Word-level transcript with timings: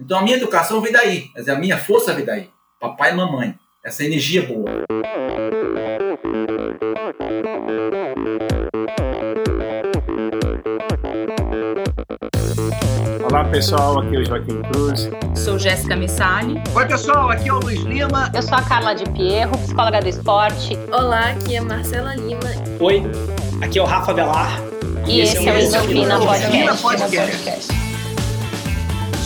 Então 0.00 0.18
a 0.18 0.22
minha 0.22 0.36
educação 0.36 0.80
vem 0.80 0.92
daí, 0.92 1.28
mas 1.34 1.48
a 1.48 1.56
minha 1.56 1.76
força 1.76 2.14
vem 2.14 2.24
daí. 2.24 2.48
Papai 2.78 3.10
e 3.10 3.14
mamãe. 3.16 3.54
Essa 3.84 4.04
energia 4.04 4.46
boa. 4.46 4.70
Olá 13.28 13.44
pessoal, 13.50 13.98
aqui 14.00 14.16
é 14.16 14.18
o 14.20 14.24
Joaquim 14.24 14.62
Cruz. 14.62 15.10
Sou 15.34 15.58
Jéssica 15.58 15.96
Missali. 15.96 16.54
Oi 16.74 16.86
pessoal, 16.86 17.30
aqui 17.30 17.48
é 17.48 17.52
o 17.52 17.58
Luiz 17.58 17.80
Lima. 17.80 18.30
Eu 18.32 18.42
sou 18.42 18.56
a 18.56 18.62
Carla 18.62 18.94
de 18.94 19.04
Pierro, 19.10 19.58
psicóloga 19.58 20.00
do 20.00 20.08
esporte. 20.08 20.76
Olá, 20.92 21.30
aqui 21.30 21.56
é 21.56 21.60
Marcela 21.60 22.14
Lima. 22.14 22.40
Oi, 22.78 23.02
aqui 23.60 23.80
é 23.80 23.82
o 23.82 23.84
Rafa 23.84 24.14
Velar. 24.14 24.60
E, 25.06 25.18
e 25.18 25.20
esse, 25.22 25.36
esse 25.36 25.76
é 25.76 25.80
o 25.80 25.90
Endorfina 25.90 26.18
Podcast. 26.20 26.82
Podcast. 26.82 27.77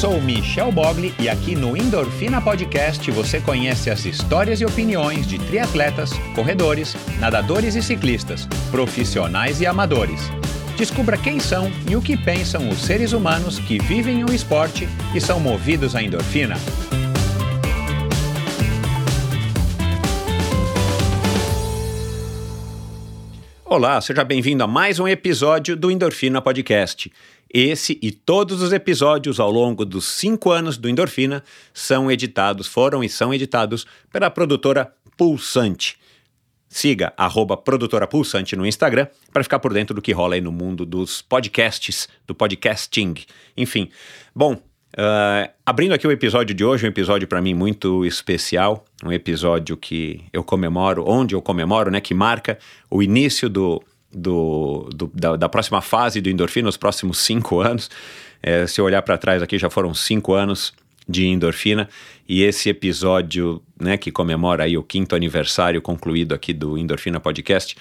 Sou 0.02 0.20
Michel 0.20 0.72
Bogli 0.72 1.14
e 1.20 1.28
aqui 1.28 1.54
no 1.54 1.76
Endorfina 1.76 2.40
Podcast 2.42 3.08
você 3.12 3.40
conhece 3.40 3.88
as 3.88 4.04
histórias 4.04 4.60
e 4.60 4.64
opiniões 4.64 5.28
de 5.28 5.38
triatletas, 5.38 6.10
corredores, 6.34 6.96
nadadores 7.20 7.76
e 7.76 7.82
ciclistas, 7.82 8.48
profissionais 8.72 9.60
e 9.60 9.66
amadores. 9.66 10.20
Descubra 10.76 11.16
quem 11.16 11.38
são 11.38 11.70
e 11.88 11.94
o 11.94 12.02
que 12.02 12.16
pensam 12.16 12.68
os 12.68 12.78
seres 12.78 13.12
humanos 13.12 13.60
que 13.60 13.78
vivem 13.78 14.24
o 14.24 14.34
esporte 14.34 14.88
e 15.14 15.20
são 15.20 15.38
movidos 15.38 15.94
à 15.94 16.02
endorfina. 16.02 16.56
Olá, 23.64 23.98
seja 24.02 24.22
bem-vindo 24.22 24.62
a 24.62 24.66
mais 24.66 24.98
um 25.00 25.08
episódio 25.08 25.74
do 25.74 25.90
Endorfina 25.90 26.42
Podcast. 26.42 27.10
Esse 27.52 27.98
e 28.00 28.10
todos 28.10 28.62
os 28.62 28.72
episódios 28.72 29.38
ao 29.38 29.50
longo 29.50 29.84
dos 29.84 30.06
cinco 30.06 30.50
anos 30.50 30.78
do 30.78 30.88
Endorfina 30.88 31.44
são 31.74 32.10
editados, 32.10 32.66
foram 32.66 33.04
e 33.04 33.10
são 33.10 33.34
editados 33.34 33.86
pela 34.10 34.30
produtora 34.30 34.90
Pulsante. 35.18 35.98
Siga 36.66 37.12
arroba 37.14 37.54
produtora 37.54 38.06
Pulsante 38.06 38.56
no 38.56 38.64
Instagram 38.64 39.06
para 39.30 39.42
ficar 39.42 39.58
por 39.58 39.74
dentro 39.74 39.94
do 39.94 40.00
que 40.00 40.12
rola 40.12 40.36
aí 40.36 40.40
no 40.40 40.50
mundo 40.50 40.86
dos 40.86 41.20
podcasts, 41.20 42.08
do 42.26 42.34
podcasting. 42.34 43.16
Enfim, 43.54 43.90
bom, 44.34 44.54
uh, 44.54 45.52
abrindo 45.66 45.92
aqui 45.92 46.06
o 46.06 46.10
episódio 46.10 46.54
de 46.54 46.64
hoje, 46.64 46.86
um 46.86 46.88
episódio 46.88 47.28
para 47.28 47.42
mim 47.42 47.52
muito 47.52 48.06
especial, 48.06 48.86
um 49.04 49.12
episódio 49.12 49.76
que 49.76 50.24
eu 50.32 50.42
comemoro, 50.42 51.04
onde 51.06 51.34
eu 51.34 51.42
comemoro, 51.42 51.90
né, 51.90 52.00
que 52.00 52.14
marca 52.14 52.58
o 52.90 53.02
início 53.02 53.50
do, 53.50 53.82
do, 54.12 54.88
do 54.94 55.10
da, 55.14 55.36
da, 55.36 55.48
próxima 55.48 55.80
fase 55.80 56.20
do 56.20 56.28
endorfina, 56.28 56.68
os 56.68 56.76
próximos 56.76 57.18
cinco 57.18 57.60
anos. 57.60 57.90
É, 58.42 58.66
se 58.66 58.80
eu 58.80 58.84
olhar 58.84 59.02
para 59.02 59.16
trás 59.16 59.42
aqui, 59.42 59.58
já 59.58 59.70
foram 59.70 59.94
cinco 59.94 60.34
anos 60.34 60.72
de 61.08 61.26
endorfina. 61.26 61.88
E 62.28 62.42
esse 62.42 62.68
episódio, 62.68 63.62
né, 63.80 63.96
que 63.96 64.10
comemora 64.10 64.64
aí 64.64 64.76
o 64.76 64.82
quinto 64.82 65.14
aniversário 65.14 65.82
concluído 65.82 66.34
aqui 66.34 66.52
do 66.52 66.78
Endorfina 66.78 67.20
Podcast, 67.20 67.76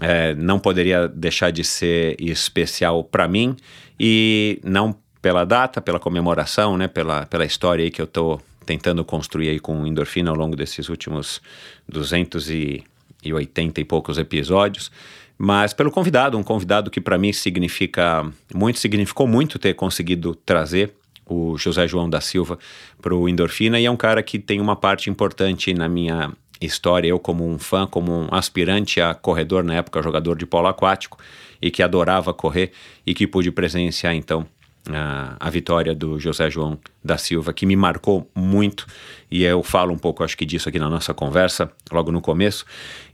é, 0.00 0.34
não 0.34 0.58
poderia 0.58 1.08
deixar 1.08 1.50
de 1.50 1.64
ser 1.64 2.16
especial 2.20 3.04
para 3.04 3.28
mim. 3.28 3.56
E 3.98 4.60
não 4.64 4.94
pela 5.20 5.44
data, 5.44 5.80
pela 5.80 5.98
comemoração, 5.98 6.76
né, 6.76 6.86
pela, 6.86 7.26
pela 7.26 7.44
história 7.44 7.84
aí 7.84 7.90
que 7.90 8.00
eu 8.00 8.04
estou 8.04 8.40
tentando 8.64 9.04
construir 9.04 9.48
aí 9.48 9.60
com 9.60 9.86
endorfina 9.86 10.30
ao 10.30 10.36
longo 10.36 10.56
desses 10.56 10.88
últimos 10.88 11.40
280 11.88 13.80
e 13.80 13.84
poucos 13.84 14.18
episódios, 14.18 14.90
mas 15.38 15.72
pelo 15.72 15.90
convidado, 15.90 16.38
um 16.38 16.42
convidado 16.42 16.90
que 16.90 17.00
para 17.00 17.18
mim 17.18 17.32
significa 17.32 18.30
muito, 18.54 18.78
significou 18.78 19.26
muito 19.26 19.58
ter 19.58 19.74
conseguido 19.74 20.34
trazer 20.34 20.92
o 21.28 21.58
José 21.58 21.86
João 21.88 22.08
da 22.08 22.20
Silva 22.20 22.58
para 23.02 23.14
o 23.14 23.28
Endorfina 23.28 23.78
e 23.80 23.84
é 23.84 23.90
um 23.90 23.96
cara 23.96 24.22
que 24.22 24.38
tem 24.38 24.60
uma 24.60 24.76
parte 24.76 25.10
importante 25.10 25.74
na 25.74 25.88
minha 25.88 26.32
história, 26.60 27.08
eu 27.08 27.18
como 27.18 27.46
um 27.46 27.58
fã, 27.58 27.86
como 27.86 28.12
um 28.12 28.28
aspirante 28.30 29.00
a 29.00 29.14
corredor 29.14 29.62
na 29.62 29.74
época, 29.74 30.02
jogador 30.02 30.36
de 30.36 30.46
polo 30.46 30.68
aquático 30.68 31.18
e 31.60 31.70
que 31.70 31.82
adorava 31.82 32.32
correr 32.32 32.72
e 33.04 33.12
que 33.12 33.26
pude 33.26 33.50
presenciar 33.50 34.14
então 34.14 34.46
a, 34.88 35.36
a, 35.40 35.50
vitória 35.50 35.94
do 35.94 36.18
José 36.18 36.48
João 36.48 36.78
da 37.04 37.18
Silva, 37.18 37.52
que 37.52 37.66
me 37.66 37.76
marcou 37.76 38.30
muito, 38.34 38.86
e 39.30 39.42
eu 39.42 39.62
falo 39.62 39.92
um 39.92 39.98
pouco, 39.98 40.22
acho 40.22 40.36
que 40.36 40.46
disso 40.46 40.68
aqui 40.68 40.78
na 40.78 40.88
nossa 40.88 41.12
conversa, 41.12 41.70
logo 41.90 42.12
no 42.12 42.20
começo, 42.20 42.64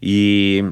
e 0.03 0.65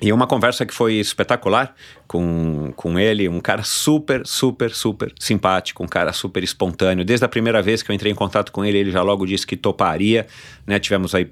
e 0.00 0.12
uma 0.12 0.26
conversa 0.26 0.64
que 0.64 0.72
foi 0.72 0.94
espetacular 0.94 1.74
com, 2.06 2.72
com 2.74 2.98
ele, 2.98 3.28
um 3.28 3.40
cara 3.40 3.62
super, 3.62 4.26
super, 4.26 4.70
super 4.70 5.12
simpático, 5.18 5.82
um 5.82 5.88
cara 5.88 6.12
super 6.12 6.42
espontâneo. 6.42 7.04
Desde 7.04 7.24
a 7.24 7.28
primeira 7.28 7.60
vez 7.60 7.82
que 7.82 7.90
eu 7.90 7.94
entrei 7.94 8.10
em 8.10 8.14
contato 8.14 8.50
com 8.50 8.64
ele, 8.64 8.78
ele 8.78 8.90
já 8.90 9.02
logo 9.02 9.26
disse 9.26 9.46
que 9.46 9.56
toparia, 9.56 10.26
né? 10.66 10.78
Tivemos 10.78 11.14
aí 11.14 11.30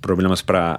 problemas 0.00 0.42
para 0.42 0.78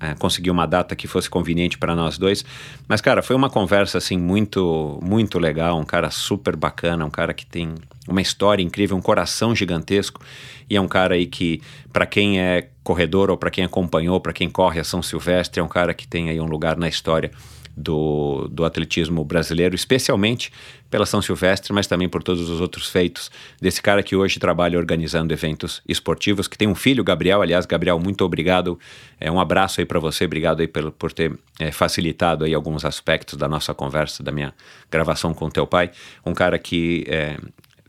é, 0.00 0.14
conseguir 0.14 0.50
uma 0.50 0.66
data 0.66 0.94
que 0.94 1.06
fosse 1.06 1.28
conveniente 1.28 1.76
para 1.76 1.94
nós 1.94 2.16
dois. 2.16 2.44
Mas, 2.88 3.00
cara, 3.00 3.22
foi 3.22 3.34
uma 3.34 3.50
conversa 3.50 3.98
assim 3.98 4.16
muito, 4.16 4.98
muito 5.02 5.38
legal. 5.38 5.78
Um 5.78 5.84
cara 5.84 6.10
super 6.10 6.56
bacana, 6.56 7.04
um 7.04 7.10
cara 7.10 7.34
que 7.34 7.44
tem 7.44 7.74
uma 8.08 8.20
história 8.20 8.62
incrível, 8.62 8.96
um 8.96 9.02
coração 9.02 9.54
gigantesco. 9.54 10.20
E 10.68 10.76
é 10.76 10.80
um 10.80 10.88
cara 10.88 11.14
aí 11.14 11.26
que, 11.26 11.60
para 11.92 12.06
quem 12.06 12.40
é 12.40 12.68
corredor 12.82 13.30
ou 13.30 13.36
para 13.36 13.50
quem 13.50 13.64
acompanhou, 13.64 14.20
para 14.20 14.32
quem 14.32 14.48
corre 14.48 14.80
a 14.80 14.84
São 14.84 15.02
Silvestre, 15.02 15.60
é 15.60 15.62
um 15.62 15.68
cara 15.68 15.92
que 15.94 16.06
tem 16.06 16.30
aí 16.30 16.40
um 16.40 16.46
lugar 16.46 16.76
na 16.76 16.88
história 16.88 17.30
do, 17.76 18.48
do 18.50 18.64
atletismo 18.64 19.24
brasileiro, 19.24 19.74
especialmente 19.74 20.52
pela 20.90 21.06
São 21.06 21.22
Silvestre, 21.22 21.72
mas 21.72 21.86
também 21.86 22.08
por 22.08 22.22
todos 22.22 22.50
os 22.50 22.60
outros 22.60 22.88
feitos 22.88 23.30
desse 23.60 23.80
cara 23.80 24.02
que 24.02 24.14
hoje 24.14 24.38
trabalha 24.38 24.78
organizando 24.78 25.32
eventos 25.32 25.80
esportivos, 25.88 26.46
que 26.46 26.58
tem 26.58 26.68
um 26.68 26.74
filho, 26.74 27.02
Gabriel. 27.02 27.40
Aliás, 27.40 27.64
Gabriel, 27.64 27.98
muito 27.98 28.24
obrigado. 28.24 28.78
É, 29.18 29.30
um 29.30 29.40
abraço 29.40 29.80
aí 29.80 29.86
para 29.86 29.98
você, 29.98 30.26
obrigado 30.26 30.60
aí 30.60 30.68
por, 30.68 30.92
por 30.92 31.12
ter 31.12 31.38
é, 31.58 31.72
facilitado 31.72 32.44
aí 32.44 32.52
alguns 32.52 32.84
aspectos 32.84 33.38
da 33.38 33.48
nossa 33.48 33.72
conversa, 33.72 34.22
da 34.22 34.30
minha 34.30 34.52
gravação 34.90 35.32
com 35.32 35.48
teu 35.48 35.66
pai. 35.66 35.90
Um 36.26 36.34
cara 36.34 36.58
que 36.58 37.04
é, 37.08 37.38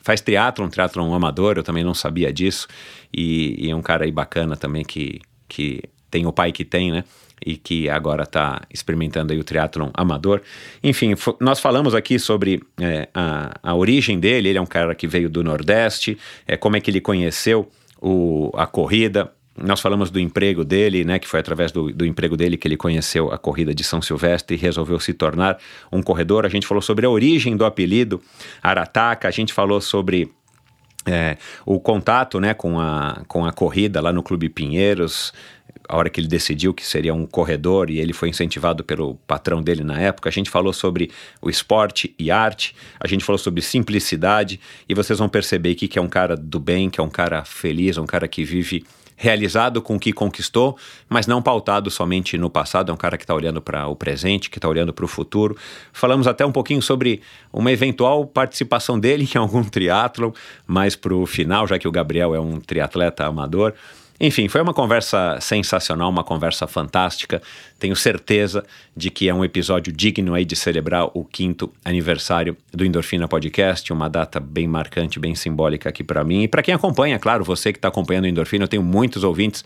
faz 0.02 0.22
triatlon, 0.22 0.70
triatlon 0.70 1.14
amador, 1.14 1.58
eu 1.58 1.64
também 1.64 1.84
não 1.84 1.94
sabia 1.94 2.32
disso, 2.32 2.68
e, 3.14 3.68
e 3.68 3.70
é 3.70 3.76
um 3.76 3.82
cara 3.82 4.06
aí 4.06 4.12
bacana 4.12 4.56
também 4.56 4.84
que, 4.84 5.20
que 5.48 5.84
tem 6.10 6.26
o 6.26 6.32
pai 6.32 6.52
que 6.52 6.64
tem, 6.64 6.92
né? 6.92 7.04
E 7.46 7.58
que 7.58 7.90
agora 7.90 8.24
está 8.24 8.62
experimentando 8.74 9.34
aí 9.34 9.40
o 9.40 9.44
triatlon 9.44 9.90
amador. 9.94 10.42
Enfim, 10.84 11.14
nós 11.40 11.60
falamos 11.60 11.94
aqui 11.94 12.18
sobre 12.20 12.62
é, 12.80 13.08
a, 13.14 13.54
a 13.62 13.76
origem 13.76 14.20
dele, 14.20 14.50
ele 14.50 14.58
é 14.58 14.62
um 14.62 14.66
cara 14.66 14.94
que 14.96 15.08
veio 15.08 15.30
do 15.30 15.44
Nordeste, 15.44 16.18
é, 16.48 16.58
como 16.58 16.76
é 16.76 16.82
que 16.82 16.90
ele 16.90 17.02
conheceu 17.02 17.70
o, 18.02 18.52
a 18.56 18.68
corrida, 18.68 19.32
nós 19.56 19.80
falamos 19.80 20.10
do 20.10 20.20
emprego 20.20 20.66
dele, 20.66 21.04
né, 21.04 21.20
que 21.20 21.28
foi 21.28 21.40
através 21.40 21.72
do, 21.72 21.92
do, 21.94 22.06
emprego 22.06 22.36
dele 22.36 22.58
que 22.58 22.68
ele 22.68 22.78
conheceu 22.78 23.32
a 23.32 23.38
corrida 23.38 23.74
de 23.74 23.84
São 23.84 24.02
Silvestre 24.02 24.56
e 24.56 24.60
resolveu 24.60 25.00
se 25.00 25.14
tornar 25.14 25.60
um 25.92 26.02
corredor. 26.02 26.46
A 26.46 26.50
gente 26.50 26.66
falou 26.66 26.82
sobre 26.82 27.06
a 27.06 27.10
origem 27.10 27.56
do 27.56 27.64
apelido 27.64 28.22
Arataca, 28.64 29.28
a 29.28 29.32
gente 29.32 29.54
falou 29.54 29.80
sobre 29.80 30.32
é, 31.06 31.38
o 31.66 31.80
contato 31.80 32.40
né, 32.40 32.54
com, 32.54 32.80
a, 32.80 33.22
com 33.28 33.46
a 33.46 33.52
corrida 33.52 34.02
lá 34.02 34.12
no 34.12 34.24
Clube 34.24 34.50
Pinheiros, 34.50 35.32
a 35.88 35.98
hora 35.98 36.10
que 36.10 36.20
ele 36.20 36.28
decidiu 36.28 36.74
que 36.74 36.86
seria 36.86 37.14
um 37.14 37.26
corredor 37.26 37.90
e 37.90 38.00
ele 38.00 38.14
foi 38.14 38.30
incentivado 38.30 38.84
pelo 38.84 39.16
patrão 39.28 39.62
dele 39.62 39.84
na 39.84 40.00
época, 40.00 40.30
a 40.30 40.32
gente 40.32 40.50
falou 40.50 40.74
sobre 40.74 41.12
o 41.42 41.50
esporte 41.50 42.14
e 42.18 42.32
arte, 42.32 42.76
a 43.00 43.08
gente 43.08 43.24
falou 43.24 43.38
sobre 43.38 43.62
simplicidade 43.62 44.60
e 44.88 44.94
vocês 44.94 45.20
vão 45.20 45.30
perceber 45.30 45.76
que, 45.76 45.88
que 45.88 46.00
é 46.00 46.02
um 46.02 46.10
cara 46.10 46.36
do 46.36 46.60
bem, 46.60 46.90
que 46.90 47.00
é 47.00 47.04
um 47.04 47.10
cara 47.10 47.44
feliz, 47.44 47.98
um 47.98 48.06
cara 48.06 48.28
que 48.28 48.44
vive 48.44 48.86
realizado 49.16 49.82
com 49.82 49.96
o 49.96 50.00
que 50.00 50.12
conquistou, 50.12 50.78
mas 51.08 51.28
não 51.28 51.42
pautado 51.42 51.90
somente 51.90 52.38
no 52.38 52.50
passado, 52.50 52.92
é 52.92 52.94
um 52.94 52.98
cara 52.98 53.18
que 53.18 53.24
está 53.24 53.34
olhando 53.34 53.62
para 53.62 53.88
o 53.88 53.96
presente, 53.96 54.50
que 54.50 54.58
está 54.58 54.68
olhando 54.68 54.94
para 54.94 55.06
o 55.06 55.08
futuro. 55.08 55.56
Falamos 55.92 56.28
até 56.28 56.46
um 56.46 56.52
pouquinho 56.52 56.82
sobre 56.82 57.22
uma 57.52 57.72
eventual 57.72 58.26
participação 58.26 59.00
dele 59.00 59.28
em 59.34 59.38
algum 59.38 59.64
triatlon, 59.64 60.32
mais 60.66 60.96
para 60.96 61.14
o 61.14 61.26
final, 61.26 61.68
já 61.68 61.78
que 61.78 61.88
o 61.88 61.92
Gabriel 61.92 62.36
é 62.36 62.40
um 62.40 62.60
triatleta 62.60 63.26
amador. 63.26 63.74
Enfim, 64.26 64.48
foi 64.48 64.62
uma 64.62 64.74
conversa 64.74 65.38
sensacional, 65.42 66.10
uma 66.10 66.24
conversa 66.24 66.66
fantástica. 66.66 67.42
Tenho 67.78 67.94
certeza 67.94 68.64
de 68.96 69.12
que 69.12 69.28
é 69.28 69.34
um 69.34 69.44
episódio 69.44 69.92
digno 69.92 70.34
aí 70.34 70.46
de 70.46 70.56
celebrar 70.56 71.10
o 71.14 71.26
quinto 71.26 71.70
aniversário 71.84 72.56
do 72.72 72.86
Endorfina 72.86 73.28
Podcast, 73.28 73.92
uma 73.92 74.10
data 74.10 74.40
bem 74.40 74.66
marcante, 74.66 75.20
bem 75.20 75.36
simbólica 75.36 75.90
aqui 75.90 76.06
para 76.06 76.24
mim 76.24 76.44
e 76.44 76.48
para 76.48 76.64
quem 76.64 76.74
acompanha, 76.74 77.20
claro, 77.20 77.44
você 77.44 77.74
que 77.74 77.78
está 77.78 77.90
acompanhando 77.90 78.24
o 78.24 78.28
Endorfina, 78.28 78.64
eu 78.64 78.70
tenho 78.70 78.82
muitos 78.82 79.26
ouvintes 79.26 79.62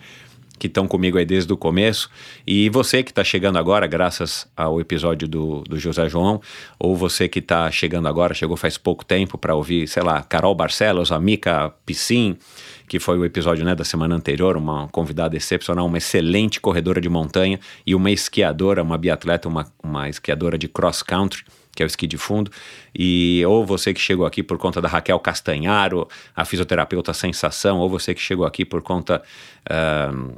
que 0.57 0.68
estão 0.68 0.88
comigo 0.88 1.18
aí 1.18 1.25
desde 1.25 1.51
o 1.54 1.57
começo. 1.57 2.09
E 2.45 2.69
você 2.69 3.04
que 3.04 3.12
está 3.12 3.24
chegando 3.24 3.57
agora, 3.57 3.86
graças 3.86 4.48
ao 4.56 4.81
episódio 4.81 5.27
do, 5.27 5.62
do 5.62 5.77
José 5.77 6.09
João, 6.09 6.42
ou 6.80 6.95
você 6.95 7.27
que 7.27 7.39
está 7.39 7.69
chegando 7.69 8.07
agora, 8.07 8.33
chegou 8.33 8.57
faz 8.57 8.77
pouco 8.77 9.06
tempo 9.06 9.38
para 9.38 9.54
ouvir, 9.54 9.88
sei 9.88 10.04
lá, 10.04 10.21
Carol 10.24 10.56
Barcelos, 10.56 11.12
a 11.12 11.19
Mica 11.19 11.71
Piscin, 11.86 12.38
que 12.88 13.00
foi 13.00 13.18
o 13.18 13.25
episódio 13.25 13.66
né, 13.66 13.75
da 13.75 13.84
semana 13.84 14.16
anterior, 14.16 14.56
uma 14.56 14.88
convidada 14.88 15.36
excepcional, 15.36 15.86
uma 15.86 15.98
excelente 15.98 16.60
corredora 16.62 17.01
de 17.01 17.10
montanha 17.10 17.60
e 17.86 17.94
uma 17.94 18.10
esquiadora, 18.10 18.81
uma 18.81 18.98
biatleta, 18.98 19.48
uma, 19.48 19.72
uma 19.84 20.10
esquiadora 20.10 20.57
de 20.57 20.68
cross 20.68 21.04
country 21.04 21.44
que 21.78 21.84
é 21.84 21.86
o 21.86 21.88
esqui 21.88 22.07
de 22.07 22.18
fundo, 22.18 22.50
e 22.98 23.44
ou 23.45 23.63
você 23.63 23.94
que 23.94 24.01
chegou 24.01 24.25
aqui 24.25 24.42
por 24.42 24.57
conta 24.57 24.81
da 24.81 24.88
Raquel 24.88 25.19
Castanharo, 25.19 26.07
a 26.36 26.44
fisioterapeuta 26.44 27.13
Sensação, 27.13 27.78
ou 27.78 27.88
você 27.88 28.16
que 28.16 28.19
chegou 28.19 28.48
aqui 28.48 28.66
por 28.66 28.81
conta 28.81 29.22
uh, 29.69 30.36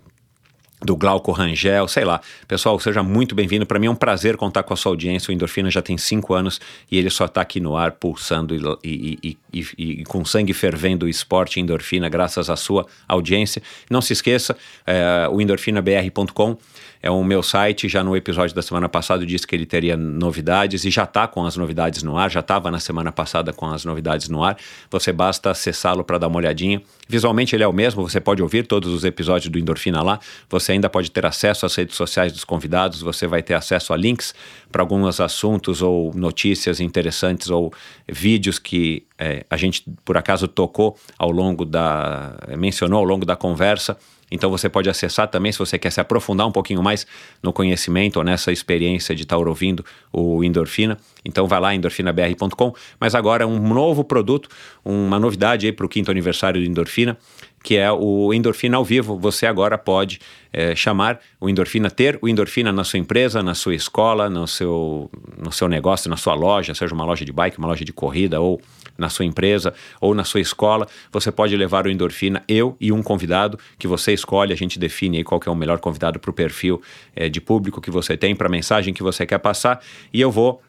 do 0.81 0.96
Glauco 0.96 1.31
Rangel, 1.31 1.88
sei 1.88 2.06
lá. 2.06 2.22
Pessoal, 2.48 2.80
seja 2.80 3.04
muito 3.04 3.36
bem-vindo. 3.36 3.66
Para 3.66 3.80
mim 3.80 3.88
é 3.88 3.92
um 3.92 3.96
prazer 3.96 4.38
contar 4.38 4.64
com 4.64 4.74
a 4.74 4.78
sua 4.78 4.92
audiência. 4.92 5.30
O 5.30 5.34
Endorfina 5.34 5.70
já 5.70 5.81
tem 5.81 5.98
cinco 5.98 6.34
anos 6.34 6.60
e 6.90 6.98
ele 6.98 7.10
só 7.10 7.26
está 7.26 7.42
aqui 7.42 7.60
no 7.60 7.76
ar, 7.76 7.92
pulsando 7.92 8.56
e, 8.84 9.20
e, 9.22 9.38
e, 9.54 9.68
e, 9.78 10.04
com 10.06 10.24
sangue 10.24 10.54
fervendo 10.54 11.06
o 11.06 11.10
esporte 11.10 11.60
Endorfina, 11.60 12.08
graças 12.08 12.50
à 12.50 12.56
sua 12.56 12.86
audiência. 13.08 13.62
Não 13.90 14.02
se 14.02 14.14
esqueça, 14.14 14.56
é, 14.86 15.28
o 15.30 15.42
endorfinabr.com 15.42 16.58
é 17.01 17.10
o 17.10 17.24
meu 17.24 17.42
site. 17.42 17.88
Já 17.88 18.04
no 18.04 18.16
episódio 18.16 18.56
da 18.56 18.62
semana 18.62 18.90
passada 18.90 19.24
eu 19.24 19.28
disse 19.28 19.48
que 19.48 19.56
ele 19.56 19.66
teria 19.66 19.96
novidades 19.96 20.84
e 20.86 20.90
já 20.90 21.04
está 21.04 21.28
com 21.28 21.46
as 21.46 21.56
novidades 21.56 22.04
no 22.04 22.18
ar. 22.18 22.30
Já 22.30 22.42
estava 22.42 22.69
na 22.69 22.80
semana 22.80 23.12
passada 23.12 23.54
com 23.54 23.66
as 23.68 23.86
novidades 23.86 24.28
no 24.30 24.44
ar. 24.44 24.57
Você 24.92 25.12
basta 25.12 25.51
acessá-lo 25.51 26.04
para 26.04 26.18
dar 26.18 26.28
uma 26.28 26.38
olhadinha. 26.38 26.81
Visualmente 27.07 27.56
ele 27.56 27.63
é 27.63 27.68
o 27.68 27.74
mesmo. 27.74 28.07
Você 28.07 28.19
pode 28.19 28.42
ouvir 28.42 28.68
todos 28.68 28.92
os 28.92 29.04
episódios 29.04 29.50
do 29.50 29.57
Endorfina 29.57 30.01
lá. 30.01 30.19
Você 30.50 30.74
ainda 30.74 30.90
pode 30.90 31.10
ter 31.12 31.25
acesso 31.25 31.66
às 31.66 31.75
redes 31.75 31.96
sociais 31.96 32.31
dos 32.31 32.44
convidados. 32.44 33.02
Você 33.02 33.28
vai 33.28 33.42
ter 33.42 33.54
acesso 33.54 33.94
a 33.94 33.98
links 33.98 34.34
para 34.72 34.81
alguns 34.81 35.19
assuntos 35.19 35.81
ou 35.81 36.13
notícias 36.13 36.80
interessantes 36.80 37.50
ou 37.50 37.74
vídeos 38.07 38.60
que 38.60 39.04
é, 39.18 39.45
a 39.50 39.57
gente 39.57 39.84
por 40.06 40.16
acaso 40.18 40.48
tocou 40.48 40.98
ao 41.18 41.31
longo 41.31 41.66
da 41.66 42.38
mencionou 42.57 43.00
ao 43.00 43.04
longo 43.04 43.25
da 43.25 43.36
conversa 43.36 43.98
então 44.31 44.50
você 44.50 44.70
pode 44.70 44.90
acessar 44.90 45.28
também 45.28 45.52
se 45.52 45.60
você 45.60 45.78
quer 45.78 45.92
se 45.92 46.00
aprofundar 46.00 46.48
um 46.48 46.52
pouquinho 46.52 46.81
mais 46.84 47.06
no 47.42 47.52
conhecimento 47.52 48.18
ou 48.18 48.24
nessa 48.24 48.52
experiência 48.52 49.16
de 49.16 49.24
estar 49.24 49.38
ouvindo 49.38 49.84
o 50.12 50.44
Endorfina. 50.44 50.98
Então 51.26 51.48
vai 51.48 51.60
lá 51.60 51.76
endorfinabr.com. 51.76 52.74
Mas 53.00 53.16
agora 53.16 53.48
um 53.48 53.60
novo 53.60 54.04
produto, 54.04 54.50
uma 54.84 55.20
novidade 55.20 55.66
aí 55.66 55.72
para 55.72 55.86
o 55.86 55.90
quinto 55.90 56.12
aniversário 56.12 56.62
do 56.62 56.68
Endorfina 56.68 57.18
que 57.64 57.76
é 57.76 57.92
o 57.92 58.34
Endorfina 58.34 58.78
ao 58.78 58.86
vivo. 58.86 59.18
Você 59.20 59.46
agora 59.46 59.78
pode 59.78 60.20
é, 60.52 60.76
chamar 60.76 61.20
o 61.40 61.50
Endorfina, 61.50 61.90
ter 61.90 62.18
o 62.22 62.28
Endorfina 62.28 62.72
na 62.72 62.84
sua 62.84 63.00
empresa, 63.00 63.44
na 63.44 63.54
sua 63.54 63.76
escola, 63.76 64.30
no 64.30 64.48
seu, 64.48 65.10
no 65.38 65.52
seu 65.52 65.68
negócio, 65.68 66.10
na 66.10 66.18
sua 66.18 66.34
loja, 66.34 66.74
seja 66.74 66.94
uma 66.94 67.06
loja 67.06 67.26
de 67.26 67.31
bike, 67.31 67.58
uma 67.58 67.68
loja 67.68 67.84
de 67.84 67.94
corrida, 67.94 68.40
ou 68.40 68.62
na 69.00 69.10
sua 69.10 69.25
empresa, 69.25 69.74
ou 70.00 70.13
na 70.13 70.24
sua 70.24 70.40
escola. 70.40 70.88
Você 71.12 71.31
pode 71.31 71.56
levar 71.56 71.88
o 71.88 71.90
Endorfina, 71.90 72.44
eu 72.48 72.75
e 72.80 72.92
um 72.92 73.01
convidado 73.01 73.57
que 73.78 73.88
você 73.88 74.13
escolhe, 74.13 74.54
a 74.54 74.57
gente 74.57 74.78
define 74.78 75.18
aí 75.18 75.24
qual 75.24 75.40
é 75.46 75.50
o 75.50 75.56
melhor 75.56 75.80
convidado 75.80 76.19
para 76.19 76.30
o 76.30 76.34
perfil 76.34 76.81
é, 77.16 77.30
de 77.30 77.42
público 77.42 77.81
que 77.81 77.90
você 77.90 78.16
tem, 78.18 78.36
para 78.36 78.48
a 78.48 78.51
mensagem 78.51 78.94
que 78.94 79.01
você 79.01 79.25
quer 79.25 79.40
passar, 79.40 79.81
e 80.13 80.22
eu 80.22 80.31
vou 80.31 80.62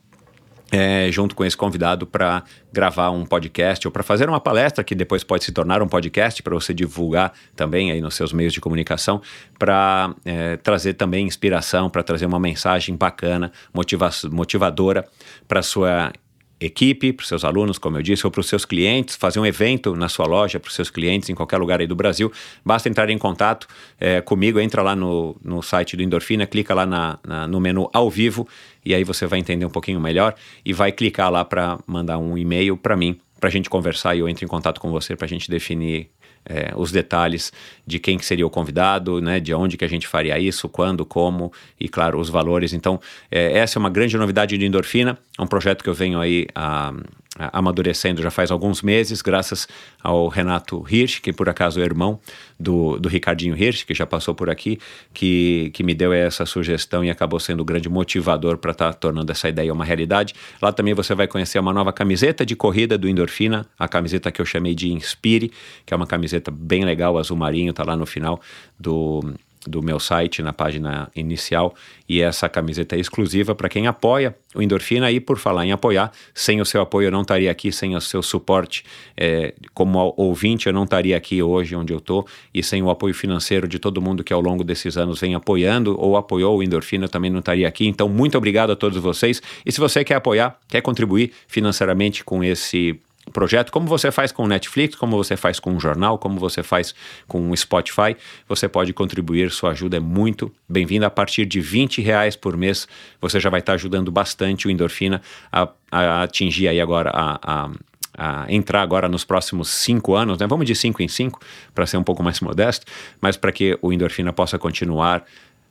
é, 0.70 1.10
junto 1.10 1.34
com 1.34 1.44
esse 1.44 1.56
convidado 1.56 2.06
para 2.06 2.44
gravar 2.72 3.10
um 3.10 3.26
podcast 3.26 3.86
ou 3.86 3.92
para 3.92 4.02
fazer 4.02 4.28
uma 4.28 4.40
palestra 4.40 4.84
que 4.84 4.94
depois 4.94 5.24
pode 5.24 5.44
se 5.44 5.52
tornar 5.52 5.82
um 5.82 5.88
podcast 5.88 6.42
para 6.42 6.54
você 6.54 6.72
divulgar 6.72 7.32
também 7.56 7.90
aí 7.90 8.00
nos 8.00 8.14
seus 8.14 8.32
meios 8.32 8.52
de 8.52 8.60
comunicação 8.60 9.20
para 9.58 10.14
é, 10.24 10.56
trazer 10.58 10.94
também 10.94 11.26
inspiração 11.26 11.90
para 11.90 12.02
trazer 12.02 12.26
uma 12.26 12.38
mensagem 12.38 12.96
bacana 12.96 13.50
motiva 13.74 14.10
motivadora 14.30 15.06
para 15.48 15.62
sua 15.62 16.12
equipe, 16.60 17.12
para 17.12 17.22
os 17.22 17.28
seus 17.28 17.44
alunos, 17.44 17.78
como 17.78 17.96
eu 17.96 18.02
disse, 18.02 18.26
ou 18.26 18.30
para 18.30 18.40
os 18.40 18.46
seus 18.46 18.64
clientes, 18.64 19.16
fazer 19.16 19.40
um 19.40 19.46
evento 19.46 19.96
na 19.96 20.08
sua 20.08 20.26
loja 20.26 20.60
para 20.60 20.68
os 20.68 20.74
seus 20.74 20.90
clientes 20.90 21.30
em 21.30 21.34
qualquer 21.34 21.56
lugar 21.56 21.80
aí 21.80 21.86
do 21.86 21.96
Brasil, 21.96 22.30
basta 22.64 22.88
entrar 22.88 23.08
em 23.08 23.16
contato 23.16 23.66
é, 23.98 24.20
comigo, 24.20 24.60
entra 24.60 24.82
lá 24.82 24.94
no, 24.94 25.36
no 25.42 25.62
site 25.62 25.96
do 25.96 26.02
Endorfina, 26.02 26.46
clica 26.46 26.74
lá 26.74 26.84
na, 26.84 27.18
na, 27.26 27.46
no 27.46 27.58
menu 27.58 27.88
ao 27.92 28.10
vivo 28.10 28.46
e 28.84 28.94
aí 28.94 29.04
você 29.04 29.26
vai 29.26 29.38
entender 29.38 29.64
um 29.64 29.70
pouquinho 29.70 30.00
melhor 30.00 30.34
e 30.64 30.72
vai 30.72 30.92
clicar 30.92 31.30
lá 31.30 31.44
para 31.44 31.78
mandar 31.86 32.18
um 32.18 32.36
e-mail 32.36 32.76
para 32.76 32.96
mim, 32.96 33.18
para 33.38 33.48
a 33.48 33.52
gente 33.52 33.70
conversar 33.70 34.14
e 34.14 34.18
eu 34.18 34.28
entro 34.28 34.44
em 34.44 34.48
contato 34.48 34.80
com 34.80 34.90
você 34.90 35.16
para 35.16 35.24
a 35.24 35.28
gente 35.28 35.50
definir 35.50 36.10
é, 36.44 36.72
os 36.76 36.90
detalhes 36.90 37.52
de 37.86 37.98
quem 37.98 38.18
que 38.18 38.24
seria 38.24 38.46
o 38.46 38.50
convidado, 38.50 39.20
né, 39.20 39.40
de 39.40 39.54
onde 39.54 39.76
que 39.76 39.84
a 39.84 39.88
gente 39.88 40.06
faria 40.06 40.38
isso, 40.38 40.68
quando, 40.68 41.04
como 41.04 41.52
e, 41.78 41.88
claro, 41.88 42.18
os 42.18 42.28
valores. 42.28 42.72
Então, 42.72 43.00
é, 43.30 43.58
essa 43.58 43.78
é 43.78 43.80
uma 43.80 43.90
grande 43.90 44.16
novidade 44.16 44.56
de 44.56 44.64
Endorfina, 44.64 45.18
é 45.38 45.42
um 45.42 45.46
projeto 45.46 45.82
que 45.82 45.90
eu 45.90 45.94
venho 45.94 46.20
aí 46.20 46.46
a, 46.54 46.92
amadurecendo 47.38 48.20
já 48.20 48.30
faz 48.30 48.50
alguns 48.50 48.82
meses, 48.82 49.22
graças 49.22 49.68
ao 50.02 50.26
Renato 50.26 50.84
Hirsch, 50.90 51.20
que 51.20 51.32
por 51.32 51.48
acaso 51.48 51.80
é 51.80 51.84
irmão 51.84 52.18
do, 52.58 52.98
do 52.98 53.08
Ricardinho 53.08 53.56
Hirsch, 53.56 53.84
que 53.84 53.94
já 53.94 54.04
passou 54.04 54.34
por 54.34 54.50
aqui, 54.50 54.78
que, 55.14 55.70
que 55.72 55.84
me 55.84 55.94
deu 55.94 56.12
essa 56.12 56.44
sugestão 56.44 57.04
e 57.04 57.10
acabou 57.10 57.38
sendo 57.38 57.60
o 57.60 57.64
grande 57.64 57.88
motivador 57.88 58.58
para 58.58 58.72
estar 58.72 58.92
tá 58.92 58.92
tornando 58.92 59.30
essa 59.30 59.48
ideia 59.48 59.72
uma 59.72 59.84
realidade. 59.84 60.34
Lá 60.60 60.72
também 60.72 60.92
você 60.92 61.14
vai 61.14 61.28
conhecer 61.28 61.58
uma 61.60 61.72
nova 61.72 61.92
camiseta 61.92 62.44
de 62.44 62.56
corrida 62.56 62.98
do 62.98 63.08
Endorfina, 63.08 63.64
a 63.78 63.86
camiseta 63.86 64.32
que 64.32 64.40
eu 64.40 64.46
chamei 64.46 64.74
de 64.74 64.92
Inspire, 64.92 65.52
que 65.86 65.94
é 65.94 65.96
uma 65.96 66.06
camiseta 66.06 66.50
bem 66.50 66.84
legal, 66.84 67.16
azul 67.16 67.36
marinho, 67.36 67.72
tá 67.72 67.84
lá 67.84 67.96
no 67.96 68.06
final 68.06 68.40
do 68.78 69.22
do 69.70 69.82
meu 69.82 70.00
site 70.00 70.42
na 70.42 70.52
página 70.52 71.10
inicial 71.14 71.74
e 72.08 72.20
essa 72.20 72.48
camiseta 72.48 72.96
é 72.96 73.00
exclusiva 73.00 73.54
para 73.54 73.68
quem 73.68 73.86
apoia 73.86 74.36
o 74.54 74.60
Endorfina. 74.60 75.10
E 75.10 75.20
por 75.20 75.38
falar 75.38 75.64
em 75.64 75.72
apoiar, 75.72 76.10
sem 76.34 76.60
o 76.60 76.64
seu 76.64 76.82
apoio 76.82 77.06
eu 77.06 77.12
não 77.12 77.22
estaria 77.22 77.50
aqui, 77.50 77.70
sem 77.70 77.94
o 77.94 78.00
seu 78.00 78.22
suporte 78.22 78.84
é, 79.16 79.54
como 79.72 80.12
ouvinte 80.16 80.66
eu 80.66 80.72
não 80.72 80.84
estaria 80.84 81.16
aqui 81.16 81.42
hoje 81.42 81.76
onde 81.76 81.92
eu 81.92 81.98
estou 81.98 82.26
e 82.52 82.62
sem 82.62 82.82
o 82.82 82.90
apoio 82.90 83.14
financeiro 83.14 83.68
de 83.68 83.78
todo 83.78 84.02
mundo 84.02 84.24
que 84.24 84.32
ao 84.32 84.40
longo 84.40 84.64
desses 84.64 84.96
anos 84.96 85.20
vem 85.20 85.34
apoiando 85.34 85.98
ou 85.98 86.16
apoiou 86.16 86.58
o 86.58 86.62
Endorfina 86.62 87.04
eu 87.04 87.08
também 87.08 87.30
não 87.30 87.38
estaria 87.38 87.68
aqui, 87.68 87.86
então 87.86 88.08
muito 88.08 88.36
obrigado 88.36 88.70
a 88.72 88.76
todos 88.76 88.98
vocês. 88.98 89.40
E 89.64 89.70
se 89.70 89.78
você 89.78 90.02
quer 90.02 90.16
apoiar, 90.16 90.58
quer 90.68 90.80
contribuir 90.80 91.32
financeiramente 91.46 92.24
com 92.24 92.42
esse 92.42 92.98
projeto, 93.30 93.70
como 93.70 93.86
você 93.86 94.10
faz 94.10 94.32
com 94.32 94.44
o 94.44 94.46
Netflix, 94.46 94.94
como 94.94 95.16
você 95.16 95.36
faz 95.36 95.58
com 95.58 95.74
o 95.74 95.80
jornal, 95.80 96.18
como 96.18 96.38
você 96.38 96.62
faz 96.62 96.94
com 97.26 97.50
o 97.50 97.56
Spotify, 97.56 98.16
você 98.48 98.68
pode 98.68 98.92
contribuir, 98.92 99.50
sua 99.50 99.70
ajuda 99.70 99.96
é 99.96 100.00
muito 100.00 100.52
bem-vinda. 100.68 101.06
A 101.06 101.10
partir 101.10 101.46
de 101.46 101.60
20 101.60 102.00
reais 102.00 102.36
por 102.36 102.56
mês, 102.56 102.86
você 103.20 103.38
já 103.40 103.50
vai 103.50 103.60
estar 103.60 103.74
ajudando 103.74 104.10
bastante 104.10 104.66
o 104.66 104.70
Endorfina 104.70 105.22
a, 105.52 105.68
a 105.90 106.22
atingir 106.22 106.68
aí 106.68 106.80
agora 106.80 107.10
a, 107.10 107.38
a 107.42 107.70
a 108.18 108.44
entrar 108.52 108.82
agora 108.82 109.08
nos 109.08 109.24
próximos 109.24 109.70
cinco 109.70 110.14
anos, 110.14 110.38
né? 110.38 110.46
vamos 110.46 110.66
de 110.66 110.74
cinco 110.74 111.00
em 111.00 111.08
cinco, 111.08 111.40
para 111.74 111.86
ser 111.86 111.96
um 111.96 112.02
pouco 112.02 112.22
mais 112.22 112.38
modesto, 112.40 112.84
mas 113.20 113.36
para 113.36 113.50
que 113.50 113.78
o 113.80 113.92
Endorfina 113.92 114.30
possa 114.30 114.58
continuar 114.58 115.24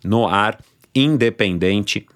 no 0.03 0.27
ar, 0.27 0.57
independente 0.95 2.07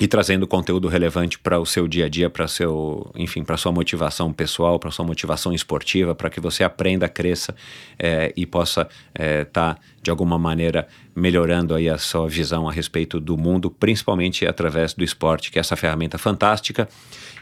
e 0.00 0.08
trazendo 0.08 0.46
conteúdo 0.46 0.88
relevante 0.88 1.38
para 1.38 1.60
o 1.60 1.66
seu 1.66 1.86
dia 1.86 2.06
a 2.06 2.08
dia, 2.08 2.30
para 2.30 2.48
seu, 2.48 3.12
enfim, 3.14 3.44
para 3.44 3.58
sua 3.58 3.70
motivação 3.70 4.32
pessoal, 4.32 4.78
para 4.78 4.90
sua 4.90 5.04
motivação 5.04 5.52
esportiva, 5.52 6.14
para 6.14 6.30
que 6.30 6.40
você 6.40 6.64
aprenda, 6.64 7.06
cresça 7.06 7.54
é, 7.98 8.32
e 8.34 8.46
possa 8.46 8.80
estar 8.80 8.90
é, 9.14 9.44
tá, 9.44 9.78
de 10.02 10.10
alguma 10.10 10.38
maneira 10.38 10.88
melhorando 11.14 11.74
aí 11.74 11.86
a 11.86 11.98
sua 11.98 12.26
visão 12.26 12.66
a 12.66 12.72
respeito 12.72 13.20
do 13.20 13.36
mundo, 13.36 13.70
principalmente 13.70 14.46
através 14.46 14.94
do 14.94 15.04
esporte, 15.04 15.50
que 15.50 15.58
é 15.58 15.60
essa 15.60 15.76
ferramenta 15.76 16.16
fantástica 16.16 16.88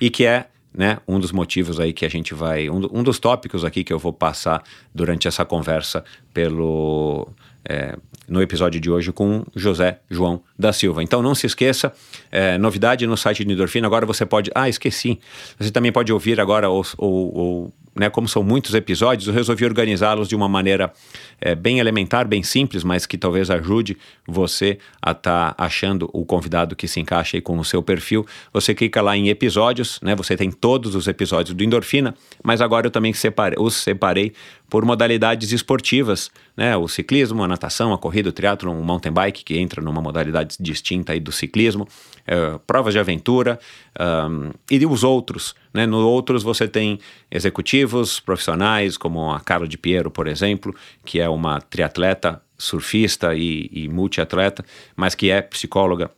e 0.01 0.11
que 0.11 0.27
é 0.27 0.47
né, 0.75 0.99
um 1.07 1.21
dos 1.21 1.31
motivos 1.31 1.79
aí 1.79 1.93
que 1.93 2.05
a 2.05 2.11
gente 2.11 2.35
vai, 2.35 2.69
um, 2.69 2.89
um 2.93 3.03
dos 3.05 3.21
tópicos 3.21 3.65
aqui 3.65 3.85
que 3.85 3.93
eu 3.93 4.01
vou 4.01 4.13
passar 4.13 4.65
durante 4.93 5.29
essa 5.29 5.45
conversa 5.45 6.05
pelo 6.35 7.29
é, 7.65 7.97
no 8.29 8.43
episódio 8.43 8.81
de 8.81 8.91
hoje 8.91 9.13
com 9.13 9.45
José 9.57 10.01
João 10.11 10.43
da 10.59 10.73
Silva. 10.73 11.03
Então 11.03 11.23
não 11.23 11.35
se 11.35 11.47
esqueça, 11.47 11.93
é, 12.31 12.59
novidade 12.59 13.07
no 13.07 13.17
site 13.17 13.45
de 13.45 13.53
Endorfina, 13.53 13.87
agora 13.87 14.05
você 14.05 14.27
pode. 14.27 14.51
Ah, 14.55 14.69
esqueci. 14.69 15.19
Você 15.59 15.71
também 15.71 15.91
pode 15.91 16.13
ouvir 16.13 16.41
agora, 16.41 16.69
ou, 16.69 16.85
ou, 16.99 17.37
ou 17.37 17.73
né, 17.99 18.09
como 18.09 18.29
são 18.29 18.43
muitos 18.43 18.75
episódios, 18.75 19.27
eu 19.27 19.35
resolvi 19.35 19.65
organizá-los 19.65 20.29
de 20.29 20.37
uma 20.37 20.49
maneira 20.49 20.93
é, 21.41 21.55
bem 21.55 21.79
elementar, 21.79 22.27
bem 22.27 22.43
simples, 22.43 22.83
mas 22.85 23.07
que 23.07 23.17
talvez 23.17 23.51
ajude 23.51 23.97
você 24.27 24.79
a 25.01 25.13
estar 25.13 25.55
tá 25.55 25.65
achando 25.65 26.09
o 26.13 26.25
convidado 26.25 26.75
que 26.75 26.89
se 26.89 27.01
encaixa 27.01 27.37
aí 27.37 27.41
com 27.41 27.59
o 27.59 27.65
seu 27.65 27.83
perfil. 27.83 28.27
Você 28.53 28.75
clica 28.75 29.01
lá 29.01 29.17
em 29.17 29.29
episódios, 29.29 30.01
né? 30.03 30.15
Você 30.17 30.37
tem 30.37 30.51
todos 30.51 30.95
os 30.95 31.07
episódios 31.07 31.55
do 31.55 31.63
Endorfina, 31.63 32.15
mas 32.43 32.61
agora 32.61 32.87
eu 32.87 32.91
também 32.91 33.13
os 33.59 33.75
separei 33.75 34.33
por 34.69 34.85
modalidades 34.85 35.51
esportivas, 35.53 36.31
né? 36.57 36.77
O 36.77 36.87
ciclismo, 36.89 37.43
a 37.43 37.49
natação, 37.49 37.93
a 37.93 37.99
corrida, 37.99 38.29
o 38.29 38.33
triatlo, 38.33 38.71
o 38.71 38.85
mountain 38.85 39.13
bike, 39.13 39.45
que 39.45 39.59
entra 39.59 39.81
numa 39.81 40.03
modalidade 40.03 40.57
distinta 40.61 41.13
aí 41.13 41.21
do 41.21 41.33
ciclismo, 41.33 41.89
é, 42.27 42.59
provas 42.67 42.93
de 42.93 43.01
aventura 43.01 43.59
um, 43.99 44.51
e 44.71 44.85
os 44.85 45.03
outros. 45.03 45.55
Né? 45.73 45.87
No 45.87 46.07
outros 46.07 46.43
você 46.43 46.69
tem 46.69 46.99
executivos, 47.31 48.21
profissionais, 48.21 48.97
como 48.97 49.31
a 49.33 49.41
Carla 49.41 49.67
de 49.67 49.79
Piero, 49.79 50.11
por 50.11 50.27
exemplo, 50.27 50.75
que 51.05 51.21
é 51.21 51.28
uma 51.29 51.61
triatleta, 51.61 52.41
surfista 52.57 53.35
e, 53.35 53.71
e 53.73 53.89
multiatleta, 53.89 54.65
mas 54.97 55.15
que 55.15 55.31
é 55.31 55.41
psicóloga 55.41 56.11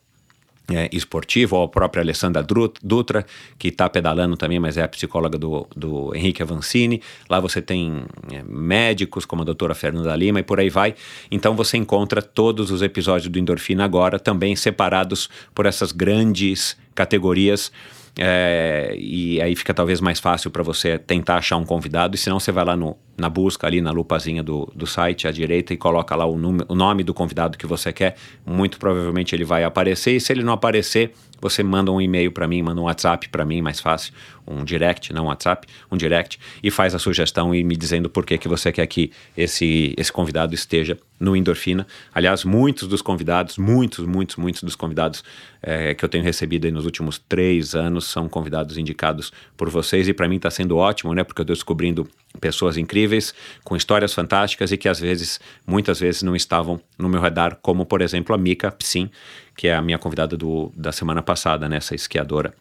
é, 0.72 0.88
esportivo, 0.92 1.56
ou 1.56 1.64
a 1.64 1.68
própria 1.68 2.02
Alessandra 2.02 2.46
Dutra, 2.82 3.26
que 3.58 3.68
está 3.68 3.88
pedalando 3.88 4.36
também, 4.36 4.60
mas 4.60 4.76
é 4.76 4.82
a 4.82 4.88
psicóloga 4.88 5.36
do, 5.36 5.66
do 5.74 6.14
Henrique 6.14 6.42
Avancini. 6.42 7.02
Lá 7.28 7.40
você 7.40 7.60
tem 7.60 8.04
é, 8.32 8.42
médicos, 8.44 9.24
como 9.24 9.42
a 9.42 9.44
doutora 9.44 9.74
Fernanda 9.74 10.14
Lima, 10.14 10.40
e 10.40 10.42
por 10.42 10.60
aí 10.60 10.70
vai. 10.70 10.94
Então 11.30 11.54
você 11.56 11.76
encontra 11.76 12.22
todos 12.22 12.70
os 12.70 12.82
episódios 12.82 13.28
do 13.28 13.38
Endorfina 13.38 13.84
agora, 13.84 14.18
também 14.18 14.54
separados 14.54 15.28
por 15.54 15.66
essas 15.66 15.92
grandes 15.92 16.76
categorias 16.94 17.72
é, 18.18 18.94
e 18.98 19.40
aí 19.40 19.54
fica 19.54 19.72
talvez 19.72 20.00
mais 20.00 20.18
fácil 20.18 20.50
para 20.50 20.62
você 20.62 20.98
tentar 20.98 21.36
achar 21.36 21.56
um 21.56 21.64
convidado, 21.64 22.14
e 22.14 22.18
se 22.18 22.28
não 22.28 22.40
você 22.40 22.50
vai 22.50 22.64
lá 22.64 22.76
no, 22.76 22.96
na 23.20 23.28
busca, 23.28 23.66
ali 23.66 23.80
na 23.80 23.92
lupazinha 23.92 24.42
do, 24.42 24.70
do 24.74 24.86
site 24.86 25.28
à 25.28 25.30
direita 25.30 25.72
e 25.72 25.76
coloca 25.76 26.16
lá 26.16 26.24
o, 26.24 26.36
número, 26.36 26.66
o 26.68 26.74
nome 26.74 27.04
do 27.04 27.14
convidado 27.14 27.56
que 27.56 27.66
você 27.66 27.92
quer, 27.92 28.16
muito 28.44 28.78
provavelmente 28.78 29.34
ele 29.34 29.44
vai 29.44 29.62
aparecer, 29.62 30.16
e 30.16 30.20
se 30.20 30.32
ele 30.32 30.42
não 30.42 30.52
aparecer, 30.52 31.12
você 31.40 31.62
manda 31.62 31.90
um 31.90 32.00
e-mail 32.00 32.30
para 32.30 32.46
mim, 32.46 32.62
manda 32.62 32.80
um 32.80 32.84
WhatsApp 32.84 33.28
para 33.28 33.44
mim, 33.44 33.62
mais 33.62 33.80
fácil, 33.80 34.12
um 34.46 34.62
direct, 34.64 35.12
não 35.12 35.24
um 35.24 35.28
WhatsApp, 35.28 35.66
um 35.90 35.96
direct, 35.96 36.38
e 36.62 36.70
faz 36.70 36.94
a 36.94 36.98
sugestão 36.98 37.54
e 37.54 37.64
me 37.64 37.76
dizendo 37.76 38.10
por 38.10 38.26
que, 38.26 38.36
que 38.36 38.48
você 38.48 38.70
quer 38.70 38.86
que 38.86 39.10
esse, 39.36 39.94
esse 39.96 40.12
convidado 40.12 40.54
esteja 40.54 40.98
no 41.18 41.36
Endorfina. 41.36 41.86
Aliás, 42.14 42.44
muitos 42.44 42.88
dos 42.88 43.00
convidados, 43.00 43.58
muitos, 43.58 44.06
muitos, 44.06 44.36
muitos 44.36 44.62
dos 44.62 44.74
convidados 44.74 45.22
é, 45.62 45.94
que 45.94 46.04
eu 46.04 46.08
tenho 46.08 46.24
recebido 46.24 46.70
nos 46.70 46.84
últimos 46.84 47.18
três 47.18 47.74
anos 47.74 48.06
são 48.06 48.28
convidados 48.28 48.76
indicados 48.76 49.32
por 49.56 49.68
vocês 49.68 50.08
e 50.08 50.14
para 50.14 50.28
mim 50.28 50.36
está 50.36 50.50
sendo 50.50 50.76
ótimo, 50.76 51.14
né? 51.14 51.22
Porque 51.22 51.40
eu 51.40 51.44
estou 51.44 51.54
descobrindo 51.54 52.08
pessoas 52.38 52.76
incríveis, 52.76 53.34
com 53.64 53.76
histórias 53.76 54.12
fantásticas 54.14 54.70
e 54.70 54.76
que 54.76 54.88
às 54.88 55.00
vezes, 55.00 55.40
muitas 55.66 55.98
vezes, 55.98 56.22
não 56.22 56.36
estavam 56.36 56.80
no 56.98 57.08
meu 57.08 57.20
radar, 57.20 57.58
como 57.60 57.84
por 57.84 58.02
exemplo 58.02 58.34
a 58.34 58.38
Mika 58.38 58.70
Psim, 58.70 59.10
que 59.56 59.68
é 59.68 59.74
a 59.74 59.82
minha 59.82 59.98
convidada 59.98 60.36
do, 60.36 60.72
da 60.76 60.92
semana 60.92 61.22
passada, 61.22 61.68
né? 61.68 61.76
Essa 61.76 61.94
esquiadora 61.94 62.54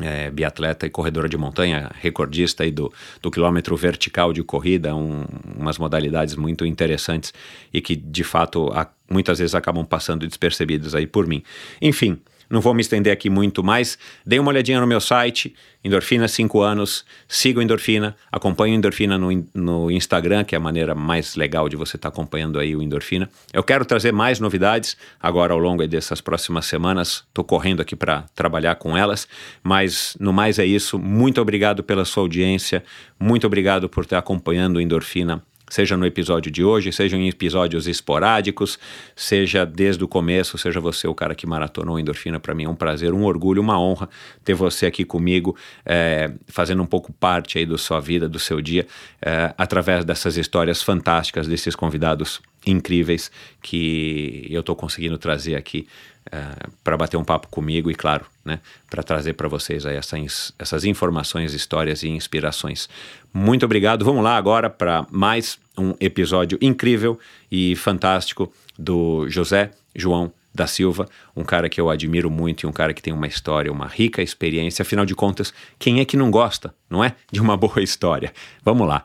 é, 0.00 0.30
biatleta 0.30 0.86
e 0.86 0.90
corredora 0.90 1.28
de 1.28 1.36
montanha, 1.36 1.90
recordista 2.00 2.62
aí 2.62 2.70
do, 2.70 2.92
do 3.20 3.30
quilômetro 3.30 3.76
vertical 3.76 4.32
de 4.32 4.42
corrida, 4.42 4.94
um, 4.94 5.24
umas 5.56 5.78
modalidades 5.78 6.36
muito 6.36 6.64
interessantes 6.64 7.32
e 7.72 7.80
que 7.80 7.96
de 7.96 8.24
fato 8.24 8.70
muitas 9.10 9.38
vezes 9.38 9.54
acabam 9.54 9.84
passando 9.84 10.26
despercebidas 10.26 10.94
aí 10.94 11.06
por 11.06 11.26
mim. 11.26 11.42
Enfim, 11.80 12.18
não 12.50 12.60
vou 12.60 12.72
me 12.72 12.80
estender 12.80 13.12
aqui 13.12 13.28
muito 13.28 13.62
mais. 13.62 13.98
Dê 14.24 14.38
uma 14.38 14.50
olhadinha 14.50 14.80
no 14.80 14.86
meu 14.86 15.00
site, 15.00 15.54
Endorfina 15.84 16.26
5 16.26 16.60
anos. 16.60 17.04
Siga 17.28 17.60
o 17.60 17.62
Endorfina, 17.62 18.16
acompanhe 18.32 18.74
o 18.74 18.76
Endorfina 18.76 19.18
no, 19.18 19.28
no 19.54 19.90
Instagram, 19.90 20.44
que 20.44 20.54
é 20.54 20.58
a 20.58 20.60
maneira 20.60 20.94
mais 20.94 21.36
legal 21.36 21.68
de 21.68 21.76
você 21.76 21.96
estar 21.96 22.10
tá 22.10 22.14
acompanhando 22.14 22.58
aí 22.58 22.74
o 22.74 22.82
Endorfina. 22.82 23.28
Eu 23.52 23.62
quero 23.62 23.84
trazer 23.84 24.12
mais 24.12 24.40
novidades 24.40 24.96
agora 25.20 25.52
ao 25.52 25.58
longo 25.58 25.86
dessas 25.86 26.20
próximas 26.20 26.66
semanas. 26.66 27.24
Estou 27.28 27.44
correndo 27.44 27.80
aqui 27.80 27.94
para 27.94 28.22
trabalhar 28.34 28.74
com 28.76 28.96
elas, 28.96 29.28
mas 29.62 30.16
no 30.18 30.32
mais 30.32 30.58
é 30.58 30.64
isso. 30.64 30.98
Muito 30.98 31.40
obrigado 31.40 31.82
pela 31.82 32.04
sua 32.04 32.22
audiência, 32.22 32.82
muito 33.18 33.46
obrigado 33.46 33.88
por 33.88 34.04
estar 34.04 34.18
acompanhando 34.18 34.76
o 34.76 34.80
Endorfina 34.80 35.42
seja 35.68 35.96
no 35.96 36.06
episódio 36.06 36.50
de 36.50 36.64
hoje, 36.64 36.92
seja 36.92 37.16
em 37.16 37.28
episódios 37.28 37.86
esporádicos, 37.86 38.78
seja 39.14 39.64
desde 39.64 40.02
o 40.02 40.08
começo, 40.08 40.56
seja 40.58 40.80
você 40.80 41.06
o 41.06 41.14
cara 41.14 41.34
que 41.34 41.46
maratonou 41.46 41.98
endorfina, 41.98 42.40
para 42.40 42.54
mim 42.54 42.64
é 42.64 42.68
um 42.68 42.74
prazer, 42.74 43.12
um 43.12 43.24
orgulho, 43.24 43.60
uma 43.60 43.80
honra 43.80 44.08
ter 44.44 44.54
você 44.54 44.86
aqui 44.86 45.04
comigo, 45.04 45.56
é, 45.84 46.32
fazendo 46.46 46.82
um 46.82 46.86
pouco 46.86 47.12
parte 47.12 47.58
aí 47.58 47.66
da 47.66 47.78
sua 47.78 48.00
vida, 48.00 48.28
do 48.28 48.38
seu 48.38 48.60
dia, 48.60 48.86
é, 49.20 49.54
através 49.56 50.04
dessas 50.04 50.36
histórias 50.36 50.82
fantásticas 50.82 51.46
desses 51.46 51.74
convidados 51.74 52.40
incríveis 52.66 53.30
que 53.62 54.46
eu 54.50 54.60
estou 54.60 54.76
conseguindo 54.76 55.16
trazer 55.16 55.54
aqui 55.54 55.86
uh, 56.28 56.70
para 56.82 56.96
bater 56.96 57.16
um 57.16 57.24
papo 57.24 57.48
comigo 57.48 57.90
e, 57.90 57.94
claro, 57.94 58.24
né, 58.48 58.60
para 58.90 59.02
trazer 59.02 59.34
para 59.34 59.46
vocês 59.46 59.86
aí 59.86 59.96
essas, 59.96 60.52
essas 60.58 60.84
informações, 60.84 61.54
histórias 61.54 62.02
e 62.02 62.08
inspirações. 62.08 62.88
Muito 63.32 63.64
obrigado. 63.64 64.04
Vamos 64.04 64.24
lá 64.24 64.36
agora 64.36 64.68
para 64.68 65.06
mais 65.10 65.58
um 65.76 65.94
episódio 66.00 66.58
incrível 66.60 67.18
e 67.52 67.76
fantástico 67.76 68.52
do 68.76 69.28
José 69.28 69.70
João 69.94 70.32
da 70.54 70.66
Silva, 70.66 71.06
um 71.36 71.44
cara 71.44 71.68
que 71.68 71.80
eu 71.80 71.88
admiro 71.88 72.28
muito 72.28 72.62
e 72.62 72.66
um 72.66 72.72
cara 72.72 72.92
que 72.92 73.02
tem 73.02 73.12
uma 73.12 73.26
história, 73.26 73.70
uma 73.70 73.86
rica 73.86 74.22
experiência. 74.22 74.82
Afinal 74.82 75.06
de 75.06 75.14
contas, 75.14 75.52
quem 75.78 76.00
é 76.00 76.04
que 76.04 76.16
não 76.16 76.30
gosta, 76.30 76.74
não 76.90 77.04
é? 77.04 77.14
De 77.30 77.40
uma 77.40 77.56
boa 77.56 77.80
história. 77.80 78.32
Vamos 78.64 78.88
lá. 78.88 79.04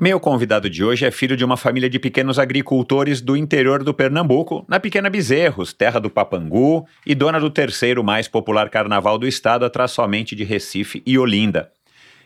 Meu 0.00 0.18
convidado 0.18 0.70
de 0.70 0.82
hoje 0.82 1.04
é 1.04 1.10
filho 1.10 1.36
de 1.36 1.44
uma 1.44 1.58
família 1.58 1.90
de 1.90 1.98
pequenos 1.98 2.38
agricultores 2.38 3.20
do 3.20 3.36
interior 3.36 3.84
do 3.84 3.92
Pernambuco, 3.92 4.64
na 4.66 4.80
Pequena 4.80 5.10
Bezerros, 5.10 5.74
terra 5.74 6.00
do 6.00 6.08
Papangu, 6.08 6.86
e 7.04 7.14
dona 7.14 7.38
do 7.38 7.50
terceiro 7.50 8.02
mais 8.02 8.26
popular 8.26 8.70
carnaval 8.70 9.18
do 9.18 9.28
estado, 9.28 9.62
atrás 9.62 9.90
somente 9.90 10.34
de 10.34 10.42
Recife 10.42 11.02
e 11.04 11.18
Olinda. 11.18 11.70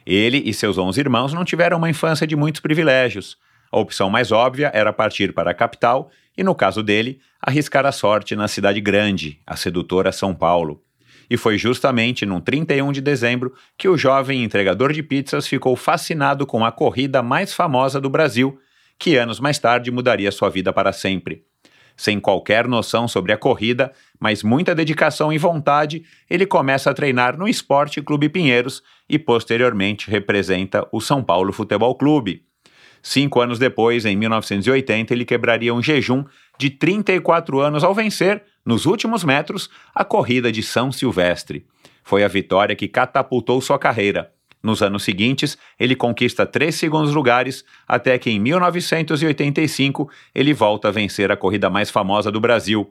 Ele 0.07 0.41
e 0.47 0.55
seus 0.55 0.79
11 0.79 1.01
irmãos 1.01 1.33
não 1.33 1.45
tiveram 1.45 1.79
uma 1.79 1.91
infância 1.91 2.29
de 2.29 2.37
muitos 2.37 2.61
privilégios. 2.61 3.37
A 3.73 3.81
opção 3.81 4.09
mais 4.09 4.31
óbvia 4.31 4.71
era 4.73 4.93
partir 4.93 5.33
para 5.33 5.51
a 5.51 5.55
capital 5.55 6.13
e, 6.39 6.45
no 6.45 6.55
caso 6.55 6.81
dele, 6.81 7.19
arriscar 7.43 7.85
a 7.85 7.91
sorte 7.91 8.37
na 8.37 8.47
cidade 8.47 8.81
grande, 8.81 9.41
a 9.45 9.57
sedutora 9.57 10.13
São 10.13 10.33
Paulo 10.33 10.81
e 11.29 11.37
foi 11.37 11.59
justamente 11.59 12.27
num 12.27 12.41
31 12.41 12.93
de 12.93 13.01
dezembro 13.01 13.53
que 13.77 13.89
o 13.89 13.97
jovem 13.97 14.43
entregador 14.43 14.93
de 14.93 15.03
pizzas 15.03 15.47
ficou 15.47 15.77
fascinado 15.77 16.47
com 16.47 16.65
a 16.65 16.73
corrida 16.73 17.23
mais 17.23 17.53
famosa 17.53 18.01
do 18.01 18.11
Brasil, 18.11 18.59
que 18.99 19.17
anos 19.17 19.41
mais 19.41 19.59
tarde 19.59 19.91
mudaria 19.91 20.31
sua 20.31 20.49
vida 20.49 20.73
para 20.73 20.93
sempre. 20.93 21.45
Sem 21.97 22.19
qualquer 22.19 22.67
noção 22.67 23.07
sobre 23.07 23.33
a 23.33 23.37
corrida, 23.37 23.93
mas 24.19 24.43
muita 24.43 24.75
dedicação 24.75 25.33
e 25.33 25.39
vontade, 25.39 26.05
ele 26.29 26.45
começa 26.45 26.91
a 26.91 26.95
treinar 26.95 27.39
no 27.39 27.49
Esporte 27.49 28.03
Clube 28.03 28.29
Pinheiros 28.29 28.83
e 29.09 29.19
posteriormente 29.19 30.11
representa 30.11 30.87
o 30.91 31.01
São 31.01 31.23
Paulo 31.23 31.53
Futebol 31.53 31.95
Clube. 31.95 32.43
Cinco 33.01 33.41
anos 33.41 33.59
depois, 33.59 34.07
em 34.07 34.17
1980, 34.17 35.13
ele 35.13 35.27
quebraria 35.27 35.75
um 35.75 35.83
jejum 35.83 36.25
de 36.59 36.71
34 36.71 37.61
anos 37.61 37.85
ao 37.85 37.95
vencer, 37.95 38.43
nos 38.65 38.87
últimos 38.87 39.25
metros, 39.25 39.69
a 39.95 40.05
corrida 40.05 40.51
de 40.51 40.63
São 40.63 40.91
Silvestre. 40.91 41.67
Foi 42.03 42.25
a 42.25 42.29
vitória 42.29 42.75
que 42.75 42.89
catapultou 42.89 43.61
sua 43.61 43.79
carreira. 43.79 44.33
Nos 44.63 44.83
anos 44.83 45.05
seguintes, 45.05 45.59
ele 45.79 45.95
conquista 45.95 46.47
três 46.47 46.77
segundos 46.77 47.15
lugares, 47.15 47.65
até 47.87 48.19
que 48.19 48.31
em 48.31 48.41
1985 48.41 50.11
ele 50.35 50.55
volta 50.55 50.89
a 50.89 50.91
vencer 50.91 51.31
a 51.31 51.37
corrida 51.37 51.69
mais 51.69 51.91
famosa 51.91 52.33
do 52.33 52.41
Brasil. 52.41 52.91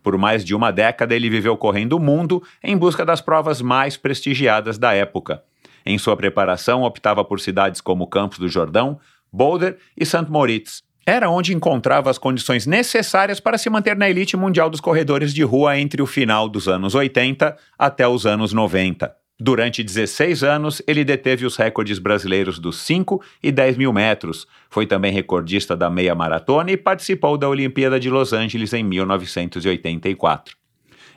Por 0.00 0.16
mais 0.16 0.44
de 0.44 0.54
uma 0.54 0.70
década, 0.70 1.16
ele 1.16 1.28
viveu 1.28 1.56
correndo 1.56 1.94
o 1.94 2.00
mundo 2.00 2.40
em 2.62 2.76
busca 2.76 3.04
das 3.04 3.20
provas 3.20 3.60
mais 3.60 3.96
prestigiadas 3.96 4.78
da 4.78 4.94
época. 4.94 5.42
Em 5.84 5.98
sua 5.98 6.16
preparação, 6.16 6.82
optava 6.82 7.24
por 7.24 7.40
cidades 7.40 7.80
como 7.80 8.06
Campos 8.06 8.38
do 8.38 8.48
Jordão, 8.48 9.00
Boulder 9.32 9.76
e 9.96 10.06
St. 10.06 10.26
Moritz. 10.28 10.84
Era 11.08 11.30
onde 11.30 11.54
encontrava 11.54 12.10
as 12.10 12.18
condições 12.18 12.66
necessárias 12.66 13.40
para 13.40 13.56
se 13.56 13.70
manter 13.70 13.96
na 13.96 14.10
elite 14.10 14.36
mundial 14.36 14.68
dos 14.68 14.78
corredores 14.78 15.32
de 15.32 15.42
rua 15.42 15.78
entre 15.78 16.02
o 16.02 16.06
final 16.06 16.50
dos 16.50 16.68
anos 16.68 16.94
80 16.94 17.56
até 17.78 18.06
os 18.06 18.26
anos 18.26 18.52
90. 18.52 19.10
Durante 19.40 19.82
16 19.82 20.44
anos, 20.44 20.82
ele 20.86 21.06
deteve 21.06 21.46
os 21.46 21.56
recordes 21.56 21.98
brasileiros 21.98 22.58
dos 22.58 22.80
5 22.80 23.24
e 23.42 23.50
10 23.50 23.78
mil 23.78 23.90
metros. 23.90 24.46
Foi 24.68 24.84
também 24.84 25.10
recordista 25.10 25.74
da 25.74 25.88
meia 25.88 26.14
maratona 26.14 26.72
e 26.72 26.76
participou 26.76 27.38
da 27.38 27.48
Olimpíada 27.48 27.98
de 27.98 28.10
Los 28.10 28.34
Angeles 28.34 28.74
em 28.74 28.84
1984. 28.84 30.54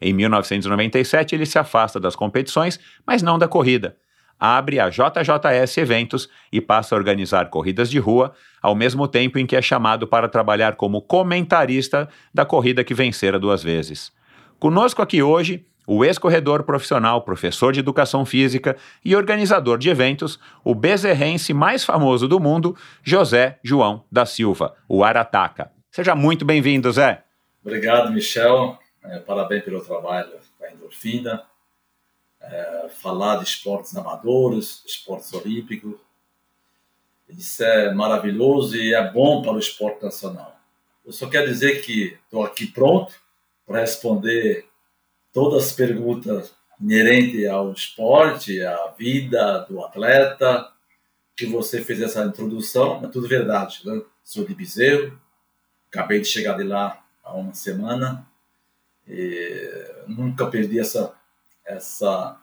Em 0.02 0.14
1997, 0.14 1.36
ele 1.36 1.46
se 1.46 1.60
afasta 1.60 2.00
das 2.00 2.16
competições, 2.16 2.80
mas 3.06 3.22
não 3.22 3.38
da 3.38 3.46
corrida 3.46 3.98
abre 4.42 4.80
a 4.80 4.90
JJS 4.90 5.78
Eventos 5.78 6.28
e 6.52 6.60
passa 6.60 6.96
a 6.96 6.98
organizar 6.98 7.52
corridas 7.52 7.92
de 7.92 8.00
rua, 8.00 8.34
ao 8.60 8.74
mesmo 8.74 9.08
tempo 9.08 9.38
em 9.38 9.46
que 9.46 9.56
é 9.56 9.62
chamado 9.62 10.08
para 10.08 10.28
trabalhar 10.28 10.76
como 10.76 11.00
comentarista 11.00 12.10
da 12.34 12.44
corrida 12.44 12.84
que 12.84 12.96
vencera 12.96 13.38
duas 13.38 13.62
vezes. 13.62 14.12
Conosco 14.58 15.00
aqui 15.00 15.22
hoje, 15.22 15.64
o 15.86 16.04
ex-corredor 16.04 16.64
profissional, 16.64 17.22
professor 17.22 17.72
de 17.72 17.80
educação 17.80 18.26
física 18.26 18.76
e 19.06 19.16
organizador 19.16 19.78
de 19.78 19.90
eventos, 19.90 20.40
o 20.64 20.74
bezerrense 20.74 21.54
mais 21.54 21.84
famoso 21.84 22.28
do 22.28 22.40
mundo, 22.40 22.76
José 23.04 23.60
João 23.64 24.06
da 24.12 24.26
Silva, 24.26 24.74
o 24.90 25.04
Arataca. 25.04 25.72
Seja 25.92 26.16
muito 26.16 26.46
bem-vindo, 26.46 26.92
Zé. 26.92 27.24
Obrigado, 27.64 28.12
Michel. 28.12 28.80
É, 29.04 29.20
parabéns 29.20 29.64
pelo 29.64 29.82
trabalho 29.82 30.32
com 30.58 30.66
a 30.66 30.72
endorfina 30.72 31.44
é, 32.42 32.90
falar 33.02 33.38
de 33.38 33.44
esportes 33.46 33.96
amadores, 33.96 34.84
esportes 34.86 35.32
olímpicos. 35.34 35.96
Isso 37.30 37.64
é 37.64 37.94
maravilhoso 37.94 38.76
e 38.76 38.94
é 38.94 39.12
bom 39.12 39.42
para 39.42 39.54
o 39.54 39.60
esporte 39.60 40.04
nacional. 40.04 40.60
Eu 41.06 41.12
só 41.12 41.30
quero 41.30 41.48
dizer 41.48 41.82
que 41.82 42.18
estou 42.24 42.44
aqui 42.44 42.68
pronto 42.68 43.14
para 43.66 43.80
responder 43.80 44.68
todas 45.32 45.68
as 45.68 45.72
perguntas 45.72 46.54
inerentes 46.80 47.48
ao 47.48 47.72
esporte, 47.72 48.62
à 48.64 48.88
vida 48.98 49.60
do 49.70 49.84
atleta, 49.84 50.72
que 51.38 51.46
você 51.46 51.84
fez 51.84 52.02
essa 52.02 52.26
introdução, 52.26 53.04
é 53.04 53.08
tudo 53.08 53.28
verdade. 53.28 53.82
Né? 53.86 54.02
Sou 54.24 54.44
de 54.44 54.54
Bezerro, 54.54 55.20
acabei 55.90 56.20
de 56.20 56.28
chegar 56.28 56.58
de 56.58 56.64
lá 56.64 57.04
há 57.24 57.34
uma 57.34 57.54
semana, 57.54 58.28
nunca 60.08 60.48
perdi 60.48 60.80
essa 60.80 61.14
essa 61.72 62.40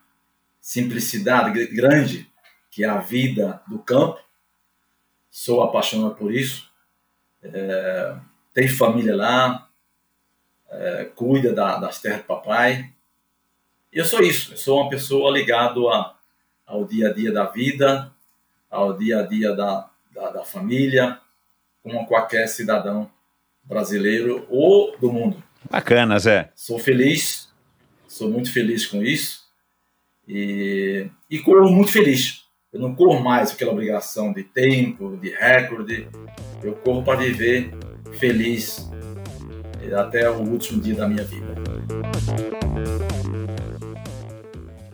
simplicidade 0.61 1.67
grande 1.67 2.31
que 2.71 2.85
é 2.85 2.89
a 2.89 2.99
vida 2.99 3.63
do 3.67 3.79
campo. 3.79 4.21
Sou 5.31 5.63
apaixonado 5.63 6.15
por 6.15 6.33
isso. 6.33 6.71
É, 7.43 8.17
tem 8.53 8.69
família 8.69 9.15
lá, 9.15 9.69
é, 10.71 11.05
cuida 11.15 11.53
da, 11.53 11.79
das 11.79 12.01
terras 12.01 12.21
do 12.21 12.25
papai. 12.25 12.93
eu 13.93 14.05
sou 14.05 14.21
isso, 14.21 14.53
eu 14.53 14.57
sou 14.57 14.81
uma 14.81 14.91
pessoa 14.91 15.31
ligada 15.31 15.81
ao 16.67 16.85
dia 16.85 17.09
a 17.09 17.13
dia 17.13 17.33
da 17.33 17.45
vida, 17.45 18.13
ao 18.71 18.97
dia 18.97 19.21
a 19.21 19.23
dia 19.23 19.55
da, 19.55 19.89
da, 20.13 20.31
da 20.31 20.45
família, 20.45 21.21
como 21.83 22.07
qualquer 22.07 22.47
cidadão 22.49 23.11
brasileiro 23.65 24.47
ou 24.51 24.97
do 24.99 25.13
mundo. 25.13 25.43
Bacana, 25.71 26.19
Zé. 26.19 26.51
Sou 26.55 26.79
feliz, 26.79 27.48
sou 28.09 28.31
muito 28.31 28.53
feliz 28.53 28.87
com 28.87 29.03
isso 29.03 29.43
e, 30.27 31.09
e 31.31 31.39
corro 31.39 31.71
muito 31.71 31.93
feliz. 31.93 32.43
Eu 32.73 32.81
não 32.81 32.95
corro 32.95 33.23
mais 33.23 33.53
aquela 33.53 33.73
obrigação 33.73 34.33
de 34.33 34.43
tempo, 34.43 35.17
de 35.17 35.31
recorde. 35.31 36.09
Eu 36.63 36.75
corro 36.75 37.03
para 37.03 37.21
viver 37.21 37.71
feliz 38.19 38.91
até 39.97 40.29
o 40.29 40.41
último 40.41 40.81
dia 40.83 40.95
da 40.95 41.09
minha 41.09 41.25
vida. 41.25 41.47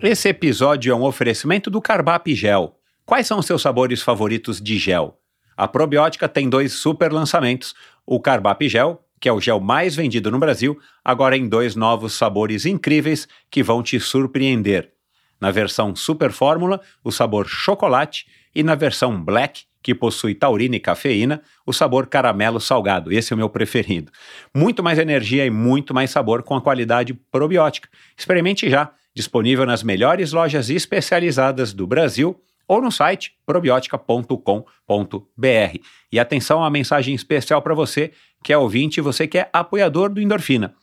Esse 0.00 0.28
episódio 0.28 0.92
é 0.92 0.94
um 0.94 1.02
oferecimento 1.02 1.70
do 1.70 1.80
Carbap 1.80 2.32
Gel. 2.34 2.78
Quais 3.06 3.26
são 3.26 3.38
os 3.38 3.46
seus 3.46 3.62
sabores 3.62 4.02
favoritos 4.02 4.60
de 4.60 4.78
gel? 4.78 5.18
A 5.56 5.66
probiótica 5.66 6.28
tem 6.28 6.48
dois 6.48 6.72
super 6.72 7.12
lançamentos: 7.12 7.74
o 8.06 8.20
Carbap 8.20 8.68
Gel, 8.68 9.03
que 9.24 9.28
é 9.30 9.32
o 9.32 9.40
gel 9.40 9.58
mais 9.58 9.96
vendido 9.96 10.30
no 10.30 10.38
Brasil, 10.38 10.78
agora 11.02 11.34
em 11.34 11.48
dois 11.48 11.74
novos 11.74 12.12
sabores 12.12 12.66
incríveis 12.66 13.26
que 13.50 13.62
vão 13.62 13.82
te 13.82 13.98
surpreender. 13.98 14.92
Na 15.40 15.50
versão 15.50 15.96
Super 15.96 16.30
Fórmula, 16.30 16.78
o 17.02 17.10
sabor 17.10 17.48
chocolate, 17.48 18.26
e 18.54 18.62
na 18.62 18.74
versão 18.74 19.24
Black, 19.24 19.62
que 19.82 19.94
possui 19.94 20.34
taurina 20.34 20.76
e 20.76 20.80
cafeína, 20.80 21.40
o 21.64 21.72
sabor 21.72 22.06
caramelo 22.06 22.60
salgado. 22.60 23.10
Esse 23.10 23.32
é 23.32 23.34
o 23.34 23.38
meu 23.38 23.48
preferido. 23.48 24.12
Muito 24.54 24.82
mais 24.82 24.98
energia 24.98 25.46
e 25.46 25.50
muito 25.50 25.94
mais 25.94 26.10
sabor 26.10 26.42
com 26.42 26.54
a 26.54 26.60
qualidade 26.60 27.14
probiótica. 27.14 27.88
Experimente 28.14 28.68
já, 28.68 28.92
disponível 29.14 29.64
nas 29.64 29.82
melhores 29.82 30.32
lojas 30.32 30.68
especializadas 30.68 31.72
do 31.72 31.86
Brasil 31.86 32.38
ou 32.66 32.80
no 32.80 32.90
site 32.90 33.34
probiotica.com.br. 33.46 35.78
E 36.12 36.18
atenção 36.18 36.64
a 36.64 36.70
mensagem 36.70 37.14
especial 37.14 37.62
para 37.62 37.74
você 37.74 38.12
que 38.44 38.52
é 38.52 38.58
ouvinte 38.58 38.98
e 38.98 39.00
você 39.00 39.26
que 39.26 39.38
é 39.38 39.48
apoiador 39.52 40.10
do 40.10 40.20
Endorfina. 40.20 40.74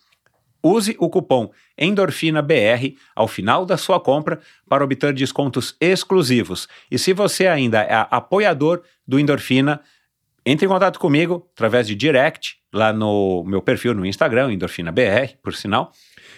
Use 0.63 0.95
o 0.99 1.09
cupom 1.09 1.51
ENDORFINABR 1.77 2.95
ao 3.15 3.27
final 3.27 3.65
da 3.65 3.77
sua 3.77 3.99
compra 3.99 4.39
para 4.67 4.83
obter 4.83 5.13
descontos 5.13 5.75
exclusivos. 5.79 6.67
E 6.89 6.99
se 6.99 7.13
você 7.13 7.47
ainda 7.47 7.81
é 7.81 8.07
apoiador 8.11 8.83
do 9.07 9.19
Endorfina, 9.19 9.81
entre 10.45 10.65
em 10.65 10.69
contato 10.69 10.99
comigo 10.99 11.47
através 11.53 11.87
de 11.87 11.95
direct 11.95 12.57
lá 12.73 12.91
no 12.91 13.43
meu 13.45 13.61
perfil 13.61 13.93
no 13.93 14.05
Instagram, 14.05 14.53
EndorfinaBR, 14.53 15.37
por 15.41 15.55
sinal, 15.55 15.91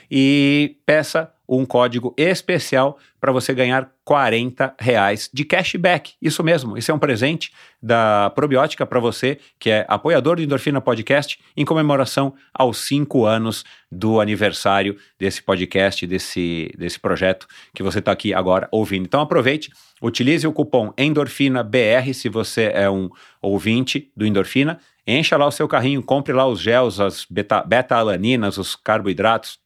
e 0.10 0.77
peça 0.86 1.33
um 1.48 1.66
código 1.66 2.14
especial 2.18 2.98
para 3.20 3.32
você 3.32 3.54
ganhar 3.54 3.90
40 4.04 4.76
reais 4.80 5.30
de 5.34 5.46
cashback. 5.46 6.14
Isso 6.22 6.44
mesmo, 6.44 6.78
esse 6.78 6.92
é 6.92 6.94
um 6.94 7.00
presente 7.00 7.52
da 7.82 8.30
Probiótica 8.32 8.86
para 8.86 9.00
você, 9.00 9.40
que 9.60 9.70
é 9.70 9.86
apoiador 9.88 10.38
do 10.38 10.42
Endorfina 10.42 10.82
Podcast, 10.82 11.40
em 11.56 11.66
comemoração 11.66 12.34
aos 12.54 12.78
cinco 12.80 13.26
anos 13.26 13.64
do 13.92 14.20
aniversário 14.20 14.98
desse 15.20 15.42
podcast, 15.42 16.06
desse, 16.08 16.72
desse 16.78 17.00
projeto 17.00 17.48
que 17.74 17.84
você 17.84 18.00
está 18.00 18.12
aqui 18.12 18.34
agora 18.34 18.68
ouvindo. 18.72 19.06
Então 19.06 19.22
aproveite, 19.22 19.72
utilize 20.02 20.46
o 20.48 20.54
cupom 20.54 20.94
ENDORFINABR 20.98 22.14
se 22.14 22.30
você 22.30 22.72
é 22.74 22.90
um 22.90 23.10
ouvinte 23.42 24.12
do 24.16 24.26
Endorfina, 24.26 24.80
encha 25.06 25.38
lá 25.38 25.46
o 25.46 25.52
seu 25.52 25.68
carrinho, 25.68 26.02
compre 26.02 26.34
lá 26.34 26.48
os 26.48 26.60
gels, 26.62 27.00
as 27.00 27.26
beta-alaninas, 27.66 28.58
os 28.58 28.76
carboidratos, 28.76 29.62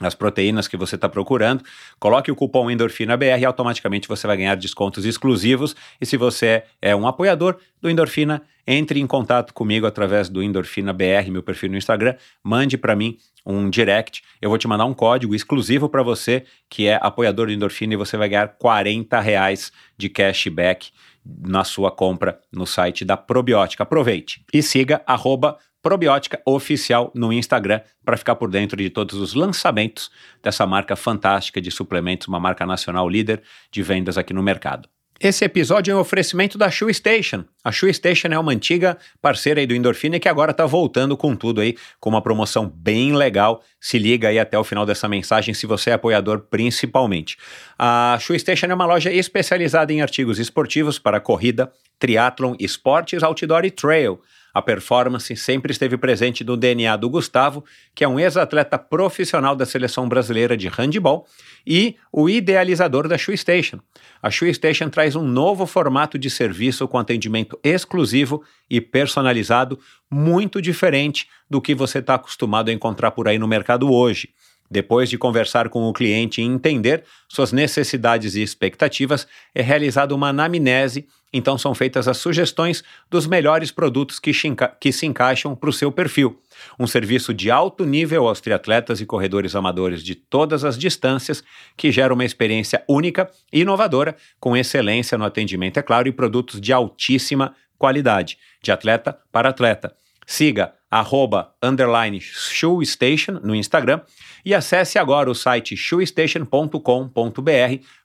as 0.00 0.14
proteínas 0.14 0.66
que 0.66 0.76
você 0.76 0.94
está 0.94 1.08
procurando, 1.08 1.62
coloque 1.98 2.30
o 2.30 2.36
cupom 2.36 2.70
EndorfinaBR 2.70 3.40
e 3.40 3.44
automaticamente 3.44 4.08
você 4.08 4.26
vai 4.26 4.36
ganhar 4.36 4.54
descontos 4.56 5.04
exclusivos. 5.04 5.76
E 6.00 6.06
se 6.06 6.16
você 6.16 6.64
é 6.80 6.94
um 6.96 7.06
apoiador 7.06 7.56
do 7.80 7.90
Endorfina, 7.90 8.42
entre 8.66 9.00
em 9.00 9.06
contato 9.06 9.52
comigo 9.52 9.86
através 9.86 10.28
do 10.28 10.42
EndorfinaBR, 10.42 11.30
meu 11.30 11.42
perfil 11.42 11.70
no 11.70 11.76
Instagram, 11.76 12.14
mande 12.42 12.78
para 12.78 12.94
mim 12.94 13.16
um 13.44 13.68
direct, 13.68 14.22
eu 14.40 14.48
vou 14.48 14.58
te 14.58 14.68
mandar 14.68 14.84
um 14.84 14.94
código 14.94 15.34
exclusivo 15.34 15.88
para 15.88 16.02
você 16.02 16.44
que 16.70 16.86
é 16.86 16.98
apoiador 17.00 17.46
do 17.46 17.52
Endorfina 17.52 17.94
e 17.94 17.96
você 17.96 18.16
vai 18.16 18.28
ganhar 18.28 18.48
40 18.48 19.20
reais 19.20 19.72
de 19.96 20.08
cashback 20.08 20.90
na 21.24 21.64
sua 21.64 21.90
compra 21.90 22.40
no 22.52 22.66
site 22.66 23.04
da 23.04 23.16
Probiótica. 23.16 23.82
Aproveite 23.82 24.44
e 24.52 24.62
siga 24.62 25.02
arroba 25.06 25.58
Probiótica 25.82 26.40
Oficial 26.46 27.10
no 27.14 27.32
Instagram 27.32 27.80
para 28.04 28.16
ficar 28.16 28.36
por 28.36 28.48
dentro 28.48 28.76
de 28.76 28.88
todos 28.88 29.20
os 29.20 29.34
lançamentos 29.34 30.10
dessa 30.42 30.64
marca 30.64 30.94
fantástica 30.94 31.60
de 31.60 31.70
suplementos, 31.70 32.28
uma 32.28 32.38
marca 32.38 32.64
nacional 32.64 33.08
líder 33.08 33.42
de 33.70 33.82
vendas 33.82 34.16
aqui 34.16 34.32
no 34.32 34.42
mercado. 34.42 34.88
Esse 35.22 35.44
episódio 35.44 35.92
é 35.92 35.94
um 35.94 36.00
oferecimento 36.00 36.58
da 36.58 36.68
Shoe 36.68 36.92
Station. 36.92 37.44
A 37.62 37.70
Shoe 37.70 37.94
Station 37.94 38.26
é 38.32 38.38
uma 38.38 38.50
antiga 38.50 38.98
parceira 39.20 39.60
aí 39.60 39.66
do 39.68 39.74
Endorfina 39.74 40.18
que 40.18 40.28
agora 40.28 40.50
está 40.50 40.66
voltando 40.66 41.16
com 41.16 41.36
tudo 41.36 41.60
aí, 41.60 41.76
com 42.00 42.10
uma 42.10 42.20
promoção 42.20 42.68
bem 42.68 43.14
legal. 43.14 43.62
Se 43.80 44.00
liga 44.00 44.26
aí 44.26 44.38
até 44.40 44.58
o 44.58 44.64
final 44.64 44.84
dessa 44.84 45.08
mensagem 45.08 45.54
se 45.54 45.64
você 45.64 45.90
é 45.90 45.92
apoiador 45.92 46.40
principalmente. 46.50 47.36
A 47.78 48.18
Shoe 48.20 48.36
Station 48.36 48.66
é 48.66 48.74
uma 48.74 48.84
loja 48.84 49.12
especializada 49.12 49.92
em 49.92 50.02
artigos 50.02 50.40
esportivos 50.40 50.98
para 50.98 51.20
corrida, 51.20 51.72
triatlon, 52.00 52.56
esportes, 52.58 53.22
outdoor 53.22 53.64
e 53.64 53.70
trail. 53.70 54.20
A 54.52 54.60
performance 54.60 55.34
sempre 55.36 55.72
esteve 55.72 55.96
presente 55.96 56.44
no 56.44 56.56
DNA 56.56 56.96
do 56.96 57.08
Gustavo, 57.08 57.64
que 57.94 58.04
é 58.04 58.08
um 58.08 58.20
ex-atleta 58.20 58.78
profissional 58.78 59.56
da 59.56 59.64
seleção 59.64 60.08
brasileira 60.08 60.56
de 60.56 60.68
handball 60.68 61.26
e 61.66 61.96
o 62.12 62.28
idealizador 62.28 63.08
da 63.08 63.16
Shoe 63.16 63.36
Station. 63.36 63.78
A 64.22 64.30
Shoe 64.30 64.52
Station 64.52 64.90
traz 64.90 65.16
um 65.16 65.26
novo 65.26 65.66
formato 65.66 66.18
de 66.18 66.28
serviço 66.28 66.86
com 66.86 66.98
atendimento 66.98 67.58
exclusivo 67.62 68.42
e 68.68 68.80
personalizado, 68.80 69.78
muito 70.10 70.60
diferente 70.60 71.28
do 71.48 71.60
que 71.60 71.74
você 71.74 71.98
está 71.98 72.14
acostumado 72.14 72.68
a 72.68 72.72
encontrar 72.72 73.12
por 73.12 73.28
aí 73.28 73.38
no 73.38 73.48
mercado 73.48 73.90
hoje. 73.90 74.28
Depois 74.72 75.10
de 75.10 75.18
conversar 75.18 75.68
com 75.68 75.86
o 75.86 75.92
cliente 75.92 76.40
e 76.40 76.44
entender 76.44 77.04
suas 77.28 77.52
necessidades 77.52 78.36
e 78.36 78.42
expectativas, 78.42 79.28
é 79.54 79.60
realizada 79.60 80.14
uma 80.14 80.30
anamnese, 80.30 81.06
então 81.30 81.58
são 81.58 81.74
feitas 81.74 82.08
as 82.08 82.16
sugestões 82.16 82.82
dos 83.10 83.26
melhores 83.26 83.70
produtos 83.70 84.18
que, 84.18 84.32
que 84.80 84.90
se 84.90 85.04
encaixam 85.04 85.54
para 85.54 85.68
o 85.68 85.72
seu 85.74 85.92
perfil. 85.92 86.40
Um 86.80 86.86
serviço 86.86 87.34
de 87.34 87.50
alto 87.50 87.84
nível 87.84 88.26
aos 88.26 88.40
triatletas 88.40 88.98
e 89.02 89.04
corredores 89.04 89.54
amadores 89.54 90.02
de 90.02 90.14
todas 90.14 90.64
as 90.64 90.78
distâncias, 90.78 91.44
que 91.76 91.92
gera 91.92 92.14
uma 92.14 92.24
experiência 92.24 92.82
única 92.88 93.30
e 93.52 93.60
inovadora, 93.60 94.16
com 94.40 94.56
excelência 94.56 95.18
no 95.18 95.24
atendimento, 95.26 95.76
é 95.76 95.82
claro, 95.82 96.08
e 96.08 96.12
produtos 96.12 96.58
de 96.58 96.72
altíssima 96.72 97.54
qualidade, 97.76 98.38
de 98.62 98.72
atleta 98.72 99.18
para 99.30 99.50
atleta. 99.50 99.94
Siga 100.32 100.72
arroba 100.90 101.52
underline 101.62 102.18
shoestation 102.18 103.32
no 103.44 103.54
Instagram 103.54 104.00
e 104.42 104.54
acesse 104.54 104.98
agora 104.98 105.30
o 105.30 105.34
site 105.34 105.76
shoestation.com.br 105.76 106.80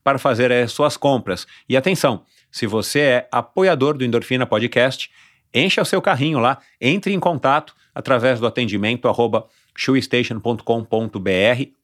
para 0.03 0.19
fazer 0.19 0.51
as 0.51 0.73
suas 0.73 0.97
compras. 0.97 1.47
E 1.69 1.77
atenção, 1.77 2.25
se 2.51 2.67
você 2.67 2.99
é 2.99 3.29
apoiador 3.31 3.97
do 3.97 4.03
Endorfina 4.03 4.45
Podcast, 4.45 5.09
encha 5.53 5.81
o 5.81 5.85
seu 5.85 6.01
carrinho 6.01 6.39
lá, 6.39 6.57
entre 6.81 7.13
em 7.13 7.19
contato 7.19 7.73
através 7.95 8.41
do 8.41 8.47
atendimento 8.47 9.07
arroba 9.07 9.47
shoestation.com.br 9.73 10.61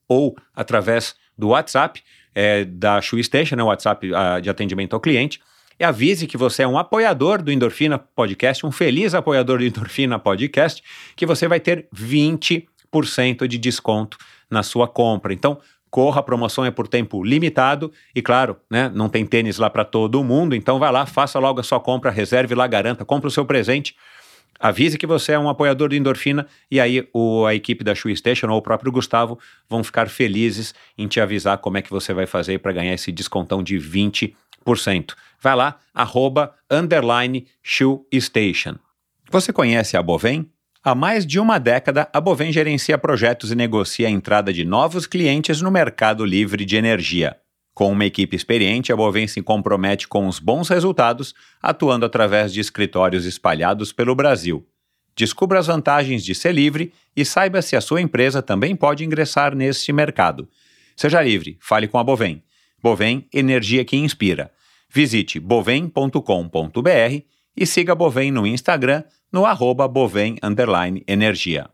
ou 0.10 0.36
através 0.53 1.15
do 1.38 1.47
WhatsApp 1.49 2.03
é, 2.36 2.65
da 2.65 2.99
Shoestation, 2.99 3.56
né, 3.56 3.63
o 3.63 3.67
WhatsApp 3.67 4.13
a, 4.13 4.41
de 4.41 4.49
atendimento 4.49 4.93
ao 4.93 4.99
cliente, 4.99 5.39
e 5.79 5.83
avise 5.83 6.27
que 6.27 6.38
você 6.38 6.63
é 6.63 6.67
um 6.67 6.77
apoiador 6.77 7.41
do 7.41 7.51
Endorfina 7.51 7.97
Podcast, 7.97 8.65
um 8.65 8.71
feliz 8.71 9.13
apoiador 9.13 9.59
do 9.59 9.65
Endorfina 9.65 10.19
Podcast, 10.19 10.83
que 11.15 11.25
você 11.25 11.47
vai 11.47 11.59
ter 11.59 11.88
20% 11.95 13.47
de 13.47 13.57
desconto 13.57 14.17
na 14.49 14.63
sua 14.63 14.88
compra. 14.88 15.33
Então, 15.33 15.59
corra, 15.89 16.19
a 16.21 16.23
promoção 16.23 16.65
é 16.65 16.71
por 16.71 16.88
tempo 16.88 17.23
limitado 17.23 17.91
e 18.15 18.21
claro, 18.21 18.57
né, 18.69 18.91
não 18.93 19.07
tem 19.07 19.25
tênis 19.25 19.57
lá 19.57 19.69
para 19.69 19.86
todo 19.86 20.23
mundo, 20.23 20.55
então 20.55 20.79
vai 20.79 20.91
lá, 20.91 21.05
faça 21.05 21.38
logo 21.38 21.59
a 21.59 21.63
sua 21.63 21.79
compra, 21.79 22.09
reserve 22.09 22.55
lá, 22.55 22.65
garanta, 22.65 23.05
compre 23.05 23.27
o 23.27 23.31
seu 23.31 23.45
presente. 23.45 23.95
Avise 24.59 24.97
que 24.97 25.05
você 25.05 25.33
é 25.33 25.39
um 25.39 25.49
apoiador 25.49 25.89
do 25.89 25.95
Endorfina 25.95 26.47
e 26.71 26.79
aí 26.79 27.07
o, 27.13 27.45
a 27.45 27.53
equipe 27.53 27.83
da 27.83 27.93
Shoe 27.93 28.15
Station 28.15 28.47
ou 28.49 28.57
o 28.57 28.62
próprio 28.62 28.91
Gustavo 28.91 29.38
vão 29.69 29.83
ficar 29.83 30.07
felizes 30.07 30.73
em 30.97 31.07
te 31.07 31.19
avisar 31.19 31.57
como 31.57 31.77
é 31.77 31.81
que 31.81 31.89
você 31.89 32.13
vai 32.13 32.25
fazer 32.25 32.59
para 32.59 32.71
ganhar 32.71 32.93
esse 32.93 33.12
descontão 33.12 33.62
de 33.62 33.77
20%. 33.77 34.33
Vai 35.41 35.56
lá, 35.56 35.78
arroba, 35.93 36.56
underline, 36.69 37.45
Shoe 37.62 37.99
Station. 38.13 38.76
Você 39.30 39.52
conhece 39.52 39.97
a 39.97 40.02
Bovem? 40.02 40.49
Há 40.84 40.93
mais 40.93 41.26
de 41.26 41.39
uma 41.39 41.60
década, 41.60 42.10
a 42.12 42.19
Bovem 42.19 42.52
gerencia 42.52 42.97
projetos 42.97 43.52
e 43.52 43.56
negocia 43.56 44.08
a 44.08 44.12
entrada 44.12 44.52
de 44.52 44.65
novos 44.65 45.08
clientes 45.08 45.62
no 45.62 45.71
mercado 45.71 46.26
livre 46.26 46.65
de 46.65 46.76
energia. 46.76 47.38
Com 47.73 47.91
uma 47.91 48.06
equipe 48.06 48.36
experiente, 48.36 48.91
a 48.91 48.95
Bovem 48.95 49.28
se 49.28 49.41
compromete 49.41 50.08
com 50.08 50.28
os 50.28 50.39
bons 50.39 50.69
resultados, 50.69 51.34
atuando 51.62 52.06
através 52.06 52.54
de 52.54 52.60
escritórios 52.60 53.26
espalhados 53.26 53.91
pelo 53.91 54.13
Brasil. 54.13 54.67
Descubra 55.15 55.60
as 55.60 55.67
vantagens 55.67 56.23
de 56.23 56.36
ser 56.36 56.54
livre 56.54 56.93
e 57.15 57.26
saiba 57.26 57.62
se 57.62 57.76
a 57.76 57.82
sua 57.82 58.02
empresa 58.02 58.41
também 58.41 58.76
pode 58.76 59.04
ingressar 59.04 59.56
neste 59.56 59.91
mercado. 59.91 60.47
Seja 60.95 61.21
livre, 61.21 61.58
fale 61.60 61.88
com 61.88 61.97
a 61.97 62.04
Bovem. 62.04 62.43
Bovem, 62.82 63.28
energia 63.34 63.86
que 63.86 63.95
inspira. 63.95 64.52
Visite 64.95 65.39
bovem.com.br 65.39 66.19
e 67.58 67.65
siga 67.65 67.95
Bovem 67.95 68.32
no 68.32 68.45
Instagram 68.45 69.03
no 69.32 69.43
arroba 69.43 69.88
Bovem 69.88 70.38
Energia. 71.08 71.67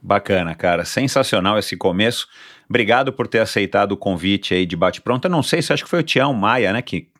Bacana, 0.00 0.54
cara. 0.54 0.86
Sensacional 0.86 1.58
esse 1.58 1.76
começo. 1.76 2.26
Obrigado 2.66 3.12
por 3.12 3.28
ter 3.28 3.40
aceitado 3.40 3.92
o 3.92 3.96
convite 3.98 4.54
aí 4.54 4.64
de 4.64 4.74
bate-pronto. 4.74 5.26
Eu 5.26 5.30
não 5.30 5.42
sei 5.42 5.60
se 5.60 5.70
acho 5.70 5.84
que 5.84 5.90
foi 5.90 6.00
o 6.00 6.02
Tião 6.02 6.32
Maia, 6.32 6.72
né? 6.72 6.80
Que 6.80 7.10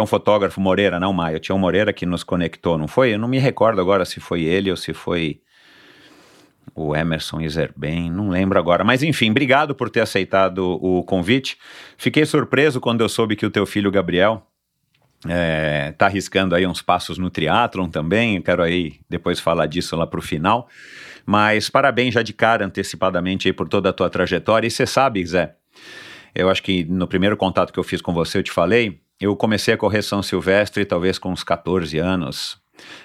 um 0.00 0.06
fotógrafo 0.06 0.60
Moreira, 0.60 1.00
não 1.00 1.12
Maia. 1.12 1.40
Tião 1.40 1.58
Moreira 1.58 1.92
que 1.92 2.06
nos 2.06 2.22
conectou, 2.22 2.78
não 2.78 2.86
foi? 2.86 3.14
Eu 3.14 3.18
não 3.18 3.26
me 3.26 3.40
recordo 3.40 3.80
agora 3.80 4.04
se 4.04 4.20
foi 4.20 4.44
ele 4.44 4.70
ou 4.70 4.76
se 4.76 4.92
foi 4.92 5.40
o 6.74 6.94
Emerson 6.94 7.40
Iserben, 7.40 8.10
não 8.10 8.30
lembro 8.30 8.58
agora. 8.58 8.82
Mas 8.82 9.02
enfim, 9.02 9.30
obrigado 9.30 9.74
por 9.74 9.88
ter 9.88 10.00
aceitado 10.00 10.78
o 10.82 11.02
convite. 11.04 11.56
Fiquei 11.96 12.26
surpreso 12.26 12.80
quando 12.80 13.00
eu 13.00 13.08
soube 13.08 13.36
que 13.36 13.46
o 13.46 13.50
teu 13.50 13.64
filho 13.64 13.90
Gabriel 13.90 14.46
é, 15.28 15.92
tá 15.96 16.06
arriscando 16.06 16.54
aí 16.54 16.66
uns 16.66 16.82
passos 16.82 17.16
no 17.16 17.30
triatlon 17.30 17.88
também. 17.88 18.40
quero 18.42 18.62
aí 18.62 18.94
depois 19.08 19.40
falar 19.40 19.66
disso 19.66 19.96
lá 19.96 20.06
pro 20.06 20.20
final. 20.20 20.68
Mas 21.24 21.70
parabéns 21.70 22.14
já 22.14 22.22
de 22.22 22.32
cara, 22.32 22.66
antecipadamente, 22.66 23.48
aí 23.48 23.52
por 23.52 23.68
toda 23.68 23.88
a 23.88 23.92
tua 23.92 24.10
trajetória. 24.10 24.66
E 24.66 24.70
você 24.70 24.86
sabe, 24.86 25.24
Zé, 25.24 25.54
eu 26.34 26.50
acho 26.50 26.62
que 26.62 26.84
no 26.84 27.06
primeiro 27.06 27.36
contato 27.36 27.72
que 27.72 27.78
eu 27.78 27.84
fiz 27.84 28.02
com 28.02 28.12
você, 28.12 28.38
eu 28.38 28.42
te 28.42 28.52
falei, 28.52 29.00
eu 29.20 29.34
comecei 29.36 29.72
a 29.72 29.76
correr 29.76 30.02
São 30.02 30.22
Silvestre 30.22 30.84
talvez 30.84 31.18
com 31.18 31.30
uns 31.30 31.42
14 31.42 31.96
anos, 31.98 32.58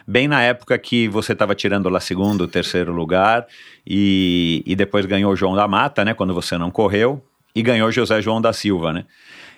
bem 0.07 0.27
na 0.27 0.41
época 0.41 0.77
que 0.77 1.07
você 1.07 1.33
estava 1.33 1.55
tirando 1.55 1.89
lá 1.89 1.99
segundo, 1.99 2.47
terceiro 2.47 2.93
lugar, 2.93 3.47
e, 3.85 4.63
e 4.65 4.75
depois 4.75 5.05
ganhou 5.05 5.31
o 5.31 5.35
João 5.35 5.55
da 5.55 5.67
Mata, 5.67 6.03
né, 6.03 6.13
quando 6.13 6.33
você 6.33 6.57
não 6.57 6.71
correu, 6.71 7.23
e 7.55 7.61
ganhou 7.61 7.91
José 7.91 8.21
João 8.21 8.41
da 8.41 8.53
Silva, 8.53 8.93
né? 8.93 9.05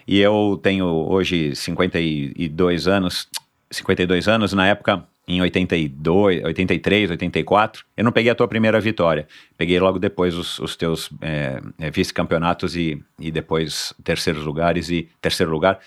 E 0.07 0.19
eu 0.19 0.59
tenho 0.61 0.85
hoje 0.85 1.55
52 1.55 2.87
anos, 2.87 3.27
52 3.69 4.27
anos, 4.27 4.53
na 4.53 4.67
época 4.67 5.05
em 5.27 5.39
82, 5.41 6.43
83, 6.43 7.11
84, 7.11 7.85
eu 7.95 8.03
não 8.03 8.11
peguei 8.11 8.31
a 8.31 8.35
tua 8.35 8.47
primeira 8.47 8.81
vitória. 8.81 9.27
Peguei 9.57 9.79
logo 9.79 9.99
depois 9.99 10.35
os, 10.35 10.57
os 10.59 10.75
teus 10.75 11.09
é, 11.21 11.61
vice-campeonatos 11.91 12.75
e, 12.75 13.01
e 13.19 13.31
depois 13.31 13.93
terceiros 14.03 14.43
lugares 14.43 14.89
e 14.89 15.07
terceiro 15.21 15.51
lugar 15.51 15.79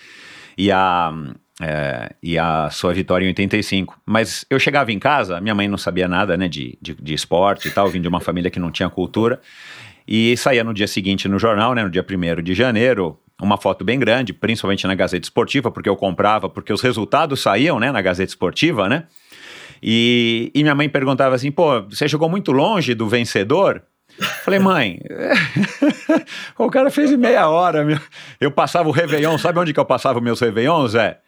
e 0.57 0.71
a 0.71 1.13
é, 1.61 2.13
e 2.21 2.37
a 2.37 2.69
sua 2.69 2.93
vitória 2.93 3.25
em 3.25 3.29
85. 3.29 3.99
Mas 4.05 4.45
eu 4.49 4.59
chegava 4.59 4.91
em 4.91 4.99
casa, 4.99 5.39
minha 5.39 5.55
mãe 5.55 5.67
não 5.67 5.77
sabia 5.77 6.07
nada, 6.07 6.35
né, 6.35 6.47
de, 6.47 6.77
de, 6.81 6.93
de 6.93 7.13
esporte 7.13 7.67
e 7.67 7.71
tal, 7.71 7.87
vim 7.87 8.01
de 8.01 8.07
uma 8.07 8.19
família 8.19 8.51
que 8.51 8.59
não 8.59 8.71
tinha 8.71 8.89
cultura. 8.89 9.39
E 10.07 10.37
saía 10.37 10.63
no 10.63 10.73
dia 10.73 10.87
seguinte 10.87 11.27
no 11.27 11.39
jornal, 11.39 11.73
né, 11.73 11.83
no 11.83 11.89
dia 11.89 12.05
1 12.07 12.43
de 12.43 12.53
janeiro, 12.53 13.19
uma 13.41 13.57
foto 13.57 13.83
bem 13.83 13.97
grande, 13.97 14.33
principalmente 14.33 14.85
na 14.85 14.95
Gazeta 14.95 15.25
Esportiva, 15.25 15.71
porque 15.71 15.89
eu 15.89 15.95
comprava, 15.95 16.47
porque 16.47 16.71
os 16.71 16.81
resultados 16.81 17.41
saíam, 17.41 17.79
né, 17.79 17.91
na 17.91 18.01
Gazeta 18.01 18.29
Esportiva, 18.29 18.87
né? 18.87 19.05
E, 19.81 20.51
e 20.53 20.63
minha 20.63 20.75
mãe 20.75 20.87
perguntava 20.87 21.35
assim: 21.35 21.51
pô, 21.51 21.81
você 21.83 22.07
jogou 22.07 22.29
muito 22.29 22.51
longe 22.51 22.93
do 22.93 23.07
vencedor? 23.07 23.83
Falei, 24.43 24.59
mãe, 24.59 24.99
o 26.57 26.69
cara 26.69 26.89
fez 26.89 27.11
em 27.11 27.17
meia 27.17 27.49
hora. 27.49 27.83
Meu. 27.83 27.99
Eu 28.39 28.49
passava 28.49 28.87
o 28.87 28.91
Réveillon, 28.91 29.37
sabe 29.37 29.59
onde 29.59 29.73
que 29.73 29.79
eu 29.79 29.85
passava 29.85 30.21
meus 30.21 30.39
Réveillons, 30.39 30.91
Zé? 30.91 31.19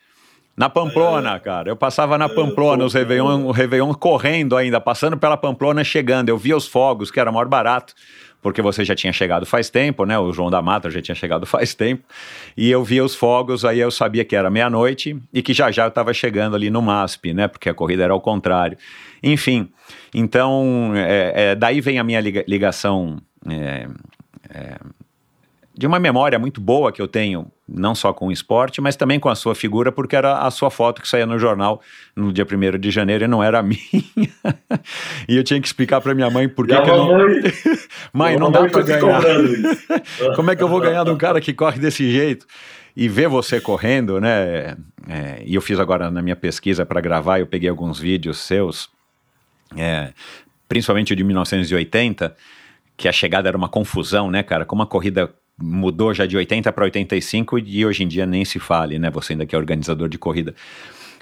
Na 0.57 0.69
Pamplona, 0.69 1.39
cara. 1.39 1.69
Eu 1.69 1.75
passava 1.75 2.17
na 2.17 2.27
Pamplona, 2.27 2.83
os 2.83 2.93
Réveillon, 2.93 3.45
o 3.45 3.51
Réveillon 3.51 3.93
correndo 3.93 4.57
ainda, 4.57 4.81
passando 4.81 5.15
pela 5.15 5.37
Pamplona, 5.37 5.83
chegando. 5.83 6.29
Eu 6.29 6.37
via 6.37 6.57
os 6.57 6.67
fogos, 6.67 7.11
que 7.11 7.19
era 7.19 7.31
maior 7.31 7.47
barato 7.47 7.93
porque 8.41 8.61
você 8.61 8.85
já 8.85 8.95
tinha 8.95 9.11
chegado 9.11 9.45
faz 9.45 9.69
tempo, 9.69 10.05
né? 10.05 10.17
O 10.17 10.31
João 10.31 10.49
da 10.49 10.61
Mata 10.61 10.89
já 10.89 11.01
tinha 11.01 11.15
chegado 11.15 11.45
faz 11.47 11.73
tempo. 11.73 12.03
E 12.55 12.69
eu 12.69 12.83
via 12.83 13.03
os 13.03 13.15
fogos, 13.15 13.65
aí 13.65 13.79
eu 13.79 13.91
sabia 13.91 14.23
que 14.23 14.35
era 14.35 14.49
meia-noite 14.49 15.19
e 15.33 15.41
que 15.41 15.53
já 15.53 15.71
já 15.71 15.83
eu 15.83 15.89
estava 15.89 16.13
chegando 16.13 16.55
ali 16.55 16.69
no 16.69 16.81
MASP, 16.81 17.33
né? 17.33 17.47
Porque 17.47 17.69
a 17.69 17.73
corrida 17.73 18.03
era 18.03 18.13
ao 18.13 18.21
contrário. 18.21 18.77
Enfim, 19.21 19.69
então 20.13 20.93
é, 20.95 21.51
é, 21.51 21.55
daí 21.55 21.81
vem 21.81 21.99
a 21.99 22.03
minha 22.03 22.21
ligação. 22.21 23.17
É, 23.49 23.87
é 24.49 24.77
de 25.77 25.85
uma 25.85 25.99
memória 25.99 26.39
muito 26.39 26.59
boa 26.59 26.91
que 26.91 26.99
eu 26.99 27.07
tenho, 27.07 27.51
não 27.67 27.93
só 27.93 28.13
com 28.13 28.27
o 28.27 28.31
esporte, 28.31 28.79
mas 28.79 28.95
também 28.95 29.19
com 29.19 29.27
a 29.27 29.35
sua 29.35 29.53
figura, 29.53 29.91
porque 29.91 30.15
era 30.15 30.39
a 30.39 30.49
sua 30.49 30.71
foto 30.71 31.01
que 31.01 31.07
saía 31.07 31.25
no 31.25 31.37
jornal 31.37 31.81
no 32.15 32.31
dia 32.31 32.45
1 32.45 32.79
de 32.79 32.89
janeiro 32.89 33.25
e 33.25 33.27
não 33.27 33.43
era 33.43 33.59
a 33.59 33.63
minha. 33.63 33.81
e 35.27 35.35
eu 35.35 35.43
tinha 35.43 35.59
que 35.59 35.67
explicar 35.67 35.99
para 35.99 36.15
minha 36.15 36.29
mãe 36.29 36.47
por 36.47 36.65
que, 36.65 36.79
que 36.79 36.87
não. 36.87 37.09
mãe, 38.13 38.37
não 38.37 38.49
dá 38.49 38.67
para 38.67 38.81
ganhar. 38.83 39.21
Como 40.35 40.49
é 40.49 40.55
que 40.55 40.63
eu 40.63 40.69
vou 40.69 40.79
ganhar 40.79 41.03
de 41.03 41.11
um 41.11 41.17
cara 41.17 41.41
que 41.41 41.53
corre 41.53 41.79
desse 41.79 42.09
jeito? 42.09 42.45
E 42.95 43.07
ver 43.07 43.27
você 43.27 43.59
correndo, 43.61 44.19
né? 44.19 44.75
É, 45.07 45.43
e 45.45 45.53
eu 45.53 45.61
fiz 45.61 45.79
agora 45.79 46.09
na 46.09 46.21
minha 46.21 46.35
pesquisa 46.35 46.85
para 46.85 46.99
gravar, 46.99 47.39
eu 47.39 47.47
peguei 47.47 47.69
alguns 47.69 47.99
vídeos 47.99 48.39
seus, 48.39 48.89
é, 49.75 50.11
principalmente 50.67 51.13
o 51.13 51.15
de 51.15 51.23
1980 51.23 52.35
que 52.95 53.07
a 53.07 53.11
chegada 53.11 53.47
era 53.47 53.55
uma 53.55 53.69
confusão, 53.69 54.31
né, 54.31 54.41
cara? 54.41 54.65
Como 54.65 54.81
a 54.81 54.87
corrida 54.87 55.31
mudou 55.59 56.13
já 56.13 56.25
de 56.25 56.37
80 56.37 56.71
para 56.71 56.83
85 56.85 57.59
e 57.59 57.85
hoje 57.85 58.03
em 58.03 58.07
dia 58.07 58.25
nem 58.25 58.45
se 58.45 58.59
fale, 58.59 58.99
né? 58.99 59.09
Você 59.11 59.33
ainda 59.33 59.45
que 59.45 59.55
é 59.55 59.57
organizador 59.57 60.07
de 60.07 60.17
corrida. 60.17 60.53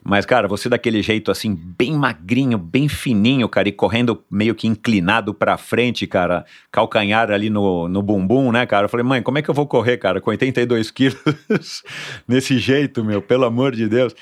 Mas, 0.08 0.24
cara, 0.24 0.48
você 0.48 0.70
daquele 0.70 1.02
jeito 1.02 1.32
assim, 1.32 1.56
bem 1.56 1.94
magrinho, 1.94 2.60
bem 2.60 2.88
fininho, 2.88 3.50
cara, 3.50 3.68
e 3.68 3.72
correndo 3.72 4.24
meio 4.30 4.54
que 4.54 4.68
inclinado 4.68 5.34
pra 5.34 5.58
frente, 5.58 6.06
cara, 6.06 6.46
calcanhar 6.72 7.32
ali 7.32 7.50
no, 7.50 7.88
no 7.88 8.04
bumbum, 8.04 8.52
né, 8.52 8.68
cara? 8.68 8.86
Eu 8.86 8.90
falei, 8.90 9.04
mãe, 9.04 9.24
como 9.24 9.40
é 9.40 9.42
que 9.42 9.50
eu 9.50 9.54
vou 9.54 9.66
correr, 9.66 9.98
cara, 9.98 10.22
com 10.22 10.30
82 10.30 10.92
quilos 10.92 11.84
nesse 12.28 12.60
jeito, 12.60 13.04
meu, 13.04 13.20
pelo 13.20 13.46
amor 13.46 13.76
de 13.76 13.90
Deus. 13.90 14.16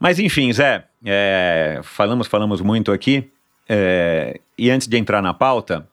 Mas, 0.00 0.18
enfim, 0.18 0.52
Zé, 0.52 0.86
é, 1.04 1.78
falamos, 1.84 2.26
falamos 2.26 2.60
muito 2.60 2.90
aqui. 2.90 3.30
É, 3.68 4.40
e 4.58 4.70
antes 4.72 4.88
de 4.88 4.98
entrar 4.98 5.22
na 5.22 5.32
pauta, 5.32 5.86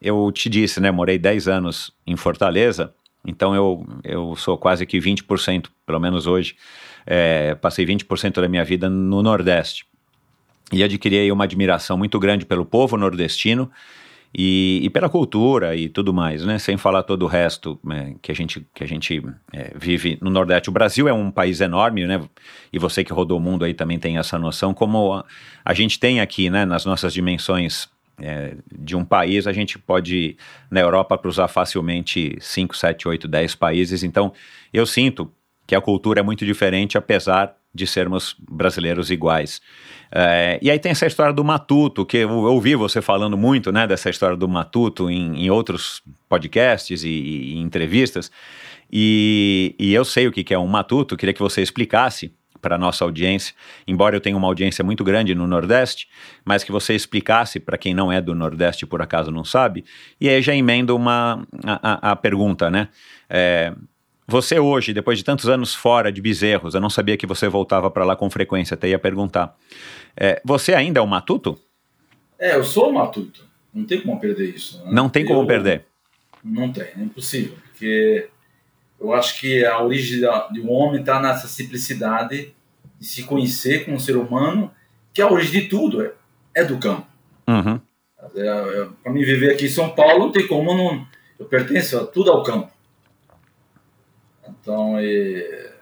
eu 0.00 0.32
te 0.32 0.48
disse, 0.48 0.80
né, 0.80 0.90
morei 0.90 1.18
10 1.18 1.46
anos 1.46 1.92
em 2.04 2.16
Fortaleza. 2.16 2.92
Então 3.26 3.54
eu, 3.54 3.86
eu 4.02 4.34
sou 4.36 4.58
quase 4.58 4.84
que 4.84 4.98
20%, 4.98 5.66
pelo 5.86 6.00
menos 6.00 6.26
hoje, 6.26 6.56
é, 7.06 7.54
passei 7.54 7.86
20% 7.86 8.40
da 8.40 8.48
minha 8.48 8.64
vida 8.64 8.88
no 8.88 9.22
Nordeste. 9.22 9.86
E 10.72 10.82
adquiri 10.82 11.30
uma 11.30 11.44
admiração 11.44 11.98
muito 11.98 12.18
grande 12.18 12.46
pelo 12.46 12.64
povo 12.64 12.96
nordestino 12.96 13.70
e, 14.34 14.80
e, 14.82 14.88
pela 14.88 15.08
cultura 15.08 15.76
e 15.76 15.88
tudo 15.88 16.14
mais, 16.14 16.44
né? 16.46 16.58
Sem 16.58 16.78
falar 16.78 17.02
todo 17.02 17.24
o 17.24 17.26
resto 17.26 17.78
é, 17.90 18.14
que 18.22 18.32
a 18.32 18.34
gente, 18.34 18.66
que 18.74 18.82
a 18.82 18.86
gente 18.86 19.22
é, 19.52 19.72
vive 19.76 20.16
no 20.22 20.30
Nordeste. 20.30 20.70
O 20.70 20.72
Brasil 20.72 21.06
é 21.06 21.12
um 21.12 21.30
país 21.30 21.60
enorme, 21.60 22.06
né? 22.06 22.22
E 22.72 22.78
você 22.78 23.04
que 23.04 23.12
rodou 23.12 23.36
o 23.36 23.40
mundo 23.40 23.64
aí 23.64 23.74
também 23.74 23.98
tem 23.98 24.16
essa 24.16 24.38
noção, 24.38 24.72
como 24.72 25.12
a, 25.12 25.24
a 25.62 25.74
gente 25.74 26.00
tem 26.00 26.20
aqui, 26.20 26.48
né? 26.48 26.64
Nas 26.64 26.86
nossas 26.86 27.12
dimensões 27.12 27.90
é, 28.22 28.54
de 28.72 28.96
um 28.96 29.04
país, 29.04 29.46
a 29.46 29.52
gente 29.52 29.78
pode, 29.78 30.36
na 30.70 30.80
Europa, 30.80 31.18
cruzar 31.18 31.48
facilmente 31.48 32.36
5, 32.40 32.76
7, 32.76 33.08
8, 33.08 33.28
10 33.28 33.54
países. 33.56 34.02
Então, 34.02 34.32
eu 34.72 34.86
sinto 34.86 35.30
que 35.66 35.74
a 35.74 35.80
cultura 35.80 36.20
é 36.20 36.22
muito 36.22 36.46
diferente, 36.46 36.96
apesar 36.96 37.56
de 37.74 37.86
sermos 37.86 38.36
brasileiros 38.38 39.10
iguais. 39.10 39.60
É, 40.14 40.58
e 40.60 40.70
aí 40.70 40.78
tem 40.78 40.92
essa 40.92 41.06
história 41.06 41.32
do 41.32 41.42
Matuto, 41.42 42.04
que 42.04 42.18
eu 42.18 42.30
ouvi 42.30 42.74
você 42.76 43.00
falando 43.00 43.36
muito 43.36 43.72
né, 43.72 43.86
dessa 43.86 44.10
história 44.10 44.36
do 44.36 44.46
Matuto 44.46 45.10
em, 45.10 45.46
em 45.46 45.50
outros 45.50 46.02
podcasts 46.28 47.02
e, 47.02 47.08
e 47.08 47.58
entrevistas. 47.58 48.30
E, 48.92 49.74
e, 49.78 49.94
eu 49.94 50.04
sei 50.04 50.26
o 50.26 50.32
que 50.32 50.52
é 50.52 50.58
um 50.58 50.66
Matuto, 50.66 51.16
queria 51.16 51.32
que 51.32 51.40
você 51.40 51.62
explicasse 51.62 52.34
para 52.62 52.76
a 52.76 52.78
nossa 52.78 53.04
audiência, 53.04 53.54
embora 53.86 54.16
eu 54.16 54.20
tenha 54.20 54.36
uma 54.36 54.46
audiência 54.46 54.84
muito 54.84 55.02
grande 55.02 55.34
no 55.34 55.46
Nordeste, 55.46 56.08
mas 56.44 56.62
que 56.62 56.70
você 56.70 56.94
explicasse 56.94 57.58
para 57.58 57.76
quem 57.76 57.92
não 57.92 58.10
é 58.10 58.22
do 58.22 58.34
Nordeste 58.34 58.86
por 58.86 59.02
acaso 59.02 59.30
não 59.30 59.44
sabe, 59.44 59.84
e 60.20 60.28
aí 60.28 60.40
já 60.40 60.54
emendo 60.54 60.96
uma, 60.96 61.46
a, 61.64 62.08
a, 62.08 62.12
a 62.12 62.16
pergunta, 62.16 62.70
né? 62.70 62.88
É, 63.28 63.74
você 64.26 64.58
hoje, 64.58 64.94
depois 64.94 65.18
de 65.18 65.24
tantos 65.24 65.48
anos 65.48 65.74
fora 65.74 66.12
de 66.12 66.22
Bezerros, 66.22 66.74
eu 66.74 66.80
não 66.80 66.88
sabia 66.88 67.16
que 67.16 67.26
você 67.26 67.48
voltava 67.48 67.90
para 67.90 68.04
lá 68.04 68.14
com 68.14 68.30
frequência, 68.30 68.74
até 68.74 68.88
ia 68.88 68.98
perguntar. 68.98 69.56
É, 70.16 70.40
você 70.44 70.72
ainda 70.72 71.00
é 71.00 71.02
um 71.02 71.06
matuto? 71.06 71.58
É, 72.38 72.54
eu 72.54 72.64
sou 72.64 72.88
um 72.88 72.92
matuto. 72.92 73.44
Não 73.74 73.84
tem 73.84 74.00
como 74.00 74.20
perder 74.20 74.54
isso. 74.54 74.78
Né? 74.84 74.90
Não 74.92 75.08
tem 75.08 75.24
como 75.24 75.42
eu, 75.42 75.46
perder. 75.46 75.84
Não 76.44 76.72
tem, 76.72 76.84
é 76.84 77.00
impossível. 77.00 77.56
Porque 77.70 78.28
eu 79.02 79.12
acho 79.12 79.40
que 79.40 79.64
a 79.64 79.82
origem 79.82 80.20
de 80.52 80.60
um 80.60 80.70
homem 80.70 81.00
está 81.00 81.20
nessa 81.20 81.48
simplicidade 81.48 82.54
de 82.98 83.06
se 83.06 83.24
conhecer 83.24 83.84
como 83.84 83.96
um 83.96 84.00
ser 84.00 84.16
humano, 84.16 84.70
que 85.12 85.20
a 85.20 85.28
origem 85.28 85.62
de 85.62 85.68
tudo 85.68 86.02
é, 86.02 86.12
é 86.54 86.64
do 86.64 86.78
campo. 86.78 87.06
Uhum. 87.48 87.80
É, 88.36 88.46
é, 88.46 88.88
Para 89.02 89.12
mim 89.12 89.24
viver 89.24 89.52
aqui 89.52 89.66
em 89.66 89.70
São 89.70 89.90
Paulo, 89.90 90.26
não 90.26 90.32
tem 90.32 90.46
como 90.46 90.74
não. 90.74 91.04
Eu 91.38 91.46
pertenço 91.46 91.98
a 91.98 92.06
tudo 92.06 92.30
ao 92.30 92.44
campo. 92.44 92.70
Então, 94.48 94.96
é, 94.98 95.72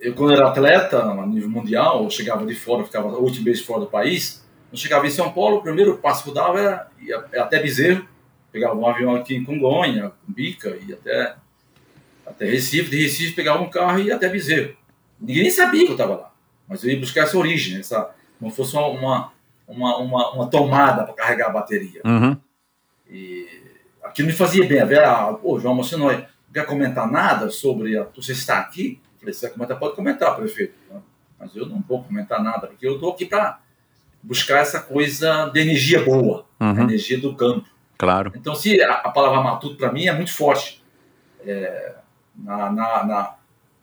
eu 0.00 0.14
quando 0.14 0.34
era 0.34 0.48
atleta, 0.48 1.02
a 1.02 1.26
nível 1.26 1.50
mundial, 1.50 2.04
eu 2.04 2.10
chegava 2.10 2.46
de 2.46 2.54
fora, 2.54 2.84
ficava 2.84 3.08
a 3.08 3.18
última 3.18 3.46
vez 3.46 3.60
fora 3.60 3.80
do 3.80 3.86
país, 3.86 4.46
eu 4.70 4.78
chegava 4.78 5.06
em 5.06 5.10
São 5.10 5.32
Paulo, 5.32 5.56
o 5.56 5.62
primeiro 5.62 5.98
passo 5.98 6.22
que 6.22 6.30
eu 6.30 6.34
dava 6.34 6.60
era 6.60 6.88
até 7.36 7.60
Bezerro, 7.60 8.06
pegava 8.52 8.76
um 8.76 8.86
avião 8.86 9.16
aqui 9.16 9.34
em 9.34 9.44
Congonha, 9.44 10.12
Bica, 10.28 10.76
e 10.86 10.92
até, 10.92 11.34
até 12.26 12.46
Recife, 12.46 12.90
de 12.90 13.02
Recife 13.02 13.32
pegava 13.32 13.62
um 13.62 13.70
carro 13.70 13.98
e 13.98 14.04
ia 14.04 14.16
até 14.16 14.28
Bezerro. 14.28 14.74
Ninguém 15.20 15.42
nem 15.42 15.50
sabia 15.50 15.82
que 15.84 15.90
eu 15.90 15.94
estava 15.96 16.14
lá, 16.16 16.32
mas 16.68 16.82
eu 16.84 16.90
ia 16.90 16.98
buscar 16.98 17.22
essa 17.22 17.38
origem, 17.38 17.78
essa, 17.78 18.10
como 18.38 18.50
se 18.50 18.56
fosse 18.56 18.76
uma, 18.76 19.32
uma, 19.66 19.98
uma, 19.98 20.32
uma 20.32 20.46
tomada 20.50 21.04
para 21.04 21.14
carregar 21.14 21.46
a 21.46 21.50
bateria. 21.52 22.00
Uhum. 22.04 22.36
E 23.08 23.46
aquilo 24.02 24.28
me 24.28 24.34
fazia 24.34 24.66
bem. 24.66 24.80
A 24.80 24.84
Vera, 24.84 25.32
pô, 25.34 25.58
João, 25.58 25.76
você 25.76 25.96
não 25.96 26.08
quer 26.52 26.66
comentar 26.66 27.10
nada 27.10 27.50
sobre 27.50 27.96
a, 27.96 28.06
você 28.14 28.32
está 28.32 28.58
aqui? 28.58 29.00
Eu 29.14 29.20
falei, 29.20 29.34
você 29.34 29.46
quer 29.48 29.54
comentar, 29.54 29.78
pode 29.78 29.94
comentar, 29.94 30.36
prefeito. 30.36 30.74
Mas 31.38 31.54
eu 31.56 31.66
não 31.66 31.82
vou 31.86 32.02
comentar 32.02 32.42
nada, 32.42 32.66
porque 32.66 32.86
eu 32.86 32.94
estou 32.94 33.12
aqui 33.12 33.26
para 33.26 33.60
buscar 34.22 34.60
essa 34.60 34.80
coisa 34.80 35.50
de 35.52 35.60
energia 35.60 36.02
boa, 36.02 36.46
Uhum. 36.60 36.80
energia 36.82 37.18
do 37.20 37.34
campo. 37.34 37.68
Claro. 37.98 38.32
Então, 38.34 38.54
se 38.54 38.80
a, 38.82 38.92
a 38.94 39.10
palavra 39.10 39.40
matuto 39.42 39.76
para 39.76 39.92
mim 39.92 40.06
é 40.06 40.12
muito 40.12 40.32
forte 40.32 40.82
é, 41.46 41.94
na, 42.36 42.70
na, 42.70 43.04
na- 43.04 43.34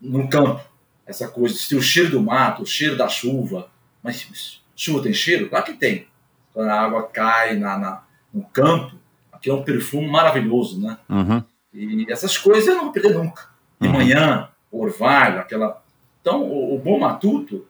no 0.02 0.28
campo, 0.28 0.62
essa 1.06 1.28
coisa, 1.28 1.56
se 1.56 1.76
o 1.76 1.82
cheiro 1.82 2.10
do 2.12 2.22
mato, 2.22 2.64
o 2.64 2.66
cheiro 2.66 2.98
da 2.98 3.08
chuva, 3.08 3.70
mas 4.02 4.62
chuva 4.76 5.04
tem 5.04 5.14
cheiro? 5.14 5.50
Claro 5.50 5.66
que 5.66 5.74
tem. 5.74 6.08
Quando 6.54 6.70
a 6.70 6.80
água 6.82 7.04
cai 7.08 7.56
na, 7.56 7.78
na- 7.78 8.04
no 8.34 8.44
campo, 8.46 8.96
aquilo 9.32 9.58
é 9.58 9.60
um 9.60 9.64
perfume 9.64 10.08
maravilhoso, 10.10 10.82
né? 10.82 10.98
Uhum. 11.10 11.44
E 11.74 12.06
essas 12.12 12.38
coisas 12.38 12.68
eu 12.68 12.76
não 12.76 12.84
vou 12.86 12.92
perder 12.94 13.14
nunca. 13.14 13.50
De 13.80 13.88
Uhum. 13.88 13.94
manhã, 13.94 14.50
o 14.72 14.82
orvalho, 14.84 15.40
aquela. 15.40 15.82
Então, 16.22 16.44
o, 16.44 16.76
o 16.76 16.80
bom 16.80 17.00
matuto 17.00 17.66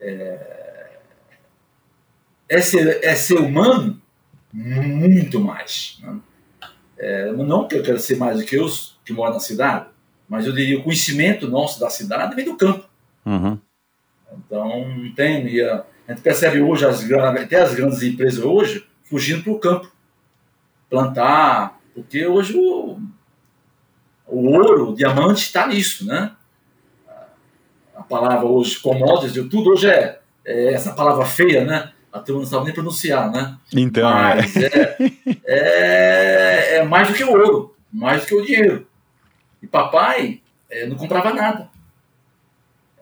é, 0.00 0.98
é, 2.48 2.60
ser, 2.60 3.02
é 3.04 3.14
ser 3.14 3.38
humano 3.38 4.00
muito 4.52 5.40
mais. 5.40 5.98
Né? 6.02 6.18
É, 6.98 7.32
não 7.32 7.66
que 7.68 7.76
eu 7.76 7.82
quero 7.82 7.98
ser 7.98 8.16
mais 8.16 8.38
do 8.38 8.44
que 8.44 8.58
os 8.58 8.98
que 9.04 9.12
moram 9.12 9.34
na 9.34 9.40
cidade, 9.40 9.86
mas 10.28 10.46
eu 10.46 10.52
diria 10.52 10.78
o 10.78 10.82
conhecimento 10.82 11.48
nosso 11.48 11.78
da 11.80 11.90
cidade 11.90 12.34
vem 12.34 12.44
do 12.44 12.56
campo. 12.56 12.86
Uhum. 13.24 13.58
Então, 14.38 14.88
não 14.88 15.14
tem. 15.14 15.46
e 15.46 15.62
a, 15.62 15.84
a 16.06 16.12
gente 16.12 16.22
percebe 16.22 16.60
hoje, 16.60 16.84
as, 16.84 17.02
até 17.10 17.62
as 17.62 17.74
grandes 17.74 18.02
empresas 18.02 18.44
hoje, 18.44 18.86
fugindo 19.04 19.42
para 19.42 19.52
o 19.52 19.58
campo. 19.58 19.92
Plantar, 20.90 21.80
porque 21.94 22.26
hoje 22.26 22.56
o, 22.56 22.98
o 24.26 24.50
ouro, 24.52 24.90
o 24.90 24.94
diamante 24.94 25.42
está 25.42 25.66
nisso, 25.66 26.06
né? 26.06 26.32
A 27.96 28.02
palavra 28.02 28.44
hoje, 28.44 28.78
commodities, 28.80 29.48
tudo 29.48 29.70
hoje 29.70 29.88
é, 29.88 30.20
é 30.44 30.72
essa 30.74 30.92
palavra 30.92 31.24
feia, 31.24 31.64
né? 31.64 31.92
A 32.12 32.20
turma 32.20 32.42
não 32.42 32.48
sabe 32.48 32.66
nem 32.66 32.74
pronunciar, 32.74 33.30
né? 33.30 33.56
Então, 33.72 34.08
é. 34.08 34.36
Mas 34.36 34.56
é, 34.56 34.96
é, 35.44 36.76
é 36.76 36.84
mais 36.84 37.08
do 37.08 37.14
que 37.14 37.24
o 37.24 37.30
ouro, 37.30 37.74
mais 37.92 38.22
do 38.22 38.26
que 38.26 38.34
o 38.34 38.44
dinheiro. 38.44 38.86
E 39.64 39.66
papai 39.66 40.42
eh, 40.68 40.86
não 40.86 40.94
comprava 40.94 41.32
nada. 41.32 41.70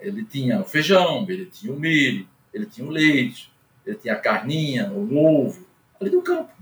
Ele 0.00 0.24
tinha 0.24 0.60
o 0.60 0.64
feijão, 0.64 1.26
ele 1.28 1.46
tinha 1.46 1.72
o 1.72 1.78
milho, 1.78 2.28
ele 2.54 2.66
tinha 2.66 2.86
o 2.86 2.90
leite, 2.90 3.52
ele 3.84 3.96
tinha 3.96 4.14
a 4.14 4.18
carninha, 4.18 4.92
o 4.92 5.16
ovo, 5.16 5.66
ali 6.00 6.08
do 6.08 6.22
campo. 6.22 6.52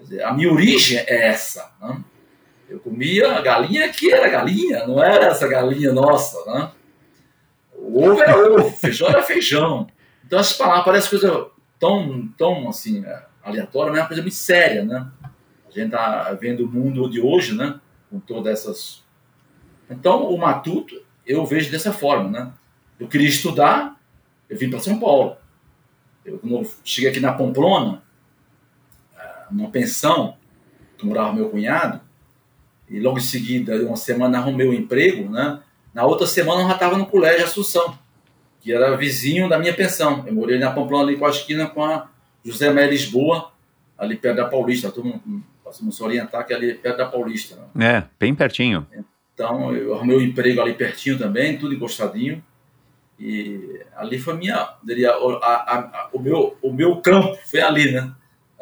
Dizer, 0.00 0.22
a 0.22 0.32
minha 0.32 0.50
origem 0.50 0.96
é 0.98 1.26
essa. 1.26 1.70
Né? 1.82 2.02
Eu 2.66 2.80
comia 2.80 3.32
a 3.32 3.42
galinha 3.42 3.86
que 3.90 4.10
era 4.10 4.30
galinha, 4.30 4.86
não 4.86 5.04
era 5.04 5.26
essa 5.26 5.46
galinha 5.46 5.92
nossa. 5.92 6.42
Né? 6.50 6.70
O 7.74 8.02
ovo 8.04 8.22
era 8.22 8.38
ovo, 8.38 8.68
o 8.68 8.72
feijão 8.72 9.08
era 9.08 9.22
feijão. 9.22 9.86
Então 10.24 10.38
essas 10.38 10.56
palavras 10.56 10.84
parecem 10.84 11.10
coisa 11.10 11.50
tão, 11.78 12.26
tão 12.38 12.70
assim, 12.70 13.04
é, 13.04 13.26
aleatória, 13.42 13.90
mas 13.90 13.98
é 13.98 14.02
uma 14.02 14.08
coisa 14.08 14.22
muito 14.22 14.34
séria, 14.34 14.82
né? 14.82 15.06
A 15.68 15.70
gente 15.70 15.90
tá 15.90 16.32
vendo 16.40 16.64
o 16.64 16.68
mundo 16.68 17.10
de 17.10 17.20
hoje, 17.20 17.54
né? 17.54 17.78
Com 18.08 18.18
todas 18.18 18.60
essas. 18.60 19.05
Então, 19.90 20.28
o 20.28 20.38
matuto 20.38 21.00
eu 21.26 21.44
vejo 21.44 21.70
dessa 21.70 21.92
forma, 21.92 22.30
né? 22.30 22.52
Eu 22.98 23.08
queria 23.08 23.28
estudar, 23.28 24.00
eu 24.48 24.56
vim 24.56 24.70
para 24.70 24.80
São 24.80 24.98
Paulo. 24.98 25.36
Eu, 26.24 26.38
quando 26.38 26.56
eu 26.56 26.70
cheguei 26.84 27.10
aqui 27.10 27.20
na 27.20 27.32
Pamplona, 27.32 28.02
ah, 29.16 29.46
numa 29.50 29.70
pensão, 29.70 30.36
que 30.96 31.06
morava 31.06 31.32
meu 31.32 31.50
cunhado, 31.50 32.00
e 32.88 33.00
logo 33.00 33.18
em 33.18 33.22
seguida, 33.22 33.74
uma 33.84 33.96
semana, 33.96 34.38
arrumei 34.38 34.68
um 34.68 34.72
emprego, 34.72 35.30
né? 35.30 35.60
Na 35.92 36.04
outra 36.04 36.26
semana, 36.26 36.62
eu 36.62 36.68
já 36.68 36.74
estava 36.74 36.96
no 36.96 37.06
colégio 37.06 37.44
Assunção 37.44 37.98
que 38.66 38.72
era 38.72 38.96
vizinho 38.96 39.48
da 39.48 39.60
minha 39.60 39.72
pensão. 39.72 40.24
Eu 40.26 40.34
morei 40.34 40.58
na 40.58 40.72
Pamplona 40.72 41.04
ali 41.04 41.16
com 41.16 41.24
a 41.24 41.30
esquina 41.30 41.68
com 41.68 41.84
a 41.84 42.08
José 42.44 42.68
Maria 42.68 42.90
Lisboa, 42.90 43.52
ali 43.96 44.16
perto 44.16 44.38
da 44.38 44.44
Paulista. 44.44 44.90
Todo 44.90 45.04
mundo 45.04 45.44
posso 45.62 45.88
se 45.92 46.02
orientar 46.02 46.44
que 46.44 46.52
é 46.52 46.56
ali 46.56 46.74
perto 46.74 46.96
da 46.96 47.06
Paulista. 47.06 47.56
Né? 47.72 47.98
É, 47.98 48.04
bem 48.18 48.34
pertinho. 48.34 48.84
Então 49.36 49.74
eu 49.74 49.94
arrumei 49.94 50.16
um 50.16 50.22
emprego 50.22 50.62
ali 50.62 50.72
pertinho 50.72 51.18
também, 51.18 51.58
tudo 51.58 51.74
encostadinho. 51.74 52.42
E 53.20 53.82
ali 53.94 54.18
foi 54.18 54.34
minha, 54.34 54.74
diria, 54.82 55.18
o, 55.18 55.36
a, 55.36 55.52
a, 55.74 56.08
o, 56.10 56.18
meu, 56.18 56.56
o 56.62 56.72
meu 56.72 56.96
campo 57.02 57.36
foi 57.44 57.60
ali, 57.60 57.92
né? 57.92 58.10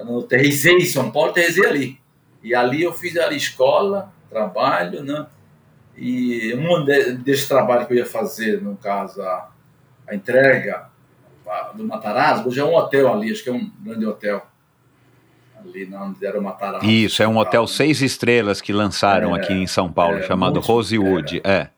No 0.00 0.24
Terrizei, 0.24 0.78
em 0.78 0.84
São 0.84 1.12
Paulo, 1.12 1.32
Terrizei 1.32 1.64
ali. 1.64 2.00
E 2.42 2.56
ali 2.56 2.82
eu 2.82 2.92
fiz 2.92 3.16
ali 3.16 3.36
escola, 3.36 4.12
trabalho, 4.28 5.04
né? 5.04 5.26
E 5.96 6.52
um 6.54 6.84
de, 6.84 7.12
desses 7.18 7.46
trabalhos 7.46 7.86
que 7.86 7.92
eu 7.92 7.98
ia 7.98 8.06
fazer, 8.06 8.60
no 8.60 8.76
caso, 8.76 9.22
a, 9.22 9.52
a 10.08 10.14
entrega 10.14 10.88
do 11.74 11.84
Matarazzo, 11.84 12.48
hoje 12.48 12.58
é 12.58 12.64
um 12.64 12.74
hotel 12.74 13.12
ali, 13.12 13.30
acho 13.30 13.44
que 13.44 13.50
é 13.50 13.52
um 13.52 13.70
grande 13.80 14.04
hotel. 14.04 14.44
Ali 15.64 15.88
onde 15.94 16.24
era 16.26 16.38
o 16.38 16.42
Matarazzo. 16.42 16.84
Isso, 16.86 17.22
é 17.22 17.28
um 17.28 17.36
hotel 17.38 17.66
seis 17.66 18.02
estrelas 18.02 18.60
que 18.60 18.72
lançaram 18.72 19.34
É, 19.34 19.40
aqui 19.40 19.52
em 19.52 19.66
São 19.66 19.90
Paulo, 19.92 20.18
é, 20.18 20.22
chamado 20.22 20.54
muito- 20.54 20.66
Rosewood. 20.66 21.40
É. 21.44 21.68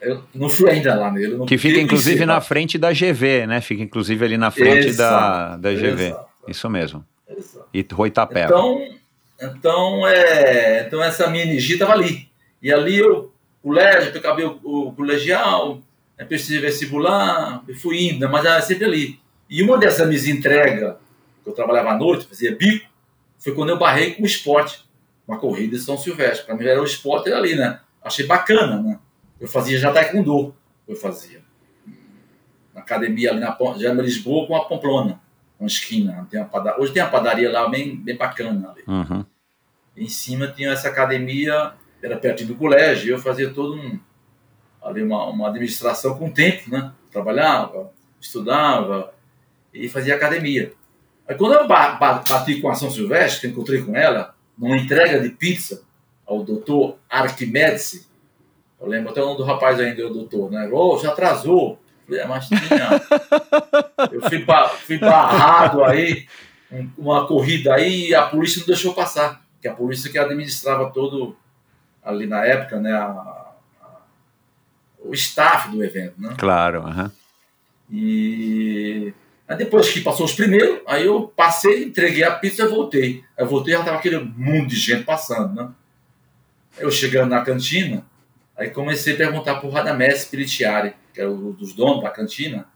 Eu 0.00 0.22
não 0.34 0.48
fui 0.48 0.68
ainda 0.70 0.94
lá 0.94 1.10
nele. 1.10 1.34
não 1.36 1.46
Que 1.46 1.56
fica 1.56 1.80
inclusive 1.80 2.26
na 2.26 2.34
mas- 2.34 2.46
frente 2.46 2.76
da 2.76 2.92
GV, 2.92 3.46
né? 3.46 3.60
Fica 3.60 3.82
inclusive 3.82 4.24
ali 4.24 4.36
na 4.36 4.50
frente 4.50 4.84
da, 4.86 4.88
Exato, 4.88 5.62
da 5.62 5.70
GV. 5.72 6.04
exato. 6.08 6.26
Isso 6.48 6.68
mesmo. 6.70 7.04
Exato. 7.28 7.66
E 7.72 7.86
Roitapé. 7.90 8.44
Então, 8.44 8.86
então, 9.40 10.06
é, 10.06 10.84
então 10.86 11.02
essa 11.02 11.26
minha 11.28 11.44
energia 11.44 11.74
estava 11.76 11.92
ali. 11.92 12.28
E 12.62 12.70
ali 12.72 12.98
eu, 12.98 13.32
colégio, 13.62 14.10
eu 14.12 14.18
acabei 14.20 14.44
o, 14.44 14.58
o 14.62 14.92
colegial, 14.92 15.80
né, 16.18 16.24
prestei 16.24 16.58
vestibular, 16.60 17.62
fui 17.80 18.08
indo, 18.10 18.20
né, 18.20 18.26
mas 18.26 18.44
era 18.44 18.60
sempre 18.60 18.84
ali. 18.84 19.18
E 19.48 19.62
uma 19.62 19.78
dessas 19.78 20.06
minhas 20.06 20.26
entregas, 20.28 20.94
que 21.42 21.48
eu 21.48 21.54
trabalhava 21.54 21.90
à 21.92 21.98
noite, 21.98 22.26
fazia 22.26 22.54
bico, 22.54 22.86
foi 23.44 23.54
quando 23.54 23.68
eu 23.70 23.78
barrei 23.78 24.14
com 24.14 24.22
o 24.22 24.26
esporte, 24.26 24.82
uma 25.28 25.38
corrida 25.38 25.76
de 25.76 25.82
São 25.82 25.96
Silvestre. 25.98 26.46
Para 26.46 26.54
mim 26.56 26.64
era 26.64 26.80
o 26.80 26.84
esporte 26.84 27.28
era 27.28 27.38
ali, 27.38 27.54
né? 27.54 27.80
Achei 28.02 28.26
bacana, 28.26 28.80
né? 28.82 28.98
Eu 29.38 29.46
fazia 29.46 29.78
já 29.78 29.92
taekwondo, 29.92 30.54
eu 30.88 30.96
fazia. 30.96 31.42
Na 32.74 32.80
academia 32.80 33.30
ali 33.30 33.40
na 33.40 33.56
já 33.78 33.92
em 33.92 33.96
Lisboa 34.00 34.46
com 34.46 34.56
a 34.56 34.64
Pamplona, 34.64 35.20
uma 35.60 35.66
esquina. 35.66 36.26
Tem 36.30 36.40
uma 36.40 36.48
pada- 36.48 36.76
Hoje 36.78 36.92
tem 36.92 37.02
uma 37.02 37.10
padaria 37.10 37.50
lá 37.52 37.68
bem, 37.68 37.96
bem 37.96 38.16
bacana 38.16 38.70
ali. 38.70 38.82
Uhum. 38.86 39.24
Em 39.96 40.08
cima 40.08 40.48
tinha 40.48 40.70
essa 40.70 40.88
academia, 40.88 41.72
era 42.02 42.16
pertinho 42.16 42.48
do 42.48 42.54
colégio, 42.56 43.14
eu 43.14 43.18
fazia 43.18 43.50
todo 43.52 43.74
um 43.76 43.98
ali 44.82 45.02
uma, 45.02 45.24
uma 45.26 45.48
administração 45.48 46.18
com 46.18 46.30
tempo, 46.30 46.70
né? 46.70 46.92
Trabalhava, 47.10 47.92
estudava 48.20 49.14
e 49.72 49.88
fazia 49.88 50.14
academia. 50.14 50.72
Aí 51.28 51.34
quando 51.36 51.54
eu 51.54 51.66
ba- 51.66 51.92
ba- 51.96 52.24
bati 52.28 52.60
com 52.60 52.68
a 52.68 52.74
São 52.74 52.90
Silvestre, 52.90 53.40
que 53.40 53.46
eu 53.46 53.50
encontrei 53.50 53.82
com 53.82 53.96
ela, 53.96 54.34
numa 54.58 54.76
entrega 54.76 55.20
de 55.20 55.30
pizza 55.30 55.82
ao 56.26 56.42
doutor 56.44 56.98
Arquimedes, 57.08 58.08
eu 58.80 58.86
lembro 58.86 59.10
até 59.10 59.22
o 59.22 59.26
nome 59.26 59.38
do 59.38 59.44
rapaz 59.44 59.80
ainda, 59.80 60.06
o 60.06 60.12
doutor, 60.12 60.50
né? 60.50 60.68
Ô, 60.70 60.98
já 60.98 61.10
atrasou. 61.10 61.80
Falei, 62.06 62.20
é, 62.20 62.26
mas 62.26 62.46
tinha. 62.48 62.60
Eu 64.12 64.20
fui, 64.28 64.44
fui 64.84 64.98
barrado 64.98 65.82
aí, 65.84 66.26
um- 66.70 66.90
uma 66.98 67.26
corrida 67.26 67.74
aí, 67.74 68.08
e 68.08 68.14
a 68.14 68.26
polícia 68.26 68.60
não 68.60 68.66
deixou 68.66 68.92
passar. 68.92 69.42
Que 69.62 69.68
a 69.68 69.72
polícia 69.74 70.10
que 70.12 70.18
administrava 70.18 70.90
todo, 70.90 71.34
ali 72.04 72.26
na 72.26 72.44
época, 72.44 72.78
né? 72.78 72.92
a- 72.92 73.06
a- 73.06 73.52
o 75.02 75.14
staff 75.14 75.70
do 75.70 75.82
evento, 75.82 76.14
né? 76.18 76.34
Claro. 76.36 76.82
aham. 76.86 77.10
E 77.90 79.14
aí 79.48 79.56
depois 79.56 79.90
que 79.90 80.00
passou 80.00 80.26
os 80.26 80.32
primeiros, 80.32 80.80
aí 80.86 81.06
eu 81.06 81.32
passei, 81.36 81.84
entreguei 81.84 82.24
a 82.24 82.32
pizza 82.32 82.64
e 82.64 82.68
voltei. 82.68 83.24
Aí 83.36 83.44
eu 83.44 83.48
voltei 83.48 83.74
e 83.74 83.76
já 83.76 83.84
tava 83.84 83.98
aquele 83.98 84.18
mundo 84.18 84.68
de 84.68 84.76
gente 84.76 85.04
passando, 85.04 85.54
né? 85.54 85.70
Eu 86.78 86.90
chegando 86.90 87.30
na 87.30 87.42
cantina, 87.42 88.04
aí 88.56 88.70
comecei 88.70 89.14
a 89.14 89.16
perguntar 89.16 89.56
pro 89.56 89.70
Radamés 89.70 90.24
Piritiari, 90.24 90.94
que 91.12 91.20
é 91.20 91.28
um 91.28 91.52
dos 91.52 91.72
donos 91.72 92.02
da 92.02 92.10
cantina, 92.10 92.66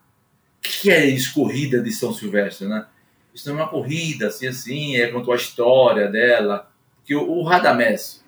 o 0.59 0.61
que, 0.61 0.83
que 0.83 0.91
é 0.91 1.05
isso, 1.07 1.35
corrida 1.35 1.81
de 1.81 1.93
São 1.93 2.13
Silvestre, 2.13 2.67
né? 2.67 2.87
Isso 3.35 3.49
não 3.49 3.59
é 3.59 3.63
uma 3.63 3.69
corrida, 3.69 4.29
assim, 4.29 4.47
assim, 4.49 4.97
é 4.97 5.09
contou 5.09 5.33
a 5.33 5.37
história 5.37 6.09
dela. 6.09 6.71
Que 7.05 7.15
o, 7.15 7.23
o 7.23 7.45
Radamés 7.45 8.25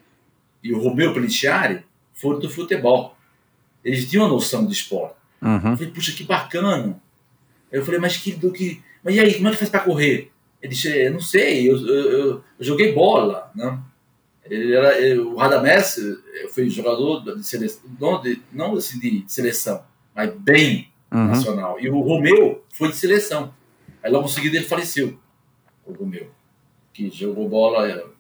e 0.63 0.73
o 0.73 0.81
Romeu 0.81 1.13
Piritiari 1.13 1.85
foram 2.15 2.39
do 2.39 2.49
futebol. 2.49 3.17
Eles 3.85 4.09
tinham 4.09 4.25
uma 4.25 4.33
noção 4.33 4.65
de 4.65 4.73
esporte. 4.73 5.17
Uhum. 5.43 5.55
Eu 5.55 5.77
falei, 5.77 5.91
puxa, 5.91 6.13
que 6.13 6.23
bacana. 6.23 7.01
Eu 7.71 7.85
falei, 7.85 8.01
mas 8.01 8.17
que 8.17 8.33
do 8.33 8.53
que. 8.53 8.83
Mas 9.03 9.15
e 9.15 9.21
aí, 9.21 9.35
como 9.35 9.49
é 9.49 9.51
que 9.53 9.57
faz 9.57 9.71
pra 9.71 9.81
correr? 9.81 10.31
Ele 10.61 10.75
disse, 10.75 10.89
eu 10.89 11.13
não 11.13 11.21
sei, 11.21 11.71
eu, 11.71 11.77
eu, 11.87 12.11
eu- 12.11 12.45
joguei 12.59 12.93
bola, 12.93 13.51
né? 13.55 13.79
Ele 14.45 14.75
era, 14.75 14.99
ele, 15.01 15.21
o 15.21 15.37
Radamés 15.37 15.99
foi 16.53 16.69
jogador 16.69 17.21
de 17.37 17.47
seleção, 17.47 17.83
não, 17.99 18.21
de, 18.21 18.43
não 18.53 18.75
assim 18.75 18.99
de 18.99 19.25
seleção, 19.27 19.83
mas 20.15 20.35
bem 20.35 20.91
uhum. 21.11 21.29
nacional. 21.29 21.81
E 21.81 21.89
o 21.89 22.01
Romeu 22.01 22.63
foi 22.75 22.89
de 22.89 22.97
seleção. 22.97 23.55
Aí 24.03 24.11
logo 24.11 24.27
em 24.27 24.31
seguida 24.31 24.57
ele 24.57 24.67
faleceu, 24.67 25.19
o 25.87 25.93
Romeu, 25.93 26.31
que 26.93 27.11
jogou 27.11 27.49
bola 27.49 28.13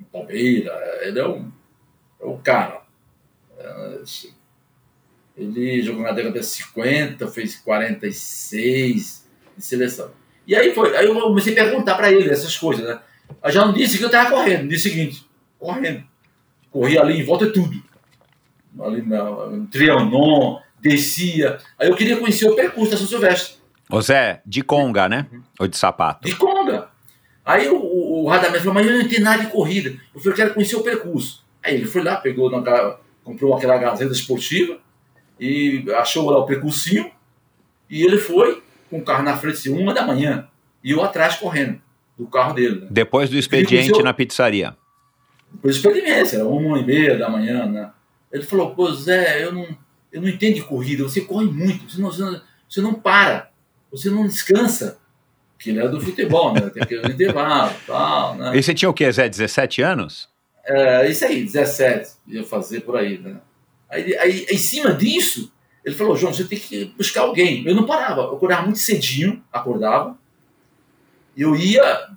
em 0.00 0.04
Palmeiras. 0.04 0.72
Ele 1.02 1.18
é 1.18 1.28
um, 1.28 1.52
é 2.20 2.26
um 2.26 2.38
cara. 2.38 2.82
É, 3.58 4.02
ele 5.36 5.82
jogou 5.82 6.02
na 6.02 6.12
década 6.12 6.38
de 6.38 6.46
50, 6.46 7.26
fez 7.28 7.56
46 7.56 9.28
de 9.56 9.64
seleção. 9.64 10.10
E 10.46 10.54
aí 10.54 10.72
foi, 10.74 10.96
aí 10.96 11.06
eu 11.06 11.20
comecei 11.20 11.52
a 11.52 11.64
perguntar 11.64 11.94
para 11.96 12.12
ele 12.12 12.30
essas 12.30 12.56
coisas, 12.56 12.86
né? 12.86 13.00
Eu 13.42 13.50
já 13.50 13.64
não 13.64 13.72
disse 13.72 13.98
que 13.98 14.04
eu 14.04 14.08
estava 14.08 14.30
correndo, 14.30 14.64
no 14.64 14.68
dia 14.68 14.78
seguinte, 14.78 15.26
correndo. 15.58 16.04
Corria 16.70 17.00
ali 17.00 17.20
em 17.20 17.24
volta 17.24 17.46
de 17.46 17.52
tudo. 17.52 17.82
Ali 18.80 19.02
no 19.02 19.66
Trianon, 19.68 20.60
descia. 20.80 21.58
Aí 21.78 21.88
eu 21.88 21.96
queria 21.96 22.16
conhecer 22.16 22.48
o 22.48 22.54
percurso 22.54 22.92
da 22.92 22.96
São 22.96 23.06
Silvestre. 23.06 23.56
Ô 23.90 24.00
Zé, 24.00 24.40
de 24.44 24.62
conga, 24.62 25.08
né? 25.08 25.26
Ou 25.58 25.66
de 25.66 25.76
sapato? 25.76 26.28
De 26.28 26.36
conga. 26.36 26.88
Aí 27.44 27.68
o, 27.68 27.76
o, 27.76 28.24
o 28.24 28.28
Radamés 28.28 28.62
falou, 28.62 28.74
mas 28.74 28.86
eu 28.86 28.94
não 28.94 29.02
entendo 29.02 29.24
nada 29.24 29.44
de 29.44 29.50
corrida. 29.50 29.90
Eu 30.14 30.20
falei, 30.20 30.32
eu 30.32 30.36
quero 30.36 30.54
conhecer 30.54 30.76
o 30.76 30.82
percurso. 30.82 31.44
Aí 31.62 31.74
ele 31.74 31.86
foi 31.86 32.02
lá, 32.02 32.16
pegou, 32.16 32.50
na, 32.50 32.96
comprou 33.22 33.54
aquela 33.54 33.78
gazeta 33.78 34.12
esportiva 34.12 34.78
e 35.38 35.84
achou 35.94 36.30
lá 36.30 36.38
o 36.38 36.46
percursinho. 36.46 37.10
E 37.88 38.02
ele 38.02 38.18
foi 38.18 38.62
com 38.90 38.98
o 38.98 39.04
carro 39.04 39.22
na 39.22 39.36
frente, 39.36 39.54
assim, 39.54 39.70
uma 39.70 39.92
da 39.92 40.06
manhã. 40.06 40.48
E 40.82 40.90
eu 40.90 41.02
atrás 41.02 41.36
correndo 41.36 41.80
do 42.18 42.26
carro 42.26 42.54
dele. 42.54 42.82
Né? 42.82 42.86
Depois 42.90 43.28
do 43.28 43.36
expediente 43.36 43.90
conheceu, 43.90 44.04
na 44.04 44.14
pizzaria. 44.14 44.76
Depois 45.52 45.76
do 45.76 45.88
expediente, 45.88 46.34
era 46.34 46.46
uma 46.46 46.78
e 46.78 46.84
meia 46.84 47.18
da 47.18 47.28
manhã, 47.28 47.66
né? 47.66 47.90
Ele 48.32 48.42
falou, 48.42 48.74
pô, 48.74 48.92
Zé, 48.92 49.44
eu 49.44 49.52
não, 49.52 49.66
eu 50.12 50.20
não 50.20 50.28
entendo 50.28 50.54
de 50.54 50.62
corrida, 50.62 51.04
você 51.04 51.20
corre 51.20 51.46
muito, 51.46 51.90
você 51.90 52.00
não, 52.00 52.10
você 52.10 52.22
não, 52.22 52.40
você 52.68 52.80
não 52.80 52.94
para, 52.94 53.50
você 53.90 54.10
não 54.10 54.26
descansa. 54.26 54.98
Que 55.58 55.70
ele 55.70 55.78
é 55.78 55.88
do 55.88 56.00
futebol, 56.00 56.52
né? 56.52 56.68
Tem 56.68 56.82
aquele 56.82 57.06
intervalo 57.12 57.72
tal, 57.86 58.34
né? 58.34 58.56
E 58.56 58.62
você 58.62 58.74
tinha 58.74 58.90
o 58.90 58.94
quê, 58.94 59.10
Zé? 59.10 59.28
17 59.28 59.82
anos? 59.82 60.28
É, 60.66 61.08
isso 61.08 61.24
aí, 61.24 61.44
17, 61.44 62.10
ia 62.26 62.44
fazer 62.44 62.80
por 62.80 62.96
aí, 62.96 63.18
né? 63.18 63.36
Aí, 63.88 64.16
aí, 64.16 64.46
em 64.50 64.58
cima 64.58 64.92
disso, 64.92 65.52
ele 65.84 65.94
falou, 65.94 66.16
João, 66.16 66.32
você 66.32 66.44
tem 66.44 66.58
que 66.58 66.86
buscar 66.96 67.22
alguém. 67.22 67.66
Eu 67.66 67.74
não 67.74 67.86
parava, 67.86 68.22
eu 68.22 68.36
acordava 68.36 68.62
muito 68.62 68.78
cedinho, 68.78 69.42
acordava, 69.52 70.18
eu 71.36 71.54
ia, 71.56 72.08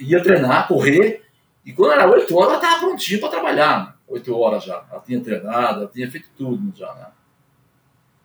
ia 0.00 0.22
treinar, 0.22 0.66
correr, 0.66 1.22
e 1.64 1.72
quando 1.72 1.92
era 1.92 2.10
8 2.10 2.36
horas, 2.36 2.48
ela 2.48 2.56
estava 2.56 2.80
prontinha 2.80 3.20
para 3.20 3.28
trabalhar. 3.28 3.86
Né? 3.86 3.92
8 4.08 4.36
horas 4.36 4.64
já. 4.64 4.84
Ela 4.90 5.00
tinha 5.00 5.20
treinado, 5.20 5.80
ela 5.80 5.90
tinha 5.92 6.10
feito 6.10 6.28
tudo 6.36 6.76
já. 6.76 6.92
Né? 6.94 7.06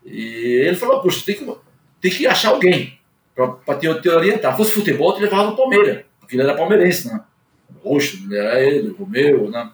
E 0.05 0.65
ele 0.65 0.75
falou, 0.75 1.01
puxa, 1.01 1.23
tem 1.25 1.35
que, 1.35 1.57
tem 2.01 2.11
que 2.11 2.27
achar 2.27 2.49
alguém 2.49 2.99
para 3.35 3.77
te, 3.77 4.01
te 4.01 4.09
orientar. 4.09 4.55
Fosse 4.55 4.73
futebol, 4.73 5.13
tu 5.13 5.21
levava 5.21 5.51
o 5.51 5.55
Palmeiras, 5.55 6.05
porque 6.19 6.35
ele 6.35 6.43
era 6.43 6.55
palmeirense, 6.55 7.07
né? 7.07 7.23
Roxo, 7.83 8.33
era 8.33 8.59
ele, 8.61 8.95
o 8.97 9.05
meu, 9.05 9.49
né? 9.49 9.71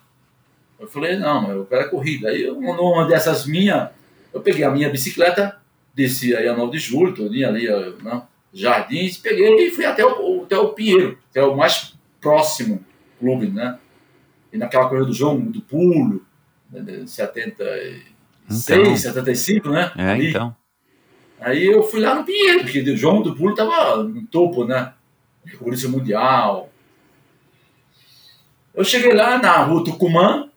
Eu 0.81 0.87
falei, 0.87 1.15
não, 1.15 1.51
eu 1.51 1.63
quero 1.65 1.83
a 1.83 1.89
corrida. 1.89 2.29
Aí, 2.29 2.41
eu, 2.41 2.59
numa 2.59 3.05
dessas 3.05 3.45
minhas, 3.45 3.89
eu 4.33 4.41
peguei 4.41 4.63
a 4.63 4.71
minha 4.71 4.89
bicicleta, 4.89 5.61
desci 5.93 6.35
aí 6.35 6.47
a 6.47 6.55
9 6.55 6.71
de 6.71 6.79
julho, 6.79 7.13
todinha 7.13 7.49
ali, 7.49 7.67
né? 8.01 8.23
Jardins, 8.51 9.15
peguei 9.17 9.67
e 9.67 9.71
fui 9.71 9.85
até 9.85 10.03
o, 10.03 10.43
até 10.43 10.57
o 10.57 10.69
Pinheiro, 10.69 11.19
que 11.31 11.37
é 11.37 11.43
o 11.43 11.55
mais 11.55 11.93
próximo 12.19 12.83
clube, 13.19 13.47
né? 13.47 13.77
E 14.51 14.57
naquela 14.57 14.89
corrida 14.89 15.05
do 15.05 15.13
João, 15.13 15.39
do 15.39 15.61
pulo, 15.61 16.25
né, 16.71 17.05
76, 17.05 18.03
então, 18.49 18.97
75, 18.97 19.69
né? 19.69 19.91
É, 19.95 20.03
Ali. 20.03 20.29
então. 20.29 20.55
Aí 21.39 21.63
eu 21.63 21.83
fui 21.83 21.99
lá 22.01 22.15
no 22.15 22.25
Pinheiro, 22.25 22.61
porque 22.61 22.81
o 22.81 22.97
João 22.97 23.21
do 23.21 23.35
pulo 23.35 23.53
tava 23.53 24.03
no 24.03 24.25
topo, 24.25 24.65
né? 24.65 24.93
Recordista 25.45 25.87
mundial. 25.87 26.71
Eu 28.73 28.83
cheguei 28.83 29.13
lá 29.13 29.37
na 29.37 29.57
rua 29.63 29.83
Tucumã, 29.83 30.50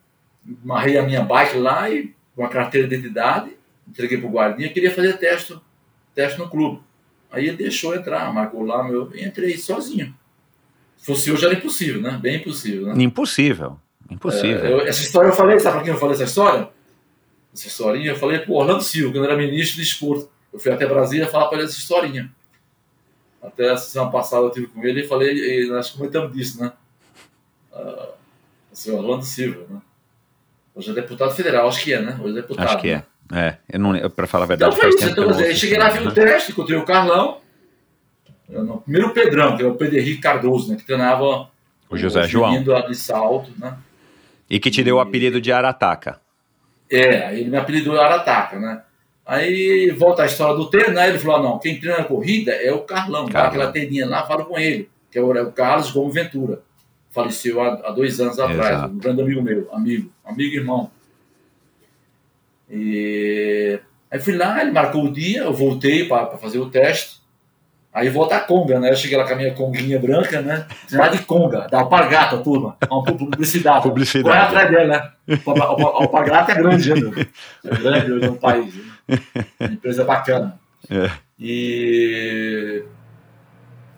marrei 0.65 0.99
a 0.99 1.03
minha 1.03 1.23
bike 1.23 1.59
lá 1.59 1.91
e 1.91 2.15
com 2.35 2.45
a 2.45 2.49
carteira 2.49 2.87
de 2.89 2.95
identidade, 2.95 3.57
entreguei 3.89 4.19
pro 4.19 4.29
guardinha, 4.29 4.69
queria 4.69 4.91
fazer 4.91 5.17
teste, 5.19 5.59
teste 6.15 6.39
no 6.39 6.49
clube. 6.49 6.81
Aí 7.31 7.49
ele 7.49 7.57
deixou 7.57 7.95
entrar, 7.95 8.33
marcou 8.33 8.65
lá 8.65 8.85
meu. 8.85 9.11
E 9.15 9.25
entrei 9.25 9.57
sozinho. 9.57 10.15
Se 10.97 11.07
fosse 11.07 11.33
hoje 11.33 11.45
era 11.45 11.55
impossível, 11.55 12.01
né? 12.01 12.19
Bem 12.21 12.37
impossível, 12.37 12.87
né? 12.87 13.03
Impossível. 13.03 13.79
Impossível. 14.11 14.65
É, 14.65 14.73
eu, 14.73 14.81
essa 14.83 15.03
história 15.03 15.29
eu 15.29 15.33
falei, 15.33 15.59
sabe 15.59 15.77
pra 15.77 15.85
quem 15.85 15.93
eu 15.93 15.99
falei 15.99 16.15
essa 16.15 16.25
história? 16.25 16.69
Essa 17.53 17.67
historinha, 17.67 18.13
eu 18.13 18.17
falei 18.17 18.39
pro 18.39 18.55
Orlando 18.55 18.83
Silva, 18.83 19.13
quando 19.13 19.25
era 19.25 19.37
ministro 19.37 19.77
de 19.77 19.83
esporte. 19.83 20.29
Eu 20.53 20.59
fui 20.61 20.71
até 20.71 20.87
Brasília 20.87 21.27
falar 21.27 21.49
para 21.49 21.59
ele 21.59 21.67
essa 21.67 21.79
historinha. 21.79 22.31
Até 23.43 23.71
a 23.71 23.77
semana 23.77 24.11
passada 24.11 24.45
eu 24.45 24.51
tive 24.51 24.69
com 24.69 24.85
ele 24.85 25.03
e 25.03 25.09
falei, 25.09 25.35
e 25.35 25.69
nós 25.69 25.91
comentamos 25.91 26.33
disso, 26.33 26.61
né? 26.61 26.73
Uh, 27.73 28.13
o 28.73 28.77
senhor 28.77 29.01
Orlando 29.01 29.25
Silva, 29.25 29.67
né? 29.69 29.83
Hoje 30.75 30.91
é 30.91 30.95
deputado 30.95 31.31
federal, 31.33 31.69
acho 31.69 31.83
que 31.83 31.93
é, 31.93 32.01
né? 32.01 32.19
Hoje 32.21 32.33
é 32.33 32.43
deputado. 32.43 32.67
Acho 32.67 32.79
que 32.79 32.89
é. 32.89 33.03
Né? 33.31 33.59
É, 33.71 33.77
eu 33.77 33.81
não, 33.81 34.11
pra 34.11 34.27
falar 34.27 34.45
a 34.45 34.49
verdade, 34.49 34.75
então, 34.75 34.83
faz 34.83 34.97
tempo 34.97 35.13
então, 35.13 35.41
eu 35.41 35.55
cheguei 35.55 35.79
lá, 35.79 35.89
vi 35.89 36.07
o 36.07 36.13
teste, 36.13 36.53
encontrei 36.53 36.79
o 36.79 36.85
Carlão. 36.85 37.39
No, 38.49 38.81
primeiro 38.83 39.09
o 39.09 39.11
Pedrão, 39.15 39.57
que 39.57 39.63
é 39.63 39.67
o 39.67 39.75
Pedro 39.75 39.99
Henrique 39.99 40.21
Cardoso, 40.21 40.71
né? 40.71 40.77
Que 40.77 40.85
treinava 40.85 41.49
o 41.89 41.97
José 41.97 42.25
João. 42.25 42.63
de 42.63 42.95
salto, 42.95 43.51
né? 43.59 43.77
E 44.51 44.61
que 44.61 44.71
te 44.71 44.85
deu 44.85 44.97
o 44.97 45.01
apelido 45.01 45.41
de 45.41 45.51
Arataca. 45.51 46.21
É, 46.91 47.35
ele 47.39 47.51
me 47.51 47.57
apelidou 47.57 47.99
Arataca, 47.99 48.59
né? 48.59 48.83
Aí 49.27 49.91
volta 49.91 50.23
a 50.23 50.27
história 50.27 50.55
do 50.55 50.69
treino, 50.69 50.95
né? 50.95 51.09
Ele 51.09 51.19
falou: 51.19 51.37
ah, 51.37 51.43
não, 51.43 51.59
quem 51.59 51.81
treina 51.81 52.01
a 52.01 52.05
corrida 52.05 52.53
é 52.53 52.73
o 52.73 52.81
Carlão, 52.81 53.27
Carlão. 53.27 53.49
aquela 53.49 53.73
tendinha 53.73 54.07
lá, 54.07 54.27
fala 54.27 54.45
com 54.45 54.59
ele, 54.59 54.91
que 55.11 55.19
é 55.19 55.23
o, 55.23 55.35
é 55.35 55.43
o 55.43 55.51
Carlos 55.51 55.91
Gomes 55.91 56.15
Ventura. 56.15 56.61
Faleceu 57.15 57.63
há, 57.63 57.75
há 57.75 57.91
dois 57.93 58.21
anos 58.21 58.39
atrás, 58.41 58.77
Exato. 58.77 58.93
um 58.93 58.99
grande 58.99 59.23
amigo 59.23 59.41
meu, 59.41 59.69
amigo, 59.73 60.11
amigo 60.25 60.55
e 60.55 60.59
irmão. 60.59 60.91
E 62.69 63.79
aí 64.11 64.19
fui 64.19 64.37
lá, 64.37 64.61
ele 64.61 64.73
marcou 64.73 65.05
o 65.05 65.13
dia, 65.13 65.43
eu 65.43 65.53
voltei 65.53 66.09
para 66.09 66.37
fazer 66.37 66.59
o 66.59 66.69
teste. 66.69 67.23
Aí 67.93 68.09
volta 68.09 68.35
a 68.35 68.41
conga, 68.41 68.81
né? 68.81 68.91
Eu 68.91 68.97
cheguei 68.97 69.17
lá 69.17 69.25
com 69.25 69.35
a 69.35 69.37
minha 69.37 69.55
conguinha 69.55 70.01
branca, 70.01 70.43
né? 70.43 70.67
Lá 70.91 71.07
de 71.07 71.19
conga, 71.23 71.69
da 71.69 71.79
alpargata, 71.79 72.39
turma. 72.39 72.77
Uma 72.91 73.05
publicidade. 73.05 73.85
Publicidade. 73.85 74.25
Corre 74.25 74.47
atrás 74.49 74.71
dela, 74.73 74.87
né? 74.89 75.39
A 75.47 75.63
alpargata 76.03 76.51
é 76.51 76.55
grande, 76.57 76.93
né? 76.93 77.27
É 77.65 77.77
grande 77.77 78.13
hoje 78.13 78.27
no 78.27 78.37
país. 78.37 78.75
Né? 78.75 79.69
Empresa 79.71 80.05
bacana. 80.05 80.59
É. 80.91 81.09
E. 81.39 82.83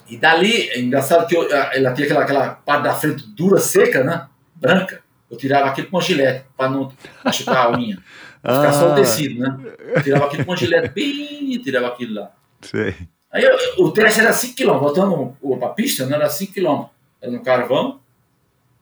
E 0.09 0.17
dali, 0.17 0.69
é 0.71 0.81
engraçado 0.81 1.27
que 1.27 1.37
eu, 1.37 1.51
ela 1.53 1.93
tinha 1.93 2.07
aquela, 2.07 2.23
aquela 2.23 2.51
parte 2.51 2.85
da 2.85 2.95
frente 2.95 3.27
dura, 3.29 3.59
seca, 3.59 4.05
né? 4.05 4.29
Branca. 4.55 5.01
Eu 5.31 5.37
tirava 5.37 5.69
aquilo 5.69 5.89
com 5.89 5.97
uma 5.97 6.03
gilete, 6.03 6.45
para 6.57 6.71
não 6.71 6.93
machucar 7.25 7.67
a 7.67 7.71
unha. 7.73 7.99
Pra 8.41 8.55
ficar 8.61 8.73
só 8.73 8.93
o 8.93 8.95
tecido, 8.95 9.41
né? 9.41 9.59
Eu 9.95 10.03
tirava 10.03 10.27
aquilo 10.27 10.45
com 10.45 10.53
uma 10.53 10.57
gilete 10.57 10.89
bem 10.95 11.59
tirava 11.59 11.89
aquilo 11.89 12.15
lá. 12.15 12.31
Sei. 12.61 12.95
Aí 13.31 13.45
eu, 13.45 13.85
o 13.85 13.91
teste 13.91 14.21
era 14.21 14.33
5 14.33 14.57
km, 14.57 14.79
voltando 14.79 15.37
para 15.59 15.69
a 15.69 15.71
pista, 15.71 16.07
não 16.07 16.17
era 16.17 16.29
5 16.29 16.55
km. 16.55 16.85
Era 17.21 17.33
no 17.33 17.43
carvão, 17.43 18.01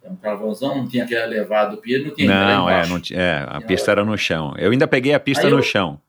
era 0.02 0.12
um 0.12 0.16
carvãozão, 0.16 0.76
não 0.76 0.86
tinha 0.86 1.04
aquele 1.04 1.22
elevado 1.22 1.76
do 1.76 1.82
pier, 1.82 2.04
não 2.04 2.14
tinha. 2.14 2.28
Não, 2.28 2.68
é, 2.68 2.86
não 2.86 3.00
tinha, 3.00 3.18
é, 3.18 3.46
a 3.48 3.60
pista 3.60 3.90
era 3.90 4.04
no 4.04 4.16
chão. 4.18 4.54
Eu 4.58 4.70
ainda 4.70 4.86
peguei 4.86 5.14
a 5.14 5.20
pista 5.20 5.46
aí 5.46 5.50
no 5.50 5.58
eu, 5.58 5.62
chão. 5.62 6.00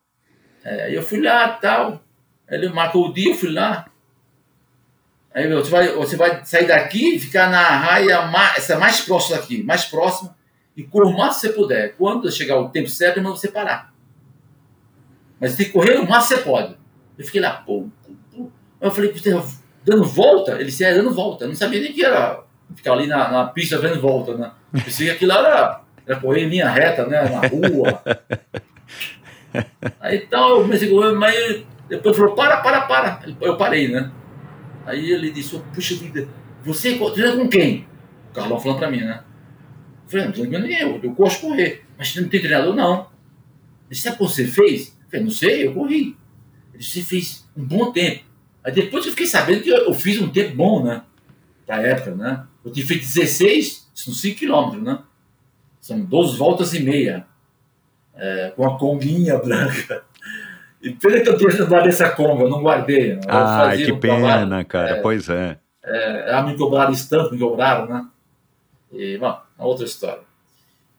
É, 0.64 0.84
aí 0.84 0.96
eu 0.96 1.02
fui 1.02 1.22
lá 1.22 1.48
tal. 1.50 2.02
Ele 2.50 2.70
marcou 2.70 3.10
o 3.10 3.14
dia, 3.14 3.32
eu 3.32 3.36
fui 3.36 3.52
lá. 3.52 3.86
Aí 5.36 5.54
você 5.54 5.70
vai, 5.70 5.92
você 5.92 6.16
vai 6.16 6.46
sair 6.46 6.66
daqui 6.66 7.16
e 7.16 7.20
ficar 7.20 7.50
na 7.50 7.62
raia 7.62 8.22
mais, 8.28 8.58
essa 8.58 8.80
mais 8.80 9.02
próxima 9.02 9.36
daqui, 9.36 9.62
mais 9.64 9.84
próximo, 9.84 10.34
e 10.78 10.84
correr 10.84 11.10
o 11.10 11.18
máximo 11.18 11.34
que 11.34 11.42
você 11.42 11.62
puder. 11.62 11.96
Quando 11.98 12.32
chegar 12.32 12.58
o 12.58 12.70
tempo 12.70 12.88
certo, 12.88 13.22
não 13.22 13.36
você 13.36 13.50
parar. 13.50 13.94
Mas 15.38 15.52
você 15.52 15.58
tem 15.58 15.66
que 15.66 15.74
correr 15.74 16.00
o 16.00 16.08
máximo 16.08 16.38
que 16.38 16.44
você 16.44 16.50
pode. 16.50 16.78
Eu 17.18 17.26
fiquei 17.26 17.42
lá, 17.42 17.52
pô, 17.52 17.86
eu 18.80 18.92
falei, 18.92 19.12
você 19.12 19.38
dando 19.84 20.06
volta? 20.06 20.54
Ele 20.54 20.66
disse, 20.66 20.86
é, 20.86 20.94
dando 20.94 21.14
volta. 21.14 21.44
Eu 21.44 21.50
não 21.50 21.56
sabia 21.56 21.82
nem 21.82 21.92
que 21.92 22.06
era 22.06 22.42
ficar 22.74 22.94
ali 22.94 23.06
na, 23.06 23.30
na 23.30 23.46
pista 23.48 23.78
dando 23.78 24.00
volta, 24.00 24.38
né? 24.38 24.52
Eu 24.74 24.82
pensei 24.82 25.08
que 25.08 25.12
aquilo 25.12 25.34
era, 25.34 25.82
era 26.08 26.18
correr 26.18 26.44
em 26.44 26.50
linha 26.50 26.70
reta, 26.70 27.06
né? 27.06 27.22
Na 27.24 27.42
rua. 27.46 28.02
Aí 30.00 30.18
então 30.18 30.50
eu 30.50 30.62
comecei 30.62 30.88
a 30.88 30.92
correr, 30.92 31.12
mas 31.12 31.64
depois 31.90 32.16
falou, 32.16 32.36
para, 32.36 32.58
para, 32.58 32.82
para. 32.82 33.20
Eu 33.42 33.58
parei, 33.58 33.90
né? 33.90 34.12
Aí 34.86 35.12
ele 35.12 35.32
disse, 35.32 35.60
puxa 35.74 35.96
vida, 35.96 36.28
você 36.64 36.98
treina 37.14 37.36
com 37.36 37.50
quem? 37.50 37.88
O 38.32 38.34
Carlão 38.34 38.60
falando 38.60 38.78
pra 38.78 38.92
mim, 38.92 39.02
né? 39.02 39.24
Eu 40.04 40.10
falei, 40.10 40.26
não 40.26 40.32
treino 40.34 40.52
com 40.52 40.60
ninguém, 40.60 40.82
eu, 40.82 41.00
eu 41.02 41.12
gosto 41.12 41.42
de 41.42 41.48
correr. 41.48 41.86
Mas 41.98 42.16
não 42.16 42.30
tem 42.30 42.40
treinador, 42.40 42.76
não. 42.76 43.10
Ele 43.90 44.00
sabe 44.00 44.16
o 44.16 44.20
que 44.20 44.24
você 44.26 44.46
fez? 44.46 44.88
Eu 44.90 45.10
falei, 45.10 45.26
não 45.26 45.32
sei, 45.32 45.68
eu 45.68 45.74
corri. 45.74 46.18
Ele 46.74 46.78
disse, 46.78 47.02
você 47.02 47.04
fez 47.04 47.50
um 47.58 47.64
bom 47.64 47.92
tempo. 47.92 48.24
Aí 48.64 48.72
depois 48.72 49.06
eu 49.06 49.12
fiquei 49.12 49.28
sabendo 49.28 49.62
que 49.62 49.70
eu, 49.70 49.94
fiz 49.94 50.20
um 50.20 50.30
tempo 50.30 50.56
bom, 50.56 50.84
né? 50.84 51.04
Da 51.66 51.76
época, 51.78 52.16
né? 52.16 52.46
Eu 52.64 52.72
tinha 52.72 52.86
feito 52.86 53.02
16, 53.02 53.92
são 53.94 54.14
5 54.14 54.40
quilômetros, 54.40 54.84
né? 54.84 55.00
São 55.80 56.00
12 56.00 56.38
voltas 56.38 56.74
e 56.74 56.80
meia, 56.80 57.28
é, 58.16 58.54
com 58.56 58.66
a 58.66 58.78
conguinha 58.78 59.38
branca. 59.40 60.04
E 60.86 60.92
pena 60.92 61.20
que 61.20 61.30
eu 61.30 61.36
tenha 61.36 61.58
guardado 61.66 61.88
essa 61.88 62.12
conga, 62.12 62.44
eu 62.44 62.50
não 62.50 62.62
guardei. 62.62 63.14
Eu 63.14 63.20
ah, 63.28 63.74
que 63.76 63.92
um 63.92 64.00
pena, 64.00 64.20
trabalho, 64.20 64.66
cara, 64.68 64.90
é, 64.92 65.02
pois 65.02 65.28
é. 65.30 65.58
é. 65.84 66.44
Me 66.44 66.56
cobraram 66.56 66.94
tanto, 67.10 67.34
me 67.34 67.40
cobraram, 67.40 67.88
né? 67.88 68.08
E, 68.94 69.18
bom, 69.18 69.36
uma 69.58 69.68
outra 69.68 69.84
história. 69.84 70.22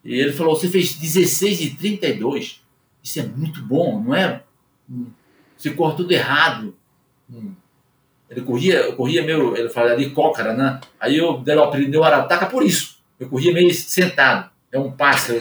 E 0.05 0.19
ele 0.19 0.33
falou: 0.33 0.57
você 0.57 0.69
fez 0.69 0.93
16 0.95 1.61
e 1.61 1.71
32, 1.77 2.61
isso 3.01 3.21
é 3.21 3.23
muito 3.23 3.63
bom, 3.63 4.03
não 4.03 4.13
é? 4.13 4.43
Você 5.57 5.71
corre 5.71 5.97
tudo 5.97 6.11
errado. 6.11 6.75
Hum. 7.33 7.53
Ele 8.29 8.41
corria, 8.41 8.81
eu 8.81 8.97
corria 8.97 9.23
meio, 9.23 9.57
ele 9.57 9.69
fala 9.69 9.93
ali 9.93 10.11
cócara, 10.11 10.53
né? 10.53 10.81
Aí 10.99 11.17
eu 11.17 11.39
dei 11.39 11.55
o 11.55 11.63
apelido 11.63 11.93
de 11.93 12.03
Arataca 12.03 12.47
por 12.47 12.65
isso. 12.65 12.99
Eu 13.21 13.29
corria 13.29 13.53
meio 13.53 13.73
sentado. 13.73 14.51
É 14.73 14.79
um 14.81 14.91
passo. 14.91 15.33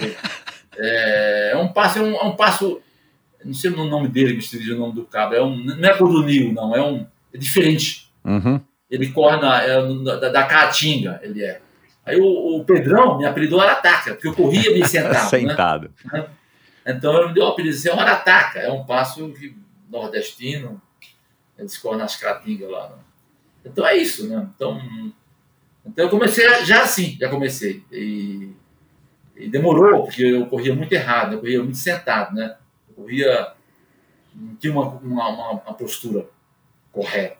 É, 0.77 1.51
é 1.53 1.57
um 1.57 1.69
passo, 1.69 1.99
é 1.99 2.01
um, 2.01 2.15
é 2.15 2.23
um 2.25 2.35
passo. 2.35 2.81
Não 3.45 3.53
sei 3.53 3.71
o 3.71 3.85
nome 3.85 4.07
dele, 4.07 4.33
me 4.33 4.39
escrevi 4.39 4.73
o 4.73 4.79
nome 4.79 4.93
do 4.93 5.05
cabo. 5.05 5.35
É 5.35 5.41
um, 5.41 5.55
não 5.55 5.89
é 5.89 5.95
cor 5.95 6.11
do 6.11 6.23
Nil, 6.23 6.51
não. 6.51 6.75
É 6.75 6.81
um. 6.81 7.05
É 7.33 7.37
diferente. 7.37 8.11
Uhum. 8.23 8.59
Ele 8.89 9.09
corre 9.11 9.37
na, 9.37 9.61
é, 9.61 9.77
da, 10.03 10.29
da 10.29 10.43
Caatinga, 10.43 11.19
ele 11.23 11.43
é. 11.43 11.61
Aí 12.05 12.19
o, 12.19 12.57
o 12.57 12.65
Pedrão 12.65 13.17
me 13.17 13.25
apelidou 13.25 13.59
Arataca, 13.59 14.13
porque 14.13 14.27
eu 14.27 14.33
corria 14.33 14.71
meio 14.71 14.87
sentado. 14.87 15.13
Né? 15.13 15.29
sentado. 15.29 15.91
Né? 16.11 16.25
Então 16.85 17.17
ele 17.17 17.27
me 17.29 17.33
deu 17.33 17.45
o 17.45 17.47
apelido 17.47 17.77
de 17.77 17.89
Arataca. 17.89 18.59
É 18.59 18.71
um 18.71 18.85
passo 18.85 19.29
que, 19.29 19.55
nordestino 19.89 20.81
eles 21.57 21.77
correm 21.77 21.99
nas 21.99 22.15
cratingas 22.15 22.69
lá. 22.69 22.89
Né? 22.89 22.95
Então 23.65 23.87
é 23.87 23.95
isso, 23.95 24.27
né? 24.27 24.47
Então, 24.55 24.81
então 25.85 26.05
eu 26.05 26.09
comecei 26.09 26.47
já 26.65 26.83
assim, 26.83 27.17
já 27.19 27.29
comecei. 27.29 27.83
E, 27.91 28.51
e, 29.35 29.47
demorou, 29.47 30.03
porque 30.03 30.23
eu 30.23 30.45
corria 30.47 30.75
muito 30.75 30.91
errado, 30.93 31.33
eu 31.33 31.39
corria 31.39 31.63
muito 31.63 31.77
sentado, 31.77 32.35
né? 32.35 32.55
Corria. 32.95 33.53
Não 34.33 34.55
tinha 34.55 34.73
uma, 34.73 34.87
uma, 34.87 35.29
uma, 35.29 35.51
uma 35.51 35.73
postura 35.73 36.27
correta. 36.91 37.37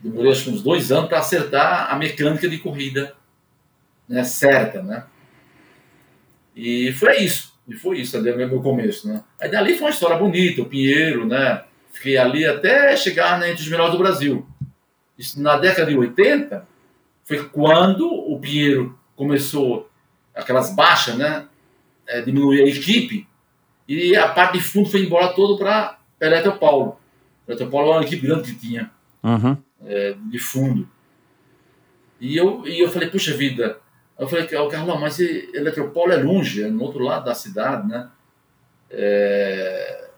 Demorei 0.00 0.30
acho 0.30 0.44
que 0.44 0.50
uns 0.50 0.62
dois 0.62 0.92
anos 0.92 1.08
para 1.08 1.18
acertar 1.18 1.92
a 1.92 1.96
mecânica 1.96 2.48
de 2.48 2.58
corrida 2.58 3.16
né, 4.08 4.24
certa, 4.24 4.82
né? 4.82 5.04
E 6.56 6.92
foi 6.92 7.18
isso. 7.18 7.56
E 7.68 7.74
foi 7.74 8.00
isso, 8.00 8.16
ali 8.16 8.34
meu 8.34 8.62
começo, 8.62 9.06
né? 9.06 9.22
Aí 9.38 9.50
dali 9.50 9.74
foi 9.74 9.88
uma 9.88 9.90
história 9.90 10.16
bonita, 10.16 10.62
o 10.62 10.66
Pinheiro, 10.66 11.26
né? 11.26 11.64
Fiquei 11.92 12.16
ali 12.16 12.46
até 12.46 12.96
chegar 12.96 13.38
né, 13.38 13.50
entre 13.50 13.62
os 13.62 13.68
melhores 13.68 13.92
do 13.92 13.98
Brasil. 13.98 14.46
Isso, 15.18 15.40
na 15.42 15.58
década 15.58 15.90
de 15.90 15.98
80, 15.98 16.66
foi 17.24 17.44
quando 17.50 18.08
o 18.08 18.40
Pinheiro 18.40 18.98
começou 19.14 19.90
aquelas 20.34 20.74
baixas, 20.74 21.16
né? 21.16 21.46
É, 22.06 22.22
diminuir 22.22 22.62
a 22.62 22.66
equipe 22.66 23.27
e 23.88 24.14
a 24.14 24.28
parte 24.28 24.58
de 24.58 24.60
fundo 24.60 24.90
foi 24.90 25.00
embora 25.00 25.32
todo 25.32 25.56
para 25.56 25.98
Eletropaulo. 26.20 26.98
Eletropaulo 27.46 27.88
era 27.88 27.98
uma 27.98 28.04
equipe 28.04 28.26
grande 28.26 28.52
que 28.52 28.60
tinha 28.60 28.90
uhum. 29.22 29.56
é, 29.86 30.14
de 30.30 30.38
fundo. 30.38 30.86
E 32.20 32.36
eu, 32.36 32.66
e 32.66 32.80
eu 32.80 32.90
falei, 32.90 33.08
puxa 33.08 33.34
vida, 33.34 33.78
eu 34.18 34.28
falei, 34.28 34.44
o 34.44 34.68
Carlão, 34.68 35.00
mas 35.00 35.18
Eletropaulo 35.18 36.12
é 36.12 36.16
longe, 36.16 36.64
é 36.64 36.68
no 36.68 36.82
outro 36.82 37.02
lado 37.02 37.24
da 37.24 37.34
cidade, 37.34 37.88
né? 37.88 38.10
É, 38.90 40.08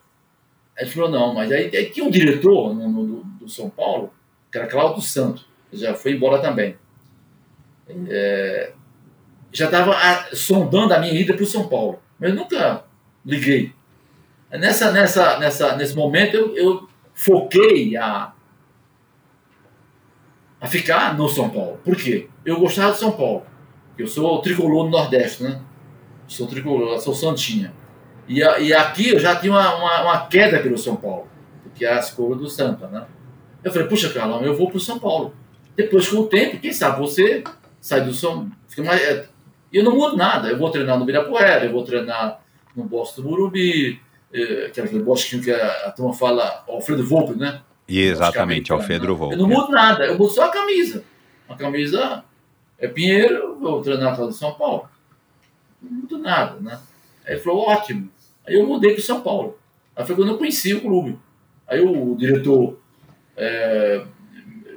ele 0.79 0.91
falou, 0.91 1.11
não, 1.11 1.35
mas 1.35 1.53
aí, 1.53 1.71
aí 1.77 1.91
tinha 1.91 2.05
um 2.05 2.11
diretor 2.11 2.75
no, 2.75 2.89
no, 2.89 3.23
do 3.23 3.49
São 3.49 3.69
Paulo, 3.69 4.13
que 4.51 4.59
era 4.59 4.67
Cláudio 4.67 5.03
Santos, 5.03 5.47
já 5.73 5.95
foi 5.95 6.13
embora 6.13 6.41
também. 6.41 6.77
É, 8.09 8.73
já 9.53 9.67
estava 9.67 9.95
sondando 10.35 10.95
a 10.95 10.99
minha 10.99 11.13
ida 11.13 11.35
para 11.35 11.43
o 11.43 11.47
São 11.47 11.69
Paulo, 11.69 12.01
mas 12.19 12.35
nunca 12.35 12.85
liguei. 13.25 13.73
Nessa, 14.51 14.91
nessa, 14.91 15.39
nessa, 15.39 15.77
nesse 15.77 15.95
momento 15.95 16.37
eu, 16.37 16.57
eu 16.57 16.89
foquei 17.15 17.97
a, 17.97 18.33
a 20.61 20.67
ficar 20.67 21.17
no 21.17 21.29
São 21.29 21.49
Paulo. 21.49 21.79
Por 21.85 21.97
quê? 21.97 22.29
Eu 22.45 22.59
gostava 22.59 22.93
de 22.93 22.99
São 22.99 23.13
Paulo. 23.13 23.45
Eu 23.97 24.07
sou 24.07 24.41
tricolor 24.41 24.85
do 24.85 24.91
Nordeste, 24.91 25.43
né? 25.43 25.61
Sou 26.27 26.47
tricolor, 26.47 26.99
sou 27.01 27.15
Santinha. 27.15 27.73
E, 28.27 28.39
e 28.39 28.73
aqui 28.73 29.11
eu 29.11 29.19
já 29.19 29.37
tinha 29.37 29.53
uma, 29.53 29.75
uma, 29.75 30.03
uma, 30.03 30.27
queda 30.27 30.61
pelo 30.61 30.79
São 30.79 30.97
Paulo, 30.97 31.29
porque 31.63 31.85
é 31.85 31.93
a 31.93 31.99
escola 31.99 32.37
do 32.37 32.49
Santa, 32.49 32.87
né? 32.89 33.07
Eu 33.63 33.73
falei, 33.73 33.89
puxa, 33.89 34.09
Carlão, 34.11 34.43
eu 34.43 34.57
vou 34.57 34.69
para 34.69 34.79
o 34.79 34.81
São 34.81 34.99
Paulo. 34.99 35.35
Depois, 35.77 36.09
com 36.09 36.21
o 36.21 36.27
tempo, 36.27 36.59
quem 36.59 36.73
sabe 36.73 36.99
você 36.99 37.45
sai 37.81 38.03
do 38.03 38.13
São 38.13 38.51
fica 38.69 38.83
mais 38.83 39.01
é, 39.03 39.29
eu 39.73 39.85
não 39.85 39.95
mudo 39.95 40.17
nada. 40.17 40.49
Eu 40.49 40.59
vou 40.59 40.71
treinar 40.71 40.99
no 40.99 41.05
Birapuera, 41.05 41.65
eu 41.65 41.73
vou 41.73 41.85
treinar 41.85 42.41
no 42.77 42.85
Bosque 42.85 43.21
do 43.21 43.29
Murubi, 43.29 44.01
é, 44.33 44.71
que 44.71 44.81
é 44.81 44.85
aquele 44.85 45.03
bosquinho 45.03 45.43
que 45.43 45.51
a, 45.51 45.87
a 45.87 45.91
turma 45.91 46.13
fala 46.13 46.65
Alfredo 46.69 47.05
Volpe, 47.05 47.39
né? 47.39 47.63
E 47.89 48.01
exatamente, 48.01 48.73
Alfredo 48.73 49.17
Volpe. 49.17 49.35
Eu 49.35 49.41
não 49.41 49.49
mudo 49.49 49.73
nada, 49.73 50.07
eu 50.07 50.17
mudo 50.17 50.31
só 50.31 50.45
a 50.45 50.51
camisa. 50.51 51.05
A 51.49 51.57
camisa 51.57 52.25
é 52.79 52.87
Pinheiro, 52.87 53.59
vou 53.59 53.83
treinar 53.83 54.17
do 54.17 54.33
São 54.33 54.55
Paulo. 54.55 54.89
Não 55.83 55.91
mudo 55.91 56.19
nada, 56.19 56.61
né? 56.61 56.79
Aí 57.27 57.35
ele 57.35 57.41
falou, 57.41 57.69
ótimo. 57.69 58.09
Aí 58.47 58.55
eu 58.55 58.67
mudei 58.67 58.93
para 58.95 59.03
São 59.03 59.21
Paulo. 59.21 59.59
Aí 59.95 60.07
foi 60.07 60.15
quando 60.15 60.31
eu 60.31 60.39
conheci 60.39 60.75
o 60.75 60.81
clube. 60.81 61.19
Aí 61.67 61.81
o 61.81 62.15
diretor 62.17 62.79
é, 63.37 64.05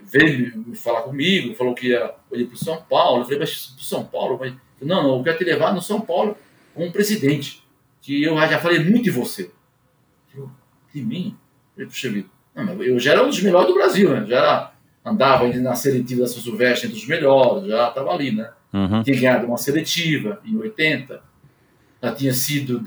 veio 0.04 0.76
falar 0.76 1.04
comigo, 1.04 1.56
falou 1.56 1.74
que 1.74 1.88
ia, 1.88 2.14
ir 2.34 2.46
para 2.46 2.58
São 2.58 2.82
Paulo. 2.82 3.22
Eu 3.22 3.26
falei, 3.26 3.40
mas 3.40 3.68
para 3.68 3.84
São 3.84 4.04
Paulo? 4.04 4.38
Mas, 4.40 4.54
não, 4.82 5.04
não, 5.04 5.18
eu 5.18 5.24
quero 5.24 5.38
te 5.38 5.44
levar 5.44 5.74
no 5.74 5.82
São 5.82 6.02
Paulo 6.02 6.36
como 6.74 6.92
presidente. 6.92 7.63
Que 8.04 8.22
eu 8.22 8.38
já 8.38 8.60
falei 8.60 8.80
muito 8.84 9.06
de 9.06 9.10
você. 9.10 9.50
Eu, 10.36 10.52
de 10.94 11.02
mim? 11.04 11.36
Eu, 11.76 11.88
puxa 11.88 12.12
vida. 12.12 12.30
Não, 12.54 12.84
eu 12.84 13.00
já 13.00 13.14
era 13.14 13.24
um 13.24 13.30
dos 13.30 13.42
melhores 13.42 13.68
do 13.68 13.74
Brasil, 13.74 14.12
né? 14.12 14.28
Já 14.28 14.38
era, 14.38 14.74
andava 15.04 15.48
na 15.48 15.74
seletiva 15.74 16.22
da 16.22 16.28
São 16.28 16.44
Silvestre 16.44 16.88
entre 16.88 17.00
os 17.00 17.08
melhores, 17.08 17.66
já 17.68 17.88
estava 17.90 18.12
ali, 18.12 18.32
né? 18.32 18.52
Uhum. 18.72 19.02
Tinha 19.02 19.20
ganhado 19.20 19.48
uma 19.48 19.58
seletiva 19.58 20.40
em 20.46 20.56
80 20.56 21.34
já 22.04 22.14
tinha 22.14 22.34
sido 22.34 22.84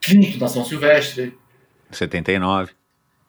15 0.00 0.38
na 0.38 0.48
São 0.48 0.64
Silvestre. 0.64 1.38
79. 1.92 2.72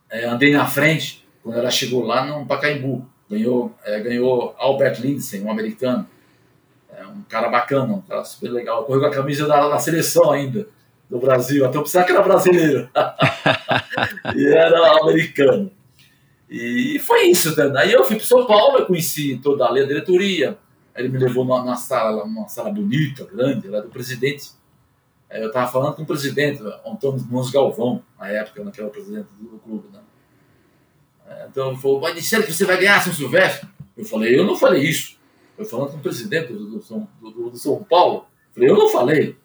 É, 0.09 0.25
andei 0.25 0.51
na 0.51 0.65
frente 0.65 1.27
quando 1.43 1.59
ela 1.59 1.69
chegou 1.69 2.03
lá 2.03 2.25
no 2.25 2.47
Pacaembu. 2.47 3.07
Ganhou, 3.29 3.77
é, 3.85 3.99
ganhou 3.99 4.55
Albert 4.57 4.99
Lindsay, 4.99 5.39
um 5.41 5.51
americano. 5.51 6.07
É, 6.99 7.07
um 7.07 7.21
cara 7.23 7.47
bacana, 7.47 7.93
um 7.93 8.01
cara 8.01 8.25
super 8.25 8.49
legal. 8.51 8.83
Correu 8.83 8.99
com 8.99 9.07
a 9.07 9.11
camisa 9.11 9.47
da, 9.47 9.69
da 9.69 9.79
seleção 9.79 10.31
ainda, 10.31 10.67
do 11.09 11.17
Brasil. 11.17 11.65
Até 11.65 11.77
eu 11.77 11.83
pensava 11.83 12.05
que 12.05 12.11
era 12.11 12.21
brasileiro. 12.21 12.89
e 14.35 14.45
era 14.45 14.99
americano. 14.99 15.71
E 16.49 16.99
foi 16.99 17.27
isso. 17.27 17.55
Né? 17.55 17.79
Aí 17.79 17.93
eu 17.93 18.03
fui 18.03 18.17
para 18.17 18.25
São 18.25 18.45
Paulo, 18.45 18.79
eu 18.79 18.85
conheci 18.85 19.39
toda 19.41 19.65
a 19.65 19.71
diretoria, 19.71 20.57
ele 20.93 21.07
me 21.07 21.17
levou 21.17 21.45
numa, 21.45 21.59
numa 21.61 21.77
sala, 21.77 22.25
uma 22.25 22.49
sala 22.49 22.69
bonita, 22.69 23.23
grande, 23.23 23.69
lá 23.69 23.79
do 23.79 23.87
presidente. 23.87 24.49
eu 25.29 25.47
estava 25.47 25.71
falando 25.71 25.95
com 25.95 26.03
o 26.03 26.05
presidente, 26.05 26.61
Antônio 26.85 27.25
Nunes 27.31 27.49
Galvão, 27.49 28.03
na 28.19 28.27
época, 28.27 28.61
o 28.61 28.89
presidente 28.89 29.29
do 29.39 29.57
clube. 29.59 29.87
Né? 29.93 29.99
É, 31.29 31.47
então 31.49 31.69
ele 31.69 31.77
falou, 31.77 32.01
mas 32.01 32.15
disseram 32.15 32.43
que 32.43 32.51
você 32.51 32.65
vai 32.65 32.77
ganhar 32.77 33.01
São 33.01 33.13
Silvestre? 33.13 33.69
Eu 33.95 34.03
falei, 34.03 34.37
eu 34.37 34.43
não 34.43 34.57
falei 34.57 34.83
isso. 34.83 35.18
Eu 35.59 35.65
falando 35.65 35.91
com 35.91 35.97
o 35.97 36.01
presidente 36.01 36.53
do, 36.53 36.79
do, 36.79 37.07
do, 37.21 37.49
do 37.49 37.57
São 37.57 37.83
Paulo. 37.83 38.25
Eu 38.47 38.53
falei, 38.53 38.69
eu 38.69 38.77
não 38.77 38.87
falei. 38.87 39.37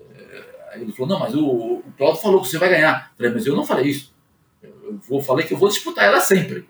É, 0.00 0.70
aí 0.72 0.82
ele 0.82 0.90
falou, 0.90 1.12
não, 1.12 1.20
mas 1.20 1.36
o, 1.36 1.46
o 1.46 1.84
Claudio 1.96 2.20
falou 2.20 2.42
que 2.42 2.48
você 2.48 2.58
vai 2.58 2.68
ganhar. 2.68 3.12
Eu 3.12 3.16
falei, 3.16 3.32
mas 3.32 3.46
eu 3.46 3.54
não 3.54 3.64
falei 3.64 3.86
isso. 3.86 4.12
Eu, 4.60 4.98
vou, 5.08 5.22
falei 5.22 5.46
que 5.46 5.54
eu 5.54 5.58
vou 5.58 5.68
disputar 5.68 6.06
ela 6.06 6.20
sempre. 6.20 6.68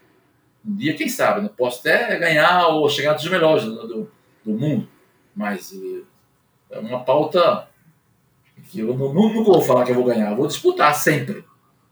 Um 0.63 0.77
dia, 0.77 0.95
quem 0.95 1.09
sabe, 1.09 1.41
né? 1.41 1.51
posso 1.57 1.81
até 1.81 2.19
ganhar 2.19 2.69
ou 2.69 2.87
chegar 2.91 3.15
dos 3.15 3.27
melhores 3.27 3.65
do, 3.65 3.89
do, 3.89 4.11
do 4.45 4.53
mundo, 4.53 4.87
mas 5.35 5.73
eh, 5.73 6.03
é 6.71 6.79
uma 6.79 7.03
pauta 7.03 7.69
que 8.71 8.79
eu 8.79 8.97
não, 8.97 9.13
nunca 9.13 9.43
vou 9.43 9.61
falar 9.61 9.85
que 9.85 9.91
eu 9.91 9.97
vou 9.97 10.05
ganhar, 10.05 10.31
eu 10.31 10.37
vou 10.37 10.47
disputar 10.47 10.95
sempre. 10.95 11.45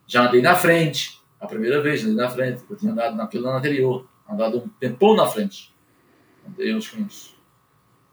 Já 0.07 0.28
andei 0.28 0.40
na 0.40 0.55
frente, 0.55 1.20
a 1.40 1.48
primeira 1.48 1.82
vez 1.82 2.05
andei 2.05 2.14
na 2.14 2.30
frente, 2.30 2.62
eu 2.70 2.76
tinha 2.76 2.92
andado 2.92 3.16
naquele 3.16 3.44
ano 3.44 3.57
anterior, 3.57 4.07
andado 4.28 4.59
um 4.59 4.68
tempão 4.68 5.16
na 5.16 5.26
frente. 5.26 5.70
Andei 6.51 6.74
uns, 6.74 6.92
uns 6.94 7.36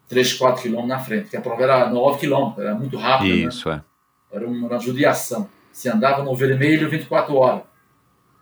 3, 0.07 0.33
4 0.33 0.61
quilômetros 0.61 0.89
na 0.89 0.99
frente, 0.99 1.29
que 1.29 1.37
a 1.37 1.41
prova 1.41 1.63
era 1.63 1.89
9 1.89 2.19
quilômetros, 2.19 2.65
era 2.65 2.75
muito 2.75 2.97
rápido. 2.97 3.35
Né? 3.35 3.43
Isso, 3.43 3.69
né? 3.69 3.83
é. 4.31 4.35
Era 4.35 4.47
uma, 4.47 4.79
judiação. 4.79 5.49
Se 5.71 5.89
andava 5.89 6.23
no 6.23 6.35
vermelho 6.35 6.89
24 6.89 7.35
horas. 7.35 7.63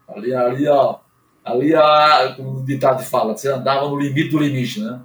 Ali, 0.07 0.33
ali, 0.33 0.67
ó. 0.67 0.99
Ali, 1.43 1.73
como 2.35 2.59
o 2.59 2.65
ditado 2.65 3.03
fala, 3.03 3.35
você 3.35 3.49
andava 3.49 3.87
no 3.87 3.99
limite 3.99 4.29
do 4.29 4.39
limite, 4.39 4.79
né? 4.79 5.01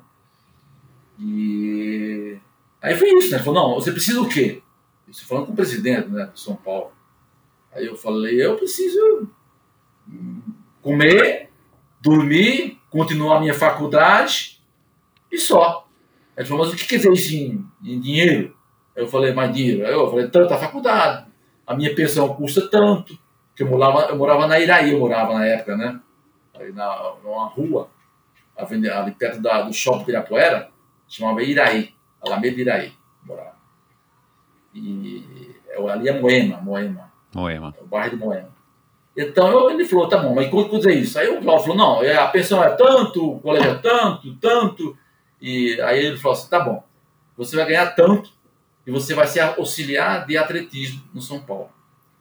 E 1.19 2.39
aí 2.81 2.97
foi 2.97 3.09
isso, 3.11 3.31
né? 3.31 3.37
Ele 3.37 3.45
falou, 3.45 3.69
não, 3.69 3.75
você 3.75 3.93
precisa 3.93 4.21
o 4.23 4.29
quê? 4.29 4.63
Isso 5.07 5.27
falando 5.27 5.47
com 5.47 5.53
o 5.53 5.57
presidente 5.57 6.09
né, 6.09 6.31
de 6.33 6.41
São 6.41 6.57
Paulo. 6.57 6.93
Aí 7.73 7.85
eu 7.85 7.97
falei, 7.97 8.43
eu 8.43 8.57
preciso 8.57 9.29
comer, 10.81 11.51
dormir, 12.01 12.81
continuar 12.89 13.37
a 13.37 13.41
minha 13.41 13.55
faculdade 13.55 14.60
e 15.31 15.39
só. 15.39 15.87
Ele 16.37 16.47
falou, 16.47 16.65
mas 16.65 16.75
o 16.75 16.77
que 16.77 16.87
quer 16.87 16.97
dizer 16.97 17.13
isso 17.13 17.35
em, 17.35 17.67
em 17.85 18.01
dinheiro? 18.01 18.57
Eu 18.95 19.07
falei, 19.07 19.33
mais 19.33 19.53
dinheiro? 19.53 19.83
Eu 19.83 20.11
falei, 20.11 20.29
tanta 20.29 20.57
faculdade, 20.57 21.27
a 21.67 21.75
minha 21.75 21.95
pensão 21.95 22.35
custa 22.35 22.69
tanto, 22.69 23.19
que 23.55 23.63
eu 23.63 23.69
morava, 23.69 24.11
eu 24.11 24.17
morava 24.17 24.47
na 24.47 24.59
Iraí, 24.59 24.93
eu 24.93 24.99
morava 24.99 25.35
na 25.35 25.47
época, 25.47 25.77
né? 25.77 26.01
Aí 26.59 26.73
na, 26.73 27.15
numa 27.23 27.47
rua, 27.47 27.89
ali 28.57 29.13
perto 29.13 29.41
da, 29.41 29.63
do 29.63 29.73
shopping 29.73 30.05
Pirapuera, 30.05 30.71
chamava 31.07 31.43
Iraí, 31.43 31.95
Alameda 32.21 32.61
Iraí, 32.61 32.93
morava. 33.25 33.55
E 34.75 35.55
ali 35.89 36.09
é 36.09 36.21
Moema, 36.21 36.61
Moema. 36.61 37.13
Moema. 37.35 37.75
É 37.79 37.83
o 37.83 37.87
bairro 37.87 38.11
de 38.11 38.17
Moema. 38.17 38.61
Então 39.17 39.71
ele 39.71 39.85
falou, 39.85 40.09
tá 40.09 40.19
bom, 40.19 40.35
mas 40.35 40.49
quanto 40.49 40.71
custa 40.71 40.91
isso? 40.91 41.19
Aí 41.19 41.29
o 41.29 41.41
Cláudio 41.41 41.67
falou, 41.67 41.77
não, 41.77 42.03
é, 42.03 42.17
a 42.17 42.29
pensão 42.29 42.63
é 42.63 42.71
tanto, 42.71 43.33
o 43.33 43.41
colégio 43.41 43.73
é 43.73 43.75
tanto, 43.75 44.35
tanto. 44.37 44.97
E 45.41 45.81
aí 45.81 46.05
ele 46.05 46.19
falou 46.19 46.37
assim, 46.37 46.49
tá 46.51 46.61
bom, 46.61 46.83
você 47.37 47.57
vai 47.57 47.67
ganhar 47.67 47.87
tanto 47.95 48.31
e 48.87 48.91
você 48.91 49.15
vai 49.15 49.27
ser 49.27 49.41
auxiliar 49.41 50.27
de 50.27 50.37
atletismo 50.37 51.03
no 51.15 51.21
São 51.21 51.41
Paulo. 51.41 51.71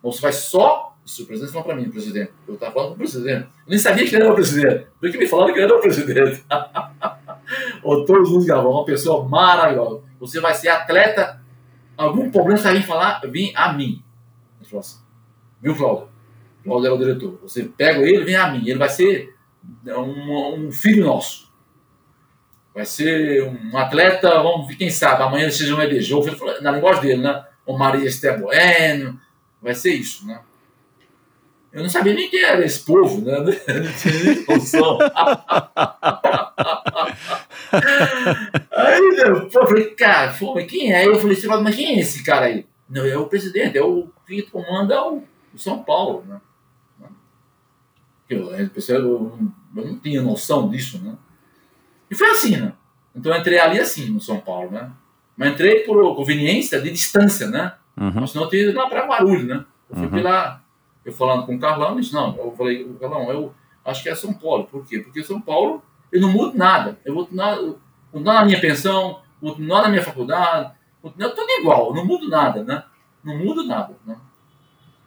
Ou 0.02 0.12
você 0.12 0.22
vai 0.22 0.34
só. 0.34 0.96
Isso 1.06 1.24
o 1.24 1.26
presidente 1.26 1.52
falou 1.52 1.66
para 1.66 1.76
mim, 1.76 1.90
presidente. 1.90 2.32
Eu 2.48 2.54
estava 2.54 2.72
falando 2.72 2.90
com 2.90 2.96
o 2.96 2.98
presidente. 2.98 3.44
Eu 3.66 3.70
nem 3.70 3.80
sabia 3.80 4.08
que 4.08 4.16
ele 4.16 4.24
era 4.24 4.32
o 4.32 4.36
presidente. 4.36 4.88
Porque 5.00 5.18
me 5.18 5.28
falaram 5.28 5.54
que 5.54 5.60
ele 5.60 5.66
era 5.66 5.78
o 5.78 5.82
presidente. 5.82 6.46
o 7.84 8.06
todos 8.06 8.32
os 8.32 8.46
Galvão, 8.46 8.72
uma 8.72 8.86
pessoa 8.86 9.28
maravilhosa. 9.28 10.04
Você 10.20 10.40
vai 10.40 10.54
ser 10.54 10.70
atleta. 10.70 11.42
Algum 11.98 12.30
problema 12.30 12.58
você 12.58 12.72
vai 12.72 12.84
falar, 12.84 13.22
vir 13.30 13.52
a 13.56 13.74
mim. 13.74 14.04
Ele 14.60 14.70
falou 14.70 14.80
assim, 14.82 15.00
viu, 15.62 15.76
Cláudio? 15.76 16.08
Cláudio 16.64 16.86
era 16.86 16.96
o 16.96 16.98
diretor. 16.98 17.40
Você 17.42 17.64
pega 17.64 18.00
ele, 18.00 18.24
vem 18.24 18.36
a 18.36 18.52
mim. 18.52 18.62
Ele 18.66 18.78
vai 18.78 18.90
ser 18.90 19.36
um, 19.86 20.66
um 20.68 20.72
filho 20.72 21.06
nosso. 21.06 21.49
Vai 22.74 22.86
ser 22.86 23.44
um 23.44 23.78
atleta, 23.78 24.42
vamos 24.42 24.68
ver 24.68 24.76
quem 24.76 24.90
sabe, 24.90 25.24
amanhã 25.24 25.44
ele 25.44 25.52
seja 25.52 25.76
um 25.76 25.82
EBJ, 25.82 26.14
na 26.62 26.72
linguagem 26.72 27.02
dele, 27.02 27.22
né? 27.22 27.46
O 27.66 27.78
Maria 27.78 28.08
Esther 28.08 28.40
Bueno, 28.40 29.20
vai 29.62 29.76
ser 29.76 29.94
isso, 29.94 30.26
né? 30.26 30.40
Eu 31.72 31.84
não 31.84 31.90
sabia 31.90 32.14
nem 32.14 32.30
quem 32.30 32.44
era 32.44 32.66
esse 32.66 32.80
povo, 32.84 33.22
né? 33.22 33.38
Não 33.40 33.54
tinha 33.54 34.24
nem 34.24 34.44
noção. 34.48 34.98
aí 38.72 39.02
eu 39.20 39.52
falei, 39.52 39.92
cara, 39.92 40.32
foi, 40.34 40.66
quem 40.66 40.92
é? 40.92 41.06
Eu 41.06 41.20
falei, 41.20 41.38
mas 41.62 41.76
quem 41.76 41.98
é 41.98 42.00
esse 42.00 42.24
cara 42.24 42.48
aí? 42.48 42.66
Não, 42.90 43.06
é 43.06 43.16
o 43.16 43.28
presidente, 43.28 43.78
é 43.78 43.84
o 43.84 44.08
que 44.26 44.42
comanda 44.44 45.00
o, 45.06 45.24
São 45.56 45.84
Paulo, 45.84 46.26
né? 46.28 46.42
Eu, 48.28 48.52
eu, 48.52 48.70
eu 48.88 49.40
não 49.76 50.00
tinha 50.00 50.24
noção 50.24 50.70
disso, 50.70 51.00
né? 51.04 51.16
E 52.10 52.16
foi 52.16 52.30
assim, 52.30 52.58
né? 52.58 52.74
Então 53.16 53.34
eu 53.34 53.40
entrei 53.40 53.60
ali 53.60 53.80
assim, 53.80 54.10
no 54.10 54.20
São 54.20 54.40
Paulo, 54.40 54.72
né? 54.72 54.92
Mas 55.36 55.54
entrei 55.54 55.82
por 55.82 56.16
conveniência 56.16 56.82
de 56.82 56.92
distância, 56.92 57.48
né? 57.48 57.74
Uhum. 57.98 58.26
Senão 58.28 58.46
eu 58.46 58.50
tinha 58.50 58.64
ido 58.64 58.78
lá 58.78 58.88
para 58.88 59.06
Guarulhos, 59.06 59.48
né? 59.48 59.66
Eu 59.90 59.96
fui 59.96 60.20
uhum. 60.20 60.24
lá, 60.24 60.64
eu 61.04 61.14
falando 61.14 61.46
com 61.46 61.56
o 61.56 61.60
Carlão, 61.60 62.00
disse, 62.00 62.14
não, 62.14 62.36
eu 62.38 62.54
falei, 62.58 62.88
Carlão, 63.00 63.30
eu 63.32 63.54
acho 63.84 64.04
que 64.04 64.10
é 64.10 64.16
São 64.16 64.34
Paulo. 64.34 64.66
Por 64.66 64.86
quê? 64.86 65.00
Porque 65.00 65.24
São 65.24 65.42
Paulo, 65.42 65.84
eu 66.12 66.22
não 66.22 66.32
mudo 66.32 66.58
nada. 66.58 67.00
Eu 67.06 67.14
vou 67.14 67.26
continuar 67.26 68.34
na 68.36 68.46
minha 68.46 68.60
pensão, 68.60 69.20
vou 69.42 69.52
continuar 69.52 69.84
na 69.84 69.90
minha 69.90 70.04
faculdade, 70.04 70.72
continuar 71.02 71.30
tudo 71.32 71.50
igual, 71.60 71.90
eu 71.90 71.96
não 71.96 72.06
mudo 72.06 72.30
nada, 72.30 72.64
né? 72.64 72.84
Não 73.24 73.38
mudo 73.38 73.64
nada, 73.64 73.96
né? 74.06 74.18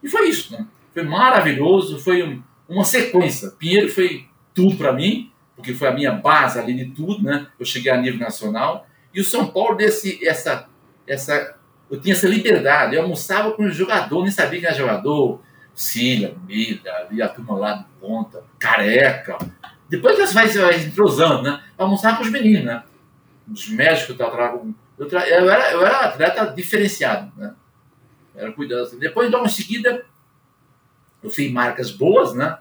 E 0.02 0.08
foi 0.08 0.28
isso, 0.28 0.52
né? 0.52 0.66
Foi 0.92 1.02
maravilhoso, 1.02 1.98
foi 1.98 2.22
um, 2.22 2.42
uma 2.68 2.84
sequência. 2.84 3.50
Pinheiro 3.50 3.88
foi 3.88 4.26
tudo 4.54 4.76
para 4.76 4.92
mim, 4.92 5.31
porque 5.62 5.74
foi 5.74 5.86
a 5.86 5.92
minha 5.92 6.10
base 6.10 6.58
ali 6.58 6.74
de 6.74 6.86
tudo, 6.86 7.22
né? 7.22 7.46
Eu 7.56 7.64
cheguei 7.64 7.92
a 7.92 7.96
nível 7.96 8.18
nacional. 8.18 8.84
E 9.14 9.20
o 9.20 9.24
São 9.24 9.46
Paulo 9.46 9.76
desse 9.76 10.26
essa 10.26 10.68
essa 11.06 11.56
eu 11.88 12.00
tinha 12.00 12.14
essa 12.14 12.26
liberdade. 12.28 12.96
Eu 12.96 13.02
almoçava 13.02 13.52
com 13.52 13.62
o 13.62 13.70
jogador, 13.70 14.22
nem 14.22 14.32
sabia 14.32 14.58
quem 14.58 14.68
era 14.68 14.76
jogador. 14.76 15.40
Cília, 15.72 16.36
Mida, 16.46 16.92
ali 16.96 17.22
a 17.22 17.28
turma 17.28 17.56
lá 17.56 17.74
de 17.74 17.84
ponta, 18.00 18.42
careca. 18.58 19.38
Depois 19.88 20.18
você 20.18 20.34
vai, 20.34 20.84
entrosando, 20.84 21.42
né? 21.42 21.62
Eu 21.78 21.84
almoçava 21.84 22.16
com 22.16 22.24
os 22.24 22.30
meninos, 22.30 22.64
né? 22.64 22.82
Os 23.50 23.68
médicos 23.68 24.18
eu 24.18 24.30
trago. 24.30 24.74
Eu, 24.98 25.06
tra... 25.06 25.26
eu, 25.28 25.48
era, 25.48 25.72
eu 25.72 25.86
era 25.86 26.00
atleta 26.06 26.46
diferenciado, 26.46 27.32
né? 27.36 27.54
Eu 28.34 28.42
era 28.42 28.52
cuidado. 28.52 28.98
Depois, 28.98 29.30
logo 29.30 29.46
em 29.46 29.50
seguida, 29.50 30.04
eu 31.22 31.30
fiz 31.30 31.50
marcas 31.52 31.90
boas, 31.90 32.34
né? 32.34 32.58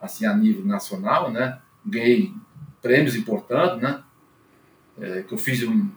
Assim, 0.00 0.24
a 0.24 0.34
nível 0.34 0.64
nacional, 0.64 1.30
né? 1.30 1.58
Ganhei 1.84 2.32
prêmios 2.80 3.16
importantes, 3.16 3.80
né? 3.80 4.02
É, 5.00 5.22
que 5.22 5.32
eu 5.32 5.38
fiz 5.38 5.62
um. 5.62 5.90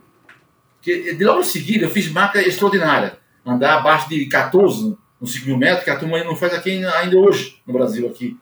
Que, 0.82 1.14
de 1.14 1.24
logo 1.24 1.42
em 1.42 1.44
seguida 1.44 1.86
eu 1.86 1.90
fiz 1.90 2.10
marca 2.12 2.42
extraordinária. 2.42 3.20
Andar 3.46 3.78
abaixo 3.78 4.10
de 4.10 4.26
14 4.26 4.98
no 5.20 5.28
5 5.28 5.46
mil 5.48 5.58
metros, 5.58 5.84
que 5.84 5.90
a 5.90 5.98
turma 5.98 6.24
não 6.24 6.36
faz 6.36 6.54
aqui 6.54 6.84
ainda 6.86 7.18
hoje, 7.18 7.62
no 7.66 7.74
Brasil 7.74 8.08
aqui. 8.08 8.38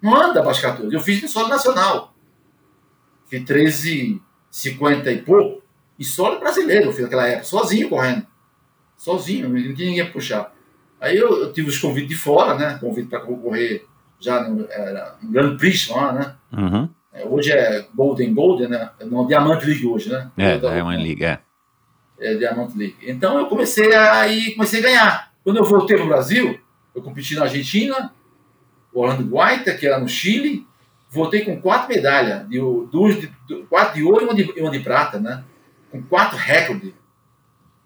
Não 0.00 0.14
anda 0.14 0.40
abaixo 0.40 0.60
de 0.60 0.66
14. 0.66 0.94
Eu 0.94 1.00
fiz 1.00 1.22
em 1.22 1.28
solo 1.28 1.48
nacional. 1.48 2.14
Fiz 3.26 3.42
13,50 3.42 5.12
e 5.12 5.22
pouco. 5.22 5.62
E 5.98 6.04
solo 6.04 6.40
brasileiro, 6.40 6.86
eu 6.86 6.92
fiz 6.92 7.02
naquela 7.02 7.26
época, 7.26 7.44
sozinho 7.44 7.88
correndo. 7.88 8.26
Sozinho, 8.96 9.48
não 9.48 9.74
tinha 9.74 9.88
ninguém 9.88 10.10
puxar. 10.10 10.52
Aí 11.00 11.16
eu, 11.16 11.42
eu, 11.42 11.52
tive 11.52 11.68
os 11.68 11.78
convites 11.78 12.08
de 12.08 12.16
fora, 12.16 12.54
né? 12.54 12.78
Convite 12.80 13.08
para 13.08 13.20
correr 13.20 13.86
já 14.18 14.48
no, 14.48 14.66
era, 14.70 15.16
no 15.22 15.30
Grand 15.30 15.56
Prix 15.56 15.88
lá, 15.88 16.12
né? 16.12 16.36
Uhum. 16.56 16.88
É, 17.12 17.24
hoje 17.24 17.52
é 17.52 17.86
Golden 17.94 18.34
Golden, 18.34 18.68
né? 18.68 18.90
Não, 19.06 19.26
Diamante 19.26 19.64
League 19.64 19.86
hoje, 19.86 20.10
né? 20.10 20.30
É, 20.36 20.58
Diamond 20.58 21.02
League, 21.02 21.24
é. 21.24 21.38
É, 22.18 22.34
Diamante 22.34 22.76
League. 22.76 22.96
Então 23.02 23.38
eu 23.38 23.46
comecei 23.46 23.94
a, 23.94 24.26
ir, 24.26 24.54
comecei 24.54 24.80
a 24.80 24.82
ganhar. 24.82 25.32
Quando 25.44 25.58
eu 25.58 25.64
voltei 25.64 25.96
no 25.96 26.06
Brasil, 26.06 26.58
eu 26.94 27.02
competi 27.02 27.36
na 27.36 27.42
Argentina, 27.42 28.12
Orlando 28.92 29.28
Guaita, 29.28 29.74
que 29.74 29.86
era 29.86 29.98
no 29.98 30.08
Chile, 30.08 30.66
voltei 31.08 31.44
com 31.44 31.60
quatro 31.60 31.94
medalhas, 31.94 32.48
de, 32.48 32.58
duas 32.90 33.20
de, 33.20 33.30
quatro 33.68 33.94
de 33.94 34.02
ouro 34.02 34.22
e 34.22 34.24
uma 34.24 34.34
de, 34.34 34.60
uma 34.60 34.70
de 34.70 34.80
prata, 34.80 35.20
né? 35.20 35.44
Com 35.90 36.02
quatro 36.02 36.36
recordes. 36.36 36.92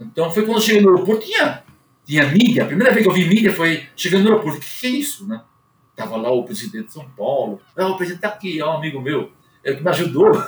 Então 0.01 0.31
foi 0.31 0.45
quando 0.45 0.57
eu 0.57 0.63
cheguei 0.63 0.81
no 0.81 0.91
aeroporto, 0.91 1.27
tinha, 1.27 1.63
tinha 2.05 2.27
mídia. 2.27 2.63
A 2.63 2.67
primeira 2.67 2.93
vez 2.93 3.05
que 3.05 3.11
eu 3.11 3.15
vi 3.15 3.29
mídia 3.29 3.53
foi 3.53 3.87
chegando 3.95 4.25
no 4.25 4.31
aeroporto. 4.31 4.59
O 4.59 4.61
que, 4.61 4.81
que 4.81 4.87
é 4.87 4.91
isso, 4.91 5.27
né? 5.27 5.43
Tava 5.99 6.17
lá 6.17 6.31
o 6.31 6.45
presidente 6.45 6.87
de 6.87 6.93
São 6.93 7.09
Paulo. 7.11 7.61
Ah, 7.77 7.89
o 7.89 7.97
presidente 7.97 8.23
tá 8.23 8.29
aqui, 8.29 8.61
é 8.61 8.65
um 8.65 8.71
amigo 8.71 9.01
meu. 9.01 9.33
Ele 9.65 9.79
que 9.79 9.83
me 9.83 9.91
ajudou. 9.91 10.31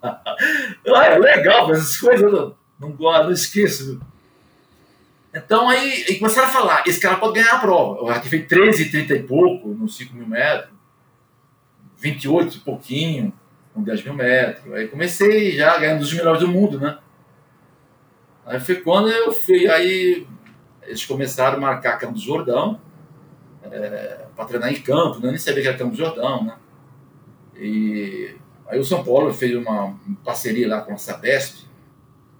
ah, 0.00 1.04
é 1.04 1.18
legal, 1.18 1.66
mas 1.66 1.78
essas 1.78 1.96
coisas 1.96 2.22
eu 2.22 2.56
não, 2.78 2.90
não, 2.90 3.24
não 3.24 3.32
esqueço. 3.32 4.00
Então 5.34 5.68
aí, 5.68 6.04
aí, 6.08 6.16
começaram 6.16 6.46
a 6.46 6.52
falar, 6.52 6.84
esse 6.86 7.00
cara 7.00 7.16
pode 7.16 7.34
ganhar 7.34 7.54
a 7.54 7.58
prova. 7.58 8.00
Eu 8.00 8.14
já 8.14 8.20
fez 8.22 8.46
13, 8.46 8.88
30 8.88 9.14
e 9.14 9.22
pouco, 9.24 9.70
nos 9.70 9.96
5 9.96 10.14
mil 10.14 10.28
metros, 10.28 10.70
28 11.98 12.58
e 12.58 12.60
pouquinho, 12.60 13.32
com 13.74 13.82
10 13.82 14.04
mil 14.04 14.14
metros. 14.14 14.72
Aí 14.72 14.86
comecei 14.86 15.56
já 15.56 15.76
ganhando 15.76 16.02
os 16.02 16.12
melhores 16.12 16.40
do 16.40 16.46
mundo, 16.46 16.78
né? 16.78 16.98
Aí 18.46 18.60
foi 18.60 18.76
quando 18.76 19.08
eu 19.08 19.32
fui, 19.32 19.68
aí 19.68 20.24
eles 20.84 21.04
começaram 21.04 21.56
a 21.56 21.60
marcar 21.60 21.98
Campos 21.98 22.22
Jordão, 22.22 22.80
é, 23.64 24.19
para 24.40 24.48
treinar 24.48 24.72
em 24.72 24.80
campo, 24.80 25.20
né? 25.20 25.28
nem 25.28 25.38
sabia 25.38 25.62
que 25.62 25.68
era 25.68 25.76
Campos 25.76 25.98
Jordão, 25.98 26.44
né? 26.44 26.56
E 27.56 28.34
aí 28.66 28.78
o 28.78 28.84
São 28.84 29.04
Paulo 29.04 29.32
fez 29.34 29.54
uma 29.54 29.94
parceria 30.24 30.66
lá 30.66 30.80
com 30.80 30.94
a 30.94 30.96
Sabesp, 30.96 31.68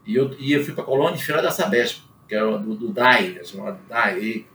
e 0.07 0.17
eu, 0.17 0.35
e 0.39 0.53
eu 0.53 0.65
fui 0.65 0.73
para 0.73 0.83
a 0.83 0.87
colônia 0.87 1.17
de 1.17 1.25
feira 1.25 1.43
da 1.43 1.51
Sabesp, 1.51 2.03
que 2.27 2.35
era 2.35 2.57
do, 2.57 2.75
do 2.75 2.89
DAI, 2.91 3.33
que 3.33 3.39
é 3.41 3.45
chamado 3.45 3.79
DAI, 3.87 4.47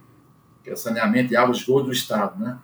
que 0.64 0.70
é 0.72 0.74
o 0.74 0.78
saneamento 0.78 1.30
de 1.30 1.36
águas 1.36 1.58
de 1.58 1.64
esgoto 1.64 1.86
do 1.86 1.92
Estado, 1.92 2.44
né? 2.44 2.58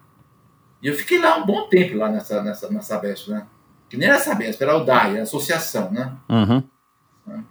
E 0.81 0.87
eu 0.87 0.95
fiquei 0.95 1.19
lá 1.19 1.37
um 1.37 1.45
bom 1.45 1.67
tempo 1.67 1.97
lá 1.97 2.09
nessa, 2.09 2.41
nessa, 2.41 2.71
na 2.71 2.81
Sabesp, 2.81 3.29
né? 3.29 3.45
Que 3.87 3.97
nem 3.97 4.07
era 4.07 4.17
a 4.17 4.21
Sabesp, 4.21 4.63
era 4.63 4.77
o 4.77 4.83
DAI, 4.83 5.19
a 5.19 5.23
associação, 5.23 5.91
né? 5.91 6.17
Uhum. 6.27 6.63
né? 7.27 7.43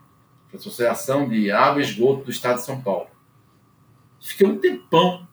Associação 0.53 1.29
de 1.29 1.53
Água 1.53 1.81
e 1.81 1.85
Esgoto 1.85 2.25
do 2.25 2.31
Estado 2.33 2.57
de 2.57 2.65
São 2.65 2.81
Paulo. 2.81 3.07
Fiquei 4.19 4.49
um 4.49 4.59
tempão 4.59 5.29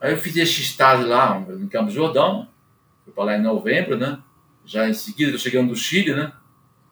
Aí 0.00 0.12
eu 0.12 0.18
fiz 0.18 0.36
esse 0.36 0.60
estágio 0.60 1.08
lá, 1.08 1.38
no 1.40 1.68
Campo 1.68 1.90
Jordão, 1.90 2.48
fui 3.04 3.12
para 3.12 3.24
lá 3.24 3.36
em 3.36 3.42
novembro, 3.42 3.96
né? 3.96 4.18
Já 4.64 4.88
em 4.88 4.94
seguida, 4.94 5.32
eu 5.32 5.38
cheguei 5.38 5.60
no 5.60 5.74
Chile, 5.74 6.14
né? 6.14 6.32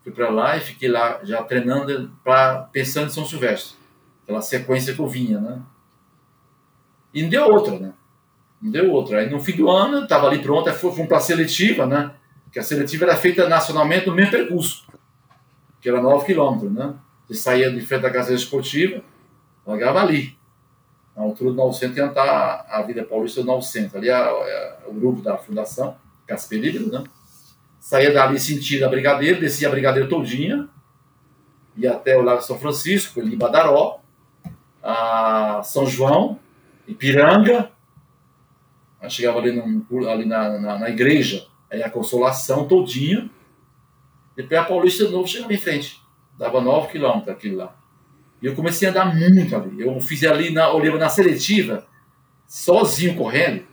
Fui 0.03 0.13
para 0.13 0.29
lá 0.29 0.57
e 0.57 0.61
fiquei 0.61 0.89
lá 0.89 1.21
já 1.23 1.43
treinando, 1.43 2.11
pra, 2.25 2.69
pensando 2.73 3.07
em 3.07 3.11
São 3.11 3.25
Silvestre. 3.25 3.77
Aquela 4.25 4.43
sequência 4.43 4.93
que 4.93 5.01
eu 5.01 5.07
vinha, 5.07 5.41
né? 5.41 5.63
E 7.15 7.23
não 7.23 7.29
deu 7.29 7.45
outra, 7.45 7.79
né? 7.79 7.93
Não 8.61 8.71
deu 8.71 8.91
outra. 8.91 9.21
Aí 9.21 9.31
no 9.31 9.41
fim 9.41 9.57
do 9.57 9.71
ano, 9.71 10.03
estava 10.03 10.27
ali 10.27 10.41
pronto, 10.41 10.73
fomos 10.73 11.07
para 11.07 11.19
a 11.19 11.21
seletiva, 11.21 11.87
né? 11.87 12.13
Que 12.51 12.59
a 12.59 12.63
seletiva 12.63 13.05
era 13.05 13.17
feita 13.17 13.49
nacionalmente 13.49 14.07
no 14.07 14.15
mesmo 14.15 14.33
percurso, 14.33 14.87
que 15.81 15.89
era 15.89 16.01
9 16.01 16.25
quilômetros, 16.25 16.73
né? 16.73 16.95
Você 17.27 17.35
saía 17.35 17.71
de 17.71 17.81
frente 17.81 18.03
da 18.03 18.11
casa 18.11 18.35
esportiva, 18.35 19.03
largava 19.65 20.01
ali 20.01 20.37
na 21.17 21.23
altura 21.23 21.51
do 21.51 21.57
900 21.57 21.95
que 21.95 22.01
está 22.01 22.67
a 22.69 22.83
Vida 22.83 23.03
Paulista 23.03 23.41
do 23.41 23.47
900. 23.47 23.97
Ali 23.97 24.11
é, 24.11 24.13
é, 24.13 24.79
o 24.87 24.93
grupo 24.93 25.23
da 25.23 25.39
Fundação 25.39 25.97
Casper 26.27 26.61
Livre, 26.61 26.91
né? 26.91 27.03
Saía 27.81 28.13
dali 28.13 28.39
sentido 28.39 28.85
a 28.85 28.89
Brigadeiro, 28.89 29.41
descia 29.41 29.69
a 29.69 29.71
Brigadeiro 29.71 30.09
todinha, 30.09 30.69
ia 31.77 31.93
até 31.93 32.17
o 32.17 32.23
Lago 32.23 32.43
São 32.43 32.59
Francisco, 32.59 33.21
ali 33.21 33.35
em 33.35 33.39
Badaró, 33.39 34.01
a 34.83 35.63
São 35.63 35.87
João, 35.87 36.39
Ipiranga, 36.87 37.71
aí 39.01 39.09
chegava 39.09 39.39
ali, 39.39 39.53
num, 39.53 40.09
ali 40.09 40.27
na, 40.27 40.59
na, 40.59 40.79
na, 40.81 40.91
igreja, 40.91 41.47
aí 41.71 41.83
a 41.83 41.89
Consolação 41.89 42.67
todinha, 42.67 43.31
depois 44.35 44.61
a 44.61 44.65
Paulista 44.65 45.07
de 45.07 45.13
novo 45.13 45.29
chegava 45.29 45.55
em 45.55 45.59
frente, 45.59 46.03
dava 46.37 46.61
9 46.61 46.89
quilômetros 46.89 47.29
aquilo 47.29 47.59
lá. 47.59 47.75
E 48.41 48.47
eu 48.47 48.55
comecei 48.55 48.87
a 48.89 48.91
andar 48.91 49.15
muito 49.15 49.57
ali. 49.57 49.81
Eu 49.81 50.01
fiz 50.01 50.23
ali, 50.25 50.51
na, 50.51 50.71
olhava 50.73 50.99
na 50.99 51.09
seletiva, 51.09 51.87
sozinho 52.47 53.17
correndo, 53.17 53.65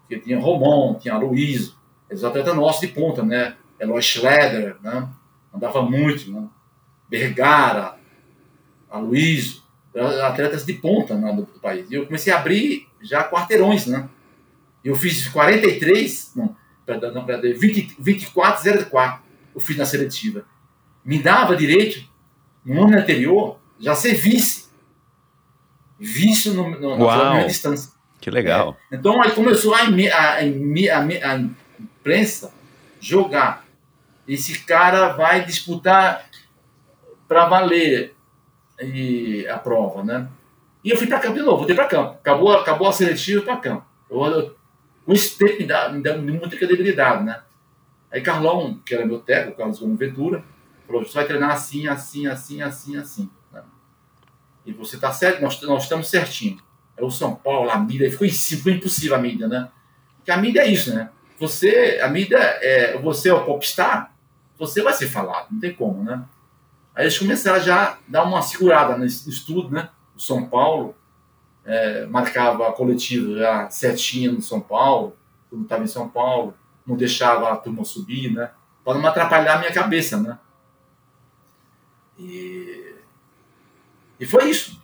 porque 0.00 0.18
tinha 0.18 0.38
Romão, 0.38 0.98
tinha 0.98 1.16
Luiz, 1.16 1.74
eles 2.08 2.24
atletas 2.24 2.54
nossos 2.54 2.80
de 2.80 2.88
ponta, 2.88 3.22
né? 3.22 3.56
Eloy 3.80 4.02
Schroeder, 4.02 4.76
né? 4.82 5.08
Andava 5.52 5.82
muito, 5.82 6.30
né? 6.30 6.48
Bergara, 7.08 7.98
Aloysio, 8.90 9.62
atletas 10.24 10.64
de 10.64 10.74
ponta 10.74 11.14
né, 11.14 11.32
do, 11.32 11.42
do, 11.42 11.60
país. 11.60 11.90
E 11.90 11.94
eu 11.94 12.06
comecei 12.06 12.32
a 12.32 12.38
abrir 12.38 12.86
já 13.02 13.24
quarteirões, 13.24 13.86
né? 13.86 14.08
Eu 14.84 14.94
fiz 14.94 15.28
43, 15.28 16.32
não, 16.36 16.56
perdão, 16.84 17.24
perdão 17.24 17.58
20, 17.58 17.96
24, 17.98 18.86
04, 18.90 19.22
eu 19.54 19.60
fiz 19.60 19.76
na 19.76 19.86
seletiva. 19.86 20.44
Me 21.04 21.22
dava 21.22 21.56
direito, 21.56 22.06
no 22.64 22.84
ano 22.84 22.98
anterior, 22.98 23.58
já 23.82 23.94
ser 23.96 24.14
vice. 24.14 24.70
Vice 25.98 26.50
no, 26.50 26.70
no, 26.70 26.96
na 26.96 27.30
minha 27.32 27.46
distância. 27.46 27.90
Que 28.20 28.30
legal. 28.30 28.76
É. 28.90 28.96
Então 28.96 29.20
aí 29.20 29.32
começou 29.32 29.74
a, 29.74 29.80
a, 29.80 30.36
a, 30.36 30.38
a 30.38 31.36
imprensa 31.80 32.54
jogar. 33.00 33.64
Esse 34.26 34.60
cara 34.60 35.08
vai 35.08 35.44
disputar 35.44 36.24
para 37.26 37.46
valer 37.46 38.14
e, 38.80 39.46
a 39.48 39.58
prova, 39.58 40.04
né? 40.04 40.28
E 40.84 40.90
eu 40.90 40.96
fui 40.96 41.08
para 41.08 41.18
campo 41.18 41.34
de 41.34 41.42
novo, 41.42 41.58
voltei 41.58 41.74
para 41.74 41.86
campo. 41.86 42.12
Acabou, 42.12 42.52
acabou 42.52 42.88
a 42.88 42.92
seletiva 42.92 43.42
para 43.42 43.56
campo. 43.56 43.84
Eu, 44.08 44.24
eu, 44.24 44.56
com 45.04 45.12
esse 45.12 45.36
tempo 45.36 45.58
me 45.58 45.66
dá, 45.66 45.88
me 45.88 46.02
dá 46.02 46.16
muita 46.16 46.56
credibilidade, 46.56 47.24
né? 47.24 47.42
Aí 48.12 48.20
Carlão, 48.20 48.80
que 48.86 48.94
era 48.94 49.04
meu 49.04 49.18
técnico, 49.18 49.58
Carlos 49.58 49.80
Gomes 49.80 49.98
Ventura, 49.98 50.44
falou: 50.86 51.04
você 51.04 51.14
vai 51.14 51.26
treinar 51.26 51.50
assim, 51.50 51.88
assim, 51.88 52.26
assim, 52.26 52.62
assim, 52.62 52.96
assim. 52.96 53.30
E 54.64 54.72
você 54.72 54.96
tá 54.96 55.12
certo, 55.12 55.42
nós, 55.42 55.60
nós 55.62 55.84
estamos 55.84 56.08
certinho. 56.08 56.58
É 56.96 57.02
o 57.02 57.10
São 57.10 57.34
Paulo, 57.34 57.70
a 57.70 57.78
mídia, 57.78 58.10
ficou, 58.10 58.28
ficou 58.28 58.72
impossível 58.72 59.16
a 59.16 59.18
mídia, 59.18 59.48
né? 59.48 59.68
Porque 60.16 60.30
a 60.30 60.36
mídia 60.36 60.60
é 60.60 60.68
isso, 60.68 60.94
né? 60.94 61.10
Você, 61.38 61.98
a 62.02 62.08
mídia, 62.08 62.38
é, 62.38 62.96
você 62.98 63.28
é 63.28 63.34
o 63.34 63.44
popstar, 63.44 64.14
você 64.58 64.82
vai 64.82 64.92
ser 64.92 65.08
falado, 65.08 65.48
não 65.50 65.58
tem 65.58 65.74
como, 65.74 66.04
né? 66.04 66.24
Aí 66.94 67.04
eles 67.04 67.18
começaram 67.18 67.60
já 67.60 67.84
a 67.84 67.98
dar 68.06 68.22
uma 68.24 68.42
segurada 68.42 68.96
no 68.96 69.04
estudo, 69.04 69.70
né? 69.70 69.88
O 70.14 70.20
São 70.20 70.46
Paulo 70.46 70.94
é, 71.64 72.06
marcava 72.06 72.68
a 72.68 72.72
coletiva 72.72 73.36
já 73.38 73.70
certinha 73.70 74.30
no 74.30 74.42
São 74.42 74.60
Paulo, 74.60 75.16
quando 75.48 75.62
estava 75.62 75.82
em 75.82 75.88
São 75.88 76.08
Paulo, 76.08 76.54
não 76.86 76.96
deixava 76.96 77.50
a 77.50 77.56
turma 77.56 77.84
subir, 77.84 78.32
né? 78.32 78.50
Para 78.84 78.98
não 78.98 79.06
atrapalhar 79.06 79.56
a 79.56 79.58
minha 79.58 79.72
cabeça, 79.72 80.18
né? 80.18 80.38
E, 82.18 82.91
e 84.22 84.24
foi 84.24 84.48
isso. 84.48 84.80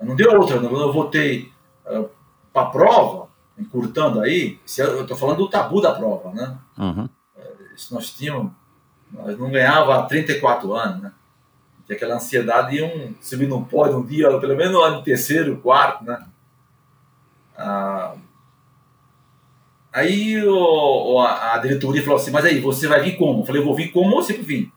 Não 0.00 0.14
deu 0.14 0.38
outra. 0.38 0.60
Quando 0.60 0.80
eu 0.80 0.92
voltei 0.92 1.52
uh, 1.86 2.08
para 2.52 2.68
a 2.68 2.70
prova, 2.70 3.28
encurtando 3.58 4.20
aí, 4.20 4.60
eu 4.78 5.02
estou 5.02 5.16
falando 5.16 5.38
do 5.38 5.50
tabu 5.50 5.80
da 5.80 5.92
prova, 5.92 6.30
né? 6.30 6.56
Uhum. 6.78 7.08
Isso 7.74 7.92
nós 7.92 8.12
tínhamos, 8.12 8.52
nós 9.10 9.36
não 9.36 9.50
ganhava 9.50 9.96
há 9.96 10.02
34 10.04 10.72
anos, 10.72 11.02
né? 11.02 11.12
Tinha 11.84 11.96
aquela 11.96 12.14
ansiedade 12.14 12.76
de 12.76 12.82
um 12.84 13.12
subir 13.20 13.48
no 13.48 13.66
pódio 13.66 13.98
um 13.98 14.06
dia, 14.06 14.38
pelo 14.38 14.56
menos 14.56 14.72
no 14.72 14.82
ano 14.82 15.02
terceiro, 15.02 15.56
quarto, 15.56 16.04
né? 16.04 16.24
Ah, 17.58 18.14
aí 19.92 20.40
o, 20.46 21.18
a, 21.18 21.54
a 21.54 21.58
diretoria 21.58 22.04
falou 22.04 22.20
assim, 22.20 22.30
mas 22.30 22.44
aí, 22.44 22.60
você 22.60 22.86
vai 22.86 23.02
vir 23.02 23.16
como? 23.16 23.40
Eu 23.40 23.46
falei, 23.46 23.60
eu 23.60 23.66
vou 23.66 23.74
vir 23.74 23.90
como 23.90 24.16
eu 24.16 24.22
sempre 24.22 24.42
vim. 24.42 24.72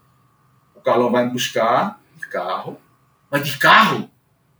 O 0.73 0.81
Carlão 0.81 1.11
vai 1.11 1.27
me 1.27 1.31
buscar 1.31 2.01
de 2.15 2.27
carro. 2.27 2.81
Mas 3.33 3.43
de 3.43 3.57
carro? 3.57 4.11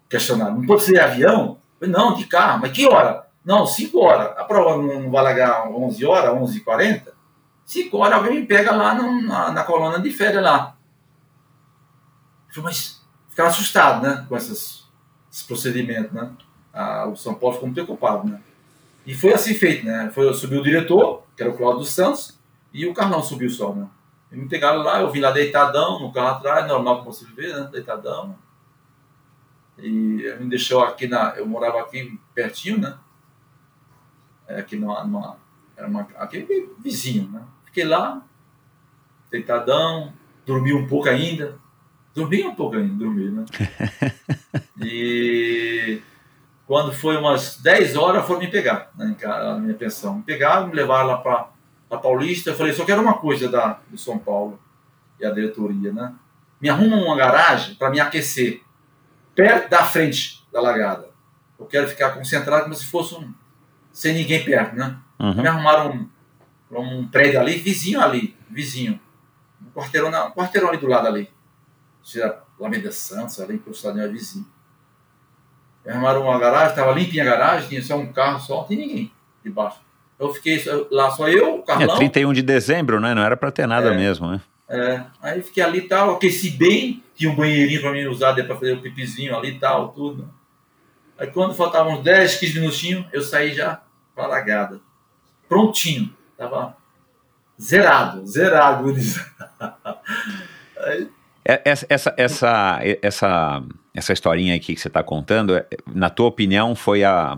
questionaram, 0.10 0.56
não 0.56 0.66
pode 0.66 0.84
ser 0.84 1.00
avião? 1.00 1.58
Falei, 1.80 1.94
não, 1.94 2.16
de 2.16 2.26
carro, 2.26 2.60
mas 2.62 2.72
que 2.72 2.88
hora? 2.88 3.28
Não, 3.44 3.66
5 3.66 4.00
horas. 4.00 4.38
A 4.38 4.44
prova 4.44 4.82
não 4.82 5.10
vai 5.10 5.24
largar 5.24 5.68
11 5.70 6.06
horas, 6.06 6.34
11 6.34 6.58
h 6.58 6.66
40 6.66 7.14
5 7.66 7.98
horas 7.98 8.18
alguém 8.18 8.42
me 8.42 8.46
pega 8.46 8.72
lá 8.72 8.94
no, 8.94 9.22
na, 9.22 9.52
na 9.52 9.64
coluna 9.64 10.00
de 10.00 10.12
férias 10.12 10.44
lá. 10.44 10.76
Falei, 12.50 12.64
mas 12.66 13.02
ficava 13.30 13.50
assustado, 13.50 14.04
né, 14.04 14.26
com 14.28 14.38
esses, 14.38 14.86
procedimentos, 15.48 16.12
né? 16.12 16.30
Ah, 16.72 17.08
o 17.08 17.16
São 17.16 17.34
Paulo 17.34 17.56
ficou 17.56 17.68
muito 17.68 17.84
preocupado, 17.84 18.28
né? 18.28 18.40
E 19.06 19.16
foi 19.16 19.34
assim 19.34 19.54
feito, 19.54 19.86
né? 19.86 20.12
Foi, 20.14 20.32
subiu 20.34 20.62
o 20.62 20.64
diretor, 20.64 21.24
que 21.36 21.42
era 21.42 21.52
o 21.52 21.58
Cláudio 21.58 21.86
Santos, 21.86 22.40
e 22.72 22.86
o 22.86 22.94
Carlão 22.94 23.24
subiu 23.24 23.50
só, 23.50 23.74
né? 23.74 23.88
E 24.32 24.36
me 24.36 24.48
pegaram 24.48 24.84
lá, 24.84 25.02
eu 25.02 25.12
vim 25.12 25.20
lá 25.20 25.32
deitadão, 25.32 26.00
no 26.00 26.12
carro 26.12 26.38
atrás, 26.38 26.68
normal 26.68 27.00
como 27.00 27.12
você 27.12 27.26
vê, 27.36 27.54
né? 27.54 27.68
Deitadão. 27.72 28.36
E 29.78 30.36
me 30.40 30.50
deixou 30.50 30.84
aqui 30.84 31.08
na. 31.08 31.34
Eu 31.36 31.46
morava 31.46 31.82
aqui 31.82 32.20
pertinho, 32.34 32.80
né? 32.80 32.98
É, 34.48 34.60
aqui 34.60 34.76
numa, 34.76 35.04
numa. 35.04 35.38
Era 35.76 35.88
uma, 35.88 36.02
aqui 36.18 36.70
vizinho, 36.80 37.30
né? 37.30 37.42
Fiquei 37.66 37.84
lá, 37.84 38.22
deitadão, 39.32 40.14
dormi 40.46 40.74
um 40.74 40.88
pouco 40.88 41.10
ainda. 41.10 41.58
Dormi 42.14 42.44
um 42.44 42.54
pouco 42.54 42.76
ainda, 42.76 42.94
dormi, 42.94 43.32
né? 43.32 43.46
e 44.84 46.00
quando 46.68 46.94
foi 46.94 47.18
umas 47.18 47.58
10 47.58 47.96
horas, 47.96 48.26
foram 48.26 48.40
me 48.40 48.48
pegar 48.48 48.92
né, 48.96 49.16
na 49.22 49.58
minha 49.60 49.74
pensão. 49.74 50.18
Me 50.18 50.24
pegaram, 50.24 50.68
me 50.68 50.76
levaram 50.76 51.08
lá 51.08 51.18
para 51.18 51.50
a 51.90 51.98
Paulista. 51.98 52.52
Eu 52.52 52.56
falei, 52.56 52.74
só 52.74 52.86
quero 52.86 53.02
uma 53.02 53.16
coisa 53.16 53.50
da, 53.50 53.80
do 53.90 53.98
São 53.98 54.18
Paulo 54.18 54.60
e 55.20 55.26
a 55.26 55.32
diretoria, 55.32 55.92
né? 55.92 56.14
Me 56.62 56.70
arruma 56.70 56.98
uma 56.98 57.16
garagem 57.16 57.76
para 57.76 57.90
me 57.90 58.00
aquecer 58.00 58.63
perto 59.36 59.70
da 59.70 59.84
frente 59.84 60.46
da 60.52 60.62
largada. 60.62 61.10
Eu 61.60 61.66
quero 61.66 61.88
ficar 61.88 62.12
concentrado 62.12 62.64
como 62.64 62.76
se 62.76 62.86
fosse 62.86 63.16
um. 63.16 63.34
sem 63.92 64.14
ninguém 64.14 64.44
perto, 64.44 64.76
né? 64.76 64.98
Uhum. 65.20 65.42
Me 65.42 65.48
arrumaram 65.48 66.10
um, 66.72 66.80
um 66.80 67.08
prédio 67.08 67.40
ali, 67.40 67.58
vizinho 67.58 68.02
ali, 68.02 68.36
vizinho. 68.50 69.00
Um 69.62 69.72
quarteirão, 69.72 70.10
um 70.28 70.32
quarteirão 70.32 70.70
ali 70.70 70.78
do 70.78 70.88
lado 70.88 71.08
ali. 71.08 71.30
Tinha 72.02 72.36
Lameda 72.60 72.92
Santos, 72.92 73.40
ali 73.40 73.56
encostado 73.56 74.00
em 74.00 74.12
vizinho. 74.12 74.46
Me 75.86 75.92
arrumaram 75.92 76.24
uma 76.24 76.40
garagem, 76.40 76.70
estava 76.70 76.92
limpinha 76.92 77.24
a 77.24 77.26
garagem, 77.26 77.70
tinha 77.70 77.84
só 77.84 77.98
um 77.98 78.12
carro 78.12 78.40
só, 78.40 78.58
não 78.62 78.68
tinha 78.68 78.80
ninguém 78.80 79.12
debaixo. 79.44 79.80
Eu 80.20 80.34
fiquei 80.34 80.64
lá 80.92 81.12
só 81.12 81.28
eu, 81.28 81.56
o 81.56 81.64
Carlão. 81.64 81.96
É 81.96 81.98
31 81.98 82.34
de 82.34 82.42
dezembro, 82.42 83.00
né? 83.00 83.14
Não 83.14 83.24
era 83.24 83.36
para 83.36 83.52
ter 83.52 83.68
nada 83.68 83.94
é, 83.94 83.98
mesmo, 83.98 84.28
né? 84.28 84.42
É, 84.74 85.04
aí 85.22 85.40
fiquei 85.44 85.62
ali 85.62 85.78
e 85.78 85.88
tal, 85.88 86.16
aqueci 86.16 86.50
bem, 86.50 87.04
tinha 87.16 87.30
um 87.30 87.36
banheirinho 87.36 87.80
para 87.80 87.92
mim 87.92 88.06
usar 88.08 88.34
para 88.34 88.56
fazer 88.56 88.74
o 88.74 88.82
pipizinho 88.82 89.38
ali 89.38 89.50
e 89.50 89.60
tal, 89.60 89.90
tudo. 89.90 90.34
Aí 91.16 91.28
quando 91.28 91.54
faltavam 91.54 91.94
uns 91.94 92.04
10, 92.04 92.38
15 92.38 92.60
minutinhos, 92.60 93.06
eu 93.14 93.22
saí 93.22 93.54
já 93.54 93.84
para 94.16 94.24
a 94.24 94.28
largada. 94.28 94.82
Prontinho. 95.48 96.12
Tava 96.36 96.76
zerado, 97.62 98.26
zerado. 98.26 98.92
aí... 100.78 101.08
É, 101.46 101.62
essa, 101.66 101.86
essa, 101.88 102.14
essa, 102.18 102.80
essa, 103.00 103.64
essa 103.94 104.14
historinha 104.14 104.56
aqui 104.56 104.74
que 104.74 104.82
você 104.82 104.88
está 104.88 105.04
contando, 105.04 105.56
é, 105.56 105.68
na 105.86 106.10
tua 106.10 106.26
opinião, 106.26 106.74
foi 106.74 107.04
a, 107.04 107.38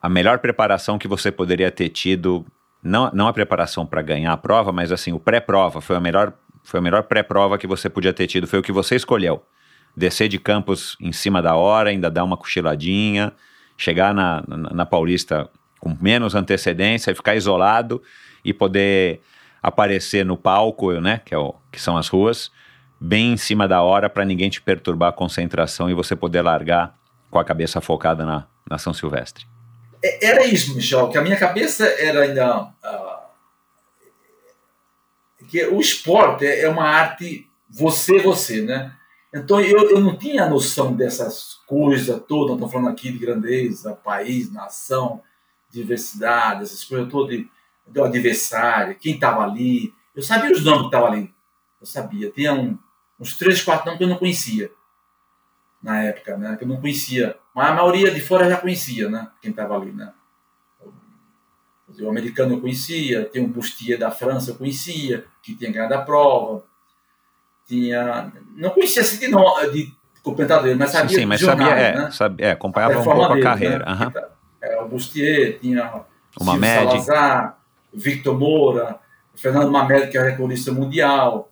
a 0.00 0.08
melhor 0.08 0.38
preparação 0.38 0.98
que 0.98 1.06
você 1.06 1.30
poderia 1.30 1.70
ter 1.70 1.90
tido 1.90 2.46
não, 2.82 3.10
não 3.12 3.28
a 3.28 3.32
preparação 3.32 3.86
para 3.86 4.02
ganhar 4.02 4.32
a 4.32 4.36
prova, 4.36 4.72
mas 4.72 4.90
assim, 4.90 5.12
o 5.12 5.20
pré-prova 5.20 5.80
foi 5.80 5.96
a 5.96 6.00
melhor 6.00 6.32
foi 6.62 6.78
a 6.78 6.82
melhor 6.82 7.02
pré-prova 7.04 7.58
que 7.58 7.66
você 7.66 7.88
podia 7.88 8.12
ter 8.12 8.26
tido, 8.26 8.46
foi 8.46 8.58
o 8.58 8.62
que 8.62 8.72
você 8.72 8.96
escolheu. 8.96 9.42
Descer 9.96 10.28
de 10.28 10.38
campos 10.38 10.96
em 11.00 11.12
cima 11.12 11.42
da 11.42 11.54
hora, 11.54 11.90
ainda 11.90 12.10
dar 12.10 12.24
uma 12.24 12.36
cochiladinha, 12.36 13.32
chegar 13.76 14.14
na, 14.14 14.42
na, 14.46 14.56
na 14.70 14.86
Paulista 14.86 15.48
com 15.80 15.96
menos 16.00 16.36
antecedência 16.36 17.12
ficar 17.14 17.34
isolado 17.34 18.00
e 18.44 18.54
poder 18.54 19.20
aparecer 19.60 20.24
no 20.24 20.36
palco, 20.36 20.92
né, 21.00 21.20
que, 21.24 21.34
é 21.34 21.38
o, 21.38 21.54
que 21.70 21.80
são 21.80 21.96
as 21.96 22.08
ruas, 22.08 22.50
bem 23.00 23.32
em 23.32 23.36
cima 23.36 23.66
da 23.66 23.82
hora 23.82 24.08
para 24.08 24.24
ninguém 24.24 24.48
te 24.48 24.62
perturbar 24.62 25.08
a 25.10 25.12
concentração 25.12 25.90
e 25.90 25.94
você 25.94 26.14
poder 26.14 26.42
largar 26.42 26.94
com 27.30 27.38
a 27.38 27.44
cabeça 27.44 27.80
focada 27.80 28.24
na, 28.24 28.46
na 28.68 28.78
São 28.78 28.92
Silvestre. 28.92 29.44
É, 30.04 30.26
era 30.26 30.46
isso, 30.46 30.74
Michel, 30.74 31.08
que 31.08 31.18
a 31.18 31.22
minha 31.22 31.36
cabeça 31.36 31.84
era 31.84 32.22
ainda 32.22 32.62
uh, 32.62 33.11
que 35.52 35.66
o 35.66 35.78
esporte 35.82 36.46
é 36.46 36.66
uma 36.66 36.88
arte 36.88 37.46
você, 37.68 38.18
você, 38.18 38.62
né? 38.62 38.96
Então 39.34 39.60
eu, 39.60 39.90
eu 39.90 40.00
não 40.00 40.16
tinha 40.16 40.48
noção 40.48 40.94
dessas 40.94 41.60
coisas 41.66 42.22
todas, 42.26 42.54
estou 42.54 42.70
falando 42.70 42.88
aqui 42.88 43.12
de 43.12 43.18
grandeza, 43.18 43.94
país, 43.94 44.50
nação, 44.50 45.22
diversidade, 45.68 46.62
essas 46.62 46.82
coisas 46.84 47.06
todas, 47.10 47.38
do 47.86 48.02
adversário, 48.02 48.96
quem 48.98 49.12
estava 49.12 49.42
ali. 49.42 49.92
Eu 50.16 50.22
sabia 50.22 50.52
os 50.52 50.64
nomes 50.64 50.80
que 50.80 50.86
estavam 50.86 51.08
ali. 51.08 51.34
Eu 51.78 51.86
sabia. 51.86 52.30
Tinha 52.30 52.54
um, 52.54 52.78
uns 53.20 53.36
três, 53.36 53.62
quatro 53.62 53.84
nomes 53.84 53.98
que 53.98 54.04
eu 54.04 54.08
não 54.08 54.16
conhecia 54.16 54.72
na 55.82 56.02
época, 56.02 56.38
né? 56.38 56.56
Que 56.56 56.64
eu 56.64 56.68
não 56.68 56.80
conhecia. 56.80 57.38
Mas 57.54 57.68
a 57.68 57.74
maioria 57.74 58.10
de 58.10 58.22
fora 58.22 58.48
já 58.48 58.56
conhecia, 58.56 59.10
né? 59.10 59.28
Quem 59.42 59.50
estava 59.50 59.76
ali, 59.76 59.92
né? 59.92 60.14
O 62.00 62.08
americano 62.08 62.54
eu 62.54 62.60
conhecia, 62.60 63.24
tem 63.24 63.42
um 63.42 63.48
Bustier 63.48 63.98
da 63.98 64.10
França 64.10 64.50
eu 64.50 64.54
conhecia, 64.54 65.24
que 65.42 65.54
tinha 65.54 65.70
ganhado 65.70 65.94
a 65.94 66.02
prova. 66.02 66.64
Tinha. 67.66 68.32
Não 68.56 68.70
conhecia 68.70 69.02
assim 69.02 69.18
de, 69.18 69.28
no, 69.28 69.42
de 69.70 69.92
completador, 70.22 70.74
mas 70.76 70.90
sabia 70.90 71.18
Sim, 71.18 71.26
mas 71.26 71.40
sabia, 71.40 71.66
é, 71.66 71.96
né? 71.96 72.10
sabia, 72.10 72.46
é, 72.46 72.50
acompanhava 72.52 73.00
um 73.00 73.04
pouco 73.04 73.28
dele, 73.28 73.40
a 73.40 73.44
carreira. 73.44 73.84
Né? 73.84 74.06
Uhum. 74.06 74.22
É, 74.60 74.80
o 74.80 74.88
Bustier, 74.88 75.58
tinha 75.60 76.04
o 76.40 76.44
Mamed. 76.44 76.90
Salazar, 76.90 77.58
Victor 77.92 78.38
Moura, 78.38 78.98
Fernando 79.34 79.70
Mamed, 79.70 80.10
que 80.10 80.16
é 80.16 80.22
recordista 80.22 80.72
mundial, 80.72 81.50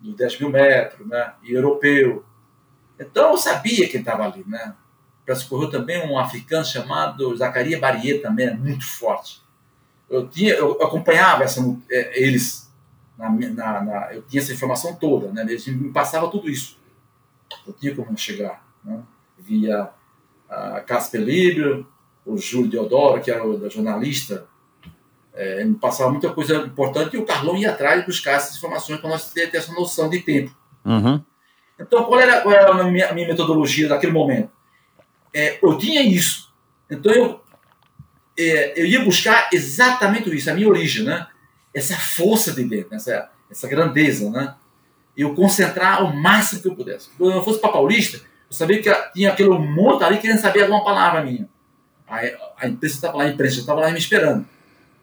de 0.00 0.14
10 0.14 0.40
mil 0.40 0.50
metros, 0.50 1.06
né? 1.08 1.32
E 1.42 1.52
europeu. 1.52 2.24
Então 2.98 3.32
eu 3.32 3.38
sabia 3.38 3.88
quem 3.88 4.00
estava 4.00 4.24
ali, 4.24 4.44
né? 4.46 4.74
Para 5.24 5.36
correu 5.48 5.70
também 5.70 6.04
um 6.04 6.18
africano 6.18 6.64
chamado 6.64 7.34
Zacaria 7.36 7.78
Barrier, 7.78 8.20
também 8.20 8.48
é 8.48 8.54
muito 8.54 8.84
forte. 8.84 9.41
Eu, 10.12 10.28
tinha, 10.28 10.54
eu 10.54 10.72
acompanhava 10.82 11.44
essa, 11.44 11.60
é, 11.90 12.22
eles, 12.22 12.70
na, 13.16 13.30
na, 13.30 13.80
na, 13.82 14.14
eu 14.14 14.22
tinha 14.22 14.42
essa 14.42 14.52
informação 14.52 14.94
toda, 14.94 15.32
né? 15.32 15.42
Eles 15.42 15.66
me 15.66 15.90
passavam 15.90 16.30
tudo 16.30 16.50
isso. 16.50 16.78
Eu 17.66 17.72
tinha 17.72 17.94
como 17.94 18.16
chegar, 18.16 18.62
né? 18.84 19.02
Via 19.38 19.88
a 20.48 20.80
Casper 20.80 21.22
Libro, 21.22 21.86
o 22.26 22.36
Júlio 22.36 22.70
Deodoro, 22.70 23.22
que 23.22 23.30
era 23.30 23.46
o 23.46 23.70
jornalista, 23.70 24.46
é, 25.34 25.64
me 25.64 25.74
passava 25.76 26.10
muita 26.10 26.30
coisa 26.30 26.56
importante 26.58 27.16
e 27.16 27.18
o 27.18 27.24
Carlão 27.24 27.56
ia 27.56 27.70
atrás 27.70 28.04
buscar 28.04 28.32
essas 28.32 28.56
informações 28.56 29.00
para 29.00 29.08
nós 29.08 29.32
ter, 29.32 29.50
ter, 29.50 29.56
essa 29.58 29.72
noção 29.72 30.10
de 30.10 30.20
tempo. 30.20 30.54
Uhum. 30.84 31.22
Então, 31.80 32.04
qual 32.04 32.20
era, 32.20 32.42
qual 32.42 32.54
era 32.54 32.70
a, 32.70 32.84
minha, 32.84 33.08
a 33.08 33.14
minha 33.14 33.26
metodologia 33.26 33.88
naquele 33.88 34.12
momento? 34.12 34.50
É, 35.34 35.58
eu 35.62 35.78
tinha 35.78 36.02
isso. 36.02 36.52
Então, 36.90 37.10
eu, 37.12 37.41
é, 38.38 38.80
eu 38.80 38.86
ia 38.86 39.04
buscar 39.04 39.48
exatamente 39.52 40.34
isso, 40.34 40.50
a 40.50 40.54
minha 40.54 40.68
origem, 40.68 41.04
né? 41.04 41.26
Essa 41.74 41.96
força 41.96 42.52
de 42.52 42.64
dentro, 42.64 42.94
essa, 42.94 43.30
essa 43.50 43.68
grandeza, 43.68 44.30
né? 44.30 44.54
Eu 45.16 45.34
concentrar 45.34 46.02
o 46.04 46.16
máximo 46.16 46.62
que 46.62 46.68
eu 46.68 46.74
pudesse. 46.74 47.10
Quando 47.18 47.34
eu 47.34 47.44
fosse 47.44 47.60
para 47.60 47.72
Paulista, 47.72 48.18
eu 48.18 48.52
sabia 48.56 48.82
que 48.82 48.90
tinha 49.12 49.30
aquele 49.30 49.50
monte 49.50 50.02
ali 50.04 50.18
querendo 50.18 50.40
saber 50.40 50.62
alguma 50.62 50.84
palavra 50.84 51.22
minha. 51.22 51.48
A, 52.08 52.20
a 52.58 52.68
imprensa 52.68 52.96
estava 52.96 53.18
lá, 53.18 53.24
a 53.24 53.28
imprensa 53.28 53.60
estava 53.60 53.80
lá 53.80 53.90
me 53.90 53.98
esperando. 53.98 54.46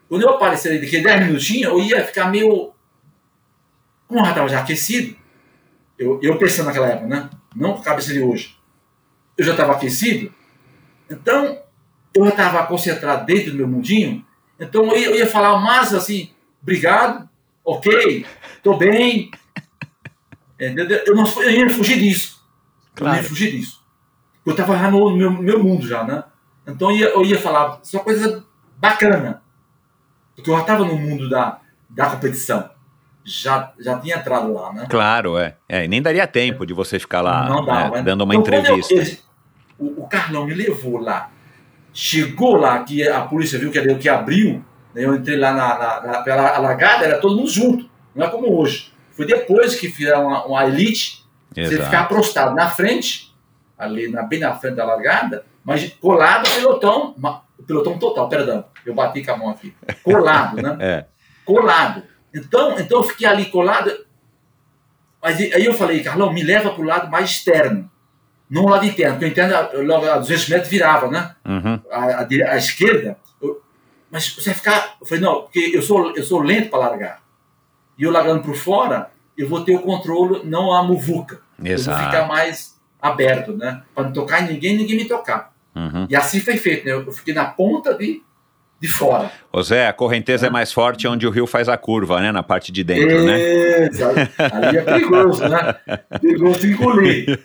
Quando 0.08 0.22
eu 0.22 0.30
aparecer 0.30 0.70
ali 0.70 0.80
daqui 0.80 0.98
a 0.98 1.02
10 1.02 1.26
minutinhos, 1.26 1.72
eu 1.72 1.80
ia 1.80 2.04
ficar 2.04 2.26
meio. 2.26 2.72
Como 4.08 4.20
eu 4.20 4.24
já 4.24 4.30
estava 4.30 4.48
já 4.48 4.60
aquecido, 4.60 5.16
eu, 5.96 6.18
eu 6.20 6.36
pensando 6.36 6.66
naquela 6.66 6.88
época, 6.88 7.06
né? 7.06 7.30
Não 7.54 7.74
com 7.74 7.80
a 7.80 7.84
cabeça 7.84 8.12
de 8.12 8.20
hoje. 8.20 8.56
Eu 9.38 9.44
já 9.44 9.52
estava 9.52 9.72
aquecido, 9.72 10.34
então 11.08 11.62
eu 12.14 12.24
já 12.24 12.30
estava 12.30 12.66
concentrado 12.66 13.26
dentro 13.26 13.52
do 13.52 13.56
meu 13.56 13.68
mundinho, 13.68 14.24
então 14.58 14.94
eu 14.94 15.16
ia, 15.16 15.26
falar 15.26 15.58
máximo 15.58 15.98
assim: 15.98 16.30
obrigado, 16.62 17.28
ok, 17.64 18.26
estou 18.56 18.76
bem. 18.76 19.30
Eu, 20.58 21.14
não, 21.14 21.26
eu 21.42 21.50
ia 21.50 21.70
fugir 21.70 21.98
disso. 21.98 22.44
Claro. 22.94 23.16
Eu 23.16 23.22
ia 23.22 23.28
fugir 23.28 23.50
disso. 23.52 23.80
Eu 24.44 24.52
estava 24.52 24.76
já 24.76 24.90
no 24.90 25.16
meu, 25.16 25.30
meu 25.30 25.62
mundo 25.62 25.86
já, 25.86 26.04
né? 26.04 26.24
Então 26.66 26.90
eu 26.90 26.96
ia, 26.96 27.08
eu 27.08 27.24
ia 27.24 27.38
falar 27.38 27.80
só 27.82 28.00
coisa 28.00 28.44
bacana. 28.76 29.42
Porque 30.34 30.50
eu 30.50 30.54
já 30.54 30.60
estava 30.60 30.84
no 30.84 30.96
mundo 30.96 31.28
da, 31.28 31.60
da 31.88 32.10
competição. 32.10 32.70
Já, 33.24 33.72
já 33.78 33.98
tinha 33.98 34.16
entrado 34.16 34.52
lá, 34.52 34.72
né? 34.72 34.86
Claro, 34.88 35.38
é. 35.38 35.56
é. 35.68 35.86
Nem 35.86 36.02
daria 36.02 36.26
tempo 36.26 36.66
de 36.66 36.72
você 36.72 36.98
ficar 36.98 37.20
lá 37.20 37.46
dava, 37.62 37.96
né, 37.96 38.02
dando 38.02 38.24
uma 38.24 38.34
então, 38.34 38.58
entrevista. 38.58 38.94
Eu, 38.94 39.86
o, 39.86 40.04
o 40.04 40.08
Carlão 40.08 40.46
me 40.46 40.54
levou 40.54 40.98
lá. 40.98 41.30
Chegou 41.92 42.56
lá, 42.56 42.82
que 42.84 43.06
a 43.06 43.22
polícia 43.22 43.58
viu 43.58 43.70
que 43.70 43.94
que 43.96 44.08
abriu. 44.08 44.64
Né, 44.94 45.04
eu 45.04 45.14
entrei 45.14 45.36
lá 45.36 45.52
na, 45.52 45.78
na, 45.78 46.00
na 46.00 46.22
pela 46.22 46.56
alagada, 46.56 47.04
era 47.04 47.18
todo 47.18 47.36
mundo 47.36 47.50
junto. 47.50 47.88
Não 48.14 48.26
é 48.26 48.30
como 48.30 48.58
hoje. 48.58 48.92
Foi 49.12 49.26
depois 49.26 49.74
que 49.74 49.88
fizeram 49.88 50.26
uma, 50.26 50.46
uma 50.46 50.64
elite. 50.66 51.24
Exato. 51.54 51.76
Você 51.76 51.84
ficar 51.84 52.08
prostado 52.08 52.54
na 52.54 52.70
frente, 52.70 53.34
ali 53.76 54.08
na, 54.08 54.22
bem 54.22 54.38
na 54.38 54.54
frente 54.54 54.76
da 54.76 54.84
largada, 54.84 55.44
mas 55.64 55.92
colado 56.00 56.46
o 56.46 56.54
pelotão, 56.54 57.14
o 57.58 57.62
pelotão 57.62 57.98
total, 57.98 58.28
perdão, 58.28 58.64
eu 58.86 58.94
bati 58.94 59.24
com 59.24 59.32
a 59.32 59.36
mão 59.36 59.50
aqui, 59.50 59.74
colado, 60.02 60.62
né? 60.62 60.76
é. 60.80 61.04
Colado. 61.44 62.02
Então, 62.32 62.78
então 62.78 62.98
eu 62.98 63.02
fiquei 63.02 63.26
ali 63.26 63.46
colado, 63.46 63.90
mas 65.20 65.38
aí 65.40 65.64
eu 65.64 65.74
falei, 65.74 66.02
Carlão, 66.02 66.32
me 66.32 66.42
leva 66.42 66.70
para 66.70 66.82
o 66.82 66.86
lado 66.86 67.10
mais 67.10 67.30
externo, 67.30 67.89
não 68.50 68.64
o 68.64 68.68
lado 68.68 68.84
interno, 68.84 69.14
porque 69.14 69.26
o 69.26 69.28
interno, 69.28 69.82
logo 69.86 70.10
a 70.10 70.18
200 70.18 70.48
metros 70.48 70.68
virava, 70.68 71.08
né? 71.08 71.34
Uhum. 71.46 71.80
A, 71.90 72.04
a, 72.04 72.26
a, 72.52 72.56
esquerda, 72.56 73.16
eu, 73.40 73.62
mas 74.10 74.28
você 74.28 74.50
vai 74.50 74.54
ficar, 74.54 74.96
eu 75.00 75.06
falei, 75.06 75.22
não, 75.22 75.42
porque 75.42 75.70
eu 75.72 75.80
sou, 75.80 76.16
eu 76.16 76.24
sou 76.24 76.40
lento 76.42 76.68
para 76.68 76.80
largar, 76.80 77.22
e 77.96 78.02
eu 78.02 78.10
largando 78.10 78.42
por 78.42 78.56
fora, 78.56 79.10
eu 79.38 79.48
vou 79.48 79.64
ter 79.64 79.74
o 79.74 79.80
controle, 79.80 80.44
não 80.44 80.74
a 80.74 80.82
muvuca, 80.82 81.40
Exato. 81.62 81.96
eu 81.96 82.02
vou 82.02 82.10
ficar 82.10 82.26
mais 82.26 82.78
aberto, 83.00 83.52
né? 83.52 83.82
Para 83.94 84.04
não 84.04 84.12
tocar 84.12 84.42
em 84.42 84.52
ninguém, 84.52 84.76
ninguém 84.76 84.96
me 84.96 85.04
tocar. 85.04 85.52
Uhum. 85.74 86.06
E 86.10 86.16
assim 86.16 86.40
foi 86.40 86.56
feito, 86.56 86.84
né? 86.84 86.92
Eu 86.92 87.12
fiquei 87.12 87.32
na 87.32 87.44
ponta 87.44 87.94
de, 87.94 88.22
de 88.80 88.88
fora. 88.88 89.30
Ô 89.52 89.62
Zé, 89.62 89.86
a 89.86 89.92
correnteza 89.92 90.46
é. 90.46 90.48
é 90.48 90.50
mais 90.50 90.72
forte 90.72 91.06
onde 91.06 91.26
o 91.26 91.30
rio 91.30 91.46
faz 91.46 91.68
a 91.68 91.76
curva, 91.76 92.18
né? 92.20 92.32
Na 92.32 92.42
parte 92.42 92.72
de 92.72 92.82
dentro, 92.82 93.24
né? 93.24 93.88
Ali 94.38 94.78
é 94.78 94.82
perigoso, 94.82 95.46
né? 95.46 95.74
Perigoso 96.20 96.60
de 96.60 96.72
engolir. 96.72 97.40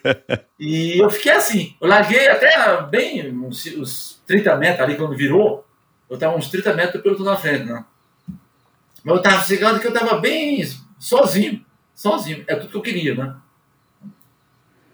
E 0.57 0.97
eu 0.97 1.09
fiquei 1.09 1.33
assim, 1.33 1.75
eu 1.81 1.87
larguei 1.89 2.29
até 2.29 2.81
bem 2.83 3.29
uns, 3.31 3.65
uns 3.75 4.23
30 4.25 4.55
metros 4.55 4.81
ali 4.81 4.95
quando 4.95 5.15
virou, 5.15 5.65
eu 6.09 6.15
estava 6.15 6.37
uns 6.37 6.49
30 6.49 6.73
metros 6.73 7.03
pelo 7.03 7.21
na 7.25 7.35
frente, 7.35 7.65
né? 7.65 7.83
Mas 9.03 9.15
eu 9.15 9.21
estava 9.21 9.43
chegando 9.43 9.79
que 9.79 9.87
eu 9.87 9.93
estava 9.93 10.17
bem 10.17 10.63
sozinho, 10.97 11.63
sozinho. 11.93 12.45
É 12.47 12.55
tudo 12.55 12.69
que 12.69 12.77
eu 12.77 12.81
queria, 12.81 13.13
né? 13.13 13.35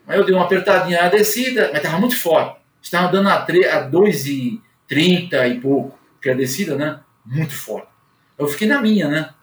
Aí 0.07 0.17
eu 0.17 0.25
dei 0.25 0.33
uma 0.33 0.45
apertadinha 0.45 1.03
na 1.03 1.09
descida, 1.09 1.69
mas 1.71 1.77
estava 1.77 1.99
muito 1.99 2.17
forte. 2.17 2.59
Estava 2.81 3.07
andando 3.07 3.29
a, 3.29 3.35
a 3.35 3.89
2,30 3.89 5.55
e 5.55 5.59
pouco, 5.61 5.97
que 6.21 6.29
a 6.29 6.33
descida, 6.33 6.75
né? 6.75 6.99
Muito 7.25 7.53
forte. 7.53 7.87
Eu 8.37 8.47
fiquei 8.47 8.67
na 8.67 8.81
minha, 8.81 9.07
né? 9.07 9.33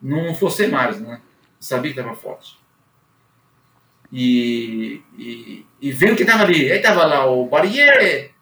Não 0.00 0.34
forcei 0.34 0.68
mais, 0.68 1.00
né? 1.00 1.20
Sabia 1.58 1.92
que 1.92 1.98
estava 1.98 2.14
forte. 2.16 2.58
E, 4.12 5.02
e, 5.18 5.66
e 5.80 5.92
vendo 5.92 6.16
que 6.16 6.22
estava 6.22 6.44
ali. 6.44 6.70
Aí 6.70 6.78
estava 6.78 7.04
lá 7.04 7.26
o 7.26 7.46
Barrier, 7.48 8.32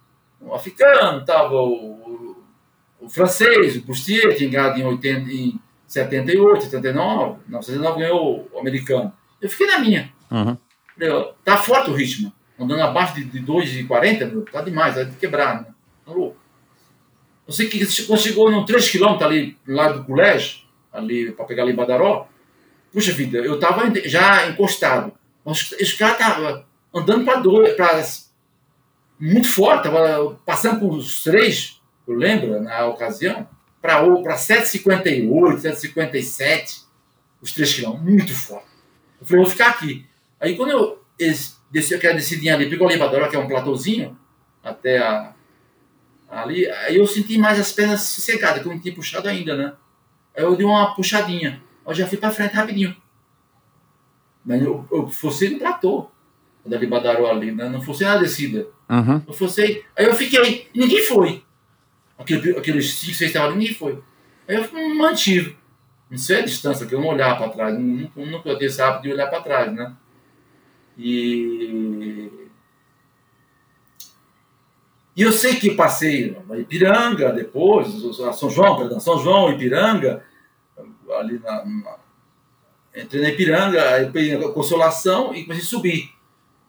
o 0.41 0.55
africano, 0.55 1.21
estava 1.21 1.55
o, 1.55 2.37
o, 3.01 3.09
francês, 3.09 3.77
o 3.77 3.83
Bustier, 3.83 4.37
tinha 4.37 4.51
ganhado 4.51 4.79
em, 4.79 4.85
80, 4.85 5.31
em 5.31 5.61
78, 5.87 6.65
79. 6.65 7.41
Não, 7.49 7.63
79 7.63 8.01
ganhou 8.01 8.51
o 8.53 8.59
americano. 8.59 9.13
Eu 9.41 9.49
fiquei 9.49 9.67
na 9.67 9.79
minha. 9.79 10.13
Uhum. 10.31 10.57
Tá 11.45 11.57
forte 11.57 11.91
o 11.91 11.95
ritmo. 11.95 12.33
Andando 12.59 12.83
abaixo 12.83 13.15
de, 13.15 13.25
de 13.25 13.41
2,40, 13.41 14.51
tá 14.51 14.61
demais, 14.61 14.97
é 14.97 15.05
de 15.05 15.17
quebrar, 15.17 15.63
né? 15.63 15.67
Tá 16.07 16.13
louco. 16.13 16.44
Eu 17.47 17.53
sei 17.53 17.69
que 17.69 18.07
quando 18.07 18.21
chegou 18.21 18.51
no 18.51 18.65
3 18.65 18.91
km 18.91 19.23
ali, 19.23 19.57
lá 19.67 19.89
do 19.89 20.05
colégio, 20.05 20.61
ali, 20.93 21.33
para 21.33 21.45
pegar 21.45 21.65
ali 21.65 21.73
em 21.73 21.77
Badaró, 21.77 22.29
puxa 22.93 23.13
vida, 23.13 23.39
eu 23.39 23.59
tava 23.59 23.93
já 24.05 24.49
encostado. 24.49 25.13
Mas 25.45 25.73
os 25.73 25.93
caras 25.93 26.19
estavam 26.19 26.65
andando 26.95 27.25
para 27.25 27.41
dois, 27.41 27.75
pra, 27.75 28.03
muito 29.19 29.49
forte, 29.49 29.85
tava 29.85 30.41
passando 30.47 30.81
por 30.81 30.95
os 30.95 31.23
três, 31.23 31.81
eu 32.07 32.15
lembro, 32.15 32.63
na 32.63 32.87
ocasião, 32.87 33.47
para 33.83 34.01
7,58, 34.03 35.61
7,57, 35.61 36.85
os 37.43 37.53
3 37.53 37.81
km, 37.81 37.99
muito 37.99 38.33
forte. 38.33 38.67
Eu 39.21 39.27
falei, 39.27 39.43
vou 39.43 39.51
ficar 39.51 39.71
aqui. 39.71 40.07
Aí 40.41 40.57
quando 40.57 40.71
eu 40.71 41.03
desci 41.71 41.95
aquela 41.95 42.15
descidinha 42.15 42.55
ali, 42.55 42.71
pegou 42.71 42.89
a 42.89 42.91
elevador, 42.91 43.29
que 43.29 43.37
é 43.37 43.39
um 43.39 43.49
platôzinho, 43.49 44.17
até 44.63 44.99
a, 44.99 45.34
ali, 46.43 46.67
aí 46.69 46.97
eu 46.97 47.07
senti 47.07 47.39
mais 47.39 47.59
as 47.59 47.73
pernas 47.73 48.03
sossegadas, 48.03 48.63
que 48.63 48.69
eu 48.69 48.73
não 48.73 48.81
tinha 48.81 48.95
puxado 48.95 49.29
ainda, 49.29 49.57
né? 49.57 49.73
Aí 50.37 50.43
eu 50.43 50.57
dei 50.57 50.67
uma 50.67 50.95
puxadinha, 50.95 51.63
eu 51.87 51.95
já 51.95 52.07
fui 52.07 52.19
pra 52.19 52.31
frente 52.31 52.55
rapidinho. 52.55 52.97
Mas 54.45 54.63
eu, 54.63 54.87
eu 54.91 55.09
fosse 55.09 55.49
no 55.49 55.59
platô, 55.59 56.11
da 56.65 56.79
Libadaró 56.79 57.31
ali, 57.31 57.53
né? 57.53 57.69
Não 57.69 57.83
fosse 57.83 58.05
na 58.05 58.17
descida. 58.17 58.67
Uhum. 58.89 59.23
Eu 59.27 59.33
fosse, 59.33 59.85
aí 59.97 60.07
eu 60.07 60.15
fiquei, 60.15 60.69
ninguém 60.75 61.03
foi. 61.03 61.43
Aquele, 62.19 62.57
aqueles 62.57 62.95
cinco, 62.95 63.15
seis 63.15 63.31
estavam 63.31 63.51
ali, 63.51 63.59
ninguém 63.59 63.75
foi. 63.75 64.03
Aí 64.49 64.57
eu 64.57 64.95
mantive. 64.97 65.57
Não 66.11 66.19
sei 66.19 66.39
a 66.39 66.45
distância, 66.45 66.87
que 66.87 66.95
eu 66.95 67.01
não 67.01 67.09
olhava 67.09 67.37
para 67.37 67.49
trás, 67.49 67.79
nunca, 67.79 68.21
nunca 68.21 68.49
eu 68.49 68.59
tenho 68.59 68.69
esse 68.69 68.81
hábito 68.81 69.03
de 69.05 69.13
olhar 69.13 69.27
para 69.29 69.41
trás, 69.41 69.73
né? 69.73 69.95
E, 70.97 72.31
e 75.17 75.23
eu 75.23 75.33
sei 75.33 75.57
que 75.57 75.71
passei 75.75 76.37
a 76.51 76.57
Ipiranga 76.59 77.33
depois, 77.33 77.89
São 78.39 78.51
João, 78.51 78.77
perdão, 78.77 78.99
São 79.01 79.19
João, 79.19 79.53
Ipiranga, 79.53 80.25
ali 81.19 81.39
na, 81.39 81.65
na 81.65 81.97
entrei 82.97 83.23
na 83.23 83.29
Ipiranga, 83.31 83.91
aí 83.95 84.11
peguei 84.11 84.35
a 84.35 84.49
consolação 84.51 85.35
e 85.35 85.43
comecei 85.45 85.65
a 85.65 85.69
subir. 85.69 86.11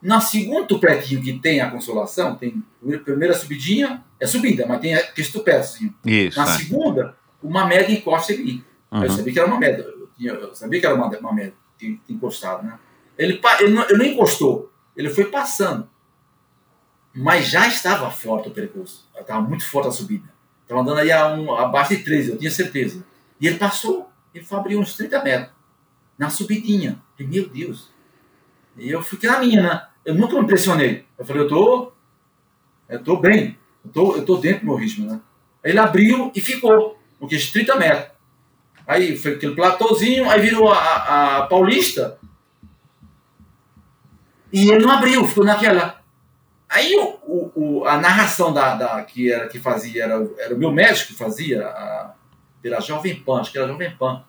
Na 0.01 0.19
segunda 0.21 0.67
tupetinho 0.67 1.21
que 1.21 1.33
tem 1.39 1.61
a 1.61 1.69
consolação, 1.71 2.35
tem 2.35 2.63
a 2.93 2.97
primeira 2.99 3.33
subidinha, 3.33 4.03
é 4.19 4.27
subida, 4.27 4.65
mas 4.67 4.79
tem 4.81 4.93
aquele 4.93 5.27
tupézinho. 5.27 5.93
Isso. 6.05 6.37
Na 6.39 6.45
é. 6.45 6.57
segunda, 6.57 7.15
uma 7.41 7.65
média 7.65 7.93
encosta 7.93 8.33
ali. 8.33 8.63
Aí 8.91 9.03
eu 9.03 9.09
Uhum. 9.09 9.17
sabia 9.17 9.33
que 9.33 9.39
era 9.39 9.47
uma 9.47 9.59
média. 9.59 9.81
Eu, 9.83 10.09
tinha- 10.17 10.33
eu 10.33 10.53
sabia 10.55 10.79
que 10.79 10.85
era 10.85 10.93
uma, 10.95 11.07
uma 11.17 11.33
média 11.33 11.53
encostado, 12.09 12.63
né? 12.63 12.77
Ele, 13.17 13.39
ele, 13.59 13.73
não, 13.73 13.83
ele 13.89 13.97
não 13.97 14.05
encostou, 14.05 14.71
ele 14.95 15.09
foi 15.09 15.25
passando. 15.25 15.89
Mas 17.15 17.47
já 17.47 17.67
estava 17.67 18.11
forte 18.11 18.49
o 18.49 18.51
percurso. 18.51 19.07
Estava 19.17 19.41
muito 19.41 19.65
forte 19.65 19.87
a 19.87 19.91
subida. 19.91 20.27
Estava 20.63 20.81
andando 20.81 20.99
aí 20.99 21.11
a 21.11 21.27
um, 21.33 21.53
abaixo 21.55 21.95
de 21.95 22.03
13, 22.03 22.31
eu 22.31 22.37
tinha 22.37 22.51
certeza. 22.51 23.05
E 23.39 23.47
ele 23.47 23.57
passou, 23.57 24.09
ele 24.33 24.43
foi 24.43 24.57
abrir 24.57 24.75
uns 24.75 24.95
30 24.95 25.23
metros. 25.23 25.53
Na 26.17 26.29
subidinha. 26.29 27.01
E, 27.19 27.23
meu 27.23 27.47
Deus. 27.47 27.89
E 28.77 28.89
eu 28.89 29.01
fiquei 29.01 29.29
na 29.29 29.39
minha, 29.39 29.61
né? 29.63 29.87
Eu 30.03 30.15
nunca 30.15 30.35
me 30.35 30.41
impressionei. 30.43 31.05
Eu 31.17 31.25
falei, 31.25 31.43
eu 31.43 31.47
tô. 31.47 31.91
Eu 32.89 33.03
tô 33.03 33.17
bem. 33.17 33.57
Eu 33.83 33.91
tô, 33.91 34.15
eu 34.15 34.25
tô 34.25 34.37
dentro 34.37 34.61
do 34.61 34.65
meu 34.67 34.75
ritmo, 34.75 35.09
né? 35.09 35.19
Aí 35.63 35.71
ele 35.71 35.79
abriu 35.79 36.31
e 36.35 36.41
ficou. 36.41 36.99
Porque 37.19 37.35
uns 37.35 37.51
30 37.51 37.75
metros. 37.77 38.11
Aí 38.87 39.17
foi 39.17 39.33
aquele 39.35 39.55
platôzinho, 39.55 40.29
aí 40.29 40.39
virou 40.41 40.71
a, 40.71 40.77
a- 40.77 41.37
a 41.37 41.47
Paulista. 41.47 42.17
E 44.51 44.69
ele 44.69 44.85
não 44.85 44.91
abriu, 44.91 45.25
ficou 45.27 45.43
naquela. 45.43 46.01
Aí 46.75 46.93
o, 46.95 47.51
o- 47.55 47.85
a 47.85 47.97
narração 47.97 48.51
da, 48.53 48.75
da- 48.75 49.01
que 49.03 49.31
era 49.31 49.47
que 49.47 49.59
fazia, 49.59 50.03
era, 50.03 50.19
o- 50.21 50.35
era 50.37 50.53
o 50.53 50.57
meu 50.57 50.71
médico 50.71 51.07
que 51.07 51.13
fazia, 51.17 51.65
a- 51.65 52.13
pela 52.61 52.79
Jovem 52.81 53.15
Pan, 53.15 53.39
acho 53.41 53.51
que 53.51 53.57
era 53.57 53.67
Jovem 53.67 53.95
Pan. 53.95 54.23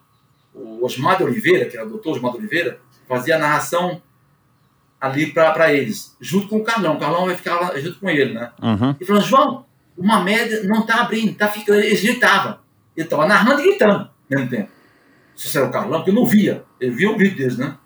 O 0.55 0.85
Osmar 0.85 1.17
de 1.17 1.25
Oliveira, 1.25 1.67
que 1.67 1.77
era 1.77 1.85
o 1.87 1.91
doutor 1.91 2.13
Osmar 2.17 2.33
de 2.33 2.39
Oliveira, 2.39 2.79
fazia 3.09 3.37
a 3.37 3.39
narração 3.39 4.01
ali 5.01 5.33
para 5.33 5.73
eles, 5.73 6.17
junto 6.21 6.49
com 6.49 6.59
o 6.59 6.65
Carlão. 6.65 6.95
O 6.95 6.99
Carlão 7.01 7.27
vai 7.27 7.35
ficar 7.37 7.61
lá 7.61 7.79
junto 7.79 7.99
com 7.99 8.09
ele, 8.09 8.33
né? 8.35 8.51
Uhum. 8.63 8.91
Ele 8.99 9.05
falou, 9.07 9.23
João, 9.23 9.67
uma 9.97 10.23
média 10.23 10.63
não 10.65 10.85
tá 10.87 11.01
abrindo, 11.03 11.35
tá 11.37 11.49
ficando. 11.49 11.81
Ele 11.81 11.97
gritava. 12.01 12.63
Ele 12.97 13.07
estava 13.07 13.27
narrando 13.27 13.61
e 13.61 13.65
gritando 13.65 13.93
ao 14.05 14.11
mesmo 14.31 14.49
tempo. 14.49 14.71
Se 15.35 15.49
isso 15.49 15.59
era 15.59 15.67
o 15.67 15.71
Carlão, 15.71 15.99
porque 15.99 16.11
eu 16.11 16.15
não 16.15 16.27
via. 16.27 16.65
Eu 16.81 16.95
via 16.95 17.11
o 17.11 17.17
grito 17.17 17.37
deles, 17.37 17.59
né? 17.59 17.77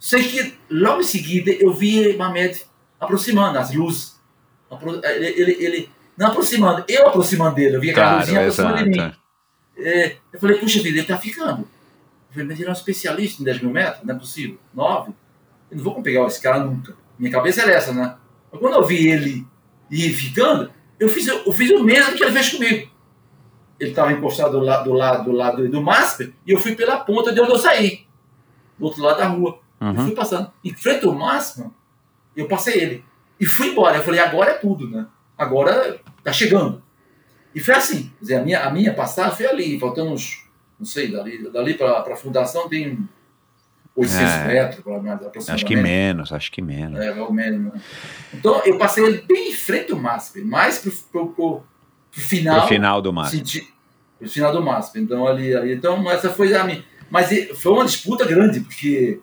Sei 0.00 0.22
que 0.22 0.54
logo 0.70 1.00
em 1.00 1.04
seguida 1.04 1.50
eu 1.50 1.72
vi 1.72 2.14
uma 2.14 2.30
média 2.30 2.64
aproximando, 3.00 3.58
as 3.58 3.72
luzes. 3.74 4.18
Apro- 4.70 5.00
Ele, 5.04 5.26
ele, 5.26 5.52
ele- 5.64 5.90
não 6.16 6.26
aproximando, 6.28 6.84
eu 6.88 7.06
aproximando 7.08 7.54
dele. 7.54 7.76
Eu 7.76 7.80
vi 7.80 7.90
aquela 7.90 8.06
Claro, 8.06 8.20
luzinha 8.20 8.40
aproximando 8.40 8.84
de 8.84 8.90
mim. 8.90 9.12
É, 9.78 10.16
eu 10.32 10.40
falei, 10.40 10.58
puxa 10.58 10.82
vida, 10.82 10.98
ele 10.98 11.06
tá 11.06 11.16
ficando. 11.16 11.60
Eu 11.60 12.32
falei, 12.32 12.48
mas 12.48 12.58
ele 12.58 12.68
é 12.68 12.70
um 12.70 12.74
especialista 12.74 13.40
em 13.40 13.44
10 13.44 13.62
mil 13.62 13.70
metros? 13.70 14.04
Não 14.04 14.14
é 14.14 14.18
possível. 14.18 14.58
9? 14.74 15.12
Eu 15.70 15.76
não 15.76 15.84
vou 15.84 16.02
pegar 16.02 16.26
esse 16.26 16.40
cara 16.42 16.58
nunca. 16.58 16.94
Minha 17.18 17.30
cabeça 17.32 17.62
era 17.62 17.72
essa, 17.72 17.92
né? 17.92 18.16
Mas 18.50 18.60
quando 18.60 18.74
eu 18.74 18.84
vi 18.84 19.06
ele 19.08 19.46
ir 19.90 20.10
ficando, 20.12 20.70
eu 20.98 21.08
fiz, 21.08 21.26
eu 21.28 21.52
fiz 21.52 21.70
o 21.70 21.82
mesmo 21.84 22.16
que 22.16 22.24
ele 22.24 22.32
fez 22.32 22.48
comigo. 22.50 22.90
Ele 23.78 23.90
estava 23.90 24.12
encostado 24.12 24.58
do 24.58 24.60
lado, 24.64 24.84
do 24.84 24.92
lado, 24.92 25.24
do 25.24 25.32
lado 25.32 25.68
do 25.68 25.80
Masper 25.80 26.32
e 26.44 26.50
eu 26.50 26.58
fui 26.58 26.74
pela 26.74 26.98
ponta 26.98 27.32
de 27.32 27.40
onde 27.40 27.52
eu 27.52 27.58
saí. 27.58 28.06
Do 28.76 28.86
outro 28.86 29.02
lado 29.02 29.18
da 29.18 29.28
rua. 29.28 29.60
Eu 29.80 29.86
Uhum. 29.86 29.96
fui 30.06 30.10
passando. 30.16 30.50
Em 30.64 30.74
frente 30.74 31.06
ao 31.06 31.14
máximo, 32.38 32.44
eu 32.44 32.48
passei 32.48 32.80
ele. 32.80 33.04
E 33.40 33.46
fui 33.46 33.68
embora. 33.68 33.96
Eu 33.96 34.02
falei, 34.02 34.20
agora 34.20 34.50
é 34.52 34.54
tudo, 34.54 34.88
né? 34.88 35.06
Agora 35.36 35.98
tá 36.24 36.32
chegando. 36.32 36.82
E 37.54 37.60
foi 37.60 37.74
assim. 37.74 38.04
Quer 38.18 38.20
dizer, 38.20 38.34
a 38.36 38.42
minha, 38.42 38.60
a 38.64 38.70
minha 38.70 38.92
passagem 38.94 39.36
foi 39.36 39.46
ali, 39.46 39.78
faltando 39.78 40.12
uns, 40.12 40.44
não 40.78 40.86
sei, 40.86 41.10
dali, 41.10 41.50
dali 41.50 41.74
para 41.74 42.00
a 42.00 42.16
fundação 42.16 42.68
tem 42.68 43.08
800 43.94 44.22
É. 44.22 44.46
metros, 44.46 44.78
aproximadamente. 44.80 45.50
Acho 45.50 45.64
que 45.66 45.76
menos, 45.76 46.32
acho 46.32 46.52
que 46.52 46.62
menos. 46.62 47.00
É, 47.00 47.16
ao 47.18 47.32
menos, 47.32 47.72
né? 47.72 47.80
Então, 48.34 48.60
eu 48.64 48.76
passei 48.78 49.04
ele 49.04 49.22
bem 49.22 49.50
em 49.50 49.54
frente 49.54 49.92
ao 49.92 49.98
MASP, 49.98 50.40
mais 50.42 50.78
pro, 50.78 50.90
pro, 51.10 51.28
pro, 51.32 51.62
pro 52.12 52.20
final. 52.20 52.62
No 52.62 52.68
final 52.68 53.02
do 53.02 53.12
mar. 53.12 53.26
Senti, 53.28 53.66
pro 54.18 54.28
final 54.28 54.52
do 54.52 54.62
MASP. 54.62 54.98
Então, 55.00 55.26
ali, 55.26 55.54
ali. 55.54 55.74
Então, 55.74 56.08
essa 56.10 56.30
foi 56.30 56.54
a 56.54 56.64
minha. 56.64 56.84
Mas 57.10 57.32
e- 57.32 57.54
foi 57.54 57.72
uma 57.72 57.84
disputa 57.84 58.24
grande, 58.24 58.60
porque, 58.60 59.20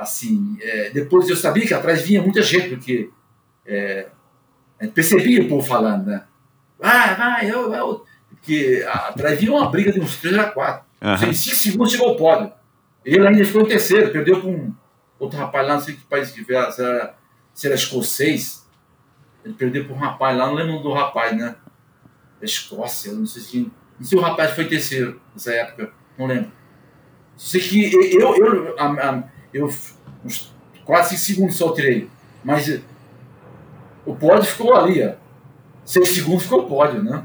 assim, 0.00 0.56
é, 0.60 0.90
depois 0.90 1.28
eu 1.28 1.36
sabia 1.36 1.66
que 1.66 1.74
atrás 1.74 2.02
vinha 2.02 2.22
muita 2.22 2.42
gente, 2.42 2.70
porque 2.70 3.10
é, 3.66 4.08
percebia 4.94 5.42
o 5.42 5.48
povo 5.48 5.66
falando, 5.66 6.06
né? 6.06 6.24
Vai, 6.78 7.14
vai, 7.14 7.50
eu, 7.50 7.72
eu. 7.72 8.04
Porque 8.30 8.84
atrás 8.88 9.38
vinha 9.38 9.52
uma 9.52 9.68
briga 9.70 9.92
de 9.92 10.00
uns 10.00 10.16
3 10.16 10.38
a 10.38 10.44
4. 10.44 10.86
Aham. 11.02 11.26
Em 11.28 11.32
5 11.34 11.56
segundos 11.56 11.92
chegou 11.92 12.08
ao 12.08 12.16
pódio. 12.16 12.52
Ele 13.04 13.26
ainda 13.26 13.44
ficou 13.44 13.62
em 13.62 13.66
terceiro, 13.68 14.10
perdeu 14.10 14.40
com 14.40 14.72
outro 15.18 15.38
rapaz 15.38 15.66
lá, 15.66 15.74
não 15.74 15.80
sei 15.80 15.94
que 15.94 16.04
país 16.04 16.30
que 16.30 16.42
veio, 16.42 16.70
se 16.72 16.82
era, 16.82 17.14
se 17.52 17.66
era 17.66 17.74
escocês. 17.76 18.66
Ele 19.44 19.54
perdeu 19.54 19.84
para 19.84 19.94
um 19.94 19.98
rapaz 19.98 20.36
lá, 20.36 20.46
não 20.46 20.54
lembro 20.54 20.78
do 20.82 20.92
rapaz, 20.92 21.36
né? 21.36 21.56
Da 22.38 22.44
Escócia, 22.46 23.12
não 23.12 23.26
sei 23.26 23.42
se. 23.42 23.58
Não 23.98 24.06
sei 24.06 24.06
se 24.06 24.16
o 24.16 24.20
rapaz 24.20 24.52
foi 24.52 24.64
terceiro 24.66 25.20
nessa 25.34 25.52
época, 25.52 25.92
não 26.18 26.26
lembro. 26.26 26.50
Sei 27.36 27.60
que 27.60 27.92
eu, 28.14 28.34
eu, 28.36 28.78
a- 28.78 28.84
a- 28.86 29.24
eu, 29.52 29.70
uns 30.24 30.54
4, 30.84 31.10
5 31.10 31.20
segundos 31.20 31.56
só 31.56 31.72
tirei. 31.72 32.08
Mas 32.44 32.68
eh, 32.68 32.80
o 34.04 34.14
pódio 34.14 34.44
ficou 34.44 34.74
ali, 34.74 35.02
ó. 35.04 35.12
6 35.84 36.08
segundos 36.08 36.42
ficou 36.44 36.60
o 36.60 36.68
pódio, 36.68 37.02
né? 37.02 37.24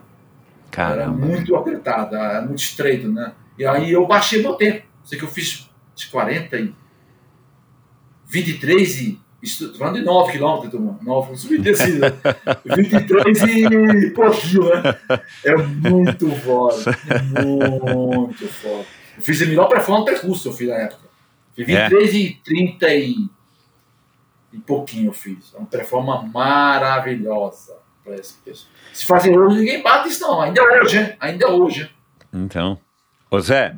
Era 0.78 0.96
Caramba. 0.96 1.26
muito 1.26 1.56
apertado, 1.56 2.16
era 2.16 2.42
muito 2.42 2.60
estreito, 2.60 3.08
né? 3.08 3.34
E 3.58 3.66
aí 3.66 3.92
eu 3.92 4.06
baixei 4.06 4.42
meu 4.42 4.56
tempo. 4.56 4.86
Sei 5.04 5.18
que 5.18 5.24
eu 5.24 5.30
fiz 5.30 5.70
de 5.96 6.08
40 6.08 6.58
e 6.58 6.76
23 8.28 9.02
e. 9.02 9.26
Estou 9.42 9.76
falando 9.76 10.00
de 10.00 10.04
9 10.04 10.32
quilômetros, 10.32 10.72
turma. 10.72 10.98
9, 11.04 11.30
não 11.30 11.38
subi 11.38 11.60
descido. 11.60 12.02
23 12.76 13.44
e 13.44 14.10
pouquinho, 14.10 14.64
né? 14.64 14.98
É 15.44 15.56
muito 15.56 16.32
foda. 16.38 16.98
Muito 17.46 18.48
foda. 18.48 18.86
Eu 19.16 19.22
fiz 19.22 19.42
a 19.42 19.46
melhor 19.46 19.70
performance 19.70 20.06
do 20.06 20.12
percurso, 20.12 20.50
eu 20.50 20.54
fiz 20.54 20.68
na 20.68 20.76
época. 20.76 21.06
Fiz 21.56 21.68
É. 21.70 21.90
23 21.90 22.14
e 22.14 22.42
30 22.44 22.94
e, 22.94 23.16
e 24.54 24.58
pouquinho 24.60 25.08
eu 25.10 25.14
fiz. 25.14 25.54
É 25.54 25.58
uma 25.58 25.68
performance 25.68 26.28
maravilhosa 26.34 27.78
para 28.04 28.16
esse 28.16 28.34
peso. 28.44 28.68
Se 28.94 29.06
fazer 29.06 29.38
hoje, 29.38 29.58
ninguém 29.60 29.82
bate 29.82 30.10
isso, 30.10 30.22
não. 30.22 30.42
Ainda 30.42 30.62
é 30.62 30.82
hoje? 30.82 31.16
Ainda 31.20 31.46
é 31.46 31.50
hoje. 31.50 31.90
Então, 32.34 32.80
ô 33.32 33.40
Zé, 33.40 33.76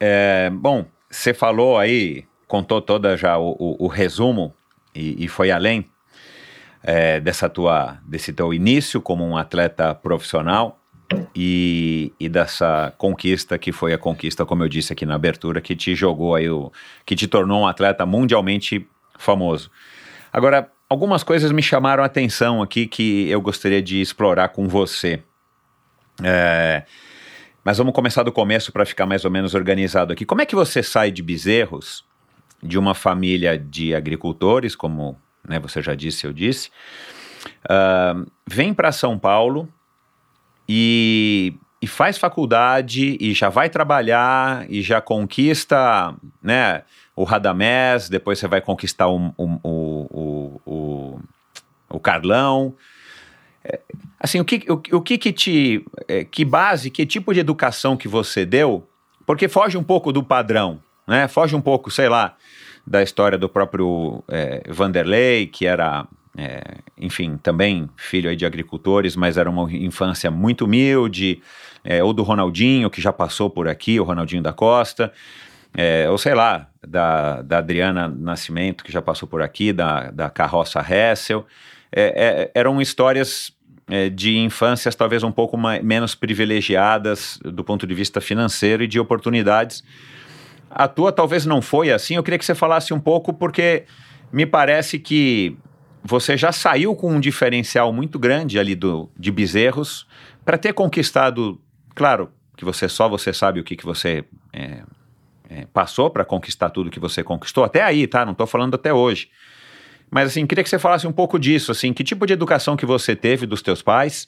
é, 0.00 0.50
bom, 0.50 0.86
você 1.10 1.32
falou 1.34 1.78
aí, 1.78 2.24
contou 2.46 2.80
toda 2.80 3.16
já 3.16 3.36
o, 3.38 3.50
o- 3.58 3.84
o 3.84 3.86
resumo 3.86 4.54
e, 4.94 5.24
e 5.24 5.28
foi 5.28 5.50
além 5.50 5.88
é, 6.82 7.20
dessa 7.20 7.48
tua, 7.48 7.98
desse 8.04 8.32
teu 8.32 8.52
início 8.54 9.00
como 9.02 9.24
um 9.26 9.36
atleta 9.36 9.94
profissional 9.94 10.78
e, 11.34 12.12
e 12.18 12.28
dessa 12.28 12.92
conquista 12.98 13.56
que 13.58 13.72
foi 13.72 13.92
a 13.92 13.98
conquista, 13.98 14.44
como 14.44 14.62
eu 14.62 14.68
disse 14.68 14.92
aqui 14.92 15.06
na 15.06 15.14
abertura, 15.14 15.60
que 15.60 15.74
te 15.74 15.94
jogou 15.94 16.34
aí, 16.34 16.48
o, 16.48 16.70
que 17.06 17.16
te 17.16 17.26
tornou 17.26 17.62
um 17.62 17.66
atleta 17.66 18.04
mundialmente 18.04 18.86
famoso. 19.18 19.70
Agora, 20.32 20.70
algumas 20.88 21.22
coisas 21.22 21.50
me 21.50 21.62
chamaram 21.62 22.02
a 22.02 22.06
atenção 22.06 22.62
aqui 22.62 22.86
que 22.86 23.28
eu 23.28 23.40
gostaria 23.40 23.82
de 23.82 24.00
explorar 24.00 24.48
com 24.50 24.68
você. 24.68 25.22
É, 26.22 26.84
mas 27.64 27.78
vamos 27.78 27.94
começar 27.94 28.22
do 28.22 28.32
começo 28.32 28.72
para 28.72 28.84
ficar 28.84 29.06
mais 29.06 29.24
ou 29.24 29.30
menos 29.30 29.54
organizado 29.54 30.12
aqui. 30.12 30.26
Como 30.26 30.42
é 30.42 30.46
que 30.46 30.54
você 30.54 30.82
sai 30.82 31.10
de 31.10 31.22
Bezerros, 31.22 32.04
de 32.62 32.78
uma 32.78 32.94
família 32.94 33.58
de 33.58 33.94
agricultores, 33.94 34.74
como 34.74 35.16
né, 35.48 35.58
você 35.58 35.80
já 35.80 35.94
disse, 35.94 36.26
eu 36.26 36.32
disse, 36.32 36.70
ah, 37.68 38.24
vem 38.46 38.74
para 38.74 38.90
São 38.92 39.18
Paulo 39.18 39.68
e, 40.68 41.54
e 41.80 41.86
faz 41.86 42.18
faculdade 42.18 43.16
e 43.20 43.32
já 43.32 43.48
vai 43.48 43.70
trabalhar 43.70 44.66
e 44.68 44.82
já 44.82 45.00
conquista 45.00 46.14
né, 46.42 46.82
o 47.16 47.24
Radamés, 47.24 48.08
depois 48.08 48.38
você 48.38 48.46
vai 48.46 48.60
conquistar 48.60 49.08
o, 49.08 49.32
o, 49.36 49.60
o, 49.62 50.60
o, 50.66 51.20
o, 51.88 52.00
Carlão. 52.00 52.74
É, 53.64 53.80
Assim, 54.20 54.40
o 54.40 54.44
que, 54.44 54.64
o, 54.68 54.96
o 54.96 55.00
que 55.00 55.16
que 55.16 55.32
te, 55.32 55.84
é, 56.08 56.24
que 56.24 56.44
base, 56.44 56.90
que 56.90 57.06
tipo 57.06 57.32
de 57.32 57.38
educação 57.38 57.96
que 57.96 58.08
você 58.08 58.44
deu, 58.44 58.88
porque 59.24 59.46
foge 59.46 59.78
um 59.78 59.84
pouco 59.84 60.12
do 60.12 60.24
padrão, 60.24 60.82
né? 61.06 61.28
Foge 61.28 61.54
um 61.54 61.60
pouco, 61.60 61.88
sei 61.90 62.08
lá, 62.08 62.34
da 62.84 63.02
história 63.02 63.38
do 63.38 63.48
próprio 63.48 64.24
é, 64.26 64.62
Vanderlei, 64.68 65.46
que 65.46 65.66
era, 65.66 66.06
é, 66.38 66.62
enfim, 66.96 67.36
também 67.36 67.90
filho 67.96 68.34
de 68.36 68.46
agricultores, 68.46 69.16
mas 69.16 69.36
era 69.36 69.50
uma 69.50 69.70
infância 69.72 70.30
muito 70.30 70.66
humilde, 70.66 71.42
é, 71.82 72.02
ou 72.02 72.12
do 72.12 72.22
Ronaldinho, 72.22 72.88
que 72.88 73.00
já 73.00 73.12
passou 73.12 73.50
por 73.50 73.66
aqui, 73.66 73.98
o 73.98 74.04
Ronaldinho 74.04 74.40
da 74.40 74.52
Costa, 74.52 75.12
é, 75.76 76.08
ou 76.08 76.16
sei 76.16 76.34
lá, 76.34 76.68
da, 76.86 77.42
da 77.42 77.58
Adriana 77.58 78.06
Nascimento, 78.08 78.84
que 78.84 78.92
já 78.92 79.02
passou 79.02 79.28
por 79.28 79.42
aqui, 79.42 79.72
da, 79.72 80.12
da 80.12 80.30
Carroça 80.30 80.80
Hessel, 80.80 81.44
é, 81.90 82.02
é, 82.02 82.50
eram 82.54 82.80
histórias 82.80 83.52
é, 83.90 84.08
de 84.08 84.38
infâncias 84.38 84.94
talvez 84.94 85.24
um 85.24 85.32
pouco 85.32 85.56
mais, 85.56 85.82
menos 85.82 86.14
privilegiadas 86.14 87.40
do 87.42 87.64
ponto 87.64 87.84
de 87.84 87.94
vista 87.94 88.20
financeiro 88.20 88.84
e 88.84 88.86
de 88.86 89.00
oportunidades. 89.00 89.82
A 90.70 90.86
tua 90.86 91.10
talvez 91.10 91.44
não 91.44 91.60
foi 91.60 91.90
assim. 91.90 92.14
Eu 92.14 92.22
queria 92.22 92.38
que 92.38 92.44
você 92.44 92.54
falasse 92.54 92.94
um 92.94 93.00
pouco, 93.00 93.32
porque 93.32 93.86
me 94.30 94.46
parece 94.46 94.98
que 94.98 95.56
você 96.02 96.36
já 96.36 96.52
saiu 96.52 96.94
com 96.94 97.12
um 97.12 97.20
diferencial 97.20 97.92
muito 97.92 98.18
grande 98.18 98.58
ali 98.58 98.74
do, 98.74 99.10
de 99.16 99.30
Bezerros 99.30 100.06
para 100.44 100.56
ter 100.56 100.72
conquistado, 100.72 101.60
claro, 101.94 102.30
que 102.56 102.64
você 102.64 102.88
só 102.88 103.08
você 103.08 103.32
sabe 103.32 103.60
o 103.60 103.64
que, 103.64 103.76
que 103.76 103.84
você 103.84 104.24
é, 104.52 104.82
é, 105.48 105.66
passou 105.72 106.10
para 106.10 106.24
conquistar 106.24 106.70
tudo 106.70 106.90
que 106.90 107.00
você 107.00 107.22
conquistou, 107.22 107.64
até 107.64 107.82
aí, 107.82 108.06
tá? 108.06 108.24
Não 108.24 108.32
estou 108.32 108.46
falando 108.46 108.74
até 108.74 108.92
hoje. 108.92 109.30
Mas 110.10 110.28
assim, 110.28 110.46
queria 110.46 110.64
que 110.64 110.70
você 110.70 110.78
falasse 110.78 111.06
um 111.06 111.12
pouco 111.12 111.38
disso, 111.38 111.70
assim, 111.70 111.92
que 111.92 112.02
tipo 112.02 112.26
de 112.26 112.32
educação 112.32 112.76
que 112.76 112.86
você 112.86 113.14
teve 113.14 113.46
dos 113.46 113.62
teus 113.62 113.82
pais 113.82 114.26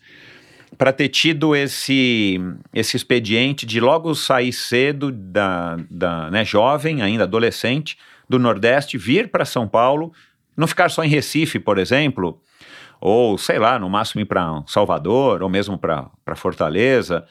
para 0.77 0.93
ter 0.93 1.09
tido 1.09 1.57
esse 1.57 2.39
esse 2.73 2.97
expediente 2.97 3.67
de 3.67 3.81
logo 3.81 4.15
sair 4.15 4.53
cedo 4.53 5.11
da, 5.11 5.77
da 5.91 6.31
né, 6.31 6.45
jovem, 6.45 7.03
ainda 7.03 7.25
adolescente, 7.25 7.99
do 8.29 8.39
Nordeste, 8.39 8.97
vir 8.97 9.29
para 9.29 9.45
São 9.45 9.67
Paulo, 9.67 10.13
não 10.57 10.67
ficar 10.67 10.91
só 10.91 11.03
em 11.05 11.09
Recife, 11.09 11.59
por 11.59 11.79
exemplo, 11.79 12.41
ou 13.01 13.39
sei 13.39 13.59
lá, 13.59 13.79
no 13.79 13.89
máximo 13.89 14.21
ir 14.21 14.27
para 14.27 14.63
Salvador, 14.67 15.43
ou 15.43 15.49
mesmo 15.49 15.79
para 15.79 16.37
Fortaleza, 16.37 17.25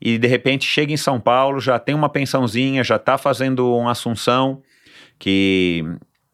e 0.00 0.18
de 0.18 0.28
repente 0.28 0.64
chega 0.64 0.92
em 0.92 0.96
São 0.96 1.18
Paulo, 1.18 1.60
já 1.60 1.78
tem 1.78 1.94
uma 1.94 2.08
pensãozinha, 2.08 2.84
já 2.84 2.96
está 2.96 3.18
fazendo 3.18 3.74
uma 3.74 3.90
assunção 3.92 4.62
que, 5.18 5.84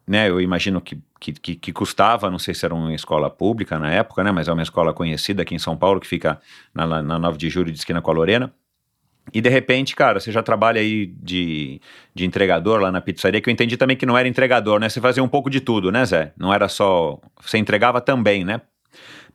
né, 0.07 0.29
eu 0.29 0.39
imagino 0.41 0.81
que, 0.81 1.01
que, 1.19 1.55
que, 1.55 1.71
custava, 1.71 2.29
não 2.29 2.37
sei 2.37 2.53
se 2.53 2.65
era 2.65 2.75
uma 2.75 2.93
escola 2.93 3.29
pública 3.29 3.79
na 3.79 3.89
época, 3.91 4.23
né, 4.23 4.31
mas 4.31 4.47
é 4.47 4.53
uma 4.53 4.61
escola 4.61 4.93
conhecida 4.93 5.41
aqui 5.41 5.55
em 5.55 5.59
São 5.59 5.77
Paulo, 5.77 5.99
que 5.99 6.07
fica 6.07 6.39
na, 6.73 7.01
na 7.01 7.17
9 7.17 7.37
de 7.37 7.49
julho 7.49 7.71
de 7.71 7.77
esquina 7.77 8.01
com 8.01 8.11
a 8.11 8.13
Lorena. 8.13 8.53
E 9.31 9.39
de 9.39 9.49
repente, 9.49 9.95
cara, 9.95 10.19
você 10.19 10.31
já 10.31 10.43
trabalha 10.43 10.81
aí 10.81 11.05
de, 11.05 11.79
de 12.13 12.25
entregador 12.25 12.81
lá 12.81 12.91
na 12.91 12.99
pizzaria, 12.99 13.39
que 13.39 13.49
eu 13.49 13.53
entendi 13.53 13.77
também 13.77 13.95
que 13.95 14.05
não 14.05 14.17
era 14.17 14.27
entregador, 14.27 14.79
né? 14.79 14.89
Você 14.89 14.99
fazia 14.99 15.23
um 15.23 15.27
pouco 15.27 15.49
de 15.49 15.61
tudo, 15.61 15.91
né, 15.91 16.05
Zé? 16.05 16.33
Não 16.37 16.53
era 16.53 16.67
só. 16.67 17.19
Você 17.41 17.57
entregava 17.57 18.01
também, 18.01 18.43
né? 18.43 18.61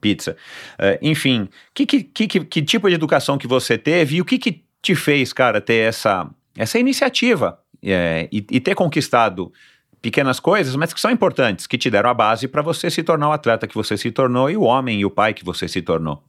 Pizza. 0.01 0.37
Uh, 0.79 0.99
enfim, 1.01 1.49
que, 1.75 1.87
que, 1.87 2.03
que, 2.03 2.45
que, 2.45 2.63
tipo 2.63 2.89
de 2.89 2.95
educação 2.95 3.39
que 3.39 3.47
você 3.49 3.77
teve 3.79 4.17
e 4.17 4.21
o 4.21 4.25
que, 4.25 4.39
que 4.39 4.63
te 4.81 4.95
fez, 4.95 5.33
cara, 5.33 5.61
ter 5.61 5.89
essa, 5.89 6.29
essa 6.57 6.79
iniciativa 6.79 7.59
é, 7.83 8.29
e, 8.31 8.47
e 8.51 8.61
ter 8.61 8.75
conquistado 8.75 9.53
pequenas 10.01 10.39
coisas, 10.39 10.77
mas 10.77 10.93
que 10.93 11.01
são 11.01 11.11
importantes, 11.11 11.67
que 11.67 11.77
te 11.77 11.91
deram 11.91 12.11
a 12.11 12.15
base 12.15 12.47
para 12.47 12.63
você 12.63 12.89
se 12.91 13.03
tornar 13.03 13.31
o 13.31 13.33
atleta 13.33 13.67
que 13.67 13.75
você 13.75 13.97
se 13.97 14.11
tornou 14.13 14.49
e 14.49 14.57
o 14.57 14.63
homem 14.63 15.01
e 15.01 15.05
o 15.05 15.11
pai 15.11 15.35
que 15.35 15.45
você 15.45 15.67
se 15.67 15.83
tornou? 15.83 16.23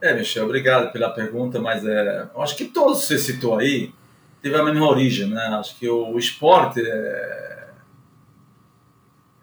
É, 0.00 0.14
Michel, 0.14 0.44
obrigado 0.44 0.90
pela 0.92 1.10
pergunta, 1.10 1.60
mas 1.60 1.84
é, 1.86 2.28
acho 2.36 2.56
que 2.56 2.64
todos 2.64 3.00
que 3.00 3.08
você 3.08 3.18
citou 3.18 3.58
aí 3.58 3.92
teve 4.40 4.56
a 4.56 4.64
mesma 4.64 4.88
origem, 4.88 5.28
né? 5.28 5.42
Acho 5.58 5.76
que 5.78 5.88
o, 5.88 6.12
o 6.12 6.18
esporte, 6.18 6.80
é, 6.80 7.68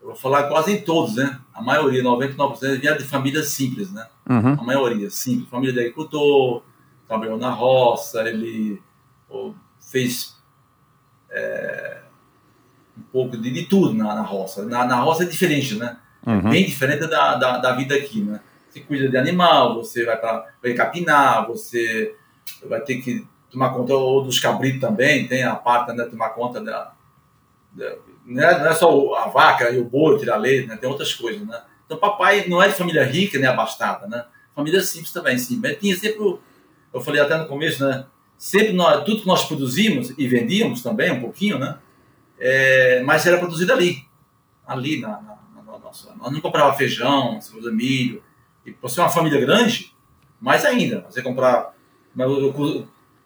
eu 0.02 0.08
vou 0.08 0.16
falar 0.16 0.44
quase 0.48 0.74
em 0.74 0.82
todos, 0.82 1.16
né? 1.16 1.40
A 1.54 1.62
maioria, 1.62 2.04
99%, 2.04 2.80
vinha 2.80 2.98
de 2.98 3.04
famílias 3.04 3.50
simples, 3.50 3.92
né? 3.92 4.08
Uhum. 4.28 4.54
A 4.54 4.64
maioria, 4.64 5.10
simples. 5.10 5.50
Família 5.50 5.74
de 5.74 5.80
agricultor, 5.80 6.64
trabalhou 7.08 7.38
na 7.38 7.52
roça, 7.52 8.28
ele 8.28 8.82
fez 9.80 10.36
é, 11.30 12.00
um 12.98 13.02
pouco 13.12 13.38
de, 13.38 13.52
de 13.52 13.64
tudo 13.64 13.94
na, 13.94 14.16
na 14.16 14.22
roça. 14.22 14.66
Na, 14.66 14.86
na, 14.86 14.96
roça 14.96 15.24
é 15.24 15.28
diferente, 15.28 15.76
né? 15.76 15.98
Uhum. 16.26 16.50
Bem 16.50 16.66
diferente 16.66 17.08
da, 17.08 17.36
da, 17.36 17.58
da 17.58 17.74
vida 17.74 17.96
aqui, 17.96 18.22
né? 18.22 18.42
Cuida 18.82 19.10
de 19.10 19.18
animal, 19.18 19.76
você 19.76 20.06
vai 20.06 20.18
para 20.18 20.48
vai 20.62 20.74
capinar, 20.74 21.48
você 21.48 22.16
vai 22.66 22.82
ter 22.82 22.98
que 22.98 23.26
tomar 23.50 23.70
conta 23.70 23.94
ou 23.94 24.24
dos 24.24 24.40
cabritos 24.40 24.82
também, 24.82 25.28
tem 25.28 25.44
a 25.44 25.56
parte 25.56 25.94
né, 25.94 26.06
tomar 26.06 26.30
conta 26.30 26.62
da, 26.62 26.94
da 27.72 27.96
não, 28.26 28.44
é, 28.44 28.70
é 28.70 28.74
só 28.74 29.16
a 29.16 29.28
vaca 29.28 29.70
e 29.70 29.80
o 29.80 29.86
boi 29.86 30.20
tirar 30.20 30.38
leite, 30.38 30.68
né, 30.68 30.76
tem 30.76 30.90
outras 30.90 31.14
coisas, 31.14 31.46
né? 31.48 31.62
Então 31.86 31.98
papai 31.98 32.46
não 32.48 32.62
é 32.62 32.68
de 32.68 32.74
família 32.74 33.06
rica 33.06 33.40
nem 33.40 33.48
abastada, 33.48 34.06
né? 34.08 34.26
Família 34.54 34.82
simples 34.82 35.14
também, 35.14 35.38
sim. 35.38 35.60
Mas 35.62 35.78
tinha 35.78 35.96
sempre, 35.96 36.20
eu 36.94 37.02
falei 37.02 37.22
até 37.22 37.38
no 37.38 37.48
começo, 37.48 37.86
né? 37.88 38.06
Sempre 38.38 38.74
nós, 38.74 39.06
tudo 39.06 39.22
que 39.22 39.28
nós 39.28 39.46
produzimos 39.46 40.14
e 40.18 40.28
vendíamos 40.28 40.84
também 40.84 41.12
um 41.12 41.22
pouquinho, 41.22 41.58
né? 41.58 41.78
É, 42.38 43.02
mas 43.04 43.26
era 43.26 43.38
produzido 43.38 43.72
ali, 43.72 44.06
ali 44.66 45.00
na, 45.00 45.22
na, 45.22 45.38
na 45.56 45.80
nossa. 45.80 46.14
Nós 46.16 46.32
não 46.32 46.42
comprava 46.42 46.76
feijão, 46.76 47.40
milho, 47.72 48.22
e 48.68 48.72
por 48.72 48.90
ser 48.90 49.00
uma 49.00 49.10
família 49.10 49.40
grande, 49.40 49.94
mais 50.42 50.66
ainda. 50.66 51.06
Você 51.10 51.22
comprar. 51.22 51.74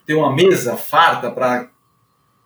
Ter 0.05 0.13
uma 0.13 0.33
mesa 0.33 0.75
farta 0.75 1.31
para 1.31 1.69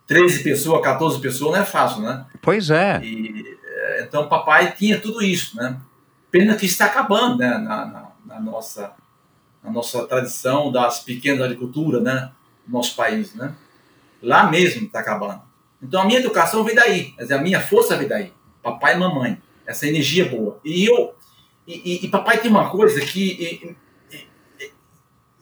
13 0.06 0.42
pessoas, 0.42 0.82
14 0.82 1.20
pessoas 1.20 1.52
não 1.52 1.62
é 1.62 1.64
fácil, 1.64 2.02
né? 2.02 2.24
Pois 2.40 2.70
é. 2.70 3.00
E, 3.02 3.58
é, 3.64 4.02
então, 4.04 4.28
papai 4.28 4.72
tinha 4.72 5.00
tudo 5.00 5.22
isso, 5.22 5.56
né? 5.56 5.76
Pena 6.30 6.54
que 6.54 6.64
está 6.64 6.86
acabando, 6.86 7.38
né? 7.38 7.58
Na, 7.58 7.86
na, 7.86 8.08
na 8.24 8.40
nossa, 8.40 8.92
na 9.62 9.70
nossa 9.70 10.06
tradição 10.06 10.70
das 10.70 11.00
pequenas 11.00 11.42
agriculturas, 11.42 12.02
né? 12.02 12.30
No 12.66 12.78
nosso 12.78 12.94
país, 12.94 13.34
né? 13.34 13.54
Lá 14.22 14.48
mesmo 14.48 14.86
está 14.86 15.00
acabando. 15.00 15.42
Então, 15.82 16.00
a 16.00 16.04
minha 16.04 16.20
educação 16.20 16.64
veio 16.64 16.76
daí. 16.76 17.10
Quer 17.12 17.22
dizer, 17.22 17.34
a 17.34 17.42
minha 17.42 17.60
força 17.60 17.96
veio 17.96 18.08
daí. 18.08 18.32
Papai 18.62 18.94
e 18.94 18.98
mamãe. 18.98 19.42
Essa 19.66 19.86
energia 19.86 20.28
boa. 20.28 20.60
E 20.64 20.86
eu 20.86 21.14
e, 21.66 21.74
e, 21.94 22.06
e, 22.06 22.08
papai 22.08 22.38
tem 22.38 22.50
uma 22.50 22.70
coisa 22.70 23.00
que 23.00 23.76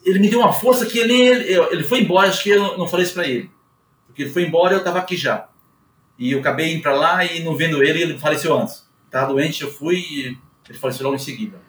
ele 0.04 0.18
me 0.18 0.28
deu 0.28 0.40
uma 0.40 0.52
força 0.52 0.86
que 0.86 0.98
ele, 0.98 1.14
ele, 1.14 1.82
foi 1.82 2.00
embora, 2.00 2.28
acho 2.28 2.42
que 2.42 2.50
eu 2.50 2.76
não 2.76 2.86
falei 2.86 3.04
isso 3.04 3.14
para 3.14 3.26
ele. 3.26 3.50
Porque 4.06 4.22
ele 4.22 4.30
foi 4.30 4.44
embora 4.44 4.74
eu 4.74 4.78
estava 4.78 4.98
aqui 4.98 5.16
já. 5.16 5.48
E 6.18 6.32
eu 6.32 6.40
acabei 6.40 6.72
indo 6.72 6.82
para 6.82 6.94
lá 6.94 7.24
e 7.24 7.42
não 7.42 7.56
vendo 7.56 7.82
ele, 7.82 8.02
ele 8.02 8.18
faleceu 8.18 8.56
antes. 8.56 8.86
Estava 9.06 9.32
doente, 9.32 9.62
eu 9.62 9.70
fui 9.70 9.96
e 9.96 10.38
ele 10.68 10.78
faleceu 10.78 11.04
logo 11.04 11.16
em 11.16 11.18
seguida. 11.20 11.60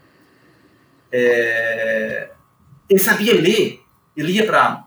É, 1.11 2.31
ele 2.89 2.99
sabia 2.99 3.33
ler, 3.33 3.81
ele 4.15 4.33
ia 4.33 4.45
para 4.45 4.85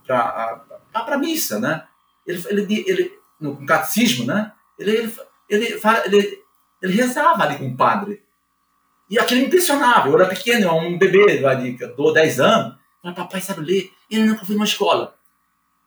a 0.93 1.19
missa, 1.19 1.59
né? 1.59 1.85
Ele, 2.27 2.43
ele, 2.49 2.85
ele, 2.87 3.13
no 3.41 3.65
catecismo, 3.65 4.27
né? 4.27 4.53
Ele, 4.79 4.97
ele, 4.97 5.15
ele, 5.49 5.81
ele, 6.07 6.43
ele 6.83 6.93
rezava 6.93 7.45
ali 7.45 7.57
com 7.57 7.69
o 7.69 7.77
padre. 7.77 8.23
E 9.11 9.19
aquilo 9.19 9.41
me 9.41 9.47
impressionava. 9.47 10.09
Eu 10.09 10.15
era 10.15 10.27
pequeno, 10.27 10.73
um 10.75 10.99
bebê 10.99 11.41
lá 11.41 11.55
de 11.55 11.79
10 12.15 12.41
anos. 12.41 12.77
Mas 13.03 13.15
papai 13.15 13.41
sabe 13.41 13.63
ler. 13.63 13.91
Ele 14.11 14.25
nunca 14.25 14.45
foi 14.45 14.55
numa 14.55 14.65
escola. 14.65 15.15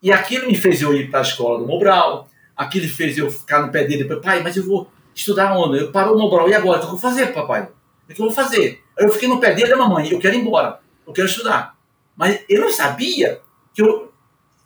E 0.01 0.11
aquilo 0.11 0.47
me 0.47 0.55
fez 0.55 0.81
eu 0.81 0.93
ir 0.93 1.09
para 1.09 1.19
a 1.19 1.23
escola 1.23 1.59
do 1.59 1.67
Mobral. 1.67 2.27
Aquilo 2.57 2.87
fez 2.87 3.17
eu 3.17 3.29
ficar 3.29 3.61
no 3.61 3.71
pé 3.71 3.83
dele. 3.83 4.03
Pai, 4.17 4.41
mas 4.41 4.57
eu 4.57 4.65
vou 4.65 4.89
estudar 5.13 5.55
onde? 5.55 5.79
Eu 5.79 5.91
parou 5.91 6.15
o 6.15 6.19
Mobral. 6.19 6.49
E 6.49 6.55
agora? 6.55 6.77
O 6.77 6.81
que 6.81 6.85
eu 6.87 6.91
vou 6.91 6.99
fazer, 6.99 7.27
papai? 7.27 7.69
O 8.09 8.13
que 8.13 8.19
eu 8.19 8.25
vou 8.25 8.33
fazer? 8.33 8.83
Eu 8.97 9.11
fiquei 9.11 9.29
no 9.29 9.39
pé 9.39 9.53
dele, 9.53 9.75
mamãe. 9.75 10.11
Eu 10.11 10.19
quero 10.19 10.35
ir 10.35 10.39
embora. 10.39 10.79
Eu 11.05 11.13
quero 11.13 11.27
estudar. 11.27 11.77
Mas 12.15 12.43
eu 12.49 12.61
não 12.61 12.71
sabia 12.71 13.41
que 13.73 13.81
eu, 13.81 14.11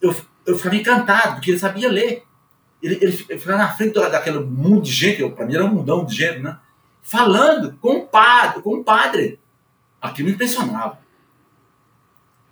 eu, 0.01 0.16
eu 0.45 0.58
ficava 0.58 0.76
encantado, 0.76 1.36
porque 1.36 1.51
ele 1.51 1.60
sabia 1.60 1.89
ler. 1.89 2.24
Ele, 2.82 2.95
ele, 3.01 3.26
ele 3.30 3.39
ficava 3.39 3.58
na 3.58 3.70
frente 3.70 3.93
daquele 3.93 4.39
mundo 4.39 4.82
de 4.82 4.91
gente. 4.91 5.28
Para 5.30 5.45
mim 5.45 5.56
era 5.56 5.66
um 5.66 5.74
mundão 5.74 6.06
de 6.06 6.16
gente, 6.16 6.39
né? 6.39 6.58
Falando 7.06 7.78
com 7.80 7.97
o 7.97 8.08
padre, 8.08 8.64
com 8.64 8.78
o 8.80 8.84
padre. 8.84 9.39
Aquilo 10.01 10.28
me 10.28 10.34
impressionava. 10.34 10.97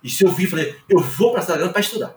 E 0.02 0.08
se 0.08 0.24
eu 0.24 0.30
vi, 0.30 0.46
falei, 0.46 0.78
eu 0.88 1.00
vou 1.00 1.32
para 1.32 1.40
essa 1.40 1.68
para 1.68 1.80
estudar. 1.80 2.14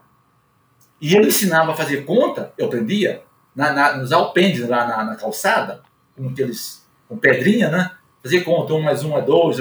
E 1.02 1.16
ele 1.16 1.28
ensinava 1.28 1.72
a 1.72 1.76
fazer 1.76 2.06
conta, 2.06 2.54
eu 2.58 2.68
aprendia, 2.68 3.24
na, 3.56 3.74
na, 3.74 3.98
nos 3.98 4.12
alpêndices 4.12 4.70
lá 4.70 4.88
na, 4.88 5.04
na, 5.04 5.16
calçada, 5.16 5.82
com 6.16 6.30
aqueles, 6.30 6.88
com 7.08 7.18
pedrinha, 7.18 7.70
né? 7.70 7.92
Fazer 8.22 8.42
conta, 8.42 8.74
um 8.74 8.82
mais 8.82 9.04
um 9.04 9.18
é 9.18 9.22
dois, 9.22 9.58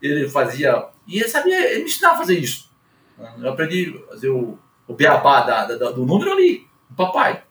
ele 0.00 0.28
fazia. 0.28 0.90
E 1.06 1.18
ele 1.18 1.28
sabia, 1.28 1.70
ele 1.72 1.80
me 1.80 1.90
ensinava 1.90 2.14
a 2.14 2.18
fazer 2.18 2.38
isso. 2.38 2.70
Eu 3.38 3.50
aprendi 3.50 4.00
a 4.04 4.12
fazer 4.12 4.28
o, 4.28 4.58
o 4.86 4.94
beabá 4.94 5.40
da, 5.40 5.66
da, 5.66 5.90
do 5.90 6.04
número 6.04 6.32
ali, 6.32 6.66
o 6.90 6.94
papai. 6.94 7.42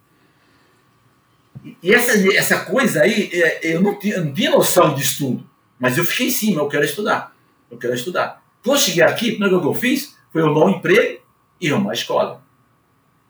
E 1.63 1.93
essa, 1.93 2.33
essa 2.35 2.65
coisa 2.65 3.03
aí, 3.03 3.29
é, 3.33 3.75
eu 3.75 3.81
não 3.81 3.97
tinha, 3.99 4.15
eu 4.15 4.25
não 4.25 4.33
tinha 4.33 4.51
noção 4.51 4.93
de 4.93 5.01
estudo. 5.01 5.47
Mas 5.79 5.97
eu 5.97 6.03
fiquei 6.03 6.27
em 6.27 6.31
cima, 6.31 6.61
eu 6.61 6.67
quero 6.67 6.83
estudar. 6.83 7.35
Eu 7.69 7.77
quero 7.77 7.93
estudar. 7.93 8.43
Quando 8.63 8.77
eu 8.77 8.81
cheguei 8.81 9.03
aqui, 9.03 9.37
coisa 9.37 9.59
que 9.59 9.67
eu 9.67 9.73
fiz 9.73 10.17
foi 10.31 10.41
arrumar 10.41 10.65
um 10.65 10.69
emprego 10.69 11.21
e 11.59 11.71
arrumar 11.71 11.91
a 11.91 11.93
escola. 11.93 12.43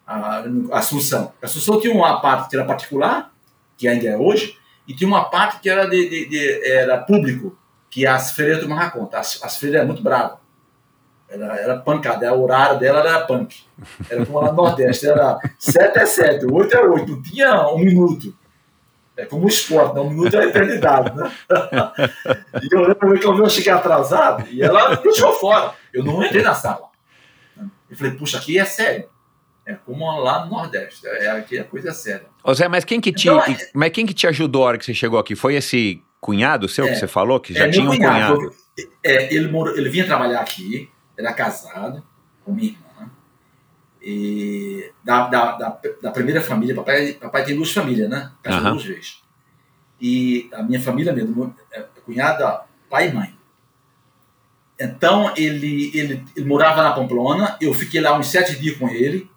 A, 0.05 0.43
a 0.71 0.79
Assunção. 0.79 1.33
A 1.41 1.45
Assunção 1.45 1.79
tinha 1.79 1.93
uma 1.93 2.19
parte 2.21 2.49
que 2.49 2.55
era 2.55 2.65
particular, 2.65 3.33
que 3.77 3.87
ainda 3.87 4.07
é 4.07 4.17
hoje, 4.17 4.57
e 4.87 4.93
tinha 4.93 5.07
uma 5.07 5.25
parte 5.25 5.61
que 5.61 5.69
era, 5.69 5.85
de, 5.85 6.09
de, 6.09 6.29
de 6.29 6.69
era 6.69 6.97
público, 6.97 7.57
que 7.89 8.05
as 8.05 8.31
freiras 8.31 8.59
tomavam 8.59 8.89
conta. 8.89 9.19
As, 9.19 9.41
as 9.43 9.57
freiras 9.57 9.79
eram 9.79 9.87
muito 9.87 10.03
bravas. 10.03 10.37
Era, 11.31 11.55
era 11.57 11.77
pancada, 11.77 12.33
o 12.33 12.43
horário 12.43 12.77
dela 12.77 12.99
era 12.99 13.21
punk. 13.25 13.63
Era 14.09 14.25
como 14.25 14.39
lá 14.41 14.51
no 14.51 14.57
Nordeste, 14.63 15.07
era 15.07 15.39
7 15.57 15.97
é 15.99 16.05
7, 16.05 16.45
8 16.45 16.75
é 16.75 16.81
8, 16.85 17.09
não 17.11 17.21
tinha 17.21 17.67
um 17.69 17.77
minuto. 17.79 18.35
É 19.15 19.25
como 19.25 19.45
o 19.45 19.47
esporte, 19.47 19.95
né? 19.95 20.01
um 20.01 20.09
minuto 20.09 20.35
é 20.35 20.39
a 20.43 20.45
eternidade, 20.47 21.15
né? 21.15 21.31
e 22.61 22.75
eu 22.75 22.81
lembro 22.81 23.17
que 23.19 23.25
eu 23.25 23.49
cheguei 23.49 23.71
atrasado 23.71 24.45
e 24.49 24.61
ela 24.61 24.95
deixou 24.95 25.33
fora. 25.33 25.73
Eu 25.93 26.03
não 26.03 26.23
entrei 26.23 26.41
na 26.43 26.53
sala. 26.53 26.89
Eu 27.89 27.95
falei, 27.97 28.13
puxa, 28.13 28.37
aqui 28.37 28.57
é 28.57 28.65
sério. 28.65 29.05
É 29.65 29.73
como 29.85 30.05
lá 30.19 30.43
no 30.45 30.51
Nordeste. 30.51 31.05
É, 31.07 31.29
aqui 31.31 31.57
é 31.57 31.63
coisa 31.63 31.93
séria. 31.93 32.25
Ô 32.43 32.53
Zé, 32.53 32.67
mas 32.67 32.83
quem 32.83 32.99
que 32.99 33.11
te, 33.13 33.27
Então, 33.29 33.39
é- 33.41 33.57
mas 33.73 33.91
quem 33.91 34.05
que 34.05 34.13
te 34.13 34.25
ajudou 34.27 34.63
a 34.63 34.67
hora 34.67 34.77
que 34.77 34.85
você 34.85 34.93
chegou 34.93 35.19
aqui? 35.19 35.35
Foi 35.35 35.55
esse 35.55 36.01
cunhado 36.19 36.67
seu 36.67 36.85
que 36.85 36.91
É. 36.91 36.95
você 36.95 37.07
falou, 37.07 37.39
que 37.39 37.53
já 37.53 37.67
É, 37.67 37.69
tinha 37.69 37.85
um 37.85 37.89
cunhado? 37.95 38.35
cunhado, 38.37 38.55
é, 39.03 39.33
ele, 39.33 39.47
morou, 39.49 39.75
ele 39.77 39.89
vinha 39.89 40.05
trabalhar 40.05 40.39
aqui, 40.39 40.89
era 41.17 41.33
casado 41.33 42.03
com 42.43 42.53
minha 42.53 42.69
irmã. 42.69 43.11
E 44.01 44.91
da, 45.03 45.27
da, 45.27 45.51
da, 45.53 45.81
da 46.01 46.11
primeira 46.11 46.41
família, 46.41 46.73
papai, 46.75 47.13
papai 47.13 47.45
tem 47.45 47.55
duas 47.55 47.71
famílias, 47.71 48.09
né? 48.09 48.31
Casou 48.41 48.59
Aham. 48.61 48.71
duas 48.71 48.83
vezes. 48.83 49.21
E 49.99 50.49
a 50.53 50.63
minha 50.63 50.81
família 50.81 51.13
mesmo, 51.13 51.55
é 51.71 51.81
cunhada, 52.03 52.63
pai 52.89 53.09
e 53.09 53.13
mãe. 53.13 53.35
Então 54.79 55.31
ele, 55.37 55.91
ele, 55.95 56.25
ele 56.35 56.45
morava 56.45 56.81
na 56.81 56.91
Pamplona, 56.91 57.55
eu 57.61 57.71
fiquei 57.71 58.01
lá 58.01 58.17
uns 58.17 58.27
sete 58.27 58.59
dias 58.59 58.77
com 58.77 58.89
ele, 58.89 59.29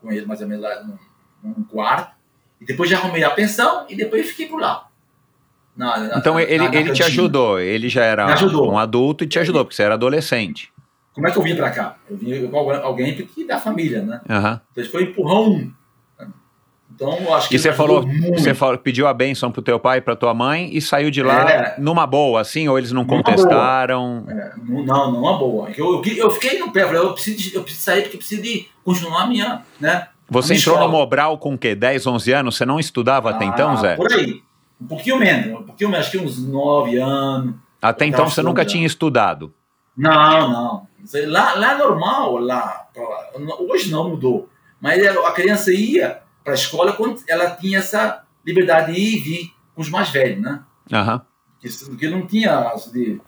com 0.00 0.12
ele 0.12 0.24
mais 0.24 0.40
ou 0.40 0.46
menos 0.46 0.62
lá 0.62 0.84
num, 0.84 0.98
num 1.42 1.64
quarto, 1.64 2.14
e 2.60 2.64
depois 2.64 2.88
já 2.88 2.98
arrumei 2.98 3.24
a 3.24 3.30
pensão 3.30 3.84
e 3.88 3.96
depois 3.96 4.28
fiquei 4.28 4.46
por 4.46 4.60
lá. 4.60 4.91
Na- 5.76 5.96
na- 5.98 6.18
Então 6.18 6.34
na- 6.34 6.42
ele, 6.42 6.64
ele 6.76 6.92
te 6.92 7.02
ajudou, 7.02 7.58
ele 7.58 7.88
já 7.88 8.04
era 8.04 8.26
um 8.54 8.76
adulto 8.78 9.24
e 9.24 9.26
te 9.26 9.38
ajudou, 9.38 9.64
porque 9.64 9.74
você 9.76 9.82
era 9.82 9.94
adolescente. 9.94 10.70
Como 11.14 11.26
é 11.26 11.30
que 11.30 11.38
eu 11.38 11.42
vim 11.42 11.56
pra 11.56 11.70
cá? 11.70 11.96
Eu 12.10 12.16
vim 12.16 12.46
com 12.48 12.56
alguém- 12.56 13.14
porque 13.16 13.44
da 13.44 13.58
família, 13.58 14.02
né? 14.02 14.20
Aham. 14.28 14.60
Então 14.72 14.84
foi 14.90 15.02
empurrão 15.04 15.50
um. 15.50 15.72
Então 16.94 17.18
eu 17.18 17.34
acho 17.34 17.48
que 17.48 17.56
E 17.56 17.58
você 17.58 17.72
falou, 17.72 18.06
muito. 18.06 18.38
você 18.38 18.52
falou, 18.54 18.76
pediu 18.76 19.06
a 19.08 19.14
bênção 19.14 19.50
pro 19.50 19.62
teu 19.62 19.80
pai 19.80 19.98
e 19.98 20.00
pra 20.02 20.14
tua 20.14 20.34
mãe 20.34 20.68
e 20.72 20.80
saiu 20.80 21.10
de 21.10 21.22
lá 21.22 21.50
É. 21.50 21.74
numa 21.78 22.06
boa, 22.06 22.40
assim, 22.42 22.68
ou 22.68 22.76
eles 22.78 22.92
não 22.92 23.02
Numa 23.04 23.16
contestaram? 23.22 24.24
É, 24.28 24.52
não, 24.62 24.84
não, 24.84 25.12
não 25.12 25.34
é 25.34 25.38
boa. 25.38 25.70
Eu, 25.76 26.02
eu, 26.04 26.14
eu 26.16 26.30
fiquei 26.30 26.58
no 26.58 26.70
pé, 26.70 26.84
falei, 26.84 27.00
eu 27.00 27.12
preciso, 27.14 27.38
de- 27.38 27.54
eu 27.56 27.62
preciso 27.62 27.84
sair 27.84 28.02
porque 28.02 28.16
eu 28.16 28.18
preciso 28.18 28.42
de 28.42 28.68
continuar 28.84 29.22
a 29.22 29.26
minha, 29.26 29.62
né? 29.80 30.08
Você 30.28 30.54
entrou 30.54 30.78
no. 30.78 30.88
Mobral 30.88 31.38
com 31.38 31.54
o 31.54 31.58
quê? 31.58 31.74
10, 31.74 32.06
11 32.06 32.30
anos? 32.32 32.56
Você 32.56 32.64
não 32.66 32.78
estudava 32.78 33.30
até 33.30 33.44
então, 33.46 33.70
Ah, 33.70 33.76
Zé? 33.76 33.96
Por 33.96 34.12
aí. 34.12 34.42
Um 34.82 34.86
pouquinho 34.86 35.18
menos, 35.18 35.60
um 35.60 35.64
pouquinho 35.64 35.90
menos, 35.90 36.06
acho 36.06 36.18
que 36.18 36.24
uns 36.24 36.38
nove 36.46 36.98
anos. 36.98 37.54
Até 37.80 38.04
então 38.06 38.28
você 38.28 38.42
nunca 38.42 38.64
tinha 38.64 38.86
estudado. 38.86 39.52
Não, 39.96 40.50
não. 40.50 40.88
Lá, 41.28 41.54
lá 41.54 41.72
é 41.74 41.78
normal, 41.78 42.38
lá, 42.38 42.86
lá. 42.96 43.30
Hoje 43.60 43.90
não 43.90 44.08
mudou. 44.10 44.48
Mas 44.80 45.04
a 45.06 45.30
criança 45.32 45.72
ia 45.72 46.20
para 46.42 46.52
a 46.52 46.56
escola 46.56 46.92
quando 46.92 47.20
ela 47.28 47.50
tinha 47.50 47.78
essa 47.78 48.24
liberdade 48.44 48.92
de 48.92 49.00
ir 49.00 49.16
e 49.16 49.18
vir 49.18 49.52
com 49.74 49.82
os 49.82 49.88
mais 49.88 50.10
velhos, 50.10 50.40
né? 50.42 50.62
Aham. 50.92 51.22
Porque, 51.88 52.08
não 52.10 52.26
tinha 52.26 52.72
de, 52.92 53.20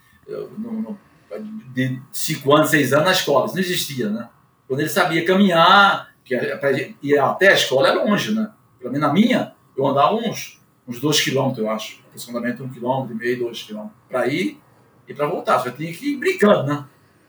de 1.72 2.02
5 2.12 2.54
anos, 2.56 2.70
6 2.70 2.92
anos 2.92 3.06
na 3.06 3.12
escola, 3.12 3.46
isso 3.46 3.54
não 3.54 3.62
existia, 3.62 4.10
né? 4.10 4.28
Quando 4.66 4.80
ele 4.80 4.88
sabia 4.88 5.24
caminhar, 5.24 6.08
que 6.24 6.34
a- 6.34 6.56
pra 6.58 6.72
ir 6.72 7.18
até 7.18 7.48
a 7.48 7.52
escola 7.54 7.88
é 7.88 7.92
longe, 7.92 8.32
né? 8.34 8.50
Pelo 8.78 8.92
menos 8.92 9.06
na 9.06 9.12
minha, 9.12 9.52
eu 9.76 9.86
andava 9.86 10.14
uns, 10.14 10.60
uns 10.86 11.00
2 11.00 11.20
quilômetros, 11.20 11.58
eu 11.58 11.70
acho, 11.70 12.00
aproximadamente 12.08 12.62
um 12.62 12.68
quilômetro 12.68 13.14
e 13.14 13.18
meio, 13.18 13.38
2 13.40 13.62
quilômetros, 13.62 13.96
para 14.08 14.26
ir 14.26 14.60
e 15.08 15.14
para 15.14 15.26
voltar. 15.26 15.58
Só 15.60 15.70
tinha 15.70 15.92
que 15.92 16.12
ir 16.12 16.16
brincando, 16.16 16.64
né? 16.64 16.84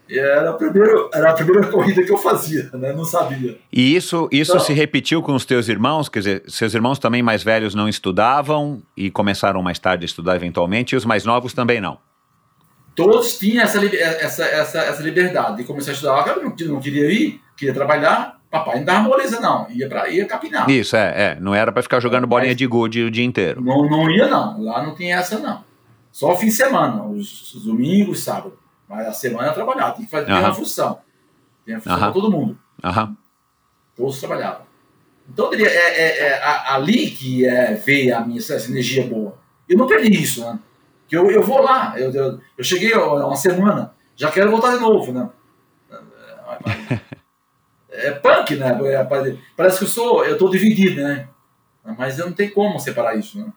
E 0.07 0.19
era 0.19 0.51
a 0.51 0.53
primeira, 0.53 1.09
era 1.13 1.31
a 1.31 1.33
primeira 1.33 1.65
corrida 1.71 2.03
que 2.03 2.11
eu 2.11 2.17
fazia, 2.17 2.69
né? 2.73 2.93
Não 2.93 3.05
sabia. 3.05 3.57
E 3.71 3.95
isso, 3.95 4.29
isso 4.31 4.53
Não. 4.53 4.59
se 4.59 4.71
repetiu 4.71 5.21
com 5.21 5.33
os 5.33 5.45
teus 5.45 5.67
irmãos? 5.67 6.07
Quer 6.09 6.19
dizer, 6.19 6.43
seus 6.47 6.73
irmãos 6.75 6.99
também 6.99 7.23
mais 7.23 7.43
velhos 7.43 7.73
não 7.73 7.89
estudavam 7.89 8.83
e 8.95 9.09
começaram 9.09 9.61
mais 9.63 9.79
tarde 9.79 10.05
a 10.05 10.07
estudar 10.07 10.35
eventualmente, 10.35 10.93
e 10.93 10.97
os 10.97 11.05
mais 11.05 11.25
novos 11.25 11.53
também 11.53 11.81
não. 11.81 11.97
todos 12.95 13.39
tinham 13.39 13.63
essa, 13.63 13.83
essa, 13.85 14.45
essa, 14.45 14.79
essa 14.79 15.01
liberdade 15.01 15.57
de 15.57 15.63
começar 15.63 15.91
a 15.91 15.93
estudar. 15.93 16.27
Eu 16.27 16.43
não, 16.43 16.55
não 16.73 16.79
queria 16.79 17.11
ir, 17.11 17.41
queria 17.57 17.73
trabalhar. 17.73 18.39
Papai 18.59 18.77
não 18.79 18.85
dava 18.85 19.07
moleza, 19.09 19.39
não. 19.39 19.67
Ia 19.69 19.87
para 19.89 20.09
ia 20.09 20.25
capinar. 20.25 20.69
Isso, 20.69 20.95
é, 20.95 21.13
é. 21.33 21.37
Não 21.39 21.53
era 21.53 21.71
pra 21.71 21.81
ficar 21.83 21.99
jogando 21.99 22.25
bolinha 22.27 22.49
Mas- 22.51 22.57
de 22.57 22.65
gude 22.67 23.03
o 23.03 23.11
dia 23.11 23.23
inteiro. 23.25 23.61
Não, 23.61 23.87
não 23.89 24.09
ia, 24.09 24.27
não. 24.27 24.61
Lá 24.63 24.83
não 24.83 24.95
tinha 24.95 25.17
essa, 25.17 25.39
não. 25.39 25.63
Só 26.11 26.31
o 26.31 26.37
fim 26.37 26.45
de 26.47 26.51
semana, 26.53 27.03
os, 27.03 27.53
os 27.53 27.65
domingos, 27.65 28.23
sábado. 28.23 28.57
Mas 28.87 29.05
a 29.07 29.11
semana 29.11 29.51
trabalhava, 29.51 29.93
tinha 29.95 30.05
que 30.05 30.11
fazer 30.11 30.31
Aham. 30.31 30.39
uma 30.41 30.53
função. 30.53 30.99
Tinha 31.65 31.77
função 31.79 31.93
Aham. 31.97 32.03
para 32.11 32.13
todo 32.13 32.31
mundo. 32.31 32.57
Aham. 32.83 33.17
Todos 33.95 34.19
trabalhavam. 34.19 34.61
Então, 35.27 35.45
eu 35.45 35.51
diria, 35.51 35.67
é, 35.69 36.01
é, 36.01 36.19
é 36.27 36.43
a- 36.43 36.75
ali 36.75 37.09
que 37.11 37.45
é, 37.45 37.73
veio 37.73 38.15
a 38.15 38.21
minha 38.21 38.37
essa 38.39 38.53
energia 38.69 39.05
boa. 39.07 39.37
Eu 39.67 39.77
não 39.77 39.87
perdi 39.87 40.13
isso, 40.21 40.41
né? 40.45 40.59
Que 41.07 41.17
eu, 41.17 41.29
eu 41.31 41.41
vou 41.43 41.61
lá. 41.61 41.93
Eu, 41.99 42.11
eu, 42.13 42.39
eu 42.57 42.63
cheguei 42.63 42.93
uma 42.93 43.35
semana, 43.35 43.93
já 44.15 44.29
quero 44.31 44.51
voltar 44.51 44.75
de 44.75 44.79
novo, 44.81 45.11
né? 45.11 45.29
É 48.07 48.11
punk, 48.11 48.55
né? 48.55 48.73
Pare- 49.09 49.39
Parece 49.55 49.77
que 49.79 49.83
eu 49.85 49.87
sou, 49.89 50.25
eu 50.25 50.37
tô 50.37 50.49
dividido, 50.49 51.01
né? 51.01 51.27
Mas 51.97 52.17
eu 52.19 52.25
não 52.25 52.33
tenho 52.33 52.51
como 52.51 52.79
separar 52.79 53.15
isso, 53.17 53.37
né? 53.39 53.47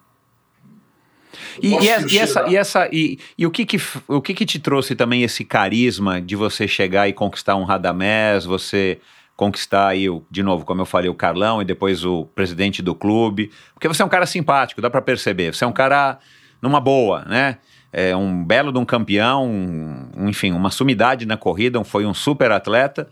E, 1.62 1.68
e 1.84 1.88
essa, 1.88 2.06
e, 2.14 2.18
essa, 2.18 2.48
e, 2.48 2.56
essa- 2.56 2.88
e- 2.92 3.18
e 3.36 3.46
o, 3.46 3.50
que 3.50 3.66
que, 3.66 3.80
o 4.06 4.20
que 4.20 4.34
que 4.34 4.46
te 4.46 4.58
trouxe 4.58 4.94
também 4.94 5.22
esse 5.22 5.44
carisma 5.44 6.20
de 6.20 6.34
você 6.36 6.66
chegar 6.68 7.08
e 7.08 7.12
conquistar 7.12 7.56
um 7.56 7.64
Radamés, 7.64 8.44
você 8.44 8.98
conquistar 9.36 9.88
aí, 9.88 10.08
o, 10.10 10.24
de 10.30 10.42
novo, 10.42 10.64
como 10.64 10.80
eu 10.80 10.86
falei, 10.86 11.08
o 11.08 11.14
Carlão 11.14 11.60
e 11.62 11.64
depois 11.64 12.04
o 12.04 12.24
presidente 12.34 12.82
do 12.82 12.94
clube? 12.94 13.50
Porque 13.74 13.86
você 13.88 14.02
é 14.02 14.04
um 14.04 14.08
cara 14.08 14.26
simpático, 14.26 14.80
dá 14.80 14.90
pra 14.90 15.00
perceber. 15.02 15.54
Você 15.54 15.64
é 15.64 15.66
um 15.66 15.72
cara 15.72 16.18
numa 16.60 16.80
boa, 16.80 17.24
né? 17.24 17.58
É 17.92 18.14
um 18.16 18.44
belo 18.44 18.72
de 18.72 18.78
um 18.78 18.84
campeão, 18.84 19.46
um, 19.46 20.28
enfim, 20.28 20.52
uma 20.52 20.70
sumidade 20.70 21.24
na 21.24 21.36
corrida, 21.36 21.78
um- 21.78 21.84
foi 21.84 22.04
um 22.04 22.12
super 22.14 22.50
atleta. 22.52 23.08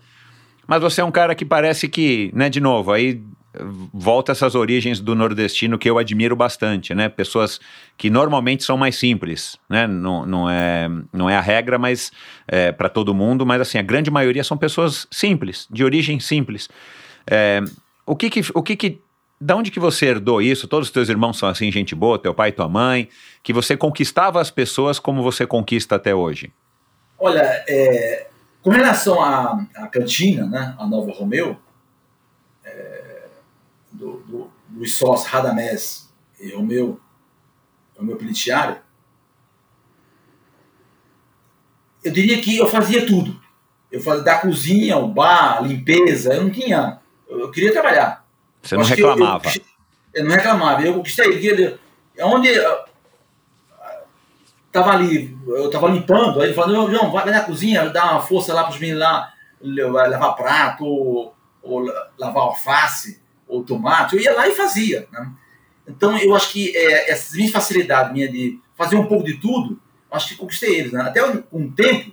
Mas 0.67 0.81
você 0.81 1.01
é 1.01 1.05
um 1.05 1.13
cara 1.13 1.35
que 1.35 1.45
parece 1.45 1.89
que, 1.89 2.31
né, 2.35 2.49
de 2.49 2.61
novo, 2.61 2.93
aí 2.93 3.23
volta 3.93 4.33
essas 4.33 4.55
origens 4.55 5.01
do 5.01 5.15
nordestino 5.15 5.79
que 5.79 5.89
eu 5.89 5.99
admiro 5.99 6.37
bastante, 6.37 6.95
né? 6.95 7.09
Pessoas 7.09 7.61
que 7.97 8.11
normalmente 8.11 8.65
são 8.65 8.77
mais 8.77 8.97
simples, 8.97 9.57
né? 9.69 9.87
Não, 9.87 10.27
não, 10.27 10.51
é, 10.51 10.89
não 11.13 11.31
é 11.31 11.37
a 11.37 11.41
regra, 11.41 11.79
mas 11.79 12.13
é, 12.47 12.73
para 12.73 12.89
todo 12.89 13.15
mundo, 13.15 13.47
mas 13.47 13.61
assim, 13.61 13.79
a 13.79 13.83
grande 13.83 14.11
maioria 14.11 14.45
são 14.45 14.57
pessoas 14.57 15.07
simples, 15.11 15.67
de 15.71 15.85
origem 15.85 16.21
simples. 16.21 16.69
É, 17.27 17.63
o 18.05 18.15
que 18.15 18.31
que, 18.31 18.43
o 18.55 18.63
que 18.63 18.77
que, 18.77 19.01
da 19.41 19.57
onde 19.57 19.71
que 19.71 19.81
você 19.81 20.07
herdou 20.07 20.41
isso? 20.43 20.69
Todos 20.69 20.89
os 20.89 20.93
teus 20.93 21.09
irmãos 21.09 21.39
são 21.39 21.49
assim, 21.49 21.71
gente 21.73 21.95
boa, 21.95 22.19
teu 22.19 22.35
pai 22.35 22.53
tua 22.53 22.69
mãe, 22.69 23.09
que 23.43 23.53
você 23.53 23.77
conquistava 23.77 24.41
as 24.41 24.51
pessoas 24.51 24.99
como 24.99 25.23
você 25.23 25.47
conquista 25.47 25.97
até 25.97 26.15
hoje. 26.15 26.53
Olha, 27.19 27.65
é, 27.67 28.27
com 28.67 28.73
relação 28.73 29.23
à, 29.23 29.65
à 29.77 29.87
cantina, 29.87 30.45
né, 30.45 30.75
a 30.77 30.85
Nova 30.85 31.13
Romeu, 31.13 31.57
é, 32.65 33.29
do, 33.93 34.15
do, 34.23 34.51
dos 34.71 34.97
sócios 34.97 35.31
Radamés 35.31 36.13
e 36.41 36.53
Romeu, 36.53 36.99
Romeu 37.97 38.17
Pelitiário, 38.17 38.79
eu 42.03 42.11
diria 42.11 42.41
que 42.41 42.57
eu 42.57 42.67
fazia 42.67 43.07
tudo. 43.07 43.41
Eu 43.89 44.01
fazia 44.01 44.25
da 44.25 44.41
cozinha, 44.41 44.97
o 44.97 45.07
bar, 45.07 45.59
a 45.59 45.61
limpeza, 45.61 46.35
eu 46.35 46.43
não 46.43 46.51
tinha. 46.51 46.99
Eu, 47.29 47.39
eu 47.39 47.51
queria 47.53 47.73
trabalhar. 47.73 48.27
Você 48.61 48.77
não 48.77 48.83
que 48.85 49.01
eu- 49.01 49.11
reclamava. 49.11 49.49
Eu, 49.49 49.63
eu 50.13 50.25
não 50.25 50.33
reclamava. 50.33 50.83
Eu 50.83 50.95
conquistei. 50.95 51.79
Onde 52.21 52.49
tava 54.83 54.91
ali, 54.93 55.37
eu 55.47 55.71
tava 55.71 55.89
limpando, 55.89 56.41
aí 56.41 56.47
ele 56.49 56.55
falou, 56.55 56.89
não, 56.89 57.11
vai 57.11 57.25
na 57.31 57.41
cozinha, 57.41 57.89
dá 57.89 58.13
uma 58.13 58.21
força 58.21 58.53
lá 58.53 58.65
pros 58.65 58.79
meninos 58.79 59.01
lá, 59.01 59.33
lavar 59.63 60.37
prato, 60.37 60.85
ou, 60.85 61.35
ou 61.63 61.81
la- 61.81 62.09
lavar 62.19 62.43
alface, 62.45 63.21
ou 63.49 63.65
tomate. 63.65 64.17
Eu 64.17 64.23
ia 64.23 64.35
lá 64.35 64.47
e 64.49 64.55
fazia. 64.55 65.09
Né? 65.11 65.31
Então 65.89 66.17
eu 66.19 66.35
acho 66.35 66.51
que 66.53 66.77
é, 66.77 67.11
essa 67.11 67.35
minha 67.37 67.51
facilidade 67.51 68.13
minha 68.13 68.29
de 68.31 68.59
fazer 68.77 68.97
um 68.97 69.07
pouco 69.07 69.25
de 69.25 69.35
tudo, 69.39 69.79
acho 70.11 70.29
que 70.29 70.37
conquistei 70.37 70.79
eles. 70.81 70.93
Né? 70.93 71.01
Até 71.01 71.25
um 71.53 71.71
tempo 71.71 72.13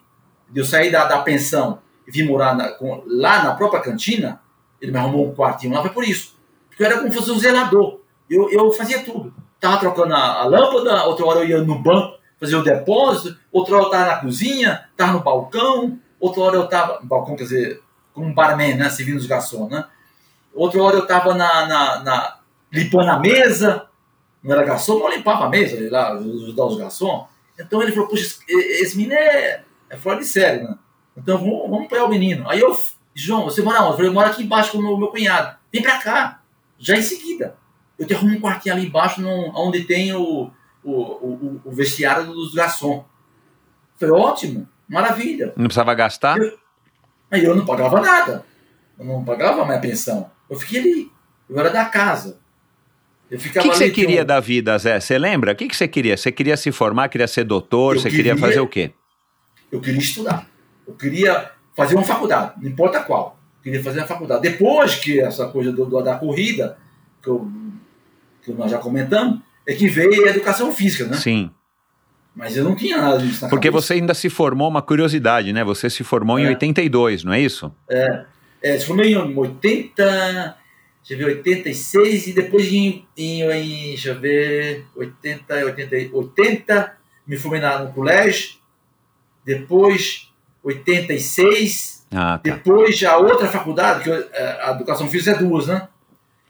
de 0.49 0.59
eu 0.61 0.65
sair 0.65 0.91
da, 0.91 1.05
da 1.05 1.19
pensão 1.19 1.79
e 2.07 2.11
vir 2.11 2.25
morar 2.25 2.55
na- 2.55 2.69
com- 2.69 3.03
lá 3.07 3.43
na 3.43 3.53
própria 3.55 3.81
cantina, 3.81 4.41
ele 4.81 4.91
me 4.91 4.97
arrumou 4.97 5.29
um 5.29 5.35
quartinho 5.35 5.73
lá, 5.73 5.81
foi 5.81 5.91
por 5.91 6.03
isso. 6.03 6.37
Porque 6.69 6.81
eu 6.83 6.87
era 6.87 6.97
como 6.97 7.09
se 7.11 7.17
fosse 7.17 7.31
um 7.31 7.39
zelador. 7.39 7.99
Eu, 8.29 8.49
eu 8.49 8.71
fazia 8.71 9.03
tudo. 9.03 9.33
Tava 9.59 9.77
trocando 9.77 10.13
a, 10.13 10.41
a 10.41 10.45
lâmpada, 10.45 11.03
outra 11.05 11.25
hora 11.25 11.39
eu 11.41 11.47
ia 11.47 11.61
no 11.61 11.77
banco 11.79 12.17
fazer 12.43 12.55
o 12.57 12.63
depósito, 12.63 13.39
outra 13.51 13.75
hora 13.75 13.85
eu 13.85 13.89
tava 13.89 14.05
na 14.05 14.17
cozinha, 14.17 14.89
tava 14.97 15.13
no 15.13 15.21
balcão, 15.21 15.97
outra 16.19 16.41
hora 16.41 16.55
eu 16.57 16.67
tava. 16.67 16.99
No 16.99 17.05
balcão, 17.07 17.35
quer 17.35 17.43
dizer, 17.43 17.81
como 18.13 18.27
um 18.27 18.33
barman, 18.33 18.75
né? 18.75 18.89
Servindo 18.89 19.17
os 19.17 19.25
garçons, 19.25 19.69
né? 19.71 19.85
Outra 20.53 20.83
hora 20.83 20.97
eu 20.97 21.07
tava 21.07 21.33
na, 21.33 21.65
na, 21.65 21.99
na- 22.03 22.39
limpando 22.71 23.09
a 23.09 23.19
mesa, 23.19 23.87
não 24.43 24.53
era 24.53 24.63
garçom, 24.63 24.99
mas 24.99 25.11
eu 25.11 25.17
limpava 25.17 25.45
a 25.45 25.49
mesa, 25.49 25.77
lá, 25.89 26.11
ajudar 26.13 26.65
os 26.65 26.77
garçons. 26.77 27.25
Então 27.57 27.81
ele 27.81 27.91
falou, 27.91 28.09
puxa, 28.09 28.39
esse, 28.47 28.97
menino 28.97 29.13
é, 29.13 29.63
é 29.89 29.95
fora 29.97 30.19
de 30.19 30.25
série, 30.25 30.63
né? 30.63 30.75
Então 31.15 31.37
vamos, 31.37 31.69
vamos 31.69 31.87
pegar 31.87 32.05
o 32.05 32.09
menino. 32.09 32.49
Aí 32.49 32.59
eu, 32.59 32.77
João, 33.15 33.45
você 33.45 33.61
mora 33.61 33.79
onde? 33.81 33.91
Eu 33.91 33.95
falei, 33.95 34.09
eu 34.09 34.13
moro 34.13 34.27
aqui 34.27 34.43
embaixo 34.43 34.71
com 34.71 34.79
o 34.79 34.81
meu, 34.81 34.97
meu 34.97 35.07
cunhado. 35.07 35.55
Vem 35.71 35.81
pra 35.81 35.99
cá, 35.99 36.41
já 36.77 36.97
em 36.97 37.01
seguida. 37.01 37.55
Eu 37.97 38.05
te 38.05 38.13
arrumo 38.13 38.35
um 38.35 38.41
quartinho 38.41 38.75
ali 38.75 38.87
embaixo, 38.87 39.21
no, 39.21 39.51
onde 39.55 39.83
tem 39.85 40.13
o, 40.13 40.51
o, 40.83 40.91
o, 40.91 41.61
o 41.65 41.71
vestiário 41.71 42.25
dos 42.25 42.53
garçons. 42.53 43.03
Foi 43.97 44.09
ótimo, 44.09 44.67
maravilha. 44.87 45.53
Não 45.55 45.65
precisava 45.65 45.93
gastar? 45.93 46.37
Aí 47.31 47.43
eu 47.43 47.55
não 47.55 47.65
pagava 47.65 48.01
nada. 48.01 48.45
Eu 48.97 49.05
não 49.05 49.23
pagava 49.23 49.65
minha 49.65 49.79
pensão. 49.79 50.29
Eu 50.49 50.57
fiquei 50.57 50.79
ali. 50.79 51.11
Eu 51.49 51.59
era 51.59 51.69
da 51.69 51.85
casa. 51.85 52.39
O 53.31 53.37
que, 53.37 53.49
que 53.49 53.67
você 53.67 53.89
queria 53.89 54.21
um... 54.21 54.25
da 54.25 54.39
vida, 54.39 54.77
Zé? 54.77 54.99
Você 54.99 55.17
lembra? 55.17 55.53
O 55.53 55.55
que, 55.55 55.67
que 55.67 55.75
você 55.75 55.87
queria? 55.87 56.15
Você 56.15 56.31
queria 56.31 56.55
se 56.55 56.71
formar, 56.71 57.09
queria 57.09 57.27
ser 57.27 57.43
doutor? 57.43 57.95
Eu 57.95 58.01
você 58.01 58.09
queria, 58.09 58.33
queria 58.33 58.47
fazer 58.47 58.59
o 58.59 58.67
quê? 58.67 58.91
Eu 59.71 59.81
queria 59.81 59.99
estudar. 59.99 60.47
Eu 60.87 60.93
queria 60.93 61.51
fazer 61.75 61.95
uma 61.95 62.03
faculdade, 62.03 62.53
não 62.61 62.69
importa 62.69 63.01
qual. 63.01 63.39
Eu 63.57 63.63
queria 63.63 63.83
fazer 63.83 63.99
uma 63.99 64.07
faculdade. 64.07 64.41
Depois 64.41 64.95
que 64.95 65.19
essa 65.19 65.47
coisa 65.47 65.71
do, 65.71 65.85
do, 65.85 66.01
da 66.01 66.15
corrida, 66.15 66.77
que, 67.21 67.29
eu, 67.29 67.49
que 68.43 68.51
nós 68.51 68.69
já 68.69 68.77
comentamos, 68.77 69.39
é 69.67 69.73
que 69.73 69.87
veio 69.87 70.25
a 70.25 70.29
educação 70.29 70.71
física, 70.71 71.05
né? 71.05 71.17
Sim. 71.17 71.51
Mas 72.35 72.57
eu 72.57 72.63
não 72.63 72.75
tinha 72.75 72.97
nada 72.97 73.19
disso 73.19 73.43
na 73.43 73.49
Porque 73.49 73.69
cabeça. 73.69 73.87
você 73.87 73.93
ainda 73.93 74.13
se 74.13 74.29
formou, 74.29 74.67
uma 74.67 74.81
curiosidade, 74.81 75.53
né? 75.53 75.63
Você 75.63 75.89
se 75.89 76.03
formou 76.03 76.39
é. 76.39 76.43
em 76.43 76.47
82, 76.47 77.23
não 77.23 77.33
é 77.33 77.39
isso? 77.39 77.73
É. 77.89 78.25
é 78.61 78.79
se 78.79 78.85
formei 78.85 79.13
em 79.13 79.37
80, 79.37 80.57
deixa 81.07 81.13
eu 81.13 81.17
ver, 81.17 81.37
86 81.37 82.27
e 82.27 82.33
depois 82.33 82.65
em, 82.71 83.05
em, 83.15 83.41
em 83.43 83.87
deixa 83.89 84.09
eu 84.09 84.19
ver, 84.19 84.85
80, 84.95 85.65
80, 85.65 86.15
80 86.15 86.97
me 87.27 87.37
formei 87.37 87.61
no 87.61 87.93
colégio, 87.93 88.55
depois 89.45 90.31
86, 90.63 92.07
ah, 92.11 92.37
tá. 92.37 92.39
depois 92.43 93.03
a 93.03 93.17
outra 93.17 93.47
faculdade, 93.47 94.03
que 94.03 94.09
eu, 94.09 94.29
é, 94.31 94.61
a 94.63 94.71
educação 94.71 95.07
física 95.07 95.31
é 95.31 95.39
duas, 95.39 95.67
né? 95.67 95.87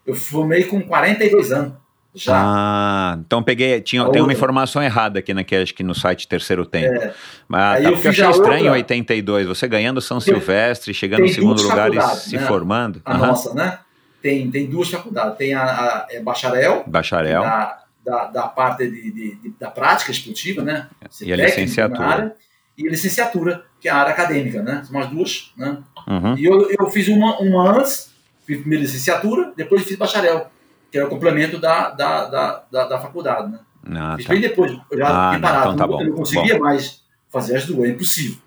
Eu 0.06 0.16
formei 0.16 0.66
com 0.66 0.82
42 0.82 1.52
anos. 1.52 1.83
Já. 2.16 2.34
Ah, 2.36 3.18
então 3.26 3.42
peguei. 3.42 3.82
Tinha, 3.82 4.08
tem 4.12 4.22
uma 4.22 4.32
informação 4.32 4.84
errada 4.84 5.20
aqui 5.20 5.34
naquele, 5.34 5.64
acho 5.64 5.74
que 5.74 5.84
no 5.84 5.96
site 5.96 6.28
Terceiro 6.28 6.66
Tempo. 6.66 7.02
É. 7.02 7.14
Mas 7.48 7.84
tá, 7.84 7.90
eu, 7.90 7.98
eu 7.98 8.10
achei 8.10 8.30
estranho 8.30 8.66
em 8.68 8.70
82, 8.70 9.48
você 9.48 9.68
ganhando 9.68 10.00
São 10.00 10.20
Silvestre, 10.20 10.94
chegando 10.94 11.22
no 11.22 11.30
segundo 11.30 11.62
lugar 11.62 11.92
e 11.94 12.02
se 12.18 12.38
né? 12.38 12.46
formando. 12.46 13.02
A 13.04 13.14
uhum. 13.14 13.20
nossa, 13.20 13.54
né? 13.54 13.80
Tem, 14.22 14.50
tem 14.52 14.68
duas 14.68 14.90
faculdades. 14.90 15.38
Tem 15.38 15.54
a, 15.56 15.64
a 15.64 16.08
é 16.12 16.20
bacharel. 16.20 16.84
Bacharel. 16.86 17.42
Da, 17.42 17.84
da, 18.06 18.26
da 18.26 18.48
parte 18.48 18.88
de, 18.88 19.12
de, 19.12 19.36
de, 19.36 19.54
da 19.60 19.72
prática 19.72 20.12
esportiva, 20.12 20.62
né? 20.62 20.88
Ser 21.10 21.28
e 21.28 21.34
a 21.34 21.36
licenciatura. 21.36 22.08
Área, 22.08 22.36
e 22.78 22.88
a 22.88 22.92
licenciatura, 22.92 23.66
que 23.82 23.88
é 23.88 23.92
a 23.92 23.98
área 23.98 24.14
acadêmica, 24.14 24.62
né? 24.62 24.84
São 24.86 25.00
as 25.00 25.10
duas, 25.10 25.52
né? 25.58 25.80
Uhum. 26.08 26.38
E 26.38 26.46
eu, 26.46 26.70
eu 26.70 26.90
fiz 26.90 27.08
uma, 27.08 27.40
uma 27.40 27.80
antes, 27.80 28.14
fiz 28.46 28.60
primeira 28.60 28.84
licenciatura, 28.84 29.52
depois 29.56 29.84
fiz 29.84 29.98
bacharel 29.98 30.53
que 30.94 31.00
era 31.00 31.08
o 31.08 31.10
complemento 31.10 31.58
da, 31.58 31.90
da, 31.90 32.26
da, 32.26 32.64
da, 32.72 32.86
da 32.86 33.00
faculdade, 33.00 33.52
né? 33.52 33.60
Ah, 33.96 34.16
Fiz 34.16 34.28
tá. 34.28 34.32
bem 34.32 34.42
depois, 34.42 34.72
eu 34.92 34.98
já 35.00 35.08
ah, 35.08 35.40
parado, 35.40 35.74
então 35.74 35.88
tá 35.90 36.04
eu 36.04 36.10
não 36.10 36.16
conseguia 36.16 36.54
bom. 36.54 36.66
mais 36.66 37.02
fazer 37.32 37.58
as 37.58 37.66
duas, 37.66 37.90
é 37.90 37.94
impossível. 37.94 38.38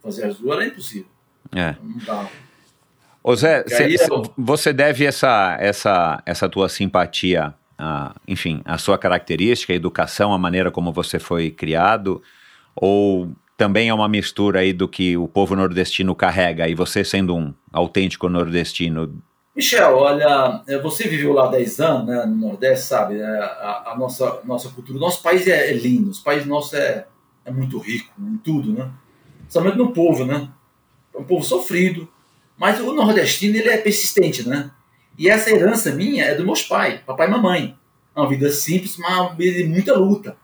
Fazer 0.00 0.26
as 0.26 0.38
duas 0.38 0.56
era 0.56 0.68
impossível. 0.68 1.08
É. 1.52 1.74
Não 1.82 1.98
dá. 2.06 2.28
Ô 3.24 3.34
Zé, 3.34 3.64
cê, 3.66 3.96
eu... 4.08 4.22
você 4.38 4.72
deve 4.72 5.04
essa, 5.04 5.56
essa, 5.58 6.22
essa 6.24 6.48
tua 6.48 6.68
simpatia, 6.68 7.52
a, 7.76 8.14
enfim, 8.28 8.62
a 8.64 8.78
sua 8.78 8.96
característica, 8.96 9.72
a 9.72 9.76
educação, 9.76 10.32
a 10.32 10.38
maneira 10.38 10.70
como 10.70 10.92
você 10.92 11.18
foi 11.18 11.50
criado, 11.50 12.22
ou 12.76 13.32
também 13.56 13.88
é 13.88 13.94
uma 13.94 14.08
mistura 14.08 14.60
aí 14.60 14.72
do 14.72 14.86
que 14.86 15.16
o 15.16 15.26
povo 15.26 15.56
nordestino 15.56 16.14
carrega, 16.14 16.68
e 16.68 16.74
você 16.76 17.02
sendo 17.02 17.34
um 17.34 17.52
autêntico 17.72 18.28
nordestino, 18.28 19.20
Michel, 19.56 19.96
olha, 19.96 20.62
é, 20.68 20.78
você 20.78 21.08
viveu 21.08 21.32
lá 21.32 21.46
10 21.46 21.80
anos, 21.80 22.06
né, 22.06 22.26
no 22.26 22.36
Nordeste, 22.36 22.88
sabe? 22.88 23.14
Né, 23.14 23.38
a, 23.40 23.92
a, 23.92 23.96
nossa, 23.98 24.42
nossa 24.44 24.68
cultura, 24.68 24.98
nosso 24.98 25.22
país 25.22 25.46
é, 25.48 25.70
é 25.70 25.72
lindo, 25.72 26.10
o 26.10 26.22
país 26.22 26.44
nosso 26.44 26.76
é, 26.76 27.06
é 27.42 27.50
muito 27.50 27.78
rico 27.78 28.12
em 28.20 28.36
tudo, 28.36 28.70
né? 28.70 28.90
Principalmente 29.38 29.78
no 29.78 29.94
povo, 29.94 30.26
né? 30.26 30.50
É 31.14 31.18
um 31.18 31.24
povo 31.24 31.42
sofrido, 31.42 32.06
mas 32.58 32.78
o 32.80 32.92
nordestino 32.92 33.56
ele 33.56 33.70
é 33.70 33.78
persistente, 33.78 34.46
né? 34.46 34.70
E 35.16 35.30
essa 35.30 35.50
herança 35.50 35.90
minha 35.90 36.24
é 36.26 36.34
dos 36.34 36.44
meus 36.44 36.62
pais, 36.62 37.00
papai 37.06 37.26
e 37.26 37.30
mamãe. 37.30 37.78
É 38.14 38.20
uma 38.20 38.28
vida 38.28 38.50
simples, 38.50 38.98
mas 38.98 39.18
uma 39.18 39.34
vida 39.34 39.56
de 39.56 39.64
muita 39.64 39.96
luta. 39.96 40.36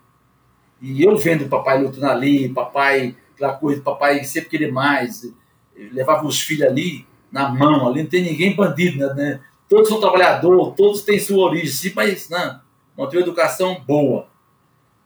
E 0.80 1.02
eu 1.04 1.14
vendo 1.18 1.50
papai 1.50 1.82
lutando 1.82 2.06
ali, 2.06 2.48
papai, 2.48 3.14
aquela 3.34 3.52
coisa, 3.52 3.82
papai 3.82 4.24
sempre 4.24 4.48
querer 4.48 4.72
mais, 4.72 5.30
levava 5.76 6.26
os 6.26 6.40
filhos 6.40 6.66
ali, 6.66 7.06
na 7.32 7.48
mão 7.48 7.88
ali, 7.88 8.02
não 8.02 8.10
tem 8.10 8.22
ninguém 8.22 8.54
bandido, 8.54 8.98
né? 8.98 9.14
né? 9.14 9.40
Todos 9.68 9.88
são 9.88 9.98
trabalhadores, 9.98 10.74
todos 10.76 11.00
têm 11.00 11.18
sua 11.18 11.46
origem, 11.46 11.68
sim, 11.68 11.92
mas 11.96 12.28
não, 12.28 12.60
não 12.96 13.08
tem 13.08 13.18
uma 13.18 13.26
educação 13.26 13.82
boa. 13.86 14.28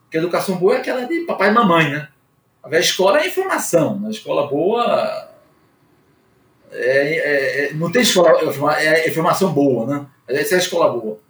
Porque 0.02 0.18
a 0.18 0.20
educação 0.20 0.56
boa 0.56 0.74
é 0.74 0.78
aquela 0.78 1.04
de 1.04 1.20
papai 1.20 1.50
e 1.50 1.52
mamãe, 1.52 1.90
né? 1.90 2.08
A 2.62 2.78
escola 2.78 3.20
é 3.20 3.28
informação, 3.28 3.98
né? 4.00 4.08
a 4.08 4.10
escola 4.10 4.48
boa 4.48 5.30
é, 6.72 6.88
é, 6.88 7.66
é, 7.66 7.74
não 7.74 7.90
tem 7.90 8.02
escola, 8.02 8.32
é 8.78 9.08
informação 9.08 9.52
boa, 9.52 9.86
né? 9.86 10.06
Essa 10.28 10.54
é 10.54 10.56
a 10.56 10.60
escola 10.60 10.90
boa. 10.90 11.20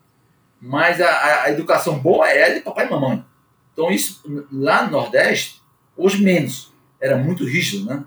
Mas 0.61 1.01
a, 1.01 1.45
a, 1.45 1.51
educação 1.51 1.99
boa 1.99 2.29
é 2.29 2.45
a 2.45 2.55
de 2.55 2.61
papai 2.61 2.87
e 2.87 2.91
mamãe. 2.91 3.25
Então, 3.73 3.91
isso 3.91 4.23
lá 4.51 4.85
no 4.85 4.93
Nordeste, 4.93 5.61
hoje 5.97 6.23
menos. 6.23 6.73
Era 6.99 7.17
muito 7.17 7.45
rígido, 7.45 7.85
né? 7.85 8.03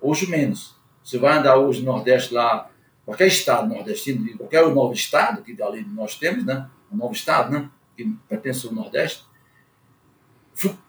Hoje 0.00 0.30
menos. 0.30 0.77
Você 1.08 1.16
vai 1.16 1.38
andar 1.38 1.56
hoje 1.56 1.80
no 1.80 1.86
Nordeste 1.86 2.34
lá, 2.34 2.70
qualquer 3.06 3.28
estado 3.28 3.66
nordestino, 3.66 4.36
qualquer 4.36 4.68
novo 4.68 4.92
estado 4.92 5.40
que 5.40 5.56
ali 5.62 5.82
nós 5.82 6.16
temos, 6.16 6.44
né? 6.44 6.68
Um 6.92 6.98
novo 6.98 7.14
estado, 7.14 7.50
né? 7.50 7.70
Que 7.96 8.14
pertence 8.28 8.66
ao 8.66 8.74
Nordeste. 8.74 9.24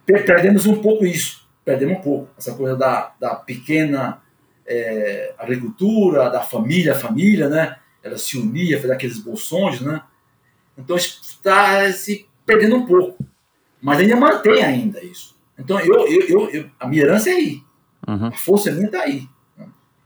Perdemos 0.05 0.65
um 0.65 0.81
pouco 0.81 1.05
isso. 1.05 1.47
Perdemos 1.63 1.99
um 1.99 2.01
pouco. 2.01 2.29
Essa 2.37 2.53
coisa 2.53 2.75
da, 2.75 3.13
da 3.17 3.33
pequena 3.33 4.21
é, 4.67 5.33
agricultura, 5.37 6.29
da 6.29 6.41
família 6.41 6.91
a 6.91 6.99
família, 6.99 7.47
né? 7.47 7.77
Ela 8.03 8.17
se 8.17 8.37
unia, 8.37 8.81
fazer 8.81 8.91
aqueles 8.91 9.19
bolsões, 9.19 9.79
né? 9.79 10.03
Então 10.77 10.97
está 10.97 11.89
se 11.93 12.27
perdendo 12.45 12.75
um 12.75 12.85
pouco. 12.85 13.23
Mas 13.81 13.99
ainda 13.99 14.17
mantém 14.17 14.65
ainda 14.65 15.01
isso. 15.01 15.37
Então 15.57 15.79
eu, 15.79 16.05
eu, 16.07 16.21
eu, 16.27 16.49
eu 16.49 16.69
a 16.77 16.85
minha 16.85 17.03
herança 17.03 17.29
é 17.29 17.33
aí. 17.35 17.63
Uhum. 18.05 18.27
A 18.27 18.31
força 18.33 18.69
minha 18.69 18.87
está 18.87 19.03
aí. 19.03 19.25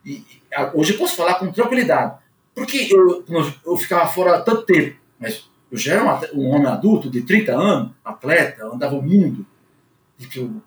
E, 0.06 0.26
hoje 0.74 0.94
eu 0.94 0.98
posso 0.98 1.16
falar 1.16 1.36
com 1.36 1.52
tranquilidade. 1.52 2.18
Porque 2.54 2.90
eu, 2.92 3.24
eu 3.66 3.78
ficava 3.78 4.08
fora 4.08 4.42
tanto 4.42 4.64
tempo, 4.64 4.96
mas 5.20 5.50
eu 5.72 5.78
já 5.78 5.94
era 5.94 6.34
um, 6.36 6.50
homem 6.50 6.68
adulto 6.68 7.10
de 7.10 7.22
30 7.22 7.52
anos, 7.52 7.92
atleta, 8.06 8.66
andava 8.66 8.96
o 8.96 9.02
mundo, 9.02 9.46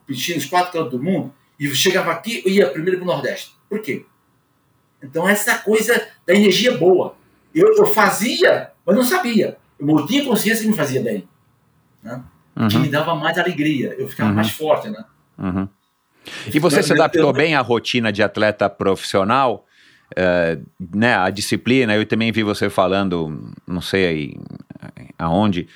pedindo 0.05 0.39
os 0.39 0.47
quatro 0.47 0.73
cantos 0.73 0.91
do 0.91 1.03
mundo, 1.03 1.33
e 1.59 1.73
chegava 1.75 2.11
aqui 2.11 2.43
e 2.45 2.55
ia 2.55 2.69
primeiro 2.69 2.99
para 2.99 3.05
o 3.05 3.07
Nordeste. 3.07 3.55
Por 3.69 3.81
quê? 3.81 4.05
Então, 5.03 5.29
essa 5.29 5.59
coisa 5.59 6.09
da 6.27 6.35
energia 6.35 6.77
boa. 6.77 7.15
Eu, 7.55 7.75
eu 7.77 7.87
fazia, 7.87 8.73
mas 8.85 8.97
não 8.97 9.05
sabia. 9.05 9.57
Eu 9.79 10.07
tinha 10.07 10.25
consciência 10.25 10.63
que 10.63 10.71
me 10.71 10.77
fazia 10.77 11.01
bem. 11.01 11.29
Né? 12.03 12.23
Uhum. 12.57 12.69
Que 12.69 12.79
me 12.79 12.89
dava 12.89 13.15
mais 13.15 13.39
alegria. 13.39 13.95
Eu 13.97 14.09
ficava 14.09 14.31
uhum. 14.31 14.37
mais 14.37 14.51
forte, 14.51 14.91
né? 14.91 15.05
Uhum. 15.39 15.69
E 16.53 16.59
você 16.59 16.83
se 16.83 16.93
adaptou 16.93 17.33
bem 17.33 17.55
à 17.55 17.61
rotina 17.61 18.13
de 18.13 18.23
atleta 18.23 18.69
profissional? 18.69 19.67
Uh, 20.13 20.65
né, 20.95 21.17
a 21.17 21.31
disciplina, 21.31 21.95
eu 21.97 22.07
também 22.07 22.31
vi 22.31 22.43
você 22.43 22.71
falando, 22.71 23.53
não 23.67 23.81
sei 23.81 24.07
aí, 24.07 24.37
aonde, 25.19 25.67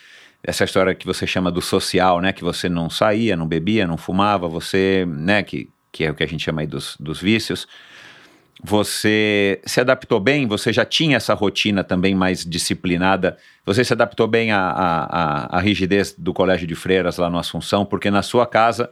essa 0.43 0.65
história 0.65 0.95
que 0.95 1.05
você 1.05 1.27
chama 1.27 1.51
do 1.51 1.61
social, 1.61 2.21
né, 2.21 2.33
que 2.33 2.45
você 2.45 2.69
não 2.69 2.89
saía, 2.89 3.37
não 3.37 3.47
bebia, 3.47 3.87
não 3.87 3.97
fumava, 3.97 4.49
você, 4.49 5.05
né, 5.07 5.43
que, 5.43 5.69
que 5.91 6.05
é 6.05 6.11
o 6.11 6.15
que 6.15 6.23
a 6.23 6.29
gente 6.29 6.45
chama 6.45 6.61
aí 6.61 6.67
dos, 6.67 6.97
dos 6.99 7.21
vícios, 7.21 7.67
você 8.63 9.61
se 9.65 9.81
adaptou 9.81 10.21
bem? 10.21 10.47
Você 10.47 10.73
já 10.73 10.85
tinha 10.85 11.17
essa 11.17 11.33
rotina 11.33 11.83
também 11.83 12.15
mais 12.15 12.45
disciplinada? 12.45 13.39
Você 13.65 13.83
se 13.83 13.93
adaptou 13.93 14.27
bem 14.27 14.53
à, 14.53 14.61
à, 14.61 15.57
à 15.57 15.61
rigidez 15.61 16.15
do 16.17 16.35
colégio 16.35 16.67
de 16.67 16.75
freiras 16.75 17.17
lá 17.17 17.31
no 17.31 17.39
Assunção? 17.39 17.87
Porque 17.87 18.11
na 18.11 18.23
sua 18.23 18.47
casa 18.47 18.91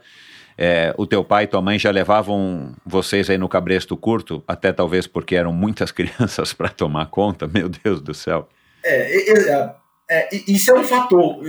é, 0.61 0.93
o 0.97 1.07
teu 1.07 1.23
pai 1.23 1.45
e 1.45 1.47
tua 1.47 1.61
mãe 1.61 1.79
já 1.79 1.89
levavam 1.89 2.73
vocês 2.85 3.29
aí 3.29 3.37
no 3.37 3.47
cabresto 3.47 3.95
curto, 3.95 4.43
até 4.45 4.73
talvez 4.73 5.07
porque 5.07 5.37
eram 5.37 5.53
muitas 5.53 5.89
crianças 5.89 6.51
para 6.51 6.67
tomar 6.67 7.05
conta, 7.05 7.47
meu 7.47 7.69
Deus 7.69 8.01
do 8.01 8.13
céu. 8.13 8.49
É, 8.83 9.31
é, 9.31 9.75
é, 10.09 10.29
isso 10.51 10.69
é 10.71 10.77
um 10.77 10.83
fator, 10.83 11.39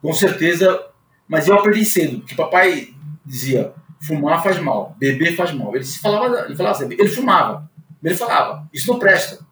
com 0.00 0.12
certeza, 0.12 0.80
mas 1.26 1.48
eu 1.48 1.54
aprendi 1.54 1.84
cedo, 1.84 2.20
porque 2.20 2.36
papai 2.36 2.90
dizia, 3.24 3.72
fumar 4.00 4.40
faz 4.40 4.60
mal, 4.60 4.94
beber 4.96 5.34
faz 5.34 5.52
mal. 5.52 5.74
Ele 5.74 5.84
falava, 5.84 6.44
ele 6.46 6.54
falava 6.54 6.76
assim, 6.76 6.92
ele 6.92 7.08
fumava, 7.08 7.68
ele 8.00 8.14
falava, 8.14 8.68
isso 8.72 8.92
não 8.92 9.00
presta. 9.00 9.44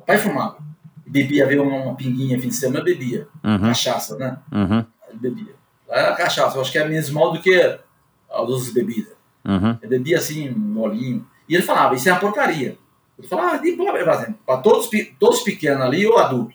Papai 0.00 0.18
fumava, 0.18 0.58
bebia, 1.06 1.46
veio 1.46 1.62
uma, 1.62 1.84
uma 1.84 1.94
pinguinha 1.94 2.38
fim 2.38 2.48
de 2.48 2.54
semana, 2.54 2.84
bebia, 2.84 3.26
uhum. 3.42 3.60
cachaça, 3.60 4.18
né? 4.18 4.36
Uhum. 4.52 4.84
Ele 5.08 5.18
bebia. 5.18 5.54
Era 5.88 6.14
cachaça, 6.14 6.58
eu 6.58 6.60
acho 6.60 6.70
que 6.70 6.76
é 6.76 6.86
menos 6.86 7.08
mal 7.08 7.32
do 7.32 7.40
que 7.40 7.78
a 8.32 8.40
luz 8.40 8.66
de 8.66 8.72
bebida. 8.72 9.10
Uhum. 9.44 9.78
Eu 9.82 9.88
bebia 9.88 10.18
assim, 10.18 10.50
molinho. 10.50 11.26
E 11.48 11.54
ele 11.54 11.62
falava, 11.62 11.94
isso 11.94 12.08
é 12.08 12.12
uma 12.12 12.20
porcaria. 12.20 12.78
Ele 13.18 13.28
falava, 13.28 13.56
ah, 13.56 14.34
para 14.46 14.56
todos, 14.58 14.88
todos 15.18 15.40
pequenos 15.40 15.82
ali, 15.82 16.06
ou 16.06 16.18
adulto. 16.18 16.54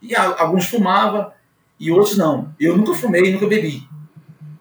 E 0.00 0.14
alguns 0.14 0.66
fumavam 0.66 1.30
e 1.78 1.90
outros 1.90 2.16
não. 2.16 2.54
Eu 2.58 2.76
nunca 2.76 2.94
fumei, 2.94 3.32
nunca 3.32 3.46
bebi. 3.46 3.88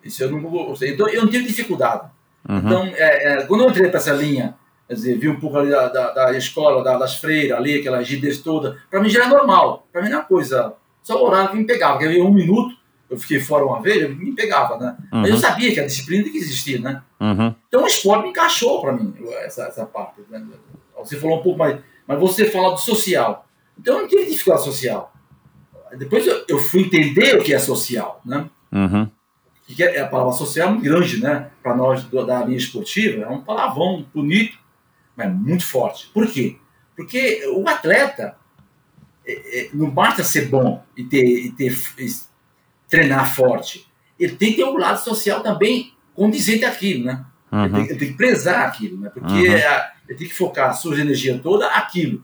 Isso 0.03 0.23
eu 0.23 0.31
nunca 0.31 0.47
gostei. 0.49 0.93
Então 0.93 1.07
eu 1.07 1.21
não 1.21 1.29
tive 1.29 1.45
dificuldade. 1.45 2.09
Uhum. 2.47 2.57
Então, 2.57 2.85
é, 2.85 3.33
é, 3.33 3.45
quando 3.45 3.63
eu 3.63 3.69
entrei 3.69 3.89
para 3.89 3.99
essa 3.99 4.13
linha 4.13 4.55
quer 4.87 4.93
dizer, 4.93 5.17
vi 5.17 5.27
um 5.27 5.39
pouco 5.39 5.57
ali 5.57 5.69
da, 5.69 5.89
da, 5.89 6.11
da 6.11 6.37
escola, 6.37 6.83
da, 6.83 6.97
das 6.97 7.17
freiras 7.17 7.57
ali, 7.57 7.79
aquelas 7.79 8.07
gírias 8.07 8.37
todas. 8.37 8.79
Para 8.89 9.01
mim 9.01 9.09
já 9.09 9.25
é 9.25 9.27
normal. 9.27 9.85
Para 9.91 10.01
mim 10.01 10.09
não 10.09 10.19
uma 10.19 10.25
coisa. 10.25 10.73
Só 11.03 11.21
o 11.21 11.27
horário 11.27 11.51
que 11.51 11.57
me 11.57 11.65
pegava, 11.65 11.97
porque 11.97 12.21
um 12.21 12.33
minuto, 12.33 12.75
eu 13.09 13.17
fiquei 13.17 13.39
fora 13.39 13.65
uma 13.65 13.81
vez, 13.81 14.01
eu 14.01 14.13
me 14.13 14.33
pegava, 14.33 14.77
né? 14.77 14.97
Uhum. 15.13 15.21
Mas 15.21 15.29
eu 15.29 15.37
sabia 15.37 15.73
que 15.73 15.79
a 15.79 15.85
disciplina 15.85 16.23
tem 16.23 16.31
que 16.31 16.37
existir, 16.37 16.81
né? 16.81 17.01
Uhum. 17.19 17.55
Então 17.67 17.83
o 17.83 17.87
esporte 17.87 18.23
me 18.23 18.29
encaixou 18.29 18.81
para 18.81 18.93
mim, 18.93 19.13
essa, 19.43 19.63
essa 19.63 19.85
parte. 19.85 20.21
Né? 20.29 20.45
Você 20.97 21.17
falou 21.17 21.39
um 21.39 21.43
pouco 21.43 21.57
mais, 21.57 21.79
mas 22.05 22.19
você 22.19 22.45
fala 22.45 22.73
do 22.73 22.79
social. 22.79 23.47
Então 23.79 23.95
eu 23.95 24.01
não 24.01 24.07
tive 24.09 24.25
dificuldade 24.25 24.65
social. 24.65 25.13
Depois 25.97 26.27
eu, 26.27 26.43
eu 26.49 26.59
fui 26.59 26.81
entender 26.81 27.37
o 27.37 27.43
que 27.43 27.53
é 27.53 27.59
social, 27.59 28.21
né? 28.25 28.49
Uhum. 28.71 29.09
Que 29.65 29.81
é, 29.83 30.01
a 30.01 30.07
palavra 30.07 30.33
social 30.33 30.67
é 30.67 30.71
muito 30.71 30.83
grande, 30.83 31.21
né? 31.21 31.49
Para 31.63 31.75
nós 31.75 32.03
da 32.03 32.43
linha 32.43 32.57
esportiva, 32.57 33.23
é 33.23 33.29
um 33.29 33.41
palavrão 33.41 34.05
bonito, 34.13 34.57
mas 35.15 35.33
muito 35.33 35.65
forte. 35.65 36.09
Por 36.13 36.27
quê? 36.27 36.57
Porque 36.95 37.45
o 37.53 37.67
atleta 37.69 38.35
é, 39.25 39.59
é, 39.59 39.69
não 39.73 39.89
basta 39.89 40.23
ser 40.23 40.47
bom 40.47 40.83
e 40.95 41.03
ter, 41.03 41.23
e 41.23 41.51
ter 41.51 41.69
treinar 42.89 43.33
forte. 43.33 43.87
Ele 44.19 44.35
tem 44.35 44.51
que 44.51 44.57
ter 44.57 44.63
um 44.63 44.77
lado 44.77 44.97
social 45.03 45.41
também 45.41 45.93
condizente 46.15 46.65
àquilo, 46.65 47.05
né? 47.05 47.25
Uhum. 47.51 47.65
Ele, 47.65 47.73
tem, 47.73 47.83
ele, 47.83 47.99
tem, 47.99 48.07
que 48.09 48.17
prezar 48.17 48.65
aquilo, 48.67 48.99
né? 48.99 49.09
Porque 49.09 49.33
Uhum. 49.33 49.55
é, 49.55 49.91
ele 50.07 50.17
tem 50.17 50.27
que 50.27 50.33
focar 50.33 50.69
a 50.69 50.73
sua 50.73 50.99
energia 50.99 51.39
toda 51.39 51.67
aquilo. 51.67 52.23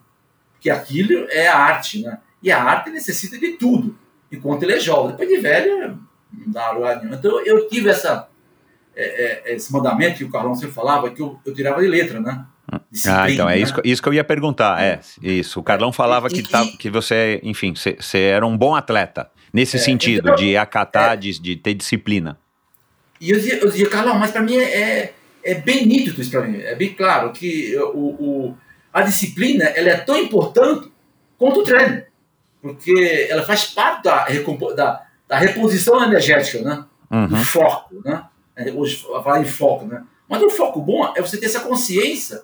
Porque 0.54 0.70
aquilo 0.70 1.28
é 1.30 1.48
a 1.48 1.58
arte, 1.58 2.02
né? 2.02 2.20
E 2.42 2.52
a 2.52 2.62
arte 2.62 2.90
necessita 2.90 3.38
de 3.38 3.54
tudo, 3.54 3.98
enquanto 4.32 4.64
ele 4.64 4.74
é 4.74 4.80
jovem. 4.80 5.12
Depois 5.12 5.30
de 5.30 5.38
velho, 5.38 6.00
não 6.32 6.52
dá 6.52 6.72
lugar 6.72 7.02
nenhum. 7.02 7.14
Então 7.14 7.46
eu 7.46 7.68
tive 7.70 7.90
essa, 7.90 8.28
é, 8.96 9.52
é, 9.52 9.56
esse 9.56 9.72
mandamento 9.72 10.18
que 10.18 10.24
o 10.24 10.32
Carlão 10.32 10.56
sempre 10.56 10.74
falava, 10.74 11.10
que 11.10 11.22
eu, 11.22 11.40
eu 11.46 11.54
tirava 11.54 11.82
de 11.82 11.88
letra, 11.88 12.20
né? 12.20 12.46
ah, 13.08 13.30
então 13.30 13.50
é 13.50 13.56
né? 13.56 13.62
isso, 13.62 13.74
isso 13.84 14.02
que 14.02 14.10
eu 14.10 14.14
ia 14.14 14.24
perguntar. 14.24 14.82
É, 14.82 15.00
isso. 15.22 15.60
O 15.60 15.64
Carlão 15.64 15.92
falava 15.92 16.30
que, 16.30 16.42
tá, 16.44 16.66
que 16.80 16.90
você, 16.90 17.40
enfim, 17.44 17.74
você 17.76 18.20
era 18.20 18.46
um 18.46 18.58
bom 18.58 18.76
atleta. 18.76 19.30
Nesse 19.54 19.78
É, 19.78 19.80
sentido, 19.80 20.36
de 20.36 20.58
acatar, 20.58 21.14
é. 21.14 21.16
de, 21.18 21.40
de 21.40 21.56
ter 21.56 21.74
disciplina. 21.76 22.40
E 23.22 23.30
eu 23.30 23.38
dizia, 23.38 23.58
eu 23.60 23.68
dizia 23.70 23.90
Carlão, 23.90 24.18
mas 24.18 24.32
para 24.32 24.42
mim 24.42 24.58
é, 24.58 24.64
é, 24.82 25.14
é 25.44 25.56
bem 25.56 25.86
nítido 25.86 26.22
isso 26.22 26.32
para 26.32 26.42
mim. 26.48 26.60
É 26.62 26.74
bem 26.76 26.94
claro 26.94 27.32
que 27.32 27.76
o, 27.78 27.98
o, 28.00 28.58
a 28.92 29.02
disciplina 29.04 29.66
ela 29.66 29.90
é 29.90 29.98
tão 29.98 30.18
importante 30.18 30.92
quanto 31.38 31.60
o 31.60 31.64
treino. 31.64 32.04
Porque 32.62 33.28
ela 33.30 33.44
faz 33.44 33.66
parte 33.66 34.04
da, 34.04 34.26
da, 34.76 35.06
da 35.28 35.38
reposição 35.38 36.04
energética, 36.04 36.62
né? 36.62 36.86
Do 37.28 37.36
Uhum. 37.36 37.46
foco, 37.46 38.02
né? 38.04 38.26
É, 38.56 38.72
Hoje 38.72 39.06
falar 39.24 39.40
em 39.42 39.46
foco, 39.46 39.86
né? 39.86 40.04
Mas 40.28 40.42
o 40.42 40.50
foco 40.50 40.82
bom 40.82 41.14
é 41.16 41.22
você 41.22 41.38
ter 41.38 41.46
essa 41.46 41.60
consciência 41.60 42.42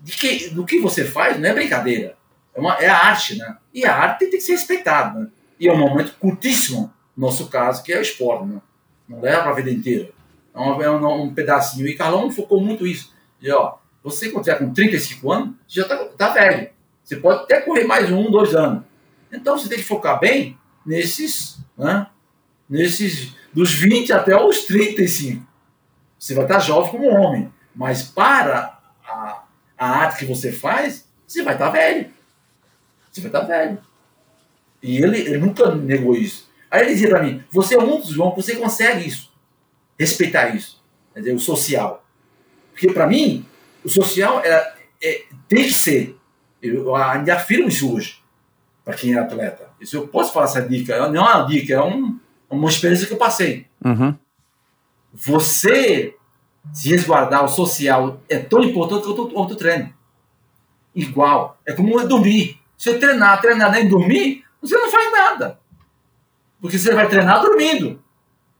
de 0.00 0.16
que 0.16 0.48
do 0.50 0.64
que 0.64 0.80
você 0.80 1.04
faz 1.04 1.38
não 1.38 1.48
é 1.48 1.54
brincadeira. 1.54 2.16
É, 2.54 2.60
uma, 2.60 2.74
é 2.74 2.88
a 2.88 2.96
arte, 2.96 3.36
né? 3.36 3.56
E 3.72 3.84
a 3.86 3.94
arte 3.94 4.20
tem 4.20 4.30
que 4.30 4.40
ser 4.40 4.52
respeitada, 4.52 5.20
né? 5.20 5.28
E 5.58 5.68
é 5.68 5.72
um 5.72 5.78
momento 5.78 6.14
curtíssimo, 6.18 6.92
no 7.16 7.26
nosso 7.26 7.48
caso, 7.48 7.82
que 7.82 7.92
é 7.92 7.98
o 7.98 8.02
esporte, 8.02 8.46
né? 8.46 8.60
Não 9.08 9.20
leva 9.20 9.42
para 9.42 9.50
a 9.50 9.54
vida 9.54 9.70
inteira. 9.70 10.10
É 10.54 10.60
um, 10.60 10.82
é 10.82 10.90
um, 10.90 11.34
pedacinho. 11.34 11.86
E 11.86 11.94
Carlão 11.94 12.30
focou 12.30 12.60
muito 12.60 12.86
isso. 12.86 13.12
E, 13.40 13.50
ó, 13.50 13.76
você 14.02 14.30
quando 14.30 14.44
tiver 14.44 14.58
com 14.58 14.72
35 14.72 15.32
anos, 15.32 15.54
já 15.66 15.84
tá, 15.84 15.96
tá 16.16 16.28
velho. 16.30 16.70
Você 17.02 17.16
pode 17.16 17.42
até 17.42 17.60
correr 17.60 17.84
mais 17.84 18.10
um, 18.10 18.30
dois 18.30 18.54
anos. 18.54 18.84
Então 19.32 19.58
você 19.58 19.68
tem 19.68 19.78
que 19.78 19.84
focar 19.84 20.18
bem 20.18 20.58
nesses, 20.86 21.58
né? 21.76 22.06
Nesses, 22.68 23.34
dos 23.52 23.72
20 23.72 24.12
até 24.12 24.36
os 24.40 24.64
35. 24.64 25.44
Você 26.18 26.34
vai 26.34 26.44
estar 26.44 26.60
jovem 26.60 26.90
como 26.90 27.08
homem. 27.08 27.52
Mas 27.74 28.02
para 28.02 28.78
a, 29.06 29.42
a 29.76 29.86
arte 29.86 30.20
que 30.20 30.24
você 30.24 30.52
faz, 30.52 31.06
você 31.26 31.42
vai 31.42 31.54
estar 31.54 31.70
velho. 31.70 32.10
Você 33.10 33.20
vai 33.20 33.28
estar 33.28 33.40
velho. 33.40 33.78
E 34.84 34.98
ele, 35.02 35.18
ele 35.18 35.38
nunca 35.38 35.74
negou 35.74 36.14
isso. 36.14 36.46
Aí 36.70 36.82
ele 36.82 36.92
dizia 36.92 37.08
para 37.08 37.22
mim: 37.22 37.42
você 37.50 37.74
é 37.74 37.78
um 37.78 37.98
dos 37.98 38.08
João, 38.10 38.34
você 38.34 38.54
consegue 38.56 39.08
isso. 39.08 39.32
Respeitar 39.98 40.54
isso. 40.54 40.82
Quer 41.14 41.20
dizer, 41.20 41.34
o 41.34 41.38
social. 41.38 42.04
Porque 42.72 42.92
para 42.92 43.06
mim, 43.06 43.46
o 43.82 43.88
social 43.88 44.40
é, 44.44 44.74
é- 45.02 45.24
tem 45.48 45.64
que 45.64 45.72
ser. 45.72 46.18
Eu 46.60 46.94
ainda 46.96 47.34
afirmo 47.34 47.68
isso 47.68 47.94
hoje, 47.94 48.18
para 48.84 48.94
quem 48.94 49.14
é 49.14 49.18
atleta. 49.18 49.68
Isso 49.80 49.96
eu 49.96 50.08
posso 50.08 50.32
falar 50.32 50.46
essa 50.46 50.60
dica. 50.62 51.08
Não 51.08 51.26
é 51.26 51.34
uma 51.34 51.46
dica, 51.46 51.74
é 51.74 51.82
um- 51.82 52.18
uma 52.50 52.68
experiência 52.68 53.06
que 53.06 53.12
eu 53.12 53.18
passei. 53.18 53.66
Uhum. 53.84 54.14
Você 55.12 56.14
se 56.72 56.88
resguardar 56.90 57.44
o 57.44 57.48
social 57.48 58.20
é 58.28 58.38
tão 58.38 58.62
importante 58.62 59.04
quanto, 59.04 59.52
o 59.52 59.56
treino. 59.56 59.92
Igual. 60.94 61.58
É 61.66 61.72
como 61.72 62.02
dormir. 62.06 62.58
Se 62.76 62.90
você 62.90 62.98
treinar, 62.98 63.40
treinar 63.40 63.70
nem 63.70 63.88
dormir, 63.88 64.43
você 64.66 64.76
não 64.76 64.90
faz 64.90 65.12
nada. 65.12 65.58
Porque 66.60 66.78
você 66.78 66.94
vai 66.94 67.08
treinar 67.08 67.40
dormindo. 67.40 68.02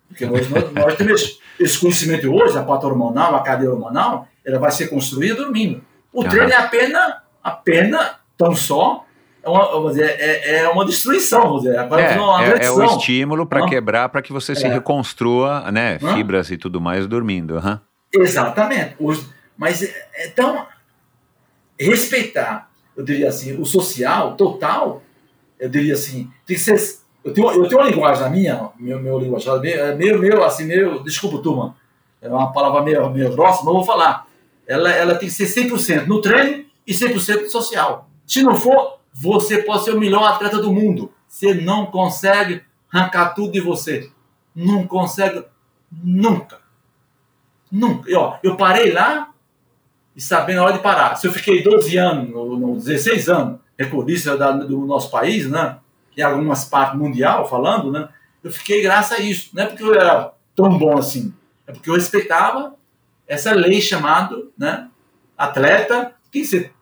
Porque 0.09 0.27
nós, 0.27 0.49
nós, 0.51 0.73
nós 0.73 0.95
temos 0.97 1.41
esse 1.59 1.79
conhecimento 1.79 2.33
hoje, 2.33 2.57
a 2.59 2.63
pata 2.63 2.87
hormonal, 2.87 3.35
a 3.35 3.43
cadeia 3.43 3.71
hormonal, 3.71 4.29
ela 4.45 4.59
vai 4.59 4.71
ser 4.71 4.89
construída 4.89 5.37
dormindo. 5.37 5.83
O 6.13 6.21
Aham. 6.23 6.31
treino 6.31 6.53
é 6.53 6.57
apenas, 6.57 7.15
apenas, 7.43 8.11
tão 8.37 8.55
só, 8.55 9.05
é 9.43 9.49
uma, 9.49 9.93
é, 10.01 10.57
é 10.61 10.69
uma 10.69 10.85
destruição, 10.87 11.43
vamos 11.43 11.63
dizer. 11.63 11.77
É, 11.77 11.83
uma 12.19 12.45
é, 12.45 12.65
é 12.67 12.71
o 12.71 12.83
estímulo 12.85 13.47
para 13.47 13.67
quebrar, 13.67 14.09
para 14.09 14.23
que 14.23 14.33
você 14.33 14.55
se 14.55 14.65
É. 14.67 14.69
reconstrua, 14.73 15.71
né? 15.71 15.99
Hã? 16.03 16.15
Fibras 16.15 16.51
e 16.51 16.57
tudo 16.57 16.81
mais 16.81 17.07
dormindo. 17.07 17.57
aham. 17.59 17.81
Exatamente. 18.13 18.95
Hoje, 18.99 19.27
mas, 19.57 19.83
é- 19.83 20.09
então, 20.27 20.67
respeitar, 21.79 22.71
eu 22.97 23.05
diria 23.05 23.29
assim, 23.29 23.61
o 23.61 23.65
social 23.65 24.35
total, 24.37 25.03
eu 25.59 25.69
diria 25.69 25.95
assim, 25.95 26.31
tem 26.47 26.57
que 26.57 26.63
ser. 26.63 26.99
Eu 27.25 27.33
tenho, 27.33 27.51
eu 27.51 27.69
tenho 27.69 27.81
uma 27.81 27.91
linguagem 27.91 28.23
na 28.23 28.31
minha, 28.31 28.71
meu, 28.79 29.01
meu 29.01 29.19
linguajar, 29.19 29.59
meio, 29.61 29.81
é 29.81 29.95
meio, 29.95 30.19
meio, 30.19 30.45
assim, 30.45 30.67
meio, 30.67 31.03
desculpa, 31.03 31.39
turma, 31.39 31.75
é 32.21 32.29
uma 32.29 32.53
palavra 32.53 32.83
meio, 32.83 33.09
meio 33.11 33.33
grossa, 33.33 33.59
mas 33.59 33.67
eu 33.67 33.73
vou 33.75 33.85
falar. 33.85 34.27
Ela, 34.67 34.91
ela 34.91 35.15
tem 35.15 35.29
que 35.29 35.35
ser 35.35 35.45
100% 35.45 36.07
no 36.07 36.21
treino 36.21 36.65
e 36.87 36.93
100% 36.93 37.43
no 37.43 37.51
social. 37.51 38.09
Se 38.27 38.43
não 38.43 38.57
for, 38.57 38.99
você 39.13 39.63
pode 39.63 39.85
ser 39.85 39.93
o 39.93 40.01
melhor 40.01 40.25
atleta 40.25 40.59
do 40.59 40.73
mundo. 40.73 41.13
Você 41.29 41.55
não 41.55 41.87
consegue 41.87 42.63
arrancar 42.93 43.35
tudo 43.35 43.53
de 43.53 43.61
você. 43.61 44.11
Não 44.55 44.87
consegue 44.87 45.45
nunca. 45.91 46.59
Nunca. 47.71 48.11
E, 48.11 48.15
ó, 48.15 48.39
eu 48.43 48.57
parei 48.57 48.93
lá 48.93 49.31
e 50.17 50.21
sabendo 50.21 50.61
a 50.61 50.65
hora 50.65 50.73
de 50.75 50.79
parar. 50.79 51.17
Se 51.17 51.27
eu 51.27 51.33
fiquei 51.33 51.63
12 51.63 51.97
anos, 51.97 52.31
no, 52.31 52.57
no 52.59 52.77
16 52.77 53.29
anos, 53.29 53.61
recordista 53.79 54.37
da- 54.37 54.53
do 54.53 54.87
nosso 54.87 55.11
país, 55.11 55.49
né? 55.51 55.79
Em 56.17 56.23
algumas 56.23 56.65
partes 56.65 56.99
mundial 56.99 57.49
falando, 57.49 57.91
né? 57.91 58.09
Eu 58.43 58.51
fiquei 58.53 58.83
graças 58.83 59.19
a 59.19 59.23
isso. 59.23 59.51
Não 59.55 59.63
é 59.63 59.67
porque 59.67 59.83
eu 59.83 59.95
era 59.95 60.33
tão 60.55 60.77
bom 60.79 60.97
assim. 60.99 61.33
É 61.67 61.73
porque 61.73 61.89
eu 61.91 61.95
respeitava 61.95 62.75
essa 63.27 63.53
lei 63.53 63.81
chamada, 63.81 64.37
né? 64.57 64.89
Atleta 65.37 66.15
tem 66.31 66.43
que 66.43 66.49
ser 66.49 66.73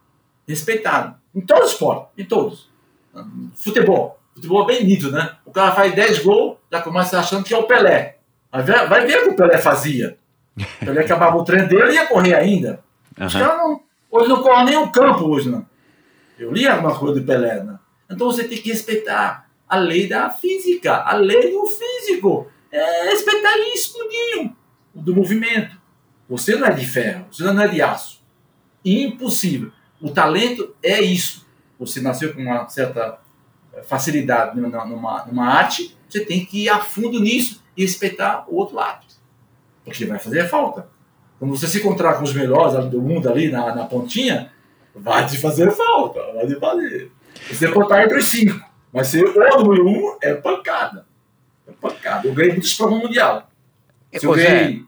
respeitado. 0.46 1.14
Em 1.34 1.40
todos 1.40 1.66
os 1.66 1.72
esportes, 1.72 2.08
em 2.18 2.24
todos. 2.24 2.70
Futebol. 3.54 4.18
Futebol 4.34 4.62
é 4.64 4.66
bem 4.66 4.84
nítido, 4.84 5.12
né? 5.12 5.36
O 5.44 5.50
cara 5.50 5.72
faz 5.72 5.94
10 5.94 6.18
gols, 6.22 6.56
já 6.70 6.80
começa 6.80 7.18
achando 7.18 7.44
que 7.44 7.54
é 7.54 7.58
o 7.58 7.64
Pelé. 7.64 8.18
Vai 8.50 8.62
ver, 9.06 9.18
o 9.20 9.22
que 9.24 9.28
o 9.30 9.36
Pelé 9.36 9.58
fazia. 9.58 10.18
O 10.56 10.64
Pelé 10.84 11.02
acabava 11.02 11.36
o 11.36 11.44
treino 11.44 11.68
dele 11.68 11.92
e 11.92 11.94
ia 11.94 12.06
correr 12.06 12.34
ainda. 12.34 12.82
Os 13.18 13.34
Aham. 13.34 13.44
caras 13.46 13.58
não, 13.58 13.80
hoje 14.10 14.28
não 14.28 14.42
correm 14.42 14.64
nem 14.66 14.76
o 14.76 14.90
campo 14.90 15.24
hoje, 15.26 15.48
não. 15.50 15.64
Eu 16.38 16.52
li 16.52 16.66
alguma 16.66 16.98
coisa 16.98 17.20
do 17.20 17.26
Pelé, 17.26 17.62
né? 17.62 17.78
Então 18.10 18.26
você 18.26 18.44
tem 18.44 18.58
que 18.58 18.70
respeitar 18.70 19.50
a 19.68 19.76
lei 19.76 20.08
da 20.08 20.30
física, 20.30 21.02
a 21.02 21.14
lei 21.14 21.50
do 21.50 21.66
físico. 21.66 22.50
É 22.70 23.10
respeitar 23.10 23.56
isso, 23.74 23.98
Ninho, 24.08 24.56
do 24.94 25.14
movimento. 25.14 25.80
Você 26.28 26.56
não 26.56 26.66
é 26.66 26.72
de 26.72 26.86
ferro, 26.86 27.26
você 27.30 27.42
não 27.44 27.60
é 27.60 27.68
de 27.68 27.82
aço. 27.82 28.22
Impossível. 28.84 29.70
O 30.00 30.10
talento 30.10 30.74
é 30.82 31.00
isso. 31.00 31.46
Você 31.78 32.00
nasceu 32.00 32.34
com 32.34 32.42
uma 32.42 32.68
certa 32.68 33.18
facilidade 33.84 34.58
numa, 34.60 34.84
numa, 34.84 35.24
numa 35.26 35.46
arte, 35.46 35.96
você 36.08 36.24
tem 36.24 36.44
que 36.44 36.64
ir 36.64 36.68
a 36.68 36.78
fundo 36.78 37.20
nisso 37.20 37.62
e 37.76 37.82
respeitar 37.82 38.44
o 38.48 38.56
outro 38.56 38.76
lado. 38.76 39.06
Porque 39.84 40.04
vai 40.04 40.18
fazer 40.18 40.48
falta. 40.48 40.88
Quando 41.38 41.56
você 41.56 41.66
se 41.66 41.78
encontrar 41.78 42.14
com 42.14 42.24
os 42.24 42.34
melhores 42.34 42.84
do 42.90 43.00
mundo 43.00 43.28
ali 43.28 43.50
na, 43.50 43.74
na 43.74 43.84
pontinha, 43.84 44.52
vai 44.94 45.26
te 45.26 45.38
fazer 45.38 45.70
falta, 45.72 46.20
vai 46.34 46.46
te 46.46 46.56
fazer. 46.58 47.10
Você 47.50 47.68
pode 47.68 47.86
estar 47.86 48.04
entre 48.04 48.18
os 48.18 48.28
cinco, 48.28 48.60
mas 48.92 49.08
ser 49.08 49.24
o 49.24 49.58
número 49.62 49.88
um 49.88 50.16
é 50.22 50.34
pancada. 50.34 51.06
É 51.66 51.72
pancada. 51.72 52.26
Eu 52.28 52.34
ganhei 52.34 52.52
muitos 52.52 52.74
provas 52.74 52.98
mundial. 52.98 53.48
Se 54.14 54.26
eu 54.26 54.32
ganhei 54.32 54.84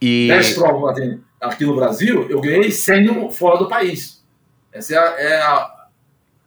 E 0.00 0.28
10 0.28 0.54
provas 0.54 0.96
aqui- 1.40 1.64
no 1.64 1.74
Brasil, 1.76 2.26
eu 2.30 2.40
ganhei 2.40 2.70
100 2.70 3.04
no- 3.04 3.30
fora 3.30 3.58
do 3.58 3.68
país. 3.68 4.22
Essa 4.72 4.94
é 4.94 4.98
a, 4.98 5.20
é 5.20 5.36
a, 5.42 5.70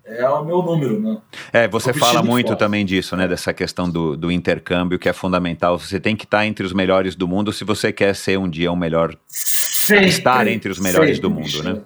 é 0.05 0.29
o 0.29 0.43
meu 0.45 0.61
número, 0.61 0.99
né? 1.01 1.17
É, 1.51 1.67
você 1.67 1.93
fala 1.93 2.23
muito 2.23 2.47
forte. 2.47 2.59
também 2.59 2.85
disso, 2.85 3.15
né? 3.17 3.27
Dessa 3.27 3.53
questão 3.53 3.89
do, 3.89 4.15
do 4.15 4.31
intercâmbio, 4.31 4.97
que 4.97 5.09
é 5.09 5.13
fundamental. 5.13 5.77
Você 5.77 5.99
tem 5.99 6.15
que 6.15 6.23
estar 6.25 6.45
entre 6.45 6.65
os 6.65 6.71
melhores 6.73 7.15
do 7.15 7.27
mundo 7.27 7.51
se 7.53 7.63
você 7.63 7.91
quer 7.91 8.15
ser 8.15 8.39
um 8.39 8.49
dia 8.49 8.71
o 8.71 8.75
melhor. 8.75 9.15
Sempre, 9.27 10.07
estar 10.07 10.47
entre 10.47 10.71
os 10.71 10.79
melhores 10.79 11.19
do 11.19 11.29
mundo, 11.29 11.61
né? 11.63 11.81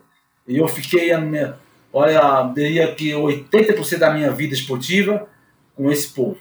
E 0.50 0.58
eu 0.58 0.68
fiquei, 0.68 1.12
a 1.12 1.22
minha, 1.22 1.56
olha, 1.94 2.52
diria 2.56 2.92
que 2.96 3.12
80% 3.12 4.00
da 4.00 4.12
minha 4.12 4.32
vida 4.32 4.56
esportiva 4.56 5.28
com 5.76 5.92
esse 5.92 6.12
povo. 6.12 6.40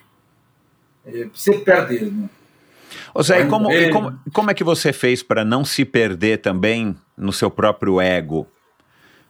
É, 1.06 1.26
você 1.32 1.58
perder, 1.58 2.10
né? 2.10 2.30
Ô 3.14 3.22
Zé, 3.22 3.42
e 3.42 3.46
como, 3.46 3.70
e 3.70 3.90
como, 3.90 4.18
como 4.32 4.50
é 4.50 4.54
que 4.54 4.64
você 4.64 4.94
fez 4.94 5.22
para 5.22 5.44
não 5.44 5.62
se 5.62 5.84
perder 5.84 6.38
também 6.38 6.96
no 7.14 7.34
seu 7.34 7.50
próprio 7.50 8.00
ego? 8.00 8.46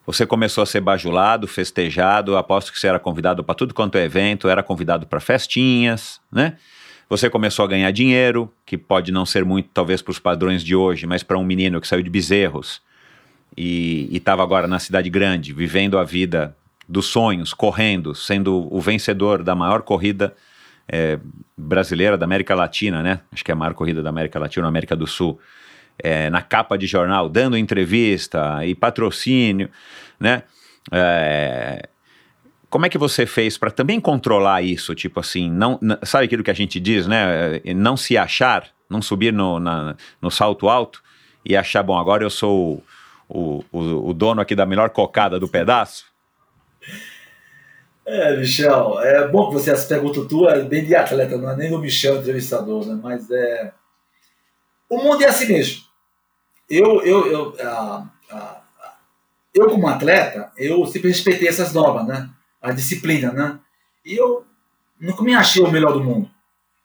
Você 0.06 0.24
começou 0.24 0.62
a 0.62 0.66
ser 0.66 0.80
bajulado, 0.80 1.48
festejado, 1.48 2.36
aposto 2.36 2.72
que 2.72 2.78
você 2.78 2.86
era 2.86 3.00
convidado 3.00 3.42
para 3.42 3.56
tudo 3.56 3.74
quanto 3.74 3.98
é 3.98 4.04
evento, 4.04 4.48
era 4.48 4.62
convidado 4.62 5.08
para 5.08 5.18
festinhas, 5.18 6.20
né? 6.30 6.56
Você 7.10 7.28
começou 7.28 7.64
a 7.64 7.68
ganhar 7.68 7.90
dinheiro, 7.90 8.52
que 8.64 8.78
pode 8.78 9.10
não 9.10 9.26
ser 9.26 9.44
muito, 9.44 9.70
talvez, 9.74 10.00
para 10.00 10.12
os 10.12 10.20
padrões 10.20 10.62
de 10.62 10.76
hoje, 10.76 11.04
mas 11.04 11.24
para 11.24 11.36
um 11.36 11.44
menino 11.44 11.80
que 11.80 11.88
saiu 11.88 12.02
de 12.02 12.10
Bezerros 12.10 12.80
e 13.56 14.08
estava 14.12 14.42
agora 14.42 14.66
na 14.66 14.78
cidade 14.78 15.10
grande, 15.10 15.52
vivendo 15.52 15.98
a 15.98 16.04
vida 16.04 16.56
dos 16.88 17.06
sonhos, 17.06 17.52
correndo, 17.52 18.14
sendo 18.14 18.68
o 18.74 18.80
vencedor 18.80 19.42
da 19.42 19.54
maior 19.54 19.82
corrida 19.82 20.34
é, 20.88 21.18
brasileira 21.56 22.16
da 22.16 22.24
América 22.24 22.54
Latina, 22.54 23.02
né? 23.02 23.20
Acho 23.30 23.44
que 23.44 23.50
é 23.50 23.54
a 23.54 23.56
maior 23.56 23.74
corrida 23.74 24.02
da 24.02 24.08
América 24.08 24.38
Latina, 24.38 24.66
América 24.66 24.96
do 24.96 25.06
Sul 25.06 25.38
é, 25.98 26.30
na 26.30 26.40
capa 26.40 26.78
de 26.78 26.86
jornal, 26.86 27.28
dando 27.28 27.56
entrevista 27.56 28.64
e 28.64 28.74
patrocínio, 28.74 29.68
né? 30.18 30.44
É, 30.90 31.88
como 32.70 32.86
é 32.86 32.88
que 32.88 32.98
você 32.98 33.26
fez 33.26 33.58
para 33.58 33.70
também 33.70 34.00
controlar 34.00 34.62
isso? 34.62 34.94
Tipo 34.94 35.20
assim, 35.20 35.50
não, 35.50 35.78
sabe 36.02 36.24
aquilo 36.24 36.42
que 36.42 36.50
a 36.50 36.54
gente 36.54 36.78
diz, 36.78 37.06
né? 37.06 37.60
Não 37.74 37.96
se 37.96 38.16
achar, 38.16 38.68
não 38.88 39.02
subir 39.02 39.32
no, 39.32 39.58
na, 39.58 39.96
no 40.20 40.30
salto 40.30 40.68
alto 40.68 41.02
e 41.44 41.56
achar, 41.56 41.82
bom, 41.82 41.98
agora 41.98 42.22
eu 42.22 42.30
sou 42.30 42.82
o, 43.28 43.64
o, 43.70 44.10
o 44.10 44.14
dono 44.14 44.40
aqui 44.40 44.54
da 44.54 44.66
melhor 44.66 44.90
cocada 44.90 45.38
do 45.38 45.48
pedaço? 45.48 46.06
É, 48.06 48.36
Michel, 48.36 49.00
é 49.00 49.28
bom 49.28 49.48
que 49.48 49.54
você 49.54 49.70
essa 49.70 49.86
pergunta 49.86 50.26
tua 50.26 50.52
é 50.52 50.62
bem 50.62 50.84
de 50.84 50.94
atleta, 50.94 51.36
não 51.36 51.50
é 51.50 51.56
nem 51.56 51.70
do 51.70 51.78
Michel 51.78 52.16
entrevistador, 52.16 52.86
né? 52.86 52.98
Mas 53.02 53.30
é. 53.30 53.72
O 54.88 54.96
mundo 54.96 55.22
é 55.22 55.26
assim 55.26 55.46
mesmo 55.46 55.88
eu, 56.68 57.02
eu, 57.02 57.26
eu, 57.26 57.56
eu 59.54 59.70
como 59.70 59.88
atleta, 59.88 60.52
eu 60.56 60.86
sempre 60.86 61.08
respeitei 61.08 61.48
essas 61.48 61.72
normas, 61.72 62.06
né? 62.06 62.28
A 62.60 62.72
disciplina, 62.72 63.32
né? 63.32 63.58
E 64.04 64.14
eu 64.14 64.44
nunca 65.00 65.22
me 65.22 65.34
achei 65.34 65.62
o 65.62 65.70
melhor 65.70 65.92
do 65.92 66.04
mundo. 66.04 66.30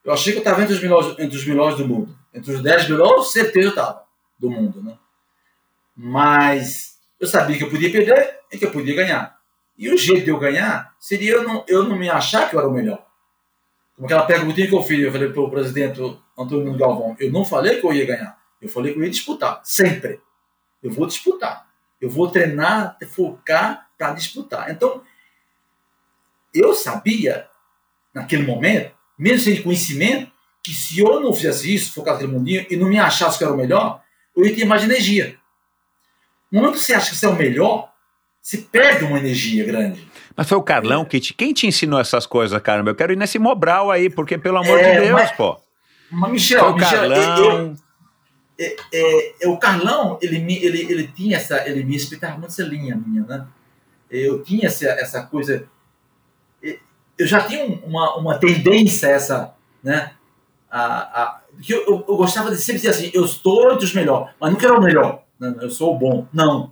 Eu 0.03 0.13
achei 0.13 0.31
que 0.31 0.39
eu 0.39 0.43
estava 0.43 0.61
entre 0.61 0.75
os 0.75 0.81
melhores, 0.81 1.19
entre 1.19 1.37
os 1.37 1.45
melhores 1.45 1.77
do 1.77 1.87
mundo. 1.87 2.15
Entre 2.33 2.53
os 2.53 2.61
10 2.61 2.89
melhores, 2.89 3.31
certeza 3.31 3.67
eu 3.67 3.69
estava 3.69 4.03
do 4.39 4.49
mundo, 4.49 4.81
né? 4.81 4.97
Mas 5.95 6.97
eu 7.19 7.27
sabia 7.27 7.57
que 7.57 7.63
eu 7.63 7.69
podia 7.69 7.91
perder 7.91 8.39
e 8.51 8.57
que 8.57 8.65
eu 8.65 8.71
podia 8.71 8.95
ganhar. 8.95 9.37
E 9.77 9.89
o 9.89 9.97
jeito 9.97 10.25
de 10.25 10.29
eu 10.29 10.39
ganhar 10.39 10.93
seria 10.99 11.33
eu 11.33 11.43
não, 11.43 11.63
eu 11.67 11.83
não 11.83 11.97
me 11.97 12.09
achar 12.09 12.49
que 12.49 12.55
eu 12.55 12.59
era 12.59 12.69
o 12.69 12.73
melhor. 12.73 13.05
Como 13.95 14.05
aquela 14.05 14.25
perguntinha 14.25 14.67
que 14.67 14.75
eu 14.75 14.83
fiz, 14.83 14.99
eu 14.99 15.11
falei 15.11 15.29
para 15.29 15.41
o 15.41 15.49
presidente 15.49 15.99
Antônio 16.37 16.75
Galvão, 16.75 17.15
eu 17.19 17.31
não 17.31 17.45
falei 17.45 17.79
que 17.79 17.85
eu 17.85 17.93
ia 17.93 18.05
ganhar. 18.05 18.37
Eu 18.61 18.69
falei 18.69 18.93
que 18.93 18.99
eu 18.99 19.03
ia 19.03 19.09
disputar, 19.09 19.61
sempre. 19.63 20.19
Eu 20.81 20.91
vou 20.91 21.05
disputar. 21.05 21.67
Eu 22.01 22.09
vou 22.09 22.29
treinar, 22.29 22.97
focar 23.09 23.89
para 23.97 24.13
disputar. 24.13 24.71
Então, 24.71 25.01
eu 26.53 26.73
sabia, 26.73 27.47
naquele 28.13 28.43
momento, 28.43 28.93
mesmo 29.17 29.43
sem 29.43 29.61
conhecimento, 29.61 30.31
que 30.63 30.73
se 30.73 30.99
eu 30.99 31.19
não 31.19 31.33
fizesse 31.33 31.73
isso, 31.73 31.93
focar 31.93 32.13
naquele 32.13 32.31
mundinho, 32.31 32.65
e 32.69 32.75
não 32.75 32.89
me 32.89 32.99
achasse 32.99 33.37
que 33.37 33.43
era 33.43 33.53
o 33.53 33.57
melhor, 33.57 34.01
eu 34.35 34.45
ia 34.45 34.55
ter 34.55 34.65
mais 34.65 34.83
energia. 34.83 35.37
No 36.53 36.59
momento 36.61 36.75
que 36.75 36.83
você 36.83 36.93
acha 36.93 37.09
que 37.09 37.17
você 37.17 37.25
é 37.25 37.29
o 37.29 37.35
melhor, 37.35 37.89
você 38.39 38.59
perde 38.59 39.03
uma 39.03 39.17
energia 39.17 39.65
grande. 39.65 40.07
Mas 40.35 40.47
foi 40.47 40.55
o 40.55 40.61
Carlão 40.61 41.03
que 41.03 41.19
te. 41.19 41.33
Quem 41.33 41.51
te 41.51 41.65
ensinou 41.65 41.99
essas 41.99 42.27
coisas, 42.27 42.61
caramba? 42.61 42.91
Eu 42.91 42.95
quero 42.95 43.11
ir 43.11 43.15
nesse 43.15 43.39
Mobral 43.39 43.89
aí, 43.89 44.07
porque 44.07 44.37
pelo 44.37 44.57
amor 44.59 44.79
é, 44.79 44.93
de 44.93 44.99
Deus, 44.99 45.13
mas, 45.13 45.31
pô. 45.31 45.59
Mas, 46.11 46.31
Michel, 46.31 46.59
foi 46.59 46.69
o 46.69 46.75
Michel, 46.75 46.91
Carlão. 46.91 47.37
Eu, 47.37 47.75
é, 48.59 48.75
é, 48.93 49.45
é, 49.45 49.47
o 49.47 49.57
Carlão, 49.57 50.19
ele, 50.21 50.37
ele, 50.63 50.91
ele 50.91 51.07
tinha 51.07 51.37
essa, 51.37 51.67
ele 51.67 51.83
me 51.83 51.93
respeitava 51.93 52.33
muito 52.33 52.51
essa 52.51 52.61
linha 52.61 52.95
minha, 52.95 53.23
né? 53.23 53.47
Eu 54.11 54.43
tinha 54.43 54.67
essa, 54.67 54.85
essa 54.85 55.23
coisa, 55.23 55.67
eu 56.61 57.25
já 57.25 57.41
tinha 57.47 57.65
uma, 57.65 58.15
uma 58.15 58.37
tendência 58.37 59.07
essa, 59.07 59.55
né? 59.83 60.11
A, 60.69 60.85
a, 61.23 61.41
que 61.59 61.73
eu, 61.73 61.81
eu, 61.81 62.05
eu, 62.07 62.15
gostava 62.15 62.51
de 62.51 62.57
sempre 62.57 62.75
dizer 62.75 62.89
assim, 62.89 63.09
eu 63.11 63.25
estou 63.25 63.71
entre 63.71 63.85
os 63.85 63.93
melhores, 63.93 64.35
mas 64.39 64.51
não 64.51 64.59
quero 64.59 64.77
o 64.77 64.83
melhor, 64.83 65.22
né? 65.51 65.55
eu 65.61 65.69
sou 65.69 65.95
o 65.95 65.97
bom, 65.99 66.27
não. 66.33 66.71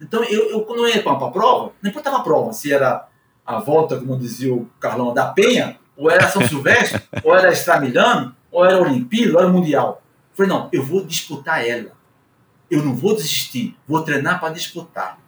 Então, 0.00 0.22
eu, 0.24 0.50
eu 0.50 0.62
quando 0.62 0.84
eu 0.84 0.88
ia 0.88 1.02
para 1.02 1.12
a 1.12 1.30
prova, 1.30 1.72
não 1.82 1.90
importava 1.90 2.18
a 2.18 2.22
prova, 2.22 2.52
se 2.52 2.72
era 2.72 3.08
a 3.44 3.58
volta, 3.58 3.98
como 3.98 4.18
dizia 4.18 4.54
o 4.54 4.68
Carlão, 4.78 5.14
da 5.14 5.26
Penha, 5.26 5.78
ou 5.96 6.10
era 6.10 6.28
São 6.28 6.46
Silvestre, 6.46 7.02
ou 7.24 7.34
era 7.34 7.52
Estramilhano, 7.52 8.34
ou 8.50 8.64
era 8.64 8.80
Olimpíada, 8.80 9.34
ou 9.34 9.40
era 9.40 9.48
Mundial. 9.48 10.02
Falei, 10.34 10.52
não, 10.52 10.68
eu 10.72 10.84
vou 10.84 11.04
disputar 11.04 11.66
ela. 11.66 11.92
Eu 12.70 12.84
não 12.84 12.94
vou 12.94 13.16
desistir. 13.16 13.76
Vou 13.88 14.02
treinar 14.02 14.38
para 14.38 14.52
disputar. 14.52 15.18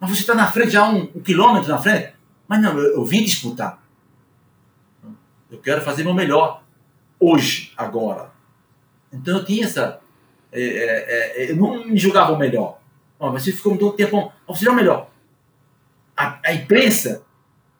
Mas 0.00 0.10
você 0.10 0.20
está 0.20 0.34
na 0.34 0.46
frente, 0.46 0.70
já 0.70 0.88
um, 0.88 1.10
um, 1.14 1.20
quilômetro 1.20 1.68
na 1.68 1.78
frente. 1.78 2.14
Mas 2.46 2.62
não, 2.62 2.78
eu, 2.78 2.94
eu 2.94 3.04
vim 3.04 3.24
disputar. 3.24 3.82
Eu 5.50 5.58
quero 5.58 5.82
fazer 5.82 6.04
meu 6.04 6.14
melhor 6.14 6.62
hoje, 7.18 7.72
agora. 7.76 8.30
Então 9.12 9.38
eu 9.38 9.44
tinha 9.44 9.64
essa. 9.64 10.00
É, 10.52 10.62
é, 10.62 11.44
é, 11.44 11.50
eu 11.50 11.56
não 11.56 11.86
me 11.86 11.98
julgava 11.98 12.32
o 12.32 12.38
melhor. 12.38 12.78
Oh, 13.18 13.30
mas 13.30 13.42
você 13.42 13.52
ficou 13.52 13.72
muito 13.72 13.92
tempo. 13.92 14.32
Você 14.46 14.68
é 14.68 14.70
o 14.70 14.74
melhor. 14.74 15.10
A, 16.16 16.38
a 16.44 16.52
imprensa. 16.54 17.22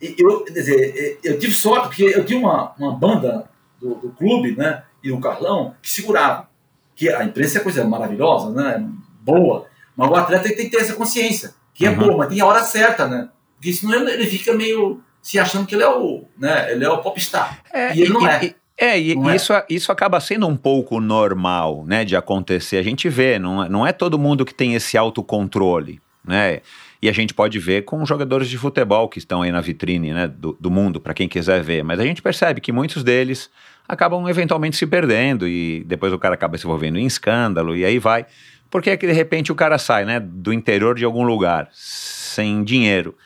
Eu, 0.00 0.44
quer 0.44 0.52
dizer, 0.52 1.20
eu 1.24 1.38
tive 1.38 1.52
sorte, 1.52 1.88
porque 1.88 2.04
eu 2.04 2.24
tinha 2.24 2.38
uma, 2.38 2.72
uma 2.78 2.92
banda 2.92 3.50
do, 3.80 3.96
do 3.96 4.10
clube, 4.10 4.54
né? 4.56 4.84
e 5.02 5.12
o 5.12 5.20
Carlão 5.20 5.74
que 5.82 5.90
seguravam. 5.90 6.46
Que 6.94 7.08
a 7.08 7.24
imprensa 7.24 7.58
é 7.58 7.62
coisa 7.62 7.84
maravilhosa, 7.84 8.50
né? 8.50 8.84
Boa. 9.20 9.66
Mas 9.96 10.10
o 10.10 10.14
atleta 10.16 10.48
tem 10.48 10.68
que 10.68 10.70
ter 10.70 10.78
essa 10.78 10.94
consciência, 10.94 11.54
que 11.72 11.86
é 11.86 11.90
uhum. 11.90 11.96
boa, 11.96 12.16
mas 12.18 12.28
tem 12.28 12.40
a 12.40 12.46
hora 12.46 12.62
certa, 12.62 13.06
né? 13.06 13.28
Porque 13.54 13.72
senão 13.72 14.08
ele 14.08 14.26
fica 14.26 14.52
meio 14.52 15.02
se 15.22 15.38
achando 15.38 15.66
que 15.66 15.74
ele 15.74 15.84
é 15.84 15.88
o, 15.88 16.24
né? 16.36 16.72
Ele 16.72 16.84
é 16.84 16.90
o 16.90 16.98
popstar. 16.98 17.62
É, 17.72 17.94
e 17.94 18.02
ele 18.02 18.12
não 18.12 18.26
é. 18.26 18.44
E, 18.44 18.56
é, 18.78 18.98
e 18.98 19.14
não 19.16 19.28
é. 19.28 19.34
isso, 19.34 19.52
é. 19.52 19.64
isso 19.68 19.90
acaba 19.90 20.20
sendo 20.20 20.46
um 20.46 20.56
pouco 20.56 21.00
normal, 21.00 21.84
né, 21.84 22.04
de 22.04 22.14
acontecer. 22.14 22.76
A 22.76 22.82
gente 22.82 23.08
vê, 23.08 23.36
não, 23.36 23.64
é, 23.64 23.68
não 23.68 23.84
é 23.84 23.92
todo 23.92 24.16
mundo 24.18 24.44
que 24.44 24.54
tem 24.54 24.74
esse 24.74 24.96
autocontrole, 24.96 26.00
né? 26.24 26.60
E 27.00 27.08
a 27.08 27.12
gente 27.12 27.32
pode 27.32 27.58
ver 27.58 27.84
com 27.84 28.04
jogadores 28.04 28.48
de 28.48 28.58
futebol 28.58 29.08
que 29.08 29.18
estão 29.18 29.42
aí 29.42 29.52
na 29.52 29.60
vitrine, 29.60 30.12
né, 30.12 30.28
do, 30.28 30.56
do 30.60 30.70
mundo, 30.70 31.00
para 31.00 31.14
quem 31.14 31.28
quiser 31.28 31.62
ver. 31.62 31.82
Mas 31.82 31.98
a 31.98 32.04
gente 32.04 32.22
percebe 32.22 32.60
que 32.60 32.72
muitos 32.72 33.02
deles 33.02 33.50
acabam 33.88 34.28
eventualmente 34.28 34.76
se 34.76 34.86
perdendo 34.86 35.46
e 35.46 35.82
depois 35.84 36.12
o 36.12 36.18
cara 36.18 36.34
acaba 36.34 36.58
se 36.58 36.64
envolvendo 36.66 36.98
em 36.98 37.06
escândalo 37.06 37.76
e 37.76 37.84
aí 37.84 37.98
vai. 37.98 38.26
Porque 38.70 38.90
é 38.90 38.96
que 38.96 39.06
de 39.06 39.12
repente 39.12 39.50
o 39.50 39.54
cara 39.54 39.78
sai, 39.78 40.04
né, 40.04 40.20
do 40.20 40.52
interior 40.52 40.94
de 40.94 41.04
algum 41.04 41.22
lugar, 41.22 41.68
sem 41.72 42.62
dinheiro, 42.62 43.16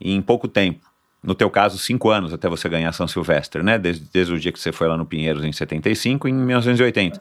em 0.00 0.20
pouco 0.20 0.48
tempo. 0.48 0.89
No 1.22 1.34
teu 1.34 1.50
caso, 1.50 1.78
cinco 1.78 2.10
anos 2.10 2.32
até 2.32 2.48
você 2.48 2.68
ganhar 2.68 2.92
São 2.92 3.06
Silvestre, 3.06 3.62
né? 3.62 3.78
Desde, 3.78 4.06
desde 4.12 4.32
o 4.32 4.38
dia 4.38 4.52
que 4.52 4.58
você 4.58 4.72
foi 4.72 4.88
lá 4.88 4.96
no 4.96 5.04
Pinheiros 5.04 5.44
em 5.44 5.52
75 5.52 6.28
em 6.28 6.32
1980. 6.32 7.20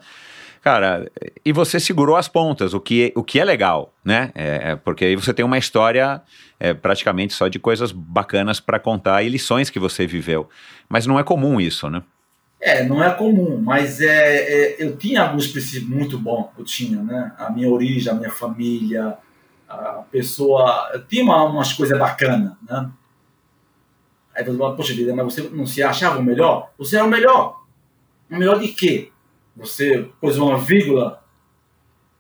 Cara, 0.62 1.10
e 1.46 1.54
você 1.54 1.80
segurou 1.80 2.18
as 2.18 2.28
pontas, 2.28 2.74
o 2.74 2.82
que, 2.82 3.14
o 3.16 3.24
que 3.24 3.40
é 3.40 3.46
legal, 3.46 3.94
né? 4.04 4.32
É, 4.36 4.72
é 4.72 4.76
porque 4.76 5.06
aí 5.06 5.16
você 5.16 5.34
tem 5.34 5.46
uma 5.46 5.58
história 5.58 6.22
é, 6.60 6.74
praticamente 6.74 7.34
só 7.34 7.48
de 7.48 7.58
coisas 7.60 7.94
bacanas 7.94 8.60
para 8.60 8.78
contar 8.78 9.24
e 9.24 9.30
lições 9.30 9.70
que 9.70 9.80
você 9.80 10.06
viveu. 10.06 10.50
Mas 10.90 11.06
não 11.06 11.18
é 11.18 11.24
comum 11.24 11.62
isso, 11.62 11.90
né? 11.90 12.04
É, 12.62 12.84
não 12.86 13.02
é 13.02 13.10
comum, 13.12 13.62
mas 13.64 14.02
é, 14.02 14.08
é, 14.08 14.84
eu 14.84 14.98
tinha 14.98 15.22
alguns 15.22 15.48
princípios 15.48 15.90
muito 15.90 16.20
bons, 16.20 16.50
eu 16.58 16.66
tinha, 16.66 17.02
né? 17.02 17.32
A 17.38 17.50
minha 17.50 17.70
origem, 17.70 18.12
a 18.12 18.16
minha 18.16 18.30
família, 18.30 19.18
a 19.68 20.04
pessoa. 20.12 20.90
Eu 20.94 21.06
tinha 21.06 21.24
uma, 21.24 21.42
umas 21.46 21.72
coisas 21.72 21.98
bacanas, 21.98 22.52
né? 22.70 22.90
Aí 24.40 24.46
você 24.46 24.58
fala, 24.58 24.76
poxa 24.76 24.94
vida, 24.94 25.14
mas 25.14 25.26
você 25.26 25.42
não 25.52 25.66
se 25.66 25.84
achava 25.84 26.18
o 26.18 26.24
melhor? 26.24 26.72
Você 26.78 26.96
era 26.96 27.04
o 27.04 27.10
melhor. 27.10 27.62
O 28.32 28.38
melhor 28.38 28.58
de 28.58 28.70
quê? 28.70 29.12
Você 29.58 30.08
pôs 30.22 30.38
uma 30.38 30.58
vírgula 30.58 31.22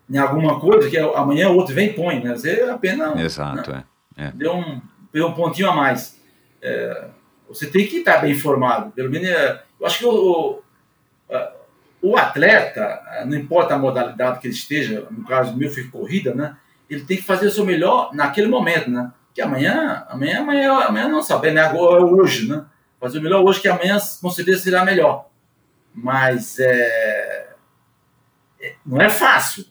em 0.09 0.17
alguma 0.17 0.59
coisa 0.59 0.89
que 0.89 0.97
amanhã 0.97 1.49
o 1.49 1.55
outro 1.55 1.73
vem 1.73 1.91
e 1.91 1.93
põe, 1.93 2.21
né? 2.21 2.35
Você 2.35 2.61
apenas. 2.63 3.17
Exato, 3.17 3.71
né? 3.71 3.85
é. 4.17 4.25
é. 4.25 4.31
Deu, 4.31 4.53
um, 4.53 4.81
deu 5.13 5.27
um 5.27 5.33
pontinho 5.33 5.69
a 5.69 5.73
mais. 5.73 6.19
É, 6.61 7.07
você 7.47 7.67
tem 7.67 7.87
que 7.87 7.99
estar 7.99 8.17
bem 8.17 8.33
informado. 8.33 8.91
Pelo 8.91 9.09
menos. 9.09 9.29
É, 9.29 9.63
eu 9.79 9.87
acho 9.87 9.99
que 9.99 10.05
o, 10.05 10.61
o, 12.01 12.17
atleta, 12.17 13.01
não 13.27 13.37
importa 13.37 13.75
a 13.75 13.79
modalidade 13.79 14.41
que 14.41 14.47
ele 14.47 14.53
esteja, 14.53 15.07
no 15.09 15.23
caso 15.23 15.55
meu 15.55 15.71
foi 15.71 15.85
corrida, 15.85 16.35
né? 16.35 16.57
Ele 16.89 17.05
tem 17.05 17.15
que 17.15 17.23
fazer 17.23 17.47
o 17.47 17.51
seu 17.51 17.65
melhor 17.65 18.13
naquele 18.13 18.47
momento, 18.47 18.89
né? 18.89 19.09
Que 19.39 19.41
amanhã, 19.41 20.05
amanhã, 20.09 20.41
amanhã, 20.41 20.73
amanhã 20.81 21.07
não 21.07 21.23
sabe, 21.23 21.51
né? 21.51 21.61
Agora 21.61 22.01
é 22.01 22.03
hoje, 22.03 22.49
né? 22.49 22.65
Fazer 22.99 23.19
o 23.19 23.21
melhor 23.21 23.41
hoje, 23.41 23.61
que 23.61 23.69
amanhã 23.69 23.97
com 24.21 24.29
certeza 24.29 24.63
será 24.63 24.83
melhor. 24.83 25.29
Mas 25.93 26.59
é, 26.59 27.55
é 28.59 28.75
não 28.85 28.99
é 28.99 29.09
fácil. 29.09 29.65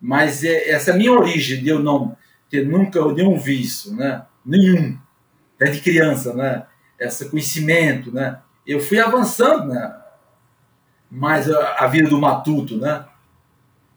Mas 0.00 0.44
é, 0.44 0.70
essa 0.70 0.92
minha 0.92 1.10
origem 1.10 1.60
de 1.60 1.68
eu 1.68 1.80
não 1.80 2.16
ter 2.48 2.64
nunca 2.64 3.04
nenhum 3.12 3.36
vício, 3.36 3.92
né? 3.92 4.24
Nenhum, 4.46 4.96
desde 5.58 5.80
criança, 5.80 6.32
né? 6.32 6.64
Esse 6.96 7.28
conhecimento, 7.28 8.14
né? 8.14 8.38
Eu 8.64 8.78
fui 8.78 9.00
avançando, 9.00 9.66
né? 9.66 9.96
Mais 11.10 11.50
a, 11.50 11.74
a 11.80 11.86
vida 11.88 12.08
do 12.08 12.20
matuto, 12.20 12.76
né? 12.76 13.04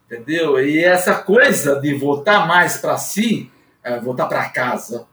Entendeu? 0.08 0.60
E 0.60 0.84
essa 0.84 1.14
coisa 1.14 1.80
de 1.80 1.94
voltar 1.94 2.48
mais 2.48 2.78
para 2.78 2.98
si, 2.98 3.52
é, 3.84 4.00
voltar 4.00 4.26
para 4.26 4.50
casa, 4.50 5.11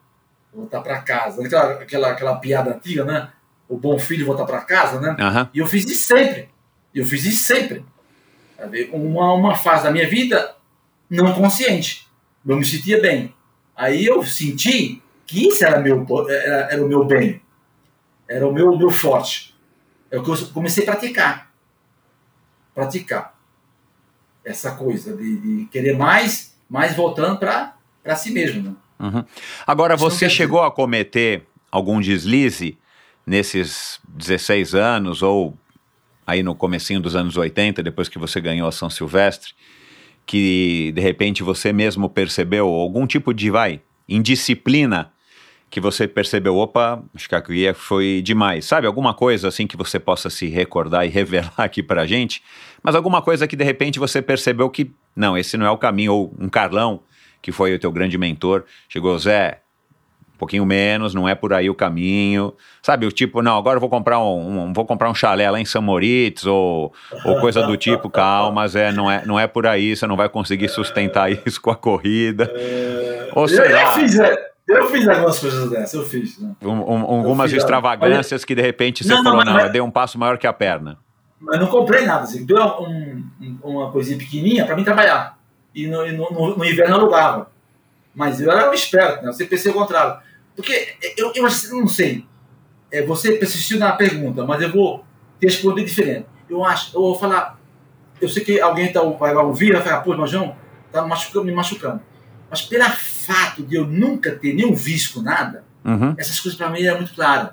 voltar 0.53 0.81
para 0.81 1.01
casa, 1.01 1.45
aquela, 1.45 1.73
aquela, 1.75 2.11
aquela 2.11 2.37
piada 2.37 2.75
antiga, 2.75 3.05
né? 3.05 3.31
O 3.69 3.77
bom 3.77 3.99
filho 3.99 4.27
voltar 4.27 4.45
para 4.45 4.63
casa, 4.63 5.01
né? 5.01 5.17
Aham. 5.19 5.51
E 5.53 5.59
eu 5.59 5.67
fiz 5.67 5.85
isso 5.85 6.07
sempre. 6.07 6.49
Eu 6.95 7.05
fiz 7.05 7.25
isso 7.25 7.45
sempre. 7.45 7.85
Uma, 8.93 9.35
uma 9.35 9.55
fase 9.55 9.85
da 9.85 9.91
minha 9.91 10.09
vida 10.09 10.57
não 11.09 11.33
consciente. 11.35 12.09
Eu 12.47 12.57
me 12.57 12.65
sentia 12.65 13.01
bem. 13.01 13.35
Aí 13.77 14.05
eu 14.05 14.25
senti 14.25 15.03
que 15.27 15.47
isso 15.47 15.65
era, 15.65 15.79
meu, 15.81 16.05
era, 16.29 16.73
era 16.73 16.85
o 16.85 16.89
meu 16.89 17.05
bem. 17.05 17.41
Era 18.27 18.47
o 18.49 18.53
meu, 18.53 18.77
meu 18.77 18.91
forte. 18.91 19.55
É 20.11 20.19
o 20.19 20.23
que 20.23 20.31
eu 20.31 20.47
comecei 20.49 20.85
a 20.85 20.87
praticar. 20.87 21.53
Praticar. 22.75 23.39
Essa 24.45 24.73
coisa 24.73 25.15
de, 25.15 25.37
de 25.37 25.65
querer 25.67 25.97
mais, 25.97 26.57
mais 26.69 26.97
voltando 26.97 27.39
para 27.39 28.17
si 28.17 28.31
mesmo. 28.31 28.63
Né? 28.63 28.77
Uhum. 28.99 29.25
Agora, 29.67 29.97
você 29.97 30.29
chegou 30.29 30.63
a 30.63 30.71
cometer 30.71 31.47
algum 31.71 32.01
deslize 32.01 32.79
nesses 33.27 34.01
16 34.09 34.75
anos 34.75 35.23
ou 35.23 35.57
aí 36.27 36.43
no 36.43 36.55
comecinho 36.55 37.01
dos 37.01 37.17
anos 37.17 37.37
80, 37.37 37.83
depois 37.83 38.09
que 38.09 38.19
você 38.19 38.41
ganhou 38.41 38.69
a 38.69 38.73
São 38.73 38.91
Silvestre, 38.91 39.53
que 40.27 40.93
de 40.95 41.01
repente 41.01 41.43
você 41.43 41.73
mesmo 41.73 42.09
percebeu 42.09 42.67
algum 42.69 43.07
tipo 43.07 43.33
de, 43.33 43.51
vai, 43.51 43.81
indisciplina 44.07 45.11
que 45.71 45.81
você 45.81 46.09
percebeu, 46.09 46.57
opa, 46.57 47.03
acho 47.15 47.29
que 47.29 47.35
aqui 47.35 47.73
foi 47.75 48.23
demais. 48.23 48.65
Sabe, 48.65 48.87
alguma 48.87 49.13
coisa 49.15 49.49
assim 49.49 49.67
que 49.67 49.77
você 49.77 49.99
possa 49.99 50.31
se 50.31 50.47
recordar 50.49 51.07
e 51.07 51.09
revelar 51.11 51.53
aqui 51.57 51.83
pra 51.83 52.07
gente, 52.07 52.43
mas 52.83 52.95
alguma 52.95 53.23
coisa 53.23 53.47
que 53.47 53.57
de 53.57 53.65
repente 53.65 53.99
você 53.99 54.21
percebeu 54.23 54.69
que, 54.71 54.91
não, 55.15 55.37
esse 55.37 55.57
não 55.57 55.67
é 55.67 55.71
o 55.71 55.79
caminho, 55.79 56.13
ou 56.13 56.35
um 56.39 56.49
Carlão, 56.49 57.01
que 57.43 57.53
foi 57.53 57.75
o 57.75 57.79
teu 57.79 57.91
grande 57.93 58.17
mentor, 58.19 58.65
chegou, 58.89 59.19
Zé, 59.19 59.61
um 60.35 60.39
pouquinho 60.39 60.65
menos, 60.65 61.15
não 61.15 61.29
é 61.29 61.35
por 61.35 61.53
aí 61.53 61.69
o 61.69 61.75
caminho. 61.75 62.55
Sabe, 62.83 63.05
o 63.07 63.11
tipo, 63.13 63.43
não, 63.43 63.57
agora 63.59 63.77
eu 63.77 63.81
vou 63.81 63.89
comprar 63.91 64.21
um, 64.21 64.67
um- 64.69 64.73
vou 64.73 64.85
comprar 64.87 65.11
um 65.11 65.15
chalé 65.15 65.51
lá 65.51 65.61
em 65.61 65.65
São 65.65 65.83
Moritz 65.83 66.47
ou, 66.47 66.93
ou 67.25 67.41
coisa 67.41 67.63
do 67.67 67.77
tipo, 67.77 68.09
calma, 68.11 68.67
Zé, 68.69 68.93
não 68.93 69.11
é, 69.11 69.25
não 69.27 69.39
é 69.39 69.47
por 69.49 69.67
aí, 69.67 69.97
você 69.97 70.07
não 70.07 70.17
vai 70.17 70.29
conseguir 70.29 70.69
sustentar 70.69 71.29
isso 71.47 71.61
com 71.61 71.71
a 71.71 71.77
corrida. 71.77 72.53
Ou 73.35 73.45
Eu, 73.45 73.49
sei 73.49 73.73
eu 73.73 73.87
fiz, 73.95 74.19
é, 74.21 74.49
eu 74.69 74.87
fiz 74.89 75.09
algumas 75.09 75.39
coisas 75.41 75.71
dessas, 75.71 75.95
eu 75.95 76.05
fiz. 76.05 76.39
Né? 76.39 76.53
um- 76.63 76.69
um- 76.71 77.05
algumas 77.17 77.51
fiz, 77.51 77.59
extravagâncias 77.61 78.45
que 78.45 78.55
de 78.55 78.63
repente 78.63 79.03
você 79.03 79.11
Não, 79.11 79.17
não, 79.19 79.25
falou, 79.25 79.37
mas- 79.39 79.47
não, 79.47 79.55
mas- 79.55 79.65
eu 79.67 79.73
dei 79.73 79.81
um 79.81 79.91
passo 79.91 80.19
maior 80.19 80.39
que 80.39 80.47
a 80.47 80.53
perna. 80.53 80.99
Mas 81.41 81.59
não 81.61 81.67
comprei 81.69 82.05
nada. 82.05 82.23
Assim. 82.25 82.45
Deu 82.45 82.59
um- 82.59 83.25
um- 83.41 83.59
uma 83.63 83.91
coisinha 83.93 84.19
pequenininha 84.19 84.65
para 84.67 84.75
mim 84.77 84.83
trabalhar. 84.85 85.38
E 85.75 85.87
no, 85.87 86.07
e 86.07 86.13
no, 86.13 86.31
no- 86.31 86.57
no 86.57 86.65
inverno 86.65 86.95
eu 86.97 87.01
alugava. 87.01 87.51
Mas 88.15 88.41
eu 88.41 88.51
era 88.51 88.71
um 88.71 88.75
esperto, 88.75 89.25
né? 89.25 89.33
Você 89.33 89.45
pensei 89.45 89.71
o 89.71 89.75
contrário. 89.75 90.21
Porque 90.57 90.97
eu, 91.17 91.33
eu 91.35 91.43
não 91.73 91.89
sei. 91.89 92.27
É, 92.91 93.03
você 93.05 93.33
persistiu 93.33 93.79
na 93.79 93.93
pergunta, 93.93 94.45
mas 94.45 94.61
eu 94.63 94.73
vou 94.73 95.05
responder 95.41 95.85
diferente. 95.85 96.27
Eu 96.49 96.65
acho, 96.65 96.97
eu 96.97 97.01
vou 97.01 97.15
falar. 97.19 97.59
Eu 98.21 98.29
sei 98.29 98.43
que 98.43 98.61
alguém 98.61 98.91
tá, 98.93 99.01
vai 99.03 99.35
ouvir, 99.37 99.73
vai 99.73 99.83
falar, 99.83 100.01
pô, 100.01 100.17
mas 100.17 100.31
João, 100.31 100.57
tá 100.91 101.07
machucando, 101.07 101.45
me 101.45 101.53
machucando. 101.53 102.01
Mas 102.51 102.63
pelo 102.63 102.85
fato 102.91 103.63
de 103.63 103.77
eu 103.77 103.87
nunca 103.87 104.33
ter 104.35 104.55
nenhum 104.55 104.75
vício 104.75 105.15
com 105.15 105.21
nada, 105.23 105.65
Uhum. 105.85 106.15
essas 106.19 106.41
coisas 106.41 106.59
para 106.59 106.69
mim 106.71 106.83
eram 106.83 106.97
muito 106.99 107.15
claras. 107.15 107.51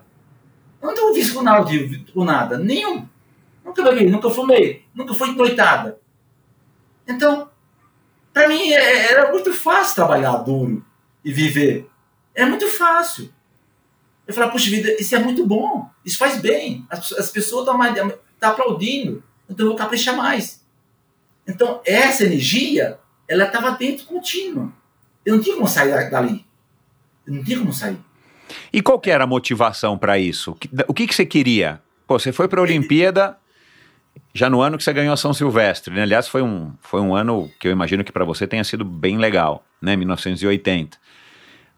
Eu 0.82 0.88
não 0.88 0.96
tenho 0.96 1.14
vício 1.14 1.34
com 1.36 1.44
nada, 1.44 1.66
com 2.14 2.24
nada, 2.26 2.58
nenhum. 2.58 3.08
Nunca 3.64 3.84
bebi, 3.84 4.10
nunca 4.10 4.30
fumei, 4.30 4.84
nunca 4.96 5.14
fui 5.14 5.32
noitada. 5.36 6.00
Então, 7.08 7.50
para 8.36 8.50
mim 8.50 8.70
é- 8.74 9.12
era 9.14 9.32
muito 9.32 9.54
fácil 9.54 9.96
trabalhar 9.96 10.36
duro 10.40 10.86
e 11.24 11.32
viver. 11.32 11.90
É 12.36 12.46
muito 12.46 12.68
fácil. 12.68 13.34
Eu 14.28 14.34
falava, 14.34 14.52
puxa 14.52 14.70
vida, 14.70 14.94
isso 15.00 15.16
é 15.16 15.20
muito 15.20 15.48
bom, 15.48 15.90
isso 16.04 16.18
faz 16.18 16.42
bem. 16.42 16.86
As, 16.90 17.14
as 17.14 17.32
pessoas 17.32 17.66
estão 17.66 18.12
tá 18.38 18.50
aplaudindo, 18.50 19.24
então 19.50 19.66
eu 19.66 19.70
vou 19.70 19.78
caprichar 19.78 20.18
mais. 20.18 20.62
Então, 21.48 21.80
essa 21.86 22.26
energia, 22.26 23.00
ela 23.26 23.46
estava 23.46 23.72
dentro 23.72 24.06
contínua. 24.06 24.74
Eu 25.26 25.36
não 25.36 25.42
tinha 25.42 25.56
como 25.56 25.68
sair 25.68 25.92
da- 25.92 26.10
dali. 26.10 26.46
Eu 27.26 27.36
não 27.36 27.44
tinha 27.44 27.58
como 27.58 27.72
sair. 27.72 27.98
E 28.74 28.82
qual 28.82 29.00
que 29.00 29.10
era 29.10 29.24
a 29.24 29.28
motivação 29.28 29.98
para 29.98 30.20
isso? 30.20 30.52
O 30.52 30.56
que, 30.56 30.70
o 30.90 30.94
que, 30.94 31.08
que 31.08 31.16
você 31.16 31.26
queria? 31.26 31.82
Pô, 32.06 32.20
você 32.20 32.34
foi 32.34 32.48
para 32.50 32.60
a 32.60 32.64
Olimpíada 32.64 33.38
já 34.34 34.50
no 34.50 34.62
ano 34.62 34.78
que 34.78 34.84
você 34.84 34.92
ganhou 34.92 35.14
a 35.14 35.18
São 35.18 35.34
Silvestre, 35.34 35.94
né? 35.94 36.04
Aliás, 36.04 36.28
foi 36.28 36.42
um, 36.42 36.74
foi 36.82 37.00
um 37.00 37.16
ano 37.16 37.50
que 37.60 37.68
eu 37.68 37.72
imagino 37.72 38.04
que 38.04 38.12
para 38.12 38.26
você 38.26 38.46
tenha 38.46 38.64
sido 38.64 38.84
bem 38.84 39.18
legal, 39.18 39.64
né? 39.82 39.96
1980. 39.96 40.98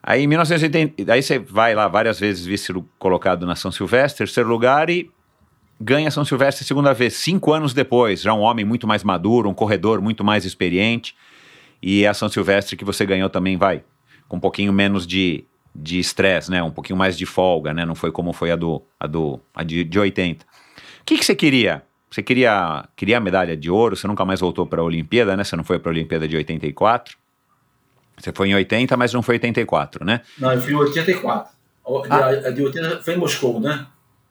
Aí 0.01 0.23
em 0.23 0.27
1980, 0.27 1.11
aí 1.11 1.21
você 1.21 1.37
vai 1.37 1.75
lá 1.75 1.87
várias 1.87 2.19
vezes 2.19 2.45
vice 2.45 2.73
colocado 2.97 3.45
na 3.45 3.55
São 3.55 3.71
Silvestre, 3.71 4.19
terceiro 4.19 4.49
lugar 4.49 4.89
e 4.89 5.11
ganha 5.79 6.09
São 6.09 6.25
Silvestre 6.25 6.65
segunda 6.65 6.93
vez, 6.93 7.13
cinco 7.13 7.53
anos 7.53 7.73
depois, 7.73 8.21
já 8.21 8.33
um 8.33 8.39
homem 8.39 8.65
muito 8.65 8.87
mais 8.87 9.03
maduro, 9.03 9.49
um 9.49 9.53
corredor 9.53 10.01
muito 10.01 10.23
mais 10.23 10.45
experiente. 10.45 11.15
E 11.81 12.07
a 12.07 12.13
São 12.13 12.29
Silvestre 12.29 12.75
que 12.75 12.85
você 12.85 13.05
ganhou 13.05 13.29
também 13.29 13.55
vai 13.55 13.83
com 14.27 14.37
um 14.37 14.39
pouquinho 14.39 14.73
menos 14.73 15.05
de 15.05 15.43
de 15.79 15.99
estresse, 15.99 16.49
né? 16.49 16.63
Um 16.63 16.71
pouquinho 16.71 16.97
mais 16.97 17.15
de 17.15 17.25
folga, 17.25 17.71
né? 17.71 17.85
Não 17.85 17.93
foi 17.93 18.11
como 18.11 18.33
foi 18.33 18.49
a 18.49 18.55
do 18.55 18.81
a 18.99 19.05
do 19.05 19.39
a 19.53 19.63
de, 19.63 19.83
de 19.83 19.99
80. 19.99 20.43
O 20.43 21.05
que 21.05 21.17
que 21.17 21.23
você 21.23 21.35
queria? 21.35 21.83
Você 22.09 22.23
queria 22.23 22.85
queria 22.95 23.17
a 23.17 23.19
medalha 23.19 23.55
de 23.55 23.69
ouro? 23.69 23.95
Você 23.95 24.07
nunca 24.07 24.23
mais 24.25 24.39
voltou 24.39 24.65
para 24.65 24.81
a 24.81 24.83
Olimpíada, 24.83 25.35
né? 25.35 25.43
Você 25.43 25.55
não 25.55 25.63
foi 25.63 25.77
para 25.79 25.91
a 25.91 25.93
Olimpíada 25.93 26.27
de 26.27 26.35
84? 26.37 27.17
Você 28.17 28.31
foi 28.33 28.49
em 28.49 28.55
80, 28.55 28.95
mas 28.97 29.13
não 29.13 29.21
foi 29.21 29.35
84, 29.35 30.03
né? 30.05 30.21
Não, 30.39 30.51
eu 30.51 30.61
fui 30.61 30.73
em 30.73 30.75
84. 30.75 31.51
A 31.85 31.89
de, 32.01 32.11
Ah. 32.11 32.47
a 32.47 32.51
de 32.51 32.63
80 32.63 33.01
foi 33.03 33.13
em 33.13 33.17
Moscou, 33.17 33.59
né? 33.59 33.85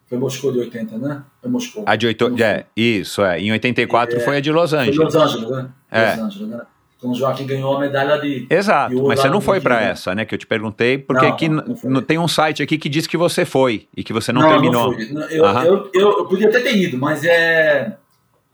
Foi 0.07 0.17
em 0.17 0.21
Moscou 0.21 0.51
de 0.51 0.59
80, 0.59 0.97
né? 0.97 1.23
Foi 1.41 1.49
em 1.49 1.53
Moscou. 1.53 1.83
A 1.85 1.95
de 1.95 2.07
8, 2.07 2.29
Não 2.29 2.45
é, 2.45 2.65
isso 2.75 3.23
é. 3.23 3.39
Em 3.39 3.51
84 3.51 4.17
É, 4.17 4.19
foi 4.21 4.37
a 4.37 4.39
de 4.39 4.51
Los 4.51 4.71
Foi 4.71 4.79
em 4.79 4.81
Angeles. 4.89 4.99
Los 4.99 5.15
Angeles, 5.15 5.49
né? 5.49 5.69
É. 5.91 6.09
Los 6.15 6.19
Angeles, 6.19 6.49
né? 6.49 6.61
Então 6.97 7.11
o 7.11 7.15
Joaquim 7.15 7.45
ganhou 7.45 7.77
a 7.77 7.79
medalha 7.79 8.19
de. 8.19 8.47
Exato, 8.49 8.95
de 8.95 9.01
mas 9.03 9.19
você 9.19 9.29
não 9.29 9.39
foi 9.39 9.61
para 9.61 9.79
essa, 9.81 10.15
né? 10.15 10.25
Que 10.25 10.33
eu 10.33 10.39
te 10.39 10.47
perguntei, 10.47 10.97
porque 10.97 11.25
Não, 11.25 11.33
aqui 11.33 11.47
não, 11.47 11.63
não 11.83 12.01
tem 12.01 12.17
um 12.17 12.27
site 12.27 12.63
aqui 12.63 12.77
que 12.77 12.89
diz 12.89 13.05
que 13.05 13.15
você 13.15 13.45
foi 13.45 13.87
e 13.95 14.03
que 14.03 14.11
você 14.11 14.33
não, 14.33 14.47
terminou. 14.47 14.93
fui. 14.93 15.05
Não, 15.13 15.21
Eu, 15.29 15.45
Aham. 15.45 15.63
eu, 15.65 15.91
eu, 15.93 16.17
eu 16.19 16.25
podia 16.25 16.49
até 16.49 16.59
ter 16.59 16.75
ido, 16.75 16.97
mas 16.97 17.23
é. 17.23 17.95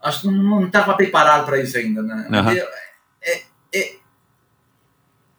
Acho 0.02 0.22
que 0.22 0.26
não 0.28 0.66
estava 0.66 0.94
preparado 0.94 1.46
para 1.46 1.58
isso 1.58 1.78
ainda, 1.78 2.02
né? 2.02 2.28
Aham. 2.30 2.52
É, 2.52 2.68
é, 3.22 3.42
é, 3.74 3.94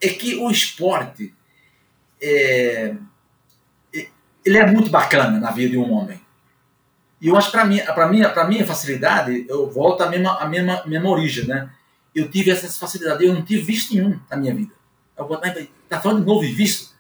é 0.02 0.10
que 0.10 0.36
o 0.38 0.50
esporte 0.50 1.32
é, 2.20 2.96
é- 3.94 4.08
ele 4.44 4.58
é 4.58 4.66
muito 4.66 4.90
bacana 4.90 5.40
na 5.40 5.52
vida 5.52 5.70
de 5.72 5.78
um 5.78 5.94
homem. 5.94 6.20
E 7.22 7.28
eu 7.28 7.38
acho 7.38 7.52
que 7.52 7.58
para 7.58 7.66
mim, 7.66 7.80
para 7.80 8.08
mim, 8.08 8.22
para 8.24 8.48
minha 8.48 8.66
facilidade, 8.66 9.46
eu 9.48 9.70
volto 9.70 10.02
à 10.02 10.10
mesma, 10.10 10.40
à 10.40 10.48
mesma, 10.48 10.82
mesma 10.88 11.10
origem, 11.10 11.46
né? 11.46 11.70
Eu 12.16 12.30
tive 12.30 12.50
essa 12.52 12.68
facilidade, 12.70 13.26
eu 13.26 13.34
não 13.34 13.42
tive 13.44 13.62
visto 13.62 13.94
nenhum 13.94 14.18
na 14.32 14.38
minha 14.38 14.56
vida. 14.56 14.74
Eu 15.18 15.28
vou, 15.28 15.40
mas 15.42 15.68
tá 15.90 16.00
falando 16.00 16.22
de 16.22 16.26
novo 16.26 16.42
de 16.46 16.52
visto? 16.54 16.94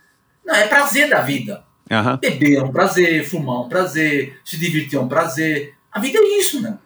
Não, 0.45 0.53
é 0.53 0.67
prazer 0.67 1.09
da 1.09 1.21
vida. 1.21 1.63
Aham. 1.89 2.17
Beber 2.17 2.57
é 2.57 2.63
um 2.63 2.71
prazer, 2.71 3.23
fumar 3.25 3.55
é 3.55 3.59
um 3.59 3.69
prazer, 3.69 4.39
se 4.43 4.57
divertir 4.57 4.97
é 4.97 5.01
um 5.01 5.07
prazer. 5.07 5.73
A 5.91 5.99
vida 5.99 6.19
é 6.19 6.39
isso, 6.39 6.61
né? 6.61 6.77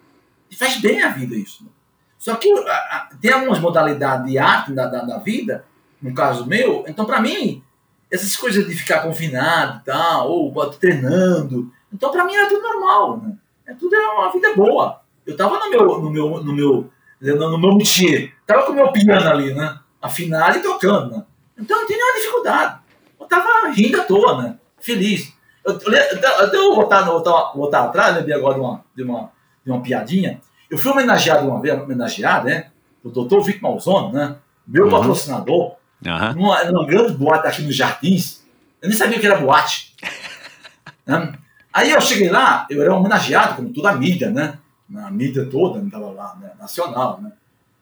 E 0.50 0.54
faz 0.56 0.76
bem 0.80 1.02
a 1.02 1.08
vida 1.08 1.34
isso. 1.34 1.64
Né? 1.64 1.70
Só 2.18 2.36
que 2.36 2.50
a- 2.52 2.72
a- 2.72 3.08
tem 3.20 3.32
algumas 3.32 3.58
modalidades 3.58 4.30
de 4.30 4.38
arte 4.38 4.72
da, 4.72 4.86
da, 4.86 5.02
da 5.02 5.18
vida, 5.18 5.64
no 6.00 6.14
caso 6.14 6.46
meu, 6.46 6.84
então 6.86 7.04
para 7.04 7.20
mim, 7.20 7.62
essas 8.10 8.36
coisas 8.36 8.66
de 8.66 8.74
ficar 8.74 9.00
confinado 9.00 9.80
e 9.80 9.84
tal, 9.84 10.28
ou 10.30 10.52
treinando, 10.70 11.72
então 11.92 12.10
para 12.12 12.24
mim 12.24 12.34
era 12.34 12.48
tudo 12.48 12.62
normal, 12.62 13.18
né? 13.22 13.36
É 13.66 13.74
tudo 13.74 13.94
era 13.94 14.12
uma 14.14 14.32
vida 14.32 14.54
boa. 14.54 15.00
Eu 15.26 15.36
tava 15.36 15.58
no 15.60 15.70
meu, 15.70 16.00
no 16.00 16.10
meu, 16.10 16.44
no 16.44 16.52
meu, 16.52 16.90
no 17.20 17.58
meu 17.58 17.74
métier, 17.76 18.32
tava 18.46 18.62
com 18.64 18.72
o 18.72 18.74
meu 18.74 18.90
piano 18.92 19.28
ali, 19.28 19.52
né? 19.54 19.78
Afinado 20.00 20.58
e 20.58 20.62
tocando, 20.62 21.10
né? 21.16 21.22
Então 21.58 21.78
não 21.78 21.86
tinha 21.86 21.98
nenhuma 21.98 22.18
dificuldade. 22.18 22.78
Eu 23.20 23.26
tava 23.26 23.68
rindo 23.70 24.00
à 24.00 24.04
toa, 24.04 24.42
né? 24.42 24.56
Feliz. 24.80 25.32
Eu, 25.64 25.78
eu, 25.78 25.92
eu, 25.92 26.44
até 26.44 26.56
eu 26.56 26.62
vou 26.64 26.76
voltar, 26.76 27.02
voltar, 27.02 27.52
voltar 27.54 27.84
atrás, 27.84 28.16
lembrei 28.16 28.34
agora 28.34 28.54
de 28.54 28.60
uma, 28.60 28.84
de, 28.96 29.02
uma, 29.02 29.30
de 29.64 29.70
uma 29.70 29.82
piadinha. 29.82 30.40
Eu 30.70 30.78
fui 30.78 30.90
homenageado 30.90 31.46
uma 31.46 31.60
vez, 31.60 31.78
homenageado, 31.78 32.46
né? 32.46 32.68
O 33.04 33.10
doutor 33.10 33.42
Vic 33.42 33.60
Malzone, 33.62 34.12
né? 34.14 34.36
Meu 34.66 34.84
Uhum. 34.84 34.90
patrocinador, 34.90 35.74
Aham. 36.06 36.32
numa, 36.34 36.64
numa 36.64 36.86
grande 36.86 37.12
boate 37.12 37.46
aqui 37.46 37.62
nos 37.62 37.76
Jardins, 37.76 38.40
Eu 38.80 38.88
nem 38.88 38.96
sabia 38.96 39.18
que 39.20 39.26
era 39.26 39.36
boate. 39.36 39.94
né? 41.06 41.34
Aí 41.72 41.90
eu 41.90 42.00
cheguei 42.00 42.30
lá, 42.30 42.66
eu 42.70 42.80
era 42.82 42.94
homenageado, 42.94 43.56
como 43.56 43.68
toda 43.72 43.90
a 43.90 43.94
mídia, 43.94 44.30
né? 44.30 44.54
Na 44.90 45.10
mídia 45.10 45.46
toda, 45.46 45.78
estava 45.84 46.10
lá, 46.10 46.36
né? 46.40 46.50
nacional, 46.58 47.20
né? 47.22 47.32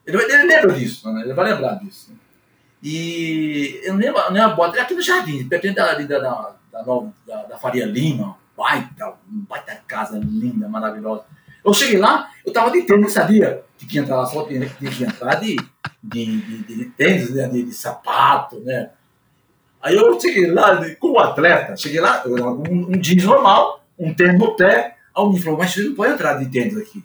Ele, 0.05 0.17
ele 0.17 0.43
lembra 0.43 0.73
disso, 0.73 1.11
né? 1.11 1.21
ele 1.21 1.33
vai 1.33 1.51
lembrar 1.51 1.75
disso. 1.75 2.11
Né? 2.11 2.17
E 2.81 3.81
eu 3.83 3.93
não 3.93 3.99
lembro, 3.99 4.21
não 4.21 4.31
lembro 4.31 4.55
boate, 4.55 4.75
era 4.75 4.83
aqui 4.83 4.93
no 4.93 5.01
jardim, 5.01 5.47
perto 5.47 5.73
da, 5.73 5.93
da, 5.93 6.05
da, 6.05 6.55
da, 7.27 7.43
da, 7.43 7.57
Faria 7.57 7.85
Lima, 7.85 8.37
baita, 8.55 9.13
baita 9.25 9.81
casa 9.87 10.17
linda, 10.17 10.67
maravilhosa. 10.69 11.23
Eu 11.65 11.73
cheguei 11.73 11.97
lá, 11.97 12.29
eu 12.45 12.53
tava 12.53 12.71
de 12.71 12.83
tênis, 12.83 13.01
não 13.01 13.09
sabia 13.09 13.63
que 13.77 13.87
tinha 13.87 14.03
entrar 14.03 14.17
lá 14.17 14.25
só 14.25 14.45
tinha, 14.45 14.67
tinha 14.67 14.91
que 14.91 15.03
entrar 15.03 15.35
de, 15.35 15.55
de, 16.03 16.41
de, 16.41 16.63
de, 16.63 16.85
tênis, 16.91 17.33
né? 17.33 17.47
de, 17.47 17.63
de, 17.63 17.73
sapato, 17.73 18.59
né? 18.59 18.91
Aí 19.81 19.95
eu 19.95 20.19
cheguei 20.19 20.51
lá 20.51 20.79
como 20.99 21.19
atleta, 21.19 21.77
cheguei 21.77 22.01
lá, 22.01 22.23
um, 22.27 22.91
um 22.91 23.01
jeans 23.01 23.23
normal, 23.23 23.83
um 23.97 24.13
tênis 24.13 24.37
no 24.37 24.55
pé, 24.55 24.97
me 25.27 25.41
falou, 25.41 25.57
mas 25.57 25.73
você 25.73 25.83
não 25.83 25.95
pode 25.95 26.13
entrar 26.13 26.35
de 26.35 26.49
tênis 26.49 26.77
aqui. 26.77 27.03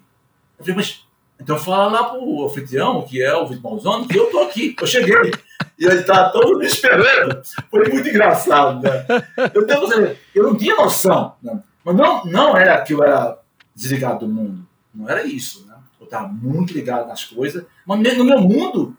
Eu 0.57 0.65
falei, 0.65 0.75
mas 0.75 1.05
então 1.39 1.57
fala 1.57 1.87
lá 1.87 2.03
pro 2.05 2.45
anfitrião, 2.45 3.01
que 3.01 3.21
é 3.21 3.35
o 3.35 3.47
Vitor 3.47 3.71
Malzano, 3.71 4.07
que 4.07 4.17
eu 4.17 4.31
tô 4.31 4.39
aqui, 4.39 4.75
eu 4.79 4.87
cheguei. 4.87 5.31
E 5.77 5.85
ele 5.85 6.03
tá 6.03 6.29
todo 6.29 6.57
me 6.57 6.65
esperando. 6.65 7.41
Foi 7.69 7.89
muito 7.89 8.07
engraçado, 8.07 8.81
né? 8.81 9.05
Eu, 9.53 9.67
tenho, 9.67 10.17
eu 10.33 10.43
não 10.43 10.55
tinha 10.55 10.75
noção, 10.75 11.35
né? 11.43 11.61
mas 11.83 11.95
não, 11.95 12.25
não 12.25 12.57
era 12.57 12.81
que 12.81 12.93
eu 12.93 13.03
era 13.03 13.37
desligado 13.75 14.25
do 14.25 14.31
mundo. 14.31 14.65
Não 14.93 15.09
era 15.09 15.25
isso, 15.25 15.65
né? 15.67 15.75
Eu 15.99 16.05
estava 16.05 16.27
muito 16.27 16.73
ligado 16.73 17.07
nas 17.07 17.25
coisas, 17.25 17.65
mas 17.85 18.17
no 18.17 18.23
meu 18.23 18.39
mundo 18.39 18.95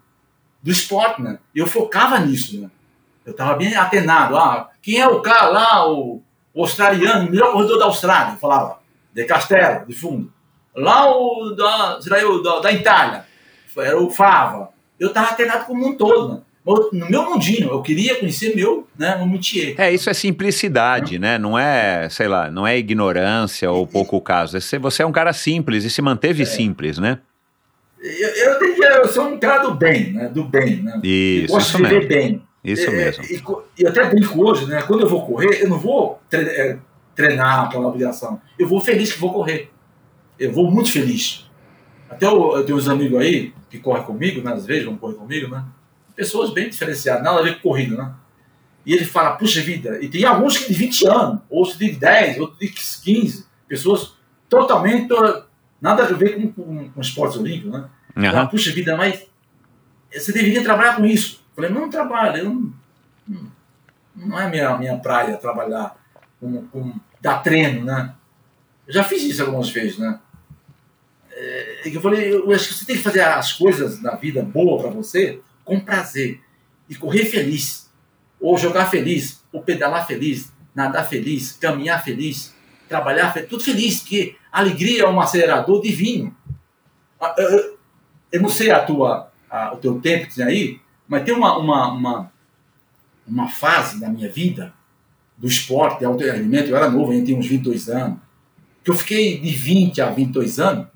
do 0.61 0.71
esporte, 0.71 1.21
né? 1.21 1.39
Eu 1.55 1.65
focava 1.65 2.19
nisso, 2.19 2.61
né? 2.61 2.69
Eu 3.25 3.31
estava 3.31 3.55
bem 3.55 3.75
atenado. 3.75 4.37
Ah, 4.37 4.69
quem 4.81 4.99
é 4.99 5.07
o 5.07 5.21
cara 5.21 5.49
lá, 5.49 5.91
o, 5.91 6.21
o 6.53 6.61
australiano, 6.61 7.27
o 7.27 7.31
melhor 7.31 7.51
corredor 7.51 7.79
da 7.79 7.85
Austrália? 7.85 8.33
Eu 8.33 8.37
falava, 8.37 8.79
de 9.17 9.25
Castelo, 9.25 9.85
de 9.87 9.95
fundo. 9.95 10.31
Lá 10.75 11.09
o 11.09 11.55
da, 11.55 11.99
será 11.99 12.17
da, 12.43 12.59
da 12.59 12.71
Itália, 12.71 13.25
era 13.75 13.99
o 13.99 14.11
Fava. 14.11 14.69
Eu 14.99 15.07
estava 15.07 15.65
com 15.65 15.73
o 15.73 15.75
mundo 15.75 15.97
todo, 15.97 16.33
né? 16.35 16.41
no 16.91 17.09
meu 17.09 17.23
mundinho, 17.23 17.69
eu 17.69 17.81
queria 17.81 18.15
conhecer 18.15 18.53
meu, 18.53 18.85
né, 18.97 19.15
o 19.15 19.25
métier. 19.25 19.73
É, 19.77 19.91
isso 19.91 20.09
é 20.09 20.13
simplicidade, 20.13 21.17
né? 21.17 21.37
Não 21.37 21.57
é, 21.57 22.09
sei 22.09 22.27
lá, 22.27 22.51
não 22.51 22.67
é 22.67 22.77
ignorância 22.77 23.71
ou 23.71 23.87
pouco 23.87 24.19
caso. 24.19 24.57
É 24.57 24.79
você 24.79 25.01
é 25.01 25.05
um 25.05 25.11
cara 25.11 25.31
simples 25.31 25.85
e 25.85 25.89
se 25.89 26.01
manteve 26.01 26.43
é. 26.43 26.45
simples, 26.45 26.97
né? 26.97 27.19
Eu, 27.99 28.29
eu, 28.29 28.83
eu 28.83 29.07
sou 29.07 29.29
um 29.29 29.39
cara 29.39 29.63
do 29.63 29.73
bem, 29.73 30.11
né? 30.11 30.27
Do 30.27 30.43
bem, 30.43 30.83
né? 30.83 30.99
Isso, 31.01 31.53
eu 31.53 31.55
gosto 31.55 31.69
isso 31.69 31.77
de 31.77 31.83
viver 31.83 32.07
mesmo. 32.07 32.09
bem. 32.09 32.43
Isso 32.63 32.89
é, 32.89 32.91
mesmo. 32.91 33.23
E, 33.23 33.81
e, 33.81 33.87
até 33.87 34.03
brinco 34.09 34.45
hoje, 34.45 34.65
né? 34.65 34.83
Quando 34.85 35.01
eu 35.01 35.09
vou 35.09 35.25
correr, 35.25 35.63
eu 35.63 35.69
não 35.69 35.79
vou 35.79 36.19
é, 36.33 36.77
treinar 37.17 37.69
pela 37.69 37.87
obrigação. 37.87 38.39
Eu 38.57 38.69
vou 38.69 38.79
feliz 38.79 39.11
que 39.11 39.19
vou 39.19 39.33
correr. 39.33 39.69
Eu 40.39 40.53
vou 40.53 40.71
muito 40.71 40.89
feliz. 40.89 41.49
Até 42.09 42.25
eu, 42.25 42.55
eu 42.55 42.65
tenho 42.65 42.77
uns 42.77 42.87
amigos 42.87 43.19
aí 43.19 43.53
que 43.69 43.79
correm 43.79 44.03
comigo, 44.03 44.41
né? 44.41 44.53
Às 44.53 44.65
vezes 44.65 44.85
vão 44.85 44.95
correr 44.95 45.15
comigo, 45.15 45.49
né? 45.49 45.65
pessoas 46.17 46.51
bem 46.51 46.67
diferenciadas, 46.67 47.23
nada 47.23 47.39
a 47.39 47.43
ver 47.43 47.55
com 47.61 47.69
corrida, 47.69 47.95
né? 47.95 48.13
E 48.83 48.93
ele 48.93 49.05
fala, 49.05 49.35
puxa 49.35 49.61
vida, 49.61 49.99
e 50.01 50.09
tem 50.09 50.25
alguns 50.25 50.57
que 50.57 50.73
de 50.73 50.79
20 50.79 51.07
anos, 51.07 51.41
outros 51.49 51.77
de 51.77 51.91
10, 51.91 52.39
outros 52.39 52.59
de 52.59 52.69
15, 52.69 53.45
pessoas 53.67 54.15
totalmente, 54.49 55.09
nada 55.79 56.03
a 56.03 56.13
ver 56.13 56.41
com, 56.41 56.51
com, 56.51 56.89
com 56.89 57.01
esportes 57.01 57.37
olímpicos, 57.37 57.71
né? 57.71 57.89
Uhum. 58.15 58.31
Fala, 58.31 58.47
puxa 58.47 58.71
vida, 58.71 58.97
mas 58.97 59.27
você 60.11 60.31
deveria 60.31 60.63
trabalhar 60.63 60.95
com 60.95 61.05
isso. 61.05 61.43
Eu 61.55 61.63
falei, 61.63 61.69
não 61.69 61.89
trabalho, 61.89 62.37
eu 62.37 62.45
não, 62.45 62.73
não, 63.27 63.51
não 64.15 64.39
é 64.39 64.49
minha, 64.49 64.75
minha 64.77 64.97
praia 64.97 65.37
trabalhar 65.37 65.95
com, 66.39 66.65
com 66.67 66.95
dar 67.21 67.39
treino, 67.39 67.83
né? 67.83 68.13
Eu 68.87 68.93
já 68.93 69.03
fiz 69.03 69.23
isso 69.23 69.41
algumas 69.41 69.69
vezes, 69.69 69.97
né? 69.97 70.19
É, 71.31 71.81
eu 71.85 72.01
falei, 72.01 72.33
eu 72.33 72.51
acho 72.51 72.69
que 72.69 72.73
você 72.73 72.85
tem 72.85 72.97
que 72.97 73.03
fazer 73.03 73.21
as 73.21 73.53
coisas 73.53 74.01
na 74.01 74.15
vida 74.15 74.41
boa 74.41 74.81
para 74.81 74.89
você 74.89 75.39
com 75.63 75.79
prazer 75.79 76.41
e 76.89 76.95
correr 76.95 77.25
feliz, 77.25 77.91
ou 78.39 78.57
jogar 78.57 78.85
feliz, 78.85 79.43
ou 79.51 79.61
pedalar 79.61 80.07
feliz, 80.07 80.51
nadar 80.73 81.07
feliz, 81.07 81.51
caminhar 81.51 82.03
feliz, 82.03 82.55
trabalhar 82.87 83.33
feliz, 83.33 83.49
tudo 83.49 83.63
feliz, 83.63 83.99
que 84.01 84.37
alegria 84.51 85.03
é 85.03 85.07
um 85.07 85.19
acelerador 85.19 85.81
divino. 85.81 86.35
Ah, 87.19 87.35
eu 88.31 88.41
não 88.41 88.49
sei 88.49 88.71
a 88.71 88.83
tua, 88.83 89.31
a, 89.49 89.73
o 89.73 89.77
teu 89.77 89.99
tempo 89.99 90.27
que 90.27 90.35
tem 90.35 90.45
aí, 90.45 90.81
mas 91.07 91.23
tem 91.23 91.33
uma, 91.33 91.57
uma, 91.57 91.91
uma, 91.91 92.31
uma 93.27 93.47
fase 93.49 93.99
da 93.99 94.09
minha 94.09 94.29
vida, 94.29 94.73
do 95.37 95.47
esporte, 95.47 95.99
de 95.99 96.05
autoalimento, 96.05 96.69
eu 96.69 96.75
era 96.75 96.89
novo, 96.89 97.13
eu 97.13 97.23
tinha 97.23 97.37
uns 97.37 97.47
22 97.47 97.89
anos, 97.89 98.19
que 98.83 98.89
eu 98.89 98.95
fiquei 98.95 99.39
de 99.39 99.51
20 99.51 100.01
a 100.01 100.09
22 100.09 100.59
anos 100.59 100.87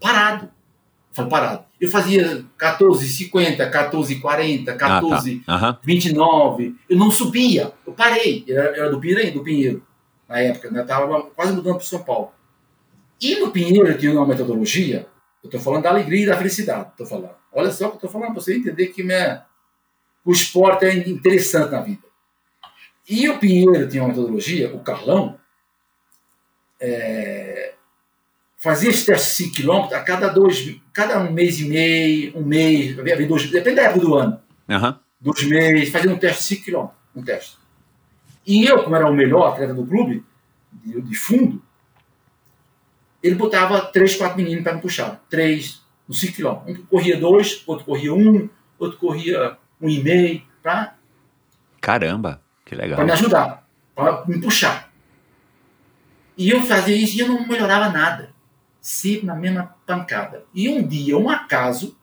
parado. 0.00 0.50
Falei, 1.12 1.30
parado. 1.30 1.64
Eu 1.80 1.88
fazia 1.88 2.44
14,50, 2.58 3.70
14,40, 3.70 4.76
14,29. 4.76 5.44
Ah, 5.46 5.72
tá. 5.72 5.78
Eu 6.88 6.96
não 6.96 7.10
subia. 7.10 7.72
Eu 7.86 7.92
parei. 7.92 8.44
Eu 8.46 8.60
era, 8.60 8.76
era 8.76 8.90
do 8.90 9.00
Pinheiro, 9.00 9.32
do 9.32 9.44
Pinheiro, 9.44 9.82
na 10.28 10.40
época. 10.40 10.70
Né? 10.70 10.82
Estava 10.82 11.22
quase 11.36 11.52
mudando 11.52 11.76
para 11.76 11.84
São 11.84 12.02
Paulo. 12.02 12.32
E 13.20 13.36
no 13.36 13.50
Pinheiro 13.50 13.86
eu 13.86 13.98
tinha 13.98 14.12
uma 14.12 14.26
metodologia. 14.26 15.06
Eu 15.42 15.48
estou 15.48 15.60
falando 15.60 15.84
da 15.84 15.90
alegria 15.90 16.22
e 16.24 16.26
da 16.26 16.36
felicidade. 16.36 16.90
Tô 16.96 17.06
falando. 17.06 17.30
Olha 17.52 17.70
só 17.70 17.86
o 17.86 17.88
que 17.90 17.94
eu 17.94 17.98
estou 17.98 18.10
falando 18.10 18.32
para 18.32 18.42
você 18.42 18.56
entender 18.56 18.88
que 18.88 19.02
minha, 19.02 19.44
o 20.24 20.32
esporte 20.32 20.84
é 20.84 20.94
interessante 21.08 21.70
na 21.70 21.80
vida. 21.80 22.07
E 23.08 23.28
o 23.28 23.38
Pinheiro 23.38 23.88
tinha 23.88 24.02
uma 24.02 24.10
metodologia, 24.10 24.74
o 24.74 24.80
Carlão, 24.80 25.38
é, 26.78 27.74
fazia 28.58 28.90
esse 28.90 29.06
teste 29.06 29.44
de 29.44 29.52
5 29.52 29.62
km 29.62 29.94
a 29.94 30.00
cada 30.00 30.28
dois, 30.28 30.76
cada 30.92 31.18
um 31.18 31.32
mês 31.32 31.58
e 31.58 31.68
meio, 31.68 32.36
um 32.36 32.44
mês, 32.44 32.94
dois, 33.26 33.50
depende 33.50 33.76
da 33.76 33.82
época 33.84 34.00
do 34.00 34.14
ano. 34.14 34.40
Uhum. 34.68 34.94
Dois 35.20 35.42
meses, 35.44 35.88
fazia 35.88 36.12
um 36.12 36.18
teste 36.18 36.54
de 36.56 36.60
5 36.60 36.64
km, 36.66 36.88
um 37.16 37.22
teste. 37.22 37.56
E 38.46 38.66
eu, 38.66 38.82
como 38.82 38.94
era 38.94 39.08
o 39.08 39.14
melhor 39.14 39.52
atleta 39.52 39.72
do 39.72 39.86
clube, 39.86 40.24
de, 40.72 41.00
de 41.00 41.14
fundo, 41.14 41.62
ele 43.22 43.34
botava 43.34 43.80
três, 43.86 44.16
quatro 44.16 44.36
meninos 44.36 44.62
para 44.62 44.74
me 44.74 44.80
puxar. 44.80 45.24
Três, 45.30 45.82
uns 46.08 46.20
5 46.20 46.36
km. 46.36 46.70
Um 46.70 46.86
corria 46.86 47.18
dois, 47.18 47.62
outro 47.66 47.84
corria 47.84 48.12
um, 48.12 48.48
outro 48.78 48.98
corria 48.98 49.56
um 49.80 49.88
e 49.88 50.02
meio, 50.02 50.42
para... 50.62 50.94
Caramba, 51.80 52.42
que 52.68 52.74
legal. 52.74 52.96
Para 52.96 53.06
me 53.06 53.12
ajudar, 53.12 53.66
para 53.94 54.24
me 54.26 54.38
puxar. 54.40 54.92
E 56.36 56.50
eu 56.50 56.62
fazia 56.62 56.94
isso 56.94 57.16
e 57.16 57.20
eu 57.20 57.28
não 57.28 57.48
melhorava 57.48 57.88
nada 57.88 58.36
sempre 58.80 59.26
na 59.26 59.34
mesma 59.34 59.74
pancada. 59.86 60.44
E 60.54 60.68
um 60.68 60.86
dia, 60.86 61.18
um 61.18 61.28
acaso, 61.28 61.96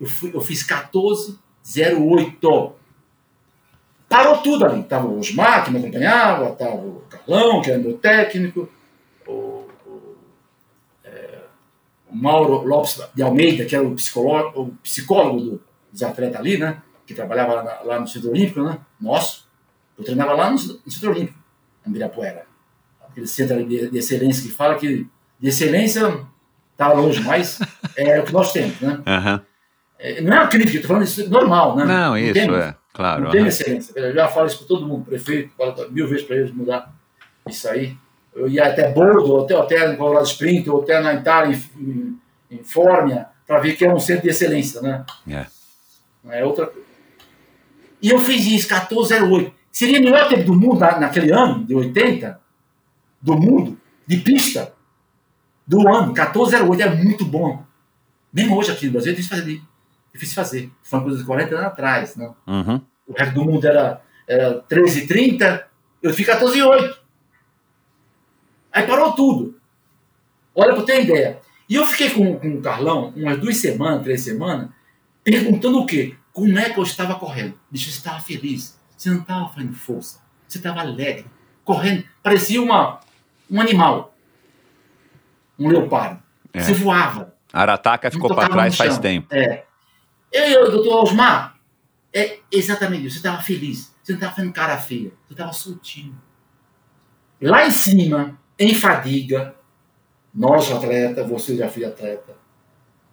eu, 0.00 0.06
fui, 0.06 0.30
eu 0.34 0.40
fiz 0.40 0.64
14,08. 0.66 2.72
Parou 4.08 4.38
tudo 4.38 4.64
ali. 4.64 4.82
Tava 4.84 5.06
o 5.06 5.18
Osmar, 5.18 5.64
que 5.64 5.70
me 5.70 5.78
acompanhava, 5.78 6.52
tava 6.52 6.76
o 6.76 7.04
Carlão, 7.10 7.60
que 7.60 7.70
era 7.70 7.78
meu 7.78 7.98
técnico, 7.98 8.66
o, 9.26 9.68
o, 9.86 10.16
é, 11.04 11.40
o 12.08 12.16
Mauro 12.16 12.66
Lopes 12.66 13.02
de 13.14 13.22
Almeida, 13.22 13.64
que 13.64 13.76
era 13.76 13.86
o 13.86 13.94
psicólogo, 13.94 14.62
o 14.62 14.74
psicólogo 14.76 15.40
do, 15.40 15.62
dos 15.92 16.02
atletas 16.02 16.40
ali, 16.40 16.58
né? 16.58 16.82
Que 17.10 17.14
trabalhava 17.16 17.54
lá, 17.54 17.80
lá 17.82 17.98
no 17.98 18.06
Centro 18.06 18.30
Olímpico, 18.30 18.62
né? 18.62 18.78
Nosso. 19.00 19.44
Eu 19.98 20.04
treinava 20.04 20.32
lá 20.32 20.48
no, 20.48 20.56
no 20.56 20.90
Centro 20.92 21.10
Olímpico, 21.10 21.36
em 21.84 21.90
Ibirapuera. 21.90 22.46
Aquele 23.04 23.26
centro 23.26 23.66
de, 23.66 23.90
de 23.90 23.98
excelência 23.98 24.48
que 24.48 24.54
fala 24.54 24.76
que 24.76 25.08
de 25.40 25.48
excelência 25.48 26.24
está 26.70 26.92
longe, 26.92 27.20
mas 27.24 27.58
é 27.96 28.20
o 28.20 28.22
que 28.22 28.32
nós 28.32 28.52
temos, 28.52 28.80
né? 28.80 29.02
Uhum. 29.04 29.40
É, 29.98 30.20
não 30.20 30.32
é 30.32 30.38
uma 30.38 30.46
crítica, 30.46 30.76
estou 30.76 30.86
falando 30.86 31.02
isso 31.02 31.28
normal, 31.28 31.74
né? 31.74 31.84
Não, 31.84 32.16
isso 32.16 32.46
não 32.46 32.56
é, 32.58 32.76
claro. 32.92 33.24
Não 33.24 33.30
tem 33.32 33.44
excelência. 33.44 33.92
Eu 33.98 34.14
já 34.14 34.28
falo 34.28 34.46
isso 34.46 34.58
para 34.58 34.68
todo 34.68 34.86
mundo, 34.86 35.04
prefeito, 35.04 35.50
falo 35.58 35.90
mil 35.90 36.06
vezes 36.06 36.24
para 36.24 36.36
eles 36.36 36.52
mudar 36.52 36.94
isso 37.48 37.68
aí. 37.68 37.96
Eu 38.32 38.48
ia 38.48 38.68
até 38.68 38.92
Bordo, 38.92 39.40
até, 39.40 39.56
até 39.56 39.88
no 39.88 39.96
Colorado 39.96 40.26
Sprint, 40.26 40.70
ou 40.70 40.82
até 40.82 41.00
na 41.00 41.14
Itália, 41.14 41.58
em, 41.76 42.20
em, 42.52 42.58
em 42.58 42.62
Fórmia, 42.62 43.26
para 43.48 43.58
ver 43.58 43.74
que 43.74 43.84
é 43.84 43.92
um 43.92 43.98
centro 43.98 44.22
de 44.22 44.28
excelência, 44.28 44.80
né? 44.80 45.04
É. 45.28 45.46
Não 46.22 46.32
é 46.32 46.44
outra 46.44 46.66
coisa. 46.66 46.89
E 48.02 48.10
eu 48.10 48.18
fiz 48.20 48.46
isso, 48.46 48.68
14,08. 48.68 49.52
Seria 49.70 50.00
o 50.00 50.02
melhor 50.02 50.28
tempo 50.28 50.44
do 50.44 50.54
mundo 50.54 50.80
na, 50.80 50.98
naquele 50.98 51.32
ano, 51.32 51.64
de 51.64 51.74
80, 51.74 52.40
do 53.20 53.36
mundo, 53.36 53.78
de 54.06 54.16
pista 54.18 54.72
do 55.66 55.88
ano, 55.88 56.12
1408, 56.12 56.82
é 56.82 56.94
muito 56.94 57.24
bom. 57.24 57.64
Mesmo 58.32 58.56
hoje 58.56 58.72
aqui 58.72 58.86
no 58.86 58.92
Brasil 58.92 59.12
é 59.12 59.14
difícil 59.14 59.36
fazer. 59.36 59.62
Difícil 60.12 60.34
fazer. 60.34 60.70
Foi 60.82 60.98
uma 60.98 61.04
coisa 61.04 61.18
de 61.18 61.24
40 61.24 61.54
anos 61.54 61.66
atrás. 61.66 62.16
Né? 62.16 62.32
Uhum. 62.46 62.80
O 63.06 63.12
resto 63.12 63.34
do 63.34 63.44
mundo 63.44 63.64
era, 63.64 64.02
era 64.26 64.62
13,30, 64.62 65.64
eu 66.02 66.12
fiz 66.12 66.26
14,8. 66.26 66.96
Aí 68.72 68.86
parou 68.86 69.12
tudo. 69.12 69.60
Olha 70.54 70.74
para 70.74 70.84
ter 70.84 71.04
ideia. 71.04 71.40
E 71.68 71.76
eu 71.76 71.86
fiquei 71.86 72.10
com, 72.10 72.36
com 72.36 72.54
o 72.54 72.60
Carlão 72.60 73.12
umas 73.16 73.38
duas 73.38 73.56
semanas, 73.56 74.02
três 74.02 74.22
semanas, 74.22 74.70
perguntando 75.22 75.78
o 75.78 75.86
quê? 75.86 76.16
Como 76.32 76.58
é 76.58 76.70
que 76.70 76.78
eu 76.78 76.84
estava 76.84 77.14
correndo? 77.16 77.58
Deixa 77.70 77.88
eu 77.88 77.92
estava 77.92 78.20
feliz. 78.20 78.78
Você 78.96 79.10
não 79.10 79.20
estava 79.20 79.48
fazendo 79.48 79.74
força. 79.74 80.20
Você 80.46 80.58
estava 80.58 80.80
alegre, 80.80 81.26
correndo. 81.64 82.04
Parecia 82.22 82.60
uma, 82.60 83.00
um 83.50 83.60
animal. 83.60 84.14
Um 85.58 85.68
leopardo. 85.68 86.22
É. 86.52 86.60
Você 86.60 86.74
voava. 86.74 87.34
Arataca 87.52 88.10
ficou 88.10 88.34
para 88.34 88.48
trás 88.48 88.76
faz 88.76 88.98
tempo. 88.98 89.34
É. 89.34 89.64
Eu, 90.32 90.70
doutor 90.70 91.04
Osmar, 91.04 91.56
é 92.12 92.38
exatamente 92.50 93.06
isso. 93.06 93.14
Você 93.14 93.26
estava 93.26 93.42
feliz. 93.42 93.94
Você 94.02 94.12
não 94.12 94.18
estava 94.18 94.34
fazendo 94.34 94.52
cara 94.52 94.78
feia. 94.78 95.12
Você 95.26 95.34
estava 95.34 95.52
soltinho. 95.52 96.20
Lá 97.40 97.66
em 97.66 97.70
cima, 97.70 98.38
em 98.58 98.74
fadiga, 98.74 99.54
nós 100.34 100.70
atleta, 100.70 101.24
você 101.24 101.56
já 101.56 101.68
foi 101.68 101.84
atleta, 101.84 102.36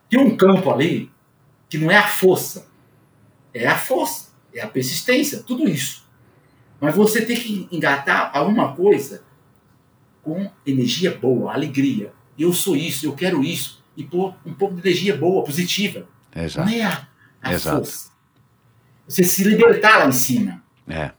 tem 0.10 0.20
um 0.20 0.36
campo 0.36 0.70
ali 0.72 1.12
que 1.70 1.78
não 1.78 1.90
é 1.90 1.98
a 1.98 2.08
força. 2.08 2.67
É 3.58 3.68
a 3.68 3.78
força, 3.78 4.30
é 4.54 4.62
a 4.62 4.68
persistência, 4.68 5.44
tudo 5.44 5.68
isso. 5.68 6.08
Mas 6.80 6.96
você 6.96 7.26
tem 7.26 7.36
que 7.36 7.68
engatar 7.72 8.32
alguma 8.34 8.76
coisa 8.76 9.24
com 10.22 10.50
energia 10.66 11.18
boa, 11.18 11.54
alegria. 11.54 12.14
Eu 12.38 12.54
sou 12.54 12.76
isso, 12.76 13.06
eu 13.06 13.14
quero 13.14 13.44
isso. 13.44 13.84
E 13.96 14.04
pôr 14.04 14.36
um 14.46 14.54
pouco 14.54 14.76
de 14.76 14.82
energia 14.82 15.16
boa, 15.18 15.44
positiva. 15.44 16.08
Exato. 16.36 16.70
Não 16.70 16.78
é 16.78 16.84
a, 16.84 17.08
a 17.42 17.54
Exato. 17.54 17.78
força. 17.78 18.12
Você 19.08 19.24
se 19.24 19.44
libertar 19.44 19.98
lá 20.00 20.08
em 20.08 20.12
cima. 20.12 20.64
É. 20.88 21.12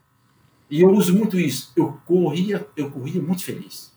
E 0.70 0.82
eu 0.82 0.90
uso 0.90 1.16
muito 1.16 1.38
isso. 1.40 1.72
Eu 1.74 2.00
corria, 2.04 2.68
eu 2.76 2.90
corria 2.90 3.20
muito 3.20 3.42
feliz. 3.42 3.92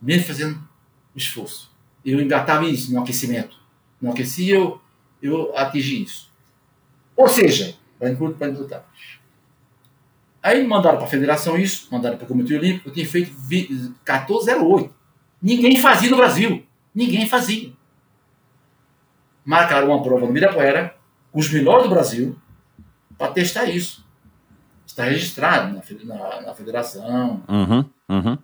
Mesmo 0.00 0.26
fazendo 0.26 0.68
esforço. 1.14 1.70
Eu 2.04 2.20
engatava 2.20 2.64
isso 2.66 2.92
no 2.92 3.00
aquecimento. 3.00 3.56
No 4.00 4.10
aquecia, 4.10 4.56
eu, 4.56 4.80
eu 5.22 5.56
atingi 5.56 6.02
isso. 6.02 6.31
Ou 7.22 7.28
seja, 7.28 7.74
para 7.98 8.10
encurtar. 8.10 8.84
Aí 10.42 10.66
mandaram 10.66 10.96
para 10.98 11.06
a 11.06 11.10
federação 11.10 11.56
isso, 11.56 11.86
mandaram 11.90 12.16
para 12.16 12.24
o 12.24 12.28
Comitê 12.28 12.56
Olímpico, 12.56 12.88
eu 12.88 12.92
tinha 12.92 13.06
feito 13.06 13.32
vi- 13.38 13.68
1408. 13.70 14.92
Ninguém 15.40 15.80
fazia 15.80 16.10
no 16.10 16.16
Brasil. 16.16 16.66
Ninguém 16.94 17.28
fazia. 17.28 17.72
Marcaram 19.44 19.88
uma 19.88 20.02
prova 20.02 20.26
no 20.26 20.32
Mirapuera, 20.32 20.96
com 21.30 21.38
os 21.38 21.48
melhores 21.50 21.84
do 21.84 21.90
Brasil, 21.90 22.36
para 23.16 23.32
testar 23.32 23.64
isso. 23.66 24.04
Está 24.86 25.04
registrado 25.04 25.72
na, 26.04 26.14
na- 26.14 26.40
na 26.42 26.54
federação, 26.54 27.42
Uhum, 27.48 27.84
uhum. 28.08 28.38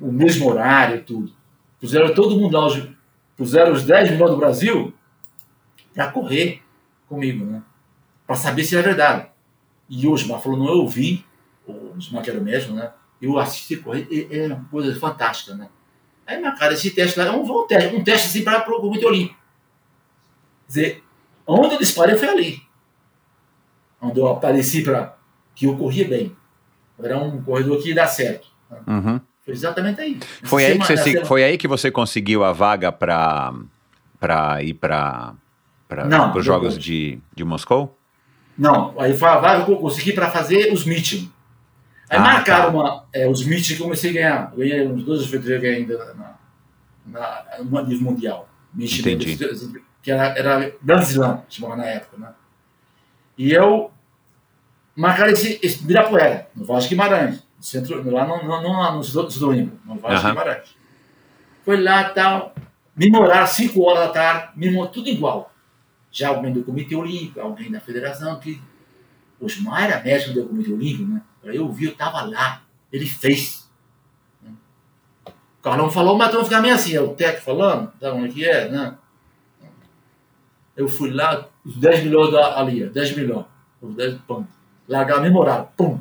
o 0.00 0.10
mesmo 0.12 0.48
horário, 0.50 1.02
tudo. 1.04 1.32
Puseram 1.80 2.12
todo 2.14 2.36
mundo 2.36 2.58
lá, 2.58 2.68
puseram 3.36 3.72
os 3.72 3.84
10 3.84 4.10
melhores 4.10 4.34
do 4.34 4.40
Brasil 4.40 4.92
para 5.94 6.10
correr 6.10 6.62
comigo, 7.14 7.44
né? 7.44 7.62
Para 8.26 8.36
saber 8.36 8.64
se 8.64 8.74
era 8.76 8.82
verdade. 8.86 9.26
E 9.88 10.06
o 10.06 10.12
Osmar 10.12 10.40
falou, 10.40 10.58
não, 10.58 10.68
eu 10.68 10.86
vi, 10.88 11.24
o 11.66 11.94
Osmar 11.96 12.22
que 12.22 12.30
era 12.30 12.38
o 12.38 12.42
mesmo, 12.42 12.74
né? 12.74 12.90
Eu 13.20 13.38
assisti 13.38 13.76
correr, 13.76 14.06
e- 14.10 14.28
é 14.30 14.46
uma 14.46 14.64
coisa 14.70 14.94
fantástica, 14.98 15.54
né? 15.54 15.68
Aí, 16.26 16.40
mas, 16.40 16.58
cara, 16.58 16.72
esse 16.72 16.90
teste 16.90 17.18
lá 17.18 17.26
é 17.26 17.30
um, 17.30 17.42
um 17.42 17.66
teste, 17.66 17.94
um 17.94 18.02
teste 18.04 18.28
assim 18.28 18.42
para 18.44 18.60
o 18.70 18.80
Comitê 18.80 19.04
Olímpico. 19.06 19.38
Quer 20.66 20.68
dizer, 20.68 21.04
onde 21.46 21.74
eu 21.74 21.78
disparei 21.78 22.16
foi 22.16 22.28
ali. 22.28 22.62
Onde 24.00 24.20
eu 24.20 24.28
apareci 24.28 24.82
para 24.82 25.16
que 25.54 25.66
eu 25.66 25.76
corria 25.76 26.08
bem. 26.08 26.34
Era 27.02 27.18
um 27.18 27.42
corredor 27.42 27.82
que 27.82 27.88
ia 27.90 27.94
dar 27.94 28.06
certo. 28.06 28.48
uhum. 28.86 29.20
Foi 29.44 29.52
exatamente 29.52 30.00
aí. 30.00 30.18
Foi, 30.44 30.64
aí 30.64 30.78
que 30.78 30.86
semana- 30.86 31.02
você, 31.04 31.18
se- 31.18 31.24
foi 31.26 31.44
aí 31.44 31.58
que 31.58 31.68
você 31.68 31.90
conseguiu 31.90 32.42
a 32.42 32.52
vaga 32.52 32.90
para 32.90 33.52
ir 34.62 34.72
para 34.74 35.34
Não, 36.04 36.36
os 36.36 36.44
Jogos 36.44 36.78
de, 36.78 37.20
de 37.34 37.44
Moscou? 37.44 37.96
Não, 38.56 38.94
aí 38.98 39.16
foi 39.16 39.28
a 39.28 39.38
vaga 39.38 39.64
que 39.64 39.70
eu 39.72 39.76
consegui 39.76 40.12
para 40.12 40.30
fazer 40.30 40.72
os 40.72 40.84
meeting. 40.84 41.30
Aí 42.08 42.18
Ah, 42.18 42.20
marcaram 42.20 42.64
tá. 42.66 42.70
uma, 42.70 43.04
é, 43.12 43.28
os 43.28 43.44
meeting 43.44 43.74
que 43.74 43.80
eu 43.80 43.84
comecei 43.84 44.10
a 44.10 44.14
ganhar. 44.14 44.52
Eu 44.52 44.58
ganhei 44.58 44.86
uns 44.86 45.04
dois 45.04 45.28
ganhei 45.30 45.76
ainda 45.76 46.14
na, 46.14 46.34
na, 47.06 47.44
no 47.64 47.82
nível 47.86 48.10
mundial. 48.10 48.48
Meeting 48.72 49.00
Entendi. 49.00 49.36
que 50.02 50.10
era, 50.10 50.38
era 50.38 50.74
Grand 50.82 51.02
Slam, 51.02 51.42
chamava 51.48 51.76
na 51.76 51.86
época, 51.86 52.16
né? 52.18 52.28
E 53.36 53.52
eu 53.52 53.90
marcaram 54.94 55.32
esse, 55.32 55.58
esse 55.62 55.82
Ibirapuera, 55.82 56.48
no 56.54 56.64
Vasco 56.64 56.90
Guimarães, 56.90 57.42
no 57.56 57.62
centro, 57.62 58.10
lá 58.10 58.26
no, 58.26 58.44
no, 58.44 58.62
no, 58.62 58.92
no, 58.98 59.02
Olímpico, 59.48 59.78
no 59.84 59.96
Vasco 59.96 60.18
Aham. 60.18 60.28
Guimarães. 60.30 60.76
Foi 61.64 61.80
lá 61.80 62.02
e 62.02 62.14
tal, 62.14 62.54
me 62.96 63.08
moraram 63.10 63.46
5 63.46 63.80
horas 63.82 64.08
da 64.08 64.12
tarde, 64.12 64.48
me 64.56 64.70
tudo 64.88 65.08
igual. 65.08 65.53
Já 66.14 66.28
alguém 66.28 66.52
do 66.52 66.62
Comitê 66.62 66.94
Olímpico, 66.94 67.40
alguém 67.40 67.72
da 67.72 67.80
Federação, 67.80 68.38
que 68.38 68.62
o 69.40 69.46
Osmar 69.46 69.82
era 69.82 70.02
médico 70.02 70.32
do 70.32 70.46
Comitê 70.46 70.72
Olímpico, 70.72 71.10
né? 71.10 71.20
Eu 71.42 71.70
vi, 71.72 71.86
eu 71.86 71.90
estava 71.90 72.22
lá, 72.22 72.62
ele 72.92 73.04
fez. 73.04 73.68
O 75.26 75.62
Carlão 75.62 75.90
falou, 75.90 76.16
mas 76.16 76.32
vai 76.32 76.44
ficar 76.44 76.62
meio 76.62 76.74
assim, 76.74 76.94
é 76.94 77.00
o 77.00 77.14
técnico 77.14 77.44
falando, 77.44 77.92
sabe 78.00 78.12
como 78.12 78.26
é 78.26 78.28
que 78.28 78.44
é, 78.44 78.70
né? 78.70 78.96
Eu 80.76 80.88
fui 80.88 81.10
lá, 81.10 81.48
os 81.64 81.76
10 81.76 82.04
milhões 82.04 82.30
da, 82.30 82.60
ali, 82.60 82.86
ó, 82.86 82.90
10 82.90 83.16
milhões, 83.16 83.46
os 83.82 83.94
10 83.96 84.20
pum, 84.26 84.46
largar 84.86 85.20
memorável, 85.20 85.68
pum, 85.76 86.00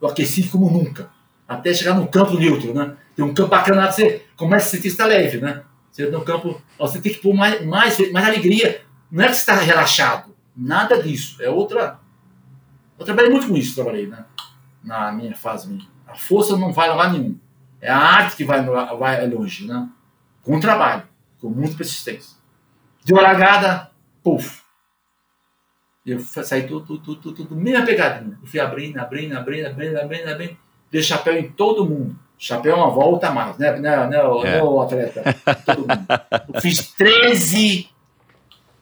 eu 0.00 0.08
aqueci 0.08 0.42
como 0.48 0.70
nunca, 0.70 1.10
até 1.48 1.72
chegar 1.72 1.94
no 1.94 2.08
campo 2.08 2.34
neutro, 2.34 2.74
né? 2.74 2.94
Tem 3.16 3.24
um 3.24 3.32
campo 3.32 3.50
bacana, 3.50 3.90
você 3.90 4.26
começa 4.36 4.66
a 4.66 4.70
sentir 4.70 4.88
está 4.88 5.06
leve, 5.06 5.38
né? 5.38 5.62
Você 5.90 6.10
no 6.10 6.22
campo, 6.22 6.60
você 6.78 7.00
tem 7.00 7.12
que 7.12 7.20
pôr 7.20 7.32
mais, 7.32 7.64
mais, 7.64 8.12
mais 8.12 8.26
alegria, 8.26 8.84
não 9.14 9.24
é 9.24 9.28
que 9.28 9.34
você 9.34 9.40
está 9.40 9.54
relaxado, 9.54 10.34
nada 10.56 11.02
disso, 11.02 11.42
é 11.42 11.48
outra. 11.48 11.98
Eu 12.98 13.04
trabalhei 13.04 13.30
muito 13.30 13.48
com 13.48 13.56
isso, 13.56 13.74
trabalhei, 13.74 14.06
né? 14.06 14.24
Na 14.82 15.10
minha 15.12 15.34
fase 15.34 15.68
minha. 15.68 15.86
A 16.06 16.14
força 16.14 16.56
não 16.56 16.72
vai 16.72 16.90
lugar 16.90 17.12
nenhum. 17.12 17.38
É 17.80 17.90
a 17.90 17.98
arte 17.98 18.36
que 18.36 18.44
vai, 18.44 18.62
vai 18.64 19.26
longe, 19.28 19.66
né? 19.66 19.88
Com 20.42 20.60
trabalho, 20.60 21.02
com 21.40 21.48
muita 21.48 21.76
persistência. 21.76 22.36
Deu 23.04 23.18
a 23.18 23.22
largada, 23.22 23.90
puf. 24.22 24.62
Eu 26.06 26.20
saí 26.20 26.66
tudo, 26.66 26.84
tudo, 26.98 27.16
tudo, 27.16 27.34
tudo, 27.34 27.56
mesma 27.56 27.84
pegadinha. 27.86 28.38
Eu 28.40 28.46
fui 28.46 28.60
abrindo, 28.60 28.98
abrindo, 28.98 29.36
abrindo, 29.36 29.66
abrindo, 29.66 29.96
abrindo, 29.98 30.28
abrindo. 30.28 30.56
Dei 30.90 31.02
chapéu 31.02 31.36
em 31.38 31.50
todo 31.50 31.84
mundo. 31.88 32.16
Chapéu 32.38 32.72
é 32.72 32.76
uma 32.76 32.90
volta 32.90 33.28
a 33.28 33.32
mais, 33.32 33.56
né? 33.58 33.72
Né, 33.78 34.06
né, 34.06 34.22
o- 34.22 34.44
É. 34.44 34.56
né, 34.56 34.62
o 34.62 34.80
atleta? 34.82 35.22
Todo 35.64 35.78
mundo. 35.80 36.06
Eu 36.54 36.60
fiz 36.60 36.92
13 36.92 37.58
e 37.58 37.93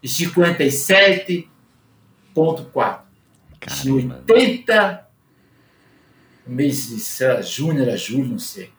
57,4. 0.08 3.02
Tinha 3.60 3.60
Caramba. 3.60 4.24
80 4.28 5.08
no 6.46 6.54
mês 6.56 6.88
de 6.88 6.98
sei 6.98 7.28
lá, 7.28 7.40
junho, 7.40 7.80
era 7.82 7.96
julho, 7.96 8.28
não 8.30 8.38
sei. 8.38 8.72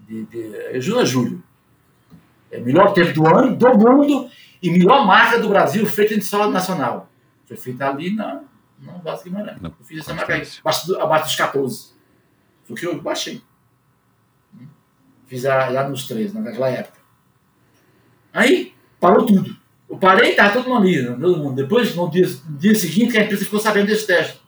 De, 0.00 0.24
de, 0.26 0.56
é 0.56 0.80
junho 0.80 1.00
a 1.00 1.04
julho. 1.04 1.42
É 2.50 2.58
o 2.58 2.64
melhor 2.64 2.92
tempo 2.92 3.12
do 3.14 3.26
ano, 3.26 3.56
do 3.56 3.68
mundo, 3.78 4.30
e 4.62 4.70
melhor 4.70 5.06
marca 5.06 5.38
do 5.38 5.48
Brasil 5.48 5.86
feita 5.86 6.14
em 6.14 6.20
solo 6.20 6.50
nacional. 6.50 7.10
Foi 7.46 7.56
feita 7.56 7.88
ali 7.88 8.14
na, 8.14 8.42
na 8.80 8.92
Vasco 8.98 9.24
Guimarães. 9.24 9.60
No 9.60 9.68
Eu 9.68 9.84
fiz 9.84 10.00
essa 10.00 10.14
marca 10.14 10.34
aí, 10.34 10.46
abaixo, 10.60 10.86
do- 10.86 11.00
abaixo 11.00 11.24
dos 11.26 11.36
14. 11.36 11.92
Foi 12.64 12.76
o 12.76 12.78
que 12.78 12.86
eu 12.86 13.00
baixei. 13.00 13.42
Fiz 15.26 15.44
a, 15.46 15.68
lá 15.70 15.88
nos 15.88 16.06
13, 16.06 16.38
naquela 16.38 16.68
época. 16.70 16.98
Aí, 18.32 18.74
parou 19.00 19.24
tudo. 19.26 19.56
Eu 19.88 19.96
parei 19.96 20.28
e 20.28 20.30
estava 20.32 20.52
todo 20.52 20.68
mundo 20.68 20.82
ali, 20.82 21.04
todo 21.04 21.38
mundo. 21.38 21.56
Depois, 21.56 21.94
no 21.94 22.10
dia, 22.10 22.28
dia 22.58 22.74
seguinte, 22.74 23.16
a 23.16 23.22
imprensa 23.22 23.44
ficou 23.44 23.58
sabendo 23.58 23.86
desse 23.86 24.06
teste. 24.06 24.40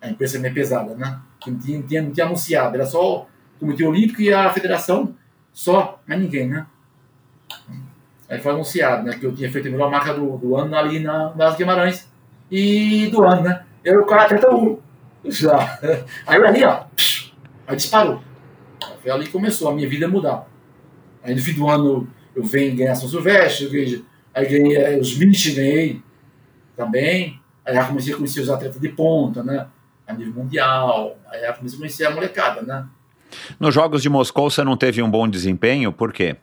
A 0.00 0.08
imprensa 0.08 0.36
é 0.36 0.40
meio 0.40 0.54
pesada, 0.54 0.94
né? 0.94 1.20
Que 1.40 1.50
não 1.50 1.58
tinha, 1.58 1.78
não 1.78 1.86
tinha, 1.86 2.02
não 2.02 2.10
tinha 2.10 2.26
anunciado. 2.26 2.74
Era 2.74 2.86
só 2.86 3.22
o 3.22 3.26
Comitê 3.60 3.86
Olímpico 3.86 4.20
e 4.20 4.32
a 4.32 4.50
Federação, 4.50 5.14
só, 5.52 6.00
mas 6.06 6.18
ninguém, 6.18 6.48
né? 6.48 6.66
Aí 8.28 8.38
foi 8.40 8.52
anunciado, 8.52 9.04
né? 9.04 9.16
Que 9.18 9.26
eu 9.26 9.34
tinha 9.34 9.50
feito 9.50 9.68
a 9.68 9.70
melhor 9.70 9.90
marca 9.90 10.14
do, 10.14 10.36
do 10.38 10.56
ano 10.56 10.74
ali 10.76 10.98
na 10.98 11.34
Nas 11.34 11.56
Guimarães. 11.56 12.08
E 12.50 13.08
do 13.08 13.22
ano, 13.24 13.42
né? 13.42 13.64
Eu 13.84 13.94
era 13.94 14.02
o 14.02 14.06
cara 14.06 14.28
31. 14.28 14.78
Já. 15.24 15.78
Aí 16.26 16.42
ali, 16.42 16.64
ó. 16.64 16.84
Aí 17.66 17.76
disparou. 17.76 18.22
Foi 19.02 19.10
ali 19.10 19.26
que 19.26 19.32
começou 19.32 19.68
a 19.68 19.74
minha 19.74 19.88
vida 19.88 20.08
mudar. 20.08 20.46
Aí 21.22 21.34
no 21.34 21.40
fim 21.40 21.52
do 21.52 21.68
ano 21.68 22.08
eu 22.34 22.42
venho 22.42 22.76
ganhar 22.76 22.94
São 22.94 23.08
Silvestre, 23.08 23.64
eu 23.64 23.70
ganhei, 23.70 24.04
aí 24.40 24.48
ganhei 24.48 24.76
eh, 24.76 24.98
os 24.98 25.16
ganhei 25.16 26.02
também. 26.76 27.40
Aí 27.64 27.74
já 27.74 27.84
comecei 27.84 28.12
a 28.14 28.16
conhecer 28.16 28.40
os 28.40 28.50
atletas 28.50 28.80
de 28.80 28.88
ponta, 28.88 29.42
né? 29.42 29.66
A 30.06 30.12
nível 30.12 30.34
mundial. 30.42 31.18
Aí 31.30 31.40
já 31.40 31.52
comecei 31.52 31.76
a 31.76 31.80
conhecer 31.80 32.04
a 32.06 32.10
molecada, 32.10 32.62
né? 32.62 32.86
Nos 33.58 33.74
Jogos 33.74 34.02
de 34.02 34.08
Moscou 34.08 34.50
você 34.50 34.64
não 34.64 34.76
teve 34.76 35.02
um 35.02 35.10
bom 35.10 35.28
desempenho, 35.28 35.92
por 35.92 36.12
quê? 36.12 36.36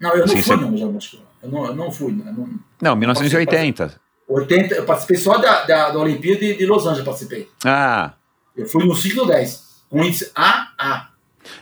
Não, 0.00 0.10
eu 0.12 0.20
não 0.20 0.28
Sim, 0.28 0.42
fui, 0.42 0.56
sim. 0.56 0.62
não, 0.62 0.76
já 0.76 0.86
Moscou. 0.86 1.20
Eu 1.42 1.50
não, 1.50 1.66
eu 1.66 1.76
não 1.76 1.90
fui, 1.90 2.12
né? 2.12 2.34
Não, 2.36 2.48
Não, 2.82 2.96
1980. 2.96 4.00
80, 4.28 4.74
eu 4.74 4.84
participei 4.84 5.16
só 5.16 5.38
da, 5.38 5.64
da, 5.64 5.90
da 5.90 5.98
Olimpíada 5.98 6.40
de, 6.40 6.56
de 6.56 6.66
Los 6.66 6.82
Angeles, 6.82 6.98
eu 6.98 7.04
participei. 7.04 7.48
Ah, 7.64 8.12
Eu 8.56 8.66
fui 8.66 8.84
no 8.84 8.94
ciclo 8.94 9.26
10, 9.26 9.84
com 9.88 10.04
índice 10.04 10.30
AA. 10.34 11.08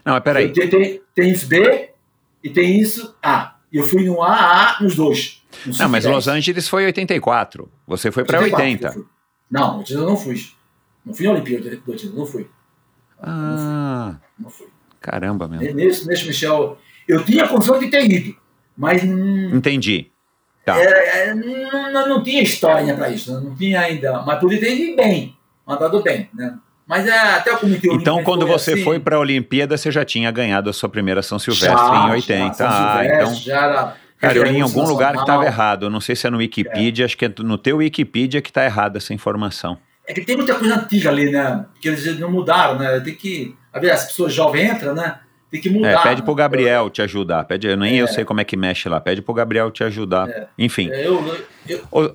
não, 0.05 0.21
peraí. 0.21 0.53
Tem, 0.53 0.69
tem, 0.69 1.01
tem 1.15 1.31
isso 1.31 1.47
B 1.47 1.91
e 2.43 2.51
tem 2.51 2.81
isso 2.81 3.15
A. 3.23 3.57
E 3.73 3.77
eu 3.77 3.85
fui 3.85 4.05
no 4.05 4.23
AA 4.23 4.79
nos 4.81 4.97
dois. 4.97 5.43
Não, 5.65 5.73
ciclo 5.73 5.89
mas 5.89 6.05
10. 6.05 6.15
Los 6.15 6.29
Angeles 6.29 6.69
foi 6.69 6.85
84. 6.87 7.71
Você 7.87 8.11
foi 8.11 8.25
para 8.25 8.41
84 8.41 8.65
80. 8.65 8.87
eu 8.87 8.93
fui. 8.93 9.05
Não, 9.51 9.85
eu 9.89 10.03
não 10.03 10.17
fui. 10.17 10.37
Não 11.05 11.15
fui 11.15 11.27
na 11.27 11.33
Olimpíada 11.33 11.71
de 11.71 11.77
82, 11.87 12.15
não 12.15 12.27
fui. 12.27 12.49
Ah, 13.23 14.17
Não 14.39 14.51
fui. 14.51 14.67
caramba, 15.01 15.49
meu. 15.49 15.61
Nesse, 15.75 16.07
nesse 16.07 16.27
Michel, 16.27 16.79
eu 17.09 17.25
tinha 17.25 17.49
condição 17.49 17.79
de 17.79 17.89
ter 17.89 18.05
ido, 18.05 18.37
mas 18.77 19.03
não, 19.05 19.57
Entendi. 19.57 20.11
Tá. 20.65 20.79
é, 20.79 21.29
é, 21.29 21.35
não, 21.35 21.93
não, 21.93 22.09
não 22.09 22.23
tinha 22.23 22.43
história 22.43 22.93
para 22.95 23.09
isso, 23.09 23.41
não 23.41 23.55
tinha 23.55 23.81
ainda. 23.81 24.21
Mas 24.23 24.41
podia 24.41 24.59
ter 24.59 24.77
ido 24.77 24.97
bem, 24.97 25.37
mandado 25.65 26.03
bem, 26.03 26.29
né? 26.35 26.59
Mas 26.87 27.07
é, 27.07 27.19
até 27.19 27.53
o 27.53 27.59
Comitê 27.59 27.89
Então, 27.93 28.23
quando 28.23 28.47
você 28.47 28.75
assim, 28.75 28.85
foi 28.85 29.01
para 29.01 29.17
a 29.17 29.19
Olimpíada, 29.19 29.77
você 29.77 29.91
já 29.91 30.05
tinha 30.05 30.31
ganhado 30.31 30.71
a 30.71 30.73
sua 30.73 30.89
primeira 30.89 31.23
São 31.23 31.39
Silvestre 31.39 31.71
já, 31.71 32.07
em 32.07 32.11
80. 32.11 32.47
já, 32.47 32.55
São 32.55 32.67
ah, 32.69 32.93
Silvestre, 32.93 33.17
então. 33.17 33.35
já 33.35 33.65
era, 33.65 33.97
Cara, 34.19 34.37
eu 34.37 34.45
li 34.45 34.57
em 34.57 34.61
algum 34.63 34.85
lugar 34.87 35.13
que 35.15 35.21
estava 35.21 35.45
errado. 35.45 35.87
Eu 35.87 35.91
não 35.91 36.01
sei 36.01 36.17
se 36.17 36.27
é 36.27 36.31
no 36.31 36.39
Wikipedia, 36.39 37.05
acho 37.05 37.17
que 37.17 37.27
é 37.27 37.35
no 37.39 37.59
teu 37.59 37.79
Wikipedia 37.79 38.41
que 38.41 38.51
está 38.51 38.65
errada 38.65 38.99
essa 38.99 39.13
informação. 39.13 39.79
É 40.07 40.15
que 40.15 40.21
tem 40.23 40.37
muita 40.37 40.55
coisa 40.55 40.77
antiga 40.77 41.11
ali, 41.11 41.31
né? 41.31 41.67
Que 41.81 41.89
eles 41.89 42.19
não 42.19 42.31
mudaram, 42.31 42.79
né? 42.79 43.01
Tem 43.01 43.15
que. 43.15 43.55
As 43.73 44.05
pessoas 44.07 44.33
jovens 44.33 44.71
entram, 44.73 44.95
né? 44.95 45.19
Tem 45.51 45.61
que 45.61 45.69
mudar. 45.69 45.91
É, 45.91 46.03
pede 46.03 46.23
pro 46.23 46.35
Gabriel 46.35 46.89
te 46.91 47.03
ajudar. 47.03 47.45
Pede, 47.45 47.75
nem 47.77 47.99
É. 47.99 48.03
eu 48.03 48.09
sei 48.09 48.25
como 48.25 48.41
é 48.41 48.45
que 48.45 48.57
mexe 48.57 48.89
lá. 48.89 49.01
Pede 49.01 49.21
pro 49.23 49.35
Gabriel 49.35 49.71
te 49.71 49.85
ajudar. 49.85 50.29
É. 50.29 50.49
Enfim. 50.59 50.91
É, 50.91 51.07
eu, 51.07 51.47
eu, 51.69 51.85
Ô, 51.91 52.15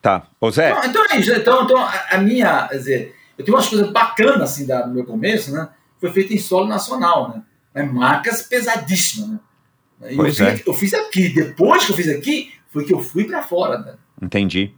tá. 0.00 0.26
Ô 0.40 0.50
Zé, 0.50 0.70
Então, 0.70 0.84
então 0.84 1.04
é 1.10 1.16
isso. 1.18 1.32
Então, 1.32 1.64
então 1.64 1.78
a, 1.78 2.18
minha. 2.18 2.68
Quer 2.68 2.76
dizer, 2.76 3.16
eu 3.38 3.44
tenho 3.44 3.56
umas 3.56 3.68
coisas 3.68 3.90
bacanas 3.90 4.40
assim 4.40 4.66
da, 4.66 4.86
no 4.86 4.94
meu 4.94 5.04
começo, 5.04 5.52
né? 5.52 5.68
Foi 6.00 6.10
feito 6.10 6.32
em 6.34 6.38
solo 6.38 6.66
nacional, 6.66 7.30
né? 7.30 7.42
Mas 7.74 7.92
marcas 7.92 8.42
pesadíssimas, 8.42 9.30
né? 9.30 9.38
E 10.02 10.16
Pois 10.16 10.38
eu, 10.40 10.46
é. 10.46 10.56
fiz, 10.56 10.66
eu 10.66 10.74
fiz 10.74 10.94
aqui. 10.94 11.28
Depois 11.30 11.84
que 11.84 11.92
eu 11.92 11.96
fiz 11.96 12.08
aqui, 12.08 12.52
foi 12.70 12.84
que 12.84 12.92
eu 12.94 13.00
fui 13.00 13.24
pra 13.24 13.42
fora, 13.42 13.78
né? 13.78 13.94
entendi. 14.22 14.72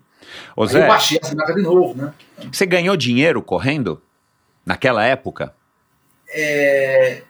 Ô 0.56 0.62
Aí 0.62 0.68
eu 0.68 0.72
Zé, 0.72 0.86
baixei 0.86 1.18
essa 1.22 1.34
marca 1.34 1.54
de 1.54 1.62
novo, 1.62 1.94
né? 1.94 2.12
você 2.52 2.66
ganhou 2.66 2.96
dinheiro 2.96 3.40
correndo? 3.42 4.02
Naquela 4.64 5.04
época? 5.04 5.54
É, 6.28 7.22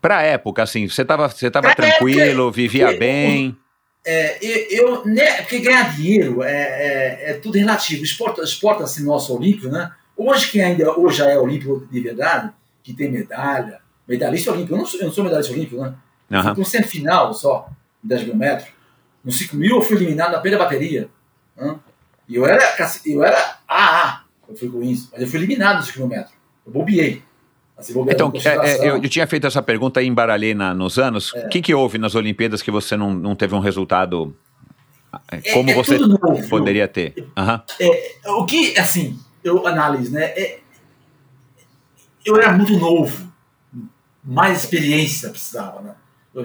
Pra 0.00 0.22
época, 0.22 0.62
assim, 0.62 0.88
você 0.88 1.04
tava, 1.04 1.28
você 1.28 1.50
tava 1.50 1.66
Pra 1.66 1.74
tranquilo, 1.74 2.44
época, 2.44 2.52
vivia 2.56 2.92
eu- 2.92 2.98
bem. 2.98 3.56
é, 4.06 4.38
eu, 4.40 4.86
eu- 4.98 5.04
né, 5.06 5.42
porque 5.42 5.58
ganhar 5.58 5.94
dinheiro 5.96 6.40
é, 6.42 6.52
é, 6.52 7.30
é 7.30 7.34
tudo 7.34 7.58
relativo. 7.58 8.04
Esporte, 8.04 8.40
esporte 8.40 8.82
assim, 8.84 9.04
nosso 9.04 9.36
olímpico, 9.36 9.66
né? 9.68 9.90
Hoje, 10.16 10.52
quem 10.52 10.62
ainda 10.62 10.96
hoje 10.96 11.18
já 11.18 11.28
é 11.28 11.36
olímpico 11.38 11.86
de 11.90 12.00
verdade, 12.00 12.52
que 12.82 12.94
tem 12.94 13.10
medalha, 13.10 13.80
medalhista 14.06 14.52
olímpico, 14.52 14.74
eu 14.74 14.78
não 14.78 14.86
sou, 14.86 15.00
eu 15.00 15.06
não 15.06 15.12
sou 15.12 15.24
medalhista 15.24 15.52
olímpico, 15.52 15.82
né? 15.82 15.94
Aham. 16.30 16.54
Fui 16.54 16.64
com 16.64 16.70
semifinal 16.70 17.32
só, 17.34 17.68
em 18.04 18.08
10 18.08 18.24
mil 18.24 18.36
metros. 18.36 18.68
No 19.24 19.32
5 19.32 19.56
mil 19.56 19.76
eu 19.76 19.82
fui 19.82 19.96
eliminado 19.96 20.32
na 20.32 20.38
primeira 20.38 20.62
bateria. 20.62 21.08
né? 21.56 21.76
E 22.28 22.36
eu 22.36 22.46
era, 22.46 22.62
eu 23.06 23.24
era 23.24 23.58
AA, 23.66 24.22
eu 24.48 24.56
fui 24.56 24.68
com 24.68 24.82
isso, 24.82 25.08
mas 25.12 25.22
eu 25.22 25.26
fui 25.28 25.38
eliminado 25.38 25.78
no 25.78 25.82
5 25.82 25.98
mil 25.98 26.08
metros. 26.08 26.34
Eu 26.66 26.72
bobeei. 26.72 27.22
Assim, 27.76 27.94
Então, 28.08 28.32
é, 28.44 28.70
é, 28.70 28.88
eu, 28.90 28.96
eu 28.96 29.08
tinha 29.08 29.26
feito 29.26 29.46
essa 29.46 29.62
pergunta 29.62 30.02
e 30.02 30.06
embaralhei 30.06 30.52
na, 30.52 30.74
nos 30.74 30.98
anos. 30.98 31.32
É. 31.34 31.46
O 31.46 31.48
que, 31.48 31.62
que 31.62 31.72
houve 31.72 31.96
nas 31.96 32.14
Olimpíadas 32.14 32.60
que 32.60 32.70
você 32.70 32.96
não, 32.96 33.14
não 33.14 33.36
teve 33.36 33.54
um 33.54 33.60
resultado 33.60 34.36
é, 35.30 35.52
como 35.52 35.70
é 35.70 35.74
você 35.74 35.96
novo, 35.96 36.48
poderia 36.48 36.88
ter? 36.88 37.28
Aham. 37.36 37.62
o 38.26 38.44
que, 38.44 38.76
assim, 38.76 39.18
eu 39.44 39.66
analiso, 39.66 40.12
né? 40.12 40.24
é- 40.24 40.60
eu 42.24 42.36
era 42.36 42.52
muito 42.52 42.76
novo, 42.76 43.32
mais 44.22 44.58
experiência 44.64 45.30
precisava, 45.30 45.80
né? 45.80 45.94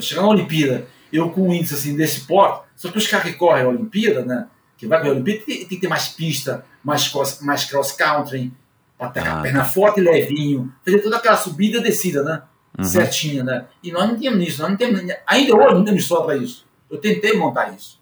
Chegar 0.02 0.22
na 0.22 0.30
Olimpíada, 0.30 0.88
eu 1.11 1.30
com 1.30 1.49
um 1.49 1.53
índice 1.53 1.76
assim 1.76 1.95
desse 1.95 2.22
porte, 2.22 2.65
só 2.76 2.91
que 2.91 2.98
os 2.98 3.07
caras 3.07 3.28
que 3.28 3.38
correm 3.38 3.64
a 3.64 3.70
Olimpíada, 3.70 4.26
né? 4.26 4.48
Que 4.78 4.88
vai 4.88 4.99
correr 4.99 5.11
a 5.11 5.14
Olimpíada, 5.14 5.44
tem, 5.45 5.57
tem 5.60 5.68
que 5.68 5.78
ter 5.78 5.88
mais 5.88 6.10
pista, 6.10 6.65
mais 6.84 7.07
cross, 7.07 7.40
mais 7.41 7.65
cross 7.65 7.91
country, 7.91 8.52
pra 8.98 9.10
ter 9.10 9.20
Ah, 9.22 9.40
a 9.40 9.41
perna 9.41 9.65
forte 9.65 9.99
e 9.99 10.03
levinho, 10.03 10.74
fazer 10.84 10.99
toda 10.99 11.18
aquela 11.18 11.38
subida 11.38 11.78
e 11.78 11.84
descida, 11.84 12.24
né? 12.24 12.41
Uhum. 12.78 12.84
Certinha, 12.84 13.44
né? 13.44 13.65
E 13.84 13.91
nós 13.91 14.07
não 14.07 14.18
tínhamos 14.18 14.48
isso, 14.48 14.61
nós 14.61 14.72
não 14.72 14.78
temos, 14.78 15.02
ainda 15.28 15.56
hoje 15.56 15.76
não 15.76 15.86
temos 15.86 16.02
história 16.02 16.26
para 16.26 16.38
isso. 16.38 16.65
Eu 16.90 16.98
tentei 16.98 17.34
montar 17.38 17.74
isso. 17.74 18.02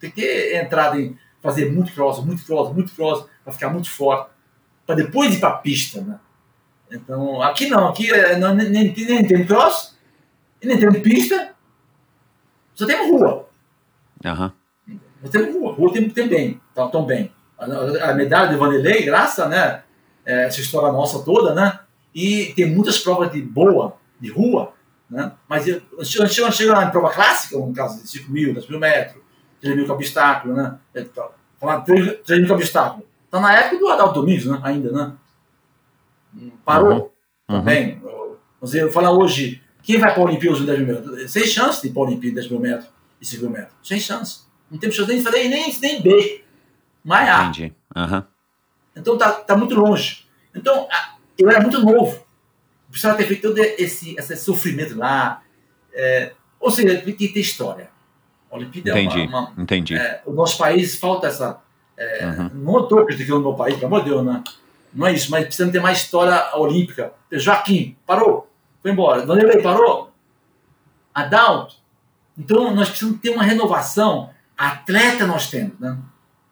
Tentei 0.00 0.56
entrar 0.56 0.98
em 0.98 1.16
fazer 1.42 1.70
muito 1.70 1.92
cross, 1.92 2.24
muito 2.24 2.44
cross, 2.44 2.74
muito 2.74 2.92
cross, 2.94 3.24
para 3.44 3.52
ficar 3.52 3.70
muito 3.70 3.90
forte, 3.90 4.30
para 4.86 4.96
depois 4.96 5.34
ir 5.34 5.40
para 5.40 5.50
a 5.50 5.58
pista, 5.58 6.00
né? 6.00 6.18
Então, 6.90 7.40
aqui 7.40 7.68
não, 7.68 7.88
aqui 7.88 8.10
é, 8.10 8.36
não, 8.36 8.54
nem, 8.54 8.68
nem, 8.68 8.92
nem 8.92 9.26
tem 9.26 9.46
cross, 9.46 9.96
e 10.62 10.66
nem 10.66 10.78
tem 10.78 11.02
pista, 11.02 11.54
só 12.74 12.86
temos 12.86 13.08
rua. 13.08 13.48
Aham. 14.24 14.52
Nós 15.22 15.30
temos 15.30 15.54
rua, 15.54 15.72
rua 15.72 15.92
tem, 15.92 16.08
tem 16.08 16.28
bem, 16.28 16.60
tá, 16.74 16.88
tão 16.88 17.04
bem. 17.04 17.32
A, 17.58 18.10
a 18.10 18.14
medalha 18.14 18.48
de 18.50 18.56
Vanderlei, 18.56 19.02
graça, 19.04 19.46
né? 19.48 19.82
é, 20.24 20.44
essa 20.46 20.60
história 20.60 20.92
nossa 20.92 21.22
toda, 21.24 21.54
né? 21.54 21.78
E 22.14 22.52
tem 22.56 22.66
muitas 22.66 22.98
provas 22.98 23.30
de 23.32 23.40
boa, 23.42 23.96
de 24.20 24.30
rua, 24.30 24.72
né? 25.10 25.32
Mas 25.48 25.66
eu- 25.66 25.80
chega, 26.04 26.50
chega 26.50 26.72
lá 26.72 26.84
em 26.84 26.90
prova 26.90 27.10
clássica, 27.10 27.56
no 27.58 27.72
caso 27.72 28.02
de 28.02 28.08
5 28.08 28.30
mil, 28.30 28.52
10 28.54 28.68
mil 28.68 28.78
metros, 28.78 29.22
3 29.60 29.76
mil 29.76 29.86
com 29.86 29.92
obstáculo, 29.92 30.54
né? 30.54 30.78
É, 30.94 31.02
tá, 31.04 31.28
Falar 31.58 31.80
3, 31.82 32.20
3 32.24 32.40
mil 32.40 32.48
com 32.48 32.54
obstáculo. 32.54 33.06
Tá 33.30 33.38
na 33.40 33.54
época 33.54 33.78
do 33.78 33.88
Adalto 33.88 34.20
Domingos, 34.20 34.46
né? 34.46 34.58
Ainda, 34.62 34.90
né? 34.92 35.12
Hum, 36.34 36.50
Parou 36.64 37.12
Uhum. 37.48 37.58
também. 37.58 37.98
Vamos 38.00 38.40
dizer, 38.72 38.82
eu 38.82 38.92
falar 38.92 39.10
hoje, 39.12 39.62
quem 39.82 39.98
vai 39.98 40.12
para 40.12 40.22
a 40.22 40.26
Olimpíada 40.26 40.58
em 40.58 40.64
10 40.66 40.78
mil 40.78 40.86
metros? 40.88 41.32
Sem 41.32 41.46
chance 41.46 41.82
de 41.82 41.88
ir 41.88 41.92
para 41.92 42.02
a 42.02 42.06
Olimpíada 42.06 42.32
em 42.32 42.34
10 42.34 42.50
mil 42.50 42.60
metros 42.60 42.88
e 43.20 43.26
5 43.26 43.42
mil 43.42 43.50
metros. 43.52 43.74
Sem 43.82 43.98
chance. 44.00 44.40
Não 44.70 44.78
temos 44.78 44.94
chance 44.96 45.08
nem 45.08 45.18
de 45.18 45.24
fazer 45.24 45.48
nem, 45.48 45.78
nem 45.80 46.02
B. 46.02 46.44
Mas 47.04 47.28
A. 47.28 47.42
Entendi. 47.44 47.72
Aham. 47.96 48.26
Então 48.96 49.16
tá, 49.18 49.32
tá 49.32 49.56
muito 49.56 49.74
longe. 49.74 50.26
Então, 50.54 50.86
eu 51.38 51.48
era 51.50 51.60
muito 51.60 51.80
novo. 51.80 52.24
Precisava 52.90 53.16
ter 53.16 53.24
feito 53.26 53.42
todo 53.48 53.58
esse, 53.58 54.16
esse 54.18 54.36
sofrimento 54.36 54.96
lá. 54.96 55.42
É, 55.94 56.32
ou 56.58 56.70
seja, 56.70 57.00
tem 57.00 57.14
que 57.14 57.28
ter 57.28 57.40
história. 57.40 57.88
A 58.50 58.56
Olimpíada 58.56 58.90
é 58.98 59.02
Entendi. 59.02 59.26
uma. 59.28 59.48
uma- 59.50 59.62
Entendi. 59.62 59.94
é, 59.96 60.22
o 60.26 60.32
nosso 60.32 60.58
país 60.58 60.96
falta 60.96 61.26
essa. 61.28 61.60
É, 61.96 62.24
Uhum. 62.26 62.50
Não 62.54 62.82
estou 62.82 63.04
criticando 63.04 63.40
o 63.40 63.42
meu 63.42 63.54
país, 63.54 63.74
pelo 63.76 63.86
amor 63.86 64.02
de 64.02 64.08
Deus, 64.10 64.24
né? 64.24 64.42
Não 64.92 65.06
é 65.06 65.12
isso, 65.12 65.30
mas 65.30 65.44
precisamos 65.44 65.72
ter 65.72 65.80
mais 65.80 65.98
história 65.98 66.56
olímpica. 66.56 67.12
Joaquim, 67.30 67.94
parou, 68.06 68.49
foi 68.82 68.90
embora. 68.92 69.24
Vanderlei, 69.26 69.62
parou. 69.62 70.12
Adalto. 71.14 71.74
Então, 72.38 72.74
nós 72.74 72.88
precisamos 72.88 73.20
ter 73.20 73.30
uma 73.30 73.42
renovação. 73.42 74.30
Atleta 74.56 75.26
nós 75.26 75.50
temos, 75.50 75.78
né? 75.78 75.96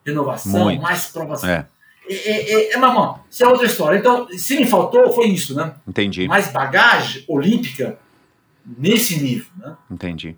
Renovação, 0.05 0.65
Muito. 0.65 0.83
mais 0.83 1.07
provas. 1.07 1.45
É, 1.45 1.67
É, 2.09 2.15
é, 2.15 2.53
é, 2.53 2.73
é, 2.73 2.77
mas, 2.79 2.95
bom, 2.95 3.19
isso 3.31 3.45
é 3.45 3.49
outra 3.49 3.67
história. 3.67 3.99
Então, 3.99 4.27
se 4.31 4.57
me 4.59 4.67
faltou, 4.67 5.13
foi 5.13 5.27
isso, 5.29 5.55
né? 5.55 5.75
entendi. 5.87 6.27
Mais 6.27 6.51
bagagem 6.51 7.23
olímpica 7.29 7.99
nesse 8.65 9.23
nível, 9.23 9.47
né? 9.59 9.77
Entendi. 9.91 10.35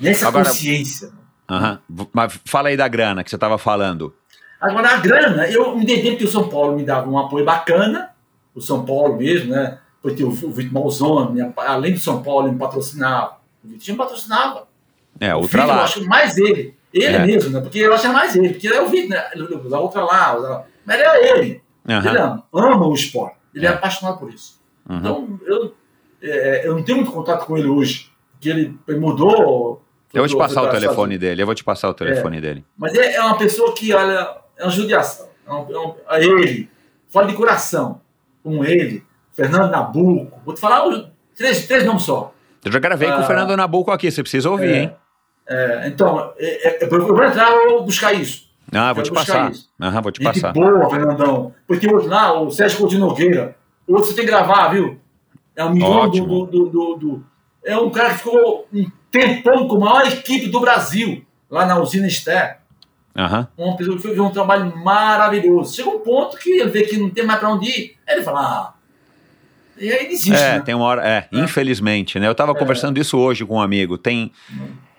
Nessa 0.00 0.28
Agora- 0.28 0.44
consciência. 0.46 1.10
Aham. 1.50 1.80
V- 1.90 2.06
Mas 2.12 2.38
fala 2.44 2.68
aí 2.68 2.76
da 2.76 2.86
grana 2.86 3.24
que 3.24 3.30
você 3.30 3.36
estava 3.36 3.58
falando. 3.58 4.14
Agora, 4.60 4.90
a 4.90 4.96
grana, 4.98 5.48
eu 5.48 5.76
me 5.76 5.84
dei 5.84 6.00
bem 6.02 6.12
porque 6.12 6.24
o 6.24 6.28
São 6.30 6.48
Paulo 6.48 6.76
me 6.76 6.84
dava 6.84 7.10
um 7.10 7.18
apoio 7.18 7.44
bacana, 7.44 8.10
o 8.54 8.60
São 8.60 8.86
Paulo 8.86 9.16
mesmo, 9.16 9.50
né? 9.50 9.78
Porque 10.02 10.24
o, 10.24 10.28
o 10.28 10.50
Vitor 10.50 10.72
Malzone, 10.72 11.52
além 11.56 11.92
do 11.94 12.00
São 12.00 12.22
Paulo, 12.22 12.46
ele 12.46 12.54
me 12.54 12.58
patrocinava. 12.58 13.36
O 13.64 13.68
Vitor 13.68 13.88
me 13.92 13.96
patrocinava. 13.96 14.66
É, 15.20 15.34
o 15.34 15.38
ultra 15.38 15.60
Vitor, 15.62 15.74
eu 15.74 15.78
lá. 15.78 15.84
acho 15.84 16.04
mais 16.06 16.36
ele. 16.36 16.74
Ele 16.92 17.04
É. 17.06 17.24
mesmo, 17.24 17.50
né? 17.50 17.60
Porque 17.60 17.78
eu 17.78 17.94
acho 17.94 18.12
mais 18.12 18.34
ele. 18.36 18.50
Porque 18.50 18.66
é 18.68 18.82
o 18.82 18.88
Vitor, 18.88 19.10
né? 19.10 19.24
Ele 19.32 19.42
usa 19.54 19.78
outra 19.78 20.02
lá, 20.04 20.64
mas 20.84 21.00
era 21.00 21.38
ele. 21.38 21.62
Ele 21.86 21.94
Aham. 21.94 22.44
ama, 22.52 22.72
ama 22.74 22.86
o 22.86 22.94
esporte. 22.94 23.36
Ele 23.54 23.66
é, 23.66 23.70
É. 23.70 23.72
apaixonado 23.72 24.18
por 24.18 24.32
isso. 24.32 24.60
Uhum. 24.88 24.96
Então, 24.98 25.40
eu, 25.46 25.74
é, 26.22 26.66
eu 26.66 26.74
não 26.74 26.82
tenho 26.82 26.98
muito 26.98 27.12
contato 27.12 27.46
com 27.46 27.56
ele 27.56 27.68
hoje. 27.68 28.10
Porque 28.32 28.48
ele, 28.50 28.76
ele 28.88 28.98
mudou. 28.98 29.82
Eu 30.12 30.22
vou 30.22 30.28
te 30.28 30.36
passar 30.36 30.62
o 30.62 30.68
telefone 30.70 31.16
dele. 31.16 31.42
Eu 31.42 31.46
vou 31.46 31.54
te 31.54 31.62
passar 31.64 31.88
o 31.88 31.94
telefone 31.94 32.40
dele. 32.40 32.64
mas 32.76 32.92
é, 32.94 33.14
é 33.14 33.22
uma 33.22 33.38
pessoa 33.38 33.72
que, 33.74 33.94
olha, 33.94 34.36
é 34.58 34.64
uma 34.64 34.70
judiação. 34.70 35.28
É 35.46 35.52
um, 35.52 35.70
é 35.72 35.78
um, 35.78 35.94
é 36.10 36.24
ele, 36.24 36.68
fala 37.08 37.26
de 37.28 37.34
coração, 37.34 38.00
como 38.42 38.64
ele, 38.64 39.04
Fernando 39.32 39.70
Nabuco. 39.70 40.40
Vou 40.44 40.54
te 40.54 40.60
falar 40.60 40.86
os- 40.86 41.06
três, 41.36 41.66
três 41.66 41.84
nomes 41.84 42.02
só. 42.02 42.32
Eu 42.64 42.70
já 42.72 42.78
gravei 42.78 43.08
com 43.10 43.16
o 43.18 43.20
Ah. 43.20 43.24
Fernando 43.24 43.56
Nabuco 43.56 43.90
aqui, 43.90 44.10
você 44.10 44.22
precisa 44.22 44.50
ouvir, 44.50 44.70
É. 44.72 44.78
hein? 44.82 44.92
É, 45.48 45.88
então, 45.88 46.32
é, 46.38 46.68
é, 46.68 46.84
eu 46.84 46.88
vou 46.88 47.24
entrar 47.24 47.50
e 47.50 47.68
vou 47.70 47.84
buscar 47.84 48.12
isso. 48.12 48.48
Ah, 48.72 48.92
vou 48.92 49.02
te 49.02 49.10
passar. 49.12 49.50
isso. 49.50 49.68
Aham, 49.80 50.00
vou 50.00 50.12
te 50.12 50.22
Gente 50.22 50.40
passar. 50.40 50.52
boa, 50.52 50.88
Fernandão. 50.88 51.52
Porque 51.66 51.86
outro 51.92 52.08
lá, 52.08 52.40
o 52.40 52.50
Sérgio 52.50 52.78
Coutinho 52.78 53.00
Nogueira, 53.00 53.56
o 53.86 53.94
outro 53.94 54.08
você 54.08 54.14
tem 54.14 54.24
que 54.24 54.30
gravar, 54.30 54.68
viu? 54.68 54.98
É 55.56 55.64
um 55.64 55.70
milhão 55.70 56.08
do, 56.08 56.46
do, 56.46 56.66
do, 56.70 56.94
do- 56.96 57.26
É 57.64 57.76
um 57.76 57.90
cara 57.90 58.10
que 58.10 58.18
ficou 58.18 58.66
um 58.72 58.86
tempão 59.10 59.66
com 59.68 59.76
a 59.76 59.80
maior 59.80 60.06
equipe 60.06 60.46
do 60.48 60.60
Brasil, 60.60 61.24
lá 61.50 61.66
na 61.66 61.78
usina 61.78 62.06
Esther. 62.06 62.58
Aham. 63.14 63.46
uma 63.58 63.76
pessoa 63.76 63.96
que 63.96 64.02
fez 64.04 64.18
um 64.18 64.30
trabalho 64.30 64.74
maravilhoso. 64.78 65.74
Chega 65.76 65.90
um 65.90 65.98
ponto 65.98 66.38
que 66.38 66.50
ele 66.60 66.70
vê 66.70 66.82
que 66.84 66.96
não 66.96 67.10
tem 67.10 67.26
mais 67.26 67.38
para 67.40 67.50
onde 67.50 67.68
ir, 67.68 67.96
aí 68.08 68.14
ele 68.14 68.22
fala, 68.22 68.40
ah. 68.40 68.74
E 69.82 69.92
aí 69.92 70.08
desiste, 70.08 70.32
É, 70.32 70.54
né? 70.54 70.60
tem 70.60 70.74
uma 70.74 70.84
hora. 70.84 71.06
É, 71.06 71.28
infelizmente, 71.32 72.18
né? 72.20 72.28
Eu 72.28 72.34
tava 72.34 72.54
conversando 72.54 73.00
isso 73.00 73.18
hoje 73.18 73.44
com 73.44 73.56
um 73.56 73.60
amigo. 73.60 73.98
Tem. 73.98 74.30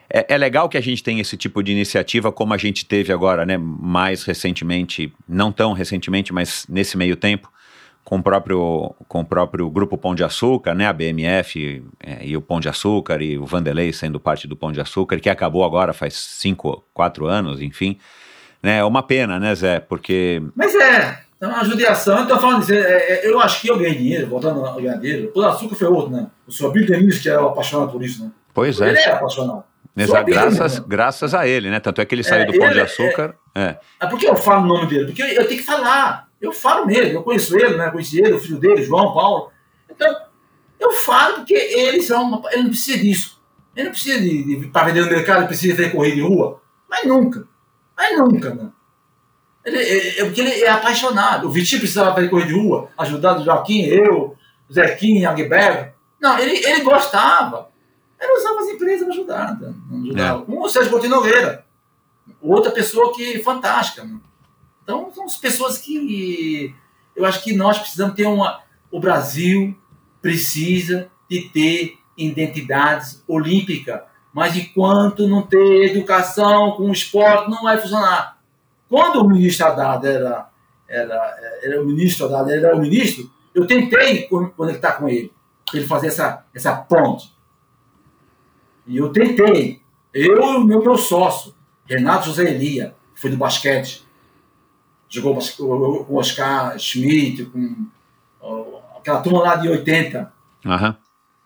É, 0.09 0.33
é, 0.35 0.37
legal 0.37 0.67
que 0.67 0.77
a 0.77 0.81
gente 0.81 1.01
tenha 1.01 1.21
esse 1.21 1.37
tipo 1.37 1.63
de 1.63 1.71
iniciativa, 1.71 2.31
como 2.31 2.53
a 2.53 2.57
gente 2.57 2.85
teve 2.85 3.11
agora, 3.13 3.45
né? 3.45 3.57
Mais 3.57 4.23
recentemente, 4.23 5.11
não 5.27 5.51
tão 5.51 5.71
recentemente, 5.73 6.33
mas 6.33 6.65
nesse 6.69 6.97
meio 6.97 7.15
tempo, 7.15 7.49
com 8.03 8.17
o 8.17 8.21
próprio, 8.21 8.93
com 9.07 9.21
o 9.21 9.25
próprio 9.25 9.69
grupo 9.69 9.97
Pão 9.97 10.13
de 10.13 10.23
Açúcar, 10.23 10.75
né? 10.75 10.85
A 10.85 10.93
BMF 10.93 11.81
é, 12.01 12.25
e 12.27 12.35
o 12.35 12.41
Pão 12.41 12.59
de 12.59 12.67
Açúcar 12.67 13.21
e 13.21 13.37
o 13.37 13.45
Vanderlei 13.45 13.93
sendo 13.93 14.19
parte 14.19 14.47
do 14.47 14.55
Pão 14.57 14.71
de 14.71 14.81
Açúcar, 14.81 15.19
que 15.19 15.29
acabou 15.29 15.63
agora 15.63 15.93
faz 15.93 16.13
cinco, 16.13 16.83
quatro 16.93 17.25
anos, 17.25 17.61
enfim. 17.61 17.97
Né, 18.61 18.77
é 18.77 18.83
uma 18.83 19.03
pena, 19.03 19.39
né, 19.39 19.55
Zé? 19.55 19.79
Porque. 19.79 20.41
Mas 20.55 20.73
é, 20.75 21.19
é 21.49 21.53
uma 21.53 21.63
judiação. 21.65 22.19
Eu 22.19 22.27
tô 22.27 22.39
falando 22.39 22.61
isso, 22.61 22.73
é, 22.73 22.77
é, 22.77 23.27
eu 23.27 23.39
acho 23.39 23.61
que 23.61 23.69
eu 23.69 23.77
ganhei 23.77 23.95
dinheiro, 23.95 24.27
voltando 24.27 24.65
ao 24.65 24.75
ganhar 24.75 24.97
dinheiro. 24.97 25.31
O 25.35 25.41
açúcar 25.41 25.75
foi 25.75 25.87
outro, 25.87 26.11
né? 26.11 26.27
O 26.47 26.51
senhor 26.51 26.71
Bill 26.71 26.85
Denise, 26.85 27.21
que 27.21 27.29
era 27.29 27.45
apaixonado 27.45 27.91
por 27.91 28.03
isso, 28.03 28.23
né? 28.23 28.31
Pois 28.53 28.79
é. 28.79 28.89
Ele 28.89 28.99
é 28.99 29.11
apaixonado. 29.11 29.63
Exato, 29.95 30.25
graças, 30.25 30.79
né? 30.79 30.85
graças 30.87 31.33
a 31.35 31.47
ele, 31.47 31.69
né? 31.69 31.79
Tanto 31.79 32.01
é 32.01 32.05
que 32.05 32.15
ele 32.15 32.23
saiu 32.23 32.43
é, 32.43 32.45
do 32.45 32.57
Pão 32.57 32.69
de 32.69 32.81
Açúcar. 32.81 33.35
É, 33.53 33.77
é. 33.99 34.07
por 34.07 34.17
que 34.17 34.25
eu 34.25 34.35
falo 34.35 34.63
o 34.63 34.67
nome 34.67 34.87
dele? 34.87 35.05
Porque 35.05 35.21
eu, 35.21 35.27
eu 35.27 35.47
tenho 35.47 35.59
que 35.59 35.65
falar. 35.65 36.27
Eu 36.41 36.51
falo 36.51 36.85
mesmo, 36.85 37.19
eu 37.19 37.23
conheço 37.23 37.55
ele, 37.57 37.77
né? 37.77 37.91
Conheci 37.91 38.19
ele, 38.19 38.33
o 38.33 38.39
filho 38.39 38.57
dele, 38.57 38.83
João 38.83 39.13
Paulo. 39.13 39.51
Então, 39.89 40.15
eu 40.79 40.91
falo 40.93 41.35
porque 41.35 41.53
eles 41.53 42.07
são. 42.07 42.23
Uma, 42.23 42.41
ele 42.51 42.63
não 42.63 42.69
precisa 42.69 42.97
disso. 42.97 43.41
Ele 43.75 43.85
não 43.85 43.91
precisa 43.91 44.19
de, 44.19 44.43
de 44.43 44.67
para 44.67 44.87
vender 44.87 45.01
no 45.01 45.11
mercado, 45.11 45.39
ele 45.39 45.47
precisa 45.47 45.75
ter 45.75 45.91
corrida 45.91 46.15
de 46.15 46.21
rua. 46.21 46.61
Mas 46.89 47.05
nunca. 47.05 47.47
Mas 47.95 48.17
nunca, 48.17 48.53
né? 48.53 48.69
Ele, 49.65 49.77
é, 49.77 50.25
porque 50.25 50.41
ele 50.41 50.61
é 50.61 50.69
apaixonado. 50.69 51.47
O 51.47 51.51
Vitinho 51.51 51.81
precisava 51.81 52.13
fazer 52.13 52.29
corrida 52.29 52.49
de 52.49 52.59
rua, 52.59 52.89
ajudando 52.97 53.39
o 53.39 53.45
Joaquim, 53.45 53.83
eu, 53.83 54.35
o 54.69 54.73
Zequinha, 54.73 55.29
Agberto. 55.29 55.93
Não, 56.19 56.37
ele, 56.37 56.65
ele 56.65 56.81
gostava. 56.81 57.69
Ele 58.19 58.31
usava 58.33 58.59
as 58.59 58.67
empresas 58.67 59.03
para 59.03 59.13
ajudar. 59.13 59.59
Né? 59.59 59.73
ajudar. 60.03 60.23
É. 60.23 60.33
Um 60.51 60.61
o 60.61 60.69
Sérgio 60.69 60.91
Coutinho 60.91 61.15
Nogueira. 61.15 61.65
Outra 62.41 62.71
pessoa 62.71 63.13
que 63.13 63.39
fantástica. 63.39 64.07
Então, 64.81 65.11
são 65.13 65.25
as 65.25 65.37
pessoas 65.37 65.77
que 65.77 66.73
eu 67.15 67.25
acho 67.25 67.43
que 67.43 67.53
nós 67.53 67.77
precisamos 67.79 68.15
ter 68.15 68.25
uma. 68.25 68.61
O 68.91 68.99
Brasil 68.99 69.75
precisa 70.21 71.09
de 71.29 71.49
ter 71.49 71.97
identidades 72.17 73.23
olímpicas, 73.27 74.01
mas 74.33 74.55
enquanto 74.55 75.27
não 75.27 75.41
ter 75.41 75.91
educação 75.91 76.71
com 76.71 76.89
o 76.89 76.93
esporte, 76.93 77.49
não 77.49 77.63
vai 77.63 77.77
funcionar. 77.77 78.32
Quando 78.93 79.21
o 79.21 79.27
ministro 79.27 79.65
Haddad 79.65 80.05
era, 80.05 80.49
era, 80.87 81.59
era 81.63 81.81
o 81.81 81.83
ministro 81.83 82.27
Haddad 82.27 82.51
era 82.51 82.75
o 82.75 82.79
ministro, 82.79 83.27
eu 83.51 83.65
tentei 83.65 84.27
conectar 84.55 84.91
com 84.91 85.09
ele, 85.09 85.33
para 85.65 85.79
ele 85.79 85.87
fazer 85.87 86.09
essa, 86.09 86.45
essa 86.53 86.75
ponte. 86.75 87.35
E 88.85 88.97
eu 88.97 89.11
tentei. 89.11 89.81
Eu 90.13 90.35
e 90.35 90.57
o 90.57 90.63
meu, 90.63 90.79
meu 90.79 90.95
sócio, 90.95 91.55
Renato 91.87 92.27
José 92.27 92.51
Elia, 92.51 92.93
que 93.15 93.19
foi 93.19 93.31
do 93.31 93.37
basquete, 93.37 94.05
jogou 95.09 95.39
com 95.57 96.13
o 96.13 96.17
Oscar 96.17 96.77
Schmidt, 96.77 97.45
com 97.45 97.87
aquela 98.95 99.21
turma 99.21 99.41
lá 99.41 99.55
de 99.55 99.69
80, 99.69 100.31
uhum. 100.65 100.95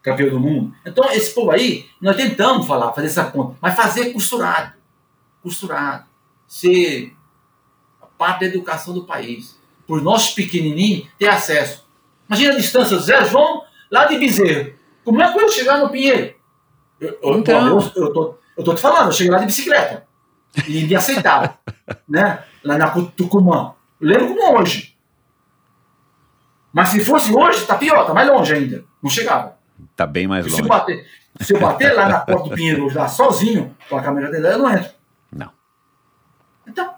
campeão 0.03 0.29
do 0.31 0.39
mundo. 0.41 0.75
Então, 0.85 1.09
esse 1.13 1.33
povo 1.33 1.51
aí, 1.51 1.85
nós 2.01 2.17
tentamos 2.17 2.67
falar, 2.67 2.91
fazer 2.91 3.07
essa 3.07 3.23
ponta, 3.23 3.55
mas 3.61 3.73
fazer 3.73 4.11
costurado. 4.11 4.73
Costurado. 5.41 6.05
Ser 6.45 7.16
parte 8.17 8.41
da 8.41 8.45
educação 8.47 8.93
do 8.93 9.05
país. 9.05 9.57
Para 9.85 9.95
os 9.95 10.03
nossos 10.03 10.33
pequenininhos 10.33 11.07
ter 11.17 11.27
acesso. 11.27 11.87
Imagina 12.27 12.53
a 12.53 12.57
distância, 12.57 12.97
Zé 12.97 13.23
João, 13.25 13.63
lá 13.89 14.05
de 14.05 14.17
Bezerro. 14.17 14.73
Como 15.03 15.21
é 15.21 15.31
que 15.31 15.39
eu 15.39 15.49
chegar 15.49 15.77
no 15.77 15.89
Pinheiro? 15.89 16.35
Eu, 16.99 17.37
então... 17.37 17.67
eu, 17.67 17.91
eu, 17.95 18.13
tô, 18.13 18.35
eu 18.57 18.63
tô 18.63 18.73
te 18.73 18.81
falando, 18.81 19.07
eu 19.07 19.11
cheguei 19.13 19.31
lá 19.31 19.39
de 19.39 19.45
bicicleta. 19.45 20.05
E 20.67 20.83
me 20.83 20.95
aceitaram. 20.95 21.53
né? 22.07 22.43
Lá 22.63 22.77
na 22.77 22.89
Tucumã. 22.89 23.73
Eu 24.01 24.07
lembro 24.07 24.27
como 24.35 24.59
hoje. 24.59 24.97
Mas 26.73 26.89
se 26.89 27.05
fosse 27.05 27.33
hoje, 27.33 27.65
tá 27.65 27.75
pior, 27.75 28.05
tá 28.05 28.13
mais 28.13 28.27
longe 28.27 28.53
ainda. 28.53 28.83
Não 29.01 29.09
chegava. 29.09 29.57
Tá 29.95 30.05
bem 30.05 30.27
mais 30.27 30.45
longe. 30.45 30.57
Se 30.57 30.61
eu 30.61 30.67
bater, 30.67 31.07
se 31.41 31.53
eu 31.53 31.59
bater 31.59 31.93
lá 31.93 32.09
na 32.09 32.19
porta 32.19 32.49
do 32.49 32.55
Pinheiro, 32.55 32.93
lá 32.93 33.07
sozinho, 33.07 33.75
com 33.89 33.97
a 33.97 34.03
câmera 34.03 34.29
dele, 34.29 34.47
eu 34.47 34.57
não 34.57 34.71
entro. 34.71 34.91
Não. 35.31 35.51
Então, 36.67 36.93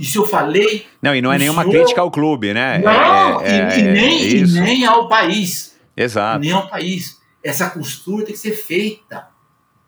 isso 0.00 0.18
eu 0.18 0.26
falei. 0.26 0.86
Não, 1.02 1.14
e 1.14 1.20
não 1.20 1.30
é 1.30 1.36
nenhuma 1.36 1.62
crítica 1.62 2.00
ao 2.00 2.10
clube, 2.10 2.54
né? 2.54 2.78
Não, 2.78 3.42
é, 3.42 3.48
é, 3.48 3.78
e, 3.78 3.82
e, 3.82 3.86
é, 3.86 3.92
nem, 3.92 4.22
é 4.22 4.30
e, 4.30 4.44
nem, 4.46 4.86
ao 4.86 5.06
país. 5.08 5.78
Exato. 5.94 6.40
Nem 6.40 6.52
ao 6.52 6.66
país. 6.66 7.20
Essa 7.44 7.68
costura 7.68 8.24
tem 8.24 8.32
que 8.32 8.40
ser 8.40 8.52
feita. 8.52 9.28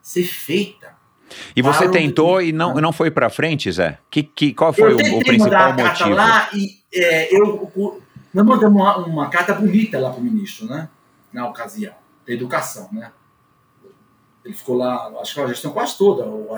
Ser 0.02 0.24
feita. 0.24 0.92
E 1.56 1.62
você 1.62 1.88
tentou 1.88 2.42
e 2.42 2.52
não, 2.52 2.74
não 2.74 2.92
foi 2.92 3.10
para 3.10 3.30
frente, 3.30 3.72
Zé? 3.72 3.98
Que, 4.10 4.22
que, 4.22 4.52
qual 4.52 4.70
foi 4.74 4.92
o, 4.92 5.18
o 5.18 5.24
principal 5.24 5.72
motivo? 5.72 6.10
lá 6.10 6.50
e 6.52 6.76
é, 6.94 7.34
eu, 7.34 7.72
nós 8.34 8.44
mandamos 8.44 8.82
uma, 8.82 8.96
uma, 8.98 9.30
carta 9.30 9.54
bonita 9.54 9.98
lá 9.98 10.10
para 10.10 10.20
o 10.20 10.22
ministro, 10.22 10.66
né? 10.66 10.90
Na 11.32 11.48
ocasião, 11.48 11.94
da 12.26 12.34
educação, 12.34 12.90
né? 12.92 13.10
Ele 14.44 14.54
ficou 14.54 14.76
lá, 14.76 15.12
acho 15.20 15.34
que 15.34 15.40
a 15.40 15.46
gestão 15.46 15.72
quase 15.72 15.96
toda, 15.96 16.24
o 16.26 16.48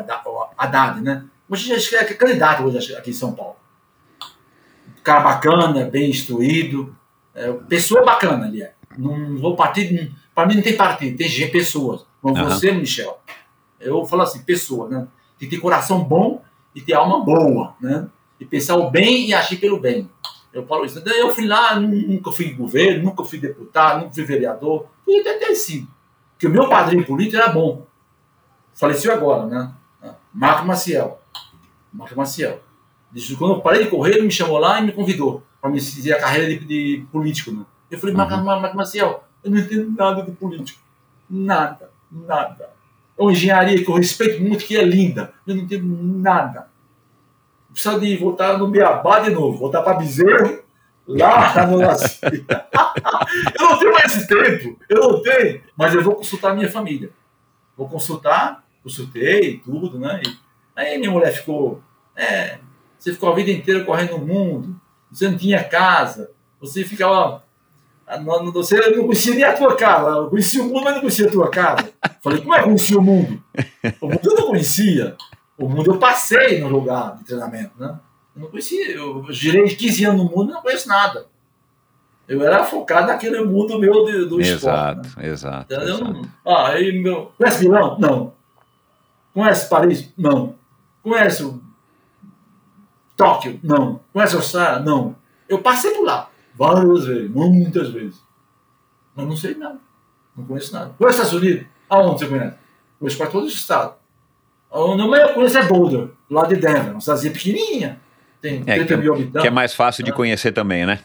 Haddad, 0.57 1.01
né? 1.01 1.25
Hoje 1.49 1.79
já 1.79 2.01
é 2.01 2.05
candidato 2.05 2.65
hoje 2.65 2.95
aqui 2.97 3.11
em 3.11 3.15
São 3.15 3.33
Paulo. 3.33 3.57
Cara 5.03 5.21
bacana, 5.21 5.85
bem 5.85 6.09
instruído, 6.09 6.97
é, 7.35 7.53
pessoa 7.69 8.05
bacana 8.05 8.47
ali 8.47 8.63
é. 8.63 8.75
Não 8.97 9.37
vou 9.37 9.55
partir, 9.55 10.13
para 10.35 10.47
mim 10.47 10.55
não 10.55 10.63
tem 10.63 10.77
partido, 10.77 11.19
tem 11.19 11.51
pessoas, 11.51 12.07
como 12.23 12.37
uhum. 12.37 12.45
você, 12.45 12.73
Michel. 12.73 13.21
Eu 13.79 14.05
falo 14.07 14.23
assim, 14.23 14.43
pessoa, 14.43 14.89
né? 14.89 15.07
Tem 15.39 15.49
que 15.49 15.57
ter 15.57 15.61
coração 15.61 16.03
bom 16.03 16.43
e 16.75 16.81
ter 16.81 16.95
alma 16.95 17.23
boa, 17.23 17.75
né? 17.81 18.09
E 18.41 18.45
pensar 18.45 18.77
o 18.77 18.91
bem 18.91 19.29
e 19.29 19.35
agir 19.35 19.59
pelo 19.59 19.79
bem. 19.79 20.09
Eu 20.53 20.65
falo 20.67 20.85
isso. 20.85 21.01
Eu 21.01 21.35
fui 21.35 21.47
lá, 21.47 21.79
nunca 21.79 22.31
fui 22.31 22.53
governo, 22.53 23.05
nunca 23.05 23.25
fui 23.25 23.39
deputado, 23.39 24.03
nunca 24.03 24.15
fui 24.15 24.25
vereador. 24.25 24.87
Fui 25.05 25.19
até 25.19 25.37
ter 25.37 25.55
sim. 25.57 25.87
Porque 26.35 26.47
o 26.47 26.51
meu 26.51 26.69
padrinho 26.69 27.07
político 27.07 27.37
era 27.37 27.53
bom. 27.53 27.87
Faleceu 28.75 29.13
agora, 29.13 29.47
né? 29.47 29.73
Marco 30.33 30.67
Maciel. 30.67 31.21
Marco 31.93 32.17
Maciel. 32.17 32.61
Quando 33.39 33.55
eu 33.55 33.61
parei 33.61 33.85
de 33.85 33.91
correr, 33.91 34.15
ele 34.15 34.23
me 34.23 34.31
chamou 34.31 34.59
lá 34.59 34.81
e 34.81 34.87
me 34.87 34.93
convidou 34.93 35.43
para 35.61 35.71
me 35.71 35.81
seguir 35.81 36.13
a 36.13 36.21
carreira 36.21 36.49
de, 36.49 36.59
de, 36.65 37.07
político, 37.13 37.53
né? 37.53 37.65
Eu 37.89 37.99
falei, 37.99 38.15
Marco, 38.15 38.35
uhum. 38.35 38.45
Marco 38.45 38.77
Maciel, 38.77 39.25
eu 39.43 39.51
não 39.51 39.59
entendo 39.59 39.95
nada 39.97 40.23
de 40.23 40.33
político. 40.33 40.81
Nada, 41.31 41.91
nada. 42.11 42.71
É 43.17 43.23
uma 43.23 43.31
engenharia 43.31 43.83
que 43.83 43.89
eu 43.89 43.95
respeito 43.95 44.43
muito, 44.43 44.65
que 44.65 44.77
é 44.77 44.85
linda. 44.85 45.33
Eu 45.47 45.55
não 45.55 45.63
entendo 45.63 45.87
nada. 45.87 46.69
Precisa 47.73 47.99
de 47.99 48.17
voltar 48.17 48.59
no 48.59 48.69
Beabá 48.69 49.21
de 49.21 49.31
novo, 49.31 49.59
voltar 49.59 49.83
para 49.83 49.95
Bezerro, 49.95 50.64
lá 51.07 51.67
no 51.67 51.79
Nasci. 51.79 52.21
eu 52.25 53.69
não 53.69 53.79
tenho 53.79 53.93
mais 53.93 54.17
esse 54.17 54.27
tempo, 54.27 54.79
eu 54.89 55.01
não 55.01 55.23
tenho, 55.23 55.63
mas 55.77 55.95
eu 55.95 56.03
vou 56.03 56.15
consultar 56.15 56.55
minha 56.55 56.71
família. 56.71 57.11
Vou 57.77 57.89
consultar, 57.89 58.65
consultei 58.83 59.59
tudo, 59.59 59.99
né? 59.99 60.21
E 60.25 60.37
aí 60.77 60.99
minha 60.99 61.11
mulher 61.11 61.33
ficou, 61.33 61.83
é, 62.17 62.59
você 62.99 63.13
ficou 63.13 63.31
a 63.31 63.35
vida 63.35 63.51
inteira 63.51 63.85
correndo 63.85 64.19
no 64.19 64.27
mundo, 64.27 64.81
você 65.11 65.29
não 65.29 65.37
tinha 65.37 65.63
casa, 65.63 66.31
você 66.61 66.85
ficava 66.85 67.45
ah, 68.07 68.19
não, 68.19 68.53
você 68.53 68.77
não 68.91 69.05
conhecia 69.05 69.35
nem 69.35 69.45
a 69.45 69.57
tua 69.57 69.77
casa. 69.77 70.11
Eu 70.11 70.29
conhecia 70.29 70.63
o 70.63 70.67
mundo, 70.67 70.85
mas 70.85 70.95
não 70.95 71.01
conhecia 71.01 71.27
a 71.27 71.31
tua 71.31 71.51
casa. 71.51 71.91
Falei, 72.23 72.41
como 72.41 72.55
é 72.55 72.59
que 72.59 72.65
conhecia 72.65 72.99
o 72.99 73.03
mundo? 73.03 73.43
O 74.01 74.09
mundo 74.09 74.21
eu 74.25 74.37
não 74.37 74.47
conhecia. 74.49 75.17
O 75.57 75.69
mundo 75.69 75.93
eu 75.93 75.99
passei 75.99 76.61
no 76.61 76.69
lugar 76.69 77.17
de 77.17 77.25
treinamento, 77.25 77.73
né? 77.79 77.99
Eu 78.35 78.43
não 78.43 78.49
conhecia. 78.51 78.93
Eu 78.93 79.25
girei 79.31 79.75
15 79.75 80.05
anos 80.05 80.25
no 80.25 80.31
mundo 80.31 80.51
e 80.51 80.55
não 80.55 80.63
conheço 80.63 80.89
nada. 80.89 81.27
Eu 82.27 82.43
era 82.43 82.65
focado 82.65 83.07
naquele 83.07 83.43
mundo 83.43 83.79
meu 83.79 83.93
do, 84.05 84.29
do 84.29 84.41
exato, 84.41 85.07
esporte. 85.07 85.19
Né? 85.19 85.33
Exato, 85.33 85.75
então, 85.75 85.83
exato. 85.85 86.13
Não, 86.13 86.31
ah, 86.45 86.69
aí 86.69 87.03
meu, 87.03 87.33
conhece 87.37 87.63
Milão? 87.63 87.99
Não. 87.99 88.33
Conhece 89.35 89.69
Paris? 89.69 90.13
Não. 90.17 90.55
Conhece 91.03 91.61
Tóquio? 93.17 93.61
Não. 93.63 94.01
Conhece 94.13 94.37
Austrália? 94.37 94.81
Não. 94.81 95.15
Eu 95.49 95.59
passei 95.59 95.91
por 95.93 96.05
lá. 96.05 96.31
Várias 96.55 97.05
vezes, 97.05 97.31
muitas 97.31 97.91
vezes. 97.91 98.23
Mas 99.15 99.27
não 99.27 99.37
sei 99.37 99.55
nada. 99.55 99.79
Não 100.37 100.45
conheço 100.47 100.73
nada. 100.73 100.95
Conhece 100.97 101.21
Estados 101.21 101.43
Unidos? 101.43 101.67
Aonde 101.89 102.21
você 102.21 102.27
conhece? 102.27 102.57
Conheço 102.99 103.19
para 103.19 103.27
todos 103.27 103.53
os 103.53 103.61
estados. 103.61 103.97
Onde 104.71 105.03
eu 105.03 105.35
conheço 105.35 105.59
é 105.59 105.67
Boulder, 105.67 106.09
lá 106.29 106.47
de 106.47 106.57
Denver, 106.57 106.93
uma 106.93 107.01
cidadezinha 107.01 107.33
pequenininha. 107.33 108.01
Tem 108.45 108.63
é, 108.67 108.75
30 108.75 108.99
mil 108.99 109.15
habitantes. 109.15 109.41
Que 109.41 109.49
é 109.49 109.51
mais 109.51 109.73
fácil 109.73 110.05
de 110.05 110.11
né? 110.11 110.17
conhecer 110.19 110.53
também, 110.53 110.85
né? 110.85 110.99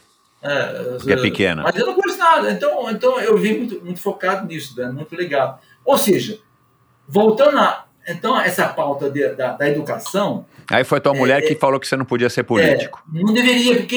É, 0.44 0.98
que 1.02 1.14
é 1.14 1.16
pequena. 1.16 1.64
Mas 1.64 1.74
eu 1.78 1.86
não 1.86 1.94
conheço 1.94 2.20
nada. 2.20 2.52
Então, 2.52 2.92
então 2.92 3.18
eu 3.22 3.38
vim 3.38 3.60
muito, 3.60 3.82
muito 3.82 4.00
focado 4.02 4.46
nisso, 4.46 4.78
né? 4.78 4.90
muito 4.90 5.16
legal. 5.16 5.62
Ou 5.86 5.98
seja, 5.98 6.38
voltando 7.08 7.58
a 7.58 7.86
então, 8.06 8.38
essa 8.38 8.68
pauta 8.68 9.10
de, 9.10 9.36
da, 9.36 9.54
da, 9.54 9.70
educação. 9.70 10.46
Aí 10.70 10.84
foi 10.84 11.00
tua 11.00 11.14
mulher 11.14 11.44
é, 11.44 11.48
que 11.48 11.56
falou 11.56 11.80
que 11.80 11.88
você 11.88 11.96
não 11.96 12.06
podia 12.06 12.30
ser 12.30 12.44
político. 12.44 13.02
É, 13.16 13.22
não 13.22 13.34
deveria, 13.34 13.78
porque 13.78 13.96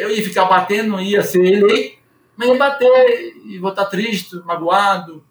eu 0.00 0.10
ia 0.10 0.24
ficar 0.24 0.46
batendo, 0.46 0.90
não 0.90 1.00
ia 1.00 1.22
ser 1.22 1.44
eleito, 1.44 1.98
mas 2.36 2.48
ia 2.48 2.56
bater 2.56 3.36
e 3.46 3.58
vou 3.58 3.70
estar 3.70 3.86
triste, 3.86 4.36
magoado. 4.44 5.22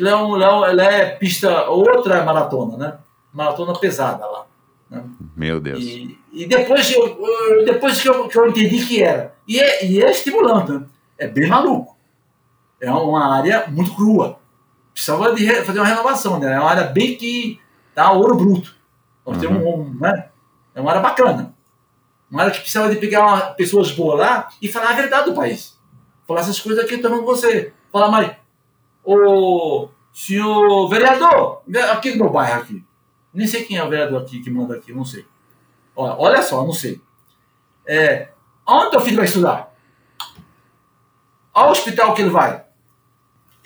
É, 0.00 0.16
um, 0.16 0.42
ela 0.42 0.84
é 0.84 1.10
pista, 1.10 1.68
outra 1.68 2.16
é 2.16 2.24
maratona, 2.24 2.76
né? 2.76 2.98
Maratona 3.32 3.78
pesada 3.78 4.26
lá. 4.26 4.46
Né? 4.92 5.02
Meu 5.34 5.58
Deus. 5.58 5.82
E, 5.82 6.18
e 6.30 6.46
depois, 6.46 6.92
eu, 6.92 7.64
depois 7.64 8.00
que, 8.00 8.08
eu, 8.08 8.28
que 8.28 8.38
eu 8.38 8.48
entendi 8.48 8.84
que 8.84 9.02
era. 9.02 9.34
E 9.48 9.58
é, 9.58 9.86
e 9.86 10.02
é 10.02 10.10
estimulante, 10.10 10.72
né? 10.72 10.84
é 11.16 11.26
bem 11.26 11.48
maluco. 11.48 11.96
É 12.78 12.90
uma 12.90 13.34
área 13.34 13.64
muito 13.68 13.94
crua. 13.94 14.38
Precisava 14.92 15.34
de 15.34 15.46
fazer 15.64 15.78
uma 15.78 15.88
renovação, 15.88 16.38
né? 16.38 16.52
É 16.52 16.60
uma 16.60 16.70
área 16.70 16.84
bem 16.84 17.16
que 17.16 17.58
dá 17.94 18.12
ouro 18.12 18.36
bruto. 18.36 18.74
Nós 19.24 19.36
uhum. 19.36 19.40
temos 19.40 19.62
um, 19.62 19.98
né? 19.98 20.28
É 20.74 20.80
uma 20.80 20.90
área 20.90 21.02
bacana. 21.02 21.54
Uma 22.30 22.42
área 22.42 22.52
que 22.52 22.60
precisava 22.60 22.90
de 22.90 22.96
pegar 22.96 23.26
uma, 23.26 23.40
pessoas 23.54 23.90
boas 23.92 24.18
lá 24.18 24.48
e 24.60 24.68
falar 24.68 24.90
a 24.90 24.94
verdade 24.94 25.30
do 25.30 25.34
país. 25.34 25.78
Falar 26.26 26.40
essas 26.40 26.60
coisas 26.60 26.84
aqui, 26.84 27.00
eu 27.02 27.10
com 27.10 27.24
você. 27.24 27.72
Falar, 27.90 28.10
mas, 28.10 28.32
o 29.04 29.88
senhor 30.12 30.88
vereador, 30.88 31.62
aqui 31.92 32.10
no 32.10 32.24
meu 32.24 32.30
bairro 32.30 32.60
aqui. 32.60 32.84
Nem 33.32 33.46
sei 33.46 33.64
quem 33.64 33.76
é 33.76 33.84
o 33.84 33.88
vereador 33.88 34.22
aqui 34.22 34.40
que 34.40 34.50
manda 34.50 34.74
aqui, 34.74 34.92
não 34.92 35.04
sei. 35.04 35.24
Olha, 35.96 36.14
olha 36.18 36.42
só, 36.42 36.64
não 36.64 36.72
sei. 36.72 37.00
É, 37.86 38.30
onde 38.66 38.90
teu 38.90 39.00
filho 39.00 39.16
vai 39.16 39.24
estudar? 39.24 39.74
Ao 41.52 41.70
hospital 41.70 42.14
que 42.14 42.22
ele 42.22 42.30
vai. 42.30 42.64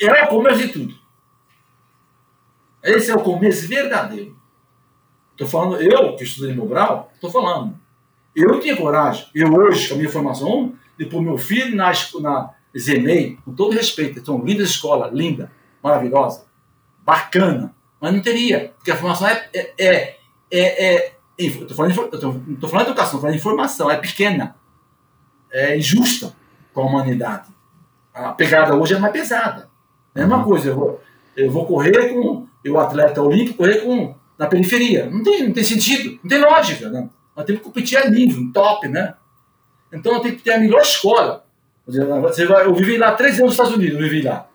É 0.01 0.25
o 0.25 0.29
começo 0.29 0.59
de 0.59 0.69
tudo. 0.69 0.95
Esse 2.83 3.11
é 3.11 3.15
o 3.15 3.23
começo 3.23 3.67
verdadeiro. 3.67 4.37
Estou 5.33 5.47
falando, 5.47 5.83
eu 5.83 6.17
que 6.17 6.25
estudei 6.25 6.55
no 6.55 6.63
Mobral, 6.63 7.11
estou 7.15 7.31
falando. 7.31 7.79
Eu 8.35 8.61
tinha 8.61 8.77
coragem, 8.77 9.27
eu 9.35 9.53
hoje, 9.53 9.89
com 9.89 9.95
a 9.95 9.97
minha 9.99 10.11
formação, 10.11 10.75
de 10.99 11.07
pôr 11.07 11.21
meu 11.21 11.37
filho 11.37 11.75
na, 11.75 11.93
na 12.21 12.55
Zenei, 12.77 13.39
com 13.45 13.55
todo 13.55 13.75
respeito, 13.75 14.25
são 14.25 14.45
linda 14.45 14.63
escola, 14.63 15.11
linda, 15.13 15.51
maravilhosa, 15.83 16.47
bacana, 17.05 17.75
mas 18.01 18.13
não 18.13 18.21
teria, 18.21 18.73
porque 18.77 18.91
a 18.91 18.97
formação 18.97 19.29
é. 19.29 19.49
é, 19.55 19.75
é, 19.79 20.19
é, 20.51 20.97
é 20.97 21.17
estou 21.39 21.77
falando, 21.77 21.95
não 21.95 22.55
estou 22.55 22.69
falando 22.69 22.87
de 22.87 22.93
educação, 22.93 23.05
estou 23.05 23.21
falando 23.21 23.35
de 23.35 23.39
informação, 23.39 23.91
é 23.91 23.97
pequena, 23.97 24.57
é 25.51 25.77
injusta 25.77 26.35
com 26.73 26.83
a 26.83 26.87
humanidade. 26.87 27.49
A 28.13 28.33
pegada 28.33 28.75
hoje 28.75 28.95
é 28.95 28.99
mais 28.99 29.13
pesada. 29.13 29.69
É 30.15 30.23
a 30.23 30.27
mesma 30.27 30.43
coisa, 30.43 30.69
eu 30.71 30.75
vou, 30.75 31.01
eu 31.37 31.51
vou 31.51 31.67
correr 31.67 32.15
com. 32.15 32.47
Eu, 32.65 32.81
atleta 32.81 33.23
olímpico, 33.23 33.59
correr 33.59 33.83
com 33.83 34.15
na 34.39 34.47
periferia. 34.47 35.09
Não 35.09 35.23
tem, 35.23 35.47
não 35.47 35.53
tem 35.53 35.63
sentido, 35.63 36.19
não 36.23 36.29
tem 36.29 36.41
lógica. 36.41 36.89
Né? 36.89 37.09
Nós 37.37 37.45
temos 37.45 37.61
que 37.61 37.67
competir 37.67 37.99
a 37.99 38.09
nível, 38.09 38.51
top, 38.53 38.89
né? 38.89 39.15
Então 39.93 40.13
nós 40.13 40.23
temos 40.23 40.39
que 40.39 40.43
ter 40.45 40.55
a 40.55 40.59
melhor 40.59 40.81
escola. 40.81 41.45
Você 41.87 42.47
vai, 42.47 42.67
eu 42.67 42.75
vivi 42.75 42.97
lá 42.97 43.13
três 43.13 43.35
anos 43.35 43.45
nos 43.45 43.53
Estados 43.53 43.75
Unidos, 43.75 44.01
eu 44.01 44.09
vivi 44.09 44.23
lá. 44.23 44.49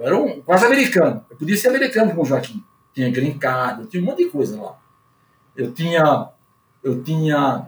Eu 0.00 0.06
era 0.06 0.16
um, 0.16 0.40
quase 0.40 0.64
americano. 0.64 1.24
Eu 1.28 1.36
podia 1.36 1.56
ser 1.56 1.68
americano 1.68 2.14
com 2.14 2.22
o 2.22 2.24
Joaquim. 2.24 2.64
Tinha 2.94 3.10
green 3.10 3.38
card, 3.38 3.82
eu 3.82 3.86
tinha 3.86 4.02
um 4.02 4.06
monte 4.06 4.24
de 4.24 4.30
coisa 4.30 4.60
lá. 4.60 4.78
Eu 5.54 5.72
tinha, 5.72 6.30
eu 6.82 7.02
tinha 7.02 7.66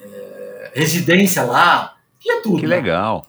é, 0.00 0.70
residência 0.74 1.42
lá, 1.42 1.96
tinha 2.20 2.40
tudo. 2.40 2.60
Que 2.60 2.68
né? 2.68 2.76
legal. 2.76 3.26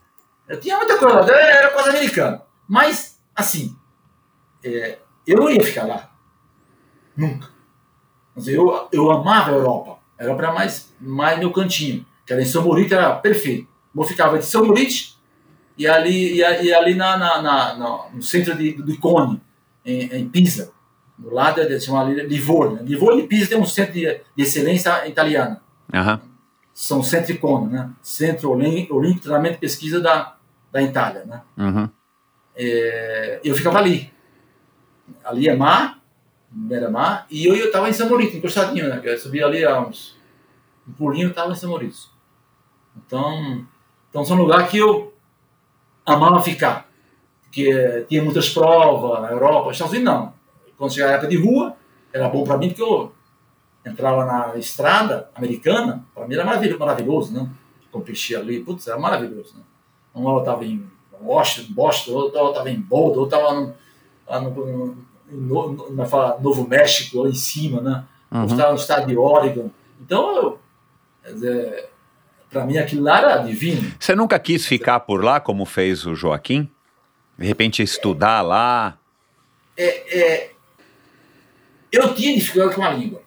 Eu 0.48 0.60
tinha 0.60 0.78
muita 0.78 1.00
coisa 1.00 1.22
lá, 1.22 1.28
eu 1.28 1.34
era 1.34 1.72
quase 1.72 1.90
americano. 1.90 2.42
Mas, 2.68 3.20
assim, 3.36 3.76
é, 4.64 5.00
eu 5.26 5.38
não 5.40 5.50
ia 5.50 5.64
ficar 5.64 5.88
lá. 5.88 6.12
Nunca. 7.18 7.50
Mas 8.36 8.48
eu, 8.48 8.88
eu 8.92 9.12
amava 9.12 9.50
a 9.50 9.54
Europa. 9.54 9.98
Era 10.18 10.54
mais, 10.54 10.94
mais 11.00 11.40
meu 11.40 11.52
cantinho. 11.52 12.06
Que 12.24 12.34
era 12.34 12.42
em 12.42 12.46
São 12.46 12.64
Maurício, 12.64 12.96
era 12.96 13.16
perfeito. 13.16 13.68
Eu 13.96 14.04
ficava 14.04 14.38
de 14.38 14.46
São 14.46 14.64
Maurício 14.64 15.13
e 15.78 15.88
ali, 15.88 16.38
e, 16.38 16.74
ali 16.74 16.96
na, 16.96 17.18
na, 17.18 17.42
na, 17.42 18.10
no 18.14 18.22
centro 18.22 18.56
de, 18.56 18.74
do 18.74 18.92
Icone, 18.92 19.42
em, 19.86 20.16
em 20.16 20.30
Pisa. 20.30 20.72
Do 21.18 21.34
lado 21.34 21.66
de 21.66 21.80
chamar 21.80 22.06
Livorno. 22.06 22.84
Livorno 22.84 23.20
e 23.20 23.28
Pisa 23.28 23.50
tem 23.50 23.58
um 23.58 23.66
centro 23.66 23.94
de, 23.94 24.22
de 24.36 24.44
excelência 24.44 25.08
italiana. 25.08 25.62
Uhum. 25.94 26.20
São 26.74 27.04
centro 27.04 27.32
Icone, 27.32 27.72
né? 27.72 27.90
Centro 28.02 28.52
Olímpico 28.52 29.02
de 29.02 29.20
Treinamento 29.20 29.56
e 29.56 29.60
Pesquisa 29.60 30.00
da, 30.00 30.36
da 30.72 30.82
Itália, 30.82 31.24
né? 31.26 31.42
Uhum. 31.58 31.90
É, 32.56 33.40
eu 33.44 33.56
ficava 33.56 33.78
ali. 33.78 34.12
Ali 35.24 35.48
é 35.48 35.56
mar, 35.56 36.00
beira-mar, 36.50 37.26
e 37.30 37.46
eu 37.46 37.56
estava 37.56 37.90
em 37.90 37.94
São 37.94 38.10
Maurício, 38.10 38.38
encostadinho, 38.38 38.88
né? 38.90 39.02
Eu 39.04 39.18
subi 39.18 39.44
ali 39.44 39.64
a 39.64 39.80
uns. 39.80 40.18
Um 40.88 40.94
pulinho, 40.94 41.30
estava 41.30 41.52
em 41.52 41.56
São 41.56 41.70
Maurício. 41.70 42.10
Então, 42.98 43.66
então 44.10 44.26
são 44.26 44.36
lugares 44.38 44.70
que 44.70 44.78
eu 44.78 45.13
amava 46.06 46.42
ficar. 46.42 46.88
Porque 47.44 48.06
tinha 48.10 48.24
muitas 48.24 48.50
provas 48.50 49.22
na 49.22 49.32
Europa, 49.32 49.72
Estados 49.72 49.94
Unidos 49.94 50.14
não. 50.14 50.34
Quando 50.78 50.94
chegava 50.94 51.14
a 51.14 51.16
época 51.16 51.30
de 51.30 51.38
rua, 51.38 51.76
era 52.12 52.28
bom 52.28 52.44
para 52.44 52.58
mim 52.58 52.70
porque 52.70 52.82
eu 52.82 53.12
entrava 53.86 54.26
na 54.26 54.58
estrada 54.58 55.30
americana, 55.36 56.06
para 56.14 56.28
mim 56.28 56.34
era 56.34 56.46
maravilhoso, 56.46 56.80
maravilhoso 56.80 57.34
né? 57.34 57.50
Competia 57.92 58.40
ali, 58.40 58.60
putz, 58.60 58.88
era 58.88 58.98
maravilhoso, 58.98 59.56
né? 59.56 59.64
Uma 60.14 60.32
hora 60.32 60.38
eu 60.38 60.44
estava 60.44 60.66
em 60.66 60.88
Washington, 61.22 61.74
Boston, 61.74 62.12
outra 62.12 62.40
hora 62.40 62.48
eu 62.48 62.52
estava 62.52 62.70
em 62.70 62.80
Boulder, 62.80 63.20
outra 63.20 63.38
estava 63.38 64.40
no, 64.42 64.96
no, 65.32 65.74
no, 65.74 66.40
Novo 66.42 66.68
México, 66.68 67.22
lá 67.22 67.30
em 67.30 67.36
cima, 67.36 67.82
né? 67.82 68.04
Uhum. 68.32 68.42
Eu 68.42 68.48
estava 68.48 68.72
no 68.72 68.78
estado 68.78 69.08
de 69.08 69.18
Oregon. 69.18 69.70
Então, 70.02 70.36
eu, 70.36 70.60
para 72.54 72.66
mim 72.66 72.78
aquilo 72.78 73.04
lá 73.04 73.18
era 73.20 73.38
divino. 73.38 73.92
Você 74.00 74.16
nunca 74.16 74.38
quis 74.40 74.66
ficar 74.66 75.00
por 75.02 75.24
lá, 75.24 75.40
como 75.40 75.66
fez 75.66 76.06
o 76.06 76.16
Joaquim? 76.16 76.70
De 77.38 77.46
repente 77.46 77.82
estudar 77.82 78.40
é, 78.40 78.48
lá? 78.48 78.98
É, 79.76 80.20
é, 80.20 80.52
eu 81.92 82.14
tinha 82.14 82.36
dificuldade 82.36 82.76
com 82.76 82.84
a 82.84 82.92
língua. 82.92 83.22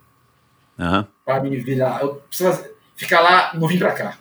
Uhum. 0.78 1.05
Para 1.24 1.43
me 1.43 1.57
virar. 1.57 2.01
Eu 2.03 2.15
precisava 2.28 2.69
ficar 2.94 3.20
lá, 3.20 3.51
não 3.55 3.66
vim 3.66 3.78
para 3.78 3.93
cá. 3.93 4.19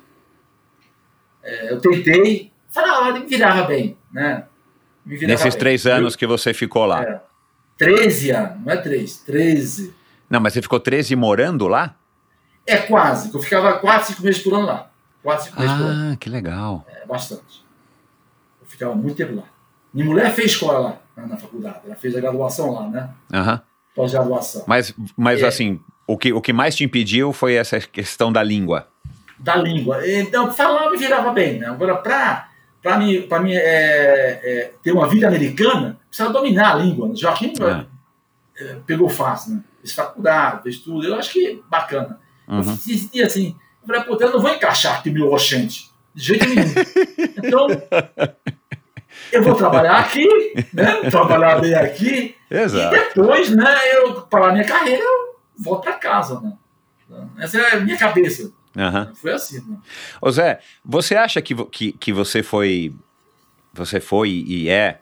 É, 1.44 1.72
eu 1.72 1.80
tentei, 1.80 2.52
falava, 2.70 3.12
me 3.12 3.26
virava 3.26 3.64
bem, 3.64 3.96
né? 4.12 4.46
Virava 5.06 5.34
Nesses 5.34 5.54
bem. 5.54 5.60
três 5.60 5.86
anos 5.86 6.14
eu, 6.14 6.20
que 6.20 6.26
você 6.26 6.54
ficou 6.54 6.86
lá? 6.86 7.04
É, 7.04 7.22
13 7.78 8.32
anos, 8.32 8.66
não 8.66 8.74
é 8.74 8.78
três, 8.78 9.18
13. 9.20 9.94
Não, 10.28 10.40
mas 10.40 10.54
você 10.54 10.62
ficou 10.62 10.80
13 10.80 11.16
morando 11.16 11.68
lá? 11.68 11.96
É 12.66 12.78
quase, 12.78 13.32
eu 13.32 13.40
ficava 13.40 13.78
4, 13.78 14.08
5 14.08 14.24
meses 14.24 14.42
por 14.42 14.56
ano 14.56 14.66
lá. 14.66 14.90
4, 15.26 15.46
5 15.46 15.60
meses 15.60 15.74
ah, 15.74 15.78
por 15.78 15.86
ano. 15.88 16.14
Ah, 16.14 16.18
que 16.18 16.30
legal. 16.30 16.86
É, 16.88 17.06
bastante. 17.08 17.66
Eu 18.62 18.68
ficava 18.68 18.94
muito 18.94 19.18
tempo 19.18 19.36
lá. 19.36 19.44
Minha 19.92 20.06
mulher 20.06 20.32
fez 20.32 20.52
escola 20.52 20.78
lá, 20.78 20.98
na, 21.18 21.26
na 21.26 21.38
faculdade. 21.38 21.80
Ela 21.84 21.96
fez 21.96 22.16
a 22.16 22.22
graduação 22.22 22.72
lá, 22.72 22.88
né? 22.88 23.10
Aham. 23.34 23.62
Pós-graduação. 23.96 24.66
Mas, 24.68 24.94
mas 25.18 25.42
é. 25.42 25.48
assim, 25.48 25.80
o 26.06 26.16
que, 26.16 26.32
o 26.32 26.40
que 26.40 26.54
mais 26.54 26.76
te 26.76 26.84
impediu 26.84 27.34
foi 27.34 27.56
essa 27.56 27.80
questão 27.80 28.32
da 28.32 28.44
língua? 28.44 28.88
Da 29.40 29.56
língua. 29.56 30.08
Então, 30.08 30.54
falava 30.54 30.94
e 30.94 30.98
virava 31.00 31.32
bem. 31.32 31.58
Né? 31.60 31.68
Agora, 31.68 31.96
para 31.96 32.50
para 32.84 33.00
mim, 33.00 33.24
pra 33.24 33.40
mim 33.40 33.52
é, 33.52 34.40
é, 34.44 34.74
ter 34.84 34.92
uma 34.92 35.10
vida 35.10 35.28
americana, 35.28 36.00
precisa 36.08 36.30
dominar 36.30 36.74
a 36.74 36.76
língua. 36.76 37.08
Né? 37.08 37.16
Joaquim 37.16 37.52
é. 37.60 38.64
é. 38.64 38.76
pegou 38.86 39.10
fácil, 39.10 39.56
né? 39.56 39.64
Fez 39.80 39.94
faculdade, 39.94 40.62
fez 40.62 40.78
tudo. 40.78 41.04
Eu 41.04 41.16
acho 41.16 41.34
que 41.34 41.64
bacana. 41.68 42.20
Uhum. 42.48 42.58
Eu 42.58 42.64
sentia 42.64 43.26
assim, 43.26 43.56
eu 43.86 43.88
falei, 43.88 44.04
pô, 44.04 44.18
eu 44.20 44.32
não 44.32 44.42
vou 44.42 44.52
encaixar 44.52 44.98
aqui 44.98 45.10
meu 45.10 45.32
Oxente. 45.32 45.90
De 46.14 46.24
jeito 46.24 46.46
nenhum. 46.48 46.74
então, 47.38 47.68
eu 49.32 49.44
vou 49.44 49.56
trabalhar 49.56 50.00
aqui, 50.00 50.28
né? 50.74 51.10
Trabalhar 51.10 51.60
bem 51.60 51.74
aqui. 51.76 52.36
Exato. 52.50 52.96
E 52.96 53.00
depois, 53.00 53.50
né, 53.50 53.76
eu, 53.94 54.22
para 54.22 54.50
a 54.50 54.52
minha 54.52 54.66
carreira, 54.66 55.04
eu 55.04 55.36
volto 55.58 55.84
para 55.84 55.94
casa, 55.94 56.40
né? 56.40 56.54
Essa 57.38 57.60
é 57.60 57.76
a 57.76 57.80
minha 57.80 57.98
cabeça. 57.98 58.52
Uhum. 58.76 59.16
Foi 59.16 59.34
assim. 59.34 59.62
Né? 59.70 59.78
Ô 60.22 60.32
Zé, 60.32 60.60
você 60.84 61.16
acha 61.16 61.42
que, 61.42 61.54
que, 61.66 61.92
que 61.94 62.12
você 62.12 62.42
foi 62.42 62.94
você 63.74 64.00
foi 64.00 64.30
e 64.30 64.70
é, 64.70 65.00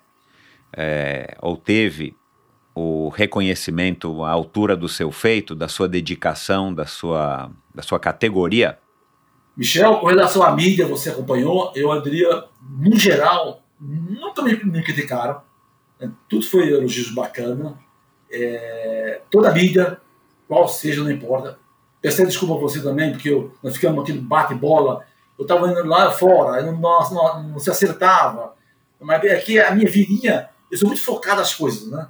é, 0.75 1.37
ou 1.41 1.55
teve 1.55 2.15
o 2.75 3.09
reconhecimento 3.09 4.23
à 4.23 4.31
altura 4.31 4.75
do 4.75 4.89
seu 4.89 5.11
feito, 5.11 5.53
da 5.53 5.67
sua 5.67 5.87
dedicação, 5.87 6.73
da 6.73 6.87
sua, 6.87 7.51
da 7.73 7.81
sua 7.81 7.99
categoria? 7.99 8.77
Michel, 9.55 9.97
com 9.97 10.07
relação 10.07 10.43
à 10.43 10.51
mídia, 10.55 10.87
você 10.87 11.09
acompanhou, 11.09 11.71
eu 11.75 12.01
diria, 12.01 12.45
no 12.61 12.97
geral, 12.97 13.61
nunca 13.79 14.41
me, 14.41 14.55
me 14.63 14.83
criticaram. 14.83 15.41
Né? 15.99 16.11
Tudo 16.27 16.45
foi 16.45 16.69
elogios 16.69 17.11
bacana. 17.11 17.77
É, 18.31 19.21
toda 19.29 19.49
a 19.49 19.53
mídia, 19.53 19.99
qual 20.47 20.67
seja, 20.67 21.03
não 21.03 21.11
importa, 21.11 21.59
Peço 22.03 22.25
desculpa 22.25 22.55
a 22.55 22.57
você 22.57 22.83
também, 22.83 23.13
porque 23.13 23.29
eu, 23.29 23.53
nós 23.63 23.75
ficamos 23.75 24.03
aqui 24.03 24.11
no 24.11 24.21
bate-bola. 24.21 25.05
Eu 25.39 25.43
estava 25.43 25.71
indo 25.71 25.87
lá 25.87 26.11
fora, 26.11 26.61
não, 26.61 26.73
não, 26.77 27.43
não, 27.43 27.59
se 27.59 27.69
acertava. 27.69 28.55
Mas 28.99 29.23
aqui 29.31 29.57
a 29.57 29.73
minha 29.73 29.89
vidinha, 29.89 30.49
eu 30.69 30.77
sou 30.77 30.89
muito 30.89 31.01
focado 31.01 31.39
nas 31.39 31.55
coisas, 31.55 31.89
né? 31.89 32.09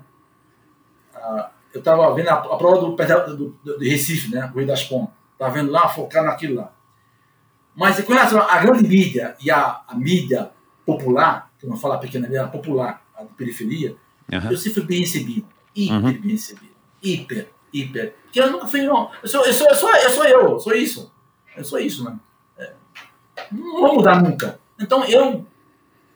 Ah, 1.13 1.51
eu 1.71 1.77
estava 1.77 2.11
vendo 2.15 2.27
a, 2.27 2.33
a, 2.33 2.57
prova 2.57 2.77
do, 2.77 2.95
do, 2.95 3.37
do, 3.37 3.77
do 3.77 3.83
Recife, 3.83 4.33
né? 4.33 4.51
O 4.51 4.57
Rio 4.57 4.65
das 4.65 4.83
Pontas. 4.83 5.13
Estava 5.43 5.59
vendo 5.59 5.71
lá, 5.73 5.89
focado 5.89 6.25
naquilo 6.27 6.55
lá. 6.55 6.71
Mas 7.75 7.99
com 8.01 8.13
relação 8.13 8.39
à 8.41 8.59
grande 8.59 8.87
mídia 8.87 9.35
e 9.41 9.51
a, 9.51 9.81
a 9.85 9.93
mídia 9.93 10.51
popular, 10.85 11.51
que 11.59 11.67
não 11.67 11.75
fala 11.75 11.97
pequena 11.97 12.27
mídia, 12.27 12.47
popular, 12.47 13.03
a 13.13 13.23
de 13.23 13.33
periferia, 13.33 13.97
Aham. 14.31 14.51
eu 14.51 14.57
sempre 14.57 14.75
fui 14.75 14.83
bem 14.83 14.99
recebido. 15.01 15.45
Hiper 15.75 15.95
Uhum. 15.97 16.13
bem 16.21 16.31
recebido. 16.31 16.73
Hiper, 17.01 17.49
hiper. 17.73 18.15
Porque 18.23 18.39
eu 18.39 18.51
nunca 18.51 18.67
fui, 18.67 18.83
não. 18.83 19.11
Eu 19.21 19.27
sou 19.27 19.43
eu, 19.45 19.51
sou, 19.53 19.67
eu, 19.67 19.75
sou, 19.75 19.89
eu, 19.95 20.09
sou 20.11 20.25
eu, 20.25 20.59
sou 20.59 20.73
isso. 20.73 21.11
Eu 21.57 21.65
sou 21.65 21.79
isso, 21.79 22.05
né? 22.05 22.17
É. 22.57 22.73
Não 23.51 23.81
vou 23.81 23.95
mudar 23.95 24.21
nunca. 24.21 24.59
Então 24.79 25.03
eu 25.03 25.45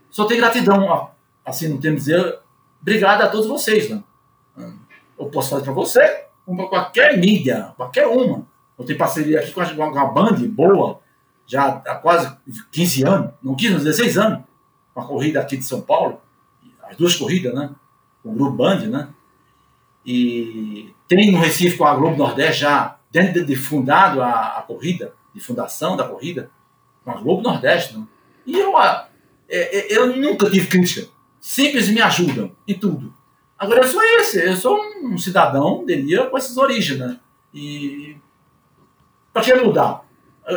só 0.10 0.26
tenho 0.26 0.40
gratidão, 0.40 0.86
ó, 0.86 1.10
assim, 1.46 1.68
não 1.68 1.80
temos 1.80 2.06
dizer, 2.06 2.40
obrigado 2.82 3.24
a 3.24 3.28
todos 3.28 3.48
vocês, 3.48 3.90
né? 3.90 4.02
Eu 5.20 5.26
posso 5.26 5.50
fazer 5.50 5.64
para 5.66 5.74
você, 5.74 6.26
para 6.46 6.68
qualquer 6.68 7.18
mídia, 7.18 7.74
qualquer 7.76 8.08
uma. 8.08 8.48
Eu 8.78 8.86
tenho 8.86 9.00
parceria 9.00 9.40
aqui 9.40 9.52
com 9.52 9.62
a, 9.62 9.74
com 9.74 10.00
a 10.00 10.06
Band, 10.06 10.36
boa, 10.50 11.00
já 11.46 11.68
há 11.68 11.96
quase 11.96 12.36
15 12.72 13.08
anos, 13.08 13.32
não 13.42 13.56
15, 13.56 13.74
não, 13.74 13.80
16 13.80 14.18
anos, 14.18 14.40
com 14.94 15.02
a 15.02 15.06
corrida 15.06 15.40
aqui 15.40 15.58
de 15.58 15.64
São 15.64 15.82
Paulo, 15.82 16.22
as 16.84 16.96
duas 16.96 17.16
corridas, 17.16 17.54
né? 17.54 17.72
O 18.24 18.32
Grupo 18.32 18.58
Band, 18.58 18.80
né? 18.88 19.10
E 20.06 20.94
tem 21.08 21.32
no 21.32 21.40
Recife 21.40 21.78
com 21.78 21.86
a 21.86 21.96
Globo 21.96 22.18
Nordeste 22.18 22.62
já, 22.62 22.98
dentro 23.12 23.46
de, 23.46 23.56
fundado 23.56 24.22
a, 24.22 24.58
a 24.58 24.62
corrida, 24.62 25.14
de 25.34 25.40
fundação 25.40 25.98
da 25.98 26.08
corrida, 26.08 26.50
com 27.04 27.12
a 27.12 27.16
Globo 27.16 27.42
Nordeste, 27.42 27.98
né? 27.98 28.06
E 28.46 28.58
eu, 28.58 28.78
ah, 28.78 29.08
é, 29.50 29.94
é, 29.94 29.98
eu 29.98 30.16
nunca 30.16 30.50
tive 30.50 30.68
crítica. 30.68 31.08
Sempre 31.40 31.78
eles 31.78 31.90
me 31.90 32.02
ajudam 32.02 32.52
em 32.68 32.74
tudo. 32.74 33.14
Agora 33.58 33.82
eu 33.82 33.88
sou 33.88 34.04
esse, 34.04 34.46
eu 34.46 34.56
sou 34.56 34.80
um 35.04 35.18
cidadão, 35.18 35.86
diria, 35.86 36.26
com 36.28 36.38
essas 36.38 36.58
origens, 36.58 37.00
né? 37.00 37.20
E 37.54 38.18
para 39.44 39.58
que 39.58 39.64
mudar? 39.64 40.06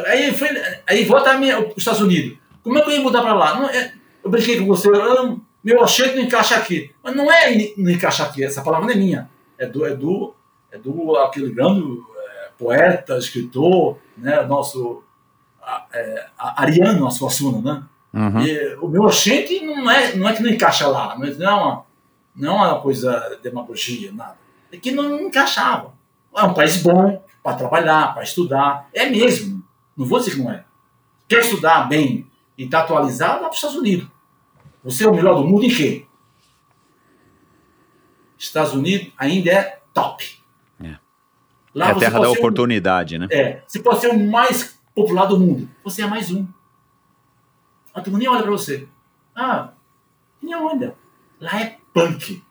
Aí, 0.07 0.33
foi, 0.33 0.49
aí 0.87 1.05
volta 1.05 1.37
para 1.37 1.69
os 1.69 1.77
Estados 1.77 2.01
Unidos. 2.01 2.39
Como 2.63 2.79
é 2.79 2.83
que 2.83 2.91
eu 2.91 2.95
ia 2.95 3.01
mudar 3.01 3.23
para 3.23 3.35
lá? 3.35 3.59
Não, 3.59 3.69
é, 3.69 3.93
eu 4.23 4.31
brinquei 4.31 4.59
com 4.59 4.67
você, 4.67 4.89
eu, 4.89 5.41
meu 5.63 5.83
achei 5.83 6.15
não 6.15 6.23
encaixa 6.23 6.57
aqui. 6.57 6.93
Mas 7.03 7.15
não 7.15 7.31
é 7.31 7.73
não 7.77 7.91
encaixa 7.91 8.25
aqui, 8.25 8.45
essa 8.45 8.63
palavra 8.63 8.87
não 8.87 8.95
é 8.95 8.97
minha. 8.97 9.31
É 9.59 9.67
do, 9.67 9.85
é 9.85 9.95
do, 9.95 10.35
é 10.71 10.79
do 10.79 11.17
aquele 11.17 11.53
grande 11.53 11.83
é, 11.83 12.51
poeta, 12.57 13.19
escritor, 13.19 13.99
né, 14.17 14.43
nosso 14.43 15.03
é, 15.93 16.27
Ariano 16.39 17.11
Suassuna, 17.11 17.61
né? 17.61 17.83
Uhum. 18.13 18.41
E, 18.43 18.75
o 18.81 18.89
meu 18.89 19.03
oxente 19.03 19.65
não 19.65 19.91
é, 19.91 20.15
não 20.17 20.29
é 20.29 20.33
que 20.33 20.43
não 20.43 20.51
encaixa 20.51 20.87
lá, 20.89 21.17
não 21.17 21.27
é, 21.27 21.31
não 21.35 21.47
é, 21.47 21.55
uma, 21.55 21.85
não 22.35 22.65
é 22.65 22.69
uma 22.69 22.81
coisa 22.81 23.39
demagogia, 23.43 24.13
nada. 24.13 24.39
É 24.73 24.77
que 24.77 24.93
não 24.93 25.21
encaixava. 25.21 25.93
É 26.37 26.43
um 26.45 26.55
país 26.55 26.81
bom 26.83 27.23
para 27.43 27.57
trabalhar, 27.57 28.13
para 28.15 28.23
estudar. 28.23 28.89
É 28.93 29.09
mesmo. 29.09 29.63
Não 29.97 30.07
vou 30.07 30.19
dizer 30.19 30.33
que 30.33 30.39
não 30.43 30.51
é. 30.51 30.65
Quer 31.29 31.41
estudar 31.41 31.89
bem 31.89 32.27
e 32.57 32.65
estar 32.65 32.79
tá 32.79 32.85
atualizado, 32.85 33.33
vai 33.35 33.41
para 33.43 33.51
os 33.51 33.57
Estados 33.57 33.77
Unidos. 33.77 34.09
Você 34.83 35.05
é 35.05 35.09
o 35.09 35.15
melhor 35.15 35.35
do 35.37 35.45
mundo 35.45 35.65
em 35.65 35.75
quê? 35.75 36.07
Estados 38.39 38.73
Unidos 38.73 39.13
ainda 39.19 39.51
é 39.51 39.81
top. 39.93 40.41
É, 40.83 40.97
Lá 41.75 41.89
é 41.89 41.93
a 41.93 41.95
terra 41.95 42.19
da 42.19 42.27
ser 42.27 42.31
um- 42.31 42.39
oportunidade, 42.39 43.19
né? 43.19 43.29
é, 43.31 43.63
você 43.67 43.79
pode 43.81 44.01
ser 44.01 44.09
o 44.09 44.19
mais 44.31 44.79
popular 44.95 45.27
do 45.27 45.39
mundo. 45.39 45.69
Você 45.85 46.03
é 46.03 46.07
mais 46.07 46.31
um. 46.31 46.47
A 47.95 48.01
turma 48.01 48.19
nem 48.19 48.29
olha 48.29 48.43
pra 48.43 48.51
você. 48.51 48.89
Ah, 49.35 49.73
nem 50.43 50.55
olha. 50.55 50.95
Lá 51.39 51.61
é 51.61 51.79
punk. 51.93 52.43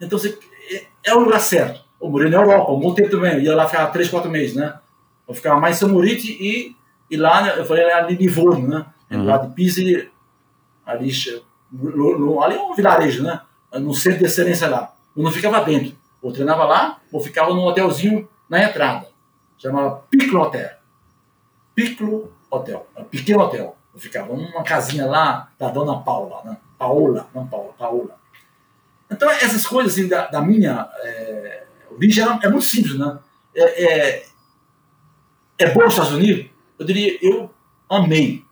Então 0.00 0.18
você, 0.18 0.38
é, 0.70 0.86
é 1.04 1.14
o 1.14 1.20
lugar 1.20 1.40
certo. 1.40 1.84
Eu 2.00 2.08
morei 2.10 2.30
na 2.30 2.36
Europa, 2.38 2.72
um 2.72 2.80
bom 2.80 2.94
tempo 2.94 3.10
também. 3.10 3.34
Eu 3.34 3.40
ia 3.42 3.56
lá 3.56 3.66
ficar 3.66 3.86
três, 3.88 4.08
quatro 4.08 4.30
meses, 4.30 4.54
né? 4.56 4.78
Eu 5.26 5.34
ficava 5.34 5.60
mais 5.60 5.76
em 5.76 5.80
São 5.80 5.88
Morite 5.88 6.30
e, 6.32 6.76
e 7.10 7.16
lá, 7.16 7.42
né, 7.42 7.54
eu 7.58 7.64
falei 7.66 7.90
ali 7.92 8.14
em 8.14 8.18
Livorno, 8.18 8.66
né? 8.68 8.86
Uhum. 9.10 9.24
Lá 9.24 9.38
de 9.38 9.52
Pisa 9.54 9.80
ali, 10.86 11.10
no- 11.72 12.42
ali 12.42 12.56
é 12.56 12.60
um 12.62 12.74
vilarejo, 12.74 13.22
né? 13.22 13.40
No 13.74 13.94
centro 13.94 14.20
de 14.20 14.24
excelência 14.26 14.68
lá. 14.68 14.92
Eu 15.16 15.22
não 15.22 15.30
ficava 15.30 15.60
dentro. 15.64 15.94
Eu 16.22 16.32
treinava 16.32 16.64
lá, 16.64 16.98
ou 17.12 17.20
ficava 17.20 17.52
num 17.52 17.64
hotelzinho 17.64 18.28
na 18.48 18.62
entrada. 18.64 19.06
Chamava 19.58 20.02
Piccolo 20.10 20.42
Hotel. 20.44 20.70
Piccolo 21.74 22.32
Hotel. 22.50 22.86
É 22.96 23.02
pequeno 23.02 23.40
hotel. 23.40 23.76
Eu 23.92 24.00
ficava 24.00 24.32
numa 24.34 24.62
casinha 24.62 25.06
lá 25.06 25.48
da 25.58 25.68
dona 25.68 25.98
Paula, 26.00 26.42
né? 26.44 26.56
Paola, 26.78 27.26
não 27.34 27.46
Paula, 27.46 27.72
Paola. 27.76 28.16
Então, 29.10 29.28
essas 29.30 29.66
coisas 29.66 29.92
assim, 29.92 30.08
da, 30.08 30.26
da 30.28 30.40
minha 30.40 30.88
é, 31.02 31.64
origem 31.98 32.24
é, 32.24 32.48
muito 32.48 32.64
simples, 32.64 32.98
né? 32.98 33.18
É, 33.54 33.84
é, 33.84 34.26
é 35.58 35.70
bom 35.74 35.86
os 35.86 35.92
Estados 35.92 36.12
Unidos? 36.12 36.46
Eu 36.78 36.86
diria, 36.86 37.18
eu 37.20 37.50
amei 37.88 38.44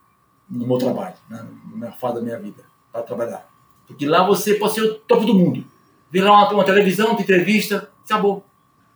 no 0.49 0.67
meu 0.67 0.77
trabalho, 0.77 1.15
né? 1.29 1.45
na 1.69 1.77
minha 1.77 1.91
fase 1.91 2.15
da 2.15 2.21
minha 2.21 2.39
vida, 2.39 2.63
para 2.91 3.03
trabalhar. 3.03 3.47
Porque 3.87 4.05
lá 4.05 4.25
você 4.25 4.55
pode 4.55 4.73
ser 4.73 4.81
o 4.81 4.95
topo 4.95 5.25
do 5.25 5.33
mundo. 5.33 5.65
Vê 6.11 6.21
lá 6.21 6.31
uma, 6.31 6.51
uma 6.51 6.63
televisão, 6.63 7.11
uma 7.11 7.21
entrevista, 7.21 7.89
acabou. 8.05 8.45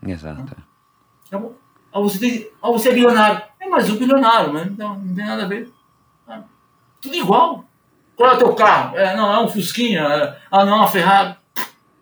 Exato. 0.06 0.56
Acabou. 1.28 1.57
Ah, 1.94 1.99
você, 1.99 2.19
tem, 2.19 2.49
ah, 2.61 2.72
você 2.72 2.90
é 2.90 2.94
bilionário. 2.94 3.41
É 3.60 3.68
mais 3.68 3.90
um 3.90 3.98
bilionário, 3.98 4.53
mas 4.53 4.78
não, 4.78 4.98
não 4.98 5.15
tem 5.15 5.26
nada 5.26 5.44
a 5.44 5.48
ver. 5.48 5.72
Ah, 6.28 6.44
tudo 7.02 7.15
igual. 7.15 7.65
Qual 8.15 8.32
é 8.32 8.36
o 8.36 8.38
teu 8.38 8.56
carro? 8.56 8.98
É, 8.98 9.15
não, 9.15 9.34
é 9.34 9.44
um 9.44 9.48
Fusquinha. 9.48 10.02
é, 10.02 10.38
ah, 10.49 10.65
não, 10.65 10.73
é 10.73 10.76
uma 10.78 10.88
Ferrari. 10.88 11.36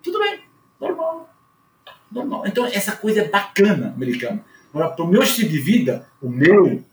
Tudo 0.04 0.20
bem. 0.20 0.39
Normal. 2.12 2.46
Então, 2.48 2.66
essa 2.66 2.96
coisa 2.96 3.22
é 3.22 3.28
bacana, 3.28 3.94
americana. 3.96 4.44
Agora, 4.74 4.90
para 4.92 5.06
o 5.06 5.08
meu 5.08 5.22
estilo 5.24 5.50
de 5.50 5.60
vida, 5.60 6.08
o 6.22 6.30
meu, 6.30 6.84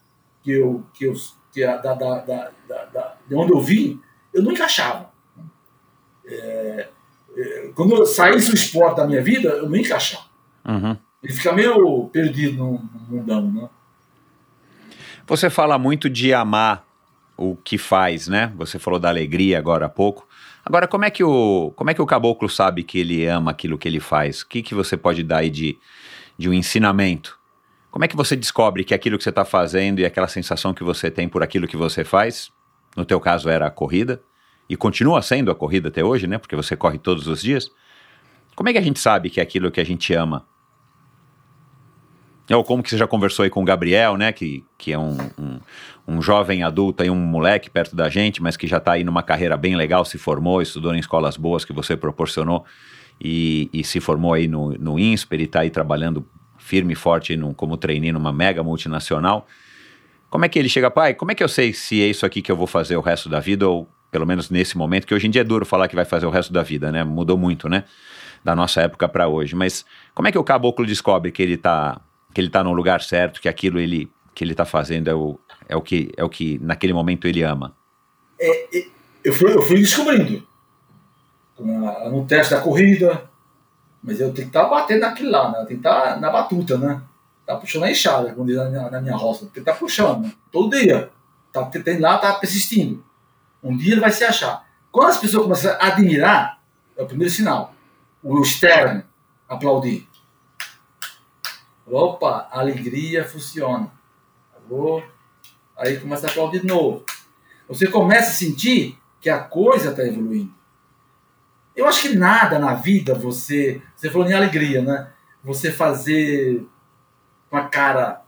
que 0.43 0.51
eu, 0.53 0.85
que 0.95 1.05
eu, 1.05 1.15
que 1.53 1.63
é 1.63 1.67
da, 1.67 1.95
da, 1.95 2.19
da, 2.19 2.51
da, 2.69 2.85
da- 2.87 3.15
de 3.29 3.35
onde 3.35 3.53
eu 3.53 3.61
vim, 3.61 4.01
eu 4.33 4.43
não 4.43 4.53
encaixava. 4.53 5.11
É, 6.27 6.89
é, 7.37 7.71
quando 7.75 7.95
eu 7.97 8.07
saísse 8.07 8.51
o 8.51 8.55
esporte 8.55 8.97
da 8.97 9.07
minha 9.07 9.23
vida, 9.23 9.49
eu 9.51 9.69
não 9.69 9.77
encaixava. 9.77 10.25
Uhum. 10.67 10.97
Ele 11.23 11.33
fica 11.33 11.53
meio 11.53 12.09
perdido 12.09 12.57
no, 12.59 12.73
no 12.73 13.01
mundão, 13.17 13.51
né? 13.51 13.69
Você 15.27 15.51
fala 15.51 15.79
muito 15.79 16.09
de 16.09 16.33
amar 16.33 16.85
o 17.37 17.57
que 17.57 17.77
faz, 17.79 18.29
né? 18.29 18.53
Você 18.57 18.79
falou 18.79 18.99
da 18.99 19.09
alegria 19.09 19.59
agora 19.59 19.87
há 19.87 19.89
pouco. 19.89 20.27
Agora, 20.67 20.89
como 20.89 21.05
é 21.05 21.11
que 21.11 21.23
o, 21.23 21.73
como 21.77 21.91
é 21.91 21.95
que 21.95 22.03
o 22.03 22.07
caboclo 22.07 22.49
sabe 22.49 22.83
que 22.83 22.99
ele 22.99 23.25
ama 23.25 23.53
aquilo 23.53 23.79
que 23.79 23.87
ele 23.87 24.01
faz? 24.01 24.43
O 24.43 24.49
que, 24.49 24.63
que 24.63 24.75
você 24.75 24.97
pode 24.97 25.23
dar 25.23 25.39
aí 25.39 25.49
de, 25.49 25.79
de 26.37 26.49
um 26.49 26.53
ensinamento? 26.53 27.39
Como 27.89 28.05
é 28.05 28.09
que 28.09 28.17
você 28.17 28.35
descobre 28.35 28.83
que 28.83 28.93
aquilo 28.93 29.17
que 29.17 29.23
você 29.23 29.31
está 29.31 29.45
fazendo 29.45 30.01
e 30.01 30.05
aquela 30.05 30.27
sensação 30.27 30.75
que 30.75 30.83
você 30.83 31.09
tem 31.09 31.29
por 31.29 31.41
aquilo 31.41 31.69
que 31.69 31.77
você 31.77 32.03
faz, 32.03 32.51
no 32.97 33.05
teu 33.05 33.21
caso 33.21 33.49
era 33.49 33.69
a 33.69 33.71
corrida, 33.71 34.21
e 34.69 34.77
continua 34.77 35.23
sendo 35.23 35.53
a 35.53 35.55
corrida 35.55 35.87
até 35.87 36.03
hoje, 36.03 36.27
né? 36.27 36.37
Porque 36.37 36.57
você 36.57 36.77
corre 36.77 36.99
todos 36.99 37.29
os 37.29 37.41
dias. 37.41 37.71
Como 38.57 38.69
é 38.69 38.73
que 38.73 38.79
a 38.79 38.83
gente 38.83 38.99
sabe 38.99 39.31
que 39.31 39.39
é 39.39 39.45
aquilo 39.45 39.71
que 39.71 39.81
a 39.81 39.85
gente 39.85 40.13
ama? 40.15 40.45
Ou 42.51 42.65
como 42.65 42.83
que 42.83 42.91
você 42.91 42.99
já 42.99 43.07
conversou 43.07 43.45
aí 43.45 43.51
com 43.51 43.63
o 43.63 43.65
Gabriel, 43.65 44.17
né? 44.17 44.33
Que, 44.33 44.65
que 44.77 44.93
é 44.93 44.99
um, 44.99 45.17
um, 45.39 45.61
um 46.07 46.23
jovem 46.23 46.63
adulto 46.63 47.03
aí, 47.03 47.11
um 47.11 47.17
moleque 47.17 47.69
perto 47.69 47.97
da 47.97 48.09
gente, 48.09 48.43
mas 48.43 48.57
que 48.57 48.67
já 48.67 48.77
está 48.79 48.93
aí 48.93 49.03
numa 49.03 49.23
carreira 49.23 49.57
bem 49.57 49.75
legal, 49.75 50.05
se 50.05 50.19
formou, 50.19 50.63
estudou 50.63 50.95
em 50.95 50.99
escolas 50.99 51.37
boas 51.37 51.65
que 51.65 51.73
você 51.73 51.97
proporcionou 51.97 52.65
e, 53.21 53.69
e 53.73 53.83
se 53.83 53.99
formou 53.99 54.33
aí 54.33 54.47
no, 54.47 54.73
no 54.73 54.99
INSPER 54.99 55.41
e 55.41 55.45
está 55.45 55.61
aí 55.61 55.71
trabalhando 55.71 56.25
firme 56.59 56.93
e 56.93 56.97
forte 56.97 57.37
como 57.57 57.77
trainee 57.77 58.13
numa 58.13 58.33
mega 58.33 58.63
multinacional. 58.63 59.47
Como 60.31 60.45
é 60.45 60.49
que 60.49 60.59
ele 60.59 60.69
chega, 60.69 60.91
pai? 60.91 61.15
Como 61.15 61.33
é 61.33 61.35
que 61.35 61.43
eu 61.43 61.49
sei 61.49 61.73
se 61.73 62.03
é 62.03 62.07
isso 62.07 62.27
aqui 62.27 62.43
que 62.43 62.51
eu 62.51 62.57
vou 62.57 62.67
fazer 62.67 62.97
o 62.97 63.01
resto 63.01 63.29
da 63.29 63.41
vida 63.41 63.69
ou 63.69 63.89
pelo 64.11 64.27
menos 64.27 64.51
nesse 64.51 64.79
momento, 64.79 65.07
que 65.07 65.15
hoje 65.15 65.27
em 65.27 65.31
dia 65.31 65.43
é 65.43 65.45
duro 65.45 65.67
falar 65.67 65.89
que 65.89 65.97
vai 65.97 66.05
fazer 66.05 66.27
o 66.27 66.31
resto 66.31 66.53
da 66.53 66.63
vida, 66.63 66.91
né? 66.91 67.05
Mudou 67.05 67.37
muito, 67.37 67.69
né? 67.69 67.85
Da 68.43 68.55
nossa 68.55 68.81
época 68.81 69.09
para 69.09 69.29
hoje. 69.29 69.55
Mas 69.55 69.85
como 70.15 70.29
é 70.29 70.33
que 70.33 70.39
o 70.39 70.45
caboclo 70.45 70.87
descobre 70.87 71.31
que 71.33 71.43
ele 71.43 71.57
tá 71.57 72.01
que 72.33 72.41
ele 72.41 72.51
tá 72.51 72.63
no 72.63 72.73
lugar 72.73 73.03
certo, 73.03 73.41
que 73.41 73.49
aquilo 73.49 73.79
ele 73.79 74.11
que 74.35 74.45
ele 74.45 74.55
tá 74.55 74.65
fazendo 74.65 75.09
é 75.09 75.15
o, 75.15 75.39
é 75.69 75.77
o 75.77 75.83
que 75.83 76.13
é 76.17 76.25
o 76.25 76.29
que 76.29 76.59
naquele 76.59 76.93
momento 76.93 77.27
ele 77.27 77.43
ama? 77.43 77.77
Eu 79.25 79.33
fui, 79.33 79.55
eu 79.55 79.63
fui 79.63 79.77
descobrindo. 79.79 80.47
No 81.59 82.27
teste 82.27 82.55
da 82.55 82.61
corrida. 82.61 83.29
Mas 84.03 84.21
eu 84.21 84.33
tenho 84.33 84.49
que 84.49 84.57
estar 84.57 84.69
batendo 84.69 85.01
naquilo 85.01 85.31
lá, 85.31 85.49
né? 85.49 85.57
Tenho 85.59 85.67
que 85.67 85.75
estar 85.75 86.21
na 86.21 86.31
batuta, 86.31 86.79
né? 86.79 87.03
Tá 87.45 87.57
puxando 87.57 87.85
a 87.85 87.91
enxada, 87.91 88.35
diz 88.45 88.57
na 88.57 88.91
na 88.91 89.01
minha 89.01 89.17
roça. 89.17 89.41
Tem 89.47 89.51
que 89.51 89.59
estar 89.61 89.75
puxando, 89.75 90.23
né? 90.23 90.33
todo 90.53 90.77
dia. 90.77 91.11
Tá, 91.53 91.65
tem 91.65 91.99
lá, 91.99 92.19
tá 92.19 92.35
persistindo. 92.35 93.05
Um 93.63 93.77
dia 93.77 93.93
ele 93.93 94.01
vai 94.01 94.13
se 94.13 94.25
achar. 94.25 94.65
Quando 94.93 95.11
as 95.11 95.19
pessoas 95.19 95.43
começam 95.43 95.73
a 95.73 95.87
admirar, 95.87 96.61
é 96.97 97.03
o 97.03 97.07
primeiro 97.07 97.33
sinal. 97.33 97.75
O 98.23 98.41
externo 98.41 99.03
aplaudir. 99.49 100.09
Opa, 101.87 102.49
alegria 102.51 103.25
funciona. 103.25 103.91
Alô? 104.55 105.03
Aí 105.77 105.99
começa 105.99 106.27
a 106.27 106.31
aplaudir 106.31 106.61
de 106.61 106.67
novo. 106.67 107.05
Você 107.69 107.87
começa 107.87 108.31
a 108.31 108.35
sentir 108.35 108.99
que 109.21 109.29
a 109.29 109.39
coisa 109.39 109.91
está 109.91 110.03
evoluindo. 110.05 110.55
Eu 111.75 111.87
acho 111.87 112.03
que 112.03 112.17
nada 112.17 112.59
na 112.59 112.75
vida 112.75 113.15
você. 113.15 113.83
Você 113.95 114.11
falou 114.11 114.29
em 114.29 114.33
alegria, 114.33 114.81
né? 114.81 115.11
Você 115.45 115.71
fazer 115.71 116.67
uma 117.51 117.69
cara 117.69 118.23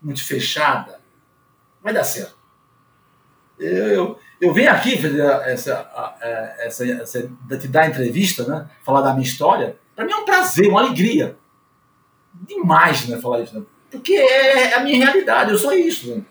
muito 0.00 0.24
fechada 0.24 1.00
vai 1.82 1.92
dar 1.92 2.04
certo. 2.04 2.36
Eu, 3.58 3.86
eu, 3.88 4.18
eu 4.40 4.52
venho 4.52 4.70
aqui 4.70 5.00
fazer 5.00 5.20
essa, 5.20 6.16
é, 6.20 6.66
essa, 6.66 6.86
essa, 6.86 7.30
te 7.58 7.68
dar 7.68 7.88
entrevista, 7.88 8.44
né? 8.44 8.68
Falar 8.84 9.02
da 9.02 9.12
minha 9.12 9.26
história. 9.26 9.76
Para 9.94 10.04
mim 10.04 10.12
é 10.12 10.16
um 10.16 10.24
prazer, 10.24 10.68
uma 10.68 10.80
alegria. 10.80 11.36
Demais, 12.32 13.06
né? 13.08 13.20
Falar 13.20 13.40
isso. 13.40 13.58
Né? 13.58 13.64
Porque 13.90 14.14
é 14.14 14.74
a 14.74 14.80
minha 14.80 15.04
realidade, 15.04 15.50
eu 15.50 15.58
sou 15.58 15.72
isso. 15.72 16.14
Né? 16.14 16.22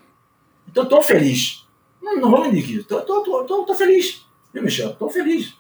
Então 0.72 0.86
tô 0.86 1.02
feliz. 1.02 1.68
Não, 2.02 2.18
não 2.18 2.32
vou 2.32 2.50
mentir 2.50 2.84
tô 3.66 3.76
feliz. 3.76 4.26
Viu, 4.54 4.64
Michel? 4.64 4.94
Tô 4.96 5.10
feliz. 5.10 5.54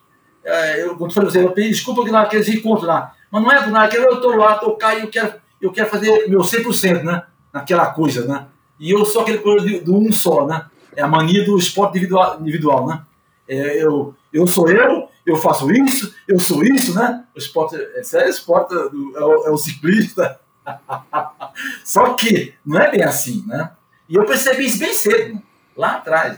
É, 0.43 0.83
eu, 0.83 0.95
quando 0.95 1.13
falei, 1.13 1.43
eu 1.43 1.51
pedi 1.51 1.69
desculpa 1.69 2.03
que 2.03 2.11
naqueles 2.11 2.49
encontros 2.49 2.87
lá. 2.87 3.13
Mas 3.29 3.43
não 3.43 3.51
é 3.51 3.67
nada, 3.67 3.95
eu 3.95 4.19
tô 4.19 4.35
lá, 4.35 4.57
tô 4.57 4.75
cá 4.75 4.95
e 4.95 5.01
eu 5.01 5.07
quero, 5.07 5.33
eu 5.61 5.71
quero 5.71 5.89
fazer 5.89 6.27
meu 6.27 6.39
100%, 6.39 7.03
né? 7.03 7.23
Naquela 7.53 7.87
coisa, 7.93 8.25
né? 8.25 8.47
E 8.79 8.91
eu 8.91 9.05
sou 9.05 9.21
aquele 9.21 9.37
coisa 9.37 9.65
do 9.81 9.95
um 9.95 10.11
só, 10.11 10.45
né? 10.47 10.65
É 10.95 11.01
a 11.01 11.07
mania 11.07 11.45
do 11.45 11.57
esporte 11.57 11.97
individual, 11.97 12.39
individual 12.41 12.87
né? 12.87 13.01
É, 13.47 13.83
eu, 13.83 14.15
eu 14.33 14.47
sou 14.47 14.69
eu, 14.69 15.07
eu 15.25 15.35
faço 15.37 15.71
isso, 15.71 16.13
eu 16.27 16.39
sou 16.39 16.63
isso, 16.63 16.95
né? 16.95 17.23
O 17.35 17.37
esporte, 17.37 17.75
esse 17.95 18.17
é 18.17 18.25
o 18.25 18.29
esporte, 18.29 18.73
do, 18.73 19.13
é, 19.15 19.23
o, 19.23 19.47
é 19.47 19.51
o 19.51 19.57
ciclista. 19.57 20.39
Só 21.83 22.13
que 22.13 22.53
não 22.65 22.79
é 22.79 22.89
bem 22.89 23.03
assim, 23.03 23.43
né? 23.45 23.71
E 24.11 24.15
eu 24.15 24.25
percebi 24.25 24.65
isso 24.65 24.79
bem 24.79 24.93
cedo, 24.93 25.41
lá 25.73 25.95
atrás. 25.95 26.37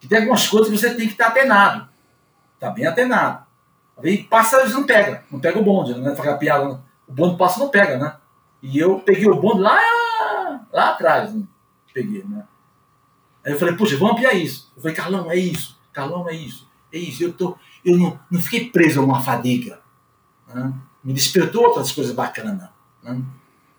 Que 0.00 0.08
tem 0.08 0.18
algumas 0.18 0.48
coisas 0.48 0.68
que 0.68 0.76
você 0.76 0.92
tem 0.92 1.06
que 1.06 1.12
estar 1.12 1.28
atenado. 1.28 1.88
Tá 2.58 2.68
bem 2.68 2.84
atenado. 2.84 3.46
Aí 3.96 4.24
passa, 4.24 4.60
eles 4.60 4.72
não 4.72 4.82
pega, 4.82 5.22
não 5.30 5.38
pega 5.38 5.56
o 5.56 5.62
bonde, 5.62 5.94
né? 5.94 6.16
Faz 6.16 6.36
piada, 6.36 6.82
o 7.06 7.12
bonde 7.12 7.38
passa 7.38 7.60
não 7.60 7.68
pega, 7.68 7.96
né? 7.96 8.16
E 8.60 8.76
eu 8.76 8.98
peguei 8.98 9.30
o 9.30 9.40
bonde 9.40 9.60
lá, 9.60 9.78
lá 10.72 10.90
atrás, 10.90 11.32
né? 11.32 11.44
peguei, 11.92 12.24
né? 12.24 12.44
Aí 13.46 13.52
eu 13.52 13.58
falei, 13.58 13.76
poxa, 13.76 13.96
vamos 13.96 14.14
ampliar 14.14 14.34
isso. 14.34 14.72
Eu 14.74 14.82
falei, 14.82 14.96
Carlão, 14.96 15.30
é 15.30 15.36
isso, 15.36 15.78
Carlão, 15.92 16.28
é 16.28 16.34
isso, 16.34 16.68
é 16.92 16.98
isso. 16.98 17.22
Eu, 17.22 17.32
tô, 17.32 17.56
eu 17.84 17.96
não, 17.96 18.18
não 18.28 18.40
fiquei 18.40 18.68
preso 18.68 19.00
a 19.00 19.04
uma 19.04 19.22
fadiga. 19.22 19.80
Né? 20.52 20.74
Me 21.04 21.12
despertou 21.12 21.66
outras 21.66 21.92
coisas 21.92 22.12
bacanas. 22.12 22.68
Né? 23.00 23.22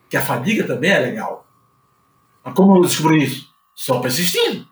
Que 0.09 0.15
a 0.15 0.21
fadiga 0.21 0.65
também 0.65 0.91
é 0.91 0.99
legal. 0.99 1.44
Mas 2.45 2.53
como 2.53 2.77
eu 2.77 2.81
descobri 2.81 3.23
isso? 3.23 3.49
Só 3.73 3.99
persistindo. 3.99 4.67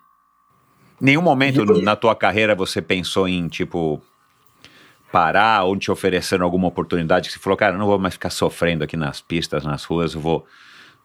Nenhum 1.02 1.24
momento 1.24 1.66
na 1.82 1.96
tua 1.96 2.16
carreira 2.16 2.54
você 2.54 2.82
pensou 2.82 3.28
em, 3.28 3.48
tipo, 3.48 4.02
parar 5.12 5.64
ou 5.64 5.76
te 5.76 5.92
oferecendo 5.92 6.44
alguma 6.44 6.68
oportunidade 6.68 7.28
que 7.28 7.34
você 7.34 7.40
falou, 7.40 7.58
cara, 7.58 7.78
não 7.78 7.88
vou 7.88 7.98
mais 7.98 8.14
ficar 8.14 8.30
sofrendo 8.30 8.84
aqui 8.84 8.96
nas 8.96 9.20
pistas, 9.20 9.66
nas 9.66 9.84
ruas, 9.84 10.14
eu 10.14 10.22
vou, 10.22 10.46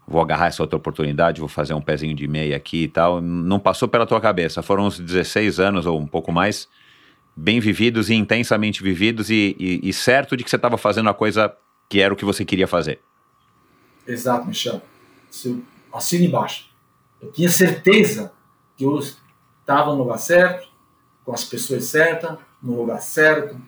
vou 0.07 0.21
agarrar 0.21 0.47
essa 0.47 0.63
outra 0.63 0.77
oportunidade, 0.77 1.41
vou 1.41 1.49
fazer 1.49 1.73
um 1.73 1.81
pezinho 1.81 2.15
de 2.15 2.29
meia 2.29 2.57
aqui 2.57 2.85
e 2.85 2.89
tal. 2.89 3.21
Não 3.21 3.59
passou 3.59 3.89
pela 3.89 4.07
tua 4.07 4.21
cabeça. 4.21 4.63
Foram 4.63 4.87
uns 4.87 5.01
16 5.01 5.59
anos 5.59 5.87
ou 5.87 5.99
um 5.99 6.07
pouco 6.07 6.31
mais, 6.31 6.69
bem 7.35 7.59
vividos 7.59 8.11
e 8.11 8.15
intensamente 8.15 8.83
vividos 8.83 9.31
e, 9.31 9.57
e, 9.59 9.89
e 9.89 9.93
certo 9.93 10.37
de 10.37 10.45
que 10.45 10.51
você 10.51 10.57
estava 10.57 10.77
fazendo 10.77 11.09
a 11.09 11.15
coisa 11.15 11.53
que 11.89 12.01
era 12.01 12.13
o 12.13 12.17
que 12.17 12.25
você 12.25 12.45
queria 12.45 12.67
fazer. 12.67 13.01
Exato, 14.07 14.47
Michel. 14.47 14.83
Assina 15.93 16.25
embaixo. 16.25 16.69
Eu 17.21 17.31
tinha 17.33 17.49
certeza 17.49 18.33
que 18.77 18.85
eu 18.85 18.99
estava 18.99 19.93
no 19.93 19.99
lugar 19.99 20.19
certo, 20.19 20.69
com 21.25 21.33
as 21.33 21.45
pessoas 21.45 21.85
certas, 21.85 22.39
no 22.63 22.77
lugar 22.77 23.01
certo, 23.01 23.61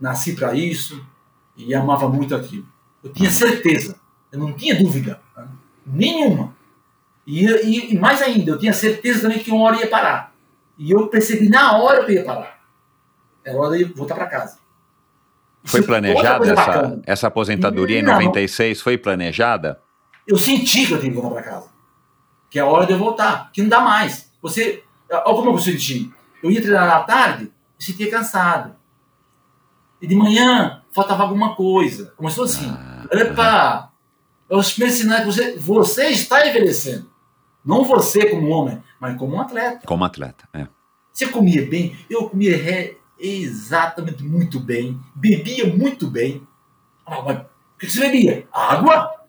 nasci 0.00 0.34
para 0.34 0.54
isso 0.54 1.04
e 1.56 1.74
amava 1.74 2.08
muito 2.08 2.34
aquilo. 2.34 2.66
Eu 3.02 3.12
tinha 3.12 3.30
certeza, 3.30 3.98
eu 4.32 4.38
não 4.38 4.52
tinha 4.52 4.76
dúvida 4.76 5.20
né? 5.36 5.48
nenhuma. 5.86 6.54
E, 7.26 7.46
e, 7.46 7.94
e, 7.94 7.98
mais 7.98 8.20
ainda, 8.22 8.50
eu 8.50 8.58
tinha 8.58 8.72
certeza 8.72 9.22
também 9.22 9.38
que 9.38 9.50
uma 9.50 9.64
hora 9.64 9.78
ia 9.78 9.86
parar. 9.86 10.34
E 10.76 10.90
eu 10.90 11.06
percebi 11.08 11.48
na 11.48 11.78
hora 11.78 12.04
que 12.04 12.12
ia 12.12 12.24
parar. 12.24 12.60
Era 13.44 13.58
hora 13.58 13.78
de 13.78 13.84
voltar 13.84 14.14
para 14.14 14.26
casa. 14.26 14.58
Foi 15.62 15.82
planejada 15.82 16.50
essa, 16.50 17.00
essa 17.06 17.26
aposentadoria 17.26 18.02
não, 18.02 18.20
em 18.20 18.24
96? 18.24 18.80
Foi 18.80 18.96
planejada? 18.96 19.80
Eu 20.30 20.38
senti 20.38 20.86
que 20.86 20.92
eu 20.94 21.00
tinha 21.00 21.12
que 21.12 21.18
voltar 21.20 21.34
para 21.34 21.42
casa. 21.42 21.68
Que 22.48 22.58
é 22.58 22.62
a 22.62 22.66
hora 22.66 22.86
de 22.86 22.92
eu 22.92 22.98
voltar. 22.98 23.50
Que 23.52 23.60
não 23.62 23.68
dá 23.68 23.80
mais. 23.80 24.30
Você 24.40 24.84
Olha 25.10 25.22
como 25.34 25.50
eu 25.50 25.58
senti. 25.58 26.12
Eu 26.42 26.50
ia 26.50 26.62
treinar 26.62 26.88
à 26.88 27.02
tarde, 27.02 27.44
me 27.44 27.84
sentia 27.84 28.10
cansado. 28.10 28.76
E 30.00 30.06
de 30.06 30.14
manhã 30.14 30.82
faltava 30.92 31.24
alguma 31.24 31.54
coisa. 31.54 32.12
Começou 32.16 32.44
assim. 32.44 32.70
Ah, 32.70 33.06
Epa, 33.10 33.92
é 34.48 34.56
os 34.56 34.72
primeiros 34.72 34.98
sinais 34.98 35.20
que 35.20 35.26
você, 35.26 35.58
você 35.58 36.06
está 36.08 36.46
envelhecendo. 36.46 37.10
Não 37.64 37.84
você 37.84 38.30
como 38.30 38.48
homem, 38.48 38.82
mas 38.98 39.18
como 39.18 39.34
um 39.36 39.40
atleta. 39.40 39.86
Como 39.86 40.04
atleta, 40.04 40.48
é. 40.54 40.66
Você 41.12 41.26
comia 41.26 41.68
bem? 41.68 41.94
Eu 42.08 42.30
comia 42.30 42.56
re, 42.56 42.96
exatamente 43.18 44.22
muito 44.22 44.58
bem. 44.58 44.98
Bebia 45.14 45.66
muito 45.66 46.06
bem. 46.06 46.46
Ah, 47.04 47.20
mas 47.20 47.38
o 47.40 47.78
que 47.78 47.90
você 47.90 48.00
bebia? 48.00 48.48
Água? 48.52 49.19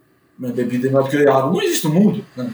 Mas 0.42 0.54
bebida 0.54 0.88
melhor 0.88 1.04
do 1.04 1.10
que 1.12 1.18
água 1.28 1.52
não 1.52 1.62
existe 1.62 1.88
no 1.88 1.94
mundo. 1.94 2.26
Né? 2.36 2.52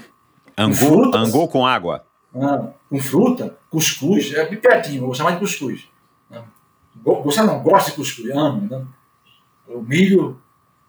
Angu, 0.58 1.16
angu 1.16 1.48
com 1.48 1.66
água? 1.66 2.06
Ah, 2.36 2.74
com 2.90 3.00
fruta, 3.00 3.58
cuscuz, 3.70 4.34
é 4.34 4.46
bem 4.46 4.60
pertinho, 4.60 5.06
vou 5.06 5.16
chamar 5.16 5.32
de 5.32 5.40
cuscuz. 5.40 5.88
Né? 6.30 6.44
Gostar 7.02 7.46
não, 7.46 7.64
gosto 7.64 7.92
de 7.92 7.94
cuscuz, 7.94 8.30
amo. 8.32 8.68
Né? 8.70 8.86
O 9.70 9.82
milho 9.82 10.38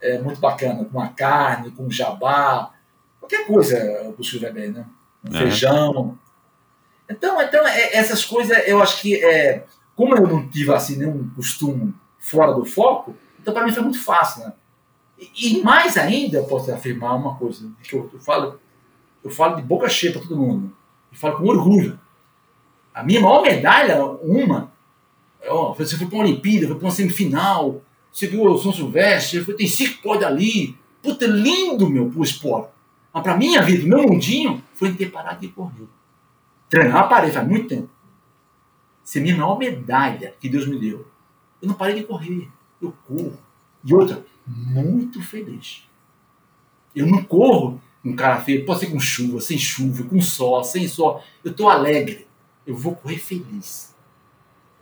é 0.03 0.19
muito 0.19 0.41
bacana, 0.41 0.85
com 0.87 1.01
a 1.01 1.07
carne, 1.07 1.71
com 1.71 1.89
jabá, 1.89 2.73
qualquer 3.21 3.47
coisa 3.47 4.09
o 4.09 4.15
cuscuz 4.15 4.43
vai 4.43 4.51
bem, 4.51 4.73
né? 4.73 4.85
Um 5.25 5.37
é. 5.37 5.39
Feijão. 5.39 6.19
Então, 7.09 7.41
então 7.41 7.65
é, 7.65 7.95
essas 7.95 8.25
coisas 8.25 8.67
eu 8.67 8.83
acho 8.83 9.01
que, 9.01 9.25
é, 9.25 9.65
como 9.95 10.17
eu 10.17 10.27
não 10.27 10.49
tive 10.49 10.75
assim 10.75 10.97
nenhum 10.97 11.31
costume 11.37 11.95
fora 12.19 12.53
do 12.53 12.65
foco, 12.65 13.15
então 13.41 13.55
para 13.55 13.65
mim 13.65 13.71
foi 13.71 13.85
muito 13.85 14.03
fácil, 14.03 14.43
né? 14.43 14.53
E, 15.37 15.61
mais 15.63 15.97
ainda, 15.97 16.39
eu 16.39 16.45
posso 16.45 16.73
afirmar 16.73 17.17
uma 17.17 17.35
coisa, 17.35 17.71
que 17.83 17.95
eu, 17.95 18.09
eu 18.13 18.21
falo, 18.21 18.61
eu 19.25 19.31
falo 19.31 19.57
de 19.57 19.63
boca 19.63 19.89
cheia 19.89 20.13
para 20.13 20.23
todo 20.23 20.37
mundo 20.37 20.73
e 21.11 21.17
falo 21.17 21.37
com 21.37 21.47
orgulho. 21.47 21.99
A 22.95 23.03
minha 23.03 23.21
maior 23.21 23.43
medalha, 23.43 24.05
uma, 24.05 24.73
ó, 25.47 25.73
você 25.73 25.97
foi 25.97 26.07
para 26.07 26.17
uma 26.17 26.25
Olimpíada, 26.25 26.67
foi 26.67 26.77
para 26.77 26.85
uma 26.87 26.93
semifinal, 26.93 27.83
você 28.13 28.27
viu 28.27 28.43
o 28.45 28.59
São 28.59 28.73
Silvestre, 28.73 29.45
foi, 29.45 29.55
tem 29.55 29.67
cinco 29.67 30.03
pódios 30.03 30.25
ali. 30.25 30.77
Puta, 31.03 31.25
é 31.25 31.29
lindo, 31.29 31.89
meu, 31.89 32.11
pro 32.11 32.23
esporte. 32.23 32.71
Mas 33.13 33.23
para 33.23 33.37
minha 33.37 33.63
vida, 33.63 33.87
meu 33.87 34.03
mundinho, 34.03 34.63
foi 34.75 34.93
ter 34.93 35.11
parado 35.11 35.41
de 35.41 35.49
correr. 35.49 35.89
Treinar 36.69 37.09
parei 37.09 37.31
faz 37.31 37.47
muito 37.47 37.69
tempo. 37.69 37.89
Essa 39.05 39.19
é 39.19 39.21
a 39.21 39.23
minha 39.23 39.37
maior 39.37 39.59
medalha 39.59 40.35
que 40.39 40.49
Deus 40.49 40.67
me 40.67 40.79
deu. 40.79 41.07
Eu 41.63 41.69
não 41.69 41.75
parei 41.75 41.95
de 41.95 42.03
correr. 42.03 42.49
Eu 42.81 42.93
corro. 43.07 43.39
E 43.85 43.95
outra, 43.95 44.25
muito 44.49 45.23
feliz. 45.23 45.85
Eu 46.95 47.07
não 47.07 47.23
corro 47.23 47.81
um 48.05 48.17
cara 48.17 48.41
feio, 48.41 48.65
pode 48.65 48.81
ser 48.81 48.87
com 48.87 48.99
chuva, 48.99 49.41
sem 49.41 49.59
chuva, 49.59 50.05
com 50.05 50.21
sol, 50.21 50.65
sem 50.65 50.89
sol. 50.89 51.23
Eu 51.45 51.53
tô 51.53 51.69
alegre. 51.69 52.27
Eu 52.67 52.75
vou 52.77 52.95
correr 52.95 53.19
feliz. 53.19 53.95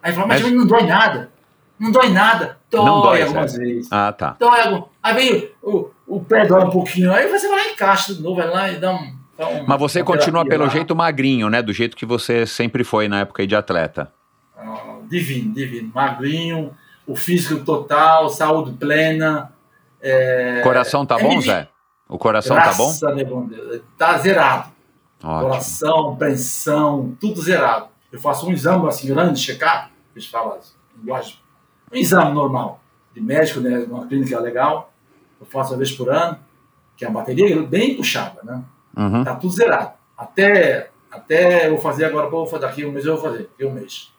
Aí 0.02 0.12
fala, 0.12 0.26
mas, 0.26 0.42
mas 0.42 0.52
não 0.52 0.66
dói 0.66 0.86
nada. 0.86 1.32
Não 1.78 1.90
dói 1.90 2.08
nada. 2.08 2.58
Dói, 2.70 2.84
não 2.84 3.00
dói 3.02 3.22
algumas 3.22 3.54
é. 3.54 3.58
vezes. 3.58 3.88
Ah, 3.90 4.12
tá. 4.12 4.36
Dói 4.38 4.60
algum... 4.60 4.86
Aí 5.02 5.14
vem 5.14 5.50
o, 5.62 5.90
o 6.06 6.20
pé 6.20 6.46
dói 6.46 6.64
um 6.64 6.70
pouquinho. 6.70 7.12
Aí 7.12 7.28
você 7.28 7.48
vai 7.48 7.58
lá 7.58 7.68
e 7.68 7.72
encaixa 7.72 8.14
de 8.14 8.22
novo, 8.22 8.36
vai 8.36 8.48
lá 8.48 8.70
e 8.70 8.76
dá 8.76 8.94
um. 8.94 9.16
Dá 9.36 9.48
um 9.48 9.66
mas 9.66 9.78
você 9.78 10.02
continua 10.02 10.46
pelo 10.46 10.64
lá. 10.64 10.70
jeito 10.70 10.96
magrinho, 10.96 11.50
né? 11.50 11.62
Do 11.62 11.72
jeito 11.72 11.96
que 11.96 12.06
você 12.06 12.46
sempre 12.46 12.82
foi 12.82 13.08
na 13.08 13.20
época 13.20 13.46
de 13.46 13.54
atleta. 13.54 14.12
Ah, 14.56 14.98
divino, 15.08 15.52
divino. 15.52 15.90
Magrinho, 15.94 16.74
o 17.06 17.14
físico 17.14 17.62
total, 17.64 18.30
saúde 18.30 18.72
plena. 18.72 19.52
É... 20.00 20.60
Coração 20.62 21.04
tá 21.04 21.18
é 21.18 21.22
bom, 21.22 21.40
Zé? 21.40 21.68
O 22.08 22.18
coração 22.18 22.56
tá 22.56 22.72
bom? 22.74 22.92
Tá 23.98 24.18
zerado. 24.18 24.70
Ótimo. 25.22 25.48
Coração, 25.48 26.16
pressão, 26.16 27.16
tudo 27.20 27.42
zerado. 27.42 27.88
Eu 28.12 28.20
faço 28.20 28.46
um 28.48 28.52
exame 28.52 28.86
assim 28.86 29.08
grande, 29.08 29.40
checar, 29.40 29.90
eles 30.14 30.26
falam 30.26 30.56
assim, 30.56 30.74
linguagem, 30.96 31.38
um 31.92 31.96
exame 31.96 32.32
normal 32.32 32.80
de 33.12 33.20
médico, 33.20 33.60
né, 33.60 33.78
uma 33.88 34.06
clínica 34.06 34.38
legal. 34.38 34.92
Eu 35.40 35.46
faço 35.46 35.72
uma 35.72 35.78
vez 35.78 35.90
por 35.92 36.10
ano, 36.10 36.38
que 36.96 37.04
é 37.04 37.08
a 37.08 37.10
bateria 37.10 37.62
bem 37.62 37.96
puxada, 37.96 38.42
né? 38.42 38.62
Uhum. 38.96 39.24
Tá 39.24 39.34
tudo 39.34 39.52
zerado. 39.52 39.92
Até, 40.16 40.90
até 41.10 41.66
eu 41.66 41.72
vou 41.72 41.78
fazer 41.78 42.06
agora, 42.06 42.28
vou 42.28 42.46
fazer 42.46 42.66
daqui 42.66 42.84
um 42.84 42.92
mês, 42.92 43.04
eu 43.04 43.14
vou 43.14 43.22
fazer, 43.22 43.44
daqui 43.44 43.64
um 43.64 43.72
mês. 43.72 44.12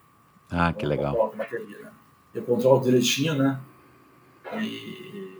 Ah, 0.51 0.73
que 0.73 0.85
legal. 0.85 1.15
Eu, 1.15 1.33
bateria, 1.35 1.79
né? 1.79 1.91
eu 2.33 2.43
controlo 2.43 2.81
direitinho, 2.81 3.35
né? 3.35 3.59
E... 4.59 5.36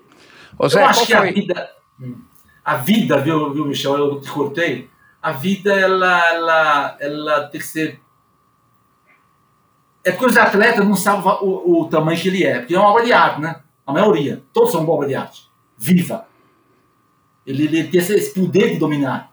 Ô, 0.58 0.68
Zé, 0.68 0.82
eu 0.82 0.86
acho 0.86 1.06
que 1.06 1.16
foi... 1.16 1.30
a 1.30 1.32
vida. 1.32 1.70
Hum 2.00 2.28
a 2.68 2.76
vida, 2.76 3.18
viu, 3.22 3.54
viu, 3.54 3.66
Michel? 3.66 3.96
Eu 3.96 4.20
te 4.20 4.30
cortei. 4.30 4.90
A 5.22 5.32
vida, 5.32 5.72
ela, 5.72 6.34
ela, 6.34 6.98
ela 7.00 7.48
tem 7.48 7.62
que 7.62 7.66
ser. 7.66 8.02
É 10.04 10.12
porque 10.12 10.26
os 10.26 10.36
atletas 10.36 10.86
não 10.86 10.94
sabem 10.94 11.32
o, 11.42 11.84
o 11.84 11.88
tamanho 11.88 12.20
que 12.20 12.28
ele 12.28 12.44
é. 12.44 12.60
Porque 12.60 12.76
é 12.76 12.78
uma 12.78 12.90
obra 12.90 13.06
de 13.06 13.14
arte, 13.14 13.40
né? 13.40 13.64
A 13.86 13.94
maioria. 13.94 14.44
Todos 14.52 14.74
são 14.74 14.84
uma 14.84 14.92
obra 14.92 15.08
de 15.08 15.16
arte. 15.16 15.50
Viva. 15.78 16.28
Ele, 17.46 17.64
ele 17.64 17.86
tem 17.86 18.02
esse 18.02 18.34
poder 18.34 18.74
de 18.74 18.80
dominar. 18.80 19.32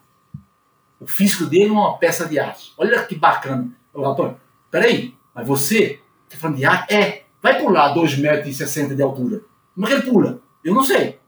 O 1.01 1.07
físico 1.09 1.45
dele 1.45 1.71
é 1.71 1.73
uma 1.73 1.99
peça 1.99 2.29
de 2.29 2.39
arte. 2.39 2.73
Olha 2.79 3.05
que 3.05 3.17
bacana. 3.17 3.69
Antônio, 3.97 4.41
peraí, 4.71 5.13
mas 5.35 5.45
você 5.45 6.01
tá 6.29 6.37
falando 6.37 6.59
de 6.59 6.65
arte? 6.65 6.95
É, 6.95 7.25
vai 7.43 7.61
pular 7.61 7.93
2,60 7.97 8.21
metros 8.21 8.97
de 8.97 9.03
altura. 9.03 9.43
Como 9.75 9.87
é 9.87 9.91
que 9.91 9.95
ele 9.97 10.09
pula? 10.09 10.44
Eu 10.65 10.75
não 10.75 10.83
sei. 10.83 11.19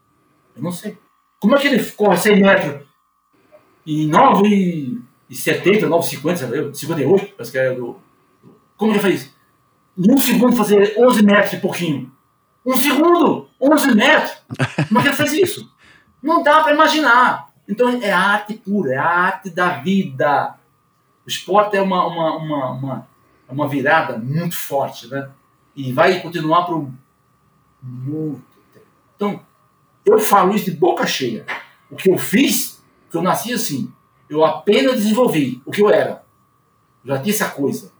Eu 0.56 0.62
não 0.62 0.72
sei. 0.72 0.96
Como 1.38 1.54
é 1.54 1.60
que 1.60 1.68
ele 1.68 1.84
corre 1.92 2.16
100 2.16 2.40
metros 2.40 2.86
em 3.86 4.08
9,70, 4.08 5.82
9,50, 5.86 6.74
58, 6.74 7.34
parece 7.34 7.52
que 7.52 7.58
é 7.58 7.74
do. 7.74 8.00
Como 8.76 8.92
ele 8.92 8.98
faz 8.98 9.14
isso? 9.14 9.36
Em 9.98 10.12
um 10.12 10.18
segundo 10.18 10.56
fazer 10.56 10.94
11 10.98 11.22
metros 11.22 11.52
e 11.52 11.58
pouquinho. 11.58 12.12
Um 12.64 12.74
segundo! 12.74 13.48
11 13.60 13.94
metros! 13.94 14.36
Como 14.88 14.98
é 14.98 15.02
que 15.02 15.08
ele 15.08 15.16
faz 15.16 15.32
isso? 15.32 15.70
Não 16.22 16.42
dá 16.42 16.62
para 16.62 16.74
imaginar. 16.74 17.50
Então 17.68 17.88
é 18.02 18.10
arte 18.10 18.54
pura, 18.54 18.94
é 18.94 18.96
a 18.96 19.06
arte 19.06 19.50
da 19.50 19.78
vida. 19.78 20.54
O 21.24 21.28
esporte 21.28 21.76
é 21.76 21.82
uma, 21.82 22.06
uma, 22.06 22.36
uma, 22.36 22.70
uma, 22.70 23.08
uma 23.48 23.68
virada 23.68 24.18
muito 24.18 24.56
forte, 24.56 25.08
né? 25.08 25.28
E 25.74 25.92
vai 25.92 26.20
continuar 26.20 26.64
por 26.64 26.90
muito. 27.82 28.42
Então, 29.16 29.40
eu 30.04 30.18
falo 30.18 30.54
isso 30.54 30.66
de 30.66 30.76
boca 30.76 31.06
cheia. 31.06 31.44
O 31.90 31.96
que 31.96 32.10
eu 32.10 32.18
fiz, 32.18 32.82
que 33.10 33.16
eu 33.16 33.22
nasci 33.22 33.52
assim, 33.52 33.92
eu 34.28 34.44
apenas 34.44 34.96
desenvolvi 34.96 35.60
o 35.64 35.70
que 35.70 35.82
eu 35.82 35.90
era. 35.90 36.24
Eu 37.04 37.14
já 37.14 37.22
tinha 37.22 37.34
essa 37.34 37.50
coisa. 37.50 37.92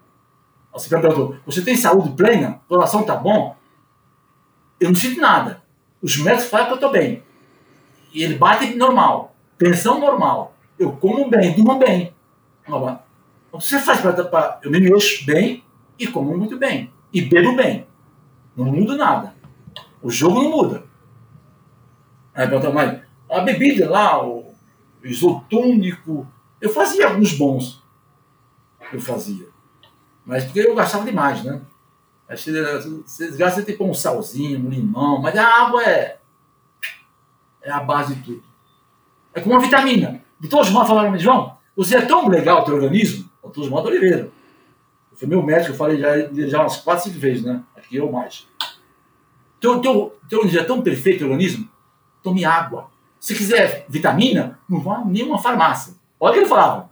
Você 0.72 0.88
perguntou, 0.88 1.36
você 1.46 1.62
tem 1.62 1.76
saúde 1.76 2.10
plena? 2.10 2.60
O 2.66 2.68
coração 2.68 3.02
tá 3.02 3.16
bom? 3.16 3.56
Eu 4.78 4.90
não 4.90 4.94
sinto 4.94 5.20
nada. 5.20 5.62
Os 6.02 6.18
médicos 6.18 6.50
falam 6.50 6.66
que 6.66 6.72
eu 6.74 6.78
tô 6.78 6.90
bem. 6.90 7.22
E 8.12 8.22
ele 8.22 8.34
bate 8.34 8.74
normal. 8.74 9.34
Pensão 9.56 9.98
normal. 9.98 10.54
Eu 10.78 10.92
como 10.92 11.30
bem, 11.30 11.54
durmo 11.54 11.78
bem. 11.78 12.14
Que 12.64 12.70
você 13.52 13.78
faz 13.78 14.00
para. 14.00 14.60
Eu 14.62 14.70
me 14.70 14.80
mexo 14.80 15.24
bem 15.24 15.64
e 15.98 16.06
como 16.06 16.36
muito 16.36 16.58
bem. 16.58 16.92
E 17.12 17.22
bebo 17.22 17.56
bem. 17.56 17.86
Não 18.54 18.66
muda 18.66 18.96
nada. 18.96 19.34
O 20.02 20.10
jogo 20.10 20.42
não 20.42 20.50
muda. 20.50 20.84
Aí 22.36 22.46
pergunta, 22.46 22.70
mas 22.70 23.00
a 23.30 23.40
bebida 23.40 23.88
lá, 23.88 24.22
o 24.22 24.52
isotônico, 25.02 26.26
eu 26.60 26.68
fazia 26.68 27.08
alguns 27.08 27.32
bons. 27.32 27.82
Eu 28.92 29.00
fazia. 29.00 29.46
Mas 30.24 30.44
porque 30.44 30.60
eu 30.60 30.74
gastava 30.74 31.04
demais, 31.04 31.42
né? 31.42 31.62
Você 32.28 32.52
gasta 33.36 33.62
tipo 33.62 33.84
um 33.84 33.94
salzinho, 33.94 34.66
um 34.66 34.68
limão, 34.68 35.20
mas 35.22 35.36
a 35.36 35.46
água 35.46 35.82
é, 35.82 36.18
é 37.62 37.70
a 37.70 37.80
base 37.80 38.16
de 38.16 38.22
tudo. 38.22 38.42
É 39.32 39.40
como 39.40 39.54
uma 39.54 39.60
vitamina. 39.60 40.22
Todos 40.50 40.70
modos 40.70 40.88
falaram, 40.88 41.16
João, 41.18 41.56
você 41.74 41.96
é 41.96 42.02
tão 42.02 42.28
legal, 42.28 42.64
teu 42.64 42.74
organismo, 42.74 43.30
o 43.42 43.48
todos 43.48 43.70
modos 43.70 43.90
Oliveira. 43.90 44.30
Foi 45.14 45.26
meu 45.26 45.42
médico, 45.42 45.72
eu 45.72 45.76
falei 45.76 45.98
já, 45.98 46.12
já 46.48 46.60
umas 46.60 46.76
4, 46.76 47.04
5 47.04 47.18
vezes, 47.18 47.44
né? 47.44 47.62
Que 47.88 47.96
eu 47.96 48.10
mais. 48.10 48.46
Teu, 49.60 49.80
teu, 49.80 50.18
teu 50.28 50.38
organismo 50.40 50.60
é 50.60 50.64
tão 50.64 50.82
perfeito, 50.82 51.24
o 51.24 51.30
organismo, 51.30 51.68
tome 52.26 52.44
água. 52.44 52.90
Se 53.20 53.34
quiser 53.34 53.86
vitamina, 53.88 54.58
não 54.68 54.80
vá 54.80 54.96
a 54.96 55.04
nenhuma 55.04 55.38
farmácia. 55.38 55.94
Olha 56.18 56.30
o 56.30 56.34
que 56.34 56.40
ele 56.40 56.48
falava. 56.48 56.90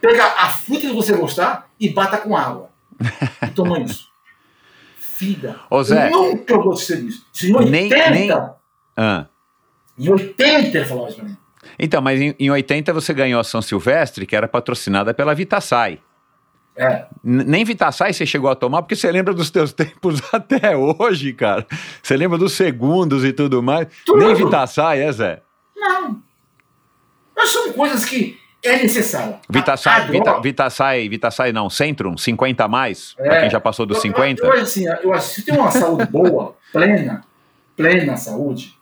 Pega 0.00 0.24
a 0.24 0.50
fruta 0.50 0.82
que 0.82 0.92
você 0.92 1.16
gostar 1.16 1.68
e 1.80 1.88
bata 1.88 2.18
com 2.18 2.36
água. 2.36 2.68
E 3.42 3.48
toma 3.48 3.80
isso. 3.80 4.06
Vida. 5.18 5.58
Ô, 5.70 5.82
Zé, 5.82 6.12
eu 6.12 6.34
nunca 6.34 6.56
gostei 6.58 7.02
disso. 7.02 7.26
Isso 7.34 7.46
em 7.46 7.56
80. 7.56 7.70
Nem, 8.10 8.28
nem... 8.28 8.30
Ah. 8.96 9.26
Em 9.98 10.08
80 10.08 10.78
ele 10.78 10.84
falava 10.84 11.08
isso 11.08 11.16
pra 11.16 11.28
mim. 11.28 11.36
Então, 11.78 12.00
mas 12.00 12.20
em, 12.20 12.34
em 12.38 12.50
80 12.50 12.92
você 12.92 13.12
ganhou 13.14 13.40
a 13.40 13.44
São 13.44 13.62
Silvestre, 13.62 14.26
que 14.26 14.36
era 14.36 14.46
patrocinada 14.46 15.12
pela 15.14 15.34
Vitasai. 15.34 16.00
É. 16.78 17.06
Nem 17.24 17.64
Vitaçai 17.64 18.12
você 18.12 18.24
chegou 18.24 18.48
a 18.48 18.54
tomar, 18.54 18.82
porque 18.82 18.94
você 18.94 19.10
lembra 19.10 19.34
dos 19.34 19.50
teus 19.50 19.72
tempos 19.74 20.22
até 20.32 20.76
hoje, 20.76 21.32
cara. 21.32 21.66
Você 22.00 22.16
lembra 22.16 22.38
dos 22.38 22.52
segundos 22.52 23.24
e 23.24 23.32
tudo 23.32 23.60
mais. 23.60 23.88
Tudo. 24.06 24.18
Nem 24.18 24.34
Vitaçai, 24.34 25.02
é, 25.02 25.10
Zé? 25.10 25.42
Não. 25.76 26.22
Mas 27.36 27.50
são 27.50 27.72
coisas 27.72 28.04
que 28.04 28.38
é 28.62 28.76
necessário. 28.76 29.36
Vitaçai, 29.50 30.08
Vita, 30.08 30.40
Vitaçai, 30.40 31.08
Vitaçai 31.08 31.52
não, 31.52 31.68
Centrum, 31.68 32.16
50 32.16 32.64
a 32.64 32.68
mais, 32.68 33.14
é. 33.18 33.24
pra 33.24 33.40
quem 33.40 33.50
já 33.50 33.60
passou 33.60 33.84
dos 33.84 33.96
eu, 33.98 34.02
50. 34.02 34.44
Eu, 34.44 34.54
eu, 34.54 34.62
assim, 34.62 34.86
eu 34.86 35.12
acho 35.12 35.28
que 35.28 35.34
se 35.34 35.44
tem 35.44 35.56
uma 35.56 35.70
saúde 35.70 36.06
boa, 36.06 36.56
plena, 36.72 37.24
plena 37.76 38.16
saúde, 38.16 38.76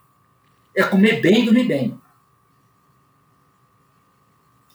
é 0.74 0.82
comer 0.82 1.20
bem 1.20 1.42
e 1.42 1.44
dormir 1.46 1.64
bem. 1.64 1.98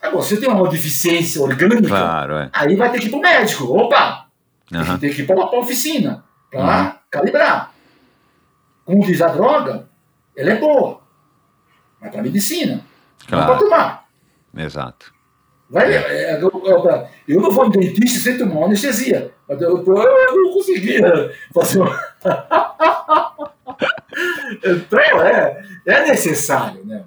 Agora, 0.01 0.23
se 0.23 0.37
tem 0.37 0.49
uma 0.49 0.67
deficiência 0.67 1.41
orgânica, 1.41 1.87
claro, 1.87 2.37
é. 2.37 2.49
aí 2.51 2.75
vai 2.75 2.91
ter 2.91 2.99
que 2.99 3.07
ir 3.07 3.09
para 3.09 3.19
o 3.19 3.21
médico. 3.21 3.65
Opa! 3.65 4.25
Uhum. 4.71 4.97
Tem 4.97 5.13
que 5.13 5.21
ir 5.21 5.27
para 5.27 5.41
a 5.41 5.59
oficina 5.59 6.23
para 6.49 6.81
uhum. 6.81 6.93
calibrar. 7.09 7.71
Como 8.83 9.05
diz 9.05 9.21
a 9.21 9.27
droga, 9.27 9.87
ela 10.35 10.51
é 10.51 10.55
boa. 10.55 11.01
Mas 11.99 12.11
para 12.11 12.23
medicina. 12.23 12.83
Claro. 13.27 13.45
Não 13.45 13.53
para 13.53 13.63
tomar. 13.63 14.07
Exato. 14.57 15.13
Vai, 15.69 15.93
é. 15.93 16.33
É, 16.33 16.41
eu, 16.41 16.51
eu, 16.65 17.07
eu, 17.27 17.41
não 17.41 17.51
vou 17.51 17.65
no 17.65 17.71
dentista 17.71 18.19
sem 18.19 18.37
tomar 18.37 18.55
uma 18.55 18.65
anestesia. 18.65 19.33
Mas 19.47 19.61
eu, 19.61 19.77
eu 19.85 20.43
não 20.43 20.51
conseguia 20.51 21.33
fazer 21.53 21.79
uma... 21.79 21.97
então, 24.63 24.99
é, 25.21 25.63
é 25.85 26.07
necessário. 26.07 26.83
Né? 26.85 27.03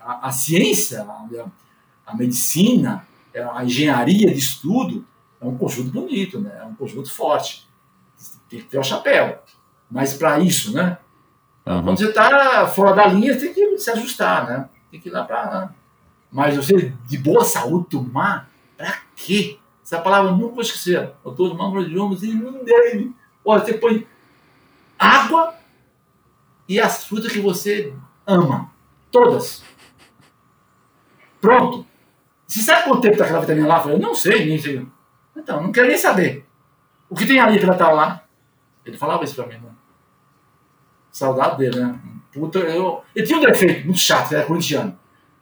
A, 0.00 0.28
a 0.28 0.32
ciência, 0.32 1.02
a, 1.02 1.26
a 2.06 2.16
medicina, 2.16 3.06
é, 3.34 3.42
a 3.42 3.64
engenharia 3.64 4.32
de 4.32 4.38
estudo 4.38 5.04
é 5.40 5.44
um 5.44 5.58
conjunto 5.58 5.90
bonito, 5.90 6.40
né? 6.40 6.56
é 6.60 6.64
um 6.64 6.74
conjunto 6.74 7.12
forte. 7.12 7.66
Tem 8.48 8.60
que 8.60 8.66
ter 8.66 8.78
o 8.78 8.84
chapéu. 8.84 9.42
Mas 9.90 10.14
para 10.14 10.38
isso, 10.38 10.72
né? 10.72 10.98
Uhum. 11.66 11.82
Quando 11.82 11.98
você 11.98 12.08
está 12.08 12.66
fora 12.68 12.94
da 12.94 13.06
linha, 13.06 13.38
tem 13.38 13.52
que 13.52 13.78
se 13.78 13.90
ajustar, 13.90 14.46
né? 14.46 14.68
Tem 14.90 15.00
que 15.00 15.08
ir 15.08 15.12
lá 15.12 15.24
para. 15.24 15.74
Mas 16.30 16.56
você, 16.56 16.92
de 17.06 17.18
boa 17.18 17.44
saúde, 17.44 17.88
tomar, 17.90 18.48
para 18.76 19.00
quê? 19.16 19.58
Essa 19.82 20.00
palavra 20.00 20.30
eu 20.30 20.36
nunca 20.36 20.54
vou 20.54 20.62
esquecer. 20.62 21.12
Eu 21.24 21.30
estou 21.32 21.54
mão 21.54 21.84
de 21.84 21.98
ombros 21.98 22.22
e 22.22 22.34
não 22.34 22.64
dele. 22.64 23.14
Olha, 23.44 23.64
você 23.64 23.74
põe 23.74 24.06
água 24.98 25.54
e 26.68 26.80
as 26.80 27.04
frutas 27.04 27.32
que 27.32 27.40
você 27.40 27.94
ama. 28.26 28.70
Todas. 29.10 29.62
Pronto. 31.40 31.86
Você 32.46 32.60
sabe 32.60 32.84
quanto 32.84 33.00
tempo 33.00 33.14
está 33.14 33.24
aquela 33.24 33.40
vitamina 33.40 33.66
lá? 33.66 33.78
Eu 33.78 33.82
falei, 33.82 33.98
não 33.98 34.14
sei, 34.14 34.46
nem 34.46 34.58
sei. 34.58 34.86
Então, 35.36 35.62
não 35.62 35.72
quero 35.72 35.88
nem 35.88 35.98
saber. 35.98 36.46
O 37.10 37.14
que 37.14 37.26
tem 37.26 37.40
ali 37.40 37.58
para 37.58 37.72
estar 37.72 37.90
lá? 37.90 38.22
Ele 38.84 38.96
falava 38.96 39.24
isso 39.24 39.34
para 39.34 39.46
mim, 39.46 39.54
né? 39.54 39.70
Saudade 41.10 41.58
dele, 41.58 41.80
né? 41.80 41.98
Puta, 42.32 42.58
eu... 42.58 43.02
Ele 43.14 43.26
tinha 43.26 43.38
um 43.38 43.42
defeito 43.42 43.84
muito 43.84 43.98
chato, 43.98 44.30
ele 44.30 44.40
era 44.40 44.46
corintiano. 44.46 44.98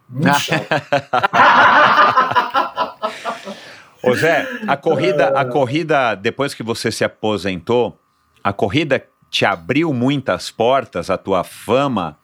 Muito 0.09 0.39
chato. 0.39 0.67
Ô 4.03 4.15
Zé, 4.15 4.47
a 4.69 4.77
corrida, 4.77 5.29
a 5.29 5.45
corrida, 5.47 6.15
depois 6.15 6.53
que 6.53 6.63
você 6.63 6.93
se 6.93 7.05
aposentou, 7.05 7.99
a 8.43 8.53
corrida 8.53 9.03
te 9.31 9.47
abriu 9.47 9.93
muitas 9.93 10.51
portas, 10.51 11.09
a 11.09 11.17
tua 11.17 11.43
fama, 11.43 12.19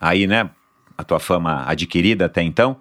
aí, 0.00 0.26
né? 0.26 0.50
A 0.96 1.02
tua 1.02 1.18
fama 1.18 1.64
adquirida 1.66 2.26
até 2.26 2.42
então. 2.42 2.80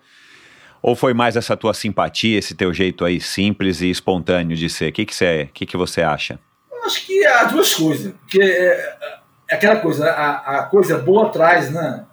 Ou 0.82 0.96
foi 0.96 1.14
mais 1.14 1.36
essa 1.36 1.58
tua 1.58 1.74
simpatia, 1.74 2.38
esse 2.38 2.56
teu 2.56 2.74
jeito 2.74 3.04
aí 3.04 3.20
simples 3.20 3.82
e 3.82 3.90
espontâneo 3.90 4.56
de 4.56 4.70
ser? 4.70 4.90
O 4.90 4.94
que, 4.94 5.06
que, 5.06 5.16
você, 5.16 5.50
que, 5.54 5.66
que 5.66 5.78
você 5.78 6.02
acha? 6.02 6.40
Eu 6.72 6.84
acho 6.86 7.06
que 7.06 7.26
as 7.26 7.52
duas 7.52 7.74
coisas. 7.74 8.14
Porque 8.14 8.42
é, 8.42 8.98
é 9.50 9.56
aquela 9.56 9.78
coisa, 9.78 10.10
a, 10.10 10.60
a, 10.60 10.64
coisa 10.64 10.98
boa 10.98 11.30
traz, 11.30 11.72
né? 11.72 12.06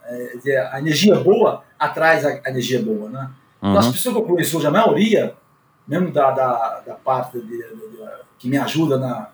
É, 0.46 0.58
a 0.72 0.78
energia 0.78 1.16
boa 1.16 1.64
atrás 1.78 2.24
a, 2.24 2.40
a 2.44 2.50
energia 2.50 2.82
boa, 2.82 3.08
né? 3.08 3.30
Então, 3.58 3.72
uhum. 3.72 3.78
As 3.78 3.88
pessoas 3.88 4.14
que 4.14 4.20
eu 4.20 4.26
conheço 4.26 4.58
hoje, 4.58 4.66
a 4.66 4.70
maioria, 4.70 5.34
mesmo 5.86 6.10
da, 6.10 6.30
da, 6.30 6.82
da 6.86 6.94
parte 6.94 7.40
de, 7.40 7.46
de, 7.46 7.58
de, 7.58 8.08
que 8.38 8.48
me 8.48 8.58
ajuda 8.58 8.98
na, 8.98 9.30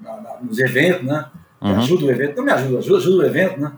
na, 0.00 0.20
na, 0.20 0.36
nos 0.40 0.58
eventos, 0.58 1.04
né? 1.04 1.26
Uhum. 1.60 1.78
Ajuda 1.78 2.06
o 2.06 2.10
evento, 2.10 2.36
não 2.36 2.44
me 2.44 2.52
ajuda, 2.52 2.78
ajuda, 2.78 2.98
ajuda 2.98 3.22
o 3.22 3.26
evento, 3.26 3.60
né? 3.60 3.72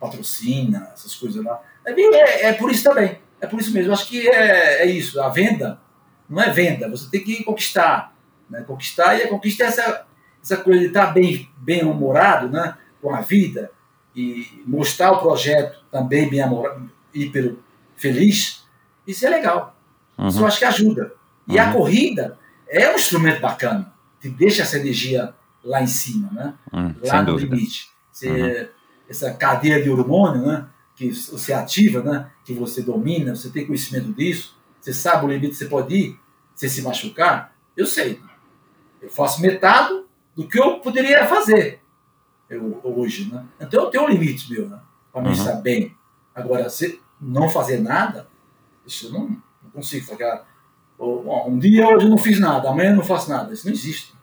Patrocina, 0.00 0.90
essas 0.94 1.14
coisas 1.14 1.44
lá. 1.44 1.60
É, 1.84 1.92
é, 1.92 2.46
é 2.46 2.52
por 2.54 2.70
isso 2.70 2.84
também. 2.84 3.18
É 3.40 3.46
por 3.46 3.60
isso 3.60 3.72
mesmo. 3.72 3.92
Acho 3.92 4.08
que 4.08 4.28
é, 4.28 4.82
é 4.82 4.86
isso. 4.86 5.20
A 5.20 5.28
venda 5.28 5.80
não 6.28 6.42
é 6.42 6.50
venda. 6.50 6.88
Você 6.88 7.10
tem 7.10 7.22
que 7.22 7.44
conquistar. 7.44 8.14
Né? 8.48 8.62
Conquistar 8.66 9.16
e 9.16 9.22
a 9.22 9.28
conquista 9.28 9.64
é 9.64 9.66
essa, 9.66 10.06
essa 10.42 10.56
coisa 10.56 10.80
de 10.80 10.86
estar 10.86 11.06
bem, 11.06 11.48
bem 11.58 11.84
humorado 11.84 12.48
né? 12.48 12.76
com 13.00 13.14
a 13.14 13.20
vida 13.20 13.70
e 14.14 14.62
mostrar 14.66 15.12
o 15.12 15.20
projeto 15.20 15.84
também 15.90 16.28
bem 16.28 16.44
humorado, 16.44 16.90
hiper 17.14 17.54
feliz. 17.96 18.64
Isso 19.06 19.24
é 19.26 19.30
legal. 19.30 19.76
Uhum. 20.16 20.28
Isso 20.28 20.40
eu 20.40 20.46
acho 20.46 20.58
que 20.58 20.64
ajuda. 20.64 21.12
E 21.46 21.56
uhum. 21.56 21.62
a 21.62 21.72
corrida 21.72 22.38
é 22.68 22.90
um 22.90 22.96
instrumento 22.96 23.40
bacana. 23.40 23.92
Te 24.20 24.28
deixa 24.28 24.62
essa 24.62 24.78
energia 24.78 25.32
lá 25.62 25.82
em 25.82 25.86
cima, 25.86 26.28
né? 26.32 26.54
Uhum, 26.72 26.94
lá 27.04 27.22
no 27.22 27.32
dúvida. 27.32 27.54
limite. 27.54 27.90
Você, 28.10 28.28
uhum. 28.28 28.68
essa 29.08 29.32
cadeia 29.32 29.82
de 29.82 29.88
hormônio, 29.88 30.46
né? 30.46 30.66
Que 30.98 31.12
você 31.12 31.52
ativa, 31.52 32.02
né? 32.02 32.28
que 32.44 32.52
você 32.52 32.82
domina, 32.82 33.34
você 33.34 33.48
tem 33.50 33.64
conhecimento 33.64 34.12
disso, 34.12 34.56
você 34.80 34.92
sabe 34.92 35.24
o 35.24 35.28
limite 35.28 35.50
que 35.52 35.56
você 35.58 35.66
pode 35.66 35.94
ir, 35.94 36.20
você 36.54 36.68
se 36.68 36.82
machucar, 36.82 37.54
eu 37.76 37.86
sei. 37.86 38.20
Eu 39.00 39.08
faço 39.08 39.40
metade 39.40 40.02
do 40.34 40.48
que 40.48 40.58
eu 40.58 40.80
poderia 40.80 41.24
fazer 41.26 41.80
eu, 42.50 42.80
hoje, 42.82 43.32
né? 43.32 43.44
Então 43.60 43.84
eu 43.84 43.90
tenho 43.90 44.04
um 44.04 44.08
limite 44.08 44.52
meu, 44.52 44.68
né? 44.68 44.80
Para 45.12 45.22
me 45.22 45.28
Uhum. 45.28 45.34
estar 45.34 45.52
bem. 45.54 45.96
Agora, 46.34 46.68
se 46.68 47.00
não 47.20 47.48
fazer 47.48 47.78
nada, 47.80 48.26
isso 48.84 49.06
eu 49.06 49.12
não, 49.12 49.28
não 49.62 49.70
consigo 49.72 50.04
ficar. 50.04 50.46
Ou, 50.98 51.22
bom, 51.22 51.50
um 51.50 51.58
dia 51.60 51.86
hoje 51.86 52.06
eu 52.06 52.10
não 52.10 52.18
fiz 52.18 52.40
nada, 52.40 52.68
amanhã 52.70 52.90
eu 52.90 52.96
não 52.96 53.04
faço 53.04 53.30
nada. 53.30 53.52
Isso 53.52 53.66
não 53.66 53.72
existe. 53.72 54.14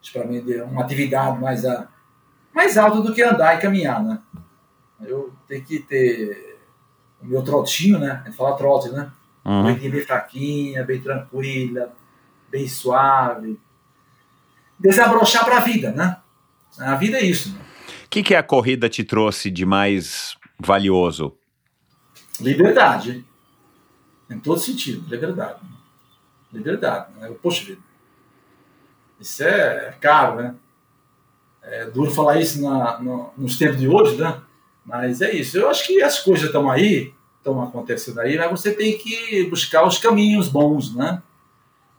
Isso 0.00 0.12
para 0.12 0.24
mim 0.24 0.44
é 0.48 0.62
uma 0.62 0.82
atividade 0.82 1.40
mais, 1.40 1.64
a, 1.64 1.88
mais 2.54 2.78
alta 2.78 3.00
do 3.00 3.12
que 3.12 3.22
andar 3.22 3.56
e 3.56 3.60
caminhar, 3.60 4.02
né? 4.04 4.20
Eu 5.02 5.32
tenho 5.46 5.64
que 5.64 5.78
ter 5.80 6.58
o 7.22 7.26
meu 7.26 7.42
trotinho, 7.42 7.98
né? 7.98 8.20
A 8.22 8.26
gente 8.26 8.36
fala 8.36 8.56
trote, 8.56 8.90
né? 8.90 9.12
Uhum. 9.44 9.62
Corridinha 9.62 9.90
bem 9.90 10.04
fraquinha, 10.04 10.84
bem 10.84 11.00
tranquila, 11.00 11.92
bem 12.50 12.68
suave. 12.68 13.58
Desabrochar 14.78 15.44
para 15.44 15.58
a 15.58 15.60
vida, 15.60 15.92
né? 15.92 16.16
A 16.78 16.94
vida 16.94 17.18
é 17.18 17.24
isso. 17.24 17.52
Né? 17.52 17.60
O 18.04 18.08
que, 18.08 18.22
que 18.22 18.34
a 18.34 18.42
corrida 18.42 18.88
te 18.88 19.04
trouxe 19.04 19.50
de 19.50 19.64
mais 19.64 20.36
valioso? 20.58 21.36
Liberdade. 22.40 23.24
Em 24.28 24.38
todo 24.38 24.60
sentido, 24.60 25.08
liberdade. 25.08 25.60
Liberdade. 26.52 27.12
Né? 27.18 27.30
Poxa 27.42 27.64
vida. 27.64 27.80
Isso 29.18 29.42
é 29.42 29.94
caro, 30.00 30.36
né? 30.36 30.54
É 31.62 31.84
duro 31.84 32.10
falar 32.10 32.40
isso 32.40 32.62
na, 32.62 32.98
no, 33.00 33.32
nos 33.36 33.58
tempos 33.58 33.78
de 33.78 33.86
hoje, 33.86 34.16
né? 34.16 34.40
Mas 34.84 35.20
é 35.20 35.34
isso. 35.34 35.58
Eu 35.58 35.68
acho 35.68 35.86
que 35.86 36.02
as 36.02 36.20
coisas 36.20 36.46
estão 36.46 36.70
aí, 36.70 37.12
estão 37.38 37.62
acontecendo 37.62 38.20
aí, 38.20 38.36
mas 38.36 38.50
você 38.50 38.72
tem 38.72 38.96
que 38.96 39.44
buscar 39.48 39.86
os 39.86 39.98
caminhos 39.98 40.48
bons, 40.48 40.94
né? 40.94 41.22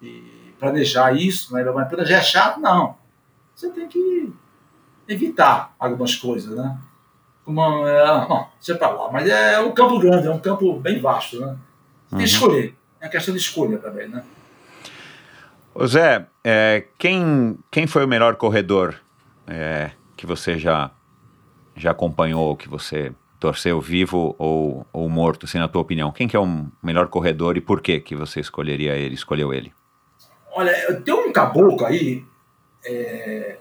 E 0.01 0.53
planejar 0.59 1.15
isso, 1.15 1.53
né? 1.53 1.63
mas 1.63 1.87
planejar 1.87 2.17
é 2.17 2.23
chato, 2.23 2.59
não. 2.59 2.95
Você 3.55 3.69
tem 3.69 3.87
que 3.87 4.31
evitar 5.07 5.75
algumas 5.79 6.15
coisas, 6.15 6.55
né? 6.55 6.77
Como, 7.43 7.87
é, 7.87 8.27
bom, 8.27 8.49
deixa 8.59 8.75
pra 8.75 8.89
lá. 8.89 9.11
Mas 9.11 9.27
é 9.27 9.59
um 9.59 9.71
campo 9.71 9.99
grande, 9.99 10.27
é 10.27 10.31
um 10.31 10.39
campo 10.39 10.79
bem 10.79 10.99
vasto, 10.99 11.39
né? 11.39 11.57
Você 12.07 12.15
tem 12.15 12.19
que 12.19 12.31
escolher. 12.31 12.75
É 12.99 13.05
uma 13.05 13.11
questão 13.11 13.33
de 13.33 13.39
escolha 13.39 13.77
também, 13.79 14.07
né? 14.07 14.23
Ô 15.73 15.87
Zé, 15.87 16.27
é, 16.43 16.85
quem, 16.97 17.57
quem 17.71 17.87
foi 17.87 18.05
o 18.05 18.07
melhor 18.07 18.35
corredor 18.35 18.95
é, 19.47 19.91
que 20.15 20.25
você 20.25 20.57
já, 20.57 20.91
já 21.75 21.91
acompanhou, 21.91 22.55
que 22.55 22.69
você 22.69 23.11
torceu 23.39 23.81
vivo 23.81 24.35
ou, 24.37 24.85
ou 24.93 25.09
morto, 25.09 25.45
assim, 25.45 25.57
na 25.57 25.67
tua 25.67 25.81
opinião? 25.81 26.11
Quem 26.11 26.27
que 26.27 26.35
é 26.35 26.39
o 26.39 26.67
melhor 26.81 27.07
corredor 27.07 27.57
e 27.57 27.61
por 27.61 27.81
que 27.81 27.99
que 27.99 28.15
você 28.15 28.39
escolheria 28.39 28.95
ele, 28.95 29.15
escolheu 29.15 29.53
ele? 29.53 29.73
Olha, 30.53 30.73
tem 31.01 31.13
um 31.13 31.31
caboclo 31.31 31.85
aí, 31.85 32.23
é, 32.85 33.57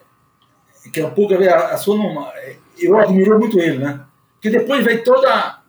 que 0.92 1.00
é 1.00 1.06
um 1.06 1.10
pouco 1.10 1.34
a, 1.34 1.56
a 1.72 1.76
sua 1.76 1.96
numa, 1.96 2.32
eu 2.78 2.98
admiro 2.98 3.38
muito 3.38 3.58
ele, 3.58 3.78
né? 3.78 4.04
Porque 4.34 4.50
depois 4.50 4.84
veio 4.84 5.04
toda 5.04 5.60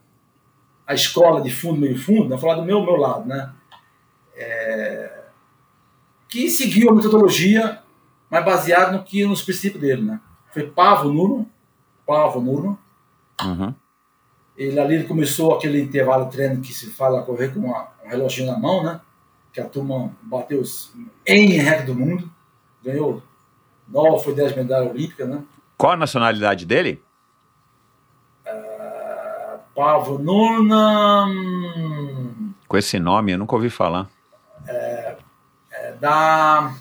a 0.88 0.94
escola 0.94 1.42
de 1.42 1.50
fundo, 1.50 1.80
meio 1.80 1.98
fundo, 1.98 2.30
né? 2.30 2.38
falar 2.38 2.56
do 2.56 2.64
meu, 2.64 2.84
meu 2.84 2.96
lado, 2.96 3.28
né? 3.28 3.52
É, 4.36 5.22
que 6.28 6.50
seguiu 6.50 6.90
a 6.90 6.96
metodologia, 6.96 7.80
mas 8.30 8.46
baseado 8.46 8.94
no 8.94 9.04
que 9.04 9.26
nos 9.26 9.42
princípios 9.42 9.82
dele, 9.82 10.02
né? 10.02 10.20
Foi 10.54 10.64
Pavo 10.64 11.10
Nuno, 11.12 11.50
Pavo 12.06 12.40
Nuno. 12.40 12.78
Uhum. 13.44 13.74
Ele 14.58 14.80
ali 14.80 14.96
ele 14.96 15.04
começou 15.06 15.56
aquele 15.56 15.82
intervalo 15.82 16.26
de 16.26 16.32
treino 16.32 16.62
que 16.62 16.74
se 16.74 16.90
fala 16.92 17.24
correr 17.24 17.54
com 17.54 17.60
uma, 17.60 17.88
um 18.06 18.10
reloginho 18.10 18.52
na 18.52 18.60
mão, 18.60 18.84
né? 18.84 19.00
Que 19.52 19.60
a 19.60 19.66
turma 19.66 20.12
bateu 20.22 20.60
os 20.60 20.94
em 21.26 21.48
recorde 21.54 21.86
do 21.86 21.96
mundo, 21.96 22.30
ganhou 22.84 23.22
nove, 23.88 24.24
foi 24.24 24.36
dez 24.36 24.56
medalhas 24.56 24.92
olímpicas, 24.92 25.28
né? 25.28 25.42
Qual 25.78 25.94
a 25.94 25.98
nacionalidade 25.98 26.66
dele? 26.66 27.02
Uh, 28.46 29.60
Pavo 29.74 30.20
Nuno 30.20 31.26
hum, 31.28 32.54
Com 32.68 32.78
esse 32.78 33.00
nome, 33.00 33.32
eu 33.32 33.38
nunca 33.38 33.56
ouvi 33.56 33.70
falar. 33.70 34.10
é 34.68 35.18
da 36.02 36.74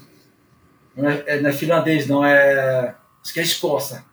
não 0.97 1.09
é, 1.09 1.25
é, 1.27 1.41
não 1.41 1.51
é 1.51 1.53
finlandês, 1.53 2.07
não 2.09 2.25
é 2.25 2.95
acho 3.23 3.33
que 3.33 3.41
é 3.41 3.43
Escócia. 3.43 4.05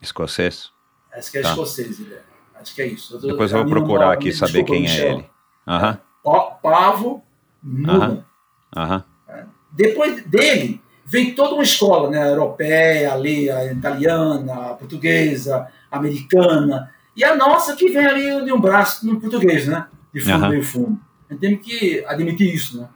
Escocês? 0.00 0.70
Acho 1.12 1.30
que 1.32 1.38
é 1.38 1.42
Tá. 1.42 1.50
escocês, 1.50 1.98
ele 2.00 2.14
é. 2.14 2.22
Acho 2.60 2.74
que 2.74 2.82
é 2.82 2.86
isso. 2.86 3.14
Eu 3.16 3.20
tô- 3.20 3.26
Depois 3.28 3.52
eu 3.52 3.58
a 3.58 3.62
vou 3.62 3.70
procurar 3.70 4.12
aqui 4.12 4.32
saber 4.32 4.64
quem 4.64 4.86
é 4.86 5.10
ele. 5.12 5.30
Aham, 5.66 5.98
Pa- 6.24 6.50
Pavo 6.62 7.22
Nuno. 7.62 8.24
Aham. 8.76 9.04
Depois 9.70 10.24
dele, 10.24 10.80
vem 11.04 11.34
toda 11.34 11.54
uma 11.54 11.62
escola, 11.62 12.10
né? 12.10 12.28
Europeia, 12.30 13.12
ali, 13.12 13.50
a 13.50 13.70
italiana, 13.72 14.70
a 14.70 14.74
portuguesa, 14.74 15.68
a 15.90 15.96
americana. 15.98 16.92
E 17.14 17.22
a 17.24 17.34
nossa 17.36 17.74
que 17.76 17.88
vem 17.90 18.06
ali 18.06 18.44
de 18.44 18.52
um 18.52 18.60
braço 18.60 19.06
no 19.06 19.20
português, 19.20 19.66
né? 19.66 19.86
De 20.12 20.20
fundo, 20.20 20.48
meio 20.48 20.62
fundo. 20.64 20.98
A 21.28 21.32
gente 21.34 21.40
tem 21.40 21.56
que 21.58 22.04
admitir 22.06 22.54
isso, 22.54 22.80
né? 22.80 22.88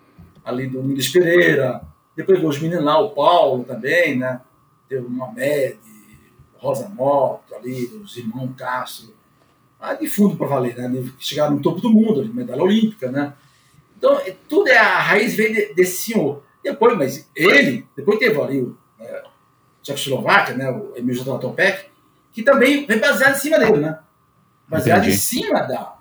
Ali 0.45 0.66
do 0.66 0.83
Mendes 0.83 1.09
Pereira, 1.09 1.83
depois 2.16 2.43
os 2.43 2.59
meninos 2.59 2.85
lá, 2.85 2.99
o 2.99 3.11
Paulo 3.11 3.65
também, 3.65 4.16
né? 4.19 4.41
Teve 4.89 5.07
o 5.07 5.11
Mohamed, 5.11 5.79
Rosa 6.62 6.89
Moto 6.89 7.55
ali, 7.55 7.86
os 8.02 8.16
irmãos 8.16 8.51
Castro. 8.56 9.12
Ah, 9.80 9.94
de 9.94 10.06
fundo 10.09 10.36
para 10.36 10.47
valer, 10.47 10.76
né? 10.76 11.10
Chegaram 11.18 11.56
no 11.56 11.60
topo 11.62 11.80
do 11.80 11.90
mundo, 11.90 12.24
medalha 12.32 12.62
olímpica, 12.62 13.10
né? 13.10 13.32
Então, 13.98 14.16
é- 14.20 14.36
tudo 14.48 14.68
é 14.68 14.78
a 14.78 14.98
raiz 14.98 15.34
vem 15.34 15.52
de- 15.52 15.74
desse 15.74 16.12
senhor. 16.12 16.43
Depois, 16.62 16.97
mas 16.97 17.28
ele, 17.34 17.84
depois 17.97 18.18
teve 18.20 18.40
ali 18.40 18.60
o 18.60 18.76
é, 19.01 19.24
Tchecoslováquia, 19.82 20.55
né, 20.55 20.70
o 20.70 20.93
Emil 20.97 21.12
J. 21.16 21.36
Topek, 21.40 21.86
que 22.32 22.43
também 22.44 22.86
vem 22.86 22.98
baseado 23.01 23.34
em 23.34 23.39
cima 23.40 23.59
dele, 23.59 23.78
né? 23.78 23.98
Baseado 24.68 25.01
Entendi. 25.01 25.16
em 25.16 25.18
cima 25.18 25.60
da. 25.62 25.97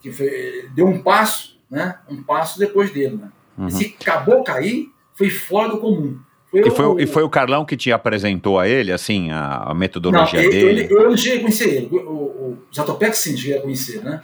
que 0.00 0.10
foi, 0.10 0.70
deu 0.74 0.86
um 0.86 1.02
passo, 1.02 1.60
né? 1.70 1.98
Um 2.08 2.22
passo 2.22 2.58
depois 2.58 2.90
dele, 2.90 3.16
né? 3.18 3.30
Uhum. 3.58 3.66
Esse 3.68 3.94
acabou 4.00 4.42
cair, 4.42 4.90
foi 5.14 5.28
fora 5.28 5.68
do 5.68 5.78
comum. 5.78 6.18
Foi 6.50 6.60
E 6.66 6.70
foi, 6.70 6.84
o- 6.86 6.94
o- 6.94 7.00
e 7.00 7.06
foi 7.06 7.22
o 7.22 7.30
Carlão 7.30 7.64
que 7.64 7.76
te 7.76 7.92
apresentou 7.92 8.58
a 8.58 8.66
ele, 8.66 8.90
assim, 8.92 9.30
a, 9.30 9.56
a 9.56 9.66
Não, 9.68 9.74
metodologia 9.74 10.40
ele, 10.40 10.50
dele? 10.50 10.80
ele- 10.84 10.92
eu 10.94 11.08
não 11.10 11.16
cheguei 11.16 11.38
a 11.38 11.40
conhecer 11.42 11.68
ele. 11.68 11.88
O, 11.92 11.96
o, 11.96 12.22
o 12.52 12.58
Zatopek 12.74 13.16
sim, 13.16 13.36
cheguei 13.36 13.58
a 13.58 13.62
conhecer, 13.62 14.02
né? 14.02 14.20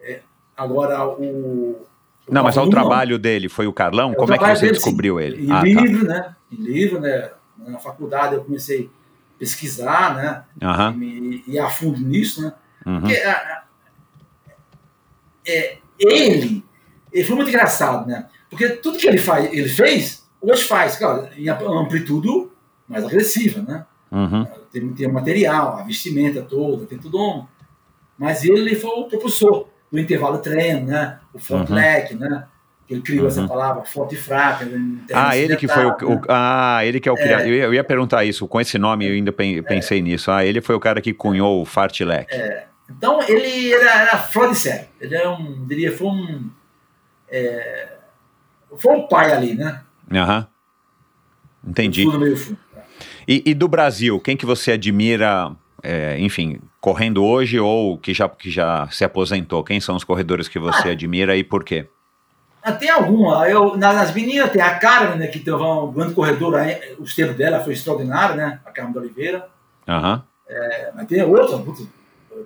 É, 0.00 0.20
agora, 0.56 1.02
o. 1.06 1.14
o 1.18 1.86
Não, 2.30 2.42
mas 2.42 2.58
ao 2.58 2.64
Pavlov, 2.64 2.66
não. 2.66 2.70
trabalho 2.88 3.18
dele, 3.18 3.48
foi 3.48 3.66
o 3.66 3.72
Carlão? 3.72 4.10
É, 4.10 4.12
o 4.12 4.16
Como 4.16 4.32
é 4.32 4.36
que 4.36 4.40
trabalho 4.40 4.58
você 4.58 4.66
dele, 4.66 4.76
descobriu 4.76 5.18
sim. 5.18 5.24
ele? 5.26 5.46
Em 5.46 5.50
Ah, 5.50 5.60
tá. 5.60 5.64
livro, 5.64 6.06
né? 6.06 6.36
Em 6.52 6.56
livro, 6.56 7.00
né? 7.00 7.30
Na 7.66 7.78
faculdade 7.78 8.34
eu 8.34 8.44
comecei 8.44 8.90
a 9.34 9.38
pesquisar, 9.38 10.14
né? 10.14 10.42
Aham, 10.62 10.92
E 10.92 10.96
me- 10.98 11.44
ir 11.48 11.58
a 11.58 11.70
fundo 11.70 11.98
nisso, 12.00 12.42
né? 12.42 12.52
uhum. 12.86 13.00
Porque 13.00 13.14
a- 13.16 13.32
a- 13.32 13.62
é, 15.46 15.78
ele, 15.98 16.62
ele 17.12 17.24
foi 17.24 17.36
muito 17.36 17.48
engraçado, 17.48 18.06
né? 18.06 18.26
Porque 18.50 18.68
tudo 18.68 18.98
que 18.98 19.06
ele, 19.08 19.18
faz, 19.18 19.50
ele 19.52 19.68
fez, 19.68 20.25
hoje 20.40 20.62
faz, 20.64 20.96
claro, 20.96 21.28
em 21.36 21.48
amplitude 21.48 22.48
mais 22.88 23.04
agressiva, 23.04 23.62
né? 23.62 23.84
Uhum. 24.12 24.44
Tem, 24.72 24.88
tem 24.94 25.06
o 25.08 25.12
material, 25.12 25.78
a 25.78 25.82
vestimenta 25.82 26.42
toda, 26.42 26.86
tem 26.86 26.98
tudo. 26.98 27.18
um- 27.20 27.46
Mas 28.18 28.44
ele 28.44 28.74
foi 28.74 28.90
o 28.90 29.04
propulsor 29.04 29.68
do 29.92 29.98
intervalo 29.98 30.38
treino, 30.38 30.86
né? 30.86 31.18
O 31.34 31.38
front 31.38 31.68
Uhum. 31.68 31.74
né? 32.14 32.46
Ele 32.88 33.02
criou 33.02 33.22
Uhum. 33.22 33.28
essa 33.28 33.46
palavra, 33.48 33.84
forte 33.84 34.14
e 34.14 34.18
fraca. 34.18 34.64
termos 34.64 35.02
Ah, 35.12 35.36
ele 35.36 35.56
que 35.56 35.66
foi 35.66 35.84
o, 35.84 35.88
ocidentais, 35.90 36.20
o- 36.24 36.26
Ah, 36.28 36.80
ele 36.84 37.00
que 37.00 37.08
é 37.08 37.12
o 37.12 37.18
É. 37.18 37.20
criador. 37.22 37.46
Eu, 37.48 37.54
ia- 37.54 37.64
eu 37.64 37.74
ia 37.74 37.84
perguntar 37.84 38.24
isso, 38.24 38.46
com 38.46 38.60
esse 38.60 38.78
nome 38.78 39.06
eu 39.08 39.12
ainda 39.12 39.32
pen- 39.32 39.60
pensei 39.64 40.00
nisso. 40.00 40.30
Ah, 40.30 40.44
ele 40.46 40.60
foi 40.60 40.74
o 40.76 40.80
cara 40.80 41.00
que 41.00 41.12
cunhou 41.12 41.60
o 41.60 41.64
fartlek. 41.64 42.32
Então 42.88 43.20
ele 43.28 43.72
era, 43.72 44.02
era 44.02 44.18
série. 44.54 44.86
Ele 45.00 45.16
é 45.16 45.28
um, 45.28 45.66
diria, 45.66 45.90
foi 45.96 46.06
um. 46.06 46.48
é, 47.28 47.88
foi 48.76 48.94
um 48.94 49.08
pai 49.08 49.32
ali, 49.32 49.54
né? 49.54 49.80
Aham. 50.12 50.46
Entendi. 51.66 52.04
Tudo 52.04 52.20
meio. 52.20 52.36
E, 53.26 53.42
e 53.44 53.54
do 53.54 53.66
Brasil, 53.68 54.20
quem 54.20 54.36
que 54.36 54.46
você 54.46 54.72
admira, 54.72 55.50
é, 55.82 56.18
enfim, 56.20 56.60
correndo 56.80 57.24
hoje 57.24 57.58
ou 57.58 57.98
que 57.98 58.14
já, 58.14 58.28
que 58.28 58.50
já 58.50 58.88
se 58.90 59.04
aposentou? 59.04 59.64
Quem 59.64 59.80
são 59.80 59.96
os 59.96 60.04
corredores 60.04 60.48
que 60.48 60.58
você 60.58 60.90
admira 60.90 61.36
e 61.36 61.42
por 61.42 61.64
quê? 61.64 61.88
Ah, 62.62 62.72
tem 62.72 62.88
alguma. 62.90 63.48
Eu, 63.48 63.76
na- 63.76 63.92
nas 63.92 64.12
meninas 64.14 64.50
tem 64.50 64.60
a 64.62 64.78
Carmen, 64.78 65.18
né, 65.18 65.26
que 65.28 65.38
teve 65.40 65.56
um 65.56 65.92
grande 65.92 66.14
corredor. 66.14 66.54
Os 66.98 67.14
tempos 67.14 67.36
dela 67.36 67.60
foi 67.62 67.72
extraordinário, 67.74 68.34
né? 68.36 68.60
A 68.64 68.70
Carmen 68.70 68.96
Oliveira. 68.96 69.48
Aham. 69.86 70.22
É, 70.48 70.92
mas 70.94 71.06
tem 71.06 71.22
outra, 71.22 71.60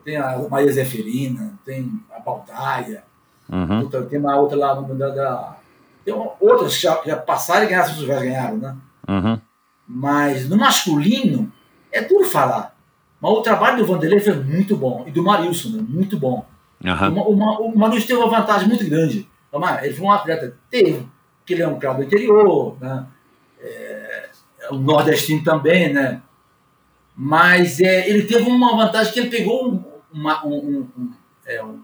tem 0.04 0.16
a 0.16 0.38
Maria 0.50 0.72
Zeferina, 0.72 1.52
tem 1.64 1.90
a 2.14 2.18
Baldaia, 2.20 3.02
Uhum. 3.52 3.88
tem 4.08 4.18
uma 4.18 4.36
outra 4.36 4.56
lá 4.56 4.80
no 4.80 4.94
da, 4.94 5.08
da 5.10 5.56
tem 6.12 6.30
outras 6.40 6.76
que 6.76 6.82
já, 6.82 7.00
já 7.04 7.16
passaram 7.16 7.64
e 7.64 7.68
ganharam, 7.68 7.90
as 7.90 7.96
já 7.98 8.20
ganharam, 8.20 8.56
né? 8.58 8.76
Uhum. 9.08 9.40
Mas 9.86 10.48
no 10.48 10.56
masculino 10.56 11.52
é 11.92 12.02
duro 12.02 12.24
falar. 12.24 12.76
Mas 13.20 13.32
o 13.32 13.42
trabalho 13.42 13.78
do 13.78 13.86
Vanderlei 13.86 14.20
foi 14.20 14.34
muito 14.34 14.76
bom. 14.76 15.04
E 15.06 15.10
do 15.10 15.22
Marilson, 15.22 15.70
né? 15.70 15.84
muito 15.86 16.16
bom. 16.18 16.46
Aham. 16.84 17.10
Uma- 17.10 17.24
uma- 17.28 17.60
o 17.60 17.76
Marilson 17.76 18.06
teve 18.06 18.20
uma 18.20 18.30
vantagem 18.30 18.68
muito 18.68 18.88
grande. 18.88 19.28
Ele 19.82 19.94
foi 19.94 20.06
um 20.06 20.12
atleta, 20.12 20.56
teve, 20.70 21.06
porque 21.38 21.54
ele 21.54 21.62
é 21.62 21.68
um 21.68 21.78
cara 21.78 21.94
do 21.94 22.04
interior, 22.04 22.76
né? 22.80 23.04
É, 23.60 24.30
o 24.70 24.76
nordestino 24.76 25.42
também, 25.42 25.92
né? 25.92 26.22
Mas 27.16 27.80
é, 27.80 28.08
ele 28.08 28.22
teve 28.22 28.48
uma 28.48 28.76
vantagem 28.76 29.12
que 29.12 29.18
ele 29.18 29.30
pegou 29.30 29.68
um, 29.68 29.84
uma, 30.12 30.46
um, 30.46 30.54
um, 30.54 30.88
um, 30.96 31.12
é, 31.44 31.62
um, 31.62 31.82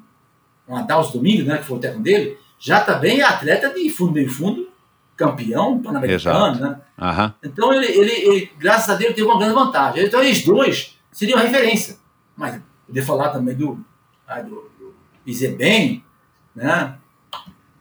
um 0.68 0.76
Adalso 0.76 1.12
Domingos, 1.12 1.44
né, 1.46 1.58
que 1.58 1.64
foi 1.64 1.76
o 1.76 1.80
técnico 1.80 2.04
dele, 2.04 2.38
já 2.58 2.80
também 2.80 3.20
é 3.20 3.24
atleta 3.24 3.70
de 3.72 3.88
fundo 3.90 4.12
meio 4.12 4.30
fundo, 4.30 4.68
campeão 5.16 5.78
pan-americano, 5.80 6.60
né? 6.60 6.80
Aham. 6.98 7.34
Então 7.42 7.72
ele, 7.72 7.86
ele, 7.86 8.12
ele, 8.12 8.52
graças 8.58 8.88
a 8.90 8.94
Deus, 8.94 9.14
teve 9.14 9.26
uma 9.26 9.38
grande 9.38 9.54
vantagem. 9.54 10.04
Então 10.04 10.22
eles 10.22 10.44
dois 10.44 10.96
seriam 11.12 11.38
referência. 11.38 11.96
Mas 12.36 12.60
poder 12.86 13.02
falar 13.02 13.30
também 13.30 13.54
do, 13.54 13.78
ah, 14.28 14.40
do, 14.42 14.70
do 14.78 14.94
né? 16.54 16.94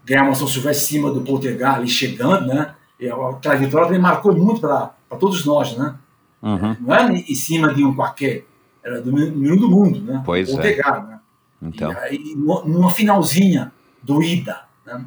Ganhar 0.05 0.23
uma 0.23 0.35
São 0.35 0.47
Silvestre 0.47 0.83
em 0.97 0.99
cima 0.99 1.11
do 1.13 1.21
Poltergar 1.21 1.75
ali 1.75 1.87
chegando, 1.87 2.47
né? 2.47 2.75
E 2.99 3.09
aquela 3.09 3.55
vitória 3.55 3.87
também 3.87 4.01
marcou 4.01 4.33
muito 4.35 4.61
para 4.61 4.93
todos 5.19 5.43
nós, 5.45 5.75
né? 5.75 5.95
Uhum. 6.41 6.77
Não 6.79 6.93
era 6.93 7.11
em 7.11 7.35
cima 7.35 7.73
de 7.73 7.83
um 7.83 7.93
qualquer, 7.93 8.45
era 8.83 9.01
do 9.01 9.11
número 9.11 9.57
do 9.57 9.69
mundo, 9.69 9.99
né? 10.01 10.21
Pois 10.25 10.47
é. 10.47 10.51
Poltergar, 10.53 11.07
né? 11.07 11.19
Então, 11.61 11.91
E 11.91 11.95
aí, 11.97 12.33
nu- 12.37 12.63
numa 12.65 12.91
finalzinha 12.91 13.71
do 14.05 14.21
Ida. 14.21 14.61
Né? 14.85 15.03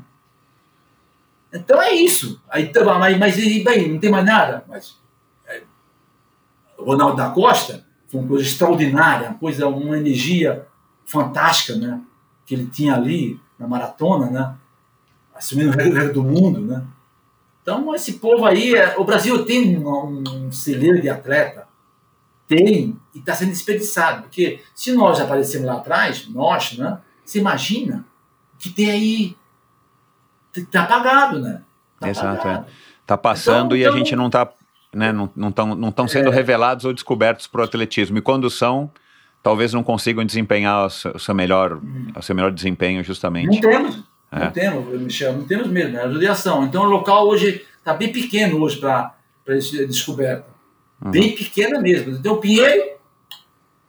Então 1.53 1.81
é 1.81 1.93
isso. 1.93 2.41
Aí, 2.51 2.67
tá, 2.67 2.83
mas, 2.99 3.17
mas 3.17 3.37
bem, 3.37 3.93
não 3.93 3.99
tem 3.99 4.11
mais 4.11 4.25
nada. 4.25 4.65
Mas 4.69 4.99
é, 5.47 5.63
Ronaldo 6.77 7.17
da 7.17 7.31
Costa 7.31 7.85
foi 8.09 8.21
uma 8.21 8.29
coisa 8.29 8.45
extraordinária, 8.45 9.29
uma 9.29 9.39
coisa, 9.39 9.69
uma 9.69 9.97
energia 9.97 10.67
fantástica, 11.07 11.77
né? 11.77 12.01
Que 12.45 12.55
ele 12.55 12.67
tinha 12.67 12.95
ali 12.95 13.41
na 13.59 13.69
maratona, 13.69 14.31
né? 14.31 14.55
Assumindo 15.35 15.71
o 15.71 15.77
recorde 15.77 16.13
do 16.13 16.23
mundo, 16.23 16.61
né? 16.61 16.85
Então 17.63 17.95
esse 17.95 18.15
povo 18.15 18.45
aí, 18.45 18.75
é, 18.75 18.99
o 18.99 19.05
Brasil 19.05 19.45
tem 19.45 19.79
um, 19.79 20.25
um 20.27 20.53
celeiro 20.53 21.01
de 21.01 21.09
atleta, 21.09 21.69
tem 22.47 22.99
e 23.15 23.19
está 23.19 23.35
sendo 23.35 23.51
desperdiçado, 23.51 24.23
porque 24.23 24.63
se 24.75 24.93
nós 24.93 25.21
aparecemos 25.21 25.67
lá 25.67 25.75
atrás, 25.75 26.27
nós, 26.29 26.77
né? 26.77 26.99
Você 27.25 27.39
imagina 27.39 28.07
que 28.59 28.69
tem 28.71 28.91
aí 28.91 29.37
tá 30.71 30.83
apagado, 30.83 31.39
né? 31.41 31.63
Tá 32.01 32.09
Exato, 32.09 32.41
apagado. 32.41 32.67
tá 33.07 33.17
passando 33.17 33.67
Então- 33.67 33.77
e 33.77 33.85
a 33.85 33.89
então- 33.89 33.99
gente 33.99 34.17
não 34.17 34.29
tá, 34.31 34.49
né, 34.95 35.13
não 35.13 35.31
não 35.37 35.49
estão 35.51 35.75
não 35.75 35.93
tão 35.93 36.09
sendo 36.09 36.31
revelados 36.31 36.85
ou 36.85 36.93
descobertos 36.93 37.47
pro 37.47 37.63
atletismo. 37.63 38.19
E 38.19 38.21
quando 38.21 38.49
são, 38.51 38.91
talvez 39.43 39.73
não 39.73 39.83
consigam 39.83 40.25
desempenhar 40.25 40.87
o 40.87 40.91
seu, 40.91 41.13
o 41.13 41.19
seu 41.19 41.35
melhor, 41.35 41.81
o 42.17 42.23
seu 42.23 42.35
melhor 42.35 42.51
desempenho 42.53 42.99
Não 42.99 43.05
justamente. 43.05 43.61
temos, 43.61 44.03
É. 44.33 44.45
não 44.45 44.51
temos, 44.51 45.01
Michel, 45.01 45.33
não 45.35 45.45
temos 45.45 45.69
mesmo, 45.69 45.97
é 45.97 46.03
a 46.03 46.09
judiação. 46.11 46.65
Então 46.65 46.83
o 46.85 46.89
local 46.89 47.27
hoje 47.29 47.65
está 47.79 47.95
bem 47.95 48.11
pequeno 48.13 48.59
hoje 48.61 48.79
para 48.79 49.15
descoberta. 49.47 50.47
Uhum. 51.05 51.11
Bem 51.13 51.35
pequena 51.35 51.81
mesmo. 51.81 52.21
Tem 52.21 52.31
o 52.33 52.37
Pinheiro, 52.39 52.97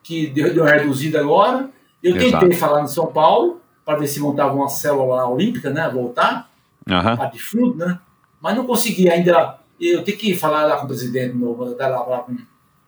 que 0.03 0.27
deu, 0.27 0.53
deu 0.53 0.63
reduzida 0.63 1.19
agora. 1.19 1.69
Eu 2.01 2.15
Exato. 2.15 2.39
tentei 2.41 2.57
falar 2.57 2.83
em 2.83 2.87
São 2.87 3.07
Paulo 3.07 3.58
para 3.89 3.97
ver 3.97 4.05
se 4.07 4.19
montava 4.19 4.53
uma 4.53 4.69
célula 4.69 5.15
lá 5.15 5.27
olímpica, 5.27 5.71
né? 5.71 5.89
Voltar. 5.89 6.47
Aham. 6.87 7.17
parte 7.17 7.33
de 7.37 7.39
fundo, 7.43 7.75
né? 7.75 7.99
Mas 8.39 8.55
não 8.55 8.63
consegui 8.67 9.09
ainda. 9.09 9.57
Eu 9.81 10.03
tenho 10.03 10.15
que 10.15 10.35
falar 10.35 10.65
lá 10.65 10.77
com 10.77 10.83
o 10.85 10.87
presidente 10.87 11.35
novo, 11.35 11.73
dar 11.73 11.87
lá, 11.87 12.03
lá 12.05 12.19
com, 12.19 12.35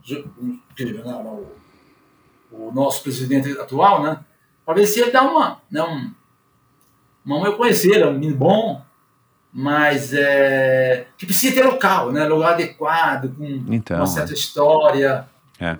com- 0.08 0.60
lá, 1.04 1.18
o, 1.18 1.48
o 2.52 2.72
nosso 2.72 3.02
presidente 3.02 3.52
atual, 3.60 4.04
né? 4.04 4.20
Para 4.64 4.76
ver 4.76 4.86
se 4.86 5.00
ele 5.00 5.10
dá 5.10 5.24
uma. 5.24 5.60
Né, 5.72 5.82
um, 5.82 6.12
uma 7.26 7.48
eu 7.48 7.58
conhecer, 7.58 7.96
ele 7.96 8.04
é 8.04 8.08
um 8.08 8.14
menino 8.14 8.36
bom, 8.38 8.84
mas 9.52 10.14
é, 10.14 11.08
que 11.18 11.26
precisa 11.26 11.56
ter 11.56 11.64
local, 11.66 12.12
né? 12.12 12.26
Lugar 12.28 12.54
adequado, 12.54 13.34
com 13.36 13.44
Então, 13.74 13.98
uma 13.98 14.06
certa 14.06 14.34
história. 14.34 15.28
É. 15.60 15.78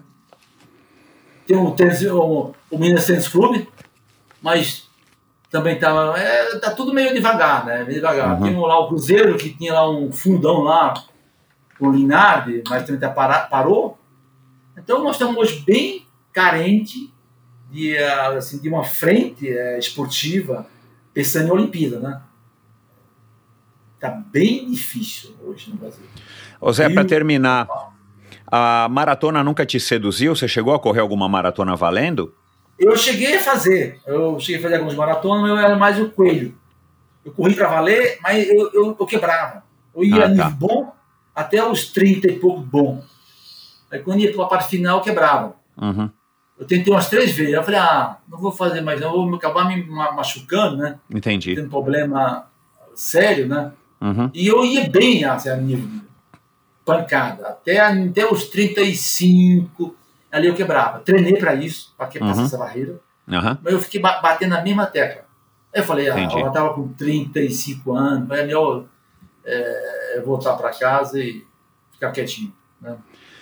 Tem 1.46 1.58
o, 1.58 1.70
tênis, 1.76 2.02
o, 2.06 2.54
o 2.72 2.78
Minas 2.80 3.06
Tênis 3.06 3.28
Clube, 3.28 3.70
mas 4.42 4.90
também 5.52 5.78
tá, 5.78 6.14
é, 6.18 6.58
tá 6.60 6.72
tudo 6.72 6.94
meio 6.94 7.14
devagar, 7.14 7.66
né? 7.66 7.84
Meio 7.84 7.96
devagar. 7.96 8.40
Uhum. 8.40 8.44
Tem 8.44 8.56
lá 8.56 8.80
o 8.80 8.88
Cruzeiro, 8.88 9.38
que 9.38 9.50
tinha 9.50 9.74
lá 9.74 9.90
um 9.90 10.12
fundão 10.12 10.62
lá 10.62 10.94
o 11.78 11.92
Linardi, 11.92 12.64
mas 12.70 12.86
também 12.86 13.02
tá 13.02 13.10
para, 13.10 13.42
parou. 13.42 14.00
Então 14.78 15.04
nós 15.04 15.16
estamos 15.16 15.36
hoje 15.36 15.62
bem 15.66 16.06
carente 16.32 17.12
de, 17.70 17.98
ah, 17.98 18.38
assim, 18.38 18.60
de 18.60 18.70
uma 18.70 18.84
frente 18.84 19.50
eh, 19.50 19.80
esportiva 19.80 20.68
pensando 21.14 21.48
em 21.48 21.52
Olimpíada, 21.52 22.00
né? 22.00 22.22
Tá 24.00 24.10
bem 24.10 24.70
difícil 24.70 25.36
hoje 25.44 25.70
no 25.70 25.76
Brasil. 25.76 26.04
Ô 26.60 26.72
Zé, 26.72 26.90
para 26.90 27.04
terminar, 27.04 27.68
a 28.46 28.88
maratona 28.90 29.44
nunca 29.44 29.66
te 29.66 29.80
seduziu? 29.80 30.36
Você 30.36 30.48
chegou 30.48 30.74
a 30.74 30.80
correr 30.80 31.02
alguma 31.02 31.28
maratona 31.28 31.76
valendo? 31.76 32.34
Eu 32.82 32.96
cheguei 32.98 33.36
a 33.36 33.40
fazer, 33.40 34.00
eu 34.08 34.40
cheguei 34.40 34.60
a 34.60 34.62
fazer 34.64 34.76
algumas 34.76 34.96
maratonas, 34.96 35.42
mas 35.42 35.52
eu 35.52 35.58
era 35.58 35.76
mais 35.76 36.00
o 36.00 36.10
coelho. 36.10 36.58
Eu 37.24 37.32
corri 37.32 37.54
para 37.54 37.68
valer, 37.68 38.18
mas 38.24 38.48
eu, 38.50 38.72
eu, 38.74 38.98
eu 39.00 39.06
quebrava. 39.06 39.64
Eu 39.96 40.04
ia 40.04 40.26
Ah, 40.26 40.36
tá. 40.36 40.50
bom 40.50 40.92
até 41.36 41.64
os 41.64 41.86
30 41.92 42.28
e 42.28 42.40
pouco 42.40 42.62
bom. 42.62 43.04
Aí 43.92 44.00
quando 44.00 44.20
ia 44.22 44.34
para 44.34 44.44
a 44.44 44.48
parte 44.48 44.70
final, 44.70 44.98
eu 44.98 45.04
quebrava. 45.04 45.56
Uhum. 45.80 46.10
Eu 46.58 46.66
tentei 46.66 46.92
umas 46.94 47.08
três 47.10 47.32
vezes. 47.32 47.54
Eu 47.54 47.64
falei, 47.64 47.80
ah, 47.80 48.18
não 48.28 48.38
vou 48.40 48.52
fazer 48.52 48.82
mais, 48.82 49.00
não, 49.00 49.12
vou 49.12 49.36
acabar 49.36 49.66
me 49.68 49.84
ma- 49.86 50.12
machucando, 50.14 50.78
né? 50.78 50.98
Entendi. 51.14 51.54
Tendo 51.56 51.70
problema 51.70 52.48
sério, 52.96 53.48
né? 53.48 53.72
Uhum. 54.02 54.30
E 54.34 54.48
eu 54.48 54.66
ia 54.66 54.90
bem 54.90 55.24
assim, 55.24 55.50
a 55.50 55.56
nível 55.56 55.88
pancada, 56.84 57.48
até, 57.48 57.80
até 57.80 58.26
os 58.26 58.46
35, 58.46 59.96
ali 60.32 60.48
eu 60.48 60.56
quebrava. 60.56 61.00
Treinei 61.00 61.38
para 61.38 61.54
isso, 61.56 61.94
para 61.98 62.08
que 62.08 62.20
Uhum. 62.20 62.30
essa 62.32 62.58
barreira. 62.58 63.00
Aham. 63.30 63.58
Mas 63.64 63.74
eu 63.74 63.80
fiquei 63.80 64.00
ba- 64.02 64.20
batendo 64.22 64.52
na 64.52 64.62
mesma 64.62 64.86
tecla. 64.86 65.24
Aí 65.74 65.82
eu 65.82 65.86
falei, 65.86 66.10
ah, 66.10 66.18
eu 66.20 66.48
estava 66.48 66.74
com 66.74 66.88
35 66.94 67.94
anos, 67.96 68.30
é 68.32 68.44
melhor 68.44 68.86
é, 69.46 70.22
voltar 70.26 70.54
para 70.56 70.70
casa 70.72 71.20
e 71.20 71.46
ficar 71.92 72.12
quietinho. 72.12 72.54
Né? 72.82 72.96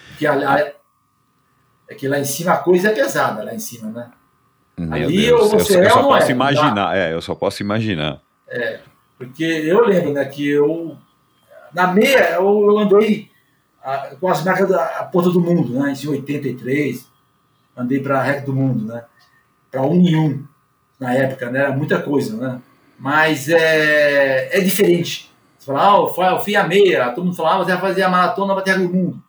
Porque 0.10 0.28
lá, 0.28 0.60
é 0.60 1.96
que 1.98 2.08
lá 2.08 2.20
em 2.20 2.26
cima 2.26 2.54
a 2.54 2.58
coisa 2.58 2.90
é 2.90 2.94
pesada, 2.94 3.44
lá 3.44 3.54
em 3.54 3.60
cima, 3.60 3.90
né? 3.90 4.12
Meu 4.78 4.94
Ali 5.08 5.26
Deus, 5.26 5.52
eu, 5.54 5.60
só- 5.60 5.74
eu 5.74 5.84
é 5.84 5.90
só 5.90 5.98
ou 5.98 6.04
não 6.04 6.10
posso 6.10 6.28
é, 6.28 6.32
imaginar. 6.32 6.98
É, 6.98 7.14
eu 7.14 7.22
só 7.22 7.36
posso 7.36 7.62
imaginar. 7.64 8.22
Porque 9.18 9.44
eu 9.44 9.86
lembro 9.86 10.14
né, 10.14 10.24
que 10.26 10.48
eu, 10.50 10.98
na 11.74 11.88
meia, 11.88 12.36
eu, 12.36 12.44
eu 12.44 12.80
andei 12.80 13.29
ah, 13.84 14.16
com 14.20 14.28
as 14.28 14.44
marcas 14.44 14.68
da 14.68 14.84
a 15.00 15.04
ponta 15.06 15.30
do 15.30 15.42
mundo, 15.42 15.74
né? 15.74 15.94
Em 15.94 16.08
83, 16.08 17.08
andei 17.76 18.00
para 18.00 18.20
a 18.20 18.24
reta 18.24 18.46
do 18.46 18.54
mundo, 18.54 18.86
né? 18.86 19.06
Para 19.72 19.84
um 19.84 19.96
em 19.96 20.16
um, 20.16 20.46
na 21.00 21.14
época, 21.14 21.50
né? 21.50 21.60
Era 21.60 21.72
muita 21.72 22.02
coisa, 22.02 22.36
né? 22.36 22.62
Mas 22.98 23.48
é, 23.48 24.58
é 24.58 24.60
diferente. 24.62 25.32
Você 25.58 25.68
fala, 25.68 25.94
ah, 25.94 26.32
eu 26.32 26.40
fui, 26.40 26.56
a 26.56 26.68
meia, 26.68 27.12
todo 27.12 27.26
mundo 27.26 27.36
falava, 27.36 27.62
ah, 27.62 27.66
você 27.66 27.72
vai 27.72 27.82
fazer 27.82 28.02
a 28.02 28.10
maratona 28.10 28.54
para 28.54 28.62
a 28.62 28.66
terra 28.66 28.80
do 28.80 28.94
mundo. 28.94 29.24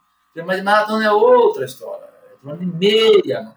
Mas 0.46 0.62
maratona 0.62 1.04
é 1.04 1.10
outra 1.10 1.64
história. 1.64 2.04
É 2.04 2.34
falando 2.42 2.60
de 2.60 2.66
meia, 2.66 3.42
né? 3.42 3.52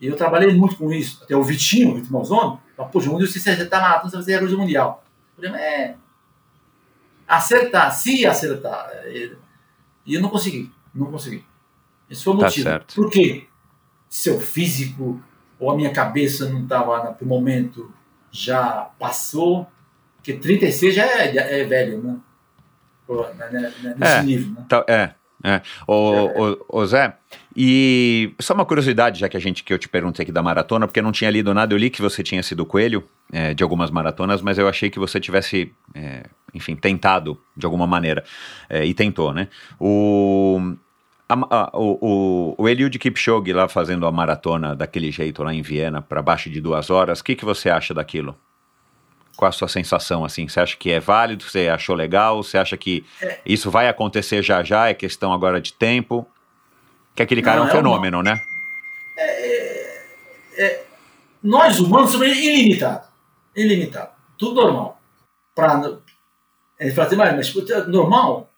E 0.00 0.06
eu 0.06 0.16
trabalhei 0.16 0.52
muito 0.52 0.76
com 0.76 0.92
isso. 0.92 1.22
Até 1.22 1.36
o 1.36 1.42
Vitinho, 1.42 1.92
o 1.92 1.94
Vitor 1.94 2.12
Malzone, 2.12 2.58
falou, 2.76 2.90
poxa, 2.90 3.10
onde 3.10 3.26
você 3.26 3.38
acertar 3.38 3.80
a 3.80 3.82
maratona, 3.82 4.10
você 4.10 4.32
vai 4.32 4.40
fazer 4.40 4.54
a 4.54 4.58
mundial. 4.58 5.04
O 5.32 5.40
problema 5.40 5.60
é 5.60 5.96
acertar, 7.26 7.92
se 7.92 8.26
acertar. 8.26 8.90
E 10.06 10.14
eu 10.14 10.20
não 10.20 10.28
consegui, 10.28 10.70
não 10.94 11.06
consegui. 11.10 11.44
Esse 12.10 12.22
foi 12.24 12.34
o 12.34 12.38
Tá 12.38 12.44
motivo. 12.46 12.68
certo. 12.68 12.94
Por 12.94 13.10
quê? 13.10 13.46
Seu 14.08 14.38
físico 14.40 15.20
ou 15.58 15.70
a 15.70 15.76
minha 15.76 15.92
cabeça 15.92 16.48
não 16.48 16.62
estava 16.62 17.02
naquele 17.04 17.28
momento 17.28 17.90
já 18.30 18.90
passou, 18.98 19.66
porque 20.16 20.34
36 20.34 20.94
já 20.94 21.04
é, 21.06 21.60
é 21.60 21.64
velho, 21.64 22.02
né? 22.02 22.16
Pô, 23.06 23.22
né, 23.34 23.50
né, 23.50 23.72
né, 23.82 23.94
Nesse 23.98 24.12
É. 24.12 24.22
nível, 24.22 24.52
né? 24.54 24.66
Tá, 24.68 24.84
é, 24.88 25.14
é. 25.44 25.62
Ô, 25.86 25.94
ô, 25.94 26.66
ô, 26.80 26.86
Zé, 26.86 27.16
e 27.56 28.34
só 28.40 28.52
uma 28.52 28.64
curiosidade, 28.64 29.20
já 29.20 29.28
que 29.28 29.36
a 29.36 29.40
gente 29.40 29.62
que 29.62 29.72
eu 29.72 29.78
te 29.78 29.88
perguntei 29.88 30.24
aqui 30.24 30.32
da 30.32 30.42
maratona, 30.42 30.86
porque 30.86 30.98
eu 30.98 31.04
não 31.04 31.12
tinha 31.12 31.30
lido 31.30 31.54
nada, 31.54 31.72
eu 31.72 31.78
li 31.78 31.88
que 31.88 32.02
você 32.02 32.22
tinha 32.22 32.42
sido 32.42 32.66
coelho 32.66 33.04
é, 33.32 33.54
de 33.54 33.62
algumas 33.62 33.90
maratonas, 33.90 34.42
mas 34.42 34.58
eu 34.58 34.68
achei 34.68 34.90
que 34.90 34.98
você 34.98 35.20
tivesse, 35.20 35.72
é, 35.94 36.24
enfim, 36.52 36.74
tentado 36.74 37.40
de 37.56 37.64
alguma 37.64 37.86
maneira. 37.86 38.24
É, 38.68 38.84
e 38.84 38.92
tentou, 38.92 39.32
né? 39.32 39.48
O, 39.78 40.74
a, 41.28 41.34
a, 41.34 41.70
o, 41.74 41.98
o, 42.00 42.54
o 42.58 42.68
Eliud 42.68 42.98
Kipchoge 42.98 43.52
lá 43.52 43.68
fazendo 43.68 44.04
a 44.06 44.10
maratona 44.10 44.74
daquele 44.74 45.12
jeito 45.12 45.42
lá 45.44 45.54
em 45.54 45.62
Viena, 45.62 46.02
para 46.02 46.20
baixo 46.20 46.50
de 46.50 46.60
duas 46.60 46.90
horas, 46.90 47.20
o 47.20 47.24
que, 47.24 47.36
que 47.36 47.44
você 47.44 47.70
acha 47.70 47.94
daquilo? 47.94 48.36
Qual 49.36 49.48
a 49.48 49.52
sua 49.52 49.68
sensação, 49.68 50.24
assim? 50.24 50.46
Você 50.48 50.60
acha 50.60 50.76
que 50.76 50.90
é 50.90 51.00
válido? 51.00 51.44
Você 51.44 51.68
achou 51.68 51.94
legal? 51.94 52.42
Você 52.42 52.56
acha 52.56 52.76
que 52.76 53.04
isso 53.44 53.68
vai 53.70 53.88
acontecer 53.88 54.42
já 54.42 54.62
já? 54.62 54.88
É 54.88 54.94
questão 54.94 55.32
agora 55.32 55.60
de 55.60 55.72
tempo? 55.72 56.26
Que 57.14 57.22
aquele 57.22 57.42
cara 57.42 57.60
Não, 57.60 57.64
é 57.64 57.66
um 57.66 57.70
é 57.70 57.72
uma- 57.72 57.82
fenômeno, 57.82 58.22
né? 58.22 58.40
Nós 61.42 61.78
humanos 61.78 62.10
somos 62.10 62.26
ilimitados. 62.26 63.08
Ilimitado. 63.54 64.10
Tudo 64.38 64.62
normal. 64.62 65.00
Pra, 65.54 65.98
ele 66.80 66.90
fala 66.92 67.06
assim, 67.06 67.16
mas, 67.16 67.54
mas 67.54 67.86
normal? 67.86 68.50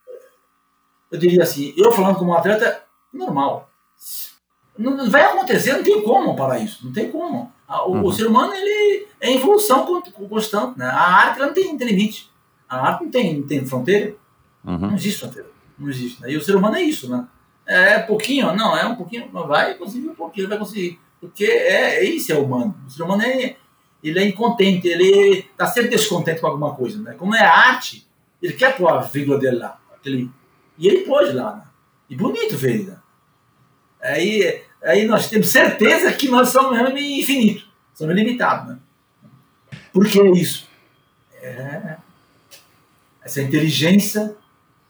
eu 1.11 1.19
diria 1.19 1.43
assim, 1.43 1.75
eu 1.77 1.93
falando 1.93 2.17
como 2.17 2.35
atleta, 2.35 2.83
normal. 3.13 3.71
Não 4.79 5.09
vai 5.11 5.23
acontecer, 5.23 5.73
não 5.73 5.83
tem 5.83 6.03
como 6.03 6.37
parar 6.37 6.59
isso, 6.59 6.85
não 6.85 6.93
tem 6.93 7.11
como. 7.11 7.53
O, 7.69 7.93
uhum. 7.93 8.05
o 8.05 8.13
ser 8.13 8.27
humano 8.27 8.55
ele 8.55 9.07
é 9.21 9.31
em 9.31 9.37
evolução 9.37 10.03
constante, 10.29 10.79
né? 10.79 10.87
A 10.87 11.01
arte 11.01 11.41
não 11.41 11.53
tem, 11.53 11.77
tem, 11.77 11.89
limite, 11.89 12.31
a 12.69 12.79
arte 12.79 13.05
não 13.05 13.11
tem, 13.11 13.41
não 13.41 13.47
tem 13.47 13.65
fronteira, 13.65 14.15
uhum. 14.65 14.79
não 14.79 14.95
existe 14.95 15.21
fronteira, 15.21 15.49
não 15.79 15.89
existe. 15.89 16.23
Né? 16.23 16.33
E 16.33 16.37
o 16.37 16.43
ser 16.43 16.55
humano 16.55 16.77
é 16.77 16.83
isso, 16.83 17.11
né? 17.11 17.27
É 17.67 17.99
pouquinho, 17.99 18.55
não, 18.55 18.77
é 18.77 18.87
um 18.87 18.95
pouquinho, 18.95 19.29
vai 19.33 19.75
conseguir 19.75 20.09
um 20.09 20.15
pouquinho, 20.15 20.49
vai 20.49 20.57
conseguir, 20.57 21.01
porque 21.21 21.45
é, 21.45 21.97
é 21.97 22.05
isso 22.05 22.33
é 22.33 22.37
humano. 22.37 22.77
O 22.87 22.91
ser 22.91 23.03
humano 23.03 23.23
é, 23.23 23.57
ele 24.03 24.19
é 24.21 24.25
incontente, 24.25 24.87
ele 24.87 25.41
está 25.51 25.67
sempre 25.67 25.91
descontente 25.91 26.41
com 26.41 26.47
alguma 26.47 26.75
coisa, 26.75 27.03
né? 27.03 27.15
Como 27.19 27.35
é 27.35 27.41
arte, 27.41 28.07
ele 28.41 28.53
quer 28.53 28.77
pôr 28.77 28.89
a 28.89 28.99
vírgula 28.99 29.39
dele 29.39 29.57
lá, 29.57 29.81
aquele, 29.95 30.31
e 30.79 30.87
ele 30.87 31.01
pôs 31.01 31.35
lá, 31.35 31.57
né? 31.57 31.63
E 32.09 32.15
bonito 32.15 32.57
ver, 32.57 32.87
né? 32.87 32.99
Aí, 34.01 34.63
aí 34.85 35.05
nós 35.05 35.29
temos 35.29 35.49
certeza 35.49 36.13
que 36.13 36.29
nós 36.29 36.51
somos 36.51 36.79
infinito, 37.01 37.67
somos 37.95 38.15
ilimitados, 38.15 38.69
né? 38.69 38.79
Por 39.93 40.07
que 40.07 40.23
isso? 40.39 40.69
É 41.43 41.97
essa 43.27 43.43
inteligência, 43.43 44.37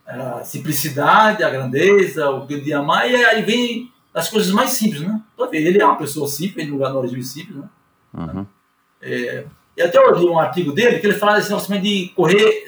a 0.06 0.44
simplicidade, 0.44 1.42
a 1.42 1.50
grandeza, 1.50 2.30
o 2.30 2.46
que 2.46 2.54
eu 2.54 2.80
amar, 2.80 3.10
e 3.10 3.16
aí 3.16 3.42
vem 3.42 3.92
as 4.14 4.28
coisas 4.28 4.52
mais 4.52 4.70
simples, 4.70 5.02
né? 5.02 5.20
Ele 5.52 5.80
é 5.80 5.84
uma 5.84 5.98
pessoa 5.98 6.28
simples, 6.28 6.64
ele 6.64 6.70
lugar 6.70 6.90
no 6.90 6.98
origem 6.98 7.22
simples, 7.22 7.56
né? 7.56 7.68
Uhum. 8.14 8.46
É, 9.02 9.44
e 9.76 9.82
até 9.82 9.98
eu 9.98 10.14
li 10.14 10.26
um 10.26 10.38
artigo 10.38 10.72
dele 10.72 10.98
que 10.98 11.06
ele 11.06 11.18
fala 11.18 11.36
desse 11.36 11.50
negócio 11.50 11.78
de 11.80 12.12
correr 12.16 12.64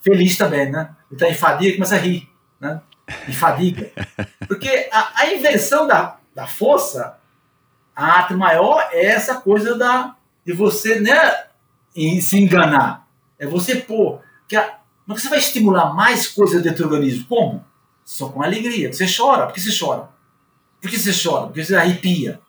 feliz 0.00 0.36
também, 0.36 0.70
né? 0.70 0.90
Ele 1.10 1.16
está 1.16 1.28
em 1.28 1.34
fadiga 1.34 1.70
e 1.70 1.74
começa 1.74 1.94
a 1.94 1.98
rir, 1.98 2.28
né? 2.58 2.80
Em 3.28 3.32
fadiga. 3.32 3.92
Porque 4.48 4.88
a, 4.92 5.22
a 5.22 5.32
invenção 5.32 5.86
da, 5.86 6.18
da 6.34 6.46
força, 6.46 7.18
a 7.94 8.04
arte 8.04 8.34
maior 8.34 8.88
é 8.90 9.04
essa 9.04 9.40
coisa 9.40 9.78
da, 9.78 10.16
de 10.44 10.52
você, 10.52 10.98
né? 10.98 11.44
Em, 11.94 12.20
se 12.20 12.36
enganar. 12.36 13.06
É 13.38 13.46
você 13.46 13.76
pôr. 13.76 14.20
Que 14.48 14.56
a, 14.56 14.78
mas 15.06 15.22
você 15.22 15.28
vai 15.28 15.38
estimular 15.38 15.94
mais 15.94 16.26
coisas 16.26 16.62
dentro 16.62 16.88
do 16.88 16.94
organismo. 16.94 17.26
Como? 17.26 17.64
Só 18.04 18.28
com 18.28 18.42
alegria. 18.42 18.92
Você 18.92 19.06
chora. 19.06 19.46
Por 19.46 19.54
que 19.54 19.60
você 19.60 19.76
chora? 19.78 20.08
Por 20.80 20.90
que 20.90 20.98
você 20.98 21.12
chora? 21.12 21.46
Porque 21.46 21.64
você 21.64 21.74
arrepia. 21.74 22.40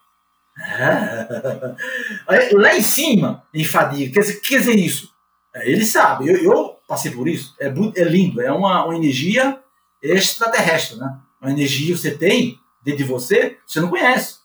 Lá 2.54 2.76
em 2.76 2.82
cima, 2.82 3.44
em 3.54 3.64
fadiga, 3.64 4.14
quer 4.14 4.20
dizer, 4.22 4.40
quer 4.40 4.60
dizer 4.60 4.76
isso? 4.76 5.14
É, 5.54 5.70
ele 5.70 5.86
sabe, 5.86 6.30
eu, 6.30 6.38
eu, 6.38 6.80
passei 6.88 7.12
por 7.12 7.28
isso, 7.28 7.56
é, 7.60 7.68
é 7.68 8.04
lindo, 8.04 8.42
é 8.42 8.52
uma, 8.52 8.86
uma, 8.86 8.96
energia 8.96 9.60
extraterrestre, 10.02 10.98
né? 10.98 11.18
Uma 11.42 11.52
energia 11.52 11.94
que 11.94 12.02
você 12.02 12.12
tem 12.12 12.60
dentro 12.84 13.04
de 13.04 13.10
você, 13.10 13.58
você 13.66 13.80
não 13.80 13.90
conhece. 13.90 14.40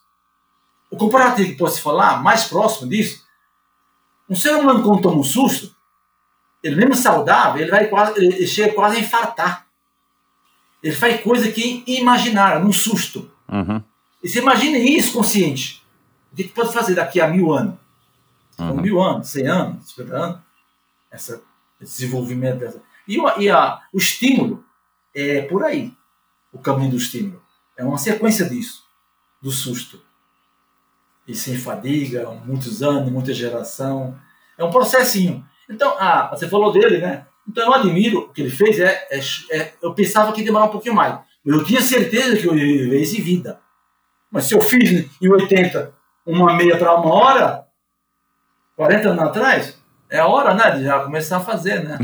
O 0.89 0.97
comparativo 0.97 1.49
que 1.49 1.57
posso 1.57 1.81
falar, 1.81 2.21
mais 2.21 2.45
próximo 2.45 2.89
disso, 2.89 3.23
um 4.29 4.35
ser 4.35 4.55
humano 4.55 4.83
quando 4.83 5.01
toma 5.01 5.19
um 5.19 5.23
susto, 5.23 5.75
ele 6.63 6.75
mesmo 6.75 6.95
saudável, 6.95 7.61
ele 7.61 7.71
vai 7.71 7.87
quase, 7.87 8.17
ele 8.17 8.45
chega 8.47 8.73
quase 8.73 8.97
a 8.97 8.99
infartar. 8.99 9.67
Ele 10.83 10.95
faz 10.95 11.21
coisa 11.21 11.51
que 11.51 11.83
imaginar, 11.87 12.59
num 12.59 12.71
susto. 12.71 13.31
Uhum. 13.47 13.83
E 14.23 14.29
você 14.29 14.39
imagina 14.39 14.77
isso 14.77 15.13
consciente. 15.13 15.83
O 16.31 16.35
que, 16.35 16.45
que 16.45 16.53
pode 16.53 16.73
fazer 16.73 16.95
daqui 16.95 17.19
a 17.19 17.27
mil 17.27 17.51
anos? 17.51 17.75
Uhum. 18.57 18.81
Mil 18.81 19.01
anos, 19.01 19.27
cem 19.27 19.47
anos, 19.47 19.89
cinquenta 19.89 20.15
anos? 20.15 20.39
Essa, 21.11 21.41
esse 21.79 21.99
desenvolvimento. 21.99 22.59
Dessa. 22.59 22.81
E, 23.07 23.19
o, 23.19 23.39
e 23.39 23.49
a, 23.49 23.81
o 23.91 23.97
estímulo 23.97 24.63
é 25.13 25.41
por 25.41 25.63
aí. 25.63 25.93
O 26.53 26.59
caminho 26.59 26.91
do 26.91 26.97
estímulo. 26.97 27.41
É 27.77 27.83
uma 27.83 27.97
sequência 27.97 28.47
disso. 28.47 28.83
Do 29.41 29.51
susto. 29.51 30.01
E 31.27 31.35
sem 31.35 31.57
fadiga, 31.57 32.29
muitos 32.45 32.81
anos, 32.81 33.11
muita 33.11 33.33
geração. 33.33 34.17
É 34.57 34.63
um 34.63 34.71
processinho. 34.71 35.45
Então, 35.71 35.95
ah, 35.97 36.29
você 36.29 36.47
falou 36.49 36.71
dele, 36.71 36.97
né? 36.97 37.25
Então 37.47 37.65
eu 37.65 37.73
admiro 37.73 38.19
o 38.19 38.29
que 38.29 38.41
ele 38.41 38.49
fez. 38.49 38.79
É, 38.79 39.07
é, 39.09 39.19
é 39.51 39.73
eu 39.81 39.93
pensava 39.93 40.31
que 40.31 40.41
ia 40.41 40.45
demorar 40.45 40.65
um 40.65 40.71
pouquinho 40.71 40.95
mais. 40.95 41.17
Eu 41.45 41.63
tinha 41.63 41.81
certeza 41.81 42.37
que 42.37 42.45
eu 42.45 42.55
ia 42.55 42.83
viver 42.83 43.01
isso 43.01 43.17
em 43.17 43.21
vida. 43.23 43.59
Mas 44.29 44.45
se 44.45 44.53
eu 44.53 44.61
fiz 44.61 45.09
em 45.21 45.29
80 45.29 45.93
uma 46.25 46.53
meia 46.53 46.77
para 46.77 46.95
uma 46.95 47.13
hora, 47.13 47.67
40 48.75 49.09
anos 49.09 49.23
atrás, 49.23 49.81
é 50.09 50.21
hora, 50.23 50.53
né, 50.53 50.71
de 50.71 50.83
já 50.83 50.99
começar 50.99 51.37
a 51.37 51.41
fazer, 51.41 51.83
né? 51.83 51.97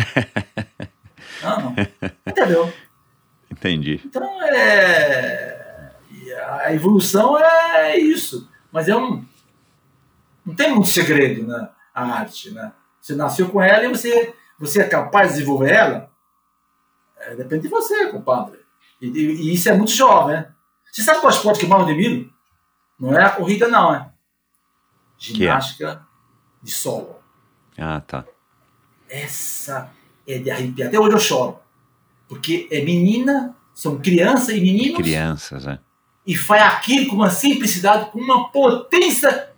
não, 1.43 1.61
não. 1.71 1.75
Entendeu? 2.25 2.73
Entendi. 3.51 4.01
Então, 4.03 4.41
é... 4.43 5.93
A 6.61 6.73
evolução 6.73 7.37
é 7.37 7.97
isso. 7.97 8.49
Mas 8.71 8.87
é 8.87 8.95
um... 8.95 9.23
Não 10.45 10.55
tem 10.55 10.71
muito 10.71 10.87
segredo, 10.87 11.45
né? 11.47 11.69
A 11.93 12.03
arte, 12.03 12.51
né? 12.51 12.71
Você 13.07 13.15
nasceu 13.15 13.47
com 13.47 13.61
ela 13.61 13.85
e 13.85 13.87
você, 13.87 14.35
você 14.59 14.81
é 14.81 14.87
capaz 14.89 15.29
de 15.29 15.35
desenvolver 15.35 15.71
ela? 15.71 16.11
É, 17.17 17.35
depende 17.35 17.61
de 17.61 17.67
você, 17.69 18.07
compadre. 18.07 18.59
E, 19.01 19.07
e, 19.07 19.21
e, 19.43 19.53
isso 19.53 19.69
é 19.69 19.73
muito 19.73 19.91
jovem, 19.91 20.35
né? 20.35 20.53
Você 20.91 21.01
sabe 21.03 21.21
qual 21.21 21.31
é 21.31 21.33
o 21.33 21.37
esporte 21.37 21.59
que 21.59 21.65
eu 21.65 21.69
mais 21.69 21.83
admiro? 21.83 22.29
Não 22.99 23.17
é 23.17 23.23
a 23.23 23.29
corrida, 23.29 23.69
não, 23.69 23.95
é? 23.95 24.11
Ginástica 25.17 25.89
é? 25.89 25.99
de 26.61 26.69
solo. 26.69 27.15
Ah, 27.77 28.01
tá. 28.01 28.25
Essa 29.07 29.89
é 30.27 30.39
de 30.39 30.51
arrepiar. 30.51 30.89
Até 30.89 30.99
hoje 30.99 31.15
eu 31.15 31.19
choro. 31.19 31.59
Porque 32.27 32.67
é 32.69 32.81
menina, 32.81 33.55
são 33.73 33.99
crianças 33.99 34.49
e 34.49 34.59
meninos. 34.59 34.97
Crianças, 34.97 35.65
é. 35.65 35.79
E 36.25 36.35
faz 36.35 36.61
aquilo 36.61 37.09
com 37.09 37.15
uma 37.15 37.29
simplicidade, 37.29 38.11
com 38.11 38.19
uma 38.19 38.51
potência 38.51 39.53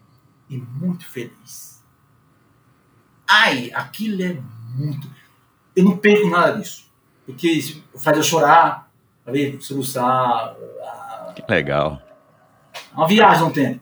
e 0.47 0.57
muito 0.57 1.03
feliz. 1.03 1.68
Ai, 3.29 3.69
aquilo 3.73 4.23
é 4.23 4.37
muito. 4.75 5.07
Eu 5.75 5.83
não 5.83 5.97
perco 5.97 6.27
nada 6.29 6.57
disso. 6.57 6.89
Porque 7.25 7.61
faz 7.95 8.17
eu 8.17 8.23
chorar, 8.23 8.91
soluçar. 9.59 10.55
Que 11.35 11.43
legal. 11.47 12.01
Uma 12.93 13.07
viagem 13.07 13.43
no 13.43 13.53
tempo. 13.53 13.79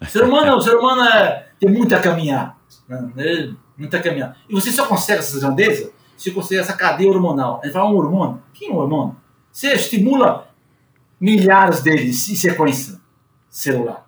O 0.00 0.06
ser 0.06 0.24
humano, 0.24 0.56
o 0.56 0.60
ser 0.60 0.74
humano 0.74 1.02
é, 1.02 1.48
tem 1.60 1.70
muito 1.70 1.94
a 1.94 2.00
caminhar. 2.00 2.58
Né? 2.88 3.54
Muito 3.76 3.96
a 3.96 4.00
caminhar. 4.00 4.36
E 4.48 4.52
você 4.52 4.72
só 4.72 4.86
consegue 4.86 5.20
essa 5.20 5.38
grandeza 5.38 5.92
se 6.16 6.32
consegue 6.32 6.60
essa 6.60 6.72
cadeia 6.72 7.10
hormonal. 7.10 7.60
Gente 7.62 7.72
fala 7.72 7.88
um 7.88 7.96
hormônio. 7.96 8.42
Que 8.52 8.66
é 8.66 8.72
um 8.72 8.76
hormônio? 8.76 9.16
Você 9.52 9.72
estimula 9.72 10.48
milhares 11.20 11.80
deles 11.80 12.28
em 12.28 12.34
sequência 12.34 13.00
celular. 13.48 14.04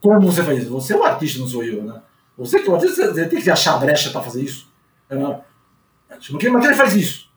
Como 0.00 0.32
você 0.32 0.42
faz 0.42 0.62
isso? 0.62 0.70
Você 0.70 0.94
é 0.94 0.96
o 0.96 1.04
artista, 1.04 1.38
não 1.38 1.46
sou 1.46 1.62
eu, 1.62 1.84
né? 1.84 2.00
Você 2.40 2.60
que 2.60 2.70
você 2.70 3.28
tem 3.28 3.42
que 3.42 3.50
achar 3.50 3.74
a 3.74 3.78
brecha 3.78 4.08
para 4.08 4.22
fazer 4.22 4.42
isso. 4.42 4.72
Mas 6.58 6.64
ele 6.64 6.74
faz 6.74 6.96
isso. 6.96 7.30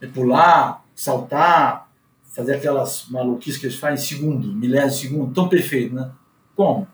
É 0.00 0.06
pular, 0.06 0.82
saltar, 0.94 1.90
fazer 2.34 2.54
aquelas 2.54 3.06
maluquices 3.10 3.60
que 3.60 3.66
eles 3.66 3.78
fazem 3.78 4.02
em 4.02 4.08
segundo, 4.08 4.48
milésimo 4.54 4.90
de 4.90 4.96
segundo, 4.96 5.34
tão 5.34 5.46
perfeito, 5.46 5.94
né? 5.94 6.10
Como? 6.54 6.88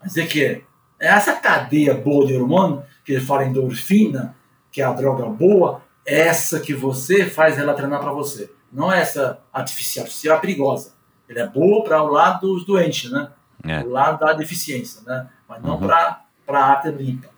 Mas 0.00 0.16
é 0.16 0.24
que 0.24 0.44
é, 0.44 0.62
é 1.00 1.08
essa 1.08 1.34
cadeia 1.34 1.92
boa 1.92 2.24
de 2.24 2.36
hormônio, 2.36 2.84
que 3.04 3.14
ele 3.14 3.20
fala 3.20 3.44
endorfina, 3.44 4.36
que 4.70 4.80
é 4.80 4.84
a 4.84 4.92
droga 4.92 5.26
boa, 5.26 5.82
é 6.06 6.20
essa 6.20 6.60
que 6.60 6.72
você 6.72 7.26
faz 7.26 7.58
ela 7.58 7.74
treinar 7.74 8.00
para 8.00 8.12
você. 8.12 8.48
Não 8.72 8.92
é 8.92 9.00
essa 9.00 9.40
artificial. 9.52 10.04
Artificial 10.04 10.36
é 10.36 10.40
perigosa. 10.40 10.94
Ele 11.28 11.40
é 11.40 11.46
boa 11.48 11.82
para 11.82 12.00
o 12.00 12.12
lado 12.12 12.46
dos 12.46 12.64
doentes, 12.64 13.10
né? 13.10 13.28
É. 13.64 13.82
Lado 13.82 14.18
da 14.18 14.32
deficiência, 14.32 15.02
né? 15.06 15.28
Mas 15.48 15.62
não 15.62 15.74
uhum. 15.74 15.86
para 15.86 16.24
a 16.48 16.64
arte 16.64 16.90
limpa. 16.90 17.28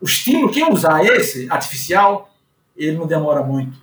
O 0.00 0.04
estímulo, 0.04 0.50
quem 0.50 0.70
usar 0.72 1.04
esse 1.04 1.50
artificial, 1.50 2.30
ele 2.76 2.96
não 2.96 3.06
demora 3.06 3.42
muito. 3.42 3.78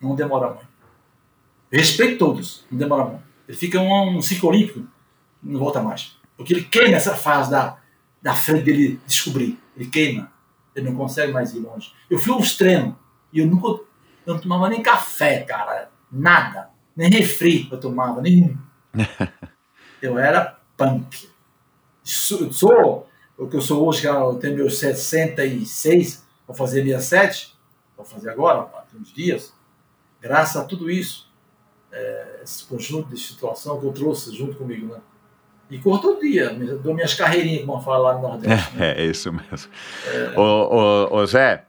Não 0.00 0.14
demora 0.14 0.48
muito. 0.48 0.68
Respeito 1.70 2.18
todos, 2.18 2.64
não 2.70 2.78
demora 2.78 3.04
muito. 3.04 3.24
Ele 3.48 3.56
fica 3.56 3.80
um, 3.80 4.16
um 4.16 4.22
ciclo 4.22 4.48
olímpico, 4.48 4.86
não 5.42 5.58
volta 5.58 5.82
mais. 5.82 6.16
Porque 6.36 6.54
ele 6.54 6.64
queima 6.64 6.96
essa 6.96 7.14
fase 7.14 7.50
da, 7.50 7.76
da 8.22 8.34
frente 8.34 8.64
dele 8.64 9.00
descobrir. 9.06 9.58
Ele 9.76 9.88
queima. 9.88 10.30
Ele 10.74 10.88
não 10.88 10.96
consegue 10.96 11.32
mais 11.32 11.52
ir 11.54 11.60
longe. 11.60 11.92
Eu 12.08 12.18
fui 12.18 12.32
aos 12.32 12.56
treinos 12.56 12.94
e 13.32 13.40
eu 13.40 13.46
nunca 13.46 13.82
eu 14.26 14.34
não 14.34 14.40
tomava 14.40 14.68
nem 14.68 14.82
café, 14.82 15.40
cara. 15.40 15.90
Nada. 16.10 16.70
Nem 16.96 17.10
refri 17.10 17.68
eu 17.70 17.80
tomava, 17.80 18.20
nenhum. 18.20 18.56
eu 20.06 20.18
era 20.18 20.58
punk. 20.76 21.28
Sou, 22.02 22.52
sou 22.52 23.08
o 23.36 23.46
que 23.46 23.56
eu 23.56 23.60
sou 23.60 23.86
hoje, 23.86 24.06
eu 24.06 24.34
tenho 24.34 24.56
meus 24.56 24.78
66, 24.78 26.24
vou 26.46 26.54
fazer 26.54 26.84
67, 26.84 27.54
vou 27.96 28.04
fazer 28.04 28.30
agora, 28.30 28.60
há 28.60 28.84
uns 28.98 29.12
dias. 29.12 29.54
Graças 30.20 30.56
a 30.56 30.64
tudo 30.64 30.90
isso 30.90 31.30
é, 31.92 32.40
esse 32.42 32.64
conjunto 32.64 33.08
de 33.08 33.18
situação 33.18 33.78
que 33.80 33.86
eu 33.86 33.92
trouxe 33.92 34.34
junto 34.34 34.56
comigo, 34.56 34.94
né? 34.94 35.00
E 35.70 35.78
corro 35.78 36.00
todo 36.00 36.20
dia, 36.20 36.50
dou 36.82 36.94
minhas 36.94 37.14
carreirinhas, 37.14 37.64
como 37.64 37.80
fala 37.80 38.10
lá 38.10 38.14
no 38.14 38.22
Nordeste. 38.22 38.76
Né? 38.76 38.94
É, 38.98 39.04
isso 39.04 39.32
mesmo. 39.32 39.70
É... 40.06 40.38
Ô, 40.38 41.08
ô, 41.12 41.16
ô, 41.16 41.26
Zé, 41.26 41.64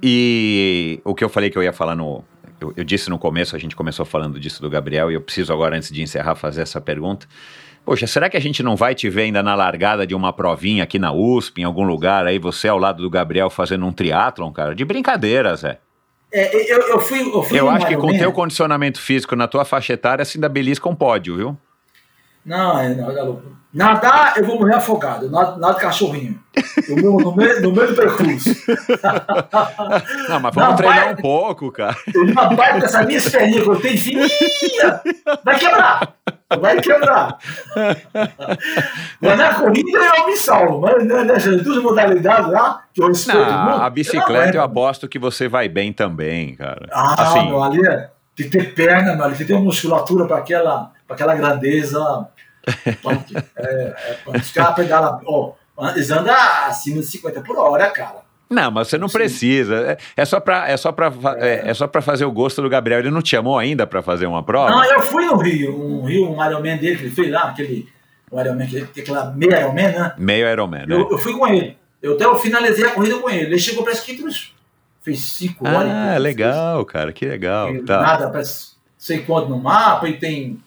E 0.00 1.00
o 1.04 1.14
que 1.14 1.24
eu 1.24 1.28
falei 1.28 1.50
que 1.50 1.58
eu 1.58 1.62
ia 1.62 1.72
falar 1.72 1.96
no. 1.96 2.24
Eu, 2.60 2.72
eu, 2.76 2.84
disse 2.84 3.08
no 3.08 3.18
começo, 3.18 3.54
a 3.54 3.58
gente 3.58 3.76
começou 3.76 4.04
falando 4.04 4.38
disso 4.38 4.60
do 4.60 4.68
Gabriel, 4.68 5.10
e 5.10 5.14
eu 5.14 5.20
preciso 5.20 5.52
agora, 5.52 5.76
antes 5.76 5.90
de 5.90 6.02
encerrar, 6.02 6.34
fazer 6.34 6.62
essa 6.62 6.80
pergunta. 6.80 7.26
Poxa, 7.84 8.06
será 8.06 8.28
que 8.28 8.36
a 8.36 8.40
gente 8.40 8.62
não 8.62 8.76
vai 8.76 8.94
te 8.94 9.08
ver 9.08 9.22
ainda 9.22 9.42
na 9.42 9.54
largada 9.54 10.06
de 10.06 10.14
uma 10.14 10.32
provinha 10.32 10.84
aqui 10.84 10.98
na 10.98 11.12
USP, 11.12 11.62
em 11.62 11.64
algum 11.64 11.84
lugar, 11.84 12.26
aí 12.26 12.38
você 12.38 12.68
ao 12.68 12.78
lado 12.78 13.02
do 13.02 13.08
Gabriel 13.08 13.48
fazendo 13.48 13.86
um 13.86 13.92
triatlon, 13.92 14.52
cara? 14.52 14.74
De 14.74 14.84
brincadeira, 14.84 15.54
Zé. 15.56 15.78
É, 16.30 16.72
eu, 16.72 16.80
eu 16.80 17.00
fui. 17.00 17.20
Eu, 17.20 17.42
fui 17.42 17.58
eu 17.58 17.70
acho 17.70 17.86
que 17.86 17.96
com 17.96 18.08
o 18.08 18.18
teu 18.18 18.30
condicionamento 18.32 19.00
físico 19.00 19.34
na 19.34 19.48
tua 19.48 19.64
faixa 19.64 19.94
etária, 19.94 20.24
se 20.24 20.36
ainda 20.36 20.48
belisca 20.48 20.88
um 20.88 20.94
pódio, 20.94 21.36
viu? 21.36 21.58
Não, 22.48 22.78
é, 22.80 22.94
não, 22.94 23.10
é 23.10 23.58
Nadar, 23.72 24.38
eu 24.38 24.46
vou 24.46 24.58
morrer 24.58 24.76
afogado. 24.76 25.30
Nada, 25.30 25.58
nada 25.58 25.74
cachorrinho. 25.74 26.40
Eu 26.88 26.96
morro 26.96 27.20
no 27.20 27.36
meio, 27.36 27.60
no 27.60 27.70
meio 27.70 27.88
do 27.88 27.94
percurso. 27.94 28.48
Não, 30.26 30.40
mas 30.40 30.54
vamos 30.54 30.70
na 30.70 30.74
treinar 30.74 31.04
bike, 31.04 31.18
um 31.18 31.22
pouco, 31.22 31.70
cara. 31.70 31.94
Uma 32.16 32.46
bike 32.46 32.80
dessa 32.80 33.02
minha 33.02 33.20
perninhas 33.20 33.62
que 33.62 33.68
eu 33.68 33.80
tenho 33.80 33.98
fininha, 33.98 35.00
vai 35.44 35.58
quebrar. 35.58 36.14
Vai 36.58 36.80
quebrar. 36.80 37.38
Mas 39.20 39.38
na 39.38 39.54
corrida 39.54 39.98
eu 40.16 40.26
me 40.26 40.36
salvo. 40.36 40.80
Mas 40.80 41.04
nessas 41.04 41.62
duas 41.62 41.82
modalidades 41.82 42.50
lá, 42.50 42.84
que 42.94 43.02
eu 43.02 43.08
não, 43.08 43.82
A 43.82 43.90
bicicleta 43.90 44.56
eu 44.56 44.62
aposto 44.62 45.06
que 45.06 45.18
você 45.18 45.46
vai 45.46 45.68
bem 45.68 45.92
também, 45.92 46.56
cara. 46.56 46.88
Ah, 46.90 47.22
assim, 47.22 47.50
não, 47.50 47.62
ali 47.62 47.86
é, 47.86 48.08
tem 48.34 48.48
que 48.48 48.58
ter 48.58 48.74
perna, 48.74 49.14
mano, 49.14 49.30
tem 49.30 49.38
que 49.38 49.44
ter 49.44 49.52
uma 49.52 49.64
musculatura 49.64 50.24
para 50.26 50.38
aquela, 50.38 50.92
aquela 51.08 51.34
grandeza 51.34 52.28
é, 53.56 53.64
é, 53.66 54.18
os 54.26 54.50
caras 54.50 54.74
pedalam, 54.74 55.20
ó, 55.24 55.52
eles 55.94 56.10
andam 56.10 56.34
acima 56.66 57.00
de 57.00 57.06
50 57.06 57.40
por 57.42 57.56
hora, 57.56 57.90
cara. 57.90 58.28
Não, 58.50 58.70
mas 58.70 58.88
você 58.88 58.96
não 58.96 59.08
precisa. 59.08 59.76
É, 59.76 59.98
é 60.16 60.24
só 60.24 60.40
para 60.40 60.68
é 60.68 60.76
só 60.76 60.90
para 60.90 61.12
é, 61.38 61.68
é 61.68 61.74
só 61.74 61.86
para 61.86 62.00
fazer 62.00 62.24
o 62.24 62.32
gosto 62.32 62.62
do 62.62 62.68
Gabriel. 62.68 63.00
Ele 63.00 63.10
não 63.10 63.20
te 63.20 63.30
chamou 63.30 63.58
ainda 63.58 63.86
para 63.86 64.02
fazer 64.02 64.26
uma 64.26 64.42
prova? 64.42 64.70
Não, 64.70 64.84
eu 64.84 65.02
fui 65.02 65.26
no 65.26 65.36
Rio, 65.36 65.78
um 65.78 66.04
Rio, 66.04 66.30
um 66.30 66.44
Ironman 66.44 66.78
dele 66.78 66.96
que 66.96 67.02
ele 67.04 67.14
fez 67.14 67.30
lá, 67.30 67.42
aquele 67.42 67.88
um 68.32 68.40
Ironman 68.40 68.66
que 68.66 68.76
ele 68.76 68.86
tem 68.86 69.02
aquela 69.02 69.30
meio 69.32 69.52
Ironman, 69.52 69.88
né? 69.88 70.14
Meio 70.16 70.50
Ironman. 70.50 70.86
Eu, 70.88 70.98
né? 70.98 71.06
eu 71.10 71.18
fui 71.18 71.36
com 71.36 71.46
ele. 71.46 71.76
Eu 72.02 72.14
até 72.14 72.24
eu 72.24 72.36
finalizei 72.36 72.86
a 72.86 72.92
corrida 72.92 73.18
com 73.18 73.28
ele. 73.28 73.46
Ele 73.46 73.58
chegou 73.58 73.84
para 73.84 73.94
que 73.94 74.16
fez 75.02 75.20
5 75.20 75.66
ah, 75.66 75.70
horas. 75.70 75.92
Ah, 75.92 76.18
legal, 76.18 76.76
fez. 76.78 76.92
cara, 76.92 77.12
que 77.12 77.26
legal. 77.26 77.68
Tá. 77.84 78.00
Nada, 78.00 78.30
parece 78.30 78.78
sei 78.96 79.20
quanto 79.20 79.48
no 79.48 79.58
mapa 79.58 80.08
e 80.08 80.18
tem 80.18 80.58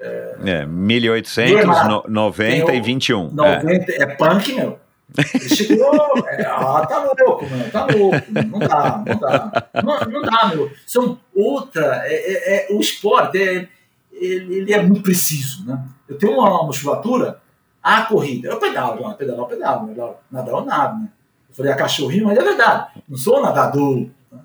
é, 0.00 0.64
1800, 0.66 1.66
90 2.08 2.72
e 2.72 2.80
21. 2.80 3.30
90, 3.32 3.92
é. 3.92 4.02
é 4.02 4.06
punk, 4.06 4.52
meu. 4.52 4.78
Ele 5.16 5.48
chegou, 5.48 5.94
é, 6.28 6.44
ah, 6.44 6.86
tá 6.86 7.12
louco, 7.18 7.46
meu, 7.46 7.70
tá 7.70 7.86
louco, 7.86 8.26
não 8.30 8.58
dá, 8.58 9.04
não 9.06 9.18
dá, 9.18 9.68
não, 9.82 10.00
não 10.10 10.22
dá, 10.22 10.46
meu. 10.54 10.70
São 10.86 11.18
outra, 11.34 12.02
é, 12.04 12.14
é, 12.14 12.72
é 12.72 12.74
o 12.74 12.78
esporte, 12.78 13.38
é, 13.38 13.68
ele, 14.12 14.58
ele, 14.58 14.72
é 14.72 14.82
muito 14.82 15.02
preciso, 15.02 15.64
né? 15.66 15.82
Eu 16.06 16.18
tenho 16.18 16.38
uma 16.38 16.62
musculatura, 16.64 17.40
a 17.82 18.02
corrida, 18.02 18.48
eu 18.48 18.58
pedalo, 18.58 19.02
eu 19.02 19.14
pedalo, 19.14 19.42
eu 19.42 19.46
pedalo, 19.46 19.94
eu 19.96 20.16
nadar 20.30 20.54
ou 20.54 20.64
nada, 20.64 20.94
né? 20.94 21.08
Eu 21.48 21.54
falei 21.54 21.72
a 21.72 21.76
cachorrinho, 21.76 22.26
mas 22.26 22.36
é 22.36 22.42
verdade, 22.42 22.88
não 23.08 23.16
sou 23.16 23.40
nadador, 23.40 24.06
né? 24.30 24.40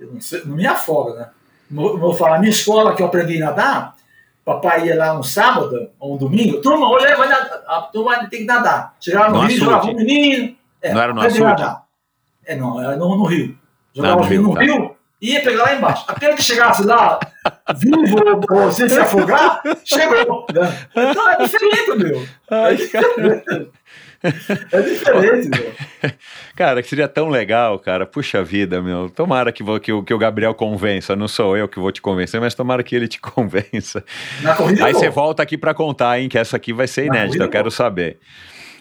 não, 0.00 0.20
sei, 0.20 0.42
não 0.46 0.56
me 0.56 0.66
afoga, 0.66 1.14
né? 1.14 1.28
Vou 1.70 2.14
falar, 2.14 2.36
a 2.36 2.38
minha 2.38 2.50
escola 2.50 2.94
que 2.94 3.02
eu 3.02 3.06
aprendi 3.06 3.42
a 3.42 3.46
nadar, 3.46 3.96
Papai 4.44 4.86
ia 4.86 4.96
lá 4.96 5.18
um 5.18 5.22
sábado 5.22 5.90
ou 6.00 6.14
um 6.14 6.16
domingo, 6.16 6.60
turma, 6.60 6.88
olha, 6.88 7.16
vai 7.16 7.28
nadar, 7.28 7.62
a 7.66 7.82
turma 7.82 8.18
tem 8.28 8.40
que 8.40 8.44
nadar. 8.44 8.94
Chegava 9.00 9.28
no, 9.28 9.42
no 9.42 9.46
Rio, 9.46 9.58
jogava 9.58 9.86
um 9.86 9.94
menino. 9.94 10.56
É, 10.80 10.92
não 10.92 11.00
era 11.00 11.14
no 11.14 11.20
açude? 11.20 11.40
Nadar. 11.40 11.84
É, 12.44 12.56
não, 12.56 12.80
era 12.80 12.96
no, 12.96 13.16
no 13.16 13.24
Rio. 13.24 13.56
Jogava 13.94 14.16
não, 14.16 14.22
no 14.22 14.28
Rio, 14.28 14.42
no 14.42 14.54
tá. 14.54 14.60
Rio 14.62 14.96
e 15.22 15.34
ia 15.34 15.42
pegar 15.42 15.62
lá 15.62 15.74
embaixo. 15.74 16.04
Aquele 16.08 16.34
que 16.34 16.42
chegasse 16.42 16.82
lá, 16.82 17.20
vivo 17.76 18.16
ou 18.50 18.72
sem 18.72 18.88
se 18.88 18.98
afogar, 18.98 19.62
chegou. 19.84 20.46
Né? 20.52 20.78
Então 20.90 21.30
é 21.30 21.36
diferente, 21.44 21.96
meu. 21.96 22.26
É 22.50 22.74
diferente. 22.74 23.70
É 24.22 24.80
diferente, 24.80 25.48
meu. 25.48 25.72
Cara, 26.54 26.82
que 26.82 26.88
seria 26.88 27.08
tão 27.08 27.28
legal, 27.28 27.78
cara. 27.78 28.06
Puxa 28.06 28.42
vida, 28.42 28.80
meu. 28.80 29.10
Tomara 29.10 29.50
que, 29.50 29.62
vou, 29.62 29.80
que, 29.80 29.92
o, 29.92 30.02
que 30.02 30.14
o 30.14 30.18
Gabriel 30.18 30.54
convença. 30.54 31.16
Não 31.16 31.26
sou 31.26 31.56
eu 31.56 31.68
que 31.68 31.80
vou 31.80 31.90
te 31.90 32.00
convencer, 32.00 32.40
mas 32.40 32.54
tomara 32.54 32.82
que 32.82 32.94
ele 32.94 33.08
te 33.08 33.18
convença. 33.22 34.04
Na 34.42 34.54
corrida 34.54 34.84
Aí 34.84 34.92
você 34.92 35.08
volta 35.08 35.42
aqui 35.42 35.58
para 35.58 35.74
contar, 35.74 36.20
hein? 36.20 36.28
Que 36.28 36.38
essa 36.38 36.56
aqui 36.56 36.72
vai 36.72 36.86
ser 36.86 37.06
inédita. 37.06 37.42
Eu 37.42 37.50
quero 37.50 37.70
saber. 37.70 38.20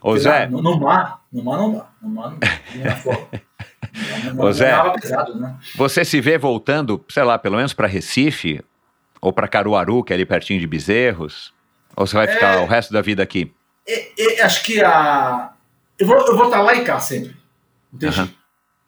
Ô, 0.02 0.18
Zé. 0.18 0.48
No, 0.48 0.62
no, 0.62 0.80
mar, 0.80 1.22
no 1.32 1.44
mar 1.44 1.58
não 1.58 1.74
dá. 1.74 1.88
No 2.02 2.10
mar 2.10 2.32
não 2.32 2.40
dá. 2.40 2.48
Ô, 4.38 4.52
Zé, 4.52 4.74
pesado, 5.00 5.40
né? 5.40 5.56
você 5.76 6.06
se 6.06 6.22
vê 6.22 6.38
voltando, 6.38 7.04
sei 7.10 7.24
lá, 7.24 7.38
pelo 7.38 7.58
menos 7.58 7.74
para 7.74 7.88
Recife 7.88 8.62
ou 9.22 9.32
para 9.32 9.48
Caruaru, 9.48 10.04
que 10.04 10.12
é 10.12 10.16
ali 10.16 10.26
pertinho 10.26 10.60
de 10.60 10.68
Bezerros? 10.68 11.54
Ou 11.96 12.08
você 12.08 12.16
vai 12.16 12.28
ficar 12.28 12.56
é... 12.56 12.64
o 12.64 12.66
resto 12.66 12.92
da 12.92 13.02
vida 13.02 13.22
aqui? 13.22 13.54
é, 13.88 14.40
é, 14.40 14.42
acho 14.42 14.64
que 14.64 14.84
a. 14.84 15.54
Eu 15.98 16.08
vou, 16.08 16.18
eu 16.18 16.36
vou 16.36 16.46
estar 16.46 16.62
lá 16.62 16.74
e 16.74 16.84
cá 16.84 17.00
sempre. 17.00 17.36
Uhum. 17.94 18.30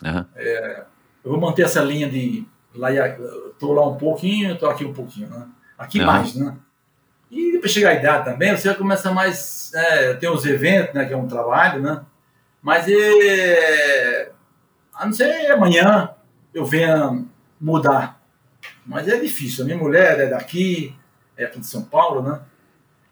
Uhum. 0.03 0.25
É, 0.35 0.83
eu 1.23 1.31
vou 1.31 1.39
manter 1.39 1.63
essa 1.63 1.81
linha 1.81 2.09
de. 2.09 2.45
Lá 2.75 2.91
estou 2.91 3.73
lá 3.73 3.87
um 3.87 3.97
pouquinho, 3.97 4.53
estou 4.53 4.69
aqui 4.69 4.83
um 4.83 4.93
pouquinho, 4.93 5.29
né? 5.29 5.45
Aqui 5.77 5.99
uhum. 5.99 6.05
mais, 6.05 6.35
né? 6.35 6.55
E 7.29 7.51
depois 7.51 7.71
chegar 7.71 7.89
a 7.89 7.95
idade 7.95 8.25
também, 8.25 8.55
você 8.55 8.73
começa 8.73 9.11
mais. 9.11 9.71
É, 9.73 10.13
tem 10.15 10.29
os 10.29 10.45
eventos, 10.45 10.93
né? 10.93 11.05
Que 11.05 11.13
é 11.13 11.17
um 11.17 11.27
trabalho, 11.27 11.81
né? 11.81 12.01
Mas 12.61 12.85
é. 12.87 14.31
A 14.93 15.05
não 15.05 15.13
ser 15.13 15.51
amanhã 15.51 16.09
eu 16.53 16.65
venha 16.65 17.23
mudar. 17.59 18.12
Mas 18.85 19.07
é 19.07 19.19
difícil. 19.19 19.63
A 19.63 19.65
minha 19.65 19.77
mulher 19.77 20.19
é 20.19 20.25
daqui, 20.27 20.95
é 21.37 21.45
aqui 21.45 21.59
de 21.59 21.65
São 21.67 21.83
Paulo, 21.83 22.21
né? 22.21 22.39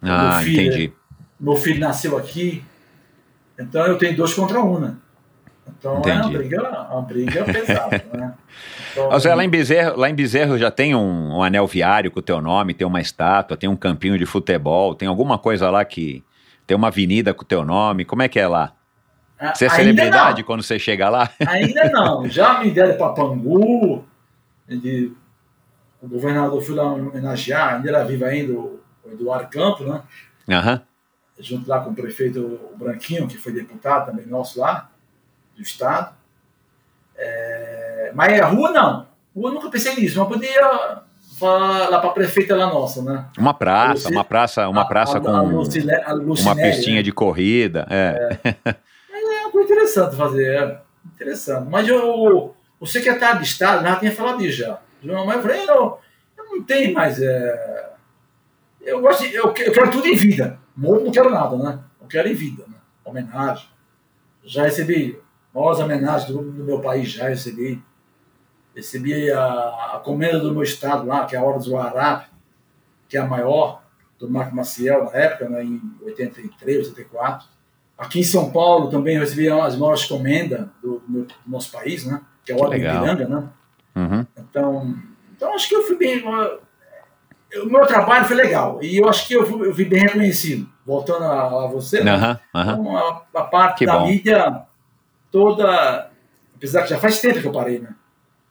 Ah, 0.02 0.42
filho, 0.44 0.62
entendi. 0.62 0.94
Meu 1.40 1.56
filho 1.56 1.80
nasceu 1.80 2.18
aqui, 2.18 2.64
então 3.58 3.86
eu 3.86 3.98
tenho 3.98 4.16
dois 4.16 4.34
contra 4.34 4.62
um, 4.62 4.80
né? 4.80 4.96
Então 5.68 6.00
Entendi. 6.00 6.18
é 6.18 6.22
uma 6.22 6.30
briga, 6.30 6.88
uma 6.92 7.02
briga 7.04 7.44
pesada, 7.46 8.06
né? 8.14 8.34
Então, 8.92 9.20
Zé, 9.20 9.34
lá 9.34 9.44
em 9.44 9.50
Bezerro, 9.50 10.00
lá 10.00 10.10
em 10.10 10.16
Bezerro 10.16 10.58
já 10.58 10.70
tem 10.70 10.94
um, 10.94 11.38
um, 11.38 11.44
anel 11.44 11.66
viário 11.66 12.12
com 12.12 12.20
o 12.20 12.24
teu 12.24 12.42
nome, 12.42 12.74
tem 12.74 12.86
uma 12.86 13.00
estátua, 13.00 13.56
tem 13.56 13.70
um 13.70 13.76
campinho 13.76 14.18
de 14.18 14.26
futebol, 14.26 14.96
tem 14.96 15.08
alguma 15.08 15.38
coisa 15.38 15.70
lá 15.70 15.86
que 15.86 16.24
tem 16.68 16.76
uma 16.76 16.88
avenida 16.88 17.34
com 17.34 17.44
o 17.44 17.46
teu 17.46 17.64
nome, 17.64 18.06
como 18.06 18.22
é 18.22 18.28
que 18.28 18.40
é 18.40 18.48
lá? 18.48 18.74
Você 19.56 19.66
é 19.66 19.70
celebridade 19.70 20.42
não. 20.42 20.46
quando 20.46 20.62
você 20.62 20.78
chega 20.78 21.10
lá? 21.10 21.30
Ainda 21.48 21.90
não, 21.90 22.28
já 22.30 22.60
me 22.60 22.70
deram 22.70 22.96
para 22.98 23.14
Pangu, 23.14 24.06
de, 24.68 25.12
o 26.02 26.08
governador 26.08 26.62
foi 26.62 26.76
lá 26.76 26.92
homenagear, 26.92 27.76
ainda 27.76 27.90
era 27.90 28.04
vivo 28.04 28.26
ainda, 28.26 28.54
o 28.54 28.80
Eduardo 29.06 29.50
Campos, 29.50 29.86
né? 29.88 30.02
Uhum 30.48 30.82
junto 31.42 31.68
lá 31.68 31.80
com 31.80 31.92
o 31.92 31.96
prefeito 31.96 32.60
Branquinho, 32.76 33.28
que 33.28 33.38
foi 33.38 33.52
deputado 33.52 34.06
também 34.08 34.26
nosso 34.26 34.60
lá, 34.60 34.90
do 35.56 35.62
estado. 35.62 36.16
É, 37.18 38.12
mas 38.16 38.40
a 38.40 38.48
rua 38.48 38.72
não. 38.72 39.08
Rua 39.36 39.50
eu 39.50 39.54
nunca 39.54 39.70
pensei 39.70 39.96
nisso, 39.96 40.20
mas 40.20 40.28
podia 40.28 41.02
falar 41.38 41.90
lá 41.90 42.00
para 42.00 42.10
a 42.10 42.14
prefeita 42.14 42.56
lá 42.56 42.68
nossa, 42.68 43.02
né? 43.02 43.26
Uma 43.38 43.54
praça, 43.54 44.10
uma 44.10 44.24
praça, 44.24 44.70
uma 44.70 44.88
praça 44.88 45.18
a, 45.18 45.22
com 45.22 45.30
a 45.30 45.42
uma 45.42 46.56
pistinha 46.56 46.98
né? 46.98 47.02
de 47.02 47.12
corrida. 47.12 47.88
É. 47.90 48.38
É. 48.44 48.56
é 48.66 49.42
uma 49.42 49.52
coisa 49.52 49.72
interessante 49.72 50.16
fazer, 50.16 50.46
é 50.46 50.82
interessante. 51.16 51.70
Mas 51.70 51.88
eu, 51.88 52.56
o 52.80 52.86
secretário 52.86 53.42
de 53.42 53.48
Estado 53.48 53.84
já 53.84 53.96
tinha 53.96 54.12
falado 54.12 54.40
disso 54.40 54.58
já. 54.58 54.80
Mas 55.04 55.36
eu 55.36 55.42
falei, 55.42 55.70
eu, 55.70 56.00
eu 56.38 56.46
não 56.46 56.64
tenho 56.64 56.94
mais. 56.94 57.22
É, 57.22 57.94
eu, 58.82 59.02
gosto 59.02 59.28
de, 59.28 59.34
eu, 59.34 59.46
eu 59.46 59.72
quero 59.72 59.92
tudo 59.92 60.08
em 60.08 60.16
vida. 60.16 60.60
Morto 60.76 61.06
não 61.06 61.12
quero 61.12 61.30
nada, 61.30 61.56
né? 61.58 61.80
Não 62.00 62.08
quero 62.08 62.28
em 62.28 62.34
vida, 62.34 62.64
né? 62.68 62.76
Homenagem. 63.04 63.68
Já 64.44 64.64
recebi 64.64 65.20
maiores 65.54 65.80
homenagens 65.80 66.32
do, 66.32 66.42
do, 66.42 66.64
meu 66.64 66.80
país, 66.80 67.10
já 67.10 67.28
recebi. 67.28 67.82
Recebi 68.76 69.30
a, 69.32 69.96
a 69.96 70.02
comenda 70.04 70.40
do 70.40 70.54
meu 70.54 70.64
estado 70.64 71.06
lá, 71.06 71.26
que 71.26 71.36
é 71.36 71.40
a 71.40 71.44
Hora 71.44 71.60
do 71.60 71.76
Arap, 71.76 72.26
que 73.10 73.18
é 73.18 73.20
a 73.20 73.26
maior, 73.26 73.84
do 74.18 74.30
Marco 74.30 74.56
Maciel 74.56 75.06
na 75.06 75.12
época, 75.12 75.50
né, 75.50 75.64
em 75.64 75.82
83, 76.04 76.88
84. 76.88 77.48
Aqui 77.98 78.20
em 78.20 78.24
São 78.24 78.52
Paulo 78.52 78.90
também 78.90 79.16
eu 79.16 79.22
recebi 79.22 79.50
as 79.50 79.76
maiores 79.76 80.06
comendas 80.06 80.68
do, 80.82 81.00
do, 81.08 81.26
do 81.26 81.34
nosso 81.46 81.72
país, 81.72 82.06
né? 82.06 82.22
Que 82.46 82.52
é 82.52 82.56
a 82.56 82.58
Hora 82.58 82.70
do 82.70 82.76
Ipiranga, 82.78 83.28
né? 83.28 83.50
Uhum. 83.96 84.26
Então, 84.38 84.96
então 85.36 85.54
acho 85.54 85.68
que 85.68 85.76
eu 85.76 85.84
fui 85.84 85.98
bem 85.98 86.24
o 87.60 87.66
meu 87.66 87.86
trabalho 87.86 88.26
foi 88.26 88.36
legal 88.36 88.80
e 88.82 88.98
eu 88.98 89.10
acho 89.10 89.28
que 89.28 89.34
eu 89.34 89.46
fui, 89.46 89.68
eu 89.68 89.76
fui 89.76 89.86
bem 89.86 90.02
reconhecido. 90.02 90.70
Voltando 90.86 91.26
a, 91.26 91.66
a 91.66 91.68
você, 91.68 92.00
uhum, 92.00 92.08
uhum. 92.08 92.38
Então, 92.56 92.98
a, 92.98 93.22
a, 93.36 93.44
parte 93.44 93.80
que 93.80 93.86
da 93.86 94.00
bom. 94.00 94.08
mídia 94.08 94.64
toda, 95.32 96.10
apesar 96.56 96.84
que 96.84 96.90
já 96.90 96.98
faz 96.98 97.22
tempo 97.22 97.40
que 97.40 97.48
eu 97.48 97.52
parei, 97.52 97.80
né? 97.80 97.94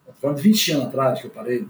Estou 0.00 0.14
falando 0.20 0.36
de 0.36 0.42
20 0.42 0.72
anos 0.72 0.86
atrás 0.86 1.20
que 1.20 1.26
eu 1.26 1.30
parei. 1.30 1.66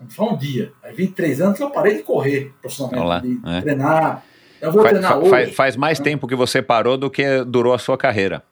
Não 0.00 0.08
foi 0.08 0.26
um 0.26 0.36
dia. 0.36 0.72
Aí 0.82 0.94
23 0.94 1.40
anos 1.40 1.56
que 1.56 1.62
eu 1.62 1.70
parei 1.70 1.98
de 1.98 2.02
correr 2.02 2.52
profissionalmente, 2.60 3.04
Olá, 3.04 3.20
de 3.20 3.40
é. 3.46 3.60
treinar. 3.60 4.24
Eu 4.60 4.72
vou 4.72 4.82
faz, 4.82 4.92
treinar 4.92 5.18
hoje. 5.18 5.30
Faz, 5.30 5.54
faz 5.54 5.76
mais 5.76 5.98
né? 5.98 6.04
tempo 6.04 6.26
que 6.26 6.34
você 6.34 6.60
parou 6.60 6.96
do 6.96 7.10
que 7.10 7.44
durou 7.44 7.72
a 7.72 7.78
sua 7.78 7.96
carreira. 7.96 8.42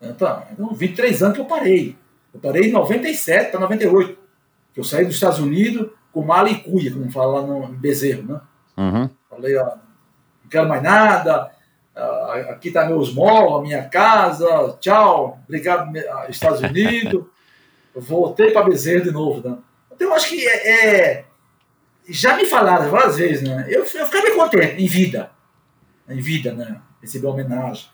Então, 0.00 0.42
então 0.52 0.74
23 0.74 1.22
anos 1.22 1.34
que 1.34 1.40
eu 1.40 1.46
parei. 1.46 1.96
Eu 2.32 2.40
parei 2.40 2.68
em 2.68 2.72
97 2.72 3.50
para 3.50 3.60
98. 3.60 4.18
Que 4.74 4.80
eu 4.80 4.84
saí 4.84 5.04
dos 5.04 5.14
Estados 5.14 5.38
Unidos 5.38 5.90
com 6.12 6.22
mala 6.22 6.50
e 6.50 6.60
cuia, 6.60 6.92
como 6.92 7.10
fala 7.10 7.40
lá 7.40 7.46
no 7.46 7.68
Bezerro, 7.68 8.22
né? 8.22 8.40
Uhum. 8.76 9.10
Falei, 9.28 9.56
ó, 9.56 9.66
não 9.66 10.50
quero 10.50 10.68
mais 10.68 10.82
nada, 10.82 11.50
aqui 12.50 12.68
está 12.68 12.86
meus 12.86 13.12
móveis, 13.12 13.58
a 13.58 13.62
minha 13.62 13.88
casa, 13.88 14.76
tchau, 14.80 15.40
obrigado, 15.46 15.90
Estados 16.28 16.60
Unidos. 16.60 17.24
voltei 17.94 18.50
para 18.50 18.64
Bezerro 18.64 19.04
de 19.04 19.10
novo, 19.10 19.48
né? 19.48 19.58
Então, 19.92 20.08
eu 20.08 20.14
acho 20.14 20.28
que 20.28 20.46
é, 20.46 20.68
é, 20.68 21.24
já 22.08 22.36
me 22.36 22.44
falaram 22.44 22.90
várias 22.90 23.16
vezes, 23.16 23.42
né? 23.42 23.66
Eu, 23.68 23.80
eu 23.80 24.06
ficava 24.06 24.34
contente 24.34 24.82
em 24.82 24.86
vida, 24.86 25.30
em 26.08 26.20
vida, 26.20 26.52
né? 26.52 26.80
Receber 27.02 27.26
homenagem. 27.26 27.88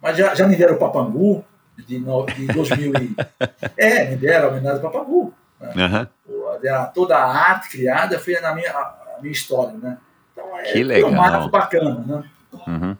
Mas 0.00 0.16
já, 0.16 0.34
já 0.34 0.46
me 0.46 0.56
deram 0.56 0.74
o 0.74 0.78
Papangu, 0.78 1.44
de, 1.76 1.98
no, 1.98 2.26
de 2.26 2.46
2000 2.46 2.92
e... 2.96 3.16
É, 3.76 4.10
me 4.10 4.16
deram 4.16 4.48
a 4.48 4.50
homenagem 4.50 4.84
ao 4.84 4.90
Papangu. 4.90 5.34
Né? 5.60 5.72
Uhum. 5.76 6.86
Toda 6.94 7.16
a 7.16 7.26
arte 7.26 7.70
criada 7.70 8.18
foi 8.18 8.38
na 8.40 8.54
minha, 8.54 8.70
a, 8.70 9.18
minha 9.20 9.32
história, 9.32 9.74
né? 9.74 9.98
Então, 10.32 10.58
é, 10.58 10.72
que 10.72 10.82
legal. 10.82 11.10
um 11.10 11.14
marco 11.14 11.50
bacana, 11.50 12.04
né? 12.06 12.24
Uhum. 12.66 12.96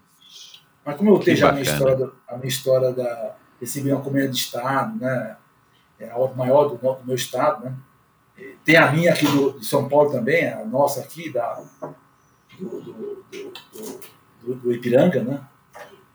Mas 0.85 0.97
como 0.97 1.11
eu 1.11 1.19
tenho 1.21 1.37
já 1.37 1.49
a 1.49 1.53
minha 1.53 1.63
história, 1.63 2.11
a 2.29 2.37
minha 2.37 2.49
história 2.49 2.93
da 2.93 3.35
receber 3.61 3.93
uma 3.93 4.03
comida 4.03 4.29
de 4.29 4.37
Estado, 4.37 4.99
né? 4.99 5.37
É 5.99 6.11
a 6.11 6.35
maior 6.35 6.69
do, 6.69 6.77
do 6.77 7.05
meu 7.05 7.15
estado, 7.15 7.65
né? 7.65 7.73
Tem 8.65 8.77
a 8.77 8.91
minha 8.91 9.13
aqui 9.13 9.27
do, 9.27 9.59
de 9.59 9.65
São 9.65 9.89
Paulo 9.89 10.11
também, 10.11 10.53
a 10.53 10.65
nossa 10.65 11.01
aqui, 11.01 11.33
da, 11.33 11.63
do, 12.59 12.81
do, 12.81 13.17
do, 14.43 14.55
do 14.57 14.73
Ipiranga, 14.73 15.23
né? 15.23 15.41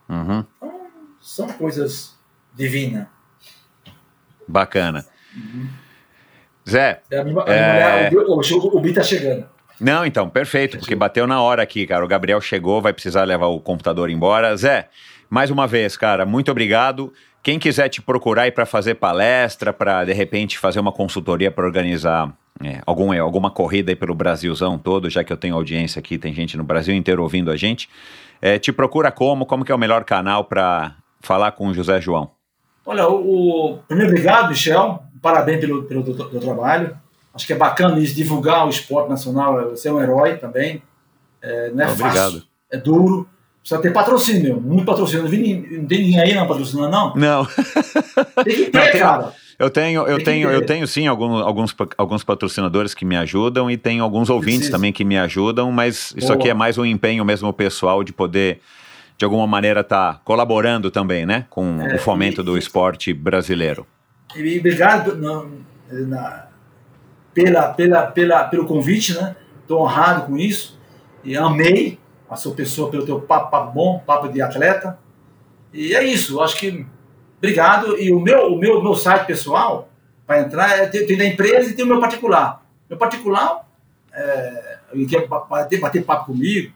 Uhum. 0.09 0.45
Então, 0.57 0.88
são 1.21 1.47
coisas 1.47 2.18
divinas. 2.59 3.07
Bacana. 4.45 5.05
Uhum. 5.33 5.69
Zé. 6.69 7.01
É 7.09 7.15
é... 7.15 7.23
mulher, 7.23 8.13
o, 8.13 8.35
o, 8.35 8.77
o 8.77 8.81
Bi 8.81 8.93
tá 8.93 9.01
chegando. 9.01 9.45
Não, 9.79 10.05
então, 10.05 10.29
perfeito, 10.29 10.77
porque 10.77 10.93
bateu 10.93 11.25
na 11.25 11.41
hora 11.41 11.63
aqui, 11.63 11.88
cara. 11.88 12.03
O 12.03 12.07
Gabriel 12.07 12.41
chegou, 12.41 12.81
vai 12.81 12.91
precisar 12.91 13.23
levar 13.23 13.47
o 13.47 13.61
computador 13.61 14.09
embora. 14.09 14.55
Zé, 14.57 14.89
mais 15.29 15.49
uma 15.49 15.65
vez, 15.65 15.95
cara, 15.95 16.25
muito 16.25 16.51
obrigado. 16.51 17.13
Quem 17.41 17.57
quiser 17.57 17.88
te 17.88 18.01
procurar 18.01 18.41
aí 18.41 18.51
para 18.51 18.65
fazer 18.65 18.95
palestra, 18.95 19.71
para 19.71 20.03
de 20.03 20.11
repente 20.11 20.57
fazer 20.57 20.81
uma 20.81 20.91
consultoria 20.91 21.49
para 21.49 21.65
organizar 21.65 22.35
é, 22.61 22.81
algum, 22.85 23.17
alguma 23.21 23.49
corrida 23.49 23.89
aí 23.89 23.95
pelo 23.95 24.13
Brasilzão 24.13 24.77
todo, 24.77 25.09
já 25.09 25.23
que 25.23 25.31
eu 25.31 25.38
tenho 25.38 25.55
audiência 25.55 25.99
aqui, 25.99 26.17
tem 26.17 26.33
gente 26.33 26.57
no 26.57 26.63
Brasil 26.65 26.93
inteiro 26.93 27.23
ouvindo 27.23 27.49
a 27.49 27.55
gente. 27.55 27.88
É, 28.41 28.59
te 28.59 28.73
procura 28.73 29.11
como? 29.11 29.45
Como 29.45 29.63
que 29.63 29.71
é 29.71 29.75
o 29.75 29.79
melhor 29.79 30.03
canal 30.03 30.43
para 30.43 30.95
falar 31.21 31.53
com 31.53 31.67
o 31.67 31.73
José 31.73 32.01
João? 32.01 32.31
Olha, 32.90 33.08
o, 33.08 33.74
o 33.74 33.77
primeiro 33.88 34.11
obrigado, 34.11 34.50
Michel. 34.50 35.03
Parabéns 35.22 35.59
pelo, 35.59 35.84
pelo 35.84 36.01
do 36.01 36.40
trabalho. 36.40 36.98
Acho 37.32 37.45
que 37.45 37.53
é 37.53 37.56
bacana 37.56 38.00
isso, 38.00 38.16
divulgar 38.16 38.66
o 38.66 38.69
esporte 38.72 39.09
nacional. 39.09 39.69
Você 39.69 39.90
é 39.90 39.93
um 39.93 40.01
herói 40.01 40.38
também. 40.38 40.82
É, 41.40 41.69
não 41.69 41.85
é 41.85 41.92
Obrigado. 41.92 42.16
fácil. 42.16 42.43
É 42.72 42.77
duro. 42.77 43.30
Precisa 43.61 43.80
ter 43.80 43.93
patrocínio. 43.93 44.59
Muito 44.59 44.85
patrocínio. 44.85 45.22
Não, 45.22 45.30
vi, 45.30 45.77
não 45.77 45.85
tem 45.85 46.01
ninguém 46.01 46.19
aí 46.19 46.34
não 46.34 46.48
patrocinando, 46.48 46.90
não? 46.90 47.16
Não. 47.16 47.45
Tem 48.43 48.56
que 48.56 48.72
ter, 48.72 48.93
não, 48.93 49.00
cara. 49.00 49.34
Eu 49.59 49.69
tenho, 49.69 50.08
eu 50.08 50.24
tenho, 50.24 50.50
eu 50.50 50.66
tenho 50.66 50.88
sim 50.88 51.06
alguns, 51.06 51.42
alguns, 51.43 51.76
alguns 51.95 52.24
patrocinadores 52.24 52.95
que 52.95 53.06
me 53.06 53.18
ajudam 53.18 53.69
e 53.69 53.77
tenho 53.77 54.03
alguns 54.03 54.32
ouvintes 54.32 54.61
Preciso. 54.61 54.72
também 54.72 54.92
que 54.92 55.03
me 55.03 55.18
ajudam, 55.18 55.72
mas 55.72 56.14
isso 56.16 56.27
Boa. 56.27 56.40
aqui 56.40 56.50
é 56.50 56.53
mais 56.56 56.77
um 56.77 56.85
empenho 56.85 57.24
mesmo 57.24 57.53
pessoal 57.53 58.03
de 58.03 58.11
poder, 58.14 58.61
de 59.19 59.25
alguma 59.25 59.45
maneira, 59.45 59.81
estar 59.81 60.14
tá 60.14 60.22
colaborando 60.23 60.89
também, 60.89 61.25
né, 61.25 61.45
com 61.49 61.81
é, 61.81 61.95
o 61.95 61.99
fomento 61.99 62.39
e, 62.39 62.43
do 62.43 62.57
esporte 62.57 63.14
brasileiro. 63.14 63.85
E 64.33 64.57
obrigado 64.57 65.14
na, 66.07 66.48
pela, 67.33 67.73
pela, 67.73 68.07
pela, 68.07 68.43
pelo 68.45 68.65
convite, 68.65 69.14
né? 69.14 69.35
Estou 69.61 69.81
honrado 69.81 70.25
com 70.25 70.38
isso 70.38 70.80
e 71.22 71.35
amei 71.35 71.99
a 72.30 72.38
sua 72.38 72.56
pessoa 72.56 72.89
pelo 72.89 73.06
teu 73.06 73.19
papo, 73.19 73.51
papo 73.51 73.73
bom, 73.73 73.99
papo 73.99 74.30
de 74.30 74.41
atleta. 74.41 74.98
E 75.73 75.93
é 75.93 76.01
isso, 76.01 76.39
acho 76.39 76.57
que 76.57 76.85
obrigado. 77.38 77.99
E 77.99 78.14
o 78.14 78.22
meu, 78.22 78.53
o 78.53 78.57
meu, 78.57 78.81
meu 78.81 78.95
site 78.95 79.25
pessoal, 79.25 79.89
para 80.25 80.39
entrar, 80.39 80.80
é, 80.80 80.85
tem, 80.85 81.06
tem 81.06 81.17
da 81.17 81.25
empresa 81.25 81.69
e 81.69 81.73
tem 81.73 81.83
o 81.83 81.88
meu 81.88 81.99
particular. 81.99 82.64
Meu 82.89 82.98
particular, 82.98 83.67
é, 84.14 84.77
quer 85.09 85.27
bater, 85.27 85.80
bater 85.81 86.06
papo 86.06 86.27
comigo, 86.27 86.72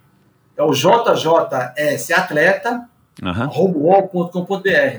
é 0.55 0.63
o 0.63 0.73
jjsatleta, 0.73 2.87
uhum. 3.21 3.47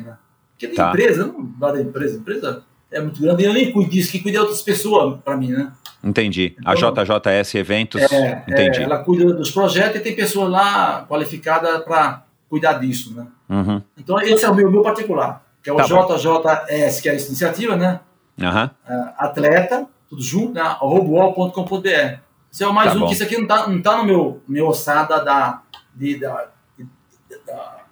né? 0.00 0.16
Porque 0.52 0.68
tem 0.68 0.76
tá. 0.76 0.88
empresa, 0.88 1.26
não 1.26 1.44
dá 1.58 1.72
da 1.72 1.80
empresa, 1.80 2.16
empresa 2.16 2.62
é 2.90 3.00
muito 3.00 3.20
grande 3.20 3.42
e 3.42 3.46
eu 3.46 3.52
nem 3.52 3.72
cuido 3.72 3.90
disso, 3.90 4.12
que 4.12 4.20
cuida 4.20 4.38
de 4.38 4.42
outras 4.42 4.62
pessoas 4.62 5.18
para 5.24 5.36
mim, 5.36 5.50
né? 5.50 5.72
Entendi. 6.02 6.54
Então, 6.58 6.72
a 6.72 6.74
JJS 6.74 7.54
Eventos, 7.56 8.00
é, 8.00 8.44
entendi. 8.46 8.80
É, 8.80 8.82
ela 8.82 8.98
cuida 8.98 9.32
dos 9.32 9.50
projetos 9.50 9.96
e 9.96 10.00
tem 10.00 10.14
pessoa 10.14 10.48
lá 10.48 11.04
qualificada 11.08 11.80
para 11.80 12.24
cuidar 12.48 12.74
disso, 12.74 13.14
né? 13.14 13.26
Uhum. 13.48 13.82
Então 13.98 14.20
esse 14.20 14.44
é 14.44 14.50
o 14.50 14.54
meu, 14.54 14.70
meu 14.70 14.82
particular, 14.82 15.44
que 15.62 15.70
é 15.70 15.72
o 15.72 15.76
tá 15.76 15.84
JJS, 15.84 17.00
que 17.00 17.08
é 17.08 17.14
essa 17.14 17.28
iniciativa, 17.28 17.76
né? 17.76 18.00
Uhum. 18.40 18.70
atleta, 19.16 19.86
tudo 20.08 20.22
junto, 20.22 20.54
né? 20.54 20.76
roboal.com.br. 20.78 22.23
Esse 22.54 22.62
é 22.62 22.68
o 22.68 22.72
mais 22.72 22.92
tá 22.92 22.96
um, 22.96 23.00
bom. 23.00 23.06
que 23.08 23.14
isso 23.14 23.22
aqui 23.24 23.36
não 23.36 23.48
tá, 23.48 23.66
não 23.66 23.82
tá 23.82 23.96
no 23.96 24.04
meu, 24.04 24.40
meu 24.46 24.68
ossada 24.68 25.24
da, 25.24 25.60
de, 25.92 26.20
da, 26.20 26.50
de, 26.78 26.86
da, 27.44 27.84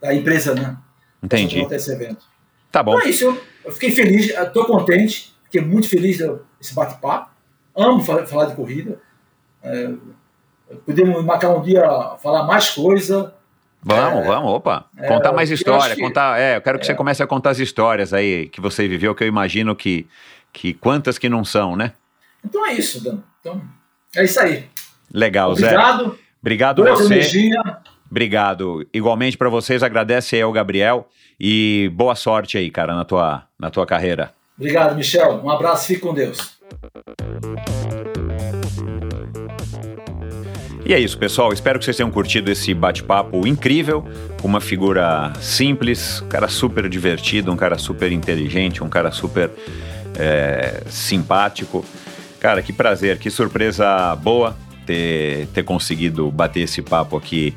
da, 0.00 0.14
empresa, 0.14 0.54
né? 0.54 0.76
Entendi. 1.20 1.66
Esse 1.68 1.92
evento. 1.92 2.24
Tá 2.70 2.84
bom. 2.84 2.92
Então 2.92 3.04
é 3.04 3.10
isso, 3.10 3.24
eu, 3.24 3.42
eu 3.64 3.72
fiquei 3.72 3.90
feliz, 3.90 4.30
estou 4.30 4.64
contente, 4.64 5.34
fiquei 5.42 5.60
muito 5.60 5.88
feliz 5.88 6.18
desse 6.18 6.72
bate-papo. 6.72 7.32
Amo 7.74 8.00
falar 8.00 8.44
de 8.44 8.54
corrida. 8.54 9.00
É, 9.60 9.90
podemos 10.86 11.24
marcar 11.24 11.48
um 11.56 11.60
dia 11.60 11.82
falar 12.22 12.44
mais 12.44 12.70
coisa. 12.70 13.34
Vamos, 13.82 14.24
é, 14.24 14.26
vamos, 14.28 14.52
opa. 14.52 14.88
É, 14.96 15.08
contar 15.08 15.32
mais 15.32 15.50
história, 15.50 15.96
que, 15.96 16.00
contar. 16.00 16.40
É, 16.40 16.58
eu 16.58 16.62
quero 16.62 16.78
que 16.78 16.84
é. 16.84 16.86
você 16.86 16.94
comece 16.94 17.24
a 17.24 17.26
contar 17.26 17.50
as 17.50 17.58
histórias 17.58 18.14
aí 18.14 18.48
que 18.50 18.60
você 18.60 18.86
viveu, 18.86 19.16
que 19.16 19.24
eu 19.24 19.28
imagino 19.28 19.74
que, 19.74 20.06
que 20.52 20.72
quantas 20.74 21.18
que 21.18 21.28
não 21.28 21.44
são, 21.44 21.74
né? 21.74 21.92
Então 22.44 22.64
é 22.64 22.72
isso, 22.72 23.02
Dan. 23.02 23.18
Então, 23.40 23.60
é 24.14 24.24
isso 24.24 24.40
aí. 24.40 24.64
Legal, 25.12 25.52
Obrigado. 25.52 26.04
Zé. 26.04 26.16
Obrigado 26.40 26.82
Boa 26.82 26.96
você. 26.96 27.14
Energia. 27.14 27.60
Obrigado. 28.10 28.86
Igualmente 28.92 29.36
para 29.36 29.48
vocês, 29.48 29.82
agradece 29.82 30.36
aí 30.36 30.42
ao 30.42 30.52
Gabriel 30.52 31.08
e 31.40 31.90
boa 31.94 32.14
sorte 32.14 32.56
aí, 32.56 32.70
cara, 32.70 32.94
na 32.94 33.04
tua, 33.04 33.44
na 33.58 33.70
tua 33.70 33.86
carreira. 33.86 34.32
Obrigado, 34.56 34.94
Michel. 34.94 35.42
Um 35.44 35.50
abraço, 35.50 35.86
fique 35.86 36.00
com 36.00 36.14
Deus. 36.14 36.56
E 40.84 40.94
é 40.94 41.00
isso, 41.00 41.18
pessoal. 41.18 41.52
Espero 41.52 41.80
que 41.80 41.84
vocês 41.84 41.96
tenham 41.96 42.12
curtido 42.12 42.48
esse 42.50 42.72
bate-papo 42.72 43.44
incrível, 43.44 44.04
com 44.40 44.46
uma 44.46 44.60
figura 44.60 45.32
simples, 45.40 46.22
um 46.22 46.28
cara 46.28 46.46
super 46.46 46.88
divertido, 46.88 47.50
um 47.50 47.56
cara 47.56 47.76
super 47.76 48.12
inteligente, 48.12 48.84
um 48.84 48.88
cara 48.88 49.10
super 49.10 49.50
é, 50.16 50.84
simpático. 50.88 51.84
Cara, 52.46 52.62
que 52.62 52.72
prazer, 52.72 53.18
que 53.18 53.28
surpresa 53.28 54.14
boa 54.14 54.56
ter, 54.86 55.48
ter 55.48 55.64
conseguido 55.64 56.30
bater 56.30 56.60
esse 56.60 56.80
papo 56.80 57.16
aqui 57.16 57.52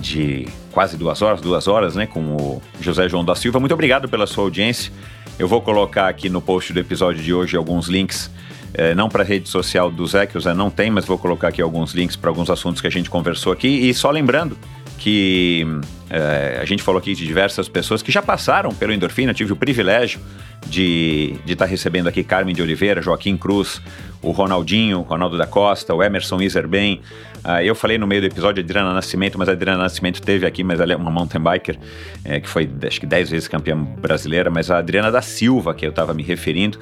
de 0.00 0.46
quase 0.70 0.96
duas 0.96 1.20
horas, 1.20 1.40
duas 1.40 1.66
horas, 1.66 1.96
né, 1.96 2.06
com 2.06 2.20
o 2.20 2.62
José 2.80 3.08
João 3.08 3.24
da 3.24 3.34
Silva. 3.34 3.58
Muito 3.58 3.74
obrigado 3.74 4.08
pela 4.08 4.24
sua 4.24 4.44
audiência. 4.44 4.92
Eu 5.36 5.48
vou 5.48 5.60
colocar 5.60 6.06
aqui 6.06 6.28
no 6.28 6.40
post 6.40 6.72
do 6.72 6.78
episódio 6.78 7.20
de 7.24 7.34
hoje 7.34 7.56
alguns 7.56 7.88
links, 7.88 8.30
eh, 8.74 8.94
não 8.94 9.08
para 9.08 9.24
a 9.24 9.26
rede 9.26 9.48
social 9.48 9.90
do 9.90 10.06
Zé, 10.06 10.26
que 10.26 10.38
o 10.38 10.40
Zé 10.40 10.54
não 10.54 10.70
tem, 10.70 10.92
mas 10.92 11.04
vou 11.04 11.18
colocar 11.18 11.48
aqui 11.48 11.60
alguns 11.60 11.92
links 11.92 12.14
para 12.14 12.30
alguns 12.30 12.48
assuntos 12.48 12.80
que 12.80 12.86
a 12.86 12.92
gente 12.92 13.10
conversou 13.10 13.52
aqui. 13.52 13.66
E 13.66 13.92
só 13.92 14.12
lembrando 14.12 14.56
que 15.04 15.66
eh, 16.08 16.58
a 16.62 16.64
gente 16.64 16.82
falou 16.82 16.98
aqui 16.98 17.14
de 17.14 17.26
diversas 17.26 17.68
pessoas 17.68 18.00
que 18.00 18.10
já 18.10 18.22
passaram 18.22 18.74
pelo 18.74 18.90
Endorfina, 18.90 19.34
tive 19.34 19.52
o 19.52 19.56
privilégio 19.56 20.18
de 20.66 21.34
estar 21.44 21.66
tá 21.66 21.70
recebendo 21.70 22.08
aqui 22.08 22.24
Carmen 22.24 22.54
de 22.54 22.62
Oliveira, 22.62 23.02
Joaquim 23.02 23.36
Cruz, 23.36 23.82
o 24.22 24.30
Ronaldinho, 24.30 25.02
Ronaldo 25.02 25.36
da 25.36 25.46
Costa, 25.46 25.92
o 25.92 26.02
Emerson 26.02 26.40
Iserben. 26.40 27.02
Uh, 27.44 27.60
eu 27.62 27.74
falei 27.74 27.98
no 27.98 28.06
meio 28.06 28.22
do 28.22 28.28
episódio 28.28 28.62
a 28.62 28.64
Adriana 28.64 28.94
Nascimento, 28.94 29.38
mas 29.38 29.46
a 29.46 29.52
Adriana 29.52 29.82
Nascimento 29.82 30.22
teve 30.22 30.46
aqui, 30.46 30.64
mas 30.64 30.80
ela 30.80 30.94
é 30.94 30.96
uma 30.96 31.10
mountain 31.10 31.42
biker, 31.42 31.78
é, 32.24 32.40
que 32.40 32.48
foi 32.48 32.66
acho 32.86 32.98
que 32.98 33.04
10 33.04 33.28
vezes 33.28 33.46
campeã 33.46 33.76
brasileira, 33.76 34.48
mas 34.48 34.70
a 34.70 34.78
Adriana 34.78 35.12
da 35.12 35.20
Silva, 35.20 35.74
que 35.74 35.84
eu 35.84 35.90
estava 35.90 36.14
me 36.14 36.22
referindo, 36.22 36.78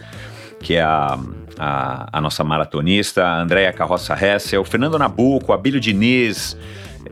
que 0.60 0.74
é 0.74 0.80
a, 0.80 1.18
a, 1.58 2.08
a 2.12 2.20
nossa 2.20 2.44
maratonista, 2.44 3.24
a 3.24 3.42
Andréia 3.42 3.72
Carroça 3.72 4.14
Hessel, 4.14 4.64
Fernando 4.64 4.96
Nabuco, 4.96 5.52
Abílio 5.52 5.80
Diniz, 5.80 6.56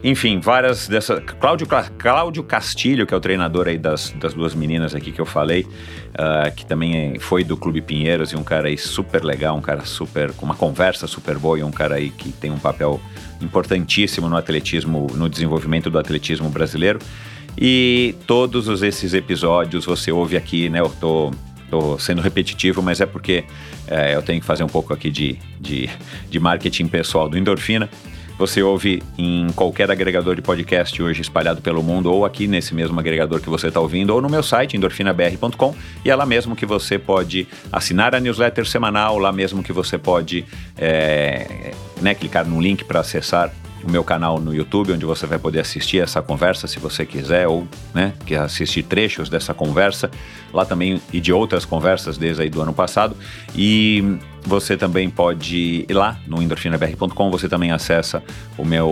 enfim, 0.03 0.41
várias 0.41 0.89
dessas. 0.89 1.23
Cláudio, 1.39 1.67
Cláudio 1.99 2.43
Castilho, 2.43 3.07
que 3.07 3.13
é 3.13 3.17
o 3.17 3.21
treinador 3.21 3.69
aí 3.69 3.79
das, 3.79 4.11
das 4.11 4.33
duas 4.35 4.55
meninas 4.55 4.95
aqui 4.95 5.13
que 5.13 5.21
eu 5.21 5.27
falei, 5.27 5.63
uh, 5.63 6.55
que 6.55 6.65
também 6.65 7.19
foi 7.19 7.45
do 7.45 7.57
Clube 7.57 7.81
Pinheiros 7.81 8.33
e 8.33 8.37
um 8.37 8.43
cara 8.43 8.69
aí 8.69 8.79
super 8.79 9.25
legal, 9.25 9.57
um 9.57 9.61
cara 9.61 9.85
super. 9.85 10.33
com 10.33 10.47
uma 10.47 10.55
conversa 10.55 11.07
super 11.07 11.39
boa 11.39 11.59
e 11.59 11.63
um 11.63 11.71
cara 11.71 11.97
aí 11.97 12.11
que 12.11 12.33
tem 12.33 12.51
um 12.51 12.59
papel 12.59 13.01
importantíssimo 13.41 14.29
no 14.29 14.37
atletismo, 14.37 15.07
no 15.15 15.29
desenvolvimento 15.29 15.91
do 15.91 15.99
atletismo 15.99 16.49
brasileiro. 16.49 16.99
E 17.59 18.15
todos 18.27 18.83
esses 18.83 19.13
episódios 19.13 19.85
você 19.85 20.13
ouve 20.13 20.37
aqui, 20.37 20.71
né? 20.71 20.81
Eu 20.81 20.89
tô 21.01 21.31
Estou 21.71 22.01
sendo 22.01 22.21
repetitivo, 22.21 22.83
mas 22.83 23.01
é 23.01 23.07
porque 23.07 23.45
é, 23.87 24.17
eu 24.17 24.23
tenho 24.23 24.41
que 24.41 24.47
fazer 24.47 24.65
um 24.65 24.69
pouco 24.69 24.93
aqui 24.93 25.09
de, 25.09 25.39
de, 25.61 25.89
de 26.29 26.41
marketing 26.41 26.89
pessoal 26.89 27.29
do 27.29 27.39
Endorfina. 27.39 27.89
Você 28.41 28.63
ouve 28.63 29.03
em 29.19 29.49
qualquer 29.53 29.91
agregador 29.91 30.35
de 30.35 30.41
podcast 30.41 31.03
hoje 31.03 31.21
espalhado 31.21 31.61
pelo 31.61 31.83
mundo, 31.83 32.11
ou 32.11 32.25
aqui 32.25 32.47
nesse 32.47 32.75
mesmo 32.75 32.99
agregador 32.99 33.39
que 33.39 33.51
você 33.51 33.69
está 33.69 33.79
ouvindo, 33.81 34.15
ou 34.15 34.23
no 34.23 34.31
meu 34.31 34.43
site, 34.43 34.79
endorfinabr.com, 34.79 35.75
e 36.03 36.09
é 36.09 36.17
lá 36.17 36.25
mesmo 36.25 36.57
que 36.57 36.65
você 36.65 36.99
pode 36.99 37.47
assinar 37.71 38.15
a 38.15 38.19
newsletter 38.19 38.67
semanal, 38.67 39.19
lá 39.19 39.31
mesmo 39.31 39.63
que 39.63 39.75
você 39.75 39.99
pode 39.99 40.47
é, 40.79 41.75
né, 42.01 42.15
clicar 42.15 42.47
no 42.47 42.59
link 42.59 42.83
para 42.83 43.01
acessar 43.01 43.53
o 43.85 43.91
meu 43.91 44.05
canal 44.05 44.41
no 44.41 44.55
YouTube, 44.55 44.93
onde 44.93 45.05
você 45.05 45.27
vai 45.27 45.39
poder 45.39 45.61
assistir 45.61 46.01
essa 46.01 46.21
conversa 46.21 46.67
se 46.67 46.79
você 46.79 47.07
quiser, 47.07 47.47
ou 47.49 47.67
né, 47.95 48.13
quer 48.27 48.41
assistir 48.41 48.83
trechos 48.83 49.29
dessa 49.29 49.55
conversa, 49.55 50.11
lá 50.53 50.65
também 50.65 51.01
e 51.13 51.21
de 51.21 51.33
outras 51.33 51.65
conversas 51.65 52.19
desde 52.19 52.43
aí 52.43 52.51
do 52.51 52.61
ano 52.61 52.73
passado. 52.73 53.17
E 53.55 54.19
você 54.43 54.77
também 54.77 55.09
pode 55.09 55.87
ir 55.89 55.93
lá 55.93 56.19
no 56.27 56.43
endorfinabr.com, 56.43 57.31
você 57.31 57.49
também 57.49 57.73
acessa 57.73 58.23
o 58.57 58.65
meu, 58.65 58.89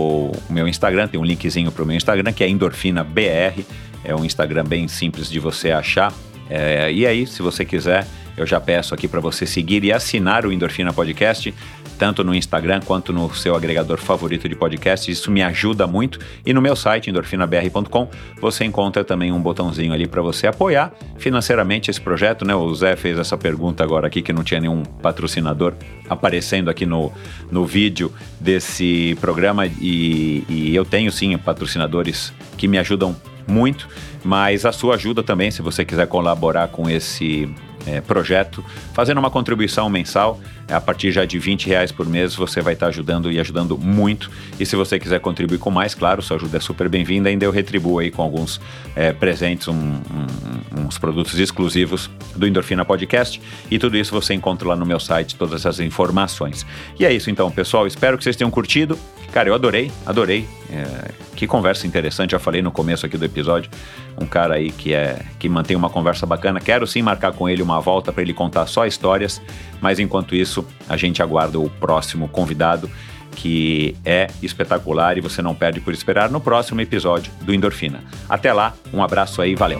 o 0.49 0.53
meu 0.53 0.67
Instagram, 0.67 1.07
tem 1.07 1.19
um 1.19 1.25
linkzinho 1.25 1.71
para 1.71 1.83
o 1.83 1.85
meu 1.85 1.95
Instagram, 1.95 2.31
que 2.31 2.43
é 2.43 2.49
endorfinabr, 2.49 3.65
é 4.03 4.15
um 4.15 4.23
Instagram 4.25 4.63
bem 4.63 4.87
simples 4.87 5.29
de 5.29 5.39
você 5.39 5.71
achar. 5.71 6.13
É, 6.49 6.91
e 6.91 7.05
aí, 7.05 7.27
se 7.27 7.41
você 7.43 7.63
quiser, 7.63 8.07
eu 8.39 8.45
já 8.45 8.59
peço 8.59 8.93
aqui 8.93 9.07
para 9.07 9.19
você 9.19 9.45
seguir 9.45 9.83
e 9.83 9.91
assinar 9.91 10.45
o 10.45 10.51
Endorfina 10.51 10.93
Podcast 10.93 11.53
tanto 11.99 12.23
no 12.23 12.33
Instagram 12.33 12.79
quanto 12.79 13.11
no 13.11 13.31
seu 13.35 13.53
agregador 13.53 13.97
favorito 13.97 14.47
de 14.47 14.55
podcast. 14.55 15.11
Isso 15.11 15.29
me 15.29 15.43
ajuda 15.43 15.85
muito. 15.85 16.17
E 16.45 16.53
no 16.53 16.61
meu 16.61 16.75
site, 16.75 17.09
endorfinabr.com, 17.09 18.09
você 18.39 18.63
encontra 18.63 19.03
também 19.03 19.33
um 19.33 19.39
botãozinho 19.39 19.93
ali 19.93 20.07
para 20.07 20.21
você 20.21 20.47
apoiar 20.47 20.93
financeiramente 21.17 21.91
esse 21.91 21.99
projeto. 21.99 22.45
Né? 22.45 22.55
O 22.55 22.73
Zé 22.73 22.95
fez 22.95 23.19
essa 23.19 23.37
pergunta 23.37 23.83
agora 23.83 24.07
aqui 24.07 24.21
que 24.21 24.31
não 24.31 24.43
tinha 24.43 24.61
nenhum 24.61 24.83
patrocinador 24.83 25.73
aparecendo 26.09 26.69
aqui 26.69 26.85
no, 26.85 27.11
no 27.51 27.65
vídeo 27.65 28.11
desse 28.39 29.17
programa. 29.19 29.67
E, 29.67 30.45
e 30.47 30.73
eu 30.73 30.85
tenho 30.85 31.11
sim 31.11 31.37
patrocinadores 31.37 32.33
que 32.57 32.65
me 32.65 32.77
ajudam 32.77 33.13
muito, 33.45 33.89
mas 34.23 34.65
a 34.65 34.71
sua 34.71 34.95
ajuda 34.95 35.21
também, 35.21 35.51
se 35.51 35.61
você 35.61 35.83
quiser 35.83 36.07
colaborar 36.07 36.69
com 36.69 36.89
esse 36.89 37.49
é, 37.89 38.01
projeto, 38.01 38.63
fazendo 38.93 39.17
uma 39.17 39.31
contribuição 39.31 39.89
mensal, 39.89 40.39
a 40.69 40.79
partir 40.79 41.11
já 41.11 41.25
de 41.25 41.39
20 41.39 41.67
reais 41.67 41.91
por 41.91 42.05
mês, 42.05 42.35
você 42.35 42.61
vai 42.61 42.73
estar 42.73 42.87
ajudando 42.87 43.31
e 43.31 43.39
ajudando 43.39 43.77
muito. 43.77 44.29
E 44.59 44.65
se 44.65 44.75
você 44.75 44.99
quiser 44.99 45.19
contribuir 45.19 45.57
com 45.57 45.71
mais, 45.71 45.95
claro, 45.95 46.21
sua 46.21 46.37
ajuda 46.37 46.57
é 46.57 46.59
super 46.59 46.87
bem-vinda. 46.87 47.29
Ainda 47.29 47.45
eu 47.45 47.51
retribuo 47.51 47.99
aí 47.99 48.11
com 48.11 48.21
alguns 48.21 48.61
é, 48.95 49.11
presentes, 49.11 49.67
um, 49.67 49.73
um, 49.73 50.85
uns 50.85 50.97
produtos 50.97 51.37
exclusivos 51.39 52.09
do 52.35 52.47
Endorfina 52.47 52.85
Podcast. 52.85 53.41
E 53.69 53.79
tudo 53.79 53.97
isso 53.97 54.11
você 54.11 54.33
encontra 54.33 54.67
lá 54.67 54.75
no 54.75 54.85
meu 54.85 54.99
site, 54.99 55.35
todas 55.35 55.61
essas 55.61 55.79
informações. 55.79 56.65
E 56.99 57.05
é 57.05 57.11
isso 57.11 57.29
então, 57.29 57.49
pessoal. 57.49 57.87
Espero 57.87 58.17
que 58.17 58.23
vocês 58.23 58.35
tenham 58.35 58.51
curtido. 58.51 58.97
Cara, 59.31 59.49
eu 59.49 59.53
adorei, 59.53 59.91
adorei. 60.05 60.47
É, 60.71 61.11
que 61.35 61.47
conversa 61.47 61.87
interessante, 61.87 62.31
já 62.31 62.39
falei 62.39 62.61
no 62.61 62.71
começo 62.71 63.05
aqui 63.05 63.17
do 63.17 63.25
episódio. 63.25 63.71
Um 64.19 64.25
cara 64.25 64.55
aí 64.55 64.71
que 64.71 64.93
é 64.93 65.21
que 65.39 65.47
mantém 65.47 65.75
uma 65.75 65.89
conversa 65.89 66.25
bacana. 66.25 66.59
Quero 66.59 66.85
sim 66.85 67.01
marcar 67.01 67.31
com 67.31 67.47
ele 67.47 67.61
uma 67.61 67.79
volta 67.79 68.11
para 68.11 68.21
ele 68.21 68.33
contar 68.33 68.65
só 68.67 68.85
histórias, 68.85 69.41
mas 69.79 69.99
enquanto 69.99 70.35
isso, 70.35 70.58
a 70.87 70.97
gente 70.97 71.21
aguarda 71.21 71.59
o 71.59 71.69
próximo 71.69 72.27
convidado 72.27 72.89
que 73.35 73.95
é 74.03 74.27
espetacular 74.41 75.17
e 75.17 75.21
você 75.21 75.41
não 75.41 75.55
perde 75.55 75.79
por 75.79 75.93
esperar 75.93 76.29
no 76.29 76.41
próximo 76.41 76.81
episódio 76.81 77.31
do 77.41 77.53
Endorfina. 77.53 78.03
Até 78.27 78.51
lá, 78.51 78.73
um 78.93 79.01
abraço 79.01 79.41
aí, 79.41 79.55
valeu. 79.55 79.79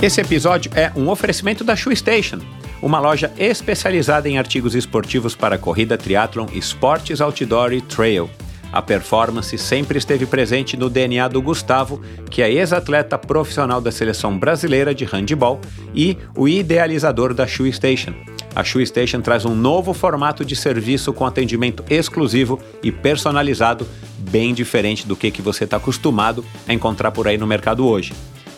Esse 0.00 0.20
episódio 0.20 0.70
é 0.74 0.90
um 0.96 1.08
oferecimento 1.08 1.64
da 1.64 1.76
Shoe 1.76 1.94
Station, 1.96 2.40
uma 2.80 2.98
loja 2.98 3.32
especializada 3.38 4.28
em 4.28 4.38
artigos 4.38 4.74
esportivos 4.74 5.34
para 5.34 5.58
corrida, 5.58 5.96
triatlon, 5.96 6.46
esportes 6.52 7.20
outdoor 7.20 7.72
e 7.72 7.80
trail. 7.80 8.28
A 8.72 8.80
performance 8.80 9.56
sempre 9.58 9.98
esteve 9.98 10.24
presente 10.24 10.76
no 10.76 10.88
DNA 10.88 11.28
do 11.28 11.42
Gustavo, 11.42 12.00
que 12.30 12.42
é 12.42 12.50
ex-atleta 12.50 13.18
profissional 13.18 13.80
da 13.80 13.92
seleção 13.92 14.38
brasileira 14.38 14.94
de 14.94 15.04
handebol 15.04 15.60
e 15.94 16.16
o 16.34 16.48
idealizador 16.48 17.34
da 17.34 17.46
Shoe 17.46 17.72
Station. 17.72 18.14
A 18.54 18.62
Shoe 18.62 18.86
Station 18.86 19.20
traz 19.20 19.44
um 19.44 19.54
novo 19.54 19.94
formato 19.94 20.44
de 20.44 20.54
serviço 20.54 21.12
com 21.12 21.24
atendimento 21.24 21.82
exclusivo 21.88 22.60
e 22.82 22.92
personalizado, 22.92 23.86
bem 24.18 24.52
diferente 24.52 25.06
do 25.06 25.16
que, 25.16 25.30
que 25.30 25.40
você 25.40 25.64
está 25.64 25.78
acostumado 25.78 26.44
a 26.68 26.72
encontrar 26.72 27.10
por 27.12 27.26
aí 27.26 27.38
no 27.38 27.46
mercado 27.46 27.86
hoje. 27.86 28.12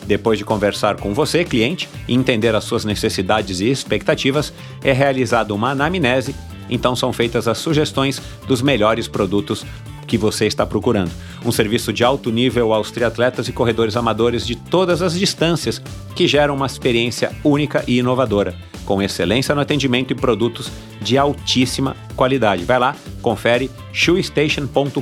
Depois 0.05 0.37
de 0.37 0.45
conversar 0.45 0.97
com 0.97 1.13
você, 1.13 1.43
cliente, 1.43 1.89
e 2.07 2.13
entender 2.13 2.53
as 2.53 2.65
suas 2.65 2.85
necessidades 2.85 3.59
e 3.59 3.69
expectativas, 3.69 4.53
é 4.83 4.91
realizada 4.91 5.53
uma 5.53 5.71
anamnese, 5.71 6.35
então 6.69 6.95
são 6.95 7.13
feitas 7.13 7.47
as 7.47 7.57
sugestões 7.57 8.21
dos 8.47 8.61
melhores 8.61 9.07
produtos 9.07 9.65
que 10.07 10.17
você 10.17 10.45
está 10.45 10.65
procurando. 10.65 11.11
Um 11.45 11.51
serviço 11.51 11.91
de 11.91 12.03
alto 12.03 12.31
nível 12.31 12.73
aos 12.73 12.91
triatletas 12.91 13.47
e 13.47 13.51
corredores 13.51 13.95
amadores 13.95 14.45
de 14.45 14.55
todas 14.55 15.01
as 15.01 15.17
distâncias, 15.17 15.81
que 16.15 16.27
geram 16.27 16.55
uma 16.55 16.65
experiência 16.65 17.31
única 17.43 17.83
e 17.87 17.99
inovadora, 17.99 18.55
com 18.85 19.01
excelência 19.01 19.55
no 19.55 19.61
atendimento 19.61 20.11
e 20.11 20.15
produtos 20.15 20.71
de 21.01 21.17
altíssima 21.17 21.95
qualidade. 22.15 22.63
Vai 22.63 22.79
lá, 22.79 22.95
confere 23.21 23.69
shoestation.com.br 23.91 24.99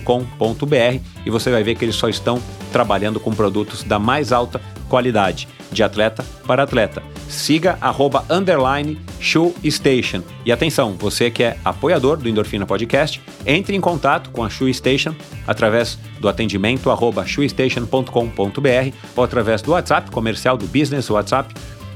e 1.26 1.30
você 1.30 1.52
vai 1.52 1.64
ver 1.64 1.76
que 1.76 1.86
eles 1.86 1.96
só 1.96 2.10
estão 2.10 2.42
trabalhando 2.72 3.20
com 3.20 3.32
produtos 3.32 3.84
da 3.84 4.00
mais 4.00 4.32
alta 4.32 4.62
qualidade, 4.90 5.48
de 5.74 5.84
atleta 5.84 6.24
para 6.46 6.64
atleta 6.64 7.02
siga 7.34 7.78
arroba 7.82 8.24
underline 8.30 9.00
Shoe 9.20 9.54
Station. 9.66 10.22
E 10.46 10.52
atenção, 10.52 10.94
você 10.94 11.32
que 11.32 11.44
é 11.44 11.58
apoiador 11.64 12.18
do 12.18 12.30
Endorfina 12.30 12.66
Podcast, 12.66 13.22
entre 13.46 13.76
em 13.76 13.82
contato 13.82 14.30
com 14.30 14.44
a 14.44 14.50
Shoe 14.50 14.74
Station 14.74 15.16
através 15.48 15.98
do 16.20 16.30
atendimento 16.30 16.90
arroba 16.90 17.26
shoestation.com.br 17.26 18.96
ou 19.16 19.24
através 19.24 19.62
do 19.62 19.72
WhatsApp 19.72 20.12
comercial 20.12 20.58
do 20.58 20.66
Business 20.68 21.10
WhatsApp 21.10 21.54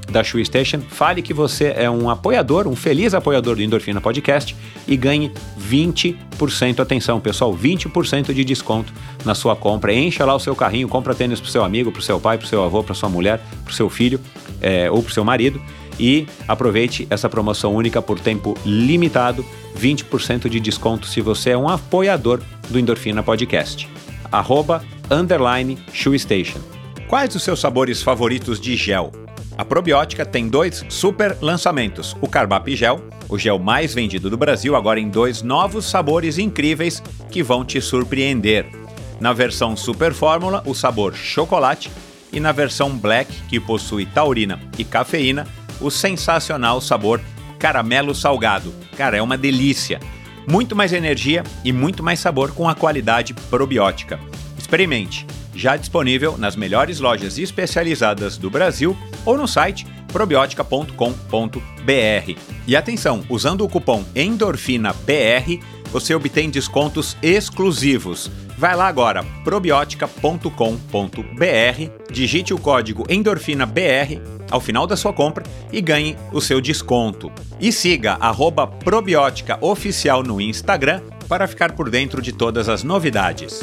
da 0.10 0.24
Shoe 0.24 0.44
Station, 0.44 0.80
fale 0.88 1.22
que 1.22 1.34
você 1.34 1.74
é 1.76 1.90
um 1.90 2.10
apoiador, 2.10 2.68
um 2.68 2.76
feliz 2.76 3.14
apoiador 3.14 3.56
do 3.56 3.61
Endorfina 3.61 4.00
Podcast 4.00 4.56
e 4.88 4.95
ganhe 4.95 5.32
20%, 5.60 6.80
atenção 6.80 7.19
pessoal, 7.19 7.56
20% 7.56 8.34
de 8.34 8.44
desconto 8.44 8.94
na 9.26 9.36
sua 9.36 9.56
compra. 9.56 9.94
Encha 9.94 10.26
lá 10.26 10.36
o 10.36 10.40
seu 10.40 10.56
carrinho, 10.56 10.88
compra 10.88 11.14
tênis 11.14 11.40
para 11.40 11.52
seu 11.52 11.64
amigo, 11.64 11.92
para 11.92 12.02
seu 12.02 12.19
pai, 12.19 12.38
para 12.38 12.48
seu 12.48 12.64
avô, 12.64 12.84
para 12.84 12.95
sua 12.95 13.10
mulher, 13.10 13.42
para 13.64 13.74
seu 13.74 13.90
filho 13.90 14.19
é, 14.61 14.90
ou 14.90 15.03
para 15.03 15.14
seu 15.14 15.24
marido 15.24 15.61
e 16.00 16.27
aproveite 16.48 17.08
essa 17.10 17.30
promoção 17.30 17.76
única 17.76 18.02
por 18.02 18.19
tempo 18.19 18.56
limitado, 18.66 19.45
20% 19.77 20.48
de 20.50 20.60
desconto 20.60 21.08
se 21.08 21.22
você 21.22 21.52
é 21.52 21.58
um 21.58 21.68
apoiador 21.68 22.42
do 22.69 22.80
Endorfina 22.80 23.24
Podcast. 23.24 23.90
Arroba, 24.32 24.84
underline, 25.10 25.77
Shoe 25.94 26.18
Station. 26.19 26.60
Quais 27.08 27.34
os 27.36 27.44
seus 27.44 27.60
sabores 27.60 28.02
favoritos 28.02 28.60
de 28.60 28.76
gel? 28.76 29.26
A 29.58 29.66
probiótica 29.66 30.24
tem 30.24 30.48
dois 30.48 30.86
super 30.88 31.36
lançamentos: 31.42 32.16
o 32.22 32.27
Carbap 32.27 32.76
Gel, 32.76 33.03
o 33.27 33.40
gel 33.40 33.58
mais 33.58 33.94
vendido 33.94 34.30
do 34.30 34.38
Brasil, 34.38 34.76
agora 34.76 35.00
em 35.00 35.10
dois 35.10 35.42
novos 35.42 35.86
sabores 35.86 36.38
incríveis 36.38 37.02
que 37.32 37.42
vão 37.42 37.66
te 37.66 37.82
surpreender. 37.82 38.68
Na 39.19 39.34
versão 39.34 39.76
Super 39.76 40.14
Fórmula, 40.14 40.61
o 40.64 40.76
sabor 40.76 41.16
chocolate, 41.16 41.90
e 42.32 42.40
na 42.40 42.52
versão 42.52 42.95
Black, 42.95 43.34
que 43.50 43.60
possui 43.60 44.06
taurina 44.06 44.60
e 44.77 44.84
cafeína, 44.84 45.48
o 45.82 45.90
sensacional 45.90 46.80
sabor 46.80 47.19
caramelo 47.58 48.14
salgado. 48.14 48.72
Cara, 48.95 49.18
é 49.18 49.22
uma 49.22 49.38
delícia. 49.38 50.00
Muito 50.48 50.76
mais 50.76 50.94
energia 50.94 51.44
e 51.64 51.74
muito 51.74 52.03
mais 52.03 52.19
sabor 52.19 52.52
com 52.52 52.69
a 52.69 52.76
qualidade 52.76 53.34
probiótica. 53.50 54.19
Experimente! 54.58 55.26
Já 55.58 55.76
disponível 55.76 56.38
nas 56.38 56.56
melhores 56.56 57.00
lojas 57.00 57.40
especializadas 57.40 58.38
do 58.38 58.48
Brasil 58.48 58.95
ou 59.26 59.36
no 59.36 59.48
site 59.48 59.88
probiotica.com.br. 60.14 62.40
E 62.68 62.76
atenção, 62.76 63.26
usando 63.27 63.66
o 63.66 63.68
cupom 63.68 64.06
ENDORFINABR, 64.16 65.60
você 65.92 66.14
obtém 66.14 66.52
descontos 66.52 67.18
exclusivos. 67.24 68.30
Vai 68.56 68.76
lá 68.76 68.88
agora, 68.88 69.24
probiotica.com.br, 69.44 70.52
digite 72.11 72.53
o 72.53 72.60
código 72.60 73.03
ENDORFINABR 73.10 74.22
ao 74.52 74.61
final 74.61 74.86
da 74.86 74.95
sua 74.95 75.11
compra 75.11 75.44
e 75.72 75.82
ganhe 75.82 76.16
o 76.32 76.40
seu 76.40 76.61
desconto. 76.61 77.32
E 77.60 77.72
siga 77.72 78.16
arroba 78.19 78.68
Probiótica 78.68 79.58
Oficial 79.60 80.22
no 80.22 80.40
Instagram 80.40 81.02
para 81.27 81.48
ficar 81.48 81.72
por 81.72 81.90
dentro 81.90 82.22
de 82.22 82.32
todas 82.32 82.69
as 82.69 82.84
novidades. 82.84 83.61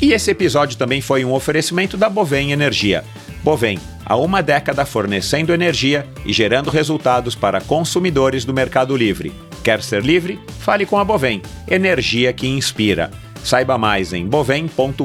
E 0.00 0.12
esse 0.12 0.30
episódio 0.30 0.78
também 0.78 1.00
foi 1.00 1.24
um 1.24 1.32
oferecimento 1.32 1.96
da 1.96 2.08
Bovem 2.08 2.52
Energia. 2.52 3.04
Bovem, 3.42 3.78
há 4.04 4.16
uma 4.16 4.42
década 4.42 4.84
fornecendo 4.84 5.52
energia 5.52 6.06
e 6.24 6.32
gerando 6.32 6.70
resultados 6.70 7.34
para 7.34 7.60
consumidores 7.60 8.44
do 8.44 8.54
Mercado 8.54 8.96
Livre. 8.96 9.32
Quer 9.62 9.82
ser 9.82 10.02
livre? 10.02 10.40
Fale 10.60 10.86
com 10.86 10.98
a 10.98 11.04
Bovem, 11.04 11.42
energia 11.68 12.32
que 12.32 12.46
inspira. 12.46 13.10
Saiba 13.42 13.78
mais 13.78 14.12
em 14.12 14.26
bovem.com.br 14.26 15.04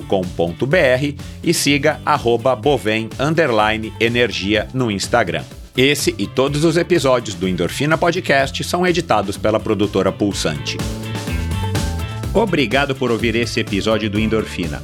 e 1.43 1.53
siga 1.53 1.99
arroba 2.05 2.55
bovem 2.55 3.09
energia 3.99 4.67
no 4.73 4.91
Instagram. 4.91 5.43
Esse 5.75 6.15
e 6.17 6.27
todos 6.27 6.63
os 6.63 6.77
episódios 6.77 7.35
do 7.35 7.47
Endorfina 7.47 7.97
Podcast 7.97 8.63
são 8.63 8.85
editados 8.85 9.37
pela 9.37 9.59
produtora 9.59 10.11
Pulsante. 10.11 10.77
Obrigado 12.35 12.93
por 12.93 13.11
ouvir 13.11 13.33
esse 13.37 13.61
episódio 13.61 14.09
do 14.09 14.19
Endorfina. 14.19 14.83